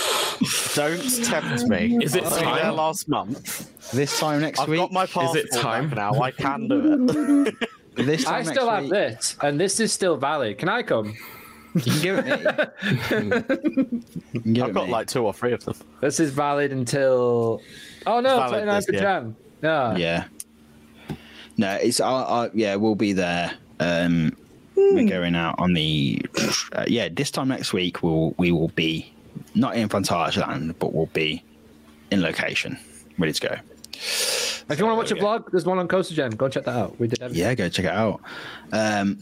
Don't 0.74 1.24
tempt 1.24 1.64
me. 1.68 1.98
Is 2.02 2.14
it 2.14 2.24
I 2.24 2.30
there 2.30 2.42
time? 2.64 2.76
last 2.76 3.08
month? 3.08 3.90
this 3.92 4.18
time 4.20 4.40
next 4.40 4.60
I've 4.60 4.68
week. 4.68 4.78
got 4.80 4.92
my 4.92 5.06
passport 5.06 5.36
Is 5.38 5.44
it 5.56 5.60
time? 5.60 5.90
now. 5.90 6.12
I 6.20 6.30
can 6.30 6.68
do 6.68 7.44
it. 7.46 7.54
this 8.06 8.24
time 8.24 8.34
I 8.34 8.38
next 8.38 8.50
still 8.50 8.70
have 8.70 8.82
week. 8.84 8.92
this, 8.92 9.36
and 9.42 9.58
this 9.60 9.80
is 9.80 9.92
still 9.92 10.16
valid. 10.16 10.58
Can 10.58 10.68
I 10.68 10.82
come? 10.82 11.14
You 11.74 11.80
can 11.82 12.00
give 12.02 12.18
it 12.18 12.26
me. 12.26 12.42
Give 14.52 14.62
I've 14.64 14.70
it 14.70 14.74
got 14.74 14.86
me. 14.86 14.92
like 14.92 15.06
two 15.08 15.24
or 15.24 15.32
three 15.34 15.52
of 15.52 15.64
them. 15.64 15.74
This 16.00 16.20
is 16.20 16.30
valid 16.30 16.72
until. 16.72 17.60
Oh 18.06 18.20
no, 18.20 18.36
Valid 18.36 18.64
29th 18.68 18.86
this 18.86 18.88
of. 18.88 18.94
Jan. 19.00 19.36
Yeah. 19.62 19.96
Yeah. 19.96 20.24
No, 21.58 21.74
it's 21.74 22.00
I, 22.00 22.10
I 22.10 22.50
yeah, 22.54 22.76
we'll 22.76 22.94
be 22.94 23.12
there. 23.12 23.52
Um, 23.80 24.36
we're 24.76 25.08
going 25.08 25.34
out 25.34 25.56
on 25.58 25.74
the 25.74 26.22
uh, 26.72 26.84
yeah. 26.86 27.08
This 27.10 27.30
time 27.30 27.48
next 27.48 27.72
week, 27.72 28.02
we'll 28.02 28.34
we 28.38 28.52
will 28.52 28.68
be 28.68 29.12
not 29.54 29.76
in 29.76 29.88
Phantasialand, 29.88 30.76
but 30.78 30.94
we'll 30.94 31.06
be 31.06 31.42
in 32.10 32.22
location, 32.22 32.78
ready 33.18 33.32
to 33.32 33.40
go. 33.48 33.56
If 34.70 34.78
you 34.78 34.86
want 34.86 34.94
to 34.94 34.96
watch 34.96 35.10
a 35.10 35.16
vlog, 35.16 35.50
there's 35.50 35.64
one 35.64 35.78
on 35.78 35.88
Coaster 35.88 36.14
Gen. 36.14 36.30
Go 36.32 36.46
and 36.46 36.54
check 36.54 36.64
that 36.64 36.76
out. 36.76 36.98
We 37.00 37.08
did 37.08 37.22
everything. 37.22 37.42
Yeah, 37.42 37.54
go 37.54 37.68
check 37.68 37.86
it 37.86 37.90
out. 37.90 38.20
Um, 38.72 39.18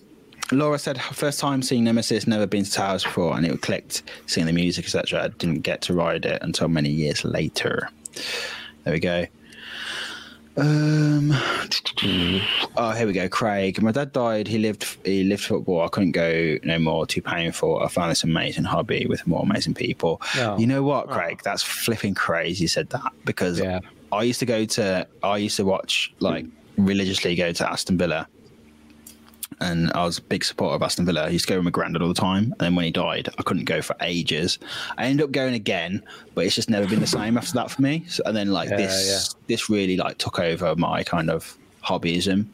Laura 0.53 0.79
said 0.79 1.01
first 1.01 1.41
time 1.41 1.63
seeing 1.63 1.85
Nemesis, 1.85 2.27
never 2.27 2.47
been 2.47 2.65
to 2.65 2.71
Towers 2.71 3.03
before, 3.03 3.37
and 3.37 3.47
it 3.47 3.63
clicked 3.63 4.03
seeing 4.27 4.47
the 4.47 4.53
music, 4.53 4.85
etc. 4.85 5.25
I 5.25 5.29
didn't 5.29 5.61
get 5.63 5.83
to 5.83 5.95
ride 5.95 6.25
it 6.27 6.43
until 6.43 6.69
many 6.69 6.91
years 6.91 7.25
later. 7.25 7.89
There 8.85 8.93
we 8.93 9.01
go. 9.01 9.27
Um, 10.59 11.33
oh, 12.77 12.93
here 12.97 13.07
we 13.07 13.13
go. 13.13 13.29
Craig, 13.29 13.81
my 13.83 13.93
dad 13.93 14.13
died. 14.13 14.49
He 14.49 14.59
lived. 14.59 14.97
He 15.05 15.23
lived 15.25 15.45
football. 15.45 15.83
I 15.83 15.89
couldn't 15.89 16.13
go 16.13 16.57
no 16.65 16.79
more. 16.79 17.07
Too 17.07 17.21
painful. 17.23 17.81
I 17.83 17.89
found 17.89 18.11
this 18.11 18.25
amazing 18.25 18.65
hobby 18.65 19.07
with 19.07 19.27
more 19.27 19.43
amazing 19.43 19.75
people. 19.75 20.21
Oh. 20.37 20.59
You 20.59 20.67
know 20.67 20.83
what, 20.83 21.09
Craig? 21.09 21.41
That's 21.45 21.63
flipping 21.63 22.15
crazy. 22.15 22.65
You 22.65 22.69
said 22.69 22.89
that 22.91 23.13
because 23.25 23.59
Yeah. 23.61 23.81
I 24.13 24.23
used 24.23 24.41
to 24.41 24.47
go 24.47 24.65
to. 24.65 25.07
I 25.23 25.37
used 25.37 25.57
to 25.57 25.65
watch 25.65 26.15
like 26.21 26.47
religiously 26.79 27.35
go 27.35 27.53
to 27.53 27.71
Aston 27.71 27.99
Villa 27.99 28.27
and 29.61 29.93
I 29.93 30.05
was 30.05 30.19
a 30.19 30.23
big 30.23 30.45
supporter 30.45 30.77
of 30.77 30.83
Aston 30.83 31.07
Villa. 31.07 31.25
I 31.25 31.29
used 31.29 31.47
to 31.47 31.53
go 31.53 31.59
with 31.59 31.65
my 31.65 31.71
granddad 31.71 32.03
all 32.03 32.09
the 32.09 32.15
time. 32.15 32.45
And 32.45 32.59
then 32.59 32.75
when 32.75 32.85
he 32.85 32.91
died, 32.91 33.29
I 33.39 33.43
couldn't 33.43 33.65
go 33.65 33.81
for 33.81 33.97
ages. 34.01 34.59
I 34.99 35.07
ended 35.07 35.25
up 35.25 35.33
going 35.33 35.55
again, 35.55 36.03
but 36.35 36.45
it's 36.45 36.55
just 36.55 36.69
never 36.69 36.87
been 36.87 37.01
the 37.01 37.07
same 37.07 37.39
after 37.39 37.53
that 37.55 37.71
for 37.71 37.81
me. 37.81 38.05
So, 38.09 38.23
and 38.27 38.37
then 38.37 38.51
like 38.51 38.69
Yeah, 38.71 38.77
this, 38.77 39.35
this 39.47 39.71
really 39.71 39.97
like 39.97 40.19
took 40.19 40.39
over 40.39 40.75
my 40.77 41.03
kind 41.03 41.31
of 41.31 41.57
hobbyism. 41.85 42.47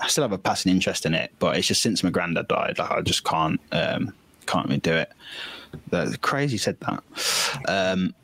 I 0.00 0.08
still 0.08 0.22
have 0.22 0.32
a 0.32 0.38
passing 0.38 0.70
interest 0.70 1.06
in 1.06 1.14
it, 1.14 1.32
but 1.38 1.56
it's 1.56 1.66
just 1.66 1.82
since 1.82 2.04
my 2.04 2.10
granddad 2.10 2.46
died, 2.48 2.78
like 2.78 2.90
I 2.90 3.00
just 3.00 3.24
can't, 3.24 3.60
um, 3.72 4.12
can't 4.46 4.66
really 4.66 4.78
do 4.78 4.92
it. 4.92 5.12
That's 5.90 6.16
crazy. 6.18 6.56
Said 6.56 6.78
that. 6.80 7.02
Um, 7.66 8.14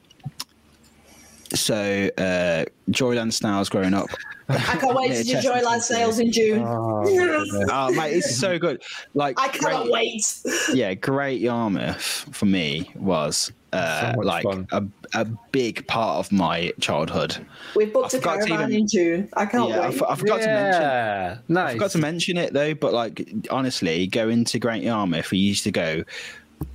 so 1.52 2.10
uh, 2.18 2.64
Joyland 2.90 3.32
Snails 3.32 3.68
growing 3.68 3.94
up. 3.94 4.09
I 4.48 4.76
can't 4.76 4.94
wait 4.94 5.08
to 5.26 5.36
enjoy 5.36 5.50
Joyland 5.60 5.80
sales 5.80 6.18
in 6.18 6.30
June. 6.32 6.62
Oh 7.70 7.90
mate, 7.92 8.14
it's 8.16 8.36
so 8.36 8.58
good. 8.58 8.82
Like 9.14 9.38
I 9.40 9.48
cannot 9.48 9.84
great- 9.84 9.92
wait. 9.92 10.42
yeah, 10.74 10.94
Great 10.94 11.40
Yarmouth 11.40 12.26
for 12.32 12.46
me 12.46 12.90
was 12.96 13.52
uh, 13.72 14.12
So 14.14 14.20
like 14.20 14.44
fun. 14.44 14.66
a, 14.72 14.84
a 15.14 15.24
big 15.52 15.86
part 15.86 16.18
of 16.18 16.30
my 16.32 16.72
childhood. 16.80 17.36
We've 17.74 17.92
booked 17.92 18.14
I 18.14 18.18
a 18.18 18.20
forgot 18.20 18.38
caravan 18.46 18.70
even- 18.70 18.80
in 18.82 18.86
June. 18.88 19.28
I 19.34 19.46
can't 19.46 19.68
yeah, 19.70 19.80
I, 19.80 19.88
wait. 19.88 19.96
f- 20.02 20.08
I 20.08 20.14
forgot 20.16 20.40
to 20.42 20.46
mention. 20.46 20.82
Yeah. 20.82 21.38
Nice. 21.48 21.70
I 21.70 21.72
forgot 21.74 21.90
to 21.92 21.98
mention 21.98 22.36
it 22.36 22.52
though, 22.52 22.74
but 22.74 22.92
like 22.92 23.28
honestly, 23.50 24.06
going 24.06 24.44
to 24.46 24.58
Great 24.58 24.82
Yarmouth, 24.82 25.30
we 25.30 25.38
used 25.38 25.64
to 25.64 25.70
go. 25.72 26.04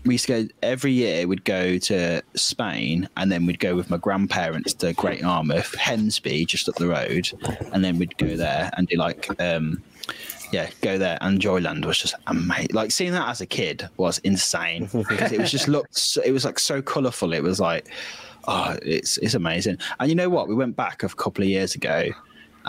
We 0.05 0.15
used 0.15 0.25
to 0.27 0.43
go 0.45 0.49
every 0.63 0.91
year. 0.91 1.27
We'd 1.27 1.43
go 1.43 1.77
to 1.77 2.21
Spain, 2.35 3.09
and 3.17 3.31
then 3.31 3.45
we'd 3.45 3.59
go 3.59 3.75
with 3.75 3.89
my 3.89 3.97
grandparents 3.97 4.73
to 4.75 4.93
Great 4.93 5.21
Yarmouth, 5.21 5.75
Hemsby, 5.77 6.47
just 6.47 6.69
up 6.69 6.75
the 6.75 6.87
road, 6.87 7.31
and 7.73 7.83
then 7.83 7.99
we'd 7.99 8.17
go 8.17 8.35
there 8.35 8.71
and 8.77 8.87
do 8.87 8.97
like, 8.97 9.29
um, 9.41 9.83
yeah, 10.51 10.69
go 10.81 10.97
there. 10.97 11.17
And 11.21 11.39
Joyland 11.39 11.85
was 11.85 11.97
just 11.97 12.15
amazing. 12.27 12.73
Like 12.73 12.91
seeing 12.91 13.11
that 13.11 13.27
as 13.27 13.41
a 13.41 13.45
kid 13.45 13.87
was 13.97 14.19
insane 14.19 14.89
because 15.09 15.31
it 15.31 15.39
was 15.39 15.51
just 15.51 15.67
looked. 15.67 15.95
So, 15.95 16.21
it 16.23 16.31
was 16.31 16.45
like 16.45 16.59
so 16.59 16.81
colourful. 16.81 17.33
It 17.33 17.43
was 17.43 17.59
like, 17.59 17.91
oh, 18.47 18.77
it's 18.81 19.17
it's 19.19 19.33
amazing. 19.33 19.77
And 19.99 20.09
you 20.09 20.15
know 20.15 20.29
what? 20.29 20.47
We 20.47 20.55
went 20.55 20.75
back 20.75 21.03
a 21.03 21.09
couple 21.09 21.43
of 21.43 21.49
years 21.49 21.75
ago 21.75 22.11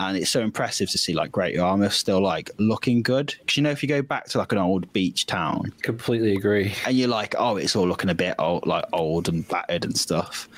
and 0.07 0.17
it's 0.17 0.29
so 0.29 0.41
impressive 0.41 0.89
to 0.89 0.97
see 0.97 1.13
like 1.13 1.31
Great 1.31 1.55
Yarmouth 1.55 1.93
still 1.93 2.21
like 2.21 2.49
looking 2.57 3.01
good. 3.01 3.35
Because 3.39 3.57
you 3.57 3.63
know, 3.63 3.69
if 3.71 3.83
you 3.83 3.89
go 3.89 4.01
back 4.01 4.25
to 4.29 4.37
like 4.37 4.51
an 4.51 4.57
old 4.57 4.91
beach 4.93 5.25
town 5.25 5.71
Completely 5.81 6.35
agree. 6.35 6.73
and 6.85 6.95
you're 6.95 7.07
like, 7.07 7.35
oh, 7.37 7.57
it's 7.57 7.75
all 7.75 7.87
looking 7.87 8.09
a 8.09 8.15
bit 8.15 8.35
old, 8.39 8.65
like 8.65 8.85
old 8.93 9.29
and 9.29 9.47
battered 9.47 9.85
and 9.85 9.97
stuff. 9.97 10.49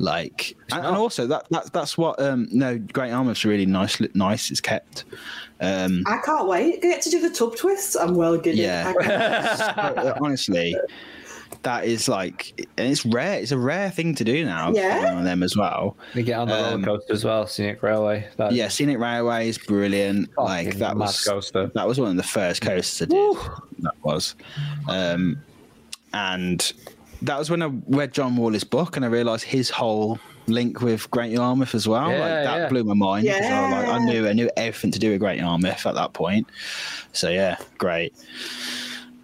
Like, 0.00 0.56
and, 0.72 0.86
and 0.86 0.96
also 0.96 1.26
that, 1.26 1.48
that 1.50 1.72
that's 1.72 1.98
what 1.98 2.20
um 2.22 2.46
no 2.52 2.78
Great 2.78 3.10
Yarmouth's 3.10 3.44
really 3.44 3.66
nice, 3.66 4.00
nice. 4.14 4.50
It's 4.50 4.60
kept. 4.60 5.04
Um, 5.60 6.04
I 6.06 6.18
can't 6.24 6.46
wait. 6.46 6.76
I 6.76 6.88
get 6.88 7.02
to 7.02 7.10
do 7.10 7.20
the 7.20 7.34
tub 7.34 7.56
twists. 7.56 7.96
I'm 7.96 8.14
well 8.14 8.38
giddy. 8.38 8.58
Yeah. 8.58 8.92
So, 9.58 10.14
honestly, 10.20 10.76
that 11.62 11.84
is 11.84 12.08
like, 12.08 12.54
and 12.78 12.88
it's 12.90 13.04
rare. 13.04 13.38
It's 13.40 13.52
a 13.52 13.58
rare 13.58 13.90
thing 13.90 14.14
to 14.16 14.24
do 14.24 14.44
now. 14.44 14.72
Yeah. 14.72 15.14
on 15.16 15.24
them 15.24 15.42
as 15.42 15.56
well. 15.56 15.96
We 16.14 16.22
get 16.22 16.38
on 16.38 16.48
the 16.48 16.54
Um, 16.54 16.82
roller 16.84 16.98
coaster 16.98 17.12
as 17.12 17.24
well, 17.24 17.46
Scenic 17.46 17.82
Railway. 17.82 18.26
That 18.36 18.52
Yeah, 18.52 18.68
Scenic 18.68 18.98
Railway 18.98 19.48
is 19.48 19.58
brilliant. 19.58 20.30
like 20.38 20.76
that 20.78 20.96
was 20.96 21.22
coaster. 21.24 21.70
that 21.74 21.86
was 21.86 21.98
one 22.00 22.10
of 22.10 22.16
the 22.16 22.22
first 22.22 22.62
coasters 22.62 23.02
I 23.02 23.10
did. 23.10 23.36
That 23.80 23.94
was, 24.02 24.34
um, 24.88 25.38
and 26.12 26.72
that 27.22 27.38
was 27.38 27.50
when 27.50 27.62
I 27.62 27.70
read 27.88 28.12
John 28.12 28.36
Wardley's 28.36 28.64
book 28.64 28.96
and 28.96 29.04
I 29.04 29.08
realised 29.08 29.44
his 29.44 29.70
whole 29.70 30.18
link 30.46 30.80
with 30.80 31.10
Great 31.10 31.30
Yarmouth 31.32 31.74
as 31.74 31.86
well. 31.86 32.10
Yeah, 32.10 32.18
like 32.20 32.44
that 32.44 32.56
yeah. 32.58 32.68
blew 32.68 32.84
my 32.84 32.94
mind. 32.94 33.26
'cause 33.26 33.36
I, 33.42 33.70
like, 33.70 33.88
I 33.88 33.98
knew 34.04 34.26
I 34.28 34.32
knew 34.32 34.48
everything 34.56 34.90
to 34.92 34.98
do 34.98 35.10
with 35.10 35.20
Great 35.20 35.38
Yarmouth 35.40 35.84
at 35.86 35.94
that 35.94 36.12
point. 36.14 36.46
So 37.12 37.28
yeah, 37.30 37.56
great. 37.76 38.14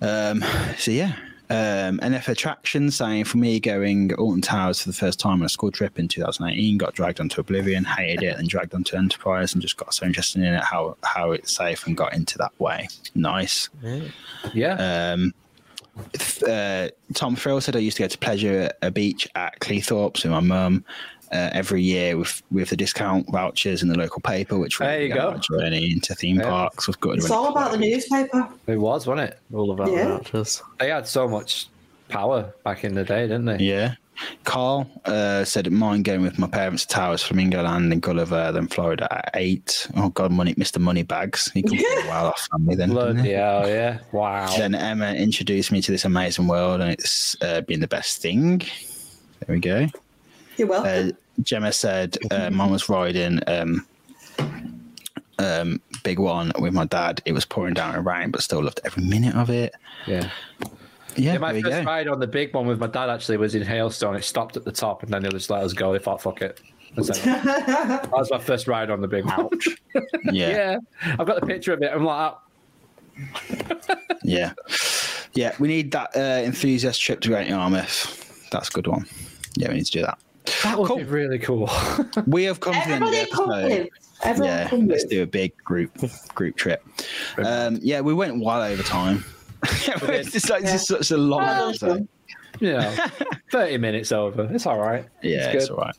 Um, 0.03 0.45
so 0.77 0.91
yeah. 0.91 1.13
Um, 1.51 1.99
NF 1.99 2.29
Attraction 2.29 2.91
saying 2.91 3.25
for 3.25 3.37
me 3.37 3.61
going 3.61 4.15
Alton 4.15 4.41
Towers 4.41 4.81
for 4.83 4.89
the 4.89 4.95
first 4.95 5.21
time 5.21 5.41
on 5.41 5.47
a 5.47 5.49
school 5.49 5.71
trip 5.71 5.99
in 5.99 6.09
2018, 6.09 6.79
got 6.79 6.95
dragged 6.95 7.21
onto 7.21 7.41
Oblivion, 7.41 7.85
hated 7.85 8.23
it, 8.23 8.39
and 8.39 8.49
dragged 8.49 8.75
onto 8.75 8.97
Enterprise, 8.97 9.53
and 9.53 9.61
just 9.61 9.77
got 9.77 9.93
so 9.93 10.07
interested 10.07 10.43
in 10.43 10.55
it, 10.55 10.65
how 10.65 10.97
how 11.03 11.33
it's 11.33 11.55
safe, 11.55 11.87
and 11.87 11.97
got 11.97 12.15
into 12.15 12.39
that 12.39 12.59
way. 12.59 12.89
Nice. 13.15 13.69
Yeah. 14.55 15.13
Um, 15.13 15.35
uh, 16.49 16.89
Tom 17.15 17.37
Frill 17.37 17.61
said 17.61 17.77
I 17.77 17.81
used 17.81 17.97
to 17.99 18.03
go 18.03 18.09
to 18.09 18.19
pleasure 18.19 18.71
a 18.83 18.91
beach 18.91 19.29
at 19.35 19.61
Cleethorpes 19.61 20.25
with 20.25 20.33
my 20.33 20.41
mum 20.41 20.85
uh, 21.35 21.51
every 21.53 21.83
year 21.83 22.17
with 22.17 22.43
with 22.51 22.71
the 22.71 22.77
discount 22.77 23.31
vouchers 23.31 23.83
in 23.83 23.89
the 23.89 23.99
local 23.99 24.21
paper, 24.23 24.57
which 24.59 24.79
There 24.79 25.03
you 25.03 25.13
go. 25.15 25.31
our 25.31 25.39
journey 25.39 25.91
into 25.93 26.15
theme 26.15 26.37
Yeah. 26.37 26.49
parks 26.49 26.87
was 26.87 26.97
good. 26.97 27.19
It's 27.19 27.31
all 27.31 27.49
about 27.49 27.73
the 27.73 27.79
newspaper. 27.79 28.49
it 28.67 28.77
was, 28.77 29.07
wasn't 29.07 29.31
it? 29.31 29.39
All 29.53 29.71
about 29.73 29.91
Yeah. 29.91 30.09
vouchers. 30.19 30.63
They 30.81 30.89
had 30.91 31.07
so 31.09 31.27
much 31.29 31.67
power 32.09 32.53
back 32.65 32.85
in 32.85 32.95
the 32.95 33.05
day, 33.05 33.23
didn't 33.23 33.47
they? 33.47 33.59
Yeah. 33.59 33.95
Carl 34.45 34.89
uh, 35.07 35.43
said, 35.45 35.73
"Mine 35.73 36.05
going 36.05 36.23
with 36.23 36.39
my 36.39 36.47
parents 36.47 36.87
to 36.87 36.95
Towers, 36.95 37.21
Flamingo 37.25 37.63
Land, 37.65 37.93
in 37.93 37.99
Gulliver, 37.99 38.53
then 38.53 38.69
Florida 38.69 39.09
at 39.11 39.31
eight. 39.35 39.89
Oh 39.97 40.11
God, 40.11 40.31
money, 40.31 40.55
Mr. 40.55 40.79
Moneybags. 40.81 41.51
He 41.53 41.63
comes 41.65 41.83
from 41.83 42.05
a 42.05 42.09
well 42.09 42.27
off 42.29 42.47
family 42.53 42.77
then. 42.77 42.91
didn't 42.91 43.15
Bloody 43.15 43.33
hell, 43.33 43.69
yeah. 43.69 43.99
Wow. 44.13 44.57
Then 44.57 44.77
Emma 44.77 45.13
introduced 45.15 45.73
me 45.73 45.83
to 45.83 45.91
this 45.91 46.05
amazing 46.05 46.47
world, 46.47 46.81
and 46.81 46.93
it's 46.93 47.35
uh, 47.43 47.63
been 47.63 47.81
the 47.81 47.89
best 47.89 48.23
thing. 48.23 48.59
There 48.59 49.57
we 49.57 49.59
go. 49.59 49.89
You're 50.57 50.69
welcome. 50.69 51.09
Uh, 51.09 51.13
Gemma 51.43 51.73
said, 51.73 52.17
uh, 52.31 52.51
"Mum 52.51 52.71
was 52.71 52.89
riding 52.89 53.41
um, 53.47 53.87
um, 55.39 55.81
Big 56.03 56.19
One 56.19 56.53
with 56.59 56.73
my 56.73 56.85
dad. 56.85 57.21
It 57.25 57.33
was 57.33 57.45
pouring 57.45 57.75
down 57.75 57.95
in 57.95 58.05
rain, 58.05 58.31
but 58.31 58.43
still 58.43 58.63
loved 58.63 58.81
every 58.85 59.05
minute 59.05 59.35
of 59.35 59.51
it. 59.51 59.75
Yeah. 60.07 60.31
Yeah, 61.17 61.35
Yeah, 61.35 61.39
my 61.39 61.53
first 61.61 61.65
go. 61.65 61.83
ride 61.85 62.09
on 62.09 62.19
the 62.19 62.27
big 62.27 62.53
one 62.55 62.67
with 62.67 62.81
my 62.81 62.89
dad 62.89 63.09
actually 63.09 63.37
was 63.37 63.55
in 63.55 63.63
Hailstone. 63.63 64.17
It 64.17 64.25
stopped 64.25 64.57
at 64.57 64.65
the 64.65 64.73
top 64.73 65.05
and 65.05 65.13
then 65.13 65.23
they 65.23 65.29
just 65.29 65.49
let 65.49 65.63
us 65.63 65.73
go. 65.73 65.93
They 65.93 66.01
thought, 66.01 66.21
fuck 66.21 66.43
it. 66.43 66.61
And 66.97 67.05
that 67.07 68.09
was 68.11 68.33
my 68.33 68.39
first 68.39 68.67
ride 68.67 68.91
on 68.91 69.01
the 69.01 69.07
big 69.09 69.25
ouch. 69.29 69.69
Yeah, 70.33 70.49
yeah, 70.49 70.77
I've 71.19 71.27
got 71.27 71.41
the 71.41 71.47
picture 71.47 71.73
of 71.73 71.83
it. 71.83 71.91
I'm 71.93 72.05
like, 72.05 72.35
oh, 72.35 73.97
yeah, 74.25 74.55
yeah. 75.35 75.55
We 75.61 75.69
need 75.69 75.93
that 75.93 76.17
uh, 76.17 76.43
enthusiast 76.45 77.01
trip 77.01 77.21
to 77.21 77.29
Great 77.29 77.47
Yarmouth. 77.49 78.49
That's 78.51 78.69
a 78.71 78.73
good 78.73 78.89
one. 78.89 79.07
Yeah, 79.55 79.69
we 79.69 79.75
need 79.75 79.87
to 79.87 79.93
do 79.93 80.01
that. 80.03 80.19
That 80.63 80.79
would 80.79 80.89
Cool. 80.89 80.97
be 80.99 81.05
really 81.05 81.39
cool. 81.39 81.71
We 82.27 82.45
have 82.45 82.61
come 82.61 82.75
to 82.75 82.81
the 82.89 82.95
end 82.95 83.05
of 83.05 83.11
the 83.11 83.21
Everybody 83.21 83.73
episode. 83.75 83.91
Everyone 84.25 84.49
Yeah, 84.59 84.69
come 84.69 84.89
let's 84.89 85.05
do 85.05 85.23
a 85.23 85.27
big 85.27 85.57
group 85.65 85.91
group 86.35 86.57
trip. 86.57 86.83
Um, 87.39 87.79
yeah, 87.83 88.01
we 88.01 88.15
went 88.15 88.43
well 88.43 88.63
over 88.63 88.83
time. 88.83 89.25
it's 89.63 90.49
like 90.51 90.63
it's 90.63 90.73
just 90.73 90.87
such 90.89 91.11
a 91.11 91.17
long 91.17 91.43
Well 91.43 91.69
episode. 91.71 92.09
you 92.61 92.73
know, 92.75 92.95
30 93.53 93.79
minutes 93.79 94.13
over. 94.13 94.49
It's 94.53 94.67
all 94.67 94.79
right. 94.79 95.07
Yeah, 95.23 95.51
it's 95.51 95.65
it's 95.65 95.71
all 95.71 95.79
right. 95.79 95.97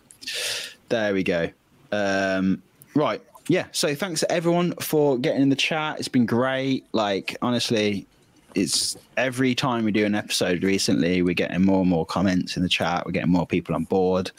There 0.89 1.13
we 1.13 1.23
go. 1.23 1.49
Um, 1.91 2.61
right. 2.95 3.21
Yeah. 3.47 3.65
So 3.71 3.93
thanks 3.95 4.21
to 4.21 4.31
everyone 4.31 4.73
for 4.75 5.17
getting 5.17 5.41
in 5.41 5.49
the 5.49 5.55
chat. 5.55 5.99
It's 5.99 6.07
been 6.07 6.25
great. 6.25 6.85
Like, 6.93 7.37
honestly, 7.41 8.07
it's 8.55 8.97
every 9.17 9.53
time 9.53 9.83
we 9.85 9.91
do 9.91 10.05
an 10.05 10.15
episode 10.15 10.63
recently, 10.63 11.21
we're 11.21 11.33
getting 11.35 11.63
more 11.63 11.81
and 11.81 11.89
more 11.89 12.05
comments 12.05 12.57
in 12.57 12.63
the 12.63 12.69
chat. 12.69 13.05
We're 13.05 13.11
getting 13.11 13.31
more 13.31 13.45
people 13.45 13.75
on 13.75 13.83
board. 13.85 14.31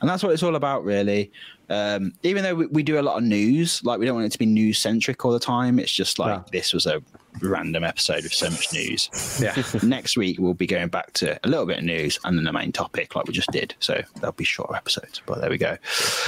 And 0.00 0.08
that's 0.10 0.22
what 0.22 0.32
it's 0.32 0.42
all 0.42 0.56
about, 0.56 0.84
really. 0.84 1.30
Um, 1.70 2.12
even 2.22 2.42
though 2.42 2.54
we, 2.54 2.66
we 2.66 2.82
do 2.82 2.98
a 2.98 3.02
lot 3.02 3.16
of 3.16 3.22
news, 3.24 3.82
like, 3.84 3.98
we 3.98 4.04
don't 4.04 4.14
want 4.16 4.26
it 4.26 4.32
to 4.32 4.38
be 4.38 4.46
news 4.46 4.78
centric 4.78 5.24
all 5.24 5.32
the 5.32 5.38
time. 5.40 5.78
It's 5.78 5.92
just 5.92 6.18
like 6.18 6.36
No. 6.38 6.44
this 6.52 6.74
was 6.74 6.86
a 6.86 7.00
random 7.40 7.82
episode 7.82 8.24
with 8.24 8.34
so 8.34 8.50
much 8.50 8.74
news 8.74 9.08
Yeah. 9.42 9.54
next 9.82 10.18
week 10.18 10.38
we'll 10.38 10.52
be 10.52 10.66
going 10.66 10.88
back 10.88 11.14
to 11.14 11.40
a 11.44 11.48
little 11.48 11.64
bit 11.64 11.78
of 11.78 11.84
news 11.84 12.18
and 12.24 12.36
then 12.36 12.44
the 12.44 12.52
main 12.52 12.72
topic 12.72 13.14
like 13.16 13.26
we 13.26 13.32
just 13.32 13.50
did 13.50 13.74
so 13.80 13.98
that'll 14.16 14.32
be 14.32 14.44
shorter 14.44 14.76
episodes 14.76 15.22
but 15.24 15.40
there 15.40 15.48
we 15.48 15.56
go 15.56 15.78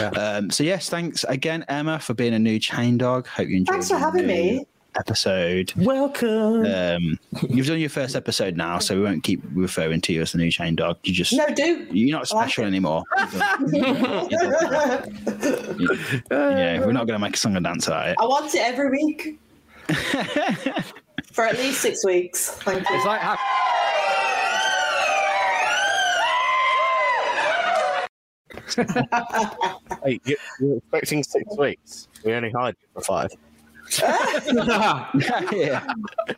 Yeah. 0.00 0.08
um, 0.12 0.50
so 0.50 0.64
yes 0.64 0.88
thanks 0.88 1.22
again 1.24 1.62
emma 1.68 1.98
for 1.98 2.14
being 2.14 2.32
a 2.32 2.38
new 2.38 2.58
chain 2.58 2.96
dog 2.96 3.26
hope 3.26 3.48
you 3.50 3.58
enjoyed 3.58 3.74
Thanks 3.74 3.90
for 3.90 3.98
having 3.98 4.22
new 4.26 4.32
me. 4.32 4.66
Episode 4.96 5.72
Welcome. 5.76 6.64
um, 6.66 7.18
you've 7.48 7.66
done 7.66 7.78
your 7.78 7.88
first 7.90 8.14
episode 8.16 8.56
now 8.56 8.78
so 8.78 8.94
we 8.96 9.02
won't 9.02 9.22
keep 9.24 9.42
referring 9.52 10.00
to 10.02 10.12
you 10.12 10.22
as 10.22 10.32
the 10.32 10.38
new 10.38 10.50
chain 10.50 10.76
dog 10.76 10.96
you 11.02 11.12
just 11.12 11.32
No, 11.32 11.46
do. 11.54 11.86
you're 11.90 12.16
not 12.18 12.30
I 12.32 12.36
like 12.36 12.44
special 12.44 12.64
it. 12.64 12.68
anymore 12.68 13.02
yeah 16.30 16.80
we're 16.80 16.92
not 16.92 17.06
going 17.06 17.14
to 17.14 17.18
make 17.18 17.34
a 17.34 17.38
song 17.38 17.56
and 17.56 17.64
dance 17.64 17.88
out 17.88 18.02
of 18.06 18.08
it 18.12 18.16
I 18.20 18.24
want 18.24 18.54
it 18.54 18.60
every 18.60 18.90
week. 18.90 19.38
For 21.32 21.44
at 21.46 21.58
least 21.58 21.80
six 21.82 22.04
weeks. 22.04 22.50
Thank 22.50 22.88
you. 22.88 22.94
It's 22.96 23.04
like 23.04 23.20
ha- 23.20 23.36
Hey, 30.04 30.20
you- 30.24 30.36
you're 30.60 30.76
expecting 30.78 31.22
six 31.22 31.56
weeks. 31.58 32.08
We 32.24 32.32
only 32.34 32.50
hired 32.50 32.76
you 32.80 32.88
for 32.94 33.00
five. 33.02 33.30
Yeah 34.02 35.11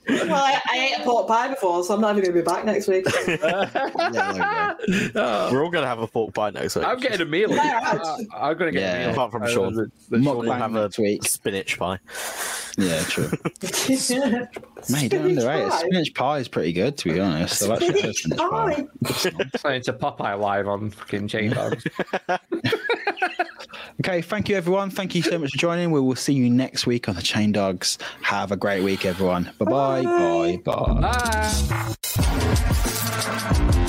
Well, 0.09 0.35
I, 0.35 0.61
I 0.67 0.79
ate 0.95 1.01
a 1.01 1.05
pork 1.05 1.29
pie 1.29 1.49
before, 1.49 1.83
so 1.85 1.95
I'm 1.95 2.01
not 2.01 2.17
even 2.17 2.25
going 2.33 2.35
to 2.37 2.41
be 2.43 2.45
back 2.45 2.65
next 2.65 2.89
week. 2.89 3.07
yeah, 3.27 3.65
there 3.73 3.87
we 3.87 5.09
go. 5.11 5.11
Oh, 5.15 5.49
We're 5.53 5.65
all 5.65 5.71
going 5.71 5.83
to 5.83 5.89
have 5.89 6.01
a 6.01 6.07
pork 6.07 6.35
pie 6.35 6.51
next 6.51 6.77
week. 6.77 6.85
I'm 6.87 6.99
getting 6.99 7.21
a 7.21 7.25
meal. 7.25 7.51
Yeah, 7.51 7.99
Uh, 8.03 8.19
I'm 8.37 8.57
going 8.59 8.73
to 8.73 8.79
get 8.79 8.83
Yeah. 8.83 8.95
a 8.97 9.01
meal. 9.07 9.11
Apart 9.13 9.33
from 9.33 9.43
Uh, 9.45 9.49
Sean. 9.49 9.75
the- 9.75 9.91
the 10.11 10.23
Sean 10.23 10.37
will 10.47 10.53
have 10.53 10.75
a 10.77 10.91
week. 10.99 11.25
spinach 11.25 11.79
pie. 11.79 11.99
yeah 12.79 13.03
true 13.05 13.31
Mate, 14.91 15.11
don't 15.11 15.25
underrate 15.27 15.67
it. 15.67 15.73
Spinach 15.73 16.15
pie 16.15 16.39
is 16.39 16.49
pretty 16.49 16.73
good, 16.73 16.97
to 16.99 17.13
be 17.15 17.21
honest. 17.21 17.63
I 17.63 17.67
like 17.69 17.81
Spinach 17.83 18.17
spinach 18.19 18.39
pie. 18.39 18.75
pie. 18.75 18.87
Listening 19.03 19.83
to 19.83 19.93
Popeye 19.95 20.39
live 20.39 20.69
on 20.69 20.91
fucking 20.91 21.29
Chain 21.29 21.51
Dogs. 21.53 21.85
Okay, 24.01 24.21
thank 24.21 24.49
you, 24.49 24.57
everyone. 24.57 24.91
Thank 24.91 25.15
you 25.15 25.23
so 25.23 25.39
much 25.39 25.53
for 25.53 25.59
joining. 25.59 25.91
We 25.91 26.01
will 26.01 26.17
see 26.17 26.35
you 26.35 26.51
next 26.51 26.87
week 26.87 27.09
on 27.09 27.15
the 27.15 27.23
Chain 27.23 27.53
Dogs. 27.53 27.99
Have 28.23 28.53
a 28.53 28.57
great 28.57 28.83
week, 28.83 29.07
everyone. 29.07 29.51
Bye-bye. 29.59 30.03
Bye. 30.03 30.61
Bye. 30.65 31.01
Bye. 31.01 31.63
Bye. 33.73 33.83